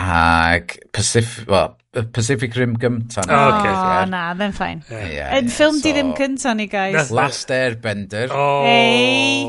ag 0.01 0.73
Pacific, 0.91 1.45
well, 1.45 1.77
Pacific 2.15 2.55
Rim 2.55 2.73
gynta. 2.81 3.21
Oh, 3.27 3.59
okay, 3.59 3.69
oh 3.69 4.05
na, 4.09 4.33
ddim 4.33 4.57
ffain. 4.57 4.81
Yeah. 4.89 5.05
Yeah, 5.05 5.37
Yn 5.37 5.45
yeah, 5.45 5.53
ffilm 5.53 5.77
so, 5.77 5.83
di 5.85 5.93
ddim 5.93 6.13
cynta 6.17 6.55
ni, 6.57 6.65
guys. 6.71 7.11
Last 7.13 7.51
Airbender. 7.53 8.31
Oh. 8.31 8.63
Hey. 8.65 9.45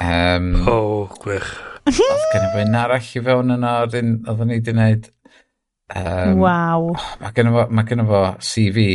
Um, 0.00 0.54
oh, 0.68 1.10
gwych. 1.20 1.50
Oedd 1.84 2.28
gen 2.32 2.46
i 2.46 2.52
fe'n 2.54 2.78
arall 2.78 3.02
i 3.02 3.22
fewn 3.26 3.58
yna 3.58 3.80
o'r 3.82 3.98
un 3.98 4.14
oedden 4.30 4.48
ni 4.48 4.60
wedi 4.60 4.72
gwneud. 4.72 5.10
Um, 5.94 6.38
Waw. 6.38 6.92
Oh, 6.96 7.10
Mae 7.20 7.34
gen 7.36 7.52
fo, 7.52 7.66
ma 7.68 7.84
gennym 7.88 8.08
fo 8.08 8.22
CV 8.40 8.86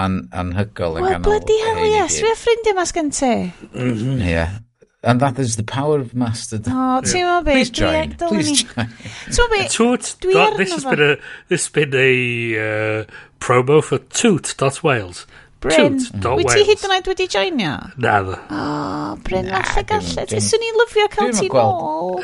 an, 0.00 0.22
anhygol 0.32 0.98
yn 0.98 1.04
well, 1.04 1.12
ganol. 1.18 1.28
Bloody 1.28 1.58
hell 1.66 1.84
yes, 1.90 2.18
fi 2.22 2.30
a 2.30 2.36
ffrindiau 2.38 2.78
mas 2.78 2.92
gen 2.96 3.10
ti. 3.14 3.32
Yeah. 3.74 4.58
And 5.02 5.20
that 5.20 5.38
is 5.38 5.56
the 5.56 5.64
power 5.64 5.98
of 5.98 6.14
mustard. 6.14 6.66
Oh, 6.68 7.00
ti'n 7.04 7.20
yeah. 7.24 7.40
be? 7.40 7.52
Please 7.52 7.70
join. 7.70 8.12
E- 8.12 8.16
Please 8.28 8.62
join. 8.62 8.88
Ti'n 9.32 9.52
be? 9.52 9.68
Toot. 9.68 10.14
Dwi 10.24 10.34
arno 10.36 10.56
this 10.58 10.72
has 10.72 10.84
been 10.84 11.00
a, 11.00 11.12
this 11.48 11.66
has 11.66 11.72
been 11.72 11.94
a 11.94 12.10
uh, 12.56 13.04
promo 13.40 13.82
for 13.82 13.98
toot.wales. 13.98 15.26
Bryn, 15.60 15.98
mm. 16.00 16.24
wyt 16.38 16.54
ti 16.56 16.62
hyd 16.64 16.84
yn 16.86 16.92
oed 16.94 17.08
wedi 17.10 17.26
joinio? 17.28 17.74
Na, 18.00 18.14
dda. 18.24 18.36
O, 18.48 18.60
oh, 18.60 19.08
Bryn, 19.26 19.50
allai 19.52 19.82
gallu. 19.88 20.40
Swn 20.40 20.64
i'n 20.64 20.78
lyfio 20.80 21.08
cael 21.12 21.34
ti 21.36 21.50
nôl. 21.52 22.16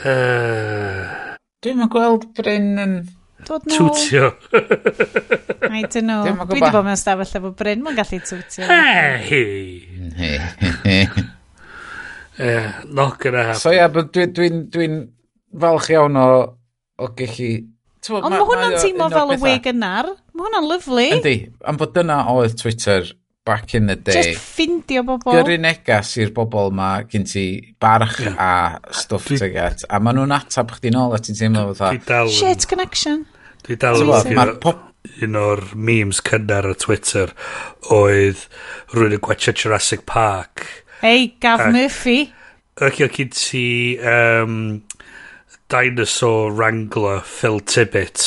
Dwi'n 1.64 1.84
gweld 1.92 2.24
Bryn 2.38 2.70
yn... 2.80 2.94
Dod 3.46 3.62
nôl. 3.70 3.92
Twtio. 3.94 4.32
I 5.76 5.82
don't 5.86 6.02
know. 6.02 6.24
Dwi 6.26 6.58
wedi 6.58 6.72
bod 6.74 6.86
mewn 6.86 6.98
stafell 6.98 7.38
efo 7.38 7.52
Bryn, 7.54 7.84
mae'n 7.84 7.98
gallu 7.98 8.18
twtio. 8.26 8.66
Hei! 8.66 9.86
gonna 13.18 13.42
happen. 13.44 13.60
So 13.60 13.70
ia, 13.70 13.86
yeah, 13.86 13.90
dwi'n 13.92 14.32
dwi, 14.34 14.48
dwi 14.72 14.88
falch 15.62 15.90
iawn 15.94 16.18
o, 16.20 16.28
o 16.98 17.10
gallu... 17.18 17.52
Ond 18.06 18.30
mae 18.30 18.42
hwnna'n 18.46 18.76
teimlo 18.78 19.06
fel 19.10 19.32
y 19.34 19.38
we 19.42 19.54
gynnar. 19.62 20.10
Mae 20.34 20.46
hwnna'n 20.46 20.66
lyflu. 20.70 21.06
Yndi, 21.16 21.36
am 21.66 21.78
bod 21.80 21.94
dyna 21.94 22.20
oedd 22.30 22.54
Twitter 22.60 23.08
back 23.46 23.74
in 23.78 23.86
the 23.90 23.96
day. 23.96 24.14
Just 24.14 24.42
ffindio 24.42 25.02
bobl. 25.06 25.34
Gyrru 25.34 25.56
negas 25.62 26.12
i'r 26.22 26.30
bobl 26.34 26.70
ma 26.74 26.90
gyn 27.10 27.26
ti 27.26 27.46
barch 27.82 28.20
yeah. 28.22 28.36
a 28.42 28.94
stwff 28.94 29.30
dwi... 29.30 29.40
tyget. 29.42 29.86
A 29.90 30.02
maen 30.02 30.20
nhw'n 30.20 30.34
atab 30.38 30.74
chdi 30.76 30.94
nôl 30.94 31.14
a 31.14 31.22
ti'n 31.22 31.38
teimlo 31.38 31.70
fatha... 31.78 32.26
Shit 32.30 32.66
connection. 32.70 33.24
Dwi 33.66 33.78
dal 33.82 34.02
yn 34.04 34.12
fawr. 34.30 34.58
Pop... 34.62 34.82
Un 35.22 35.36
o'r 35.38 35.60
memes 35.78 36.18
cynnar 36.26 36.66
ar 36.66 36.74
Twitter 36.82 37.30
oedd 37.94 38.40
rhywun 38.90 39.14
yn 39.14 39.22
gwachio 39.22 39.52
Jurassic 39.54 40.02
Park. 40.08 40.64
Ei, 41.06 41.28
Gav 41.40 41.62
ac, 41.62 41.70
Murphy. 41.76 42.16
Ac 42.82 42.98
oedd 43.04 43.14
gen 43.14 43.30
ti 43.30 43.66
um, 44.02 44.56
dinosaur 45.72 46.50
wrangler 46.50 47.22
Phil 47.22 47.60
Tibbet. 47.60 48.26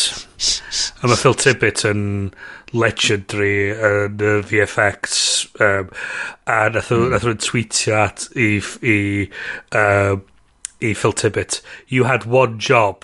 A 1.03 1.11
mae 1.11 1.20
Phil 1.20 1.36
Tibbet 1.36 1.84
yn 1.88 2.03
legendary 2.72 3.72
yn 3.74 4.20
y 4.24 4.34
VFX. 4.49 5.22
Um, 5.60 5.94
a 6.48 6.61
nath 6.74 6.91
o'n 6.95 7.44
tweetio 7.44 7.98
at 8.06 8.28
i, 8.36 8.52
i, 8.82 8.99
um, 9.78 10.24
i 10.80 10.94
Phil 10.94 11.14
Tibbet. 11.14 11.61
You 11.88 12.07
had 12.10 12.26
one 12.26 12.60
job 12.60 13.03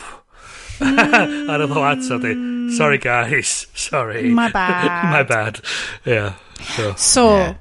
a 0.81 1.57
roedd 1.60 1.76
o 1.76 1.84
atab 1.85 2.26
di, 2.26 2.34
sorry 2.76 2.97
guys, 2.97 3.68
sorry. 3.73 4.30
My 4.30 4.49
bad. 4.52 4.89
My 5.15 5.23
bad. 5.23 5.61
Yeah. 6.06 6.34
So, 6.76 6.93
so 6.95 7.30
yeah. 7.38 7.53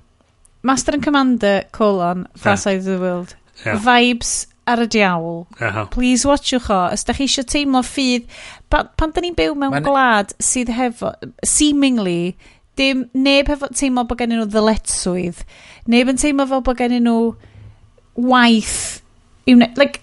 Master 0.62 0.94
and 0.94 1.02
Commander, 1.02 1.64
colon, 1.72 2.26
Far. 2.36 2.56
Side 2.56 2.78
of 2.78 2.84
the 2.84 2.98
World. 2.98 3.36
Yeah. 3.66 3.78
Vibes 3.78 4.46
ar 4.66 4.80
y 4.80 4.86
diawl. 4.88 5.46
Uh 5.60 5.72
-huh. 5.72 5.90
Please 5.90 6.28
watchwch 6.28 6.70
o. 6.70 6.88
Os 6.92 7.04
da 7.04 7.12
chi 7.12 7.24
eisiau 7.24 7.44
teimlo 7.44 7.82
ffydd, 7.82 8.24
pa, 8.68 8.84
pan 8.96 9.12
da 9.12 9.20
ni'n 9.20 9.36
byw 9.36 9.54
mewn 9.54 9.76
Man... 9.76 9.84
gwlad 9.84 10.34
sydd 10.40 10.72
hefo, 10.72 11.12
seemingly, 11.44 12.34
dim 12.76 13.08
neb 13.12 13.48
hefo 13.48 13.68
teimlo 13.68 14.04
bod 14.04 14.18
gen 14.18 14.32
nhw 14.32 14.48
ddyletswydd. 14.48 15.44
Neb 15.86 16.08
yn 16.08 16.16
teimlo 16.16 16.46
fel 16.48 16.64
bod 16.64 16.78
gen 16.78 16.96
nhw 16.96 17.34
waith. 18.14 19.02
Like, 19.46 20.00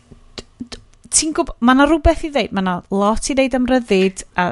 ti'n 1.11 1.33
gwybod, 1.35 1.57
mae 1.59 1.77
yna 1.77 1.87
rhywbeth 1.89 2.25
i 2.27 2.31
ddeud, 2.31 2.53
mae 2.55 2.63
yna 2.63 2.75
lot 2.93 3.29
i 3.31 3.35
ddeud 3.37 3.57
am 3.57 3.67
ryddid 3.69 4.23
a 4.39 4.51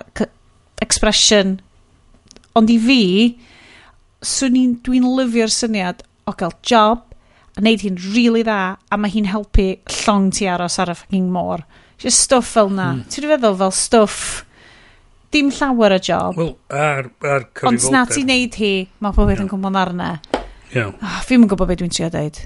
expression, 0.84 1.58
ond 2.58 2.72
i 2.72 2.78
fi, 2.82 3.04
swn 4.26 4.58
i'n, 4.60 4.74
dwi'n 4.86 5.08
lyfio'r 5.18 5.54
syniad 5.54 6.04
o 6.28 6.36
gael 6.40 6.56
job, 6.66 7.06
a 7.56 7.64
wneud 7.64 7.84
hi'n 7.84 8.00
rili 8.00 8.16
really 8.16 8.44
dda, 8.48 8.60
a 8.76 9.00
mae 9.00 9.12
hi'n 9.14 9.30
helpu 9.32 9.72
llong 10.04 10.30
ti 10.36 10.48
aros 10.52 10.80
ar 10.80 10.94
y 10.94 10.98
fucking 11.00 11.32
môr. 11.34 11.64
Just 12.00 12.24
stuff 12.24 12.48
fel 12.48 12.72
na. 12.72 12.94
Mm. 12.96 13.08
Ti'n 13.12 13.28
feddwl 13.34 13.58
fel 13.60 13.74
stuff, 13.76 14.20
dim 15.36 15.52
llawer 15.52 15.98
o 15.98 16.00
job. 16.00 16.38
Wel, 16.40 16.54
ar, 16.72 17.10
ar. 17.28 17.48
Ond 17.68 17.88
na 17.92 18.06
ti'n 18.08 18.30
neud 18.30 18.60
hi, 18.60 18.74
mae 19.04 19.16
pobl 19.16 19.36
yn 19.36 19.52
gwybod 19.52 19.80
arna. 19.80 20.14
Yeah. 20.70 20.94
Oh, 20.94 21.00
ah, 21.04 21.22
fi'n 21.26 21.48
gwybod 21.50 21.72
beth 21.72 21.82
dwi'n 21.82 21.96
trio 21.96 22.12
dweud. 22.14 22.44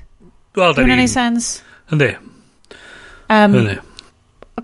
Wel, 0.56 0.74
da 0.74 0.82
ni'n... 0.82 0.88
Dwi'n 0.88 0.94
gwneud 0.94 1.14
sens. 1.14 1.50
Yndi. 1.92 2.14
Um, 3.34 3.58
Yndi 3.62 3.80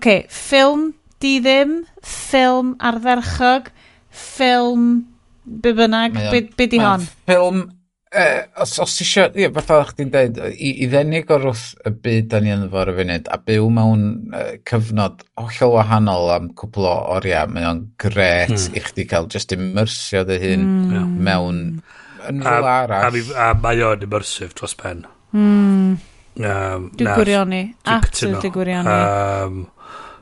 okay, 0.00 0.24
ffilm 0.32 0.94
di 1.20 1.36
ddim, 1.44 1.82
ffilm 2.00 2.72
ardderchog, 2.80 3.68
ffilm 4.08 4.86
be 5.44 5.74
bynnag, 5.76 6.16
be, 6.32 6.46
be 6.56 6.66
di 6.72 6.80
hon? 6.80 7.04
Ffilm, 7.28 7.60
uh, 8.16 8.40
os, 8.64 8.78
os 8.80 8.96
ti 8.96 9.04
eisiau, 9.04 9.28
ie, 9.36 9.50
fatha 9.52 9.80
o'ch 9.82 9.92
ti'n 9.98 10.12
dweud, 10.14 10.40
i, 10.56 10.72
i 10.84 10.88
ddenig 10.88 11.28
o'r 11.34 11.44
wrth 11.50 11.66
y 11.84 11.92
byd 12.06 12.30
da 12.32 12.40
ni 12.40 12.54
yn 12.54 12.66
fawr 12.72 12.94
y 12.94 12.96
funud, 13.02 13.28
a 13.28 13.40
byw 13.50 13.70
mewn 13.76 14.06
uh, 14.32 14.52
cyfnod 14.70 15.24
hollol 15.40 15.76
wahanol 15.76 16.32
am 16.36 16.50
cwpl 16.56 16.88
o 16.88 16.94
oriau, 17.18 17.50
mae 17.52 17.68
o'n 17.68 17.84
gret 18.00 18.56
mm. 18.56 18.78
i 18.80 18.84
chdi 18.88 19.08
cael 19.10 19.28
just 19.32 19.52
immersio 19.56 20.24
dy 20.28 20.40
hun 20.42 20.68
mm. 20.88 21.18
mewn 21.28 21.64
yn 22.28 22.40
fel 22.44 22.68
arall. 22.68 23.10
A, 23.10 23.26
a, 23.36 23.50
a 23.50 23.58
mae 23.60 23.84
o'n 23.84 24.08
immersive 24.08 24.56
dros 24.56 24.76
pen. 24.80 25.04
Mm. 25.36 25.98
Um, 26.40 26.86
Dwi'n 26.96 27.10
gwirioni, 27.18 27.60
absolutely 27.90 28.52
gwirioni. 28.54 28.88
Um, 28.88 29.64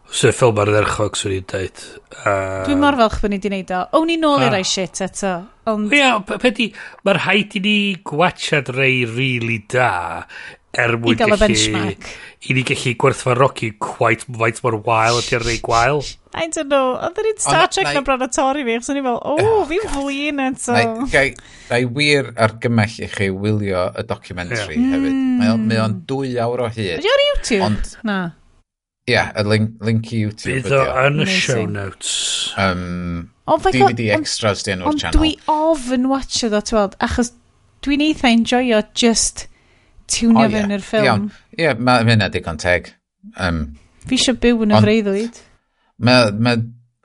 Sy'n 0.08 0.32
ffilm 0.32 0.60
ar 0.62 0.70
edrychog, 0.72 1.18
swn 1.20 1.34
i'n 1.36 1.48
dweud. 1.50 1.80
Um, 2.22 2.62
Dwi'n 2.64 2.80
mor 2.80 2.96
falch 2.96 3.18
bod 3.20 3.32
ni 3.32 3.36
wedi 3.36 3.50
gwneud 3.50 3.72
o. 3.76 3.80
O'n 3.98 4.12
i 4.14 4.16
nôl 4.20 4.44
i'r 4.46 4.54
rai 4.56 4.64
shit 4.64 5.02
eto. 5.04 5.34
Ond... 5.68 5.92
Ia, 5.92 6.14
pe 6.24 6.52
di, 6.56 6.70
mae'r 7.04 7.20
haid 7.26 7.58
i 7.58 7.62
ni 7.66 7.76
gwachad 8.08 8.72
rei 8.72 9.02
really 9.04 9.58
da 9.68 10.24
er 10.78 10.96
mwyn 10.96 11.18
gallu... 11.18 11.36
I 11.36 11.36
gael 11.36 11.36
y 11.36 11.40
benchmark. 11.42 12.08
I 12.48 12.56
ni 12.56 12.64
gallu 12.70 12.94
gwerthfarogi 13.02 13.70
quite 13.84 14.24
faint 14.40 14.64
mor 14.64 14.78
wael 14.86 15.20
ydy'r 15.20 15.44
rei 15.44 15.58
gwael. 15.64 16.00
I 16.40 16.48
don't 16.56 16.72
know. 16.72 16.96
Oedd 16.96 17.20
yn 17.20 17.30
un 17.34 17.38
Star 17.44 17.68
Trek 17.68 17.92
na 17.92 18.02
bron 18.06 18.24
o 18.24 18.30
torri 18.32 18.64
fi, 18.64 18.78
chos 18.80 18.92
o'n 18.94 19.02
i'n 19.02 19.06
fel, 19.10 19.20
o, 19.20 19.62
fi'n 19.68 19.86
flin 19.92 20.42
eto. 20.48 20.80
Na 21.68 21.84
i 21.84 21.88
wir 22.00 22.32
argymell 22.48 22.98
i 23.04 23.12
chi 23.12 23.28
wylio 23.34 23.90
y 23.92 24.08
documentary 24.08 24.80
hefyd. 24.80 25.22
Mae 25.44 25.52
o'n 25.52 25.68
hmm. 25.68 26.02
dwy 26.08 26.36
awr 26.40 26.64
o 26.64 26.72
hyd. 26.72 26.96
Ydy 26.96 27.12
o'r 27.12 27.24
YouTube? 27.28 27.64
Ond, 27.68 27.96
na 28.08 28.20
yeah, 29.08 29.32
y 29.34 29.44
link, 29.48 29.76
link 29.84 30.12
i 30.12 30.22
YouTube 30.22 30.58
Bydd 30.60 30.74
o 30.76 30.84
yn 31.06 31.22
y 31.24 31.28
show 31.32 31.64
notes. 31.66 32.12
Um, 32.60 33.30
oh 33.48 33.58
my 33.64 33.72
DVD 33.72 34.10
God, 34.12 34.20
extras 34.20 34.64
di 34.66 34.74
enw'r 34.74 34.98
channel. 35.00 35.10
Ond 35.10 35.18
dwi 35.18 35.34
ofyn 35.52 36.08
watcho 36.12 36.50
ddo, 36.52 36.62
ti'n 36.68 36.98
achos 37.08 37.32
dwi'n 37.84 38.04
eitha 38.08 38.32
enjoyo 38.34 38.82
just 38.92 39.46
Tunio 40.08 40.46
oh, 40.46 40.48
yeah. 40.48 40.56
fewn 40.56 40.72
i'r 40.72 40.84
ffilm. 40.84 41.28
Ie, 41.52 41.62
yeah, 41.66 41.78
mae 41.84 42.06
hynna 42.08 42.30
digon 42.32 42.60
teg. 42.60 42.92
Um, 43.36 43.62
fi 44.08 44.16
eisiau 44.16 44.38
byw 44.40 44.64
yn 44.64 44.72
y 44.72 44.82
freuddwyd. 44.84 45.40
Mae 46.04 46.30
ma, 46.32 46.54
ma, 46.56 46.56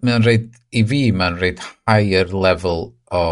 ma 0.08 0.20
reid, 0.24 0.52
i 0.72 0.84
fi, 0.88 1.02
mae'n 1.16 1.40
reid 1.42 1.64
higher 1.90 2.30
level 2.32 2.94
o 3.12 3.24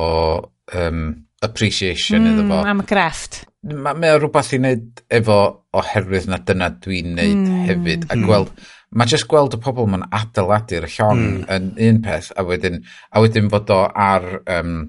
um, 0.76 1.06
appreciation 1.42 2.28
iddo 2.28 2.46
fo. 2.46 2.60
Mm, 2.60 2.70
am 2.74 2.84
y 2.84 2.88
grefft. 2.90 3.42
Mae 3.72 3.98
ma 3.98 4.14
rhywbeth 4.18 4.54
i 4.56 4.60
wneud 4.62 5.04
efo 5.20 5.40
oherwydd 5.78 6.30
na 6.30 6.40
dyna 6.46 6.72
dwi'n 6.84 7.12
wneud 7.16 7.42
mm. 7.42 7.60
hefyd. 7.70 8.08
A 8.10 8.18
mm. 8.18 8.26
gweld, 8.30 8.54
mae 8.98 9.12
jyst 9.12 9.28
gweld 9.32 9.58
y 9.58 9.62
pobl 9.62 9.90
ma'n 9.90 10.08
adeiladu'r 10.08 10.88
llong 10.96 11.22
mm. 11.22 11.44
yn 11.58 11.70
un 11.90 12.02
peth, 12.06 12.32
a 12.38 12.46
wedyn, 12.48 12.82
a 13.12 13.24
wedyn 13.24 13.52
fod 13.54 13.74
o 13.74 13.84
ar 13.90 14.28
um, 14.42 14.82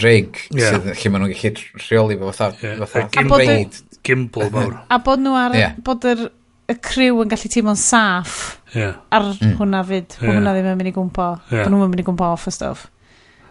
rig, 0.00 0.42
yeah. 0.54 0.76
sydd, 0.76 0.90
lle 0.94 1.12
maen 1.12 1.26
nhw'n 1.26 1.38
gallu 1.38 1.84
rheoli 1.84 2.18
fo 2.20 2.34
fatha, 2.34 2.50
yeah. 2.66 2.82
fatha 2.84 3.06
gim 3.16 3.32
reid. 3.34 3.80
Gimbal 4.06 4.52
mawr. 4.54 4.76
A 4.88 5.00
bod 5.04 5.20
nhw 5.20 5.34
ar, 5.36 5.56
yeah. 5.58 5.74
bod 5.84 6.06
yr, 6.08 6.28
y 6.70 6.76
criw 6.86 7.18
yn 7.24 7.30
gallu 7.30 7.50
teimlo'n 7.50 7.78
saff 7.78 8.38
yeah. 8.76 8.94
ar 9.10 9.32
mm. 9.32 9.58
hwnna 9.58 9.82
fyd. 9.86 10.14
Yeah. 10.20 10.30
Hwnna 10.30 10.54
ddim 10.54 10.70
yn 10.70 10.78
mynd 10.78 10.90
i 10.92 10.94
gwmpo. 10.94 11.28
Yeah. 11.50 11.64
Bod 11.64 11.74
nhw'n 11.74 11.90
mynd 11.90 12.02
i 12.02 12.06
gwmpo 12.06 12.30
off 12.30 12.46
y 12.46 12.54
stuff. 12.54 12.86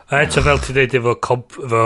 A 0.09 0.23
eto 0.25 0.41
fel 0.41 0.57
ti'n 0.57 0.73
dweud 0.73 0.95
efo, 0.97 1.13
comp 1.21 1.55
efo 1.61 1.83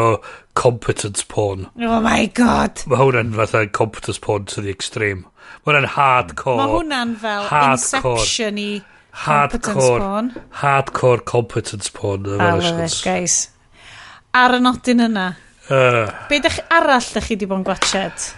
competence 0.55 1.25
porn. 1.27 1.65
Oh 1.75 1.99
my 1.99 2.29
god. 2.31 2.83
Mae 2.87 3.01
hwnna'n 3.01 3.33
fatha 3.35 3.65
competence 3.75 4.21
porn 4.23 4.45
to 4.53 4.63
the 4.63 4.71
extreme. 4.71 5.25
Mae 5.65 5.73
hwnna'n 5.73 5.89
hardcore. 5.97 6.59
Mae 6.61 6.71
hwnna'n 6.71 7.15
fel 7.19 7.49
hardcore, 7.49 8.13
inception 8.15 8.61
i 8.63 8.69
competence 9.11 9.75
hardcore, 9.75 9.99
porn. 10.05 10.31
Hardcore 10.61 11.25
competence 11.33 11.91
porn. 11.91 12.31
I 12.39 12.53
love 12.55 12.79
it, 12.85 13.01
guys. 13.03 13.37
Ar 14.33 14.55
y 14.55 14.63
nodyn 14.63 15.03
yna. 15.09 15.27
Uh. 15.67 16.07
Be 16.31 16.39
dych 16.43 16.63
arall 16.71 17.11
dych 17.17 17.27
chi 17.27 17.39
di 17.39 17.49
bod 17.49 17.59
yn 17.59 17.67
gwachod? 17.67 18.31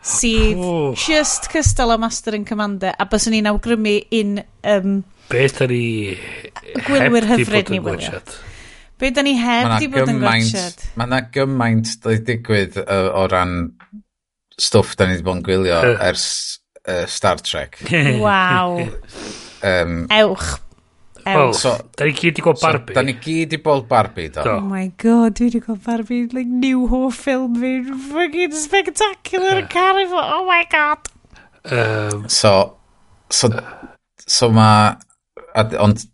Sydd 0.00 0.60
oh. 0.64 0.94
just 0.96 1.50
cystal 1.52 1.92
o 1.92 1.98
Master 2.00 2.32
in 2.36 2.46
Commander 2.48 2.96
a 2.96 3.04
bys 3.04 3.28
ni'n 3.28 3.52
awgrymu 3.52 3.98
un... 4.16 4.38
Um, 4.64 5.02
Beth 5.28 5.60
ni... 5.68 6.16
Gwylwyr 6.86 7.28
hyfryd 7.34 7.68
ni 7.68 7.84
wylio. 7.84 8.22
Be 9.00 9.10
da 9.10 9.22
ni 9.24 9.32
heb 9.40 9.78
di 9.80 9.88
bod 9.88 10.10
yn 10.12 10.18
gwrtsiad? 10.20 10.82
Mae 11.00 11.08
yna 11.08 11.20
gymaint 11.32 11.94
dweud 12.04 12.26
digwydd 12.28 12.74
uh, 12.82 13.06
o 13.16 13.22
ran 13.32 13.54
stwff 14.60 14.92
da 15.00 15.06
ni 15.08 15.16
wedi 15.16 15.24
bod 15.24 15.38
yn 15.38 15.46
gwylio 15.46 15.78
uh. 15.78 16.02
ers 16.04 16.24
uh, 16.84 17.06
Star 17.08 17.40
Trek. 17.40 17.80
Waw. 18.24 18.82
um, 19.64 20.02
Ewch. 20.12 20.58
Wel, 21.24 21.52
so, 21.56 21.72
da 21.96 22.06
ni 22.08 22.14
gyd 22.16 22.40
i 22.40 22.44
gweld 22.44 22.60
Barbie. 22.60 22.92
So, 22.92 22.98
da 23.00 23.04
ni 23.06 23.16
gyd 23.24 23.56
i 23.56 23.62
bod 23.64 23.88
Barbie, 23.88 24.28
do. 24.32 24.44
do. 24.44 24.54
Oh 24.58 24.68
my 24.68 24.86
god, 25.00 25.36
dwi 25.38 25.48
wedi 25.48 25.64
gweld 25.64 25.82
Barbie, 25.84 26.22
like, 26.36 26.48
new 26.48 26.86
hoff 26.90 27.24
film 27.24 27.56
fi. 27.60 27.74
fucking 28.12 28.56
spectacular, 28.56 29.62
uh. 29.62 29.66
carifo, 29.72 30.20
oh 30.20 30.44
my 30.48 30.64
god. 30.72 31.10
Um, 31.64 32.28
so, 32.28 32.76
so, 33.28 33.52
so 34.26 34.48
ma, 34.52 34.70
ond 35.56 36.06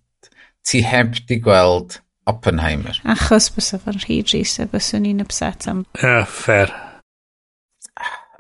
ti 0.67 0.83
heb 0.83 1.15
di 1.27 1.39
gweld 1.43 2.01
Oppenheimer. 2.27 2.99
Achos 3.07 3.51
bys 3.55 3.73
o'n 3.77 4.01
rhi 4.03 4.19
dris 4.27 4.57
a 4.63 4.67
bys 4.71 4.91
o'n 4.97 5.07
i'n 5.07 5.23
upset 5.23 5.69
am... 5.71 5.85
Ie, 6.01 6.11
uh, 6.11 6.25
fair. 6.27 6.73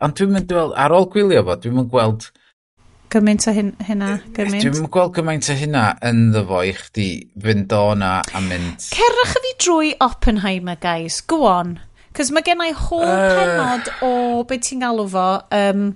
Ond 0.02 0.16
dwi'n 0.18 0.34
mynd, 0.34 0.48
dwi 0.50 0.64
ar 0.76 0.94
ôl 0.96 1.06
gwylio 1.12 1.44
fo, 1.46 1.56
dwi'n 1.62 1.78
mynd 1.78 1.92
gweld... 1.92 2.28
Gymaint 3.14 3.46
o 3.46 3.54
hyn, 3.54 3.70
hynna, 3.86 4.16
gymaint. 4.34 4.64
Dwi'n 4.66 4.74
mynd 4.74 4.90
gweld 4.92 5.14
gymaint 5.16 5.48
o 5.52 5.56
hynna 5.56 5.84
yn 6.04 6.24
ddo 6.34 6.64
i 6.66 6.74
chdi 6.74 7.08
fynd 7.44 7.72
o 7.78 7.84
na 7.96 8.18
a 8.26 8.42
mynd... 8.44 8.88
Cerwch 8.90 9.38
ydi 9.38 9.54
drwy 9.62 9.94
Oppenheimer, 10.02 10.76
guys. 10.82 11.22
Go 11.22 11.44
on. 11.46 11.76
Cos 12.16 12.34
mae 12.34 12.42
gen 12.42 12.64
i 12.64 12.72
whole 12.74 13.06
uh... 13.06 13.38
penod 13.38 13.90
o 14.02 14.12
beth 14.50 14.66
ti'n 14.66 14.82
galw 14.82 15.06
fo, 15.14 15.28
um, 15.54 15.90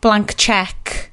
blank 0.00 0.32
check 0.40 1.11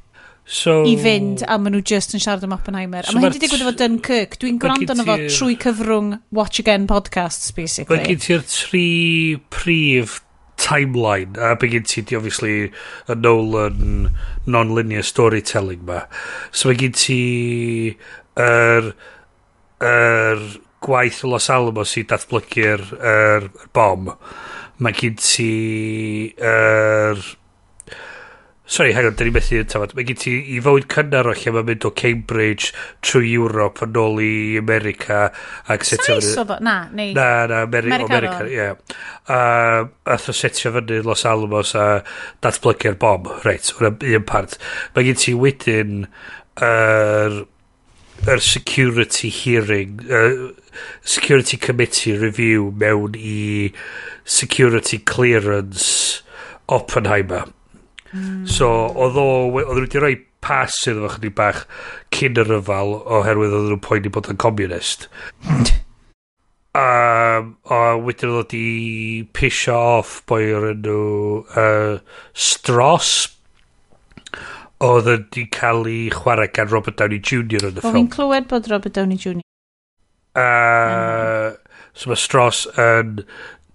So, 0.50 0.82
I 0.82 0.96
fynd, 0.98 1.44
a 1.46 1.60
maen 1.62 1.76
nhw 1.76 1.84
just 1.86 2.16
yn 2.18 2.24
siarad 2.24 2.42
am 2.48 2.56
Oppenheimer. 2.56 3.06
So 3.06 3.14
a 3.14 3.20
mae 3.20 3.28
hyn 3.28 3.36
wedi 3.36 3.42
digwydd 3.44 3.62
efo 3.62 3.74
Dunkirk. 3.78 4.32
Dwi'n 4.42 4.58
gwrando 4.62 4.96
arno 4.96 5.06
fo 5.06 5.18
trwy 5.30 5.58
cyfrwng 5.62 6.16
Watch 6.34 6.64
Again 6.64 6.88
podcasts, 6.90 7.52
basically. 7.54 8.00
Mae 8.00 8.08
gen 8.10 8.24
ti'r 8.24 8.48
tri 8.50 8.88
prif 9.54 10.16
timeline, 10.58 11.38
a 11.38 11.54
mae 11.54 11.70
gen 11.70 11.86
ti, 11.86 12.02
obviously, 12.18 12.56
y 13.06 13.18
Nolan 13.22 14.10
non-linear 14.50 15.06
storytelling 15.06 15.86
ma. 15.86 16.02
So 16.50 16.72
mae 16.72 16.82
gen 16.82 16.98
ti 16.98 17.22
yr, 18.42 18.90
yr 19.86 20.46
gwaith 20.82 21.22
Los 21.30 21.52
Alamos 21.54 21.94
i 22.02 22.08
datblygu'r 22.10 22.88
er, 22.98 23.46
er 23.46 23.70
bom. 23.78 24.10
Mae 24.82 24.98
gen 24.98 25.22
ti 25.22 25.54
yr... 26.42 27.22
Er, 27.22 27.36
Sorry, 28.70 28.92
hang 28.94 29.08
on, 29.10 29.16
dyn 29.18 29.32
ni 29.32 29.34
methu 29.34 29.58
yn 29.58 29.70
tafod. 29.72 29.96
Mae 29.98 30.06
gen 30.06 30.18
ti 30.22 30.32
i 30.54 30.60
fywyd 30.62 30.86
cynnar 30.94 31.26
o 31.26 31.32
lle 31.34 31.54
mae'n 31.56 31.66
mynd 31.72 31.88
o 31.88 31.90
Cambridge 31.98 32.70
trwy 33.02 33.32
Europe 33.34 33.82
yn 33.82 33.98
ôl 33.98 34.22
i 34.22 34.34
America. 34.62 35.24
Ac 35.74 35.88
setio 35.90 36.20
Saes 36.20 36.38
oedd 36.38 36.54
o? 36.54 36.60
Na, 36.68 36.76
neu... 36.94 37.16
Na, 37.18 37.48
na, 37.50 37.64
Ameri 37.66 37.90
America, 37.90 38.14
America 38.14 38.46
ie. 38.46 38.60
Yeah. 38.60 39.02
A 39.34 39.40
ath 40.14 40.30
o 40.30 40.38
setio 40.38 40.76
fyny 40.78 41.02
Los 41.02 41.26
Alamos 41.26 41.74
a 41.74 41.88
datblygu'r 42.46 43.02
bom. 43.02 43.34
Reit, 43.42 43.74
hwnna 43.74 43.96
un 44.22 44.30
part. 44.30 44.60
Mae 44.94 45.10
gen 45.10 45.24
ti 45.26 45.38
wedyn 45.38 46.04
yr... 46.62 46.68
Er, 46.70 47.42
er 48.28 48.42
security 48.44 49.30
hearing 49.32 50.02
uh, 50.12 50.52
security 51.02 51.56
committee 51.56 52.18
review 52.20 52.70
mewn 52.76 53.16
i 53.16 53.72
security 54.26 55.00
clearance 55.00 56.22
Oppenheimer 56.68 57.46
Hmm. 58.12 58.46
So, 58.50 58.70
oedd 58.96 59.20
o, 59.20 59.28
oedd 59.54 59.76
nhw 59.76 59.86
wedi 59.86 60.02
rhoi 60.02 60.16
pas 60.44 60.76
iddo 60.88 61.06
fo 61.06 61.16
chdi 61.18 61.32
bach 61.36 61.66
cyn 62.16 62.40
y 62.40 62.46
ryfal 62.48 62.96
oherwydd 63.00 63.56
oedd 63.58 63.70
nhw'n 63.74 63.86
poeni 63.86 64.12
bod 64.14 64.30
yn 64.32 64.40
communist. 64.42 65.10
um, 66.80 67.52
a 67.70 67.82
wedyn 68.00 68.32
oedd 68.34 68.54
wedi 68.54 69.28
pisio 69.36 69.78
off 70.00 70.20
boi 70.30 70.44
o'r 70.56 70.72
enw 70.74 71.02
uh, 71.60 72.00
Stros 72.34 73.12
oedd 74.80 75.10
wedi 75.12 75.46
cael 75.52 75.88
ei 75.92 76.08
chwarae 76.14 76.52
gan 76.56 76.72
Robert 76.72 77.00
Downey 77.02 77.20
Jr. 77.20 77.70
yn 77.70 77.80
y 77.80 77.82
ffilm. 77.82 77.92
Oedd 77.92 78.02
hi'n 78.04 78.14
clywed 78.16 78.52
bod 78.52 78.70
Robert 78.72 78.96
Downey 78.96 79.20
Jr. 79.20 79.44
Uh. 80.40 81.58
So 81.98 82.12
mae 82.12 82.20
Stross 82.22 82.64
yn 82.80 83.24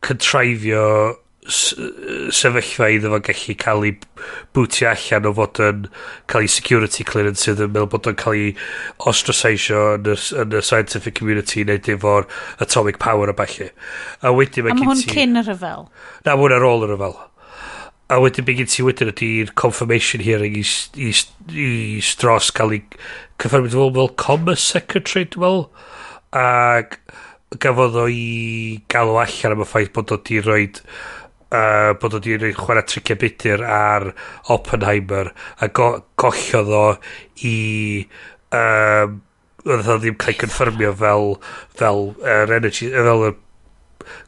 contrifio 0.04 0.86
sefyllfa 1.44 2.88
iddo 2.88 3.10
fo 3.12 3.18
gallu 3.26 3.54
cael 3.60 3.82
ei 3.84 3.92
bwtio 4.56 4.88
allan 4.88 5.28
o 5.28 5.32
fod 5.36 5.60
yn 5.60 5.82
cael 6.30 6.46
ei 6.46 6.52
security 6.54 7.04
clearance 7.04 7.44
sydd 7.44 7.60
yn 7.60 7.74
meddwl 7.74 7.90
bod 7.92 8.08
o'n 8.08 8.16
cael 8.20 8.38
ei 8.38 8.54
ostracisio 9.10 9.82
yn, 9.98 10.08
y, 10.08 10.16
yn 10.40 10.56
y 10.56 10.62
scientific 10.64 11.18
community 11.18 11.66
neu 11.68 11.82
efo'r 11.96 12.24
atomic 12.64 12.98
power 13.02 13.28
a 13.28 13.36
falle. 13.36 13.68
A 14.24 14.32
wedyn 14.32 14.64
mae 14.64 14.78
gen 14.78 15.02
ti... 15.02 15.10
cyn 15.12 15.36
y 15.36 15.44
rhyfel? 15.44 15.84
Na, 16.24 16.32
mae 16.32 16.40
hwn 16.46 16.56
ar 16.56 16.66
ôl 16.70 16.86
y 16.86 16.90
ryfel. 16.94 17.18
A 18.14 18.20
wedyn 18.24 18.48
mae 18.48 18.58
gen 18.62 18.70
ti 18.72 18.86
wedyn 18.86 19.12
ydy'r 19.12 19.52
confirmation 19.60 20.24
hearing 20.24 20.56
i, 20.56 20.64
i, 20.96 21.12
i 21.52 22.00
stros 22.04 22.48
cael 22.56 22.78
ei 22.78 22.86
cyffyrmio 23.42 23.74
fel, 23.74 23.92
fel 23.98 24.14
commerce 24.24 24.64
secretary, 24.64 25.28
dwi'n 25.28 25.44
meddwl. 25.44 25.66
Ac 26.34 26.96
gafodd 27.60 28.00
o 28.00 28.06
i 28.10 28.80
galw 28.90 29.20
allan 29.20 29.54
am 29.54 29.62
y 29.62 29.68
ffaith 29.68 29.92
bod 29.94 30.10
o 30.14 30.18
di 30.24 30.40
roed 30.42 30.80
uh, 31.54 31.92
bod 32.00 32.16
o 32.18 32.20
wedi 32.24 32.52
chwarae 32.58 32.86
triciau 32.88 33.20
budur 33.20 33.64
ar 33.68 34.10
Oppenheimer 34.54 35.32
a 35.60 35.68
go 35.68 35.90
gollodd 36.20 36.74
o 36.80 36.84
i 37.46 37.56
um, 38.54 39.20
oedd 39.64 39.88
o 39.88 39.98
ddim 40.00 40.18
cael 40.20 40.34
ei 40.34 40.40
confirmio 40.42 40.92
fel 41.00 41.30
fel 41.78 42.06
yr 42.20 42.48
er 42.50 42.56
energy 42.58 42.90
fel 42.92 43.28
yr 43.30 43.36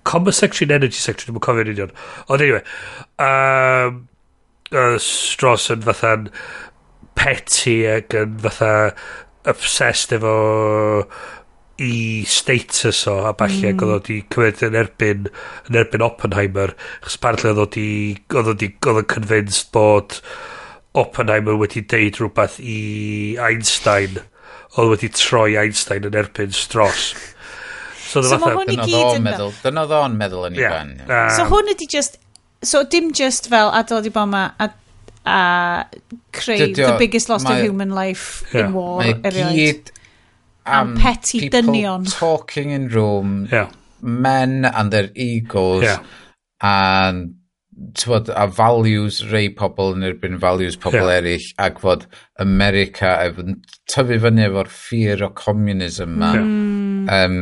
commerce 0.08 0.40
section 0.40 0.72
energy 0.72 1.00
section 1.02 1.34
dwi'n 1.34 1.44
cofio'n 1.44 1.72
union. 1.74 1.92
Ond 2.30 2.44
anyway 2.44 2.62
um, 3.20 4.06
uh, 4.72 4.96
Strauss 5.02 5.70
yn 5.74 5.84
fatha'n 5.86 6.30
petty 7.16 7.78
ac 7.90 8.16
yn 8.16 8.38
fatha 8.44 8.72
obsessed 9.46 10.14
efo 10.16 10.36
i 11.82 12.24
status 12.28 13.02
o 13.10 13.18
a 13.28 13.32
falle 13.36 13.72
mm. 13.72 13.82
oedd 13.82 13.90
o 13.90 13.98
wedi 13.98 14.18
cymryd 14.32 14.62
yn 14.64 14.76
erbyn 14.80 15.26
yn 15.68 15.78
erbyn 15.82 16.04
Oppenheimer 16.06 16.72
chos 17.04 17.18
apparently 17.18 17.50
oedd 17.50 17.60
o 17.60 17.66
wedi 17.66 17.88
oedd 18.32 18.48
o 18.48 18.54
wedi 18.54 18.70
oedd 18.80 19.00
o'n 19.02 19.08
convinced 19.12 19.72
bod 19.76 20.20
Oppenheimer 20.96 21.58
wedi 21.60 21.82
deud 21.84 22.20
rhywbeth 22.20 22.56
i 22.64 22.78
Einstein 23.48 24.22
oedd 24.76 24.94
wedi 24.94 25.10
troi 25.12 25.50
Einstein 25.60 26.08
yn 26.08 26.16
erbyn 26.16 26.54
Stross 26.56 27.10
so, 28.06 28.22
so 28.22 28.38
mae 28.40 28.56
hwn 28.56 28.72
i 28.72 28.78
gyd 28.80 29.18
yn 29.18 29.26
meddwl 29.26 29.52
dyna 29.60 29.84
oedd 29.84 29.92
o'n 29.98 30.16
meddwl 30.22 30.48
yn 30.48 30.56
yeah. 30.62 30.78
ben 30.78 30.94
um, 31.04 31.28
so 31.36 31.44
hwn 31.50 31.74
ydi 31.74 31.90
just 31.92 32.16
so 32.64 32.86
dim 32.88 33.12
just 33.20 33.50
fel 33.52 33.68
adol 33.76 34.08
i 34.08 34.14
bod 34.14 34.32
ma 34.32 34.46
a, 34.56 34.70
a 35.28 35.40
creu 36.32 36.72
the 36.72 36.96
biggest 37.02 37.28
loss 37.28 37.44
of 37.44 37.60
human 37.60 37.92
life 37.92 38.46
yeah. 38.54 38.64
in 38.64 38.72
war 38.78 39.04
mae 39.04 39.36
gyd 39.52 39.92
am, 40.66 40.90
am 40.90 40.96
petty 40.96 41.48
dynion. 41.50 42.06
talking 42.12 42.70
in 42.70 42.88
room, 42.88 43.48
yeah. 43.50 43.70
men 44.02 44.64
and 44.64 44.92
their 44.92 45.10
egos, 45.14 45.84
yeah. 45.84 46.02
and 46.60 47.34
tywod, 47.92 48.30
a 48.34 48.46
values 48.48 49.20
rei 49.30 49.48
pobl 49.52 49.94
yn 49.96 50.04
erbyn 50.08 50.38
values 50.40 50.78
pobl 50.80 51.02
yeah. 51.02 51.20
eraill 51.20 51.48
ac 51.68 51.80
fod 51.82 52.06
America 52.42 53.12
yn 53.28 53.58
tyfu 53.92 54.20
fyny 54.24 54.46
efo'r 54.46 54.70
ffyr 54.72 55.24
o 55.26 55.30
communism 55.36 56.16
ma 56.22 56.32
yeah. 56.36 56.46
Hmm. 56.46 57.08
um, 57.16 57.40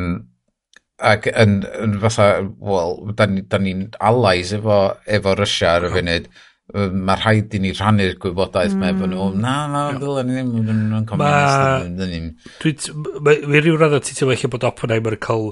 ac 1.05 1.29
yn, 1.31 1.61
yn 1.85 1.99
fatha 2.03 2.29
wel, 2.63 2.99
da 3.19 3.27
ni'n 3.29 3.63
ni 3.67 3.75
allies 4.11 4.53
efo, 4.57 4.81
efo 5.07 5.37
Russia 5.39 5.77
ar 5.79 5.89
y 5.89 5.95
funud 5.95 6.29
mae 6.73 7.19
rhaid 7.21 7.53
i 7.55 7.61
ni 7.61 7.73
rhannu'r 7.77 8.15
gwybodaeth 8.23 8.73
mm. 8.73 8.85
efo 8.89 9.09
nhw. 9.11 9.27
Na, 9.37 9.57
na, 9.69 9.83
ddylen 9.99 10.31
ni 10.31 10.45
ddim 10.65 10.95
yn 10.97 11.09
communist. 11.09 12.89
Mae 13.21 13.61
rhyw 13.61 13.77
radd 13.81 13.99
o 13.99 14.01
ti 14.01 14.17
ti'n 14.17 14.31
meddwl 14.31 14.55
bod 14.55 14.65
Oppenheimer 14.71 15.19
yn 15.19 15.23
cael 15.27 15.51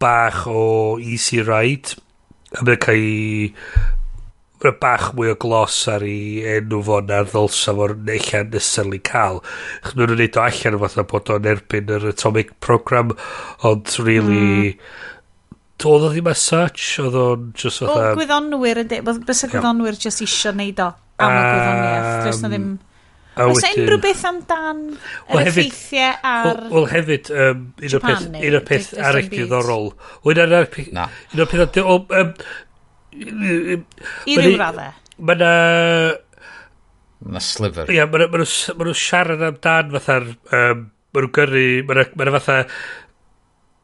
bach 0.00 0.46
o 0.48 0.96
easy 1.02 1.42
ride. 1.44 2.00
A 2.56 2.64
mae'n 2.64 2.80
cael 2.80 3.04
ei... 3.04 3.50
Mae'n 4.64 4.78
bach 4.80 5.10
mwy 5.12 5.34
o 5.34 5.36
glos 5.36 5.76
ar 5.92 6.06
ei 6.08 6.40
enw 6.56 6.80
fo 6.86 7.02
na 7.04 7.18
ddylsa 7.28 7.74
fo'r 7.76 7.92
eich 8.14 8.30
nesaf 8.48 8.88
i 8.96 9.02
cael. 9.04 9.42
Chwnnw 9.84 10.08
nhw'n 10.08 10.22
neud 10.22 10.40
o 10.40 10.46
allan 10.46 10.78
o 10.78 10.80
fatha 10.86 11.04
bod 11.10 11.34
o'n 11.34 11.50
erbyn 11.52 11.92
yr 11.98 12.08
atomic 12.14 12.56
program, 12.64 13.12
ond 13.60 13.92
really... 14.00 14.72
Mm 14.72 15.12
Oedd 15.76 16.06
o 16.06 16.08
ddim 16.08 16.28
as 16.30 16.40
such, 16.40 16.84
oedd 17.02 17.16
o'n 17.20 17.50
just 17.60 17.82
fatha... 17.82 18.00
Wel, 18.00 18.16
gwyddonwyr 18.22 18.78
yn 18.80 18.88
dweud, 18.90 19.18
bys 19.28 19.42
y 19.44 19.48
gwyddonwyr 19.52 19.98
just 20.00 20.22
isio 20.24 20.50
neud 20.56 20.80
o 20.80 20.86
am 21.20 21.34
y 21.36 21.42
gwyddoniaeth, 21.44 22.24
does 22.24 22.40
na 22.40 22.48
ddim... 22.52 22.68
Oes 23.44 23.60
na 23.60 23.70
unrhyw 23.76 24.00
beth 24.00 24.24
amdan 24.24 24.80
yr 24.96 25.42
effeithiau 25.42 26.14
ar 26.24 26.62
Wel 26.72 26.88
hefyd, 26.88 27.28
um, 27.28 27.62
un 27.76 27.96
o'r 27.98 28.04
peth, 28.06 28.24
un 28.32 28.56
o'r 28.56 28.64
peth 28.70 28.88
arall 28.96 29.28
diddorol. 29.34 29.90
Un 30.24 30.42
o'r 30.46 30.70
peth... 30.72 30.88
Na. 30.96 31.04
Un 31.36 31.44
o'r 31.44 31.50
peth... 31.52 31.76
I 33.12 34.40
ryw 34.40 34.56
raddau. 34.56 34.96
Mae 35.20 35.40
na... 35.44 35.54
Mae 37.20 37.36
na 37.36 37.44
sliver. 37.44 37.92
Ia, 37.92 38.08
mae 38.08 38.24
nhw 38.32 38.96
siarad 38.96 39.44
amdan 39.52 39.92
fatha'r... 39.98 40.32
Mae 40.48 41.20
nhw 41.20 41.34
gyrru... 41.36 41.66
Mae 41.84 42.08
nhw 42.08 42.38
fatha... 42.40 42.62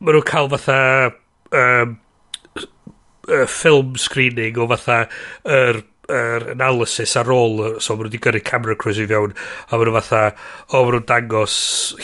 Mae 0.00 0.16
nhw 0.16 0.24
cael 0.32 0.48
fatha 0.56 0.80
um, 1.60 1.96
uh, 3.28 3.46
film 3.46 3.96
screening 4.00 4.58
o 4.58 4.68
fatha 4.72 5.04
yr 5.44 5.80
er, 5.80 5.82
er 6.12 6.48
analysis 6.52 7.14
ar 7.20 7.30
ôl 7.32 7.60
so 7.80 7.94
maen 7.94 8.08
nhw 8.08 8.10
wedi 8.10 8.22
gyrru 8.24 8.42
camera 8.44 8.76
crews 8.76 9.00
i 9.00 9.06
fewn 9.10 9.34
a 9.34 9.76
maen 9.76 9.88
nhw 9.88 9.96
fatha 10.00 10.22
o 10.72 10.82
maen 10.82 10.96
nhw'n 10.96 11.08
dangos 11.12 11.56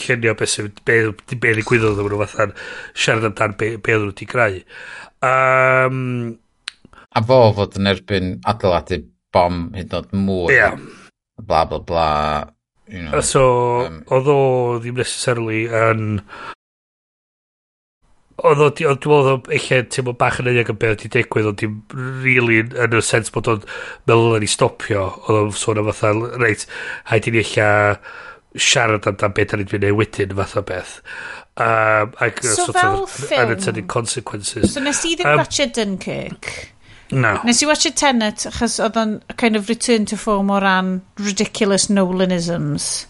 llunio 0.05 0.37
beth 0.39 0.55
sy'n 0.55 0.71
be, 0.89 1.01
be 1.35 1.57
ddigwyddodd 1.57 1.99
a 1.99 2.07
maen 2.07 2.15
nhw 2.15 2.23
fatha'n 2.25 2.55
siarad 2.95 3.31
amdan 3.33 3.59
be, 3.61 3.75
be 3.77 3.99
nhw 3.99 4.13
wedi 4.13 4.31
greu. 4.31 4.63
Um, 5.25 6.01
a 7.11 7.25
fo 7.27 7.43
fod 7.57 7.77
yn 7.81 7.91
erbyn 7.91 8.39
adeiladu 8.47 9.03
bom 9.35 9.69
hyd 9.75 9.93
yn 9.93 9.99
oed 9.99 10.17
mwy. 10.17 10.55
Yeah. 10.55 10.79
bla 11.39 11.65
bla 11.65 11.79
bla 11.79 12.51
you 12.89 13.03
know, 13.03 13.21
so 13.21 13.43
um, 13.87 14.01
oedd 14.11 14.31
o 14.33 14.41
ddim 14.83 14.99
necessarily 14.99 15.67
yn 15.69 16.21
Oedd 18.39 18.61
o, 18.63 18.69
dwi'n 18.71 18.99
meddwl, 19.01 19.41
eich 19.57 19.67
teimlo 19.91 20.15
bach 20.19 20.39
yn 20.39 20.53
unig 20.53 20.69
yn 20.71 20.79
beth 20.79 20.95
wedi 20.95 21.11
digwydd, 21.17 21.51
ond 21.51 21.59
dim 21.59 21.81
really 22.23 22.61
yn 22.63 22.95
y 22.95 23.03
sens 23.03 23.33
bod 23.35 23.51
o'n 23.51 23.65
meddwl 24.07 24.39
yn 24.39 24.47
ei 24.47 24.53
stopio, 24.53 25.09
oedd 25.27 25.41
o'n 25.41 25.57
sôn 25.59 25.83
am 25.83 25.91
fatha, 25.91 26.15
reit, 26.39 26.69
haid 27.11 27.27
i 27.27 27.35
ni 27.35 27.43
eich 27.43 27.57
siarad 28.55 29.11
amdan 29.11 29.35
beth 29.35 29.57
ni'n 29.59 29.69
mynd 29.73 29.89
ei 29.91 30.31
fath 30.39 30.57
o 30.61 30.65
beth. 30.71 30.95
Um, 31.59 32.13
ac, 32.23 32.39
so, 32.45 32.69
so 32.69 32.73
fel 32.73 33.07
ffilm... 33.11 33.49
Unintended 33.49 33.89
consequences. 33.91 34.71
So 34.71 34.81
nes 34.81 35.01
i 35.03 35.17
ddim 35.19 35.33
um, 35.33 35.41
watcha 35.43 35.67
Dunkirk? 35.75 36.53
No. 37.11 37.33
Nes 37.43 37.63
i 37.65 37.67
watcha 37.67 37.91
Tenet, 37.91 38.45
achos 38.53 38.77
oedd 38.85 38.99
o'n 39.01 39.17
kind 39.41 39.59
of 39.59 39.67
return 39.73 40.07
to 40.07 40.19
form 40.21 40.53
o 40.55 40.61
ran 40.63 41.01
ridiculous 41.19 41.89
Nolanisms. 41.91 43.09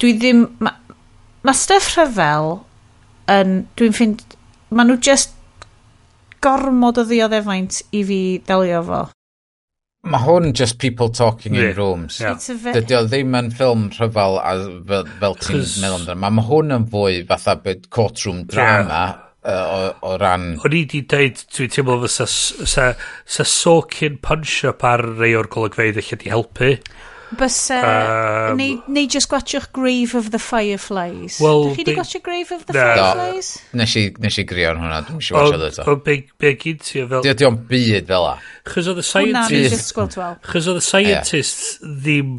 Dwi 0.00 0.14
ddim... 0.16 0.46
Mae 0.64 0.72
ma 1.44 1.52
stuff 1.52 1.92
rhyfel 1.98 2.62
yn... 3.36 3.58
Dwi'n 3.76 3.96
ffind, 3.98 4.24
ma 4.70 4.86
nhw 4.86 4.98
just 5.02 5.34
gormod 6.42 6.98
o 7.00 7.04
ddioddefaint 7.06 7.82
i 7.96 8.02
fi 8.06 8.20
delio 8.46 8.82
fo. 8.86 9.02
Mae 10.06 10.22
hwn 10.22 10.52
just 10.54 10.78
people 10.78 11.08
talking 11.10 11.54
yeah. 11.54 11.70
in 11.70 11.76
rooms. 11.76 12.20
Yeah. 12.20 12.38
Dydy 12.38 12.94
o 12.94 13.02
ddim 13.08 13.34
yn 13.34 13.50
ffilm 13.54 13.88
rhyfel 13.96 14.38
a 14.38 14.52
fel, 14.86 15.08
fel 15.22 15.38
ti'n 15.42 15.64
meddwl 15.82 15.96
amdano. 15.98 16.20
Mae 16.22 16.36
ma 16.36 16.44
hwn 16.46 16.76
yn 16.76 16.86
fwy 16.92 17.22
fatha 17.26 17.56
byd 17.64 17.88
courtroom 17.94 18.44
drama 18.46 19.00
yeah. 19.00 19.24
o, 19.50 19.88
o, 20.06 20.12
ran... 20.22 20.52
O'n 20.62 20.78
i 20.78 20.84
di 20.92 21.02
dweud, 21.10 21.42
dwi'n 21.56 21.74
teimlo 21.74 21.98
fysa 22.04 22.28
sa, 22.30 22.86
sa, 22.94 23.48
sa 23.48 23.76
punch-up 24.28 24.86
ar 24.86 25.02
rei 25.18 25.34
o'r 25.34 25.50
golygfeidd 25.50 25.98
eich 26.02 26.14
wedi 26.14 26.30
helpu. 26.30 26.76
Bys, 27.34 27.70
Uh, 27.74 28.50
um, 28.52 28.58
neu, 28.60 28.76
neu 28.86 29.08
just 29.10 29.28
gwachwch 29.28 29.72
Grave 29.74 30.14
of 30.14 30.30
the 30.30 30.38
Fireflies. 30.38 31.40
Well, 31.42 31.64
Dych 31.64 31.76
chi 31.76 31.82
wedi 31.82 31.94
gwachio 31.96 32.22
Grave 32.22 32.52
of 32.52 32.66
the 32.66 32.76
na. 32.76 32.84
Fireflies? 32.94 33.48
Do, 33.72 33.78
nes 33.80 33.96
i, 33.98 34.04
nes 34.22 34.38
i 34.38 34.44
grio 34.46 34.70
yn 34.76 34.82
hwnna, 34.84 35.00
dwi'n 35.08 35.24
siw 35.26 35.38
watcho 35.38 35.58
dweud 35.58 35.80
o. 35.82 35.96
Be, 36.06 36.16
be 36.38 36.54
gyd 36.62 36.84
ti 36.86 37.02
o 37.02 37.08
fel... 37.10 37.26
Di 37.26 37.48
o'n 37.48 37.58
byd 37.72 38.06
fel 38.12 38.28
a. 38.30 38.36
Chos 38.70 38.90
oedd 38.92 39.02
y 39.02 39.06
scientists... 39.10 39.92
Chos 39.96 40.70
oedd 40.70 40.82
y 40.82 40.86
scientists 40.86 41.76
ddim... 41.82 42.38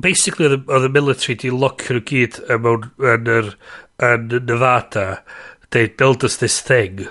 Basically, 0.00 0.46
oedd 0.54 0.86
y 0.86 0.92
military 0.94 1.34
di 1.42 1.50
locio 1.50 1.98
nhw 1.98 2.06
gyd 2.06 2.38
mewn 2.62 2.86
yn, 3.10 3.32
yr, 3.34 3.54
yn 4.06 4.28
Nevada. 4.46 5.08
They 5.74 5.90
build 5.90 6.22
us 6.24 6.38
this 6.38 6.60
thing 6.62 7.08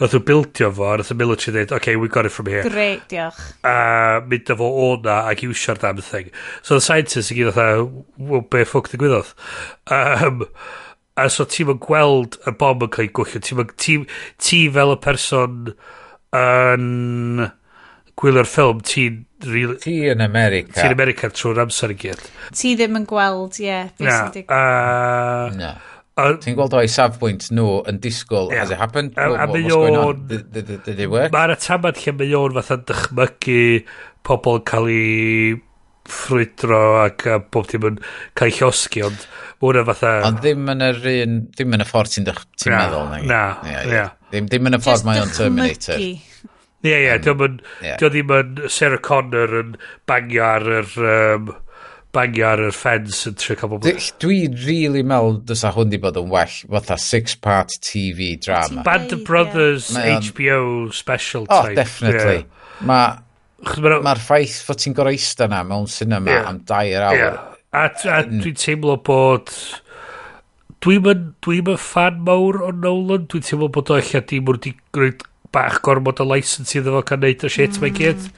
Oedd 0.00 0.14
nhw 0.16 0.22
bildio 0.24 0.70
fo, 0.72 0.86
a 0.88 0.96
nath 0.96 1.12
y 1.12 1.16
military 1.20 1.52
dweud, 1.58 1.72
okay, 1.76 1.96
we 2.00 2.08
got 2.08 2.24
it 2.24 2.32
from 2.32 2.48
here. 2.48 2.62
Great, 2.64 3.02
diolch. 3.12 3.36
A 3.68 4.22
mynd 4.24 4.52
efo 4.54 4.64
o 4.64 4.86
na 5.04 5.18
ac 5.28 5.44
iwsio'r 5.44 5.80
damn 5.82 6.00
thing. 6.00 6.30
So 6.62 6.78
the 6.78 6.84
scientists 6.84 7.32
i 7.34 7.36
gyd 7.36 7.52
oedd, 7.52 7.98
well, 8.16 8.40
be 8.40 8.64
ffwc 8.64 8.88
ddigwyddodd? 8.94 9.34
Um, 9.92 10.46
a 11.20 11.28
so 11.28 11.44
ti'n 11.44 11.68
mynd 11.68 11.82
gweld 11.84 12.40
y 12.48 12.54
bom 12.56 12.86
yn 12.86 12.92
cael 12.96 13.10
ei 13.10 13.14
gwyllio, 13.20 13.42
ti'n 13.44 13.60
mynd, 13.60 13.74
ti, 13.84 13.98
ti 14.40 14.62
fel 14.72 14.94
y 14.94 15.00
person 15.04 15.74
yn 16.40 17.50
gwylio'r 18.20 18.48
ffilm, 18.48 18.80
ti'n... 18.86 19.26
Really, 19.40 19.78
Ti 19.80 19.94
yn 20.12 20.20
America. 20.20 20.74
Ti'n 20.76 20.92
America 20.92 21.30
trwy'r 21.32 21.62
amser 21.62 21.94
i 21.94 21.94
gyd. 21.96 22.20
Ti 22.52 22.74
ddim 22.76 22.98
yn 22.98 23.06
gweld, 23.08 23.56
ie, 23.56 23.70
yeah, 23.70 23.86
beth 23.96 24.10
sy'n 24.12 24.34
digwydd. 24.34 25.56
Na. 25.56 25.70
Ti'n 26.42 26.58
gweld 26.58 26.76
o'i 26.78 26.90
safbwynt 26.90 27.48
nhw 27.54 27.80
yn 27.90 27.98
disgwyl 28.02 28.52
yeah. 28.52 28.64
as 28.64 28.74
it 28.74 28.80
happened? 28.80 29.16
A, 29.18 29.30
a 29.44 29.48
mae 29.50 29.72
o'n... 29.74 30.22
Did 30.28 30.94
it 30.94 31.10
work? 31.10 31.32
Mae'r 31.34 31.54
atamad 31.56 32.00
lle 32.02 32.14
mae 32.18 32.36
o'n 32.38 32.56
fatha 32.58 32.78
dychmygu 32.90 33.64
pobl 34.26 34.62
cael 34.68 34.88
ei 34.92 35.58
ffrwydro 36.10 36.80
ac 37.04 37.26
a 37.30 37.38
bob 37.40 37.68
dim 37.70 37.86
yn 37.90 37.98
cael 38.38 38.50
ei 38.50 38.56
llosgi, 38.58 39.04
ond 39.06 39.26
hwnna 39.62 39.84
fatha... 39.90 40.14
Ond 40.28 40.40
ddim 40.42 40.72
yn 40.72 40.86
yr 40.88 41.02
un, 41.12 41.36
ddim 41.54 41.76
yn 41.76 41.84
y 41.84 41.88
ffordd 41.88 42.16
ti'n 42.16 42.28
dych... 42.28 42.42
Ti'n 42.56 42.66
ti 42.66 42.74
meddwl, 42.74 43.06
negi? 43.14 43.30
Na, 43.30 43.44
ia. 43.68 43.84
Yeah, 43.86 44.12
Ddim, 44.30 44.50
ddim 44.50 44.70
yn 44.70 44.78
y 44.78 44.82
ffordd 44.82 45.06
mae 45.08 45.22
o'n 45.22 45.32
Terminator. 45.34 45.98
Ie, 46.00 46.14
ie, 46.86 47.00
um, 47.12 47.24
ddim 47.24 48.12
ddim 48.14 48.30
yn 48.36 48.60
Sarah 48.72 49.02
Connor 49.04 49.58
yn 49.62 49.74
bangio 50.08 50.46
ar 50.46 50.70
yr... 50.80 50.94
Um, 51.16 51.50
bangio 52.14 52.46
ar 52.48 52.62
yr 52.66 52.74
ffens 52.74 53.22
yn 53.30 53.36
trio 53.38 53.56
cael 53.60 53.72
bobl. 53.74 54.06
Dwi 54.22 54.38
really 54.64 55.02
mel 55.06 55.38
dysa 55.46 55.72
hwn 55.74 55.92
di 55.92 56.00
bod 56.02 56.18
yn 56.18 56.30
well, 56.32 56.56
fatha 56.74 56.98
six-part 57.00 57.76
TV 57.86 58.32
drama. 58.42 58.84
Band 58.86 59.14
of 59.16 59.24
Brothers 59.26 59.92
yeah. 59.94 60.18
HBO 60.18 60.92
special 60.94 61.46
oh, 61.48 61.62
type. 61.62 61.72
Oh, 61.72 61.78
definitely. 61.78 62.40
Yeah. 62.42 62.88
Mae'r 62.90 63.84
ma, 63.84 64.00
ma 64.08 64.16
ffaith 64.18 64.58
fod 64.66 64.82
ti'n 64.82 64.96
gorau 64.98 65.14
eista 65.14 65.48
na 65.50 65.62
mewn 65.66 65.86
cinema 65.90 66.34
yeah. 66.34 66.50
am 66.50 66.60
dair 66.66 67.06
awr. 67.10 67.20
Yeah. 67.20 67.46
A, 67.70 67.86
a 67.86 68.20
dwi'n 68.26 68.58
teimlo 68.58 68.98
bod... 69.06 69.54
Dwi'n 70.80 71.02
mynd 71.04 71.24
dwi 71.44 71.60
fan 71.76 72.22
mawr 72.24 72.62
o 72.64 72.70
Nolan, 72.72 73.26
dwi'n 73.28 73.44
teimlo 73.44 73.68
bod 73.68 73.92
o 73.92 73.98
eich 74.00 74.14
dim 74.30 74.48
wrth 74.48 74.70
i 74.70 74.74
gwneud 74.96 75.26
bach 75.52 75.80
gormod 75.84 76.22
o 76.22 76.26
license 76.26 76.78
iddo 76.78 76.94
fo 76.96 77.02
cael 77.06 77.20
neud 77.24 77.44
o 77.44 77.50
shit 77.52 77.76
mm. 77.76 77.84
mae 77.84 77.94
gyd. 77.94 78.28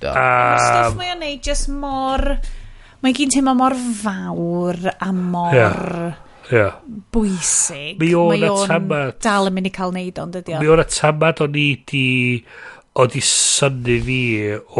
Do. 0.00 0.12
Um, 0.12 0.60
Stuff 0.62 0.96
mae 0.98 1.12
o'n 1.14 1.20
neud 1.24 1.42
just 1.44 1.68
more 1.72 2.38
Mae 3.06 3.14
gyn 3.14 3.30
teimlo 3.30 3.52
mor 3.54 3.74
fawr 3.78 4.80
a 4.98 5.12
mor... 5.14 5.52
Yeah. 5.54 6.14
Yeah. 6.50 6.72
Bwysig. 7.14 8.00
Mi 8.00 8.08
o'n 8.18 8.42
atamad... 8.48 9.20
dal 9.22 9.46
yn 9.46 9.54
mynd 9.54 9.68
i 9.68 9.72
cael 9.76 9.94
neud 9.94 10.18
ond 10.18 10.38
ydi 10.40 10.56
o. 10.56 10.58
Mi 10.58 10.70
o'n 10.74 10.82
atamad 10.82 11.44
o'n 11.44 11.54
i 11.54 11.68
di... 11.86 12.02
O'n 12.98 13.14
i 13.14 13.22
syni 13.22 14.00
fi 14.08 14.18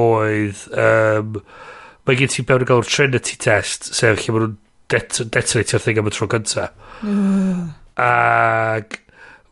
oedd... 0.02 0.64
Um, 0.74 1.38
mae 2.02 2.18
gen 2.18 2.34
ti 2.34 2.42
bewn 2.50 2.66
i 2.66 2.68
gael 2.72 2.82
Trinity 2.90 3.38
test, 3.46 3.92
sef 3.94 4.18
lle 4.24 4.34
maen 4.34 4.48
nhw'n 4.48 4.58
det 4.90 5.04
detonatio'r 5.22 5.86
thing 5.86 6.02
am 6.02 6.10
y 6.10 6.16
tro 6.18 6.32
cynta. 6.34 6.68
Mm. 7.06 7.64
Ac... 8.02 9.02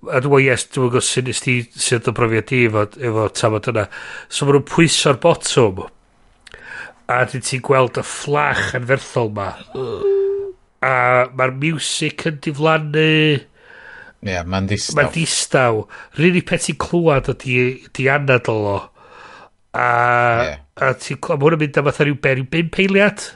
A 0.04 0.18
dwi'n 0.18 0.32
meddwl, 0.34 0.48
yes, 0.48 0.66
dwi'n 0.74 0.90
meddwl 0.90 1.10
sy'n 1.14 1.30
ysdi 1.30 1.60
sy'n 1.78 2.10
yn 2.10 2.18
brofiad 2.18 2.50
i 2.58 2.64
efo, 2.66 2.88
efo 2.98 3.30
tamod 3.38 3.70
yna. 3.70 3.86
So 4.26 4.48
maen 4.48 4.58
nhw'n 4.58 4.70
pwyso'r 4.74 5.22
botwm 5.22 5.86
a 7.10 7.24
dyn 7.28 7.44
ti'n 7.44 7.64
gweld 7.64 7.98
y 8.00 8.04
fflach 8.06 8.70
anferthol 8.78 9.32
ma 9.36 9.50
a 10.84 10.94
mae'r 11.36 11.52
music 11.60 12.26
yn 12.30 12.40
diflannu 12.44 13.10
Ie, 14.24 14.32
yeah, 14.32 14.44
mae'n 14.48 14.64
distaw. 14.70 14.96
Mae'n 14.96 15.10
distaw. 15.12 15.82
rili 16.16 16.40
peth 16.48 16.70
ti'n 16.70 16.78
clywed 16.80 17.26
ydi, 17.34 17.56
ydi 17.90 18.06
anadol 18.08 18.68
o. 18.70 18.76
A, 19.76 19.84
yeah. 19.84 20.62
a, 20.80 20.94
ti'n 20.96 21.18
a 21.20 21.36
mae 21.36 21.44
hwnna'n 21.44 21.60
mynd 21.60 21.80
am 21.80 21.90
fatha 21.90 22.06
rhyw 22.06 22.16
ber 22.16 22.40
beryw 22.40 22.46
bum 22.54 22.70
peiliad? 22.72 23.26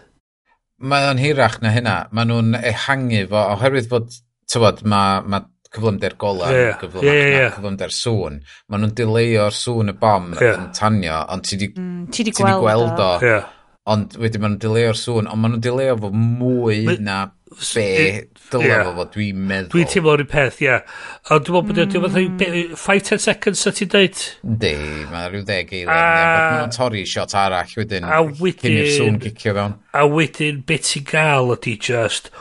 Mae 0.80 1.10
o'n 1.10 1.20
hirach 1.20 1.58
na 1.60 1.74
hynna. 1.74 1.98
Mae 2.16 2.30
nhw'n 2.30 2.56
ehangu 2.62 3.20
fo, 3.28 3.42
oherwydd 3.58 3.90
fod, 3.92 4.16
tywod, 4.48 4.80
mae 4.88 5.20
ma 5.28 5.42
cyflymder 5.68 6.16
golau, 6.16 6.48
yeah. 6.56 6.80
cyflymder, 6.80 7.04
yeah, 7.04 7.20
yeah, 7.20 7.36
yeah. 7.42 7.52
cyflymder 7.58 7.92
sŵn. 7.92 8.40
Mae 8.72 8.80
nhw'n 8.80 8.96
dileio'r 9.02 9.60
sŵn 9.60 9.92
y 9.92 9.96
bom 10.00 10.32
yeah. 10.38 10.56
yn 10.56 10.72
tanio, 10.78 11.20
ond 11.34 11.44
ti 11.44 11.60
di, 11.60 11.68
mm, 11.74 12.08
ti 12.08 12.24
di 12.24 12.32
ti 12.32 12.40
gweld, 12.40 12.64
gweld 12.64 13.04
o. 13.04 13.12
Yeah 13.28 13.54
ond 13.88 14.18
wedyn 14.20 14.44
maen 14.44 14.56
nhw'n 14.56 14.62
dileuo'r 14.64 14.98
sŵn, 15.00 15.28
ond 15.30 15.42
maen 15.42 15.56
nhw'n 15.56 15.64
dileo 15.64 15.98
fo 16.02 16.12
mwy 16.14 16.82
Ma, 16.88 16.96
na 17.04 17.18
be 17.48 18.28
dylai 18.50 18.68
yeah. 18.68 18.84
fo 18.84 18.92
fod 18.96 19.10
dwi'n 19.14 19.40
meddwl. 19.48 19.70
Dwi'n 19.72 19.88
teimlo'r 19.92 20.22
un 20.24 20.28
peth, 20.30 20.60
ie. 20.62 20.68
Yeah. 20.68 20.98
Ond 21.34 21.46
dwi'n 21.46 21.68
meddwl 21.68 22.02
bod 22.04 22.14
dwi'n 22.16 22.36
fath 22.76 22.84
5-10 22.84 23.22
seconds 23.24 23.64
sa 23.64 23.72
ti'n 23.76 23.90
dweud? 23.92 24.22
Di, 24.64 24.72
mae 25.12 25.30
rhyw 25.32 25.44
ddeg 25.48 25.72
eiliad. 25.72 25.90
Maen 25.92 26.54
nhw'n 26.62 26.76
torri 26.76 27.04
shot 27.08 27.36
arall 27.38 27.74
wedyn, 27.80 28.06
a 28.08 28.20
wedyn 28.28 28.62
cyn 28.62 28.78
i'r 28.78 28.90
sŵn 28.94 29.20
gicio 29.24 29.56
fewn. 29.56 29.76
A 29.96 30.06
wedyn, 30.12 30.62
beth 30.68 30.88
ti'n 30.92 31.08
gael 31.08 31.52
ydi 31.56 31.76
just 31.88 32.32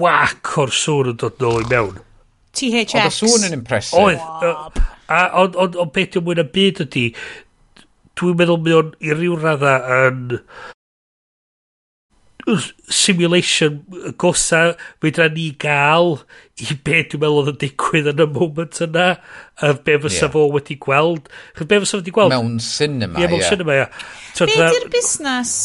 whack 0.00 0.54
o'r 0.62 0.74
sŵn 0.82 1.12
yn 1.14 1.20
dod 1.24 1.40
nôl 1.42 1.64
i 1.64 1.70
mewn. 1.72 2.00
THX. 2.56 2.96
Oedd 2.96 3.10
y 3.10 3.16
sŵn 3.20 3.48
yn 3.50 3.58
impresif. 3.60 3.98
Oedd. 4.00 4.80
Ond 5.10 5.58
on, 5.60 5.76
on, 5.76 5.92
beth 5.94 6.16
yw'n 6.16 6.26
mwy 6.26 6.38
na 6.38 6.46
byd 6.56 6.86
ydi, 6.86 7.10
dwi'n 8.16 8.40
meddwl 8.40 8.62
mae 8.64 8.80
o'n 8.80 8.96
i 9.04 9.12
ryw 9.12 9.36
radda 9.40 9.76
yn 10.06 10.40
simulation 12.88 13.80
gosa 14.18 14.76
fydra 15.02 15.26
ni 15.34 15.48
gael 15.58 16.20
i 16.62 16.76
be 16.86 17.00
dwi'n 17.02 17.20
meddwl 17.20 17.40
oedd 17.40 17.50
yn 17.52 17.58
digwydd 17.64 18.10
yn 18.12 18.22
y 18.22 18.26
moment 18.30 18.78
yna 18.86 19.06
a 19.60 19.72
be 19.74 19.96
fysa 20.04 20.26
yeah. 20.26 20.32
fo 20.32 20.44
wedi 20.54 20.76
gweld. 20.82 21.26
Be 21.58 21.80
fysa 21.82 21.96
fo 21.96 22.02
wedi 22.04 22.14
gweld? 22.14 22.34
Mewn 22.36 22.60
cinema 22.62 23.18
yeah, 23.18 23.32
mewn 23.32 23.42
yeah. 23.42 23.50
cinema 23.50 23.80
yeah. 23.80 24.04
So, 24.32 24.46
be 24.46 24.54
di'r 24.60 24.86
busnes 24.92 25.56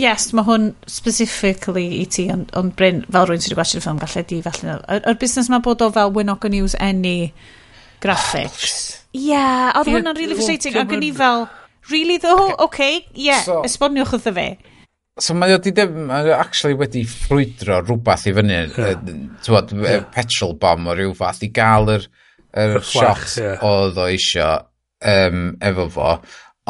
yes 0.00 0.30
mae 0.36 0.46
hwn 0.46 0.70
specifically 0.88 1.86
i 2.00 2.04
ti 2.08 2.28
ond, 2.32 2.52
on 2.56 2.70
Bryn 2.76 3.02
fel 3.08 3.26
rwy'n 3.28 3.42
sydd 3.42 3.54
wedi 3.54 3.60
gwestiwn 3.62 3.84
ffilm 3.84 4.02
gallai 4.02 4.24
di 4.28 4.40
felly 4.44 4.76
yr, 4.76 5.18
busnes 5.20 5.50
mae 5.52 5.64
bod 5.64 5.84
o 5.84 5.90
fel 5.94 6.12
Winoga 6.16 6.52
News 6.52 6.76
any 6.78 7.32
graphics. 8.04 8.76
Oh, 8.92 9.16
ie 9.16 9.30
yeah, 9.32 9.72
oedd 9.76 9.90
hwnna'n 9.90 10.20
really 10.20 10.36
frustrating 10.36 10.76
ac 10.80 10.94
yn 10.96 11.08
i 11.08 11.14
fel 11.16 11.48
really 11.90 12.20
though? 12.22 12.52
Okay, 12.52 12.66
okay 12.68 13.24
yeah 13.28 13.42
so, 13.46 13.62
esboniwch 13.66 14.14
wrtho 14.14 14.36
fe. 14.36 14.50
So 15.20 15.36
mae 15.36 15.52
o 15.54 15.60
di 15.60 15.72
def, 15.76 15.92
mae 15.92 16.30
o 16.30 16.34
actually 16.38 16.78
wedi 16.80 17.04
ffrwydro 17.08 17.82
rhywbeth 17.84 18.26
i 18.30 18.34
fyny, 18.36 18.56
yeah. 18.56 18.96
e, 18.96 19.14
tywod, 19.44 19.74
yeah. 19.76 20.06
petrol 20.14 20.56
bomb 20.60 20.88
o 20.88 20.96
rhyw 20.96 21.12
fath, 21.18 21.42
i 21.44 21.50
gael 21.54 21.92
yr, 21.96 22.08
yr 22.64 22.80
shot 22.86 23.36
yeah. 23.36 23.60
oedd 23.66 24.00
o 24.00 24.08
isio 24.14 24.50
um, 25.12 25.54
efo 25.70 25.88
fo. 25.92 26.14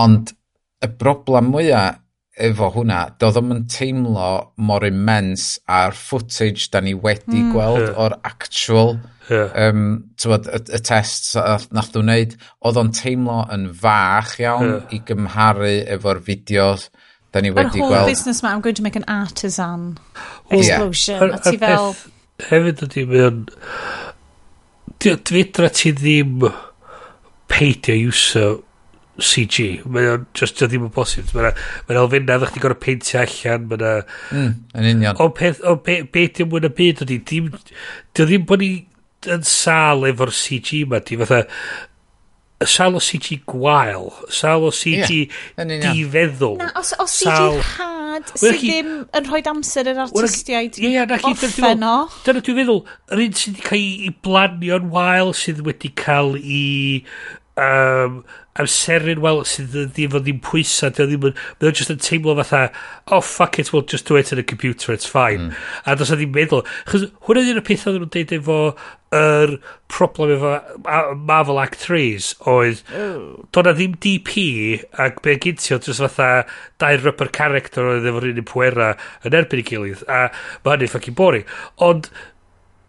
Ond 0.03 0.35
y 0.83 0.91
broblem 1.01 1.53
mwyaf 1.55 2.01
efo 2.41 2.71
hwnna, 2.73 3.01
doedd 3.21 3.39
o'm 3.41 3.55
yn 3.55 3.65
teimlo 3.71 4.29
mor 4.65 4.85
immens 4.87 5.59
a'r 5.69 5.97
footage 5.97 6.71
da 6.73 6.81
ni 6.85 6.95
wedi 6.97 7.43
mm. 7.43 7.51
gweld 7.53 7.83
yeah. 7.83 7.99
o'r 8.01 8.17
actual 8.25 8.95
yeah. 9.29 9.51
um, 9.67 9.85
tywed, 10.21 10.49
y, 10.49 10.63
y 10.79 10.81
tests 10.87 11.35
nath 11.75 11.93
nhw'n 11.95 12.11
neud, 12.11 12.37
oedd 12.65 12.81
o'n 12.81 12.93
teimlo 12.97 13.43
yn 13.53 13.69
fach 13.83 14.39
iawn 14.41 14.73
yeah. 14.73 14.97
i 14.97 15.03
gymharu 15.11 15.75
efo'r 15.99 16.23
fideos. 16.27 16.89
Da 17.31 17.43
ni 17.43 17.53
wedi 17.55 17.79
gweld... 17.79 17.93
Yr 17.93 17.99
whole 18.01 18.11
business 18.11 18.43
ma, 18.43 18.55
I'm 18.55 18.63
going 18.65 18.79
to 18.79 18.83
make 18.83 18.97
an 18.97 19.07
artisan 19.09 19.99
explosion. 20.51 21.29
Yeah. 21.29 21.37
A 21.37 21.45
ti 21.45 21.61
fel... 21.63 21.93
Hefyd 22.51 22.83
ydy, 22.89 23.05
mae 23.11 23.29
o'n... 23.29 23.45
Fydra 25.01 25.71
ti 25.73 25.95
ddim 25.97 26.43
peidio 27.51 27.97
iwso 27.97 28.45
CG. 29.21 29.81
Mae 29.87 30.09
o'n 30.15 30.27
just 30.37 30.61
ddim 30.61 30.89
yn 30.89 30.93
bosib. 30.95 31.31
Mae 31.37 31.53
yna 31.53 32.03
elfenna 32.03 32.39
ddech 32.41 32.55
chi 32.57 32.65
gorau 32.65 32.81
peintio 32.81 33.23
allan. 33.23 33.67
Mae 33.71 33.79
yna... 33.79 33.95
Mm, 34.35 34.55
yn 34.75 34.91
union. 34.95 35.21
O 35.23 35.31
peth, 35.37 35.63
o 35.63 35.77
pe, 35.85 36.01
beth 36.11 36.43
yw 36.43 36.51
mwyn 36.51 36.69
y 36.71 36.73
byd 36.81 37.05
ydy, 37.07 37.21
dim, 37.31 37.53
dim 38.19 38.47
bod 38.49 38.65
ni 38.65 38.73
yn 39.31 39.47
sal 39.47 40.07
efo'r 40.09 40.33
CG 40.35 40.83
ma. 40.91 41.03
Di 41.05 41.19
fatha, 41.21 41.45
sal 42.69 42.97
o 42.99 43.01
CG 43.01 43.41
gwael, 43.49 44.11
sal 44.29 44.67
o 44.69 44.73
CG 44.75 45.31
yeah, 45.57 45.87
difeddwl. 45.87 46.59
Na, 46.61 46.73
os, 46.77 46.93
os 47.01 47.15
sal... 47.23 47.57
CG 47.57 47.91
had 48.21 48.33
sydd 48.37 48.59
ddim 48.61 48.91
yn 49.17 49.29
rhoi 49.29 49.41
amser 49.51 49.89
yr 49.91 50.03
artistiaid 50.05 50.79
ie, 50.81 50.91
ie, 50.93 51.05
na, 51.09 51.19
chi, 51.23 51.33
orffen 51.33 51.85
o. 51.87 51.95
Dyna 52.27 52.43
dwi'n 52.45 52.59
meddwl, 52.61 52.83
yr 53.15 53.23
un 53.25 53.37
sydd 53.41 53.57
wedi 53.57 53.69
cael 53.71 54.05
ei 54.05 54.13
blanio'n 54.27 54.91
wael 54.93 55.33
sydd 55.41 55.63
wedi 55.67 55.93
cael 55.97 56.37
ei 56.41 57.05
um, 57.61 58.21
amserin, 58.61 59.21
wel, 59.25 59.43
sydd 59.49 59.75
ddim 59.95 60.17
yn 60.19 60.25
ddim 60.25 60.41
pwysa, 60.45 60.91
ddim 60.95 61.29
yn, 61.31 61.37
ddim 61.61 61.77
just 61.77 61.93
yn 61.93 62.01
teimlo 62.03 62.37
fatha, 62.41 62.65
oh, 63.13 63.21
fuck 63.25 63.61
it, 63.61 63.73
we'll 63.73 63.87
just 63.87 64.09
do 64.09 64.17
it 64.17 64.33
in 64.33 64.41
a 64.43 64.47
computer, 64.47 64.93
it's 64.93 65.07
fine. 65.07 65.51
Mm. 65.51 65.61
A 65.87 65.99
dos 66.01 66.15
ddim 66.15 66.33
meddwl, 66.37 66.65
chos 66.91 67.07
hwnna 67.27 67.45
ddim 67.47 67.61
y 67.63 67.67
peth 67.69 67.87
oedden 67.87 68.05
nhw'n 68.05 68.17
deud 68.17 68.35
efo 68.41 68.59
yr 69.11 69.57
problem 69.91 70.37
efo 70.37 71.15
Marvel 71.17 71.59
Act 71.59 71.81
3s 71.83 72.29
oedd 72.51 72.83
oh. 72.95 73.41
do'na 73.51 73.73
ddim 73.75 73.97
DP 73.99 74.45
ac 75.03 75.19
be 75.25 75.35
gyntio 75.43 75.81
just 75.83 76.03
fatha 76.05 76.45
dair 76.79 77.03
rubber 77.03 77.31
character 77.35 77.89
oedd 77.91 78.07
efo'r 78.07 78.29
un 78.31 78.45
pwera 78.47 78.93
yn 79.27 79.35
erbyn 79.41 79.65
i 79.65 79.67
gilydd 79.67 80.05
a 80.07 80.21
mae 80.63 80.77
hynny'n 80.77 80.93
ffucking 80.95 81.19
boring 81.19 81.51
ond 81.83 82.07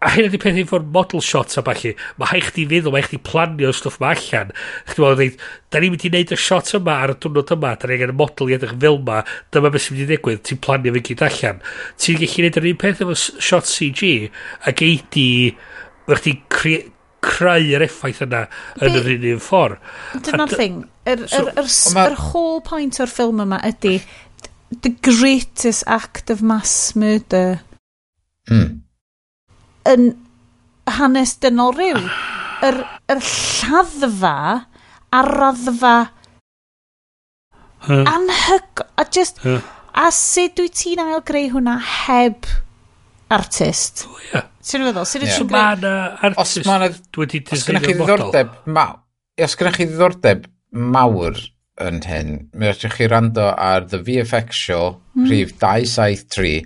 a 0.02 0.10
hyn 0.10 0.26
ydy 0.26 0.38
peth 0.42 0.58
efo'r 0.64 0.84
model 0.94 1.22
shots 1.22 1.58
a 1.60 1.62
balli, 1.62 1.92
mae 2.18 2.30
hae 2.32 2.40
chdi 2.42 2.64
feddwl, 2.70 2.94
mae 2.94 3.04
chdi 3.06 3.20
planio 3.22 3.70
stwff 3.76 4.00
ma 4.02 4.10
allan. 4.16 4.50
Chdi 4.88 5.04
bod 5.04 5.18
dweud, 5.18 5.36
da 5.70 5.82
ni'n 5.82 5.94
mynd 5.94 6.06
i 6.08 6.10
wneud 6.10 6.34
y 6.34 6.38
shot 6.42 6.72
yma 6.78 6.96
ar 7.04 7.12
y 7.14 7.16
diwrnod 7.22 7.52
yma, 7.54 7.74
da 7.78 7.90
ni'n 7.90 8.00
gael 8.00 8.14
y 8.14 8.16
model 8.18 8.50
i 8.50 8.56
edrych 8.56 8.74
fel 8.82 8.98
yma, 8.98 9.20
dyma 9.54 9.70
beth 9.70 9.86
sy'n 9.86 9.96
mynd 9.96 10.04
i 10.04 10.08
ddigwydd, 10.10 10.42
ti'n 10.48 10.60
planio 10.66 10.96
fe 10.96 11.04
gyd 11.08 11.24
allan. 11.28 11.62
Ti'n 12.02 12.18
gallu 12.18 12.32
gwneud 12.34 12.58
yr 12.58 12.68
un 12.72 12.82
peth 12.82 13.04
efo 13.06 13.16
shot 13.48 13.70
CG, 13.70 14.12
a 14.66 14.74
geidi, 14.82 15.28
mae 16.10 16.20
chdi 16.20 16.36
creu 17.22 17.72
yr 17.78 17.86
effaith 17.86 18.24
yna 18.26 18.44
yn 18.82 18.98
yr 18.98 19.10
un 19.14 19.30
un 19.36 19.42
ffordd. 19.46 19.90
Dyna'r 20.18 20.58
thing, 20.58 20.84
yr, 21.06 21.26
so, 21.30 21.46
yr, 21.46 21.62
yr, 21.62 21.74
yr 22.08 22.22
whole 22.32 22.62
point 22.66 22.98
o'r 22.98 23.10
ffilm 23.10 23.46
yma 23.46 23.62
ydy 23.70 24.00
the 24.82 24.96
greatest 25.04 25.84
act 25.86 26.32
of 26.32 26.42
mass 26.42 26.96
murder. 26.98 27.60
Hmm 28.50 28.82
yn 29.88 30.12
hanes 30.98 31.36
dynol 31.42 31.74
rhyw. 31.76 32.00
Yr, 32.62 32.82
yr 33.10 33.22
lladdfa 33.26 34.34
a 35.12 35.22
raddfa 35.28 35.94
huh. 37.86 38.02
anhyg... 38.14 38.84
A 38.96 39.06
just... 39.10 39.42
Huh. 39.46 39.60
A 39.92 40.08
sut 40.14 40.54
dwi 40.56 40.70
ti'n 40.72 41.02
ail 41.02 41.20
greu 41.28 41.50
hwnna 41.52 41.74
heb 41.84 42.46
artist? 43.32 44.06
Oh, 44.08 44.20
yeah. 44.30 44.46
Sy'n 44.64 44.86
meddwl? 44.86 45.04
Sy'n 45.08 45.26
yeah. 45.26 45.36
so 45.36 45.44
greu... 45.44 45.58
Mae 45.58 46.30
artist 46.30 46.62
os 46.62 46.68
ma 46.68 46.78
na, 46.80 46.88
wedi 47.18 47.42
designio'r 47.44 47.98
model. 47.98 47.98
Os 47.98 47.98
ddiddordeb 47.98 48.54
ma... 48.72 48.86
Os 49.42 49.56
gennych 49.58 49.76
chi 49.80 49.88
ddiddordeb 49.90 50.46
mawr 50.72 51.36
yn 51.82 52.00
hyn, 52.04 52.32
mi 52.56 52.68
allwch 52.68 52.96
chi 52.96 53.08
rando 53.10 53.50
ar 53.50 53.86
The 53.90 54.00
VFX 54.04 54.64
Show, 54.68 54.88
mm. 55.16 55.28
rhif 55.28 55.54
273, 55.60 56.64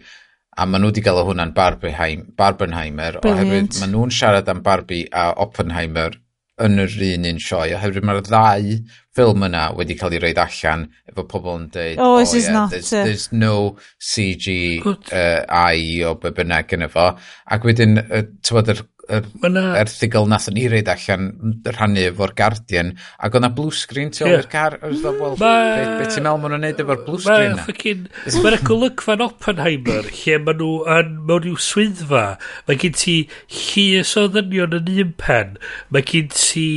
a 0.56 0.66
maen 0.66 0.84
nhw 0.84 0.92
wedi 0.92 1.04
gael 1.04 1.20
o 1.20 1.26
hwnna'n 1.28 1.54
Barbenheimer 1.56 3.18
oherwydd 3.22 3.80
maen 3.80 3.92
nhw'n 3.92 4.14
siarad 4.18 4.48
am 4.52 4.62
Barbie 4.64 5.04
a 5.12 5.28
Oppenheimer 5.44 6.16
yn 6.64 6.80
yr 6.80 6.94
un 7.04 7.26
un 7.28 7.40
sioe 7.44 7.74
oherwydd 7.76 8.06
mae'r 8.08 8.22
ddau 8.24 8.70
ffilm 9.16 9.44
yna 9.44 9.66
wedi 9.76 9.96
cael 10.00 10.16
ei 10.16 10.22
reid 10.22 10.40
allan 10.40 10.86
efo 11.10 11.26
pobl 11.28 11.58
yn 11.58 11.66
dweud 11.74 12.00
oh, 12.00 12.16
this 12.20 12.32
oh 12.32 12.40
yeah, 12.40 12.54
not 12.54 12.72
there's, 12.72 12.92
a... 12.92 13.02
there's 13.04 13.26
no 13.32 13.76
CG 14.00 14.56
Good. 14.84 15.12
uh, 15.12 15.44
AI 15.52 16.00
o 16.08 16.14
be 16.22 16.32
bynnag 16.38 16.72
yn 16.76 16.86
efo 16.88 17.10
ac 17.56 17.68
wedyn 17.68 18.00
uh, 18.00 18.24
tywod 18.40 18.72
yr 18.72 18.82
yr 19.08 19.50
na... 19.52 19.64
erthigol 19.80 20.28
nath 20.30 20.48
ni 20.54 20.66
reid 20.70 20.88
allan 20.90 21.28
rhannu 21.64 22.04
efo'r 22.10 22.34
Guardian 22.38 22.92
ac 23.22 23.38
o'na 23.38 23.50
blue 23.54 23.74
screen 23.74 24.12
ti 24.14 24.24
yeah. 24.24 24.38
o'r 24.40 24.48
car 24.52 24.78
oes 24.80 25.02
dda 25.02 25.12
ma... 25.16 25.32
beth 25.40 25.92
be 26.00 26.08
ti'n 26.10 26.26
meddwl 26.26 26.42
maen 26.42 26.54
nhw'n 26.54 26.64
neud 26.66 26.84
efo'r 26.84 27.02
blue 27.08 27.22
screen 27.24 27.56
ma 27.56 27.66
ffocin 27.66 28.06
mae'r 28.44 28.58
golygfa'n 28.70 29.26
Oppenheimer 29.26 30.10
lle 30.12 30.38
maen 30.46 30.62
nhw 30.62 30.70
yn 30.98 31.12
mewn 31.28 31.44
rhyw 31.44 31.60
swyddfa 31.66 32.24
mae 32.68 32.80
gen 32.84 32.96
ti 33.02 33.18
llys 33.58 34.16
o 34.20 34.26
ddynion 34.32 34.78
yn 34.80 34.94
un 35.06 35.12
pen 35.22 35.54
mae 35.94 36.06
gen 36.12 36.32
ti 36.34 36.70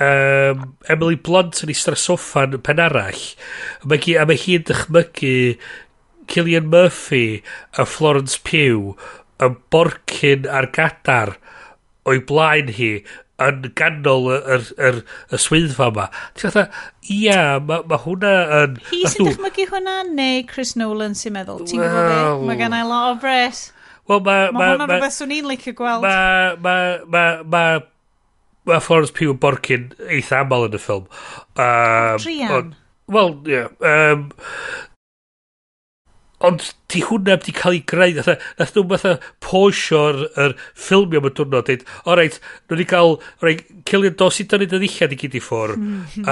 um, 0.00 0.64
Emily 0.90 1.20
Blunt 1.28 1.62
yn 1.64 1.74
eistedd 1.74 1.94
ar 1.94 2.02
soffa 2.08 2.48
yn 2.48 2.58
pen 2.66 2.82
arall 2.82 3.22
mae 3.84 4.02
gen, 4.02 4.18
a 4.22 4.26
mae 4.26 4.40
hi'n 4.40 4.66
dychmygu 4.70 5.36
Cillian 6.30 6.68
Murphy 6.70 7.42
a 7.76 7.84
Florence 7.84 8.38
Pugh 8.38 8.94
yn 9.44 9.56
borcyn 9.72 10.46
ar 10.50 10.70
gadar 10.74 11.36
o'i 12.08 12.22
blaen 12.28 12.72
hi 12.76 12.92
yn 13.40 13.70
ganol 13.78 14.28
y, 14.34 14.38
y, 14.38 14.58
y, 14.76 14.90
y 15.32 15.40
swyddfa 15.40 15.88
yma. 15.92 16.08
Ti'n 16.36 16.52
fatha, 16.52 16.64
ia, 17.08 17.42
mae 17.64 17.86
ma 17.88 18.00
hwnna 18.02 18.32
yn... 18.58 18.80
Hi 18.90 19.04
sy'n 19.08 19.30
dychmygu 19.30 19.68
hwnna, 19.70 20.00
neu 20.16 20.42
Chris 20.50 20.74
Nolan 20.76 21.16
sy'n 21.16 21.38
meddwl? 21.38 21.62
Ti'n 21.68 21.80
well, 21.80 21.94
gwybod 21.94 22.50
Mae 22.50 22.60
gen 22.60 22.76
i 22.76 22.82
lot 22.84 23.14
o 23.14 23.16
bres. 23.22 23.62
Wel, 24.10 24.20
mae... 24.26 24.50
Mae 24.52 24.74
hwnna 24.74 24.90
rhywbeth 24.90 25.16
swn 25.16 25.32
i'n 25.38 25.48
licio 25.48 25.72
gweld. 25.78 26.04
Mae... 26.04 26.52
Mae... 26.60 27.00
Mae... 27.08 27.40
Mae 27.56 27.80
ma 28.68 28.78
Florence 28.84 29.12
Pugh 29.16 29.32
yn 29.32 29.40
borcyn 29.40 29.88
eitha 30.04 30.42
aml 30.44 30.68
yn 30.68 30.76
y 30.76 30.80
ffilm. 30.82 31.06
Um, 31.56 32.20
Drian. 32.20 32.74
Wel, 33.10 33.32
ie. 33.48 33.62
Um, 33.88 34.26
ond 36.46 36.64
ti 36.90 37.02
hwnna 37.04 37.36
wedi 37.36 37.52
cael 37.56 37.76
ei 37.76 37.82
greu, 37.92 38.14
nath, 38.16 38.30
e, 38.32 38.36
nath 38.58 38.72
nhw'n 38.76 38.90
fatha 38.94 39.12
posio'r 39.44 40.22
er, 40.40 40.56
ffilmio 40.72 41.20
am 41.20 41.28
y 41.28 41.32
diwrnod, 41.36 41.68
dweud, 41.68 41.84
o 42.06 42.16
reit, 42.18 42.40
nhw 42.64 42.76
wedi 42.76 42.88
cael, 42.90 43.16
o 43.20 43.46
reit, 43.46 43.66
Cillian 43.90 44.14
i 44.14 44.44
dynnu 44.46 44.66
dy 44.70 44.78
ddillad 44.78 45.14
i 45.14 45.20
gyd 45.20 45.36
i 45.36 45.42
ffwr, 45.42 45.76
uh, 45.76 46.02
hmm. 46.14 46.28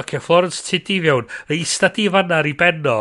okay, 0.00 0.22
Florence 0.22 0.62
ti 0.64 0.80
di 0.86 1.00
fewn, 1.04 1.28
neu 1.50 1.60
ista 1.60 1.90
di 1.92 2.08
fanna 2.12 2.40
ar 2.40 2.50
ei 2.50 2.58
benno, 2.58 2.98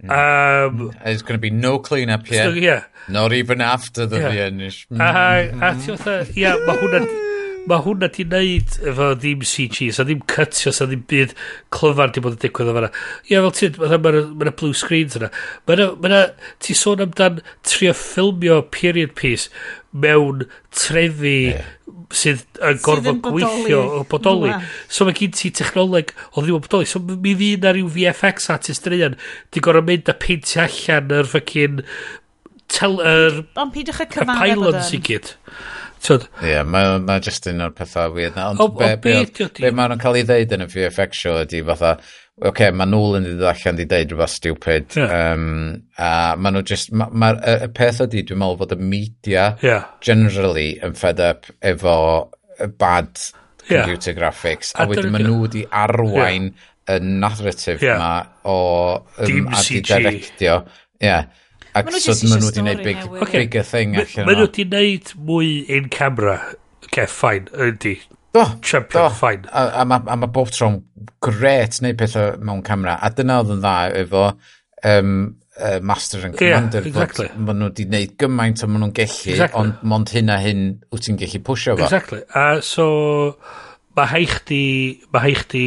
Um, 0.00 0.08
hmm. 0.08 0.88
There's 1.04 1.20
going 1.20 1.36
to 1.36 1.38
be 1.38 1.50
no 1.50 1.78
clean-up 1.78 2.26
here. 2.26 2.48
Yeah. 2.56 2.84
Not 3.10 3.34
even 3.34 3.60
after 3.60 4.06
the 4.06 4.16
yeah. 4.16 4.30
finish 4.30 4.86
A, 4.92 5.50
a 5.60 5.74
ti 5.76 5.92
fatha, 5.92 6.24
ia, 6.32 6.56
mae 6.64 6.80
hwnna 6.80 7.39
mae 7.68 7.82
hwnna 7.84 8.08
di 8.12 8.24
wneud 8.24 8.76
efo 8.88 9.08
ddim 9.18 9.42
CG, 9.46 9.90
sa 9.94 10.04
ddim 10.06 10.22
cytio, 10.30 10.72
sa 10.74 10.86
ddim 10.88 11.02
byd 11.10 11.34
clyfar 11.74 12.12
di 12.14 12.22
bod 12.24 12.36
yn 12.36 12.42
digwydd 12.44 12.70
o 12.72 12.76
fanna. 12.76 12.90
Ia, 13.28 13.42
fel 13.44 13.52
ti'n, 13.58 13.80
mae 13.80 13.90
yna 13.90 13.98
ma 14.00 14.44
ma 14.46 14.54
blue 14.62 14.76
screens 14.76 15.18
yna. 15.18 15.28
Mae 15.68 15.76
yna, 15.76 15.90
ma 16.00 16.22
ti 16.64 16.76
sôn 16.78 17.04
amdan 17.04 17.42
trio 17.66 17.92
ffilmio 17.96 18.62
period 18.72 19.12
piece 19.18 19.50
mewn 19.92 20.46
trefi 20.76 21.34
yeah. 21.50 21.68
sydd 22.14 22.46
yn 22.64 22.80
gorfod 22.84 23.20
gweithio 23.26 23.82
o 23.98 24.04
bodoli. 24.08 24.54
So 24.88 25.08
mae 25.08 25.18
gen 25.18 25.34
ti 25.36 25.52
technoleg 25.60 26.14
o 26.32 26.44
ddim 26.44 26.56
o 26.56 26.62
bodoli. 26.64 26.88
So 26.88 27.02
mi 27.02 27.34
fi 27.38 27.52
na 27.60 27.74
rhyw 27.74 27.90
VFX 27.92 28.50
artist 28.56 28.88
ryan, 28.88 29.18
di 29.52 29.62
gorfod 29.64 29.90
mynd 29.90 30.08
a 30.10 30.16
peintio 30.16 30.64
allan 30.64 31.20
yr 31.20 31.30
ffocin... 31.34 31.84
tel 32.70 33.00
yr... 33.02 33.44
Ond 33.58 33.72
pidwch 33.74 34.04
y 34.04 34.08
cyfan. 34.14 34.36
Y 34.36 34.54
pylon 34.54 34.82
sy'n 34.86 35.04
gyd. 35.06 35.32
Tyd. 36.00 36.24
Ie, 36.40 36.54
yeah, 36.54 36.64
mae 36.64 36.96
ma 37.04 37.18
just 37.20 37.46
un 37.50 37.60
o'r 37.64 37.74
pethau 37.76 38.14
weird 38.14 38.36
na. 38.38 38.48
Ond 38.54 38.62
o, 38.64 38.68
be, 38.72 38.94
o 38.94 39.00
be, 39.04 39.14
be, 39.28 39.48
be 39.58 39.70
mae'n 39.76 40.00
cael 40.00 40.16
ei 40.20 40.24
ddeud 40.28 40.54
yn 40.56 40.64
y 40.64 40.68
VFX 40.72 41.20
show 41.24 41.40
ydy 41.42 41.60
fatha, 41.68 41.90
oce, 42.40 42.48
okay, 42.50 42.70
mae 42.72 42.88
nôl 42.88 43.18
yn 43.18 43.26
dod 43.28 43.44
allan 43.50 43.82
i 43.82 43.86
ddeud 43.88 44.14
rhywbeth 44.14 44.32
stupid. 44.32 44.86
Yeah. 44.96 45.12
Um, 45.34 45.82
a 46.00 46.38
maen 46.40 46.56
nhw 46.56 46.64
just, 46.70 46.94
ma, 46.96 47.10
ma, 47.12 47.34
y, 47.36 47.56
y 47.66 47.70
peth 47.76 48.00
ydy, 48.06 48.24
dwi'n 48.30 48.40
meddwl 48.40 48.62
bod 48.62 48.72
y 48.76 48.80
media 48.94 49.44
yeah. 49.66 49.90
generally 50.04 50.70
yn 50.86 50.96
fed 50.96 51.20
up 51.26 51.50
efo 51.60 51.98
bad 52.80 53.12
yeah. 53.68 53.84
computer 53.84 54.16
graphics. 54.16 54.72
A, 54.76 54.86
a 54.86 54.90
wedyn 54.90 55.12
maen 55.12 55.28
nhw 55.28 55.36
wedi 55.44 55.66
arwain 55.68 56.48
yeah. 56.48 56.96
y 56.96 56.98
narrative 57.04 57.84
yeah. 57.84 58.00
ma 58.00 58.48
o... 58.48 58.56
Um, 59.20 59.28
di 59.28 59.60
CG. 59.68 60.00
Ie. 60.40 60.56
Yeah 61.04 61.28
Ac 61.74 61.90
so 62.02 62.14
maen 62.26 62.40
nhw 62.40 62.48
wedi 62.50 62.62
gwneud 62.62 62.80
big, 62.84 63.02
okay. 63.22 63.44
bigger 63.44 63.66
thing 63.66 63.98
allan 63.98 64.26
Maen 64.26 64.40
nhw 64.40 64.46
wedi 64.48 64.64
gwneud 64.66 65.12
mwy 65.28 65.50
in 65.76 65.90
camera. 65.92 66.38
Ce, 66.90 67.04
ffain, 67.06 67.50
ydy. 67.54 67.98
Do, 68.34 68.46
Champion, 68.62 69.08
do. 69.08 69.14
Fine. 69.14 69.46
A, 69.52 69.66
a, 69.82 69.84
a, 69.84 70.00
a 70.14 70.16
mae 70.18 70.32
bob 70.34 70.50
tro'n 70.54 70.80
gret 71.22 71.78
wneud 71.82 71.98
pethau 72.00 72.34
mewn 72.42 72.64
camera. 72.66 72.96
A 73.02 73.12
dyna 73.14 73.40
oedd 73.42 73.54
yn 73.56 73.62
dda 73.62 73.76
efo 74.02 74.24
um, 74.30 75.14
uh, 75.60 75.78
Master 75.82 76.24
and 76.26 76.38
Commander. 76.38 76.82
Yeah, 76.82 76.90
exactly. 76.90 77.30
Maen 77.36 77.62
nhw 77.62 77.70
wedi 77.70 77.86
gwneud 77.88 78.14
gymaint 78.22 78.62
o 78.64 78.70
maen 78.70 78.86
nhw'n 78.86 78.94
gellu, 78.98 79.34
exactly. 79.34 79.62
ond 79.62 79.82
mond 79.94 80.14
hyn 80.14 80.34
a 80.34 80.38
hyn 80.42 80.68
wyt 80.90 81.06
ti'n 81.06 81.18
gallu 81.22 81.42
pwysio 81.46 81.76
fo. 81.76 81.86
Exactly. 81.86 82.22
A 82.34 82.46
uh, 82.56 82.62
so 82.64 82.86
mae 84.00 84.08
hai 84.08 84.24
chdi, 84.28 84.62
mae 85.12 85.22
hai 85.26 85.32
chdi 85.36 85.64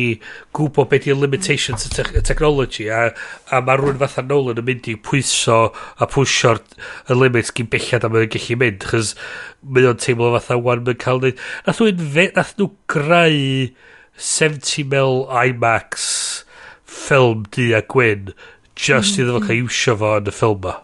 gwybod 0.58 0.90
beth 0.90 1.06
yw'r 1.10 1.20
limitations 1.22 1.86
y 1.86 1.92
te 1.94 2.22
technology 2.26 2.88
a, 2.90 3.12
a 3.54 3.60
mae 3.62 3.78
rhywun 3.78 4.00
fatha 4.02 4.24
Nolan 4.26 4.62
yn 4.62 4.68
mynd 4.70 4.90
i 4.90 4.96
pwyso 5.08 5.60
a 6.02 6.08
pwysio'r 6.10 6.62
y 7.14 7.18
limits 7.18 7.54
gyn 7.54 7.70
bellad 7.74 8.08
am 8.08 8.16
mae'n 8.16 8.32
gallu 8.34 8.58
mynd 8.64 8.88
chys 8.90 9.14
mae 9.62 9.86
o'n 9.90 10.02
teimlo 10.02 10.32
fatha 10.38 10.58
wan 10.58 10.82
mae'n 10.88 11.02
cael 11.04 11.22
neud. 11.22 11.44
Nath 11.68 11.84
nhw'n 11.84 12.08
fe, 12.16 12.26
nath 12.34 12.56
nhw 12.58 12.72
greu 12.90 13.70
70mm 14.18 15.22
IMAX 15.44 16.10
ffilm 16.94 17.46
di 17.54 17.70
a 17.78 17.84
gwyn 17.94 18.34
just 18.80 19.22
iddo 19.22 19.38
fo 19.38 19.46
cael 19.46 19.62
iwsio 19.62 19.98
fo 20.02 20.18
yn 20.18 20.34
y 20.34 20.36
ffilm 20.40 20.66
ma 20.66 20.80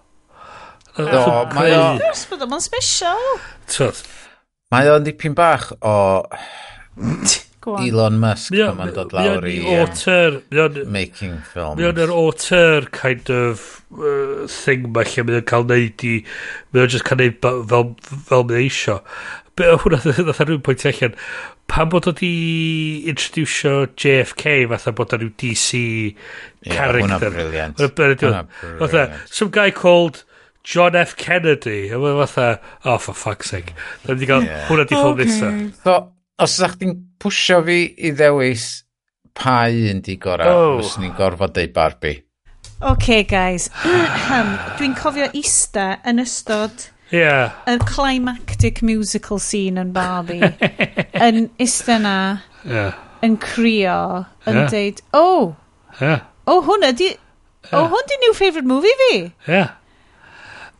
Do, 0.99 1.19
mae 1.55 1.71
o... 1.77 1.83
Mae'n 1.95 2.63
special. 2.65 3.21
Mae 4.73 4.89
o'n 4.91 5.05
dipyn 5.07 5.37
bach 5.37 5.71
o... 5.79 5.93
Oh 5.95 6.41
Elon 7.67 8.19
Musk 8.19 8.53
pan 8.55 8.77
ma'n 8.77 8.93
dod 8.95 9.11
lawr 9.13 9.45
i 9.49 9.57
auteur, 9.75 10.39
making 10.87 11.35
films. 11.51 11.77
Mae 11.77 11.89
o'n 11.89 11.99
yr 12.05 12.13
auteur 12.13 12.87
kind 12.95 13.29
of 13.33 13.65
uh, 13.91 14.47
thing 14.47 14.87
ma 14.95 15.03
lle 15.05 15.25
mae'n 15.27 15.45
cael 15.49 15.67
neud 15.69 16.05
i... 16.07 16.15
Mae 16.71 16.85
o'n 16.85 16.93
just 16.95 17.05
cael 17.07 17.19
neud 17.21 17.39
fel, 17.43 17.91
fel 18.31 18.45
mae'n 18.47 18.63
eisio. 18.63 18.99
Be 19.59 19.67
o 19.73 19.79
Hwna 19.83 19.99
ddath 20.05 20.39
rhywun 20.45 20.63
pwynt 20.65 20.87
allan. 20.89 21.17
Pan 21.69 21.91
bod 21.91 22.07
o 22.09 22.15
di 22.15 22.31
introducio 23.11 23.75
JFK 23.91 24.63
fatha 24.71 24.95
bod 24.95 25.13
o'n 25.17 25.25
rhyw 25.25 25.35
DC 25.43 25.83
character. 26.63 27.03
Ie, 27.03 27.03
hwnna 27.03 27.19
briliant. 27.99 28.57
Fatha, 28.79 29.05
some 29.27 29.51
guy 29.51 29.69
called... 29.69 30.23
John 30.69 30.93
F. 30.93 31.15
Kennedy. 31.15 31.87
A 31.89 31.97
mae 31.97 32.25
fatha, 32.27 32.59
oh, 32.83 32.97
for 32.99 33.15
fuck's 33.15 33.49
sake. 33.49 33.71
Da 34.03 34.13
ni 34.13 34.19
e 34.19 34.19
wedi 34.19 34.27
cael 34.29 34.43
hwnna 34.67 34.85
di 34.85 34.97
ffilm 34.99 35.21
nesaf. 35.23 35.61
So, 35.85 35.95
os 36.43 36.55
ydych 36.59 36.77
chi'n 36.79 36.95
pwysio 37.19 37.59
fi 37.67 37.79
i 38.07 38.13
ddewis 38.15 38.67
pa 39.35 39.67
un 39.69 40.01
di 40.05 40.17
gorau, 40.21 40.49
oh. 40.49 40.79
os 40.83 40.97
ni'n 40.99 41.15
gorfod 41.17 41.55
deud 41.55 41.73
Barbie. 41.75 42.19
OK, 42.79 43.23
guys. 43.27 43.67
Dwi'n 44.79 44.95
cofio 44.95 45.27
ista 45.35 45.97
yn 46.07 46.21
ystod 46.23 46.87
yeah. 47.11 47.51
y 47.67 47.75
climactic 47.83 48.81
musical 48.81 49.39
scene 49.39 49.81
yn 49.81 49.91
Barbie. 49.95 50.53
yn 51.27 51.49
ista 51.59 51.99
na, 51.99 52.17
yeah. 52.63 52.95
yn 53.25 53.35
crio, 53.43 54.25
yn 54.47 54.61
yeah. 54.63 54.71
deud, 54.71 55.03
oh, 55.13 55.55
yeah. 55.99 56.23
oh, 56.47 56.61
hwnna 56.63 56.93
di... 56.95 57.11
Yeah. 57.69 57.75
Oh, 57.75 57.89
hwn 57.91 58.07
di 58.07 58.15
new 58.23 58.33
favourite 58.33 58.65
movie 58.65 58.95
fi. 59.03 59.15
Yeah. 59.45 59.75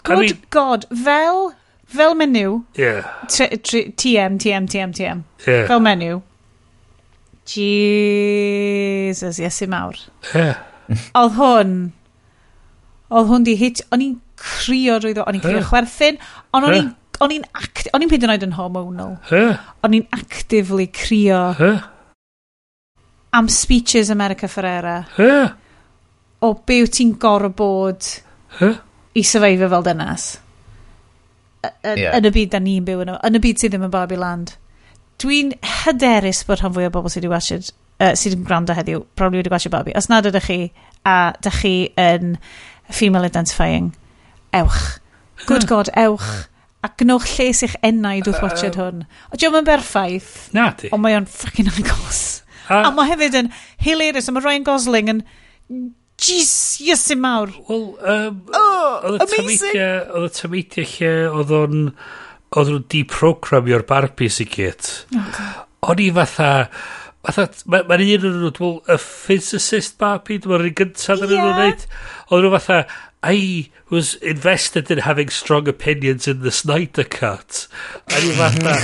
Good 0.04 0.18
I 0.18 0.22
mean, 0.22 0.38
God, 0.50 0.86
fel 1.04 1.52
fel 1.90 2.16
menyw, 2.18 2.60
yeah. 2.78 3.08
TM, 3.28 4.38
TM, 4.38 4.68
TM, 4.70 4.94
TM, 4.94 5.24
yeah. 5.46 5.66
fel 5.70 5.82
menyw, 5.84 6.22
Jesus, 7.50 9.40
yes 9.42 9.62
i 9.66 9.70
mawr. 9.70 9.98
Yeah. 10.34 10.56
Oedd 11.18 11.36
hwn, 11.38 11.76
oedd 13.10 13.30
hwn 13.30 13.46
di 13.46 13.56
hit, 13.58 13.82
o'n 13.94 14.06
i'n 14.06 14.16
crio 14.40 15.00
drwyddo, 15.02 15.26
o'n 15.26 15.38
i'n 15.38 15.44
crio 15.44 15.60
yeah. 15.60 15.70
chwerthin, 15.70 16.20
ond 16.54 16.70
o'n 16.70 16.78
i'n 16.78 16.90
o'n 17.24 17.34
i'n 17.36 17.46
act 17.60 17.90
o'n 17.94 18.04
i'n 18.04 18.12
pyd 18.12 18.26
yn 18.26 18.34
oed 18.34 18.46
yn 18.48 18.56
hormonal 18.56 19.16
yeah. 19.32 19.60
o'n 19.84 19.96
i'n 19.98 20.06
actively 20.16 20.88
crio 20.96 21.42
yeah. 21.60 21.88
am 23.36 23.50
speeches 23.52 24.12
America 24.14 24.48
Ferrera 24.52 25.02
yeah. 25.18 25.52
o 26.40 26.54
be 26.66 26.82
wyt 26.86 26.96
ti'n 27.00 27.16
gorau 27.22 27.52
bod 27.56 28.08
yeah. 28.62 28.80
i 29.20 29.26
sefeifio 29.26 29.72
fel 29.74 29.88
dynas 29.90 30.30
yeah. 31.64 32.16
yn 32.18 32.28
y 32.28 32.32
byd 32.36 32.54
da 32.54 32.62
ni'n 32.64 32.88
byw 32.88 33.04
yn, 33.06 33.14
yn 33.16 33.40
y 33.40 33.44
byd 33.44 33.62
sydd 33.62 33.74
ddim 33.76 33.86
yn 33.88 33.94
Barbie 33.94 34.20
Land. 34.20 34.56
Dwi'n 35.20 35.54
hyderus 35.84 36.44
bod 36.48 36.62
rhan 36.62 36.76
fwy 36.76 36.88
o 36.88 36.92
bobl 36.94 37.12
sydd 37.12 37.26
wedi 37.26 37.34
wasio, 37.34 37.60
uh, 38.00 38.14
sydd 38.20 38.38
yn 38.38 38.46
gwrando 38.48 38.76
heddiw, 38.78 39.04
probably 39.20 39.42
wedi 39.42 39.54
wasio 39.54 39.72
Barbie. 39.74 39.96
Os 40.00 40.10
nad 40.12 40.28
ydych 40.30 40.48
chi, 40.48 40.60
a 41.08 41.34
dych 41.44 41.62
chi 41.64 41.74
yn 42.00 42.38
female 42.90 43.28
identifying, 43.28 43.92
ewch. 44.56 45.00
Good 45.48 45.68
God, 45.70 45.92
ewch. 46.00 46.48
A 46.80 46.88
gnwch 46.96 47.28
lles 47.36 47.66
eich 47.66 47.76
enaid 47.84 48.28
wrth 48.30 48.40
watched 48.44 48.78
hwn. 48.80 49.04
O, 49.28 49.36
diolch 49.36 49.58
yn 49.60 49.68
berffaith. 49.68 50.30
Na 50.56 50.70
di. 50.80 50.92
Ond 50.96 51.04
mae 51.04 51.18
o'n 51.18 51.28
ffucking 51.28 51.68
agos. 51.74 52.22
Uh, 52.70 52.86
a 52.86 52.92
mae 52.96 53.10
hefyd 53.10 53.36
yn 53.36 53.50
hilarious, 53.84 54.30
a 54.30 54.36
mae 54.36 54.46
Ryan 54.46 54.68
Gosling 54.68 55.12
yn 55.12 55.24
Jesus 56.20 57.10
i 57.14 57.18
mawr. 57.20 57.52
Wel, 57.70 57.86
um, 58.14 58.40
oh, 58.56 59.00
oedd 59.10 59.24
y 59.24 59.28
tameidiau, 59.34 59.98
oedd 60.20 60.30
y 60.30 60.36
tameidiau 60.38 60.90
lle 60.94 61.12
oedd 61.32 61.54
o'n, 61.60 61.84
oedd 62.54 62.72
nhw'n 62.74 62.88
deprogramio'r 62.94 63.86
Barbie 63.90 64.32
sicr. 64.34 64.94
Oh, 65.16 65.92
o'n 65.92 66.04
i 66.04 66.10
fatha, 66.16 66.52
fatha, 67.26 67.48
mae'n 67.66 67.90
ma 67.90 68.00
un 68.00 68.30
o'n 68.30 68.40
nhw, 68.44 68.54
dwi'n 68.60 68.96
y 68.96 68.98
physicist 69.04 70.00
Barbie, 70.02 70.40
dwi'n 70.44 70.64
rhan 70.64 70.80
gyntaf 70.82 71.24
yn 71.26 71.36
nhw'n 71.36 71.62
neud. 71.64 71.86
Oedd 72.30 72.46
nhw 72.46 72.56
fatha, 72.58 72.82
I 73.22 73.70
was 73.92 74.14
invested 74.16 74.90
in 74.92 75.00
having 75.04 75.30
strong 75.30 75.68
opinions 75.68 76.28
in 76.28 76.40
the 76.42 76.52
Snyder 76.52 77.04
Cut. 77.04 77.68
O'n 78.16 78.28
i 78.30 78.36
fatha, 78.38 78.76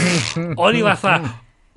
o'n 0.59 0.75
i 0.75 0.83
fatha, 0.83 1.19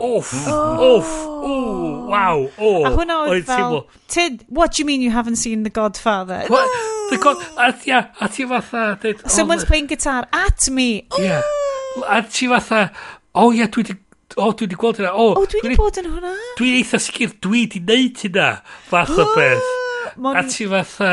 Mm. 0.00 0.16
Oof, 0.16 0.32
oh. 0.46 0.96
off, 0.96 1.26
o, 1.26 2.06
waw, 2.06 2.48
o. 2.58 2.84
A 2.86 2.90
hwnna 2.94 3.16
oedd 3.26 3.46
fel, 3.48 3.80
Tid, 4.06 4.44
what 4.46 4.74
do 4.74 4.82
you 4.82 4.86
mean 4.86 5.02
you 5.02 5.10
haven't 5.10 5.36
seen 5.36 5.64
The 5.64 5.70
Godfather? 5.70 6.44
What? 6.46 6.70
The 7.10 7.18
God, 7.18 7.42
a, 7.56 7.74
yeah, 7.84 8.12
a 8.20 8.28
ti 8.28 8.46
fatha... 8.46 8.98
Did, 9.02 9.22
oh, 9.24 9.28
Someone's 9.28 9.64
oh, 9.64 9.66
playing 9.66 9.86
guitar 9.86 10.28
at 10.32 10.70
me. 10.70 11.08
Yeah. 11.18 11.42
A 12.06 12.22
ti 12.22 12.46
fatha, 12.46 12.92
oh 13.34 13.50
yeah, 13.50 13.66
dwi 13.66 13.88
di 13.88 13.98
o, 14.36 14.46
oh, 14.46 14.52
dwi 14.52 14.68
di 14.68 14.76
gweld 14.78 15.02
hynna. 15.02 15.10
O, 15.10 15.32
oh, 15.32 15.42
oh, 15.42 15.46
dwi 15.50 15.64
wedi 15.64 15.80
bod 15.80 15.98
yn 15.98 16.06
hwnna. 16.12 16.36
Dwi'n 16.60 16.78
eitha 16.78 17.02
sicr, 17.02 17.34
dwi 17.42 17.66
di 17.74 17.82
neud 17.82 18.22
hynna. 18.22 18.50
Fath 18.92 19.18
o 19.18 19.26
beth 19.34 19.87
mon... 20.18 20.36
A 20.36 20.44
ti 20.50 20.66
fatha, 20.70 21.12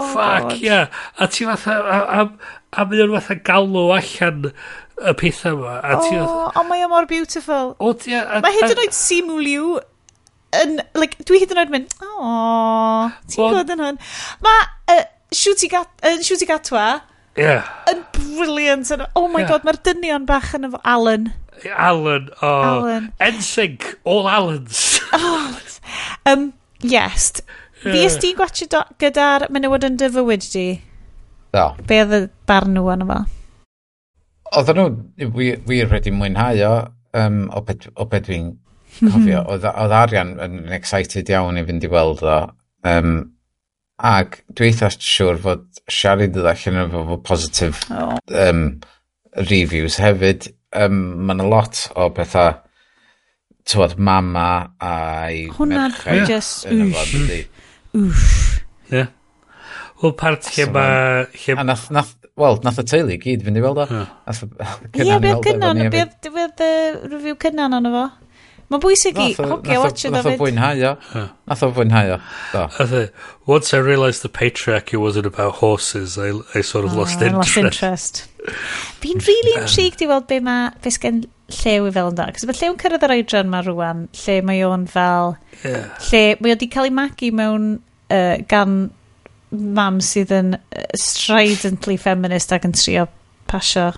oh, 0.00 0.12
fuck, 0.12 0.56
ia. 0.58 0.66
Yeah. 0.66 1.02
A 1.18 1.28
ti 1.32 1.46
fatha, 1.48 1.76
a, 1.80 1.98
a, 1.98 2.22
a, 2.24 2.54
a 2.80 2.86
mae 2.90 3.04
o'n 3.04 3.14
fatha 3.18 3.38
galw 3.46 3.90
allan 3.96 4.48
y 4.96 5.16
pethau 5.20 5.58
yma. 5.60 5.76
A 5.80 5.98
ti 6.02 6.14
oh, 6.16 6.24
fatha... 6.24 6.62
Oh, 6.62 6.64
mae 6.70 6.86
o 6.86 6.90
mor 6.92 7.08
beautiful. 7.10 7.74
O, 7.80 7.92
ia. 8.08 8.24
Mae 8.44 8.56
hyd 8.58 8.72
yn 8.74 8.82
oed 8.86 8.96
Simu 8.96 9.40
Liu 9.42 9.76
yn, 10.56 10.80
like, 10.96 11.18
dwi 11.28 11.42
hyd 11.42 11.52
yn 11.52 11.60
oed 11.64 11.74
mynd, 11.74 11.92
o, 12.00 12.08
ti'n 13.28 13.42
well, 13.42 13.52
gwybod 13.52 13.74
yn 13.76 13.84
hwn. 13.84 14.00
Mae 14.46 14.64
uh, 14.94 15.04
Shooty, 15.34 15.68
Gat, 15.72 15.90
uh, 16.06 16.16
Shooty 16.24 16.48
Gatwa 16.48 16.86
yeah. 17.36 17.66
yn 17.90 18.04
brilliant. 18.12 18.86
briliant. 18.88 19.10
Oh 19.16 19.28
my 19.28 19.42
yeah. 19.42 19.50
god, 19.50 19.66
mae'r 19.66 19.80
dynion 19.86 20.26
bach 20.28 20.54
yn 20.56 20.68
efo 20.70 20.80
Alan. 20.84 21.30
Alan, 21.72 22.30
o. 22.40 22.46
Oh. 22.46 22.62
Alan. 22.70 23.10
NSYNC, 23.20 23.94
all 24.04 24.28
Alans. 24.28 25.00
oh. 25.12 25.60
um, 26.26 26.52
yes. 26.80 27.32
Fi 27.86 28.02
ys 28.02 28.18
ti'n 28.22 28.36
gwachio 28.38 28.82
gyda'r 29.02 29.46
menywod 29.54 29.86
yn 29.86 29.98
dy 30.00 30.10
fywyd 30.14 30.46
di? 30.52 30.66
Do. 31.54 31.66
Be 31.86 32.00
oedd 32.02 32.14
y 32.16 32.20
barn 32.48 32.74
nhw 32.74 32.90
yn 32.94 33.04
efo? 33.06 33.20
Oedden 34.56 34.80
nhw 34.80 35.30
wir, 35.36 35.60
wir 35.68 35.90
wedi 35.92 36.12
mwynhau 36.14 36.62
o, 36.66 36.74
um, 37.20 37.44
o 37.54 37.62
beth, 37.66 37.88
o 37.94 38.08
beth 38.10 38.26
dwi'n 38.28 38.50
cofio. 39.12 39.44
Oedd 39.54 39.96
Arian 40.00 40.34
yn 40.42 40.60
excited 40.74 41.30
iawn 41.32 41.60
i 41.60 41.64
fynd 41.68 41.86
i 41.86 41.92
weld 41.92 42.24
o. 42.26 42.40
Um, 42.86 43.16
ac 43.96 44.42
dwi 44.52 44.70
eitha 44.72 44.90
siŵr 44.92 45.40
fod 45.42 45.64
Siari 45.86 46.26
dod 46.34 46.48
allan 46.50 46.80
efo 46.82 47.04
fo 47.06 47.16
positif 47.22 47.84
oh. 47.94 48.16
um, 48.34 48.62
reviews 49.46 50.00
hefyd. 50.02 50.50
Um, 50.76 50.96
Mae 51.22 51.38
yna 51.38 51.46
lot 51.46 51.84
o 51.94 52.08
bethau 52.14 52.56
tywod, 53.66 53.96
mama 53.98 54.48
a'i 54.82 55.46
Hwna 55.54 55.86
merchaid. 55.86 56.26
Hwna 56.26 56.26
just... 56.28 57.54
Wff. 57.96 58.60
Ie. 58.92 59.06
Wel, 60.02 60.14
part 60.20 60.46
lle 60.52 60.68
ma... 60.70 60.86
Lle... 61.32 61.56
A 61.56 61.64
nath, 61.64 61.88
nath, 61.94 62.12
wel, 62.36 62.60
nath 62.66 62.82
y 62.82 62.84
teulu 62.90 63.16
i 63.16 63.18
gyd 63.22 63.46
fynd 63.46 63.56
i 63.56 63.64
weld 63.64 63.80
o. 63.80 63.88
Ie, 63.88 65.16
beth 65.24 65.42
cynnan, 65.46 65.82
beth 65.92 66.62
y 66.66 66.70
review 67.08 67.38
cynnan 67.40 67.78
o'n 67.78 67.90
efo? 67.90 68.06
Mae'n 68.66 68.82
bwysig 68.82 69.18
i 69.22 69.28
hogia 69.38 69.78
watch 69.78 70.08
o 70.08 70.10
Nath 70.10 70.26
o 70.26 70.32
fwynhau 70.40 70.80
o. 70.88 70.92
Nath 71.46 71.62
o 71.62 71.68
fwynhau 71.74 72.16
o. 72.16 73.02
Once 73.46 73.72
I 73.72 73.78
realised 73.78 74.22
the 74.22 74.28
patriarchy 74.28 74.98
wasn't 74.98 75.26
about 75.26 75.62
horses, 75.62 76.18
I, 76.18 76.32
I 76.54 76.62
sort 76.62 76.84
of 76.84 76.94
oh, 76.94 77.02
lost 77.02 77.22
interest. 77.22 77.56
Lost 77.56 77.56
interest. 77.56 78.24
Fi'n 79.00 79.22
really 79.22 79.54
intrigued 79.60 80.02
i 80.02 80.10
weld 80.10 80.26
be 80.26 80.40
mae, 80.42 80.72
be 80.82 80.90
sgen 80.90 81.22
llew 81.52 81.86
i 81.86 81.92
fel 81.94 82.10
yn 82.10 82.18
da. 82.18 82.26
Cos 82.34 82.46
mae 82.48 82.58
llew'n 82.58 82.78
cyrraedd 82.80 83.06
yr 83.06 83.14
oedran 83.16 83.50
ma 83.50 83.62
rwan, 83.64 84.06
lle 84.24 84.36
mae 84.46 84.62
o'n 84.66 84.86
fel... 84.90 85.36
Yeah. 85.62 85.88
Lle 86.08 86.22
mae 86.40 86.52
o 86.52 86.56
wedi 86.56 86.70
cael 86.72 86.88
ei 86.88 86.94
magu 86.94 87.30
mewn 87.38 87.68
uh, 87.76 88.36
gan 88.50 88.78
mam 89.50 90.00
sydd 90.02 90.34
yn 90.34 90.56
uh, 90.58 90.86
stridently 90.98 91.96
feminist 92.02 92.54
ac 92.54 92.66
yn 92.66 92.74
trio 92.76 93.06
pasio 93.50 93.92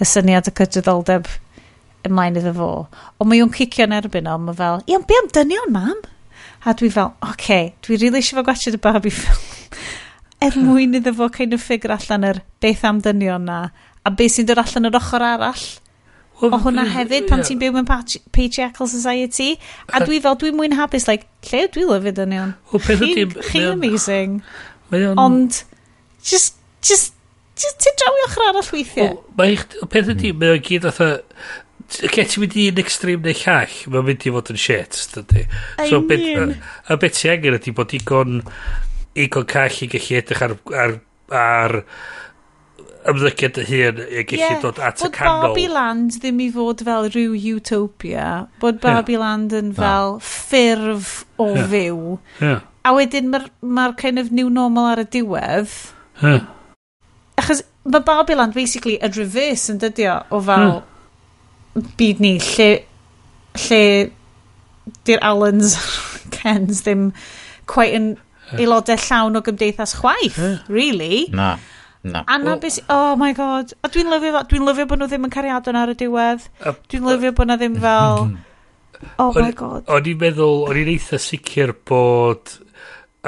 y 0.00 0.08
syniad 0.08 0.48
y 0.48 0.54
cydraddoldeb 0.56 1.28
ymlaen 2.08 2.40
iddo 2.40 2.54
fo. 2.56 2.70
Ond 3.20 3.30
mae 3.30 3.44
o'n 3.44 3.52
cicio 3.54 3.86
yn 3.86 3.96
erbyn 3.96 4.30
o, 4.30 4.38
mae 4.40 4.56
fel, 4.56 4.84
iawn, 4.88 5.06
be 5.08 5.20
am 5.20 5.32
dynion, 5.36 5.72
mam? 5.74 6.04
A 6.66 6.74
dwi 6.74 6.88
fel, 6.90 7.12
oce, 7.20 7.32
okay, 7.34 7.72
dwi 7.84 7.96
rili 7.96 8.08
really 8.08 8.22
eisiau 8.24 8.40
fo 8.40 8.46
gwachod 8.48 8.78
y 8.78 8.82
Barbie 8.82 9.14
ffilm. 9.14 9.42
er 10.46 10.56
mwyn 10.60 10.96
iddo 10.98 11.12
fo 11.16 11.28
kind 11.32 11.56
of 11.56 11.62
ffigur 11.64 11.94
allan 11.94 12.26
yr 12.28 12.40
beth 12.62 12.84
am 12.88 13.02
dynion 13.04 13.46
na, 13.48 13.66
a 14.04 14.12
beth 14.12 14.36
sy'n 14.36 14.48
dod 14.48 14.60
allan 14.62 14.88
yr 14.88 14.98
ochr 14.98 15.24
arall 15.24 15.66
o 16.44 16.50
hwnna 16.52 16.84
hefyd 16.92 17.28
pan 17.30 17.44
ti'n 17.46 17.60
byw 17.60 17.74
mewn 17.76 17.88
patriarchal 17.88 18.90
society 18.92 19.54
a 19.88 20.02
dwi 20.04 20.20
fel 20.24 20.38
dwi'n 20.40 20.56
mwyn 20.58 20.76
hapus 20.76 21.08
like 21.08 21.28
lle 21.48 21.66
dwi 21.72 21.86
lyfyd 21.88 22.22
yn 22.26 22.34
iawn? 22.36 22.54
Chi'n 22.76 23.70
amazing. 23.72 24.40
ond 25.16 25.62
just 26.22 26.58
just 26.84 27.14
just 27.56 27.78
ti'n 27.82 28.00
drawi 28.02 28.26
ochr 28.28 28.48
arall 28.50 28.72
weithiau 28.74 29.14
mae 29.38 29.56
peth 29.92 30.12
ydi 30.12 30.34
mae 30.36 30.56
o'n 30.56 30.66
gyd 30.66 30.90
atho 30.92 31.14
Ge 31.86 32.24
ti'n 32.26 32.42
mynd 32.42 32.54
i 32.58 32.64
un 32.72 32.78
extrem 32.82 33.20
neu 33.22 33.36
llall, 33.38 33.74
mae'n 33.94 34.06
mynd 34.08 34.24
i 34.26 34.30
fod 34.34 34.48
yn 34.50 34.58
shit, 34.58 34.96
dydy. 35.12 35.44
So, 35.86 36.00
bet, 36.08 36.24
a 36.90 36.96
beth 36.98 37.20
ti 37.20 37.30
angen 37.30 37.54
ydi 37.60 37.70
bod 37.76 37.94
igon, 37.94 38.40
igon 39.14 39.46
call 39.52 39.78
i 39.86 39.88
gallu 39.92 40.16
edrych 40.18 40.42
ar, 40.42 40.56
ar, 40.82 40.96
ar 41.30 41.76
ymddygiad 43.10 43.60
y 43.62 43.66
hun 43.68 44.00
i 44.04 44.24
gallu 44.28 44.42
yeah. 44.42 44.62
dod 44.62 44.80
at 44.82 45.00
bod 45.00 45.08
y 45.08 45.14
canol. 45.14 45.42
Bod 45.42 45.54
Barbiland 45.54 46.18
ddim 46.20 46.40
i 46.42 46.48
fod 46.54 46.82
fel 46.86 47.08
rhyw 47.10 47.36
utopia, 47.56 48.30
bod 48.62 48.80
Barbiland 48.82 49.54
yeah. 49.54 49.64
yn 49.64 49.70
fel 49.76 50.18
ffurf 50.24 51.14
o 51.42 51.52
yeah. 51.54 51.70
fyw. 51.72 52.18
Yeah. 52.40 52.66
A 52.86 52.94
wedyn 52.96 53.30
mae'r 53.32 53.48
ma 53.62 53.88
kind 53.98 54.22
of 54.22 54.32
new 54.34 54.50
normal 54.52 54.90
ar 54.92 55.02
y 55.02 55.06
diwedd. 55.16 55.72
Yeah. 56.22 56.44
Achos 57.40 57.64
mae 57.86 58.04
Barbiland 58.06 58.56
basically 58.56 58.98
yn 59.04 59.14
reverse 59.16 59.72
yn 59.72 59.80
dydio 59.82 60.20
o 60.30 60.42
fel 60.44 60.68
yeah. 60.68 61.88
byd 61.98 62.22
ni, 62.24 62.36
lle, 62.52 62.70
lle 63.66 63.82
di'r 65.06 65.22
Allens, 65.26 65.76
Kens 66.36 66.82
ddim 66.86 67.10
quite 67.70 67.94
yn 67.96 68.14
aelodau 68.54 68.98
llawn 69.08 69.38
o 69.38 69.42
gymdeithas 69.46 69.96
chwaith, 70.00 70.38
yeah. 70.38 70.60
really. 70.70 71.26
Na. 71.34 71.56
Na. 72.12 72.24
Anna 72.30 72.56
beth... 72.62 72.78
Oh 72.92 73.16
my 73.20 73.32
god. 73.36 73.72
A 73.82 73.90
dwi'n 73.92 74.10
lyfio, 74.12 74.42
dwi 74.50 74.60
lyfio 74.62 74.86
bod 74.90 75.02
nhw 75.02 75.08
ddim 75.10 75.26
yn 75.28 75.32
cariadon 75.34 75.78
ar 75.80 75.92
y 75.92 75.96
diwedd. 75.98 76.44
Dwi'n 76.62 77.08
lyfio 77.10 77.32
bod 77.36 77.50
nhw 77.50 77.58
ddim 77.62 77.78
mm. 77.78 77.86
fel... 77.86 78.28
Oh 79.20 79.28
my 79.36 79.50
god. 79.52 79.82
O'n 79.92 80.06
i'n 80.08 80.16
meddwl, 80.16 80.62
o'n 80.70 80.78
i'n 80.80 80.88
eitha 80.88 81.18
sicr 81.20 81.74
bod 81.84 82.54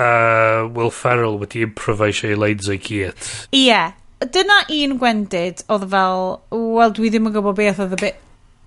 uh, 0.01 0.65
Will 0.73 0.89
Ferrell 0.89 1.37
wedi 1.43 1.61
improvisio 1.67 2.31
ei 2.31 2.39
lines 2.41 2.71
o'i 2.73 2.79
gyd. 2.81 3.27
Ie. 3.53 3.67
Yeah. 3.67 3.93
Dyna 4.19 4.63
un 4.75 4.97
gwendid 4.99 5.61
oedd 5.71 5.85
fel, 5.93 6.25
wel, 6.51 6.95
dwi 6.97 7.13
ddim 7.13 7.29
yn 7.29 7.37
gwybod 7.37 7.59
beth 7.61 7.83
oedd 7.85 7.99
y 7.99 8.01
bit 8.01 8.25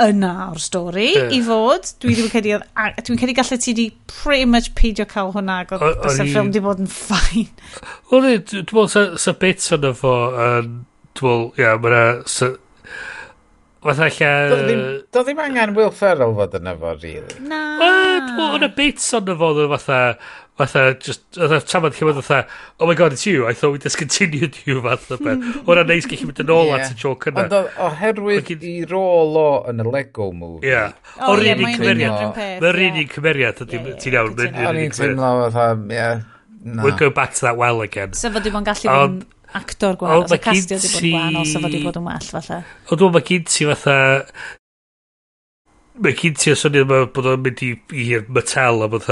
yna 0.08 0.32
o'r 0.50 0.62
stori 0.62 1.10
yeah. 1.12 1.32
i 1.36 1.42
fod. 1.46 1.92
Dwi 2.02 2.16
ddim 2.16 2.28
yn 2.28 2.34
credu, 2.34 2.58
dwi'n 3.02 3.22
credu 3.22 3.36
gallu 3.38 3.60
ti 3.62 3.76
di 3.78 3.88
pretty 4.12 4.48
much 4.50 4.72
peidio 4.78 5.06
cael 5.10 5.32
hwnna 5.36 5.62
ac 5.66 5.76
oedd 5.78 6.10
y 6.12 6.28
ffilm 6.32 6.52
di 6.56 6.64
bod 6.64 6.82
yn 6.84 6.90
ffain. 6.92 7.48
Wel, 8.12 8.28
dwi'n 8.42 8.66
meddwl 8.66 8.92
sa, 8.92 9.06
sa 9.22 9.36
bits 9.38 9.72
yna 9.78 9.94
fo, 9.98 10.18
dwi'n 10.34 10.76
meddwl, 11.22 11.48
ia, 11.62 11.78
mae'na... 11.82 12.58
Fatha 13.82 14.12
lle... 14.14 14.28
Do 15.10 15.24
ddim 15.26 15.40
angen 15.42 15.72
Will 15.74 15.90
Ferrell 15.90 16.36
fod 16.38 16.54
yna 16.60 16.76
fo, 16.78 16.94
really. 17.02 17.40
Na. 17.50 17.62
Wel, 17.82 18.60
yna 18.60 18.70
bits 18.78 19.10
yna 19.18 19.38
fo, 19.40 19.54
fatha 19.78 20.02
fatha, 20.60 20.94
just, 21.00 21.24
fatha, 21.36 21.60
tamad 21.66 21.96
lle 21.98 22.08
oedd 22.10 22.20
fatha, 22.22 22.42
oh 22.80 22.90
my 22.90 22.96
god, 22.98 23.14
it's 23.14 23.26
you, 23.26 23.48
I 23.48 23.54
thought 23.54 23.74
we 23.74 23.82
discontinued 23.82 24.58
you, 24.66 24.82
fatha 24.82 25.18
beth. 25.18 25.40
Hmm. 25.40 25.64
Hwna 25.68 25.86
neis 25.90 26.08
gallu 26.10 26.30
mynd 26.30 26.44
yn 26.44 26.54
ôl 26.56 26.74
at 26.78 26.92
y 26.92 26.98
joke 27.00 27.32
yna. 27.32 27.48
Ond 27.48 27.80
oherwydd 27.88 28.52
i 28.58 28.76
rôl 28.90 29.40
o 29.42 29.48
yn 29.72 29.84
y 29.84 29.88
Lego 29.90 30.32
movie. 30.36 30.72
Ia, 30.72 30.88
o'r 31.28 31.44
un 31.46 31.66
i'n 31.66 31.76
cymeriad. 31.80 32.40
Mae'r 32.64 32.82
un 32.88 33.02
i'n 33.04 33.12
cymeriad, 33.16 33.66
ti'n 33.72 34.18
iawn. 34.18 34.38
O'n 34.38 34.82
i'n 34.86 34.96
teimlo 34.98 35.34
fatha, 35.48 35.68
ia, 35.98 36.10
na. 36.62 36.84
We'll 36.86 36.98
go 36.98 37.10
back 37.10 37.34
to 37.36 37.48
that 37.48 37.58
well 37.58 37.82
again. 37.82 38.14
So 38.14 38.32
fod 38.34 38.46
dim 38.46 38.58
ond 38.60 38.70
gallu 38.70 38.92
mynd 38.92 39.30
actor 39.58 39.98
gwahanol, 40.00 40.30
so 40.30 40.38
castio 40.40 40.78
di 40.80 40.88
bod 40.88 41.04
yn 41.04 41.12
gwahanol, 41.12 41.48
so 41.50 41.62
fod 41.64 41.74
di 41.76 41.84
bod 41.84 41.98
yn 42.00 42.08
well 42.08 42.28
falle. 42.36 42.60
O 42.88 42.98
dwi'n 43.00 43.16
mae 43.16 43.26
gyd 43.28 43.48
ti 43.52 43.68
fatha, 43.72 43.96
mae 46.00 46.14
gyd 46.16 46.38
ti 46.40 46.52
o 46.54 46.56
syniad 46.56 46.88
ma, 46.88 47.02
bod 47.12 47.28
o'n 47.28 47.42
mynd 47.44 47.62
i'r 47.66 48.24
Mattel 48.32 48.86
a 48.86 48.88
bod 48.92 49.08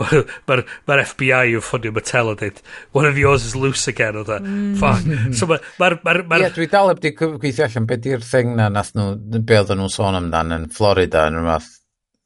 mae'r 0.00 0.22
ma, 0.48 0.56
ma 0.88 0.96
FBI 1.04 1.56
yn 1.58 1.64
ffonio 1.64 1.92
Mattel 1.96 2.32
a 2.32 2.36
dweud 2.38 2.62
one 2.96 3.08
of 3.08 3.20
yours 3.20 3.44
is 3.44 3.56
loose 3.56 3.88
again. 3.90 4.16
O 4.16 4.24
dda 4.24 4.38
e, 4.40 4.46
mm. 4.46 4.72
fuck. 4.80 5.04
So 5.36 5.48
mae'r 5.50 5.66
ma, 5.78 5.92
ma, 6.06 6.16
ma, 6.30 6.40
yeah, 6.44 6.54
dwi 6.54 6.68
dal 6.72 6.92
heb 6.92 7.02
di 7.04 7.12
gweithio 7.18 7.68
allan 7.68 7.88
beth 7.90 8.08
i'r 8.08 8.24
thing 8.24 8.56
na 8.58 8.70
nath 8.72 8.94
nhw 8.96 9.42
be 9.44 9.60
oedden 9.60 9.82
nhw'n 9.82 9.92
sôn 9.92 10.18
amdan 10.18 10.56
yn 10.56 10.68
Florida 10.72 11.26
yn 11.30 11.40
rhywbeth 11.40 11.70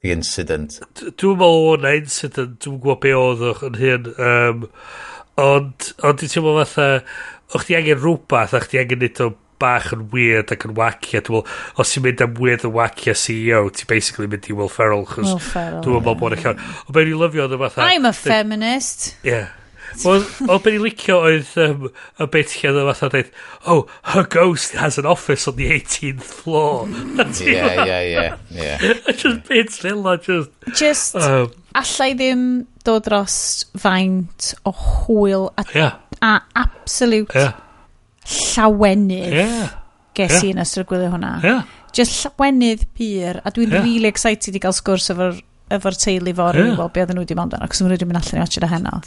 the 0.05 0.13
incident. 0.15 0.79
Dwi'n 1.03 1.41
meddwl 1.41 1.73
o'n 1.73 1.89
incident 1.95 2.61
dwi'n 2.63 2.79
gwybod 2.83 3.03
be 3.03 3.17
oedd 3.17 3.43
o'ch 3.51 3.65
yn 3.71 3.81
hyn 3.81 4.13
um, 4.15 4.69
ond 5.43 5.91
ond 6.07 6.23
dwi'n 6.23 6.33
teimlo 6.33 6.55
fatha 6.63 6.89
o'ch 7.57 7.67
ti 7.67 7.79
angen 7.79 8.01
rhywbeth 8.01 8.55
o'ch 8.57 8.69
chdi 8.69 8.83
angen 8.85 9.03
nid 9.03 9.25
o 9.25 9.33
bach 9.63 9.93
yn 9.97 10.07
weird 10.13 10.53
ac 10.55 10.67
yn 10.69 10.75
wacky 10.79 11.19
a 11.19 11.25
dwi'n 11.27 11.45
meddwl 11.45 11.83
os 11.83 11.93
ti'n 11.93 12.07
mynd 12.07 12.25
am 12.27 12.41
weird 12.41 12.67
yn 12.69 12.75
wacky 12.77 13.13
a 13.13 13.19
CEO 13.19 13.67
ti'n 13.73 13.91
basically 13.93 14.31
mynd 14.31 14.49
i 14.51 14.57
Will 14.57 14.73
Ferrell 14.73 15.07
chos 15.11 15.37
dwi'n 15.53 15.79
meddwl 15.85 16.19
bod 16.21 16.39
yn 16.39 16.43
llawn. 16.45 16.67
O 16.87 16.97
be'n 16.97 17.13
i 17.13 17.21
lyfio 17.23 17.47
oedd 17.47 17.61
fatha 17.67 17.87
I'm 17.93 18.09
a 18.09 18.17
feminist. 18.17 19.15
Yeah 19.27 19.55
o 20.05 20.59
be'n 20.61 20.77
i 20.77 20.81
licio 20.81 21.19
oedd 21.25 21.53
um, 21.63 21.89
y 22.21 22.29
beth 22.33 22.55
lle 22.59 22.73
oedd 22.73 22.89
fatha 22.91 23.11
dweud 23.13 23.31
oh 23.73 23.83
her 24.13 24.27
ghost 24.33 24.77
has 24.77 24.99
an 25.01 25.09
office 25.09 25.49
on 25.49 25.57
the 25.57 25.71
18th 25.71 26.23
floor. 26.23 26.89
Yeah 27.41 27.85
yeah 27.85 28.01
yeah 28.01 28.37
yeah 28.51 29.13
just 29.13 29.49
bits 29.49 29.79
fel 29.79 30.03
na 30.03 30.17
just 30.17 30.51
just 30.77 31.17
um, 31.17 31.53
allai 31.75 32.13
ddim 32.19 32.67
dod 32.87 33.07
dros 33.09 33.39
faint 33.79 34.53
o 34.65 34.73
hwyl 34.73 35.51
a, 35.57 35.65
yeah. 35.75 35.97
a 36.23 36.41
absolute 36.55 37.33
yeah 37.35 37.55
llawenydd 38.27 39.35
yeah. 39.35 39.75
ges 40.17 40.39
yeah. 40.39 40.47
i 40.47 40.55
yn 40.55 40.63
ystod 40.65 40.89
gwylio 40.91 41.11
hwnna. 41.15 41.35
Yeah. 41.45 41.75
Just 41.97 42.25
llawenydd 42.25 42.87
pyr, 42.97 43.41
a 43.45 43.53
dwi'n 43.55 43.73
yeah. 43.73 43.85
really 43.85 44.11
excited 44.11 44.57
i 44.57 44.63
gael 44.63 44.77
sgwrs 44.77 45.11
efo'r 45.15 45.43
efo'r 45.77 45.97
teulu 45.99 46.33
fo 46.39 46.47
yeah. 46.55 46.77
wel, 46.79 46.91
be 46.95 47.03
oedden 47.03 47.19
nhw 47.19 47.25
wedi 47.25 47.37
mynd 47.39 47.55
dan, 47.57 47.65
ac 47.67 47.75
nhw 47.81 47.91
wedi 47.91 48.07
mynd 48.07 48.21
allan 48.21 48.39
i 48.39 48.45
watch 48.45 48.59
it 48.61 48.67
a 48.67 48.71
heno. 48.71 49.01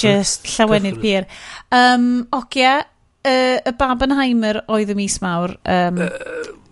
Just 0.00 0.48
llawenydd 0.54 1.00
pyr 1.02 1.28
Um, 1.74 2.26
Ogia, 2.32 2.78
uh, 3.24 3.56
y 3.58 3.72
Babenheimer 3.80 4.62
oedd 4.72 4.92
y 4.94 4.96
mis 4.98 5.18
mawr, 5.24 5.56
um, 5.64 6.00
uh, 6.04 6.08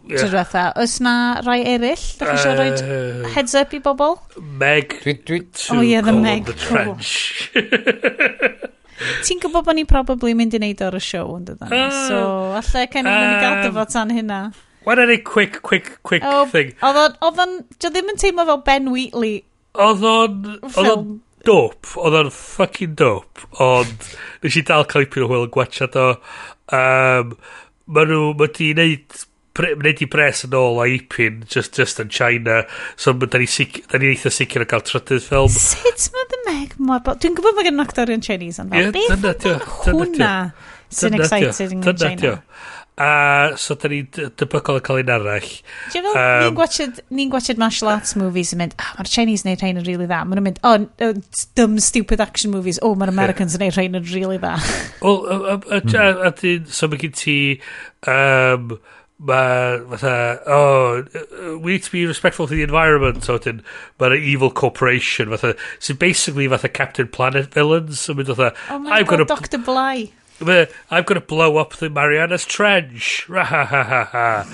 yeah. 0.08 0.28
diwetha. 0.28 0.64
Oes 0.80 0.98
na 1.04 1.14
rai 1.44 1.60
eraill? 1.74 2.06
da 2.18 2.28
chi 2.28 2.36
eisiau 2.36 2.54
rhoi 2.58 3.32
heads 3.34 3.56
up 3.58 3.74
i 3.74 3.82
bobl? 3.84 4.18
Meg. 4.60 4.98
Dwi, 5.02 5.16
dwi, 5.26 5.42
oh, 5.74 5.82
yeah, 5.82 6.04
the 6.04 6.14
Meg. 6.16 6.46
The 6.46 6.54
trench. 6.54 7.50
Ti'n 9.26 9.40
gwybod 9.42 9.66
bod 9.68 9.78
ni'n 9.78 9.88
probably 9.90 10.34
mynd 10.38 10.56
i 10.56 10.60
wneud 10.60 10.84
o'r 10.86 10.98
y 10.98 11.02
siow 11.02 11.34
yn 11.38 11.48
dydyn? 11.48 11.72
Uh, 11.72 11.86
ah, 11.86 11.96
so, 12.08 12.20
allai 12.60 12.84
kind 12.92 13.08
of 13.08 13.14
uh, 13.14 13.24
mynd 13.24 13.34
i 13.34 13.42
gadw 13.42 13.70
ah. 13.70 13.74
fo 13.78 13.86
tan 13.94 14.14
hynna. 14.14 14.42
Why 14.82 14.96
not 14.98 15.12
a 15.14 15.18
quick, 15.18 15.60
quick, 15.62 15.98
quick 16.02 16.24
oh, 16.26 16.44
thing? 16.50 16.72
Oedd 16.82 16.98
o'n, 16.98 17.18
oedd 17.28 17.42
jo 17.82 17.90
ddim 17.92 18.10
yn 18.10 18.18
teimlo 18.18 18.46
fel 18.48 18.62
Ben 18.66 18.90
Wheatley. 18.90 19.42
Oedd 19.78 20.06
o'n, 20.06 20.38
oedd 20.72 20.90
o'n 20.90 21.10
dope, 21.46 21.94
oedd 22.02 22.18
o'n 22.18 22.30
fucking 22.34 22.96
dope, 22.98 23.46
ond 23.62 24.08
nes 24.42 24.58
i 24.58 24.64
dal 24.66 24.86
cael 24.90 25.06
ei 25.06 25.10
pyn 25.12 25.26
o 25.26 25.30
hwyl 25.30 25.46
yn 25.46 25.52
gwachad 25.54 25.98
o. 25.98 26.08
Um, 26.72 27.36
Mae 27.92 28.06
nhw, 28.06 28.30
mae 28.38 28.50
di 28.54 28.68
wneud 28.72 29.22
Wneud 29.52 30.00
i 30.00 30.06
bres 30.08 30.46
yn 30.46 30.54
ôl 30.56 30.80
a 30.80 30.86
Ipin, 30.88 31.42
just, 31.44 31.76
just 31.76 32.00
in 32.00 32.08
China. 32.08 32.62
So, 32.96 33.12
da 33.12 33.38
ni, 33.38 33.46
sic, 33.50 33.82
da 33.92 34.00
ni 34.00 34.14
eitha 34.14 34.32
sicr 34.32 34.64
o 34.64 34.68
gael 34.68 34.84
trydydd 34.88 35.24
ffilm. 35.26 35.52
Sut 35.52 36.06
mae 36.14 36.28
The 36.30 36.38
Meg 36.46 36.76
mor... 36.80 37.02
Dwi'n 37.04 37.36
gwybod 37.36 37.58
mae 37.58 37.66
gen 37.68 37.82
actorion 37.84 38.24
Chinese 38.24 38.62
ond 38.62 38.72
fel. 38.72 38.88
Yeah, 38.88 39.18
Beth 39.20 39.44
yna 39.50 39.58
hwnna 39.90 40.36
sy'n 40.92 41.18
exciting 41.18 41.84
yn 41.84 42.00
China? 42.00 42.38
A 43.00 43.56
so 43.56 43.74
da 43.80 43.88
ni 43.88 44.02
debygol 44.04 44.78
yn 44.78 44.84
cael 44.84 45.00
un 45.00 45.12
arall. 45.14 45.50
You 45.94 46.02
know, 46.04 46.12
um, 46.12 46.44
ni'n 46.44 46.56
gwachod, 46.56 47.02
ni 47.12 47.26
gwachod 47.32 47.60
martial 47.60 47.90
arts 47.92 48.12
movies 48.20 48.52
yn 48.56 48.60
mynd, 48.60 48.76
oh, 48.76 48.90
mae'r 48.98 49.10
Chinese 49.12 49.46
neud 49.48 49.64
rhain 49.64 49.80
yn 49.80 49.86
really 49.88 50.08
dda. 50.08 50.22
Mae'n 50.28 50.44
mynd, 50.44 50.60
oh, 50.68 50.74
uh, 51.04 51.12
dumb, 51.58 51.76
stupid 51.80 52.24
action 52.24 52.52
movies. 52.52 52.80
Oh, 52.84 52.94
mae'r 52.96 53.12
Americans 53.12 53.56
yn 53.56 53.64
neud 53.64 53.76
rhain 53.76 54.00
yn 54.00 54.08
really 54.12 54.40
dda. 54.40 54.56
Wel, 55.04 55.22
a, 55.24 55.56
a, 55.56 55.80
a, 55.80 56.32
a, 56.32 56.56
so 56.72 56.88
mae 56.92 57.04
gen 57.04 57.16
ti... 57.20 57.36
Um, 58.08 58.76
mae 59.22 59.78
fatha, 59.90 60.40
oh, 60.46 61.04
we 61.58 61.72
need 61.72 61.82
to 61.84 61.92
be 61.92 62.06
respectful 62.06 62.46
to 62.48 62.54
the 62.54 62.62
environment, 62.62 63.22
so 63.24 63.38
dyn, 63.38 63.62
mae'n 64.02 64.16
evil 64.18 64.50
corporation, 64.50 65.30
fatha, 65.30 65.54
sy'n 65.78 66.00
basically 66.00 66.48
fatha 66.50 66.68
Captain 66.68 67.06
Planet 67.06 67.52
villains, 67.54 68.00
so 68.00 68.14
mynd 68.18 68.32
fatha, 68.32 68.50
oh 68.70 68.80
my 68.80 68.98
I'm 68.98 69.04
God, 69.04 69.22
gonna, 69.22 69.30
Dr. 69.30 69.58
Bly. 69.58 70.10
I'm 70.42 71.04
gonna 71.04 71.20
blow 71.20 71.58
up 71.58 71.76
the 71.76 71.88
Marianas 71.88 72.44
Trench. 72.44 73.28
Ra 73.28 73.44
ha 73.44 73.64
ha 73.64 73.84
ha 73.84 74.04
ha. 74.04 74.44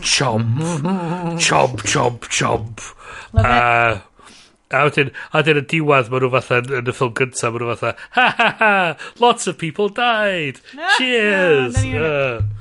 Chomp. 0.00 0.58
chomp, 1.40 1.80
chomp, 1.88 2.20
chomp. 2.28 2.94
Love 3.32 3.46
uh. 3.46 4.00
A 4.68 4.84
wedyn, 4.84 5.14
a 5.32 5.40
wedyn 5.40 5.62
y 5.62 5.64
diwedd 5.64 6.10
maen 6.12 6.26
nhw 6.26 6.28
fatha 6.34 6.58
yn 6.60 6.90
y 6.90 6.92
ffilm 6.92 7.14
gyntaf, 7.16 7.54
maen 7.54 7.62
nhw 7.64 7.72
fatha, 7.72 7.94
ha 8.18 8.26
ha 8.36 8.48
ha, 8.58 8.72
lots 9.24 9.48
of 9.48 9.56
people 9.56 9.88
died, 9.88 10.60
cheers! 10.98 11.78
No, 11.88 11.88
no, 11.88 11.98
no, 11.98 12.04
no. 12.04 12.36
Uh. 12.36 12.57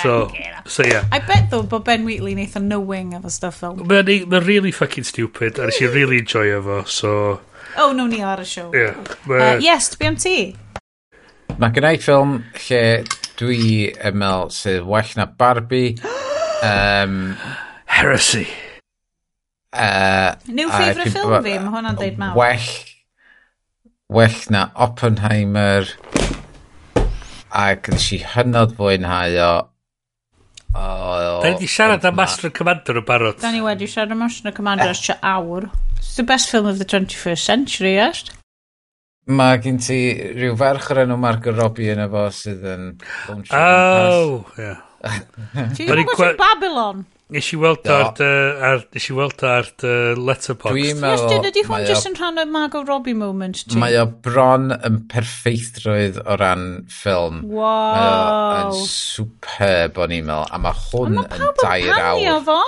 So, 0.00 0.30
so 0.66 0.82
yeah. 0.84 1.06
I 1.12 1.18
bet 1.18 1.50
though 1.50 1.62
bod 1.62 1.84
Ben 1.84 2.04
Wheatley 2.04 2.34
neitha 2.34 2.62
knowing 2.62 3.12
efo 3.12 3.30
stuff 3.30 3.56
fel. 3.56 3.76
Mae'n 3.76 4.28
ma 4.30 4.38
really 4.38 4.72
fucking 4.72 5.04
stupid 5.04 5.58
a 5.58 5.66
nes 5.66 5.80
i 5.82 5.90
really 5.92 6.18
enjoy 6.18 6.46
efo, 6.56 6.86
so... 6.88 7.40
Oh, 7.76 7.92
no, 7.92 8.06
ni 8.06 8.20
ar 8.22 8.40
y 8.40 8.48
siow. 8.48 8.72
Yeah. 8.74 8.96
Ma... 9.26 9.34
Uh, 9.34 9.58
yes, 9.58 9.88
to 9.90 9.98
be 9.98 10.06
am 10.06 10.16
ti. 10.16 10.56
Mae 11.58 11.72
gen 11.76 11.88
i 11.88 11.96
ffilm 12.00 12.38
lle 12.66 12.82
dwi 13.40 13.62
yn 13.92 14.18
meddwl 14.20 14.52
sydd 14.54 14.86
well 14.88 15.16
na 15.18 15.26
Barbie. 15.26 15.96
um, 16.72 17.36
Heresy. 17.92 18.46
Uh, 19.72 20.34
New 20.48 20.68
favourite 20.68 21.12
film 21.12 21.42
fi, 21.44 21.56
mae 21.56 21.72
hwnna'n 21.72 21.96
deud 21.96 22.18
mawr. 22.20 22.36
Well, 22.36 22.70
well 24.12 24.40
na 24.52 24.66
Oppenheimer 24.76 25.88
ac 27.52 27.88
yn 27.92 28.00
si 28.00 28.18
hynod 28.34 28.74
fwynhau 28.78 29.36
o 29.44 29.52
Da 30.72 31.42
ni 31.44 31.52
wedi 31.52 31.68
siarad 31.68 32.04
am 32.04 32.14
Master 32.16 32.48
and 32.48 32.54
Commander 32.56 33.00
yn 33.00 33.04
barod. 33.08 33.40
Da 33.42 33.50
ni 33.52 33.60
wedi 33.60 33.88
siarad 33.90 34.14
am 34.14 34.22
Master 34.24 34.48
and 34.48 34.56
Commander 34.56 34.92
ers 34.92 35.10
eh. 35.10 35.18
awr. 35.20 35.68
It's 35.98 36.16
the 36.16 36.22
best 36.22 36.50
film 36.50 36.66
of 36.66 36.78
the 36.78 36.84
21st 36.84 37.44
century, 37.44 37.94
yes? 37.94 38.24
Mae 39.26 39.58
gen 39.62 39.78
ti 39.78 39.98
rhyw 40.34 40.56
ferch 40.58 40.88
o'r 40.90 41.04
enw 41.04 41.18
Margot 41.20 41.54
Robbie 41.54 41.92
yn 41.92 42.00
efo 42.06 42.24
sydd 42.34 42.64
yn... 42.72 42.88
Oh, 43.28 44.48
yeah. 44.58 44.80
Ti'n 45.76 45.92
gwybod 45.92 46.40
Babylon? 46.40 47.04
Nes 47.32 47.46
i 47.54 47.56
weld 47.56 47.86
ar, 47.88 48.10
dy, 48.18 48.28
ar, 48.68 48.82
nes 48.92 49.06
i 49.08 49.14
weld 49.16 49.42
ar 49.48 49.68
dy 49.80 49.92
letterbox. 50.18 50.74
Dwi'n 50.76 50.98
meddwl... 51.00 51.30
Yes, 51.32 51.46
ydy 51.48 51.64
hwn 51.64 51.86
jyst 51.88 52.08
yn 52.10 52.16
rhan 52.18 52.40
o 52.42 52.44
Margot 52.52 52.84
Robbie 52.88 53.14
moment 53.16 53.62
ti? 53.64 53.78
Mae 53.80 53.96
o 54.02 54.04
bron 54.26 54.68
yn 54.74 54.98
perffeithrwydd 55.08 56.20
o 56.20 56.36
ran 56.40 56.66
ffilm. 56.92 57.40
Wow. 57.48 57.96
Mae 57.96 58.10
o 58.12 58.66
yn 58.66 58.86
superb 58.90 60.00
o'n 60.04 60.16
e-mail. 60.18 60.44
A 60.52 60.60
mae 60.60 60.76
hwn 60.90 61.22
yn 61.22 61.46
dair 61.62 61.88
awr. 61.94 62.20
Mae 62.20 62.28
pawb 62.28 62.50
fo? 62.50 62.60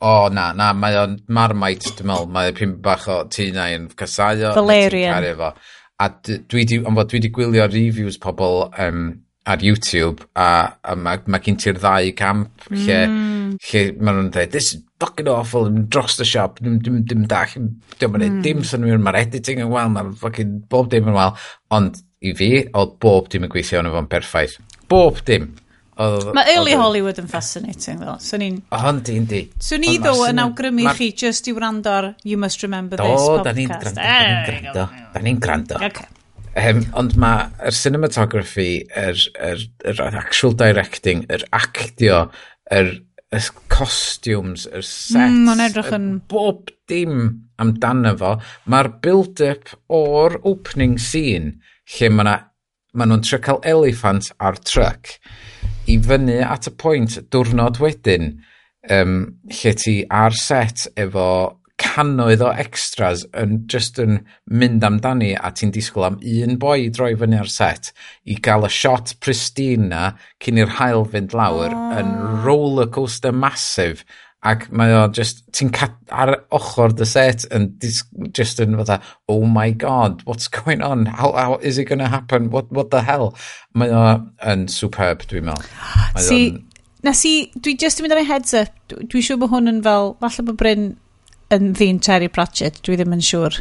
O, 0.00 0.12
na, 0.32 0.50
na, 0.56 0.70
mae 0.76 1.00
o'n 1.00 1.16
marmite, 1.32 1.94
dwi'n 1.96 2.12
meddwl. 2.12 2.30
Mae 2.36 2.52
pum 2.56 2.76
bach 2.84 3.08
o 3.12 3.22
tuna 3.32 3.70
yn 3.76 3.88
casau 3.96 4.44
o. 4.44 4.52
Valerian. 4.60 5.32
A 6.00 6.12
dwi 6.20 6.68
di, 6.68 6.78
ond 6.84 7.00
dwi 7.08 7.20
di 7.20 7.32
gwylio 7.32 7.66
reviews 7.68 8.20
pobl 8.20 8.62
um, 8.70 9.10
ar 9.50 9.64
YouTube 9.64 10.26
a, 10.34 10.48
a 10.82 10.96
mae 10.96 11.22
ma 11.30 11.40
gen 11.44 11.58
ti'r 11.60 11.78
ddau 11.80 12.12
camp 12.18 12.68
lle, 12.70 12.98
mm. 13.06 13.56
lle 13.70 13.84
maen 13.98 14.18
nhw'n 14.18 14.32
dweud 14.34 14.52
this 14.54 14.72
is 14.74 14.82
fucking 15.00 15.30
awful 15.32 15.70
yn 15.70 15.86
dros 15.92 16.18
y 16.20 16.26
siop 16.28 16.60
dim, 16.60 16.78
dim, 16.84 17.00
dim 17.08 17.24
dach 17.30 17.56
dim 17.56 18.18
yn 18.18 18.26
mm. 18.26 18.42
dim 18.46 18.62
synwyr 18.66 19.00
mae'r 19.02 19.22
editing 19.24 19.64
yn 19.64 19.72
wel 19.72 19.90
mae'r 19.94 20.12
fucking 20.20 20.60
bob 20.70 20.92
dim 20.92 21.08
yn 21.10 21.18
wel 21.18 21.34
ond 21.76 22.02
i 22.20 22.34
fi 22.36 22.52
oedd 22.66 22.94
bob 23.02 23.32
dim 23.32 23.48
yn 23.48 23.52
gweithio 23.52 23.82
yn 23.82 23.90
efo'n 23.90 24.12
perffaith 24.12 24.60
bob 24.90 25.24
dim 25.28 25.50
Mae 26.00 26.54
early 26.54 26.72
Hollywood 26.80 27.18
yn 27.20 27.26
fascinating 27.28 27.98
ddo. 28.00 28.14
So 28.24 28.38
ni'n... 28.40 28.54
Ond 28.72 29.10
i'n 29.12 29.26
di. 29.28 29.42
So 29.60 29.76
ni 29.76 29.98
ddo 30.00 30.14
yn 30.30 30.40
awgrymu 30.40 30.94
chi 30.96 31.10
just 31.12 31.50
i 31.50 31.52
wrando 31.52 31.92
ar 31.92 32.08
You 32.24 32.38
Must 32.40 32.64
Remember 32.64 32.96
This 32.96 33.20
podcast. 33.20 33.36
Do, 33.36 33.44
da 33.44 33.52
ni'n 33.58 34.46
gwrando. 34.46 34.86
Da 35.12 35.22
ni'n 35.26 35.42
gwrando. 35.44 35.82
Okay. 35.90 36.08
Um, 36.60 36.82
ond 36.98 37.14
mae 37.20 37.72
cinematography, 37.72 38.82
yr, 38.98 39.20
yr, 39.38 39.62
yr, 39.92 40.02
actual 40.18 40.56
directing, 40.58 41.22
yr 41.32 41.46
actio, 41.56 42.24
yr, 42.74 42.90
mm, 42.98 43.06
y 43.30 43.40
costumes, 43.70 44.66
y 44.66 44.82
sets, 44.82 45.14
mm, 45.14 45.48
on 45.52 45.62
edrych 45.62 45.92
yn... 45.94 46.08
bob 46.28 46.72
dim 46.90 47.20
amdano 47.62 48.16
fo. 48.18 48.34
Mae'r 48.72 48.90
build-up 49.04 49.70
o'r 49.94 50.40
opening 50.42 50.98
scene 50.98 51.60
lle 51.94 52.10
mae 52.14 52.36
ma 52.94 53.06
nhw'n 53.06 53.22
trio 53.22 53.38
cael 53.44 53.60
elephant 53.70 54.32
ar 54.42 54.58
truck 54.66 55.14
i 55.90 55.96
fyny 56.02 56.40
at 56.42 56.68
y 56.70 56.74
pwynt 56.82 57.18
diwrnod 57.32 57.78
wedyn 57.82 58.32
um, 58.90 59.16
lle 59.60 59.74
ti 59.78 59.96
ar 60.10 60.34
set 60.36 60.88
efo 60.98 61.28
cannoedd 61.80 62.44
o 62.44 62.52
extras 62.62 63.24
yn 63.42 63.60
just 63.72 63.98
yn 64.02 64.20
mynd 64.62 64.84
amdani 64.86 65.32
a 65.36 65.52
ti'n 65.56 65.72
disgwyl 65.74 66.08
am 66.10 66.18
un 66.20 66.56
boi 66.62 66.88
droi 66.94 67.12
fyny 67.20 67.38
ar 67.40 67.50
set 67.52 67.92
i 68.24 68.36
gael 68.48 68.66
y 68.68 68.72
shot 68.76 69.14
pristina 69.24 70.10
cyn 70.44 70.60
i'r 70.60 70.74
hael 70.80 71.06
fynd 71.12 71.36
lawr 71.36 71.72
oh. 71.76 71.86
yn 72.00 72.12
roller 72.46 72.90
coaster 72.92 73.32
masif 73.36 74.04
ac 74.40 74.64
mae 74.72 74.92
o 74.96 75.02
just 75.16 75.42
ti'n 75.56 75.72
ar 76.08 76.32
ochr 76.56 76.94
dy 76.96 77.06
set 77.08 77.44
yn 77.56 77.68
just 78.36 78.62
yn 78.64 78.78
fatha 78.78 79.00
oh 79.28 79.44
my 79.44 79.68
god 79.70 80.22
what's 80.24 80.48
going 80.48 80.80
on? 80.82 81.04
How, 81.06 81.32
how 81.32 81.56
is 81.56 81.78
it 81.78 81.84
going 81.84 81.98
to 81.98 82.08
happen? 82.08 82.50
What, 82.50 82.72
what 82.72 82.90
the 82.90 83.02
hell? 83.02 83.34
Mae 83.74 83.92
o 83.92 84.04
yn 84.52 84.66
superb 84.72 85.26
dwi'n 85.28 85.48
meddwl. 85.50 85.68
Si, 86.24 86.40
na 87.04 87.12
i, 87.12 87.34
dwi 87.56 87.76
just 87.80 88.00
yn 88.00 88.06
mynd 88.06 88.16
ar 88.16 88.22
ei 88.22 88.28
heads 88.28 88.56
up. 88.56 88.72
Dwi, 88.88 89.06
dwi 89.12 89.24
siŵr 89.24 89.40
bod 89.42 89.52
hwn 89.52 89.74
yn 89.74 89.84
fel 89.84 90.14
falle 90.24 90.46
bod 90.48 90.60
Bryn 90.60 90.90
yn 91.54 91.72
ddyn 91.76 92.00
Terry 92.02 92.28
Pratchett, 92.32 92.80
dwi 92.86 92.98
ddim 92.98 93.16
yn 93.16 93.24
siŵr. 93.24 93.60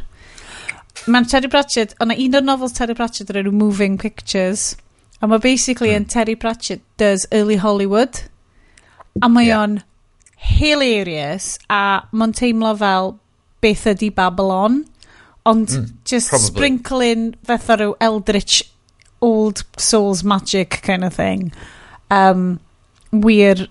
Mae'n 1.09 1.27
Terry 1.31 1.49
Pratchett, 1.51 1.95
ond 2.03 2.13
un 2.15 2.37
o'r 2.39 2.45
novels 2.45 2.75
Terry 2.77 2.95
Pratchett 2.97 3.31
o'r 3.31 3.41
enw 3.41 3.53
Moving 3.55 3.97
Pictures, 4.01 4.73
a 5.21 5.27
mae 5.27 5.41
basically 5.43 5.93
yn 5.95 6.05
mm. 6.05 6.11
Terry 6.13 6.35
Pratchett 6.39 6.83
does 7.01 7.25
early 7.31 7.57
Hollywood, 7.61 8.23
a 9.21 9.29
mae 9.29 9.49
yeah. 9.49 9.63
o'n 9.63 9.79
hilarious, 10.39 11.57
a 11.69 12.05
mae'n 12.11 12.35
teimlo 12.37 12.75
fel 12.79 13.15
beth 13.63 13.87
ydi 13.93 14.11
Babylon, 14.15 14.83
ond 15.49 15.67
mm, 15.67 15.87
just 16.05 16.29
probably. 16.29 16.51
sprinkling 16.51 17.25
fatha 17.47 17.79
rhyw 17.79 17.95
Eldritch 18.03 18.61
old 19.21 19.63
souls 19.77 20.23
magic 20.23 20.81
kind 20.83 21.03
of 21.03 21.13
thing. 21.13 21.51
Um, 22.11 22.59
wir 23.11 23.67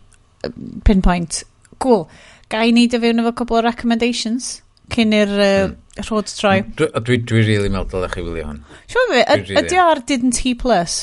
pinpoint. 0.85 1.45
Cool 1.79 2.09
ga 2.53 2.65
i 2.65 2.73
neud 2.75 2.97
y 2.97 3.03
fewn 3.03 3.23
efo 3.23 3.35
cwbl 3.43 3.61
o 3.61 3.67
recommendations 3.67 4.57
cyn 4.95 5.13
i'r 5.13 5.35
uh, 5.35 5.51
hmm. 5.69 6.07
rhod 6.09 6.33
troi. 6.33 6.63
Dwi, 6.79 6.89
dwi, 7.05 7.21
dwi 7.29 7.45
really 7.45 7.73
mewn 7.73 7.89
dylech 7.93 8.17
chi 8.17 8.25
wylio 8.25 8.49
hwn. 8.49 8.61
Siwr 8.89 9.13
fi, 9.13 9.23
ydy 9.61 9.81
ar 9.83 10.03
didn't 10.09 10.43
he 10.45 10.55
plus? 10.59 11.03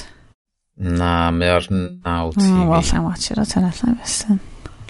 Na, 0.75 1.31
mae 1.31 1.53
o'r 1.55 1.69
naw 1.71 2.33
TV. 2.35 2.49
Oh, 2.49 2.65
well, 2.71 2.83
lla'n 2.83 3.05
watcher 3.05 3.39
o 3.39 3.45
tynnu, 3.47 3.69
allan 3.71 3.99
fes. 4.01 4.17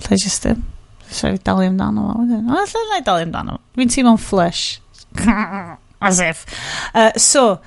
Lle 0.05 0.17
jyst 0.17 0.47
dim. 0.47 0.63
Fysa'n 1.05 1.35
fi 1.35 1.43
dalu 1.45 1.67
amdano 1.69 2.07
fo. 2.09 2.23
O, 2.25 2.61
lle 2.63 2.85
lla'n 2.89 3.05
dalu 3.05 3.27
amdano 3.27 3.57
fo. 3.59 3.65
Fi'n 3.77 3.91
teimlo'n 3.93 4.21
flush. 4.21 4.79
As 6.09 6.19
if. 6.23 6.45
Uh, 6.93 7.11
so, 7.21 7.59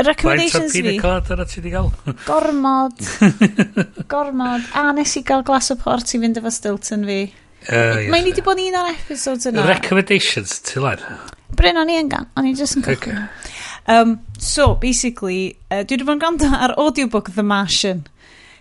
recommendations 0.00 0.74
fi. 0.74 0.82
Mae'n 0.88 0.98
tapina 1.04 1.44
ar 1.44 1.52
ti 1.52 1.62
di 1.62 1.70
gael. 1.76 1.92
Gormod. 2.26 3.06
gormod. 4.12 4.66
A 4.74 4.88
nes 4.96 5.14
i 5.20 5.22
gael 5.26 5.46
glas 5.46 5.70
o 5.70 5.78
port 5.78 6.10
i 6.16 6.20
fynd 6.24 6.42
efo 6.42 6.50
Stilton 6.54 7.06
fi. 7.06 7.20
Uh, 7.68 8.08
Mae 8.08 8.22
ni 8.24 8.30
wedi 8.32 8.42
bod 8.44 8.60
un 8.62 8.76
o'r 8.80 8.94
episodes 8.94 9.48
yna. 9.50 9.66
Recommendations, 9.68 10.60
ti 10.64 10.80
lan? 10.80 11.02
Bryn, 11.56 11.76
o'n 11.76 11.92
i 11.92 11.98
yn 12.00 12.08
gan. 12.08 12.28
O'n 12.40 12.48
i 12.48 12.54
just 12.56 12.78
yn 12.78 12.86
cychwyn. 12.86 13.26
Um, 13.90 14.18
so, 14.38 14.74
basically, 14.80 15.58
uh, 15.68 15.82
dwi 15.84 15.98
wedi 15.98 16.06
bod 16.06 16.16
yn 16.16 16.22
gwrando 16.22 16.48
ar 16.56 16.74
audiobook 16.80 17.32
The 17.36 17.44
Martian, 17.44 18.04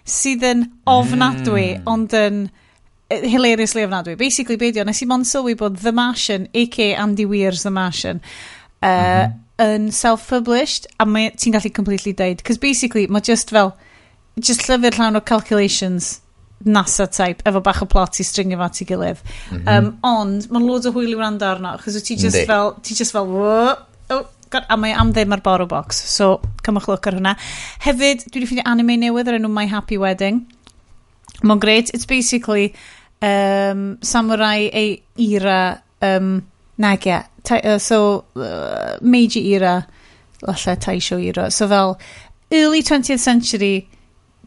sydd 0.03 0.43
yn 0.47 0.65
ofnadwy, 0.89 1.77
mm. 1.77 1.89
ond 1.91 2.15
yn 2.17 2.45
uh, 2.49 3.19
hilariously 3.23 3.85
ofnadwy. 3.87 4.17
Basically, 4.19 4.59
beidio, 4.59 4.83
nes 4.87 5.03
i 5.05 5.07
mon 5.07 5.23
sylwi 5.27 5.55
bod 5.59 5.79
The 5.83 5.95
Martian, 5.95 6.49
a.k. 6.51 6.91
Andy 6.93 7.27
Weir's 7.29 7.63
The 7.63 7.71
Martian, 7.71 8.19
uh, 8.81 8.89
mm 8.89 8.89
-hmm. 8.89 9.37
yn 9.63 9.91
self-published, 9.91 10.87
a 10.99 11.05
ti'n 11.05 11.55
gallu 11.55 11.71
completely 11.71 12.13
deud. 12.13 12.43
Cos 12.43 12.57
basically, 12.57 13.07
mae 13.07 13.23
just 13.23 13.51
fel, 13.55 13.77
just 14.39 14.67
llyfr 14.67 14.95
llawn 14.95 15.15
o 15.15 15.21
calculations 15.21 16.17
NASA 16.65 17.07
type, 17.07 17.43
efo 17.47 17.61
bach 17.63 17.81
o 17.81 17.87
plot 17.87 18.19
i 18.19 18.25
stringio 18.27 18.57
fo 18.59 18.67
at 18.67 18.81
ei 18.81 18.87
gilydd. 18.89 19.21
Mm 19.51 19.61
-hmm. 19.61 19.77
um, 19.77 19.93
ond, 20.03 20.49
mae'n 20.51 20.65
loads 20.67 20.89
o 20.89 20.91
hwyl 20.91 21.13
i 21.13 21.15
wrando 21.15 21.47
arno, 21.47 21.77
chos 21.83 22.01
ti 22.03 22.15
just 22.15 22.35
Ndi. 22.35 22.45
fel, 22.45 22.75
ti 22.81 22.95
just 22.95 23.15
fel, 23.15 23.25
Whoa. 23.25 23.75
oh, 24.09 24.25
God, 24.49 24.65
a 24.67 24.77
mae 24.77 24.93
am 24.93 25.11
ddim 25.13 25.33
ar 25.33 25.41
borrow 25.45 25.67
box, 25.67 25.99
so 26.09 26.41
cymwch 26.65 26.87
look 26.87 27.07
ar 27.07 27.13
hwnna. 27.13 27.35
Hefyd, 27.85 28.25
dwi 28.25 28.39
wedi 28.41 28.47
ffeindio 28.47 28.65
anime 28.65 28.97
newydd 28.97 29.27
ar 29.29 29.37
enw 29.37 29.51
My 29.53 29.67
Happy 29.69 29.97
Wedding. 29.97 30.41
Mae'n 31.43 31.59
great, 31.59 31.91
it's 31.93 32.05
basically 32.09 32.73
um, 33.21 33.97
samurai 34.01 34.69
ei 34.73 35.03
era, 35.15 35.81
um, 36.01 36.41
nag 36.77 37.05
ia, 37.05 37.23
uh, 37.51 37.77
so 37.77 38.25
uh, 38.35 38.97
Meiji 39.01 39.53
era, 39.53 39.85
lalle 40.41 40.75
Taisho 40.75 41.19
era, 41.21 41.51
so 41.51 41.67
fel 41.67 41.99
early 42.51 42.81
20th 42.81 43.19
century 43.19 43.87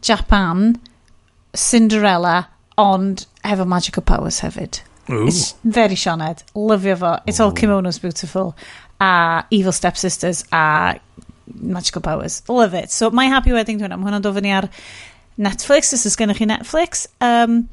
Japan, 0.01 0.75
Cinderella, 1.55 2.47
ond 2.77 3.25
hefo 3.45 3.67
magical 3.67 4.03
powers 4.03 4.39
hefyd. 4.41 4.81
Ooh. 5.09 5.27
It's 5.27 5.55
very 5.63 5.95
Sioned. 5.95 6.43
Lyfio 6.55 6.97
fo. 6.97 7.17
It's 7.27 7.39
Ooh. 7.39 7.45
all 7.45 7.51
kimonos 7.53 8.01
beautiful. 8.01 8.55
A 8.99 9.43
evil 9.51 9.71
stepsisters 9.71 10.45
a 10.51 10.99
magical 11.53 12.01
powers. 12.01 12.41
Love 12.47 12.73
it. 12.73 12.89
So, 12.91 13.11
My 13.11 13.25
Happy 13.25 13.51
Wedding 13.51 13.79
dwi'n 13.79 13.93
am 13.93 14.05
hwnna'n 14.05 14.23
dod 14.23 14.37
fyny 14.37 14.53
ar 14.55 14.69
Netflix. 15.37 15.93
Os 15.93 16.05
ys 16.07 16.15
gennych 16.19 16.39
chi 16.39 16.47
Netflix. 16.47 17.05
Um, 17.21 17.67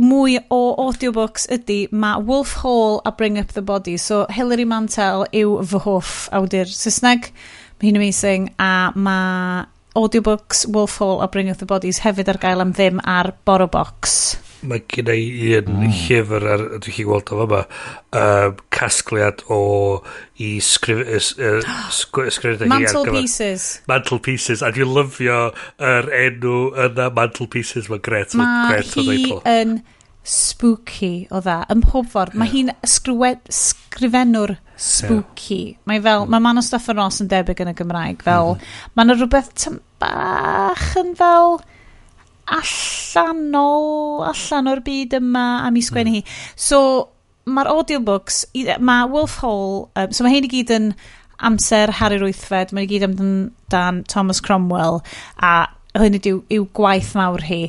mwy 0.00 0.38
o 0.48 0.60
audiobooks 0.80 1.44
ydy 1.52 1.84
mae 1.92 2.22
Wolf 2.24 2.54
Hall 2.62 3.02
a 3.04 3.12
Bring 3.12 3.38
Up 3.38 3.52
the 3.52 3.62
Body. 3.62 3.98
So, 4.00 4.24
Hilary 4.32 4.64
Mantel 4.64 5.26
yw 5.30 5.58
fy 5.68 5.82
hoff 5.84 6.14
awdur 6.32 6.72
Saesneg. 6.72 7.30
Mae 7.78 7.90
hi'n 7.90 8.00
amazing. 8.00 8.48
A 8.58 8.92
mae 8.96 9.66
audiobooks, 9.98 10.66
Wolfhall 10.72 11.22
a 11.22 11.28
Bring 11.28 11.50
up 11.50 11.58
the 11.58 11.66
Bodies 11.66 12.00
hefyd 12.04 12.30
ar 12.32 12.40
gael 12.42 12.64
am 12.64 12.72
ddim 12.76 13.00
ar 13.04 13.32
Borobox. 13.46 14.16
Mae 14.62 14.84
gen 14.86 15.08
i 15.10 15.56
un 15.58 15.70
mm. 15.72 15.94
llyfr 16.04 16.44
ar, 16.46 16.62
dwi'n 16.78 16.94
chi 16.94 17.06
gweld 17.06 17.32
o 17.34 17.38
fyma, 17.40 17.62
um, 18.18 18.60
casgliad 18.74 19.42
o 19.50 19.62
i 20.38 20.52
sgrif... 20.62 21.02
Uh, 21.34 21.64
sgrif 21.90 22.62
Mantle 22.70 23.02
Pieces. 23.10 23.66
Mantle 23.90 24.20
Pieces, 24.22 24.62
a 24.62 24.70
dwi'n 24.74 24.94
lyfio 24.94 25.40
yr 25.82 26.06
er 26.06 26.12
enw 26.28 26.60
yna 26.86 27.10
Mantle 27.16 27.50
Pieces, 27.50 27.90
mae'n 27.90 28.06
gret. 28.06 28.38
Mae 28.38 28.86
hi 28.94 29.18
yn 29.42 29.82
spooky 30.22 31.26
o 31.30 31.40
dda. 31.42 31.62
Ym 31.72 31.82
mhob 31.82 32.08
ffordd, 32.12 32.36
mae 32.38 32.50
hi'n 32.50 32.70
sgrifennwr 32.86 34.56
spooky. 34.78 35.76
Mae 35.88 36.02
fel, 36.02 36.26
mm. 36.26 36.32
mae 36.32 36.44
Man 36.44 36.60
o 36.60 36.64
Staff 36.64 36.90
yn 36.92 37.00
Ross 37.00 37.22
yn 37.24 37.30
debyg 37.30 37.62
yn 37.64 37.72
y 37.72 37.76
Gymraeg. 37.78 38.22
Fel, 38.26 38.54
mm-hmm. 38.54 38.92
mae 38.94 39.08
yna 39.08 39.18
rhywbeth 39.18 39.68
bach 40.02 40.88
yn 41.00 41.14
fel 41.18 41.58
allanol, 42.52 44.22
allan 44.28 44.70
o'r 44.72 44.82
byd 44.84 45.18
yma 45.20 45.46
am 45.66 45.78
i 45.78 45.82
sgwennu 45.84 46.12
mm. 46.12 46.20
hi. 46.20 46.54
So, 46.58 46.80
mae'r 47.46 47.70
audiobooks, 47.72 48.44
mae 48.82 49.10
Wolf 49.10 49.40
Hall, 49.42 49.88
um, 49.98 50.14
so 50.14 50.26
mae 50.26 50.36
hyn 50.36 50.48
i 50.48 50.52
gyd 50.52 50.72
yn 50.74 50.90
amser 51.42 51.90
Harry 51.98 52.20
Rwythfed, 52.22 52.74
mae'n 52.74 52.90
gyd 52.90 53.06
amdan 53.08 54.02
Thomas 54.10 54.42
Cromwell 54.44 55.00
a 55.42 55.66
hynny 55.98 56.20
yw, 56.30 56.40
yw 56.52 56.68
gwaith 56.76 57.12
mawr 57.18 57.42
hi. 57.48 57.64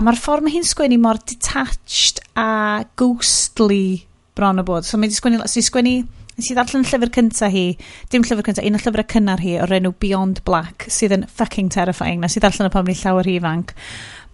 A 0.00 0.02
mae'r 0.06 0.16
ffordd 0.16 0.46
mae 0.46 0.54
hi'n 0.54 0.64
sgwennu 0.64 0.96
mor 0.96 1.18
detached 1.28 2.22
a 2.32 2.86
ghostly 2.96 4.06
bron 4.38 4.62
o 4.62 4.64
bod. 4.64 4.86
So 4.88 4.96
mae'n 4.96 5.12
sgwennu, 5.12 5.42
so 5.44 5.60
sgwennu, 5.60 6.06
nes 6.38 6.46
i 6.48 6.54
ddarllen 6.56 6.86
llyfr 6.88 7.10
cynta 7.12 7.50
hi, 7.52 7.64
dim 8.08 8.24
llyfr 8.24 8.46
cynta, 8.46 8.64
un 8.64 8.78
o 8.78 8.80
llyfrau 8.80 9.04
cynnar 9.12 9.42
hi 9.44 9.58
o'r 9.60 9.74
enw 9.76 9.92
Beyond 10.00 10.40
Black, 10.48 10.86
sydd 10.88 11.12
yn 11.18 11.26
fucking 11.28 11.68
terrifying. 11.74 12.22
Nes 12.22 12.38
i 12.38 12.40
ddarllen 12.40 12.70
y 12.70 12.72
pam 12.72 12.88
ni 12.88 12.96
llawer 12.96 13.28
hi 13.28 13.36
ifanc. 13.42 13.74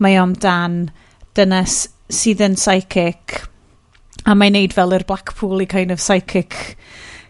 Mae 0.06 0.14
o'n 0.22 0.36
dan 0.44 0.76
dynes 1.34 1.80
sydd 2.14 2.46
yn 2.46 2.54
psychic, 2.62 3.40
a 4.22 4.38
mae'n 4.38 4.54
neud 4.60 4.76
fel 4.76 4.94
yr 4.94 5.06
Blackpool 5.10 5.66
i 5.66 5.66
kind 5.66 5.90
of 5.90 5.98
psychic 5.98 6.76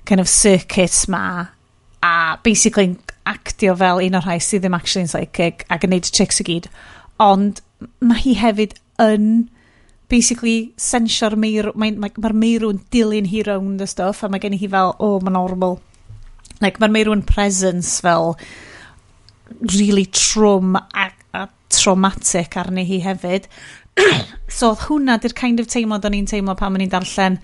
kind 0.05 0.21
of 0.21 0.29
circuit 0.29 1.07
ma 1.09 1.47
a 2.05 2.37
basically 2.45 2.99
actio 3.25 3.73
fel 3.81 4.05
un 4.05 4.21
o'r 4.21 4.29
rhai 4.29 4.37
sydd 4.45 4.67
ddim 4.67 4.77
actually'n 4.77 5.09
psychic 5.09 5.65
ac 5.73 5.89
yn 5.89 5.97
neud 5.97 6.13
y 6.13 6.13
tricks 6.21 6.45
i 6.45 6.47
gyd 6.53 6.69
ond 7.23 7.65
mae 8.01 8.23
hi 8.23 8.37
hefyd 8.41 8.77
yn 9.03 9.49
basically 10.09 10.73
sensio'r 10.81 11.35
meirw 11.37 11.75
mae'r 11.75 11.99
mae, 11.99 12.15
mae 12.17 12.57
yn 12.71 12.81
dilyn 12.95 13.29
hi 13.29 13.43
rownd 13.47 13.83
y 13.83 13.89
stuff 13.91 14.23
a 14.23 14.31
mae 14.31 14.43
gen 14.43 14.55
i 14.55 14.61
hi 14.61 14.71
fel, 14.71 14.95
oh, 15.03 15.19
mae'n 15.21 15.37
normal 15.37 15.81
Like, 16.65 16.81
mae'r 16.81 16.93
meirw'n 16.95 17.25
presence 17.29 17.99
fel 18.01 18.35
really 19.75 20.07
trwm 20.09 20.79
a, 20.79 21.11
a 21.37 21.43
traumatic 21.73 22.57
arni 22.57 22.87
hi 22.89 23.03
hefyd. 23.05 23.49
so, 24.59 24.73
hwnna 24.87 25.19
di'r 25.21 25.37
kind 25.37 25.61
of 25.61 25.69
teimlo 25.73 25.99
do'n 26.01 26.17
i'n 26.17 26.29
teimlo 26.31 26.57
pan 26.57 26.73
ma'n 26.73 26.87
i'n 26.87 26.93
darllen 26.93 27.39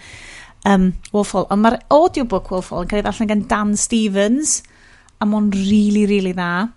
um, 0.69 0.91
Wolfhall 1.13 1.49
Ond 1.53 1.65
mae'r 1.65 1.79
audiobook 1.93 2.51
Wolfhall 2.53 2.87
yn 2.87 2.93
cael 2.93 3.03
ei 3.03 3.07
darllen 3.09 3.33
gan 3.35 3.45
Dan 3.51 3.75
Stevens, 3.81 4.61
a 5.21 5.29
mae'n 5.29 5.53
really, 5.55 6.07
really 6.09 6.33
dda. 6.37 6.71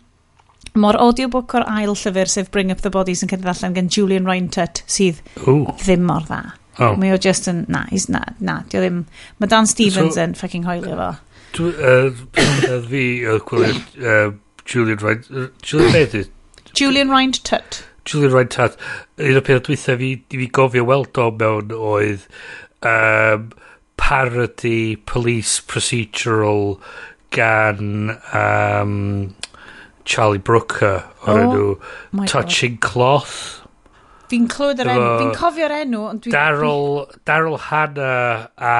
Mae'r 0.75 0.99
audiobook 0.99 1.55
o'r 1.55 1.65
ail 1.71 1.93
llyfr 1.95 2.29
sef 2.31 2.51
Bring 2.51 2.71
Up 2.73 2.83
the 2.83 2.91
Bodies 2.91 3.23
yn 3.23 3.31
cynnydd 3.31 3.51
allan 3.53 3.75
gen 3.77 3.89
Julian 3.91 4.27
Rheintutt 4.27 4.83
sydd 4.91 5.21
Ooh. 5.47 5.71
ddim 5.79 6.03
mor 6.09 6.25
dda. 6.27 6.41
Oh. 6.83 6.97
Mae 6.99 7.13
o 7.15 7.19
just 7.21 7.47
yn, 7.47 7.63
na, 7.71 7.85
he's 7.87 8.09
na, 8.11 8.25
na, 8.43 8.57
di 8.67 8.79
o 8.79 8.83
ddim. 8.83 9.05
Mae 9.39 9.51
Dan 9.51 9.69
Stevens 9.71 10.17
so, 10.17 10.25
yn 10.25 10.35
ffucking 10.35 10.67
hoelio 10.67 10.97
fo. 10.99 11.11
Fi, 11.55 13.05
uh, 13.23 13.37
gwylio, 13.47 14.33
Julian 14.65 14.99
Rhind, 14.99 15.29
Julian 15.63 15.93
Beth 15.93 16.15
Julian 16.75 17.09
Rheintutt. 17.09 17.83
Julian 18.03 18.35
Rheintutt. 18.35 18.77
Un 19.15 19.39
o'r 19.39 19.45
peth 19.47 19.63
dwythau 19.69 19.97
fi, 20.01 20.09
fi 20.27 20.47
gofio 20.59 20.83
weld 20.89 21.17
o 21.23 21.29
mewn 21.39 21.71
oedd 21.71 22.25
um, 22.83 23.47
parody 23.95 24.97
police 25.07 25.61
procedural 25.63 26.75
gan 27.35 28.17
um, 28.35 29.33
Charlie 30.05 30.41
Brooker 30.41 31.03
o'r 31.25 31.41
oh, 31.41 31.75
enw 32.13 32.27
Touching 32.29 32.77
God. 32.77 32.89
Cloth. 32.89 33.37
Fi'n 34.31 34.47
clywed 34.49 34.81
yr 34.81 34.89
enw, 34.95 35.09
fi'n 35.19 35.33
cofio'r 35.37 35.73
enw, 35.81 36.01
ond 36.09 36.23
dwi... 36.23 36.33
Daryl, 36.33 37.05
Daryl 37.29 37.59
Hannah 37.67 38.47
a... 38.57 38.73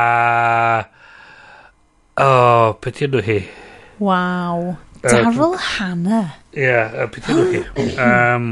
O, 2.15 2.25
oh, 2.25 2.73
beth 2.81 3.01
yw 3.05 3.21
hi? 3.25 3.39
Waw. 3.99 4.71
Daryl 5.03 5.53
uh, 5.53 5.65
Hannah. 5.75 6.29
Ie, 6.55 6.63
yeah, 6.63 7.05
beth 7.11 7.29
yw 7.33 7.45
hi? 7.51 7.63
Um, 8.05 8.49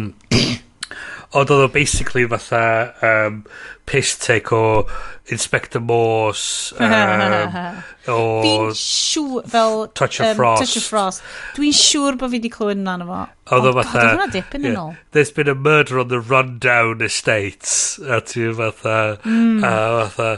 Ond 1.33 1.49
oedd 1.49 1.65
o 1.65 1.69
basically 1.73 2.27
fatha 2.29 2.63
um, 3.01 3.39
piss 3.89 4.17
take 4.21 4.53
o 4.53 4.85
Inspector 5.33 5.79
Morse 5.81 6.75
um, 6.79 7.79
o... 8.07 8.17
Fi'n 8.43 8.73
siŵr 8.77 9.47
fel... 9.49 9.87
Touch 9.97 10.19
of 10.19 10.27
um, 10.27 10.35
Frost. 10.37 10.61
Touch 10.61 10.77
of 10.77 10.85
Frost. 10.91 11.23
Dwi'n 11.57 11.73
siŵr 11.77 12.19
bod 12.19 12.33
fi 12.33 12.37
wedi 12.37 12.51
clywed 12.53 12.83
yna 12.83 12.97
yna 12.99 13.07
fo. 13.09 13.21
Oedd 13.55 13.69
o 13.69 13.71
oh, 13.71 13.79
fatha... 13.79 14.03
Oedd 14.03 14.11
hwnna 14.11 14.27
dipyn 14.35 14.69
yn 14.69 14.77
ôl. 14.83 14.93
There's 15.15 15.33
been 15.33 15.49
a 15.49 15.55
murder 15.55 16.03
on 16.03 16.11
the 16.13 16.21
rundown 16.21 17.01
estates. 17.01 17.97
A 18.03 18.21
ti 18.21 18.45
fatha... 18.59 18.99
Mm. 19.23 19.65
A 19.65 19.73
fatha... 20.03 20.29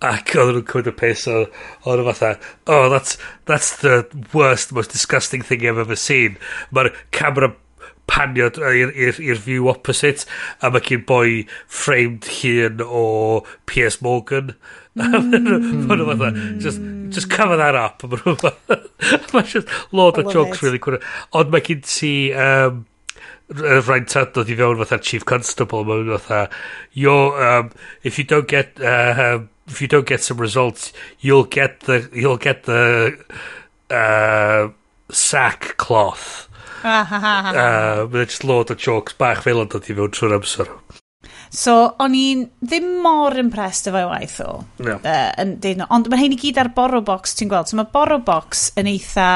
Ac 0.00 0.32
oedd 0.40 0.54
nhw'n 0.56 0.64
cwyd 0.64 0.86
y 0.88 0.92
pes 0.96 1.26
o, 1.28 1.42
o'n 1.84 2.00
fatha, 2.06 2.30
oh, 2.72 2.86
that's, 2.88 3.18
that's 3.44 3.74
the 3.82 4.06
worst, 4.32 4.72
most 4.72 4.94
disgusting 4.96 5.42
thing 5.44 5.66
I've 5.68 5.76
ever 5.76 5.98
seen. 6.00 6.38
Mae'r 6.72 6.88
camera 7.12 7.50
panio 8.10 8.50
i'r 8.58 9.40
view 9.46 9.70
opposite 9.72 10.26
a 10.60 10.70
mae 10.74 10.84
gen 10.86 11.06
boi 11.08 11.46
framed 11.80 12.28
hun 12.40 12.84
o 12.84 13.06
Piers 13.70 14.00
Morgan. 14.02 14.54
Mm. 14.98 16.58
just, 16.60 16.80
just 17.14 17.30
cover 17.30 17.56
that 17.56 17.76
up 17.78 18.02
mae 18.02 19.42
just 19.52 19.68
load 19.92 20.18
of 20.18 20.32
jokes 20.32 20.64
really 20.64 20.80
cool 20.82 20.98
ond 21.32 21.54
mae 21.54 21.62
gen 21.68 21.84
ti 21.86 22.10
um, 22.34 22.82
rhaid 23.54 24.10
tad 24.10 24.34
dod 24.34 24.50
i 24.50 24.56
fewn 24.58 24.82
fatha 24.82 24.98
chief 24.98 25.24
constable 25.30 25.86
mae'n 25.86 26.10
fatha 26.16 26.42
yo 27.04 27.14
um, 27.38 27.70
if 28.02 28.18
you 28.18 28.26
don't 28.34 28.50
get 28.50 28.82
uh, 28.82 29.14
um, 29.28 29.48
if 29.70 29.80
you 29.80 29.86
don't 29.86 30.10
get 30.10 30.26
some 30.26 30.42
results 30.42 30.92
you'll 31.20 31.46
get 31.46 31.86
the 31.86 32.02
you'll 32.12 32.42
get 32.48 32.64
the 32.64 33.14
uh, 33.90 34.68
sack 35.10 35.76
cloth 35.76 36.48
uh, 36.84 38.06
Mae'n 38.10 38.26
just 38.26 38.46
load 38.48 38.72
o 38.72 38.78
jokes 38.78 39.16
bach 39.18 39.44
fel 39.46 39.62
yn 39.64 39.70
dod 39.72 39.88
i 39.88 39.96
fewn 39.96 40.14
trwy'r 40.16 40.38
amser. 40.38 40.72
So, 41.50 41.74
o'n 41.98 42.14
i'n 42.14 42.44
ddim 42.62 42.86
mor 43.02 43.34
impressed 43.40 43.90
efo 43.90 44.04
waith 44.06 44.38
o. 44.44 44.52
No. 44.86 45.00
Uh, 45.02 45.84
ond 45.90 46.08
mae 46.10 46.22
hyn 46.22 46.36
i 46.36 46.38
gyd 46.38 46.60
ar 46.62 46.70
borrow 46.76 47.02
box, 47.02 47.34
ti'n 47.34 47.50
gweld. 47.50 47.70
So, 47.70 47.80
mae 47.80 47.90
borrow 47.92 48.22
box 48.22 48.70
yn 48.80 48.90
eitha... 48.90 49.28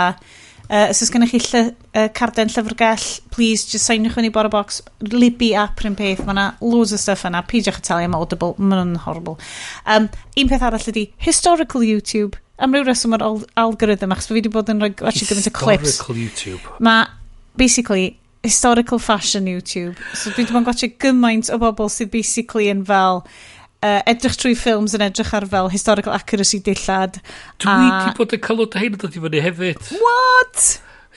Uh, 0.65 0.87
os 0.89 1.03
oes 1.05 1.11
gennych 1.13 1.35
chi 1.35 1.39
lle, 1.45 1.61
uh, 1.93 2.07
carden 2.17 2.49
llyfrgell, 2.49 3.03
please, 3.35 3.67
just 3.69 3.85
signwch 3.85 4.15
fyny 4.17 4.31
borrow 4.33 4.49
box. 4.49 4.79
Libby 5.13 5.51
app 5.61 5.83
rhywun 5.83 5.99
peth, 5.99 6.23
mae 6.25 6.33
yna 6.33 6.47
loads 6.65 6.95
o 6.97 7.01
stuff 7.03 7.27
yna. 7.29 7.43
Peidiwch 7.51 7.83
y 7.83 7.85
talu 7.85 8.07
am 8.07 8.17
Audible, 8.17 8.55
mae 8.57 8.79
nhw'n 8.79 9.03
horrible. 9.05 9.37
Um, 9.85 10.09
un 10.41 10.49
peth 10.49 10.65
arall 10.65 10.89
ydy, 10.95 11.05
historical 11.27 11.85
YouTube. 11.85 12.41
Am 12.65 12.73
ryw 12.73 12.87
reswm 12.89 13.19
o'r 13.19 13.27
algorithm, 13.61 14.15
achos 14.17 14.31
fi 14.31 14.39
wedi 14.39 14.55
bod 14.55 14.73
yn 14.73 14.81
rhoi 14.81 14.95
gymaint 14.95 15.51
o 15.51 15.55
clips. 15.59 15.91
Historical 15.91 16.23
YouTube. 16.23 16.75
Mae 16.87 17.11
basically, 17.57 18.20
historical 18.44 18.99
fashion 18.99 19.47
YouTube. 19.47 19.97
So 20.12 20.31
dwi 20.34 20.44
ddim 20.44 20.60
yn 20.60 20.68
gwachio 20.68 20.91
gymaint 21.00 21.50
o 21.52 21.58
bobl 21.62 21.91
sydd 21.92 22.12
basically 22.12 22.68
yn 22.73 22.84
fel 22.84 23.23
uh, 23.24 24.00
edrych 24.10 24.36
trwy 24.41 24.55
ffilms 24.58 24.94
yn 24.97 25.05
edrych 25.07 25.33
ar 25.36 25.49
fel 25.49 25.73
historical 25.73 26.16
accuracy 26.16 26.60
dillad. 26.65 27.20
Dwi 27.65 27.74
a... 27.89 28.05
di 28.05 28.16
bod 28.18 28.36
yn 28.36 28.44
cael 28.44 28.65
o 28.65 28.68
hyn 28.76 29.00
dod 29.00 29.16
i 29.16 29.24
fyny 29.26 29.44
hefyd. 29.49 29.92
What? 29.97 30.65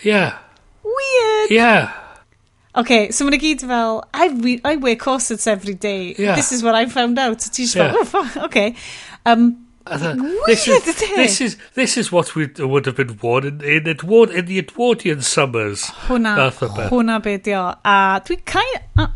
Yeah. 0.07 0.37
Weird. 0.87 1.51
Yeah. 1.51 1.91
Okay, 2.77 3.09
so 3.11 3.25
mae'n 3.25 3.41
gyd 3.41 3.63
fel, 3.65 4.03
I, 4.13 4.29
I 4.63 4.75
wear 4.77 4.95
corsets 4.95 5.47
every 5.47 5.73
day. 5.73 6.13
Yeah. 6.15 6.35
This 6.35 6.51
is 6.51 6.61
what 6.63 6.75
I 6.75 6.85
found 6.85 7.17
out. 7.17 7.39
Ti'n 7.41 7.75
yeah. 7.75 8.03
fel, 8.05 8.21
oh, 8.23 8.45
okay. 8.45 8.75
Um, 9.25 9.66
this 10.45 10.67
is, 10.67 10.83
this 11.15 11.41
is 11.41 11.57
this 11.75 11.97
is 11.97 12.11
what 12.11 12.35
we 12.35 12.47
would 12.59 12.85
have 12.85 12.95
been 12.95 13.17
worn 13.21 13.45
in, 13.45 13.61
in, 13.61 13.87
Edward, 13.87 14.29
in 14.31 14.45
the 14.45 14.59
Edwardian 14.59 15.21
summers. 15.21 15.85
Hwna, 16.07 16.51
hwna 16.89 17.17
e 17.17 17.23
be 17.23 17.37
di 17.37 17.55
o. 17.55 17.63
A 17.83 18.21
dwi 18.25 18.39
kind 18.45 18.79
uh, 18.97 19.07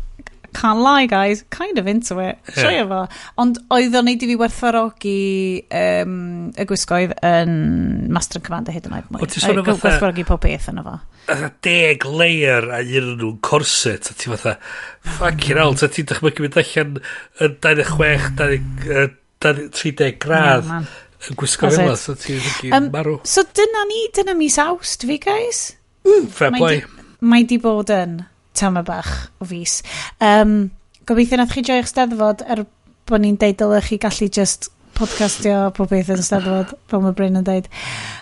can't 0.52 0.80
lie 0.80 1.06
guys, 1.06 1.44
kind 1.50 1.78
of 1.78 1.86
into 1.86 2.18
it. 2.18 2.38
Yeah. 2.56 2.64
Sioia 2.64 2.88
fo. 2.88 3.00
Ond 3.42 3.60
oedd 3.72 3.96
o'n 3.98 4.06
neud 4.08 4.24
i 4.24 4.28
fi 4.30 4.36
werthfarogi 4.40 5.22
um, 5.78 6.18
y 6.52 6.66
gwisgoedd 6.68 7.14
yn 7.26 7.56
Master 8.12 8.40
and 8.40 8.46
Commander 8.46 8.76
hyd 8.76 8.88
yn 8.88 8.98
oed 8.98 9.08
mwy. 9.12 9.24
Oedd 9.24 9.62
o'n 9.62 9.64
werthfarogi 9.70 10.26
pob 10.28 10.44
beth 10.44 10.68
yn 10.72 10.82
efo. 10.82 10.98
Oedd 11.32 11.58
deg 11.64 12.06
layer 12.08 12.68
a 12.68 12.82
un 12.82 13.10
nhw'n 13.16 13.40
corset. 13.44 14.12
A 14.12 14.18
ti 14.18 14.32
fatha, 14.32 14.58
fucking 15.18 15.60
hell, 15.60 15.76
ta 15.78 15.90
ti'n 15.92 16.10
dychmygu 16.12 16.46
mynd 16.46 16.60
allan 16.62 17.00
yn 17.42 17.58
26, 17.64 19.18
30 19.42 20.18
gradd 20.22 20.68
oh, 20.70 20.90
yn 21.28 21.38
gwisgo 21.38 21.70
fel 21.70 21.86
yma, 21.86 21.96
so 21.98 22.14
ti'n 22.18 22.40
rigi 22.42 22.72
um, 22.74 22.90
marw. 22.94 23.18
So 23.28 23.44
dyna 23.58 23.86
ni, 23.90 24.04
dyna 24.14 24.34
mis 24.38 24.58
awst 24.62 25.06
fi, 25.08 25.18
guys. 25.22 25.64
Mm, 26.06 26.28
fair 26.34 26.54
mae 26.54 26.62
play. 26.62 26.82
Di, 26.82 27.08
mae 27.32 27.48
di 27.48 27.58
bod 27.62 27.92
yn 27.94 28.20
tama 28.58 28.82
bach 28.86 29.12
o 29.40 29.48
fus. 29.48 29.80
Um, 30.22 30.70
gobeithio 31.08 31.40
nath 31.40 31.54
chi 31.54 31.64
joio'ch 31.66 31.90
steddfod 31.90 32.44
er 32.46 32.64
bod 33.08 33.22
ni'n 33.22 33.38
deud 33.40 33.58
dylech 33.60 33.90
chi 33.90 34.00
gallu 34.02 34.28
just 34.30 34.70
podcastio 34.98 35.70
pob 35.76 35.90
beth 35.90 36.10
yn 36.14 36.24
steddfod, 36.24 36.74
fel 36.90 37.04
mae 37.04 37.16
Bryn 37.16 37.40
yn 37.40 37.46
deud. 37.46 37.70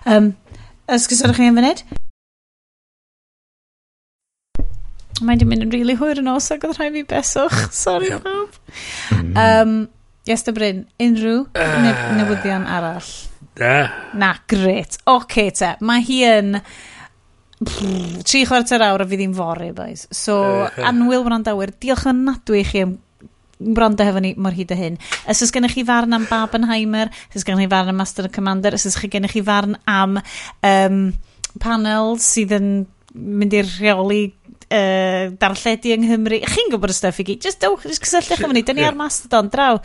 Um, 0.08 0.34
Ysgysodwch 0.90 1.38
chi 1.38 1.48
yn 1.50 1.58
funud? 1.58 1.84
Mae 5.20 5.36
di 5.36 5.44
mynd 5.44 5.66
yn 5.66 5.72
rili 5.72 5.84
really 5.84 5.96
hwyr 6.00 6.20
yn 6.22 6.30
os 6.32 6.48
ac 6.54 6.62
oedd 6.64 6.78
rhaid 6.78 6.94
fi 6.96 7.02
beswch. 7.08 7.56
Sorry, 7.76 8.08
yep. 8.08 8.24
pawb. 8.24 8.56
Um, 9.36 9.74
Yes, 10.28 10.44
dy 10.44 10.52
Bryn, 10.56 10.84
unrhyw 11.00 11.46
uh, 11.56 11.90
newyddion 12.18 12.66
arall? 12.68 13.10
Na. 13.60 13.74
Na, 14.16 14.34
gret. 14.48 14.98
Oce 15.04 15.24
okay, 15.24 15.52
te, 15.56 15.74
mae 15.84 16.04
hi 16.04 16.18
yn 16.28 16.58
pff, 16.60 18.24
tri 18.28 18.42
chwarter 18.48 18.84
awr 18.84 19.04
a 19.04 19.08
fi 19.08 19.20
ddim 19.20 19.32
fory, 19.36 19.70
boys. 19.76 20.06
So, 20.14 20.40
uh, 20.66 20.82
anwyl 20.88 21.24
wrandawyr, 21.26 21.72
diolch 21.80 22.04
yn 22.12 22.26
nadwy 22.28 22.60
i 22.60 22.68
chi 22.68 22.84
am 22.84 22.98
brando 23.60 24.04
hefo 24.04 24.20
ni 24.24 24.34
mor 24.40 24.56
hyd 24.56 24.72
y 24.72 24.78
hyn. 24.78 25.00
Os 25.28 25.42
oes 25.44 25.52
gennych 25.52 25.74
chi 25.76 25.84
farn 25.88 26.16
am 26.16 26.26
Barbenheimer, 26.28 27.10
os 27.28 27.40
oes 27.40 27.44
gennych 27.48 27.66
chi 27.66 27.72
farn 27.72 27.92
am 27.92 28.00
Master 28.00 28.28
and 28.28 28.34
Commander, 28.34 28.76
os 28.76 28.86
oes 28.88 28.96
gennych 29.00 29.36
chi 29.36 29.42
farn 29.44 29.76
am 29.88 30.16
um, 30.64 31.02
panel 31.60 32.16
sydd 32.22 32.56
yn 32.56 32.70
mynd 33.14 33.56
i'r 33.58 33.68
rheoli 33.80 34.22
uh, 34.70 35.34
darlledu 35.40 35.92
yng 35.96 36.06
Nghymru. 36.06 36.40
Chi'n 36.54 36.72
gwybod 36.72 36.94
y 36.94 36.96
stuff 36.96 37.20
i 37.22 37.26
gyd. 37.28 37.42
Just 37.44 37.60
dewch, 37.62 37.84
just 37.88 38.06
cysylltwch 38.06 38.38
efo 38.38 38.52
ni. 38.54 38.64
Dyna 38.66 38.80
ni 38.80 38.88
ar 38.88 38.98
Mastodon 38.98 39.50
draw 39.52 39.80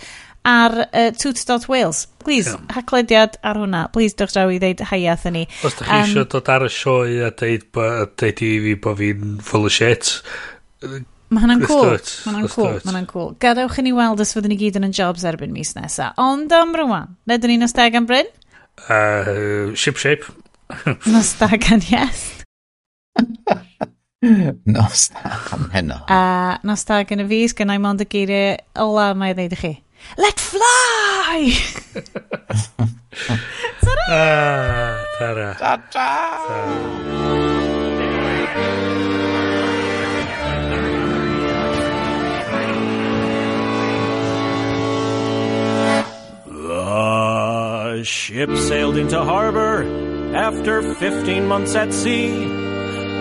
ar 0.45 0.77
uh, 0.85 1.09
toot.wales. 1.17 2.05
Please, 2.21 2.53
yeah. 2.53 2.61
haclediad 2.77 3.39
ar 3.43 3.59
hwnna. 3.61 3.87
Please, 3.93 4.17
dewch 4.17 4.35
draw 4.37 4.53
i 4.53 4.61
ddeud 4.61 4.85
haia 4.91 5.17
thyn 5.19 5.39
ni. 5.39 5.43
Os 5.65 5.77
da 5.79 5.89
chi 5.89 5.91
um, 5.91 6.05
eisiau 6.05 6.29
dod 6.29 6.53
ar 6.53 6.67
y 6.67 6.71
sioe 6.73 7.19
a 7.25 7.33
deud, 7.33 7.67
deud 7.73 8.45
i 8.45 8.53
fi 8.67 8.79
bod 8.85 9.01
fi'n 9.01 9.37
full 9.45 9.69
of 9.69 9.75
shit, 9.75 10.19
Mae 11.33 11.41
hwnna'n 11.41 11.63
cool. 11.65 11.87
Mae 11.89 12.29
hwnna'n 12.29 12.49
cool. 12.53 12.67
Mae 12.69 12.85
hwnna'n 12.85 13.07
cool. 13.09 13.31
Gadewch 13.41 13.79
i 13.81 13.83
ni 13.87 13.93
weld 13.97 14.21
os 14.21 14.31
fyddwn 14.35 14.53
ni 14.53 14.59
gyd 14.59 14.77
yn 14.77 14.85
yn 14.87 14.93
jobs 14.95 15.25
erbyn 15.25 15.53
mis 15.55 15.73
nesa. 15.73 16.11
Ond 16.21 16.53
am 16.53 16.75
rwan, 16.77 17.15
le 17.25 17.39
ni'n 17.41 17.65
ystag 17.65 17.97
am 17.97 18.05
Bryn? 18.09 18.29
Uh, 18.85 19.73
ship 19.73 19.97
shape. 19.97 20.29
Nostag 20.69 21.57
Nostagan, 21.57 21.85
yes. 21.89 22.43
Nos 24.65 25.11
am 25.51 25.69
heno. 25.73 25.99
A 26.09 26.57
nostag 26.65 27.11
yn 27.13 27.23
y 27.23 27.27
fi, 27.29 27.39
sgynnau 27.51 27.79
mond 27.81 28.01
y 28.03 28.07
geiriau 28.09 28.57
ola 28.85 29.13
mae 29.17 29.35
ddeud 29.37 29.53
i 29.53 29.59
chi. 29.59 29.73
Let 30.21 30.39
fly! 30.41 31.53
ah, 34.13 35.01
tara 35.19 35.49
The 46.45 48.03
ship 48.03 48.49
sailed 48.57 48.97
into 48.97 49.23
harbor 49.23 49.83
after 50.35 50.81
15 50.95 51.47
months 51.47 51.75
at 51.75 51.93
sea. 51.93 52.64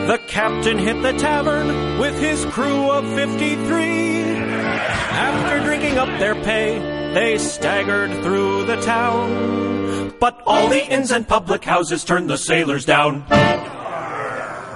The 0.06 0.18
captain 0.26 0.76
hit 0.76 1.00
the 1.00 1.14
tavern 1.14 1.98
with 1.98 2.18
his 2.20 2.44
crew 2.52 2.90
of 2.90 3.06
53. 3.14 4.24
After 4.24 5.64
drinking 5.64 5.96
up 5.96 6.18
their 6.18 6.34
pay, 6.34 6.78
they 7.14 7.38
staggered 7.38 8.10
through 8.22 8.66
the 8.66 8.76
town. 8.82 10.12
But 10.20 10.42
all 10.46 10.68
the 10.68 10.86
inns 10.92 11.10
and 11.10 11.26
public 11.26 11.64
houses 11.64 12.04
turned 12.04 12.28
the 12.28 12.36
sailors 12.36 12.84
down. 12.84 13.24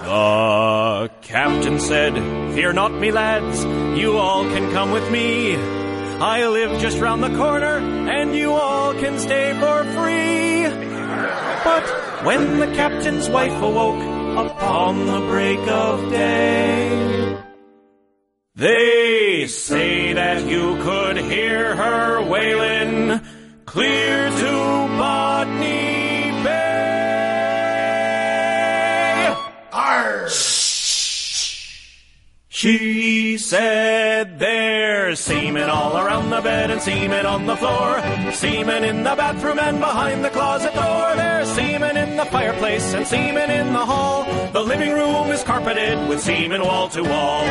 The 0.05 1.11
captain 1.21 1.79
said, 1.79 2.15
Fear 2.55 2.73
not, 2.73 2.93
me 2.95 3.13
lads, 3.13 3.67
you 4.01 4.17
all 4.17 4.45
can 4.45 4.73
come 4.73 4.93
with 4.93 5.11
me. 5.11 5.57
I 5.57 6.49
live 6.49 6.81
just 6.81 7.01
round 7.01 7.23
the 7.23 7.37
corner, 7.37 7.77
and 7.77 8.35
you 8.35 8.53
all 8.53 8.95
can 8.95 9.19
stay 9.19 9.53
for 9.61 9.85
free. 9.93 10.65
But 11.65 11.85
when 12.25 12.61
the 12.61 12.75
captain's 12.75 13.29
wife 13.29 13.61
awoke 13.61 14.18
upon 14.47 15.07
the 15.07 15.21
break 15.21 15.59
of 15.69 16.11
day, 16.11 17.39
they 18.55 19.47
say 19.47 20.13
that 20.13 20.47
you 20.47 20.77
could 20.83 21.17
hear 21.17 21.75
her 21.75 22.23
wailing 22.23 23.21
clear 23.65 24.31
to 24.31 24.78
She 32.59 33.39
said 33.39 34.41
there's 34.41 35.21
semen 35.21 35.71
all 35.71 35.97
around 35.97 36.31
the 36.31 36.41
bed 36.41 36.73
and 36.73 36.83
semen 36.83 37.25
on 37.25 37.47
the 37.47 37.55
floor. 37.55 38.03
Semen 38.33 38.83
in 38.83 39.05
the 39.05 39.15
bathroom 39.15 39.61
and 39.61 39.79
behind 39.79 40.25
the 40.25 40.31
closet 40.31 40.75
door. 40.75 41.15
There's 41.15 41.49
semen 41.53 41.97
in 41.97 42.17
the 42.17 42.25
fireplace 42.25 42.95
and 42.95 43.07
semen 43.07 43.49
in 43.49 43.73
the 43.73 43.87
hall. 43.87 44.25
The 44.51 44.61
living 44.61 44.93
room 44.93 45.31
is 45.31 45.45
carpeted 45.45 46.09
with 46.09 46.21
semen 46.21 46.63
wall 46.63 46.89
to 46.89 47.05
wall. 47.05 47.45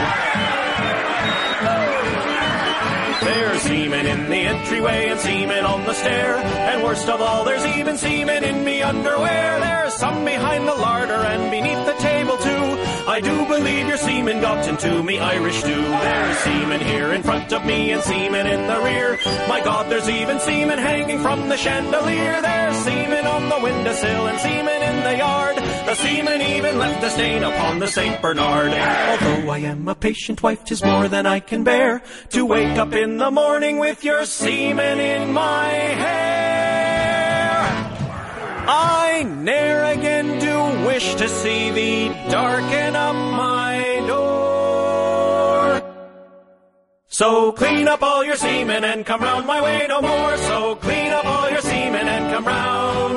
There's 3.28 3.62
semen 3.62 4.06
in 4.06 4.30
the 4.30 4.42
entryway 4.54 5.10
and 5.10 5.20
semen 5.20 5.66
on 5.66 5.84
the 5.86 5.94
stair. 5.94 6.38
And 6.38 6.84
worst 6.84 7.10
of 7.10 7.20
all, 7.22 7.44
there's 7.44 7.66
even 7.78 7.98
semen 7.98 8.44
in 8.44 8.64
me 8.64 8.82
underwear. 8.82 9.60
There's 9.60 9.94
some 9.96 10.24
behind 10.24 10.66
the 10.66 10.76
larder 10.76 11.22
and 11.34 11.52
beneath 11.52 11.86
the 11.86 11.98
table 12.02 12.38
too. 12.38 12.66
I 13.08 13.20
do 13.20 13.46
believe 13.46 13.88
your 13.88 13.98
semen 13.98 14.40
got 14.40 14.66
into 14.68 15.04
me 15.04 15.20
Irish 15.20 15.60
stew. 15.60 15.82
There's 15.82 16.38
semen 16.38 16.82
here 16.82 17.12
in 17.14 17.24
front 17.24 17.52
of 17.52 17.66
me 17.66 17.92
and 17.92 18.02
semen 18.02 18.48
in 18.48 18.68
the 18.68 18.80
rear. 18.82 19.20
My 19.50 19.60
God, 19.62 19.92
there's 19.92 20.10
even 20.10 20.40
semen 20.40 20.78
hanging 20.78 21.20
from 21.20 21.50
the 21.50 21.58
chandelier. 21.58 22.42
There's 22.42 22.78
semen 22.78 23.26
on 23.26 23.50
the 23.50 23.60
windowsill 23.60 24.28
and 24.28 24.40
semen 24.40 24.82
in 24.84 25.04
the 25.04 25.18
yard. 25.18 25.56
The 25.88 25.96
semen 25.96 26.42
even 26.42 26.78
left 26.80 27.02
a 27.02 27.10
stain 27.10 27.44
upon 27.44 27.80
the 27.80 27.88
St. 27.88 28.22
Bernard. 28.22 28.74
Although 28.74 29.50
I 29.50 29.60
am 29.60 29.88
a 29.88 29.96
patient 29.96 30.44
wife, 30.44 30.66
'tis 30.66 30.84
more 30.84 31.08
than 31.08 31.26
I 31.26 31.40
can 31.40 31.64
bear 31.64 32.02
to 32.32 32.46
wake 32.46 32.78
up 32.78 32.94
in 32.94 33.20
the 33.20 33.32
morning 33.32 33.80
with 33.80 34.04
your 34.04 34.26
semen 34.26 35.00
in 35.00 35.32
my 35.32 35.70
hair. 36.04 37.64
I 38.68 39.24
ne'er 39.24 39.86
again 39.86 40.40
do 40.40 40.58
wish 40.86 41.16
to 41.16 41.30
see 41.30 41.72
thee 41.72 42.12
darken 42.30 42.98
up 42.98 43.16
my 43.16 44.04
door. 44.08 45.82
So 47.08 47.54
clean 47.54 47.88
up 47.88 48.04
all 48.04 48.26
your 48.26 48.36
semen 48.36 48.84
and 48.84 49.06
come 49.06 49.22
round 49.22 49.48
my 49.48 49.62
way 49.62 49.86
no 49.88 50.02
more. 50.02 50.36
So 50.50 50.76
clean 50.76 51.14
up 51.14 51.26
all 51.26 51.50
your 51.50 51.62
semen 51.62 52.10
and 52.10 52.34
come 52.34 52.44
round 52.44 53.17